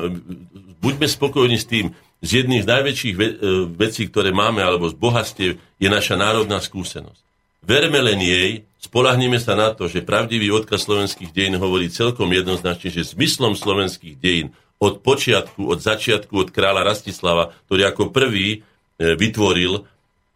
buďme 0.81 1.07
spokojní 1.07 1.57
s 1.59 1.67
tým. 1.67 1.95
Z 2.23 2.43
jedných 2.43 2.63
z 2.65 2.71
najväčších 2.71 3.15
e, 3.15 3.23
vecí, 3.75 4.09
ktoré 4.09 4.31
máme, 4.31 4.63
alebo 4.63 4.89
z 4.89 4.95
bohatstiev, 4.95 5.51
je 5.77 5.87
naša 5.91 6.15
národná 6.15 6.57
skúsenosť. 6.63 7.21
Verme 7.65 7.97
len 7.97 8.21
jej, 8.21 8.49
spolahnime 8.77 9.41
sa 9.41 9.57
na 9.57 9.73
to, 9.73 9.89
že 9.89 10.05
pravdivý 10.05 10.53
odkaz 10.53 10.85
slovenských 10.85 11.33
dejín 11.33 11.57
hovorí 11.57 11.89
celkom 11.89 12.29
jednoznačne, 12.29 12.93
že 12.93 13.13
zmyslom 13.17 13.57
slovenských 13.57 14.15
dejín 14.21 14.53
od 14.77 15.01
počiatku, 15.01 15.65
od 15.65 15.79
začiatku, 15.81 16.33
od 16.35 16.49
kráľa 16.53 16.85
Rastislava, 16.85 17.55
ktorý 17.65 17.89
ako 17.89 18.13
prvý 18.13 18.61
e, 18.61 19.17
vytvoril 19.17 19.81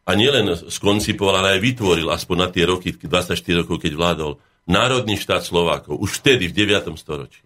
a 0.10 0.12
nielen 0.18 0.58
skoncipoval, 0.58 1.46
ale 1.46 1.50
aj 1.58 1.62
vytvoril 1.62 2.10
aspoň 2.10 2.38
na 2.38 2.48
tie 2.50 2.66
roky, 2.66 2.98
24 2.98 3.38
rokov, 3.62 3.78
keď 3.86 3.94
vládol, 3.94 4.32
národný 4.66 5.18
štát 5.22 5.46
Slovákov, 5.46 6.02
už 6.02 6.22
vtedy 6.22 6.50
v 6.50 6.66
9. 6.66 6.94
storočí. 6.98 7.46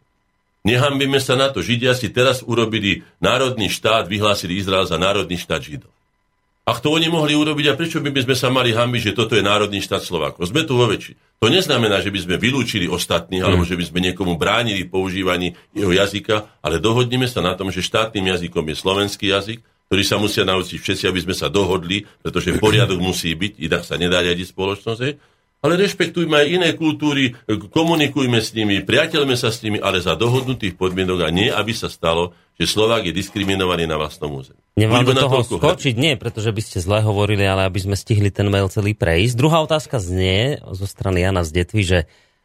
Nehambíme 0.64 1.19
sa 1.19 1.35
na 1.35 1.51
to. 1.51 1.59
Židia 1.59 1.92
si 1.92 2.08
teraz 2.08 2.40
urobili 2.40 3.03
národný 3.19 3.67
štát, 3.67 4.08
vyhlásili 4.08 4.59
Izrael 4.59 4.88
za 4.88 4.95
národný 4.95 5.35
štát 5.35 5.59
Židov. 5.59 5.92
Ak 6.64 6.80
to 6.80 6.95
oni 6.95 7.11
mohli 7.11 7.35
urobiť, 7.35 7.66
a 7.67 7.75
prečo 7.75 8.00
by 8.00 8.24
sme 8.24 8.40
sa 8.40 8.48
mali 8.48 8.72
hambiť, 8.72 9.11
že 9.11 9.16
toto 9.19 9.35
je 9.35 9.43
národný 9.43 9.83
štát 9.83 10.00
Slovákov? 10.00 10.48
Sme 10.48 10.64
tu 10.64 10.80
vo 10.80 10.88
väčši. 10.88 11.43
To 11.43 11.51
neznamená, 11.51 12.00
že 12.00 12.08
by 12.08 12.24
sme 12.24 12.35
vylúčili 12.40 12.88
ostatných, 12.88 13.43
alebo 13.43 13.67
hmm. 13.67 13.72
že 13.75 13.75
by 13.75 13.83
sme 13.92 14.00
niekomu 14.00 14.40
bránili 14.40 14.88
používaní 14.88 15.59
jeho 15.75 15.92
jazyka, 15.92 16.64
ale 16.64 16.80
dohodnime 16.80 17.27
sa 17.27 17.43
na 17.43 17.59
tom, 17.59 17.67
že 17.67 17.83
štátnym 17.83 18.32
jazykom 18.32 18.64
je 18.72 18.75
slovenský 18.80 19.35
jazyk, 19.35 19.59
ktorý 19.92 20.03
sa 20.08 20.16
musia 20.16 20.48
naučiť 20.48 20.80
všetci, 20.80 21.03
aby 21.11 21.19
sme 21.27 21.35
sa 21.35 21.51
dohodli, 21.51 22.08
pretože 22.24 22.56
poriadok 22.56 23.03
musí 23.03 23.35
byť, 23.35 23.59
inak 23.59 23.83
sa 23.83 24.00
nedá 24.00 24.24
riadiť 24.24 24.56
spoločnosť 24.56 25.33
ale 25.64 25.80
rešpektujme 25.80 26.35
aj 26.35 26.48
iné 26.51 26.69
kultúry, 26.75 27.32
komunikujme 27.48 28.43
s 28.43 28.51
nimi, 28.51 28.83
priateľme 28.83 29.40
sa 29.40 29.48
s 29.48 29.64
nimi, 29.64 29.80
ale 29.80 30.03
za 30.03 30.19
dohodnutých 30.19 30.75
podmienok 30.75 31.19
a 31.24 31.30
nie, 31.32 31.48
aby 31.48 31.72
sa 31.72 31.88
stalo, 31.88 32.35
že 32.59 32.67
Slovák 32.67 33.08
je 33.08 33.16
diskriminovaný 33.16 33.88
na 33.88 33.95
vlastnom 33.95 34.35
území. 34.35 34.59
Nemám 34.75 35.08
do 35.08 35.16
toho 35.16 35.40
skočiť, 35.42 35.95
nie, 35.95 36.19
pretože 36.19 36.51
by 36.51 36.61
ste 36.61 36.83
zle 36.83 37.00
hovorili, 37.00 37.48
ale 37.48 37.64
aby 37.64 37.80
sme 37.80 37.95
stihli 37.95 38.27
ten 38.27 38.51
mail 38.51 38.67
celý 38.67 38.92
prejsť. 38.92 39.40
Druhá 39.40 39.64
otázka 39.64 40.03
znie 40.03 40.59
zo 40.59 40.83
strany 40.83 41.24
Jana 41.24 41.48
z 41.48 41.64
Detvy, 41.64 41.83
že 41.88 42.00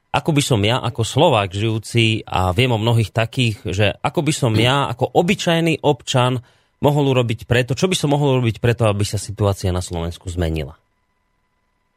ako 0.08 0.32
by 0.32 0.42
som 0.44 0.60
ja 0.64 0.80
ako 0.80 1.02
Slovák 1.04 1.52
žijúci, 1.52 2.24
a 2.24 2.54
viem 2.56 2.72
o 2.72 2.80
mnohých 2.80 3.12
takých, 3.12 3.60
že 3.74 3.86
ako 4.00 4.24
by 4.24 4.32
som 4.32 4.52
ja 4.56 4.88
ako 4.88 5.10
obyčajný 5.12 5.84
občan 5.84 6.40
mohol 6.80 7.10
urobiť 7.12 7.44
preto, 7.44 7.74
čo 7.74 7.90
by 7.90 7.96
som 7.98 8.14
mohol 8.14 8.38
urobiť 8.38 8.62
preto, 8.62 8.86
aby 8.88 9.04
sa 9.04 9.20
situácia 9.20 9.68
na 9.74 9.82
Slovensku 9.84 10.30
zmenila? 10.30 10.78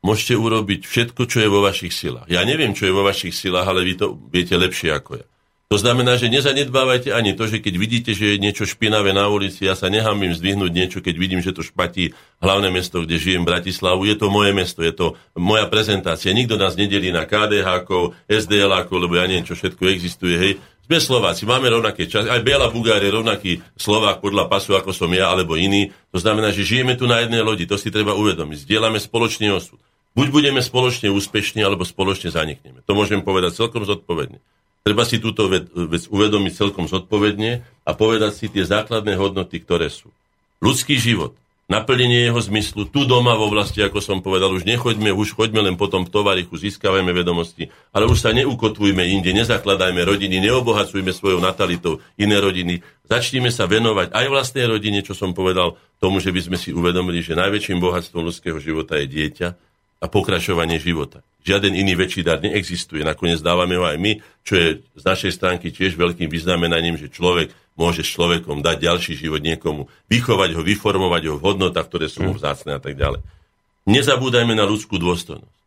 Môžete 0.01 0.33
urobiť 0.37 0.85
všetko, 0.85 1.21
čo 1.29 1.37
je 1.45 1.49
vo 1.49 1.61
vašich 1.61 1.93
silách. 1.93 2.27
Ja 2.29 2.41
neviem, 2.41 2.73
čo 2.73 2.89
je 2.89 2.93
vo 2.93 3.05
vašich 3.05 3.33
silách, 3.33 3.69
ale 3.69 3.85
vy 3.85 3.93
to 3.97 4.17
viete 4.29 4.53
lepšie 4.57 4.93
ako 4.93 5.21
ja. 5.21 5.25
To 5.71 5.79
znamená, 5.79 6.19
že 6.19 6.27
nezanedbávajte 6.27 7.15
ani 7.15 7.31
to, 7.31 7.47
že 7.47 7.63
keď 7.63 7.73
vidíte, 7.79 8.11
že 8.11 8.35
je 8.35 8.43
niečo 8.43 8.67
špinavé 8.67 9.15
na 9.15 9.31
ulici, 9.31 9.63
ja 9.63 9.71
sa 9.71 9.87
nechám 9.87 10.19
im 10.19 10.35
zdvihnúť 10.35 10.67
niečo, 10.67 10.99
keď 10.99 11.15
vidím, 11.15 11.39
že 11.39 11.55
to 11.55 11.63
špatí 11.63 12.11
hlavné 12.43 12.67
mesto, 12.67 12.99
kde 12.99 13.15
žijem, 13.15 13.47
Bratislavu. 13.47 14.03
Je 14.03 14.19
to 14.19 14.27
moje 14.27 14.51
mesto, 14.51 14.83
je 14.83 14.91
to 14.91 15.15
moja 15.39 15.71
prezentácia. 15.71 16.35
Nikto 16.35 16.59
nás 16.59 16.75
nedelí 16.75 17.15
na 17.15 17.23
KDH, 17.23 17.87
SDL, 18.27 18.67
lebo 18.83 19.15
ja 19.15 19.23
neviem, 19.23 19.47
čo 19.47 19.55
všetko 19.55 19.95
existuje. 19.95 20.35
Hej. 20.35 20.53
Sme 20.91 20.99
Slováci, 20.99 21.47
máme 21.47 21.71
rovnaké 21.71 22.03
časy. 22.03 22.27
Aj 22.27 22.43
Biela 22.43 22.67
Bugár 22.67 22.99
je 22.99 23.07
rovnaký 23.07 23.63
Slovák 23.79 24.19
podľa 24.19 24.51
pasu, 24.51 24.75
ako 24.75 24.91
som 24.91 25.07
ja, 25.15 25.31
alebo 25.31 25.55
iný. 25.55 25.87
To 26.11 26.19
znamená, 26.19 26.51
že 26.51 26.67
žijeme 26.67 26.99
tu 26.99 27.07
na 27.07 27.23
jednej 27.23 27.39
lodi. 27.39 27.63
To 27.63 27.79
si 27.79 27.87
treba 27.87 28.11
uvedomiť. 28.11 28.67
Zdieľame 28.67 28.99
spoločný 28.99 29.47
osud. 29.55 29.79
Buď 30.11 30.27
budeme 30.27 30.59
spoločne 30.59 31.07
úspešní, 31.07 31.63
alebo 31.63 31.87
spoločne 31.87 32.35
zanikneme. 32.35 32.83
To 32.83 32.91
môžem 32.91 33.23
povedať 33.23 33.55
celkom 33.55 33.87
zodpovedne. 33.87 34.43
Treba 34.81 35.05
si 35.05 35.21
túto 35.21 35.45
vec, 35.45 35.69
uvedomiť 36.09 36.51
celkom 36.57 36.89
zodpovedne 36.89 37.61
a 37.85 37.91
povedať 37.93 38.31
si 38.33 38.45
tie 38.49 38.65
základné 38.65 39.13
hodnoty, 39.13 39.61
ktoré 39.61 39.93
sú. 39.93 40.09
Ľudský 40.57 40.97
život, 40.97 41.37
naplnenie 41.71 42.27
jeho 42.27 42.41
zmyslu, 42.43 42.89
tu 42.91 43.07
doma 43.07 43.37
vo 43.39 43.47
vlasti, 43.47 43.79
ako 43.79 44.03
som 44.03 44.19
povedal, 44.19 44.51
už 44.51 44.67
nechoďme, 44.67 45.15
už 45.15 45.37
choďme 45.37 45.63
len 45.63 45.79
potom 45.79 46.03
v 46.03 46.11
tovarichu, 46.11 46.59
získavajme 46.59 47.13
vedomosti, 47.15 47.71
ale 47.95 48.09
už 48.11 48.19
sa 48.19 48.35
neukotvujme 48.35 49.05
inde, 49.07 49.31
nezakladajme 49.31 50.03
rodiny, 50.03 50.43
neobohacujme 50.43 51.15
svojou 51.15 51.39
natalitou 51.39 52.03
iné 52.19 52.41
rodiny, 52.41 52.83
začníme 53.07 53.47
sa 53.53 53.69
venovať 53.71 54.11
aj 54.11 54.25
vlastnej 54.27 54.67
rodine, 54.67 54.99
čo 55.05 55.15
som 55.15 55.31
povedal, 55.31 55.79
tomu, 56.03 56.19
že 56.19 56.33
by 56.33 56.41
sme 56.51 56.57
si 56.59 56.75
uvedomili, 56.75 57.23
že 57.23 57.39
najväčším 57.39 57.79
bohatstvom 57.79 58.27
ľudského 58.27 58.59
života 58.59 58.99
je 58.99 59.07
dieťa, 59.07 59.70
a 60.01 60.09
pokračovanie 60.09 60.81
života. 60.81 61.21
Žiaden 61.45 61.77
iný 61.77 61.93
väčší 61.93 62.25
dar 62.25 62.41
neexistuje. 62.41 63.05
Nakoniec 63.05 63.37
dávame 63.45 63.77
ho 63.77 63.85
aj 63.85 64.01
my, 64.01 64.17
čo 64.41 64.57
je 64.57 64.67
z 64.97 65.03
našej 65.05 65.31
stránky 65.37 65.69
tiež 65.69 65.93
veľkým 65.93 66.25
vyznamenaním, 66.25 66.97
že 66.97 67.13
človek 67.13 67.53
môže 67.77 68.01
s 68.01 68.13
človekom 68.17 68.65
dať 68.65 68.77
ďalší 68.81 69.13
život 69.13 69.41
niekomu, 69.45 69.85
vychovať 70.09 70.57
ho, 70.57 70.61
vyformovať 70.65 71.23
ho 71.29 71.35
v 71.37 71.45
hodnotách, 71.45 71.87
ktoré 71.87 72.09
sú 72.09 72.25
mu 72.25 72.33
vzácne 72.33 72.77
a 72.77 72.81
tak 72.81 72.97
ďalej. 72.97 73.21
Nezabúdajme 73.85 74.53
na 74.57 74.65
ľudskú 74.65 74.97
dôstojnosť. 74.97 75.61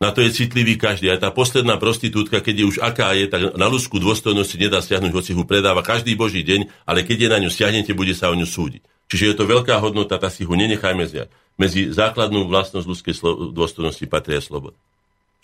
Na 0.00 0.16
to 0.16 0.24
je 0.24 0.32
citlivý 0.32 0.80
každý. 0.80 1.12
Aj 1.12 1.20
tá 1.20 1.28
posledná 1.28 1.76
prostitútka, 1.76 2.40
keď 2.40 2.64
je 2.64 2.68
už 2.72 2.76
aká 2.80 3.12
je, 3.12 3.28
tak 3.28 3.52
na 3.52 3.68
ľudskú 3.68 4.00
dôstojnosť 4.00 4.48
si 4.48 4.56
nedá 4.56 4.80
stiahnuť, 4.80 5.12
hoci 5.12 5.36
ho 5.36 5.44
predáva 5.44 5.84
každý 5.84 6.16
boží 6.16 6.40
deň, 6.40 6.88
ale 6.88 7.04
keď 7.04 7.16
je 7.20 7.28
na 7.28 7.38
ňu 7.44 7.52
stiahnete, 7.52 7.92
bude 7.92 8.16
sa 8.16 8.32
o 8.32 8.36
ňu 8.36 8.48
súdiť. 8.48 8.80
Čiže 9.12 9.24
je 9.28 9.34
to 9.36 9.44
veľká 9.44 9.76
hodnota, 9.76 10.16
tá 10.16 10.32
si 10.32 10.48
ho 10.48 10.54
nenechajme 10.56 11.04
zjať 11.04 11.28
medzi 11.60 11.92
základnú 11.92 12.48
vlastnosť 12.48 12.86
ľudskej 12.88 13.14
slo- 13.14 13.52
dôstojnosti 13.52 14.08
patria 14.08 14.40
sloboda. 14.40 14.76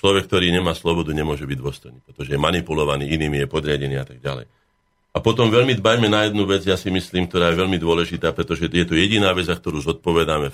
Človek, 0.01 0.25
ktorý 0.28 0.49
nemá 0.49 0.73
slobodu, 0.73 1.12
nemôže 1.12 1.45
byť 1.45 1.59
dôstojný, 1.61 1.99
pretože 2.09 2.33
je 2.33 2.41
manipulovaný 2.41 3.12
inými, 3.12 3.45
je 3.45 3.49
podriadený 3.49 3.97
a 4.01 4.07
tak 4.09 4.25
ďalej. 4.25 4.49
A 5.17 5.19
potom 5.25 5.49
veľmi 5.49 5.77
dbajme 5.81 6.09
na 6.12 6.28
jednu 6.28 6.45
vec, 6.45 6.65
ja 6.69 6.77
si 6.77 6.93
myslím, 6.93 7.25
ktorá 7.28 7.53
je 7.53 7.61
veľmi 7.61 7.81
dôležitá, 7.81 8.36
pretože 8.36 8.69
je 8.69 8.85
to 8.85 8.93
jediná 8.97 9.33
vec, 9.33 9.49
za 9.49 9.57
ktorú 9.57 9.81
zodpovedáme. 9.81 10.53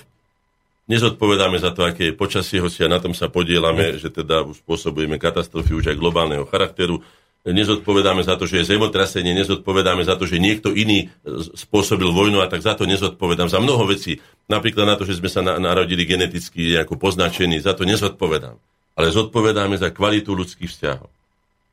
Nezodpovedáme 0.87 1.59
za 1.59 1.71
to, 1.71 1.83
aké 1.83 2.11
je 2.11 2.15
počasie, 2.15 2.59
hoci 2.59 2.83
a 2.83 2.91
na 2.91 2.99
tom 2.99 3.15
sa 3.15 3.31
podielame, 3.31 3.99
že 3.99 4.11
teda 4.11 4.47
spôsobujeme 4.47 5.19
katastrofy 5.19 5.79
už 5.79 5.85
aj 5.91 5.99
globálneho 5.99 6.47
charakteru. 6.47 7.03
Nezodpovedáme 7.43 8.23
za 8.23 8.39
to, 8.39 8.47
že 8.47 8.63
je 8.63 8.71
zemotrasenie, 8.71 9.35
nezodpovedáme 9.35 10.07
za 10.07 10.15
to, 10.15 10.23
že 10.23 10.39
niekto 10.39 10.71
iný 10.71 11.11
spôsobil 11.59 12.07
vojnu 12.07 12.39
a 12.39 12.47
tak 12.47 12.63
za 12.63 12.71
to 12.71 12.87
nezodpovedám. 12.87 13.51
Za 13.51 13.59
mnoho 13.59 13.83
vecí, 13.83 14.23
napríklad 14.47 14.87
na 14.87 14.95
to, 14.95 15.03
že 15.03 15.19
sme 15.19 15.27
sa 15.27 15.43
narodili 15.43 16.07
geneticky 16.07 16.79
ako 16.79 16.95
poznačení, 16.95 17.59
za 17.59 17.75
to 17.75 17.83
nezodpovedám. 17.83 18.55
Ale 18.95 19.11
zodpovedáme 19.11 19.75
za 19.75 19.91
kvalitu 19.91 20.31
ľudských 20.31 20.71
vzťahov. 20.71 21.11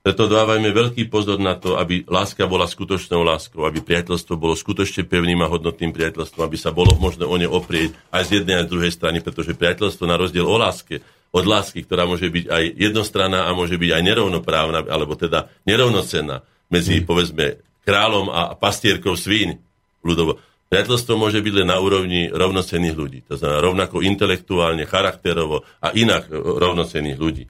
Preto 0.00 0.32
dávajme 0.32 0.72
veľký 0.72 1.12
pozor 1.12 1.36
na 1.36 1.54
to, 1.60 1.76
aby 1.76 2.08
láska 2.08 2.48
bola 2.48 2.64
skutočnou 2.64 3.20
láskou, 3.20 3.68
aby 3.68 3.84
priateľstvo 3.84 4.32
bolo 4.34 4.56
skutočne 4.56 5.04
pevným 5.04 5.44
a 5.44 5.50
hodnotným 5.52 5.92
priateľstvom, 5.92 6.40
aby 6.40 6.56
sa 6.56 6.72
bolo 6.72 6.96
možné 6.96 7.28
o 7.28 7.36
ne 7.36 7.44
oprieť 7.44 7.92
aj 8.08 8.22
z 8.26 8.30
jednej 8.40 8.58
a 8.58 8.64
z 8.64 8.72
druhej 8.72 8.90
strany, 8.96 9.20
pretože 9.20 9.52
priateľstvo 9.52 10.08
na 10.08 10.16
rozdiel 10.16 10.48
o 10.48 10.56
láske, 10.56 11.04
od 11.30 11.44
lásky, 11.46 11.86
ktorá 11.86 12.10
môže 12.10 12.26
byť 12.26 12.44
aj 12.50 12.64
jednostranná 12.74 13.46
a 13.46 13.54
môže 13.54 13.78
byť 13.78 13.90
aj 13.94 14.02
nerovnoprávna, 14.02 14.86
alebo 14.90 15.14
teda 15.14 15.46
nerovnocenná 15.62 16.42
medzi, 16.70 17.02
mm. 17.02 17.06
povedzme, 17.06 17.46
kráľom 17.86 18.30
a 18.30 18.54
pastierkou 18.58 19.14
svíň 19.14 19.58
ľudovo. 20.02 20.42
Priateľstvo 20.70 21.18
môže 21.18 21.42
byť 21.42 21.54
len 21.62 21.68
na 21.70 21.82
úrovni 21.82 22.30
rovnocenných 22.30 22.94
ľudí. 22.94 23.18
To 23.26 23.34
znamená 23.34 23.58
rovnako 23.58 24.06
intelektuálne, 24.06 24.86
charakterovo 24.86 25.66
a 25.82 25.90
inak 25.90 26.30
rovnocenných 26.30 27.18
ľudí. 27.18 27.44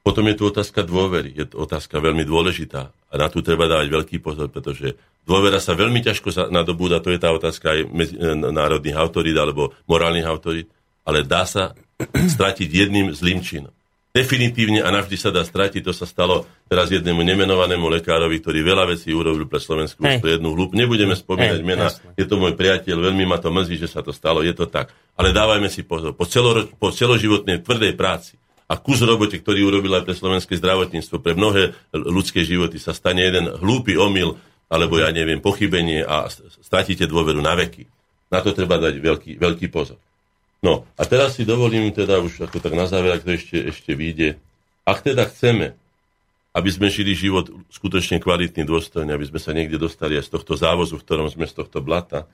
Potom 0.00 0.24
je 0.24 0.36
tu 0.40 0.48
otázka 0.48 0.80
dôvery. 0.80 1.36
Je 1.36 1.44
to 1.44 1.60
otázka 1.60 2.00
veľmi 2.00 2.24
dôležitá. 2.24 2.88
A 2.88 3.14
na 3.20 3.28
tú 3.28 3.44
treba 3.44 3.68
dávať 3.68 3.92
veľký 3.92 4.16
pozor, 4.24 4.48
pretože 4.48 4.96
dôvera 5.28 5.60
sa 5.60 5.76
veľmi 5.76 6.00
ťažko 6.00 6.48
nadobúda. 6.48 7.04
To 7.04 7.12
je 7.12 7.20
tá 7.20 7.28
otázka 7.28 7.76
aj 7.76 7.80
e, 7.84 7.88
národných 8.48 8.96
autorít 8.96 9.36
alebo 9.36 9.76
morálnych 9.84 10.24
autorít. 10.24 10.72
Ale 11.04 11.28
dá 11.28 11.44
sa 11.44 11.76
stratiť 12.08 12.68
jedným 12.68 13.12
zlým 13.12 13.44
činom. 13.44 13.74
Definitívne 14.10 14.82
a 14.82 14.90
navždy 14.90 15.14
sa 15.14 15.30
dá 15.30 15.46
stratiť. 15.46 15.86
To 15.86 15.94
sa 15.94 16.02
stalo 16.02 16.42
teraz 16.66 16.90
jednému 16.90 17.22
nemenovanému 17.22 17.86
lekárovi, 17.86 18.42
ktorý 18.42 18.66
veľa 18.66 18.90
vecí 18.90 19.14
urobil 19.14 19.46
pre 19.46 19.62
Slovensku 19.62 20.02
pre 20.02 20.34
jednu 20.34 20.50
hlup. 20.50 20.74
Nebudeme 20.74 21.14
spomínať 21.14 21.62
Hej, 21.62 21.66
mena. 21.66 21.86
Jasne. 21.86 22.18
Je 22.18 22.26
to 22.26 22.34
môj 22.34 22.58
priateľ, 22.58 23.06
veľmi 23.06 23.22
ma 23.22 23.38
to 23.38 23.54
mrzí, 23.54 23.78
že 23.78 23.86
sa 23.86 24.02
to 24.02 24.10
stalo. 24.10 24.42
Je 24.42 24.50
to 24.50 24.66
tak. 24.66 24.90
Ale 25.14 25.30
dávajme 25.30 25.70
si 25.70 25.86
pozor. 25.86 26.18
Po, 26.18 26.26
celoro, 26.26 26.66
po 26.66 26.90
celoživotnej 26.90 27.62
tvrdej 27.62 27.94
práci 27.94 28.34
a 28.66 28.74
kus 28.82 28.98
robote, 28.98 29.38
ktorý 29.38 29.62
urobil 29.70 30.02
aj 30.02 30.10
pre 30.10 30.14
slovenské 30.18 30.58
zdravotníctvo, 30.58 31.22
pre 31.22 31.38
mnohé 31.38 31.78
ľudské 31.94 32.42
životy 32.42 32.82
sa 32.82 32.90
stane 32.90 33.22
jeden 33.22 33.46
hlúpy 33.62 33.94
omyl, 33.94 34.34
alebo 34.66 34.98
ja 34.98 35.14
neviem, 35.14 35.38
pochybenie 35.38 36.02
a 36.02 36.26
stratíte 36.58 37.06
dôveru 37.06 37.38
na 37.38 37.54
veky. 37.54 37.86
Na 38.30 38.42
to 38.42 38.54
treba 38.54 38.78
dať 38.78 38.98
veľký, 38.98 39.30
veľký 39.38 39.70
pozor. 39.70 39.98
No 40.60 40.84
a 40.94 41.02
teraz 41.08 41.40
si 41.40 41.48
dovolím 41.48 41.88
teda 41.88 42.20
už 42.20 42.44
ako 42.48 42.60
tak 42.60 42.76
na 42.76 42.84
záver, 42.84 43.16
ak 43.16 43.24
to 43.24 43.32
ešte, 43.32 43.56
ešte 43.72 43.96
vyjde. 43.96 44.36
Ak 44.84 45.00
teda 45.00 45.24
chceme, 45.24 45.72
aby 46.52 46.68
sme 46.68 46.92
žili 46.92 47.16
život 47.16 47.48
skutočne 47.72 48.20
kvalitný, 48.20 48.68
dôstojný, 48.68 49.08
aby 49.14 49.26
sme 49.28 49.40
sa 49.40 49.56
niekde 49.56 49.80
dostali 49.80 50.20
aj 50.20 50.28
z 50.28 50.32
tohto 50.36 50.58
závozu, 50.58 51.00
v 51.00 51.04
ktorom 51.06 51.28
sme 51.32 51.48
z 51.48 51.54
tohto 51.56 51.80
blata, 51.80 52.28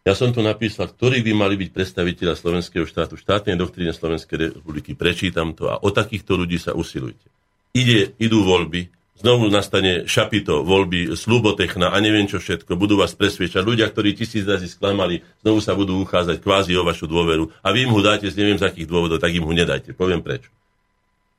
ja 0.00 0.16
som 0.16 0.32
tu 0.32 0.40
napísal, 0.40 0.88
ktorí 0.88 1.20
by 1.20 1.32
mali 1.36 1.54
byť 1.60 1.70
predstaviteľa 1.76 2.34
slovenského 2.34 2.88
štátu, 2.88 3.20
štátnej 3.20 3.54
doktríne 3.60 3.92
Slovenskej 3.92 4.48
republiky. 4.48 4.96
Prečítam 4.96 5.52
to 5.52 5.68
a 5.68 5.76
o 5.76 5.92
takýchto 5.92 6.40
ľudí 6.40 6.56
sa 6.56 6.72
usilujte. 6.72 7.28
Ide, 7.76 8.16
idú 8.16 8.40
voľby, 8.42 8.88
znovu 9.20 9.52
nastane 9.52 10.08
šapito, 10.08 10.64
voľby, 10.64 11.12
slubotechna 11.12 11.92
a 11.92 11.96
neviem 12.00 12.24
čo 12.24 12.40
všetko, 12.40 12.80
budú 12.80 12.96
vás 12.96 13.12
presviečať. 13.12 13.60
Ľudia, 13.60 13.92
ktorí 13.92 14.16
tisíc 14.16 14.48
razy 14.48 14.66
sklamali, 14.66 15.20
znovu 15.44 15.60
sa 15.60 15.76
budú 15.76 16.00
uchádzať 16.00 16.40
kvázi 16.40 16.72
o 16.80 16.82
vašu 16.82 17.04
dôveru 17.04 17.52
a 17.60 17.68
vy 17.70 17.84
im 17.84 17.92
ho 17.92 18.00
dáte 18.00 18.24
z 18.32 18.34
neviem 18.40 18.56
z 18.56 18.64
akých 18.64 18.88
dôvodov, 18.88 19.20
tak 19.20 19.36
im 19.36 19.44
ho 19.44 19.52
nedajte. 19.52 19.92
Poviem 19.92 20.24
prečo. 20.24 20.48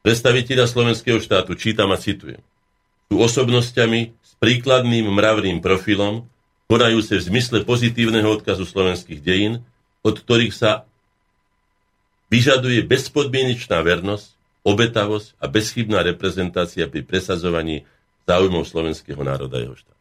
Predstaviteľa 0.06 0.66
slovenského 0.69 1.18
štátu, 1.18 1.58
čítam 1.58 1.90
a 1.93 1.98
citujem, 1.98 2.42
sú 3.10 3.19
osobnosťami 3.22 4.00
s 4.18 4.32
príkladným 4.38 5.10
mravným 5.10 5.60
profilom, 5.60 6.26
konajúce 6.72 7.19
v 7.19 7.27
zmysle 7.27 7.68
pozitívneho 7.68 8.32
odkazu 8.32 8.64
slovenských 8.64 9.19
dejín, 9.19 9.61
od 10.01 10.16
ktorých 10.16 10.56
sa 10.56 10.88
vyžaduje 12.32 12.88
bezpodmienečná 12.88 13.84
vernosť, 13.84 14.31
obetavosť 14.61 15.41
a 15.41 15.45
bezchybná 15.49 16.06
reprezentácia 16.06 16.85
pri 16.85 17.01
presadzovaní 17.01 17.83
záujmov 18.30 18.64
slovenského 18.64 19.19
národa 19.25 19.59
a 19.59 19.64
jeho 19.65 19.75
štátu. 19.75 19.99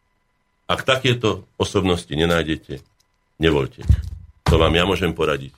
Ak 0.71 0.87
takéto 0.87 1.51
osobnosti 1.59 2.13
nenájdete, 2.13 2.79
nevolte. 3.43 3.83
To 4.47 4.55
vám 4.61 4.77
ja 4.79 4.87
môžem 4.87 5.11
poradiť. 5.11 5.51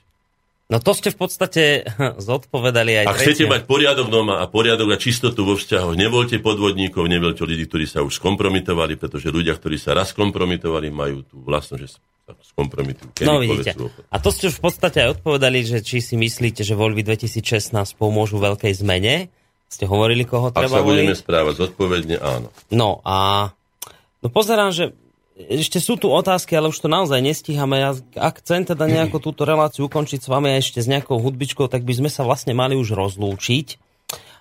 No 0.72 0.81
to 0.81 0.97
ste 0.97 1.12
v 1.12 1.18
podstate 1.20 1.62
zodpovedali 2.32 3.05
aj 3.05 3.06
Ak 3.12 3.20
chcete 3.20 3.44
mať 3.44 3.68
poriadok 3.68 4.08
doma 4.08 4.40
a 4.40 4.48
poriadok 4.48 4.97
a 4.97 4.97
čistotu 4.97 5.44
vo 5.44 5.60
vzťahoch, 5.60 5.92
nevolte 5.92 6.40
podvodníkov, 6.40 7.05
nevolte 7.12 7.44
ľudí, 7.44 7.68
ktorí 7.68 7.84
sa 7.84 8.00
už 8.00 8.16
skompromitovali, 8.16 8.97
pretože 8.97 9.28
ľudia, 9.28 9.52
ktorí 9.52 9.76
sa 9.76 9.92
raz 9.92 10.16
kompromitovali, 10.16 10.89
majú 10.89 11.28
tú 11.28 11.44
vlastnosť, 11.44 11.81
že 11.82 12.00
skompromitujú. 12.25 13.26
No 13.26 13.42
vidíte. 13.42 13.75
A 14.09 14.17
to 14.23 14.31
ste 14.31 14.49
už 14.49 14.62
v 14.62 14.62
podstate 14.70 14.99
aj 15.02 15.20
odpovedali, 15.20 15.67
že 15.67 15.78
či 15.83 15.99
si 15.99 16.15
myslíte, 16.15 16.62
že 16.62 16.78
voľby 16.78 17.02
2016 17.02 17.75
pomôžu 17.99 18.39
veľkej 18.39 18.73
zmene. 18.78 19.28
Ste 19.67 19.89
hovorili, 19.89 20.28
koho 20.28 20.52
treba 20.52 20.68
Ak 20.68 20.84
sa 20.84 20.84
budeme 20.84 21.17
správať 21.17 21.55
zodpovedne, 21.67 22.17
áno. 22.20 22.52
No 22.70 23.01
a 23.02 23.51
no 24.20 24.28
pozerám, 24.28 24.70
že 24.70 24.92
ešte 25.34 25.81
sú 25.81 25.97
tu 25.97 26.12
otázky, 26.12 26.55
ale 26.55 26.68
už 26.68 26.78
to 26.78 26.92
naozaj 26.92 27.18
nestíhame. 27.18 27.81
Ja, 27.81 27.97
ak 28.20 28.44
chcem 28.44 28.68
teda 28.68 28.84
nejako 28.84 29.18
túto 29.18 29.42
reláciu 29.49 29.89
ukončiť 29.89 30.20
s 30.23 30.28
vami 30.28 30.55
ešte 30.60 30.84
s 30.84 30.86
nejakou 30.86 31.18
hudbičkou, 31.18 31.67
tak 31.67 31.83
by 31.89 32.05
sme 32.05 32.10
sa 32.12 32.23
vlastne 32.23 32.52
mali 32.52 32.76
už 32.76 32.92
rozlúčiť. 32.92 33.82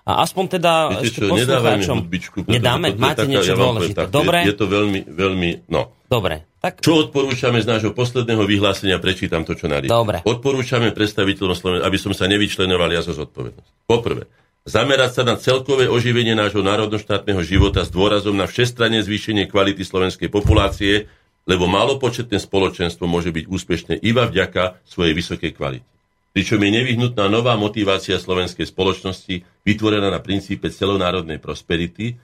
A 0.02 0.26
aspoň 0.26 0.58
teda 0.58 0.72
Viete 0.98 1.14
ešte 1.14 1.20
čo, 1.22 1.30
poslucháčom... 1.30 1.96
hudbičku. 2.02 2.38
Nedáme? 2.50 2.90
Máte 2.98 3.22
taká, 3.22 3.30
niečo 3.30 3.54
ja 3.54 3.58
dôležité. 3.58 4.10
Dobre? 4.10 4.42
Je, 4.42 4.50
je 4.50 4.56
to 4.58 4.66
veľmi, 4.66 5.00
veľmi... 5.06 5.48
No. 5.70 5.94
Dobre. 6.10 6.42
Tak... 6.58 6.82
Čo 6.82 7.06
odporúčame 7.06 7.62
z 7.62 7.70
nášho 7.70 7.94
posledného 7.94 8.42
vyhlásenia? 8.42 8.98
Prečítam 8.98 9.46
to, 9.46 9.54
čo 9.54 9.70
narýchlo. 9.70 9.94
Dobre. 9.94 10.18
Odporúčame 10.26 10.90
predstaviteľom 10.90 11.54
Slovenska, 11.54 11.86
aby 11.86 11.98
som 12.02 12.12
sa 12.14 12.26
nevyčlenoval 12.26 12.90
ja 12.90 13.02
zo 13.02 13.14
zodpovednosť. 13.14 13.70
Poprvé, 13.86 14.26
zamerať 14.66 15.10
sa 15.14 15.22
na 15.22 15.38
celkové 15.38 15.86
oživenie 15.86 16.34
nášho 16.34 16.66
národnoštátneho 16.66 17.42
života 17.46 17.86
s 17.86 17.90
dôrazom 17.94 18.34
na 18.34 18.50
všestranné 18.50 19.06
zvýšenie 19.06 19.46
kvality 19.46 19.86
slovenskej 19.86 20.26
populácie, 20.30 21.06
lebo 21.46 21.70
malopočetné 21.70 22.42
spoločenstvo 22.42 23.06
môže 23.06 23.30
byť 23.30 23.44
úspešné 23.46 23.94
iba 24.02 24.26
vďaka 24.26 24.82
svojej 24.86 25.14
vysokej 25.14 25.50
kvalite. 25.54 25.86
Pričom 26.32 26.60
je 26.64 26.70
nevyhnutná 26.72 27.28
nová 27.28 27.60
motivácia 27.60 28.16
slovenskej 28.16 28.64
spoločnosti, 28.64 29.44
vytvorená 29.68 30.08
na 30.08 30.20
princípe 30.24 30.72
celonárodnej 30.72 31.36
prosperity, 31.36 32.16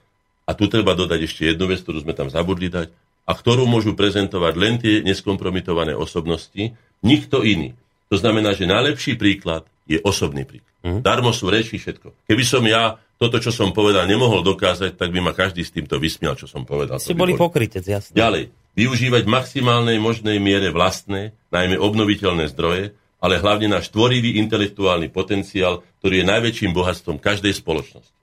a 0.48 0.56
tu 0.56 0.64
treba 0.64 0.96
dodať 0.96 1.28
ešte 1.28 1.42
jednu 1.52 1.68
vec, 1.68 1.84
ktorú 1.84 2.00
sme 2.00 2.16
tam 2.16 2.32
zabudli 2.32 2.72
dať, 2.72 2.88
a 3.28 3.32
ktorú 3.36 3.68
môžu 3.68 3.92
prezentovať 3.92 4.54
len 4.56 4.80
tie 4.80 5.04
neskompromitované 5.04 5.92
osobnosti, 5.92 6.72
nikto 7.04 7.44
iný. 7.44 7.76
To 8.08 8.16
znamená, 8.16 8.56
že 8.56 8.64
najlepší 8.64 9.20
príklad 9.20 9.68
je 9.84 10.00
osobný 10.00 10.48
príklad. 10.48 10.72
Mm. 10.80 11.04
Darmo 11.04 11.36
sú 11.36 11.52
reči 11.52 11.76
všetko. 11.76 12.24
Keby 12.24 12.44
som 12.48 12.64
ja 12.64 12.96
toto, 13.20 13.36
čo 13.42 13.52
som 13.52 13.76
povedal, 13.76 14.08
nemohol 14.08 14.40
dokázať, 14.40 14.96
tak 14.96 15.12
by 15.12 15.20
ma 15.20 15.36
každý 15.36 15.66
s 15.66 15.74
týmto 15.74 16.00
vysmial, 16.00 16.38
čo 16.38 16.48
som 16.48 16.64
povedal. 16.64 16.96
Ste 16.96 17.18
boli 17.18 17.36
bol... 17.36 17.50
pokrytec, 17.50 17.84
jasne. 17.84 18.14
Ďalej, 18.16 18.48
využívať 18.78 19.26
v 19.26 19.34
maximálnej 19.34 19.98
možnej 20.00 20.38
miere 20.38 20.72
vlastné, 20.72 21.36
najmä 21.52 21.76
obnoviteľné 21.76 22.48
zdroje, 22.54 22.94
ale 23.18 23.42
hlavne 23.42 23.66
náš 23.70 23.90
tvorivý 23.90 24.38
intelektuálny 24.38 25.10
potenciál, 25.10 25.82
ktorý 26.02 26.22
je 26.22 26.30
najväčším 26.30 26.70
bohatstvom 26.70 27.18
každej 27.18 27.54
spoločnosti. 27.58 28.14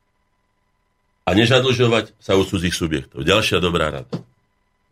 A 1.25 1.33
nežadlžovať 1.33 2.15
sa 2.22 2.38
u 2.38 2.45
cudzích 2.45 2.75
subjektov. 2.75 3.25
Ďalšia 3.25 3.57
dobrá 3.59 3.90
rada. 3.91 4.14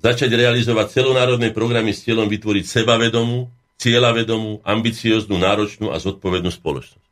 Začať 0.04 0.34
realizovať 0.36 1.00
celonárodné 1.00 1.56
programy 1.56 1.96
s 1.96 2.04
cieľom 2.04 2.28
vytvoriť 2.28 2.66
sebavedomú, 2.68 3.48
cieľavedomú, 3.80 4.66
ambicioznú, 4.66 5.40
náročnú 5.40 5.94
a 5.94 6.02
zodpovednú 6.02 6.52
spoločnosť. 6.52 7.04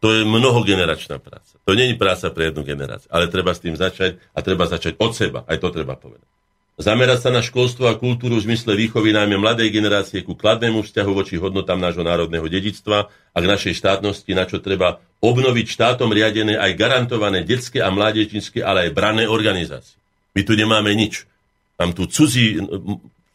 To 0.00 0.08
je 0.16 0.24
mnohogeneračná 0.24 1.20
práca. 1.20 1.60
To 1.68 1.76
nie 1.76 1.92
je 1.92 2.00
práca 2.00 2.32
pre 2.32 2.48
jednu 2.48 2.64
generáciu, 2.64 3.12
ale 3.12 3.28
treba 3.28 3.52
s 3.52 3.60
tým 3.60 3.76
začať 3.76 4.16
a 4.32 4.40
treba 4.40 4.64
začať 4.64 4.96
od 4.96 5.12
seba. 5.12 5.44
Aj 5.44 5.60
to 5.60 5.68
treba 5.68 5.92
povedať. 5.94 6.39
Zamerať 6.80 7.28
sa 7.28 7.30
na 7.30 7.44
školstvo 7.44 7.92
a 7.92 8.00
kultúru 8.00 8.40
v 8.40 8.48
zmysle 8.48 8.72
výchovy 8.72 9.12
najmä 9.12 9.36
mladej 9.36 9.68
generácie 9.68 10.24
ku 10.24 10.32
kladnému 10.32 10.80
vzťahu 10.80 11.12
voči 11.12 11.36
hodnotám 11.36 11.76
nášho 11.76 12.00
národného 12.00 12.48
dedictva 12.48 13.12
a 13.36 13.38
k 13.38 13.50
našej 13.52 13.76
štátnosti, 13.76 14.32
na 14.32 14.48
čo 14.48 14.64
treba 14.64 14.96
obnoviť 15.20 15.66
štátom 15.76 16.08
riadené 16.08 16.56
aj 16.56 16.80
garantované 16.80 17.44
detské 17.44 17.84
a 17.84 17.92
mládežnícke, 17.92 18.64
ale 18.64 18.88
aj 18.88 18.96
brané 18.96 19.28
organizácie. 19.28 20.00
My 20.32 20.40
tu 20.40 20.56
nemáme 20.56 20.96
nič. 20.96 21.28
Tam 21.76 21.92
tu 21.92 22.08
cudzí, 22.08 22.56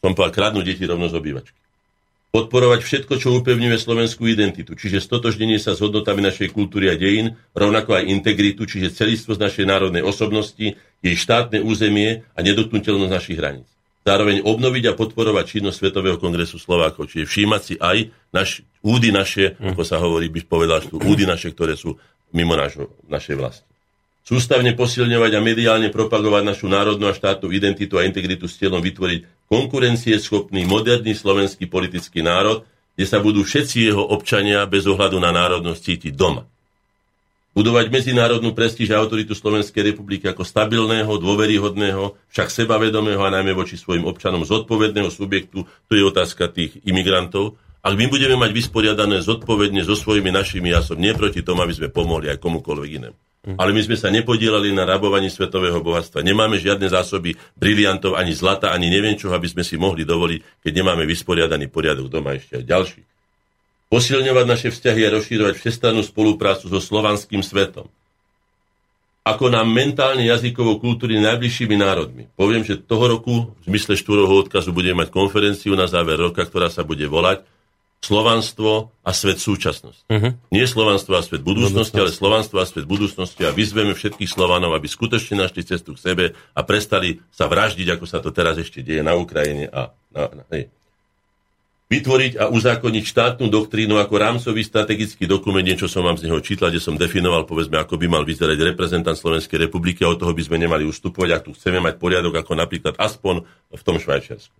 som 0.01 0.17
povedal, 0.17 0.33
kradnú 0.33 0.65
deti 0.65 0.81
rovno 0.89 1.05
z 1.05 1.13
obývačky 1.13 1.64
podporovať 2.35 2.83
všetko, 2.83 3.15
čo 3.15 3.31
upevňuje 3.39 3.79
slovenskú 3.79 4.27
identitu, 4.27 4.75
čiže 4.75 4.99
stotožnenie 4.99 5.55
sa 5.55 5.71
s 5.71 5.79
hodnotami 5.79 6.19
našej 6.19 6.51
kultúry 6.51 6.91
a 6.91 6.99
dejín, 6.99 7.39
rovnako 7.55 7.95
aj 7.95 8.11
integritu, 8.11 8.67
čiže 8.67 8.91
celistvosť 8.91 9.39
našej 9.39 9.63
národnej 9.63 10.03
osobnosti, 10.03 10.75
jej 10.75 11.15
štátne 11.15 11.63
územie 11.63 12.27
a 12.35 12.43
nedotknutelnosť 12.43 13.13
našich 13.15 13.39
hraníc. 13.39 13.71
zároveň 14.05 14.45
obnoviť 14.45 14.83
a 14.91 14.97
podporovať 14.99 15.45
činnosť 15.57 15.77
Svetového 15.81 16.21
kongresu 16.21 16.61
Slovákov. 16.61 17.09
Čiže 17.09 17.25
všímať 17.25 17.61
si 17.65 17.73
aj 17.81 17.97
naš, 18.29 18.61
údy 18.85 19.09
naše, 19.09 19.57
ako 19.57 19.81
sa 19.81 19.97
hovorí, 19.97 20.29
byš 20.29 20.45
povedal, 20.45 20.83
údy 20.93 21.25
naše, 21.25 21.49
ktoré 21.55 21.73
sú 21.73 21.97
mimo 22.35 22.53
našo, 22.53 22.93
našej 23.09 23.35
vlasti. 23.39 23.74
Sústavne 24.25 24.73
posilňovať 24.73 25.31
a 25.37 25.45
mediálne 25.45 25.93
propagovať 25.93 26.43
našu 26.49 26.65
národnú 26.65 27.05
a 27.05 27.13
štátnu 27.13 27.53
identitu 27.53 28.01
a 28.01 28.09
integritu 28.09 28.49
s 28.49 28.57
cieľom 28.57 28.81
vytvoriť 28.81 29.45
konkurencieschopný, 29.45 30.65
moderný 30.65 31.13
slovenský 31.13 31.69
politický 31.69 32.25
národ, 32.25 32.65
kde 32.97 33.05
sa 33.05 33.21
budú 33.21 33.45
všetci 33.45 33.85
jeho 33.93 34.01
občania 34.01 34.65
bez 34.65 34.89
ohľadu 34.89 35.21
na 35.21 35.29
národnosť 35.29 35.79
cítiť 35.79 36.13
doma 36.17 36.49
budovať 37.55 37.87
medzinárodnú 37.87 38.51
prestíž 38.51 38.91
a 38.91 38.99
autoritu 38.99 39.31
Slovenskej 39.31 39.95
republiky 39.95 40.27
ako 40.27 40.43
stabilného, 40.43 41.07
dôveryhodného, 41.07 42.19
však 42.27 42.51
sebavedomého 42.51 43.23
a 43.23 43.31
najmä 43.31 43.55
voči 43.55 43.79
svojim 43.79 44.03
občanom 44.03 44.43
zodpovedného 44.43 45.07
subjektu, 45.07 45.63
to 45.87 45.93
je 45.95 46.03
otázka 46.03 46.51
tých 46.51 46.83
imigrantov. 46.83 47.55
Ak 47.79 47.95
my 47.95 48.11
budeme 48.11 48.35
mať 48.35 48.51
vysporiadané 48.51 49.23
zodpovedne 49.23 49.87
so 49.87 49.95
svojimi 49.95 50.35
našimi, 50.35 50.75
ja 50.75 50.83
som 50.83 50.99
nie 50.99 51.15
proti 51.15 51.47
tomu, 51.47 51.63
aby 51.63 51.71
sme 51.71 51.87
pomohli 51.87 52.27
aj 52.27 52.43
komukoľvek 52.43 52.91
inému. 52.99 53.17
Mhm. 53.45 53.61
Ale 53.61 53.71
my 53.77 53.81
sme 53.85 53.93
sa 53.93 54.09
nepodielali 54.09 54.73
na 54.73 54.89
rabovaní 54.89 55.29
svetového 55.29 55.77
bohatstva. 55.85 56.25
Nemáme 56.25 56.57
žiadne 56.57 56.89
zásoby 56.89 57.37
briliantov, 57.53 58.17
ani 58.17 58.33
zlata, 58.33 58.73
ani 58.73 58.89
neviem 58.89 59.13
čo, 59.13 59.29
aby 59.29 59.45
sme 59.45 59.61
si 59.61 59.77
mohli 59.77 60.01
dovoliť, 60.01 60.65
keď 60.65 60.71
nemáme 60.73 61.05
vysporiadaný 61.05 61.69
poriadok 61.69 62.09
doma 62.09 62.33
ešte 62.33 62.57
aj 62.57 62.65
ďalší 62.65 63.01
posilňovať 63.89 64.45
naše 64.49 64.69
vzťahy 64.73 65.01
a 65.05 65.13
rozšírovať 65.15 65.55
všestrannú 65.55 66.01
spoluprácu 66.01 66.67
so 66.67 66.79
slovanským 66.81 67.39
svetom. 67.45 67.87
Ako 69.25 69.49
nám 69.49 69.65
mentálne 69.65 70.21
jazykovo 70.29 70.77
kultúry 70.77 71.17
najbližšími 71.17 71.79
národmi. 71.81 72.29
Poviem, 72.37 72.61
že 72.61 72.77
toho 72.77 73.09
roku 73.09 73.49
v 73.49 73.63
zmysle 73.65 73.97
štúrovho 73.97 74.45
odkazu 74.45 74.69
budeme 74.69 75.01
mať 75.01 75.09
konferenciu 75.09 75.73
na 75.73 75.89
záver 75.89 76.21
roka, 76.21 76.45
ktorá 76.45 76.69
sa 76.69 76.85
bude 76.85 77.09
volať 77.09 77.41
Slovanstvo 78.05 78.93
a 79.01 79.11
svet 79.17 79.41
súčasnosti. 79.41 80.05
Uh-huh. 80.05 80.37
Nie 80.53 80.69
Slovanstvo 80.69 81.17
a 81.17 81.25
svet 81.25 81.41
budúcnosti, 81.41 81.97
ale 81.97 82.13
Slovanstvo 82.13 82.61
a 82.61 82.69
svet 82.69 82.85
budúcnosti 82.85 83.41
a 83.41 83.49
vyzveme 83.49 83.97
všetkých 83.97 84.29
Slovanov, 84.29 84.77
aby 84.77 84.85
skutočne 84.85 85.41
našli 85.41 85.65
cestu 85.65 85.97
k 85.97 86.03
sebe 86.13 86.25
a 86.53 86.59
prestali 86.61 87.25
sa 87.33 87.49
vraždiť, 87.49 87.97
ako 87.97 88.05
sa 88.05 88.21
to 88.21 88.29
teraz 88.29 88.61
ešte 88.61 88.85
deje 88.85 89.01
na 89.01 89.17
Ukrajine 89.17 89.65
a 89.73 89.89
na, 90.13 90.29
na, 90.29 90.43
hej, 90.53 90.69
vytvoriť 91.85 92.41
a 92.41 92.49
uzákoniť 92.49 93.03
štátnu 93.05 93.45
doktrínu 93.49 93.97
ako 94.01 94.13
rámcový 94.17 94.61
strategický 94.65 95.29
dokument, 95.29 95.61
niečo 95.61 95.85
som 95.85 96.01
vám 96.01 96.17
z 96.17 96.25
neho 96.25 96.41
čítal, 96.41 96.73
kde 96.73 96.81
som 96.81 96.97
definoval, 96.97 97.45
povedzme, 97.45 97.77
ako 97.77 98.01
by 98.01 98.05
mal 98.09 98.23
vyzerať 98.25 98.57
reprezentant 98.57 99.17
Slovenskej 99.17 99.69
republiky 99.69 100.01
a 100.01 100.09
od 100.09 100.17
toho 100.17 100.33
by 100.33 100.41
sme 100.41 100.57
nemali 100.57 100.81
ustupovať, 100.85 101.29
ak 101.29 101.45
tu 101.45 101.51
chceme 101.53 101.77
mať 101.81 102.01
poriadok, 102.01 102.41
ako 102.41 102.57
napríklad 102.57 102.97
aspoň 102.97 103.45
v 103.69 103.81
tom 103.85 104.01
Švajčiarsku. 104.01 104.53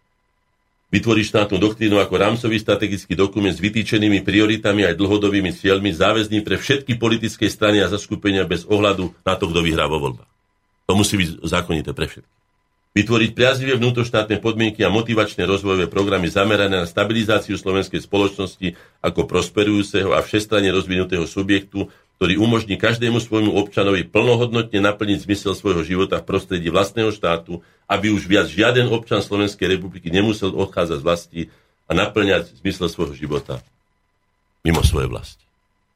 Vytvoriť 0.94 1.26
štátnu 1.26 1.58
doktrínu 1.58 1.98
ako 1.98 2.14
rámcový 2.14 2.62
strategický 2.62 3.18
dokument 3.18 3.52
s 3.52 3.64
vytýčenými 3.64 4.22
prioritami 4.22 4.86
aj 4.86 5.00
dlhodobými 5.00 5.50
cieľmi, 5.52 5.92
záväzný 5.92 6.46
pre 6.46 6.62
všetky 6.62 6.96
politické 7.02 7.50
strany 7.50 7.82
a 7.82 7.90
zaskupenia 7.90 8.46
bez 8.46 8.64
ohľadu 8.70 9.12
na 9.26 9.34
to, 9.34 9.50
kto 9.50 9.60
vyhrá 9.66 9.90
vo 9.90 9.98
voľbách. 9.98 10.32
To 10.86 10.94
musí 10.94 11.18
byť 11.18 11.30
zákonité 11.42 11.92
pre 11.98 12.06
všetkých 12.06 12.35
vytvoriť 12.96 13.36
priaznivé 13.36 13.76
vnútroštátne 13.76 14.40
podmienky 14.40 14.80
a 14.88 14.90
motivačné 14.90 15.44
rozvojové 15.44 15.92
programy 15.92 16.32
zamerané 16.32 16.80
na 16.80 16.88
stabilizáciu 16.88 17.60
slovenskej 17.60 18.00
spoločnosti 18.00 18.80
ako 19.04 19.28
prosperujúceho 19.28 20.16
a 20.16 20.24
všestranne 20.24 20.72
rozvinutého 20.72 21.28
subjektu, 21.28 21.92
ktorý 22.16 22.40
umožní 22.40 22.80
každému 22.80 23.20
svojmu 23.20 23.52
občanovi 23.52 24.08
plnohodnotne 24.08 24.80
naplniť 24.80 25.28
zmysel 25.28 25.52
svojho 25.52 25.84
života 25.84 26.24
v 26.24 26.28
prostredí 26.32 26.72
vlastného 26.72 27.12
štátu, 27.12 27.60
aby 27.92 28.16
už 28.16 28.32
viac 28.32 28.48
žiaden 28.48 28.88
občan 28.88 29.20
Slovenskej 29.20 29.76
republiky 29.76 30.08
nemusel 30.08 30.56
odchádzať 30.56 30.98
z 30.98 31.04
vlasti 31.04 31.42
a 31.86 31.92
naplňať 31.92 32.64
zmysel 32.64 32.88
svojho 32.88 33.14
života 33.20 33.60
mimo 34.64 34.80
svojej 34.82 35.12
vlasti. 35.12 35.44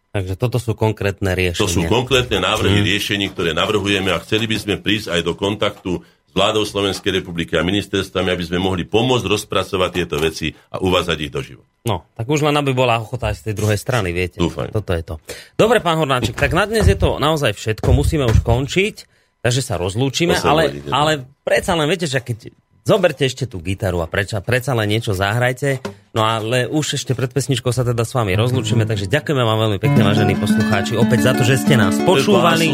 Takže 0.10 0.36
toto 0.36 0.58
sú 0.60 0.74
konkrétne 0.74 1.32
riešenia. 1.38 1.64
To 1.64 1.70
sú 1.70 1.86
konkrétne 1.86 2.42
návrhy 2.42 2.82
hmm. 2.82 2.90
riešení, 2.92 3.26
ktoré 3.32 3.56
navrhujeme 3.56 4.10
a 4.12 4.20
chceli 4.20 4.50
by 4.50 4.58
sme 4.58 4.76
prísť 4.82 5.16
aj 5.16 5.22
do 5.22 5.34
kontaktu 5.38 6.02
s 6.30 6.32
vládou 6.38 6.62
Slovenskej 6.62 7.22
republiky 7.22 7.58
a 7.58 7.66
ministerstvami, 7.66 8.30
aby 8.30 8.44
sme 8.46 8.62
mohli 8.62 8.86
pomôcť 8.86 9.26
rozpracovať 9.26 9.90
tieto 9.90 10.22
veci 10.22 10.54
a 10.70 10.78
uvázať 10.78 11.18
ich 11.18 11.34
do 11.34 11.42
života. 11.42 11.66
No, 11.90 12.06
tak 12.14 12.30
už 12.30 12.46
len 12.46 12.54
aby 12.54 12.70
bola 12.78 13.02
ochota 13.02 13.34
aj 13.34 13.42
z 13.42 13.44
tej 13.50 13.54
druhej 13.58 13.80
strany, 13.82 14.14
viete. 14.14 14.38
Dúfam. 14.38 14.70
Toto 14.70 14.94
je 14.94 15.02
to. 15.02 15.18
Dobre, 15.58 15.82
pán 15.82 15.98
Hornáček, 15.98 16.38
tak 16.38 16.54
na 16.54 16.70
dnes 16.70 16.86
je 16.86 16.94
to 16.94 17.18
naozaj 17.18 17.58
všetko, 17.58 17.90
musíme 17.98 18.30
už 18.30 18.46
končiť, 18.46 18.96
takže 19.42 19.62
sa 19.66 19.82
rozlúčime, 19.82 20.38
ale, 20.38 20.86
ale 20.94 21.26
predsa 21.42 21.74
len 21.74 21.90
viete, 21.90 22.06
že 22.06 22.22
keď 22.22 22.54
zoberte 22.90 23.30
ešte 23.30 23.46
tú 23.46 23.62
gitaru 23.62 24.02
a 24.02 24.10
preča, 24.10 24.42
predsa 24.42 24.74
len 24.74 24.90
niečo 24.90 25.14
zahrajte. 25.14 25.86
No 26.10 26.26
ale 26.26 26.66
už 26.66 26.98
ešte 26.98 27.14
pred 27.14 27.30
pesničkou 27.30 27.70
sa 27.70 27.86
teda 27.86 28.02
s 28.02 28.18
vami 28.18 28.34
rozlúčime, 28.34 28.90
takže 28.90 29.06
ďakujeme 29.06 29.46
vám 29.46 29.60
veľmi 29.70 29.78
pekne, 29.78 30.02
vážení 30.02 30.34
poslucháči, 30.34 30.98
opäť 30.98 31.30
za 31.30 31.32
to, 31.38 31.46
že 31.46 31.62
ste 31.62 31.78
nás 31.78 32.02
počúvali. 32.02 32.74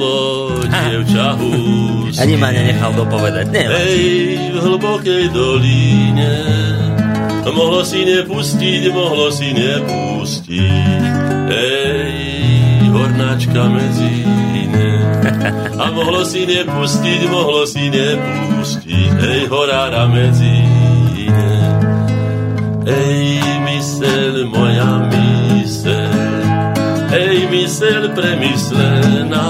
Ani 2.16 2.36
ma 2.40 2.56
nenechal 2.56 2.96
dopovedať. 2.96 3.52
Hej, 3.52 4.00
v 4.56 4.58
hlbokej 4.64 5.36
dolíne 5.36 6.32
mohlo 7.52 7.84
si 7.84 8.08
nepustiť, 8.08 8.82
mohlo 8.96 9.28
si 9.36 9.52
nepustiť. 9.52 11.04
Ej, 11.52 12.16
hornáčka 12.88 13.68
medzi 13.68 14.45
a 15.54 15.86
mohlo 15.94 16.26
si 16.26 16.46
nepustiť, 16.46 17.22
mohlo 17.30 17.66
si 17.70 17.90
nepustiť, 17.90 19.12
hej, 19.22 19.42
horára 19.50 20.10
medzi 20.10 20.66
iné. 21.18 21.58
Ej, 22.86 23.42
mysel, 23.66 24.46
moja 24.50 25.10
mysel, 25.10 26.14
ej, 27.14 27.50
mysel 27.50 28.14
premyslená, 28.14 29.48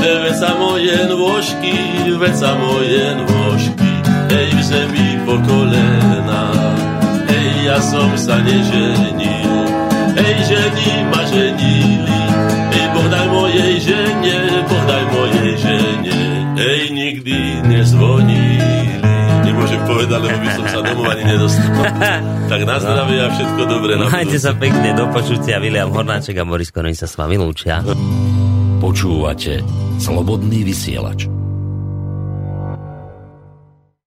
veď 0.00 0.34
sa 0.36 0.52
moje 0.60 0.96
nôžky, 1.08 1.76
veď 2.16 2.34
sa 2.36 2.52
moje 2.56 3.04
nôžky, 3.16 3.92
ej, 4.32 4.48
v 4.52 4.62
zemi 4.64 5.08
po 5.24 5.40
kolena, 5.44 6.52
ej, 7.28 7.48
ja 7.68 7.78
som 7.80 8.12
sa 8.16 8.40
neženil, 8.44 9.56
ej, 10.16 10.36
žení 10.44 10.92
ma 11.12 11.16
daj 11.36 11.95
mojej 13.56 13.76
žene, 13.88 14.36
Boh 14.68 14.84
daj 14.84 15.04
mojej 15.16 15.52
žene, 15.56 16.18
ej, 16.60 16.82
nikdy 16.92 17.36
nezvonili. 17.64 19.00
Nemôžem 19.48 19.80
povedať, 19.88 20.20
lebo 20.20 20.36
by 20.36 20.50
som 20.52 20.66
sa 20.68 20.80
domov 20.84 21.06
ani 21.08 21.24
nedostal. 21.24 21.72
tak 22.52 22.60
na 22.68 22.76
zdravie 22.76 23.18
a 23.24 23.28
všetko 23.32 23.62
dobré. 23.64 23.92
Na 23.96 24.12
Majte 24.12 24.36
sa 24.36 24.52
pekne, 24.52 24.92
do 24.92 25.08
počutia. 25.08 25.56
William 25.56 25.88
Hornáček 25.88 26.36
a 26.36 26.44
Boris 26.44 26.68
Koroni 26.68 26.92
sa 26.92 27.08
s 27.08 27.16
vami 27.16 27.40
lúčia. 27.40 27.80
Počúvate 28.76 29.64
Slobodný 29.96 30.60
vysielač. 30.60 31.35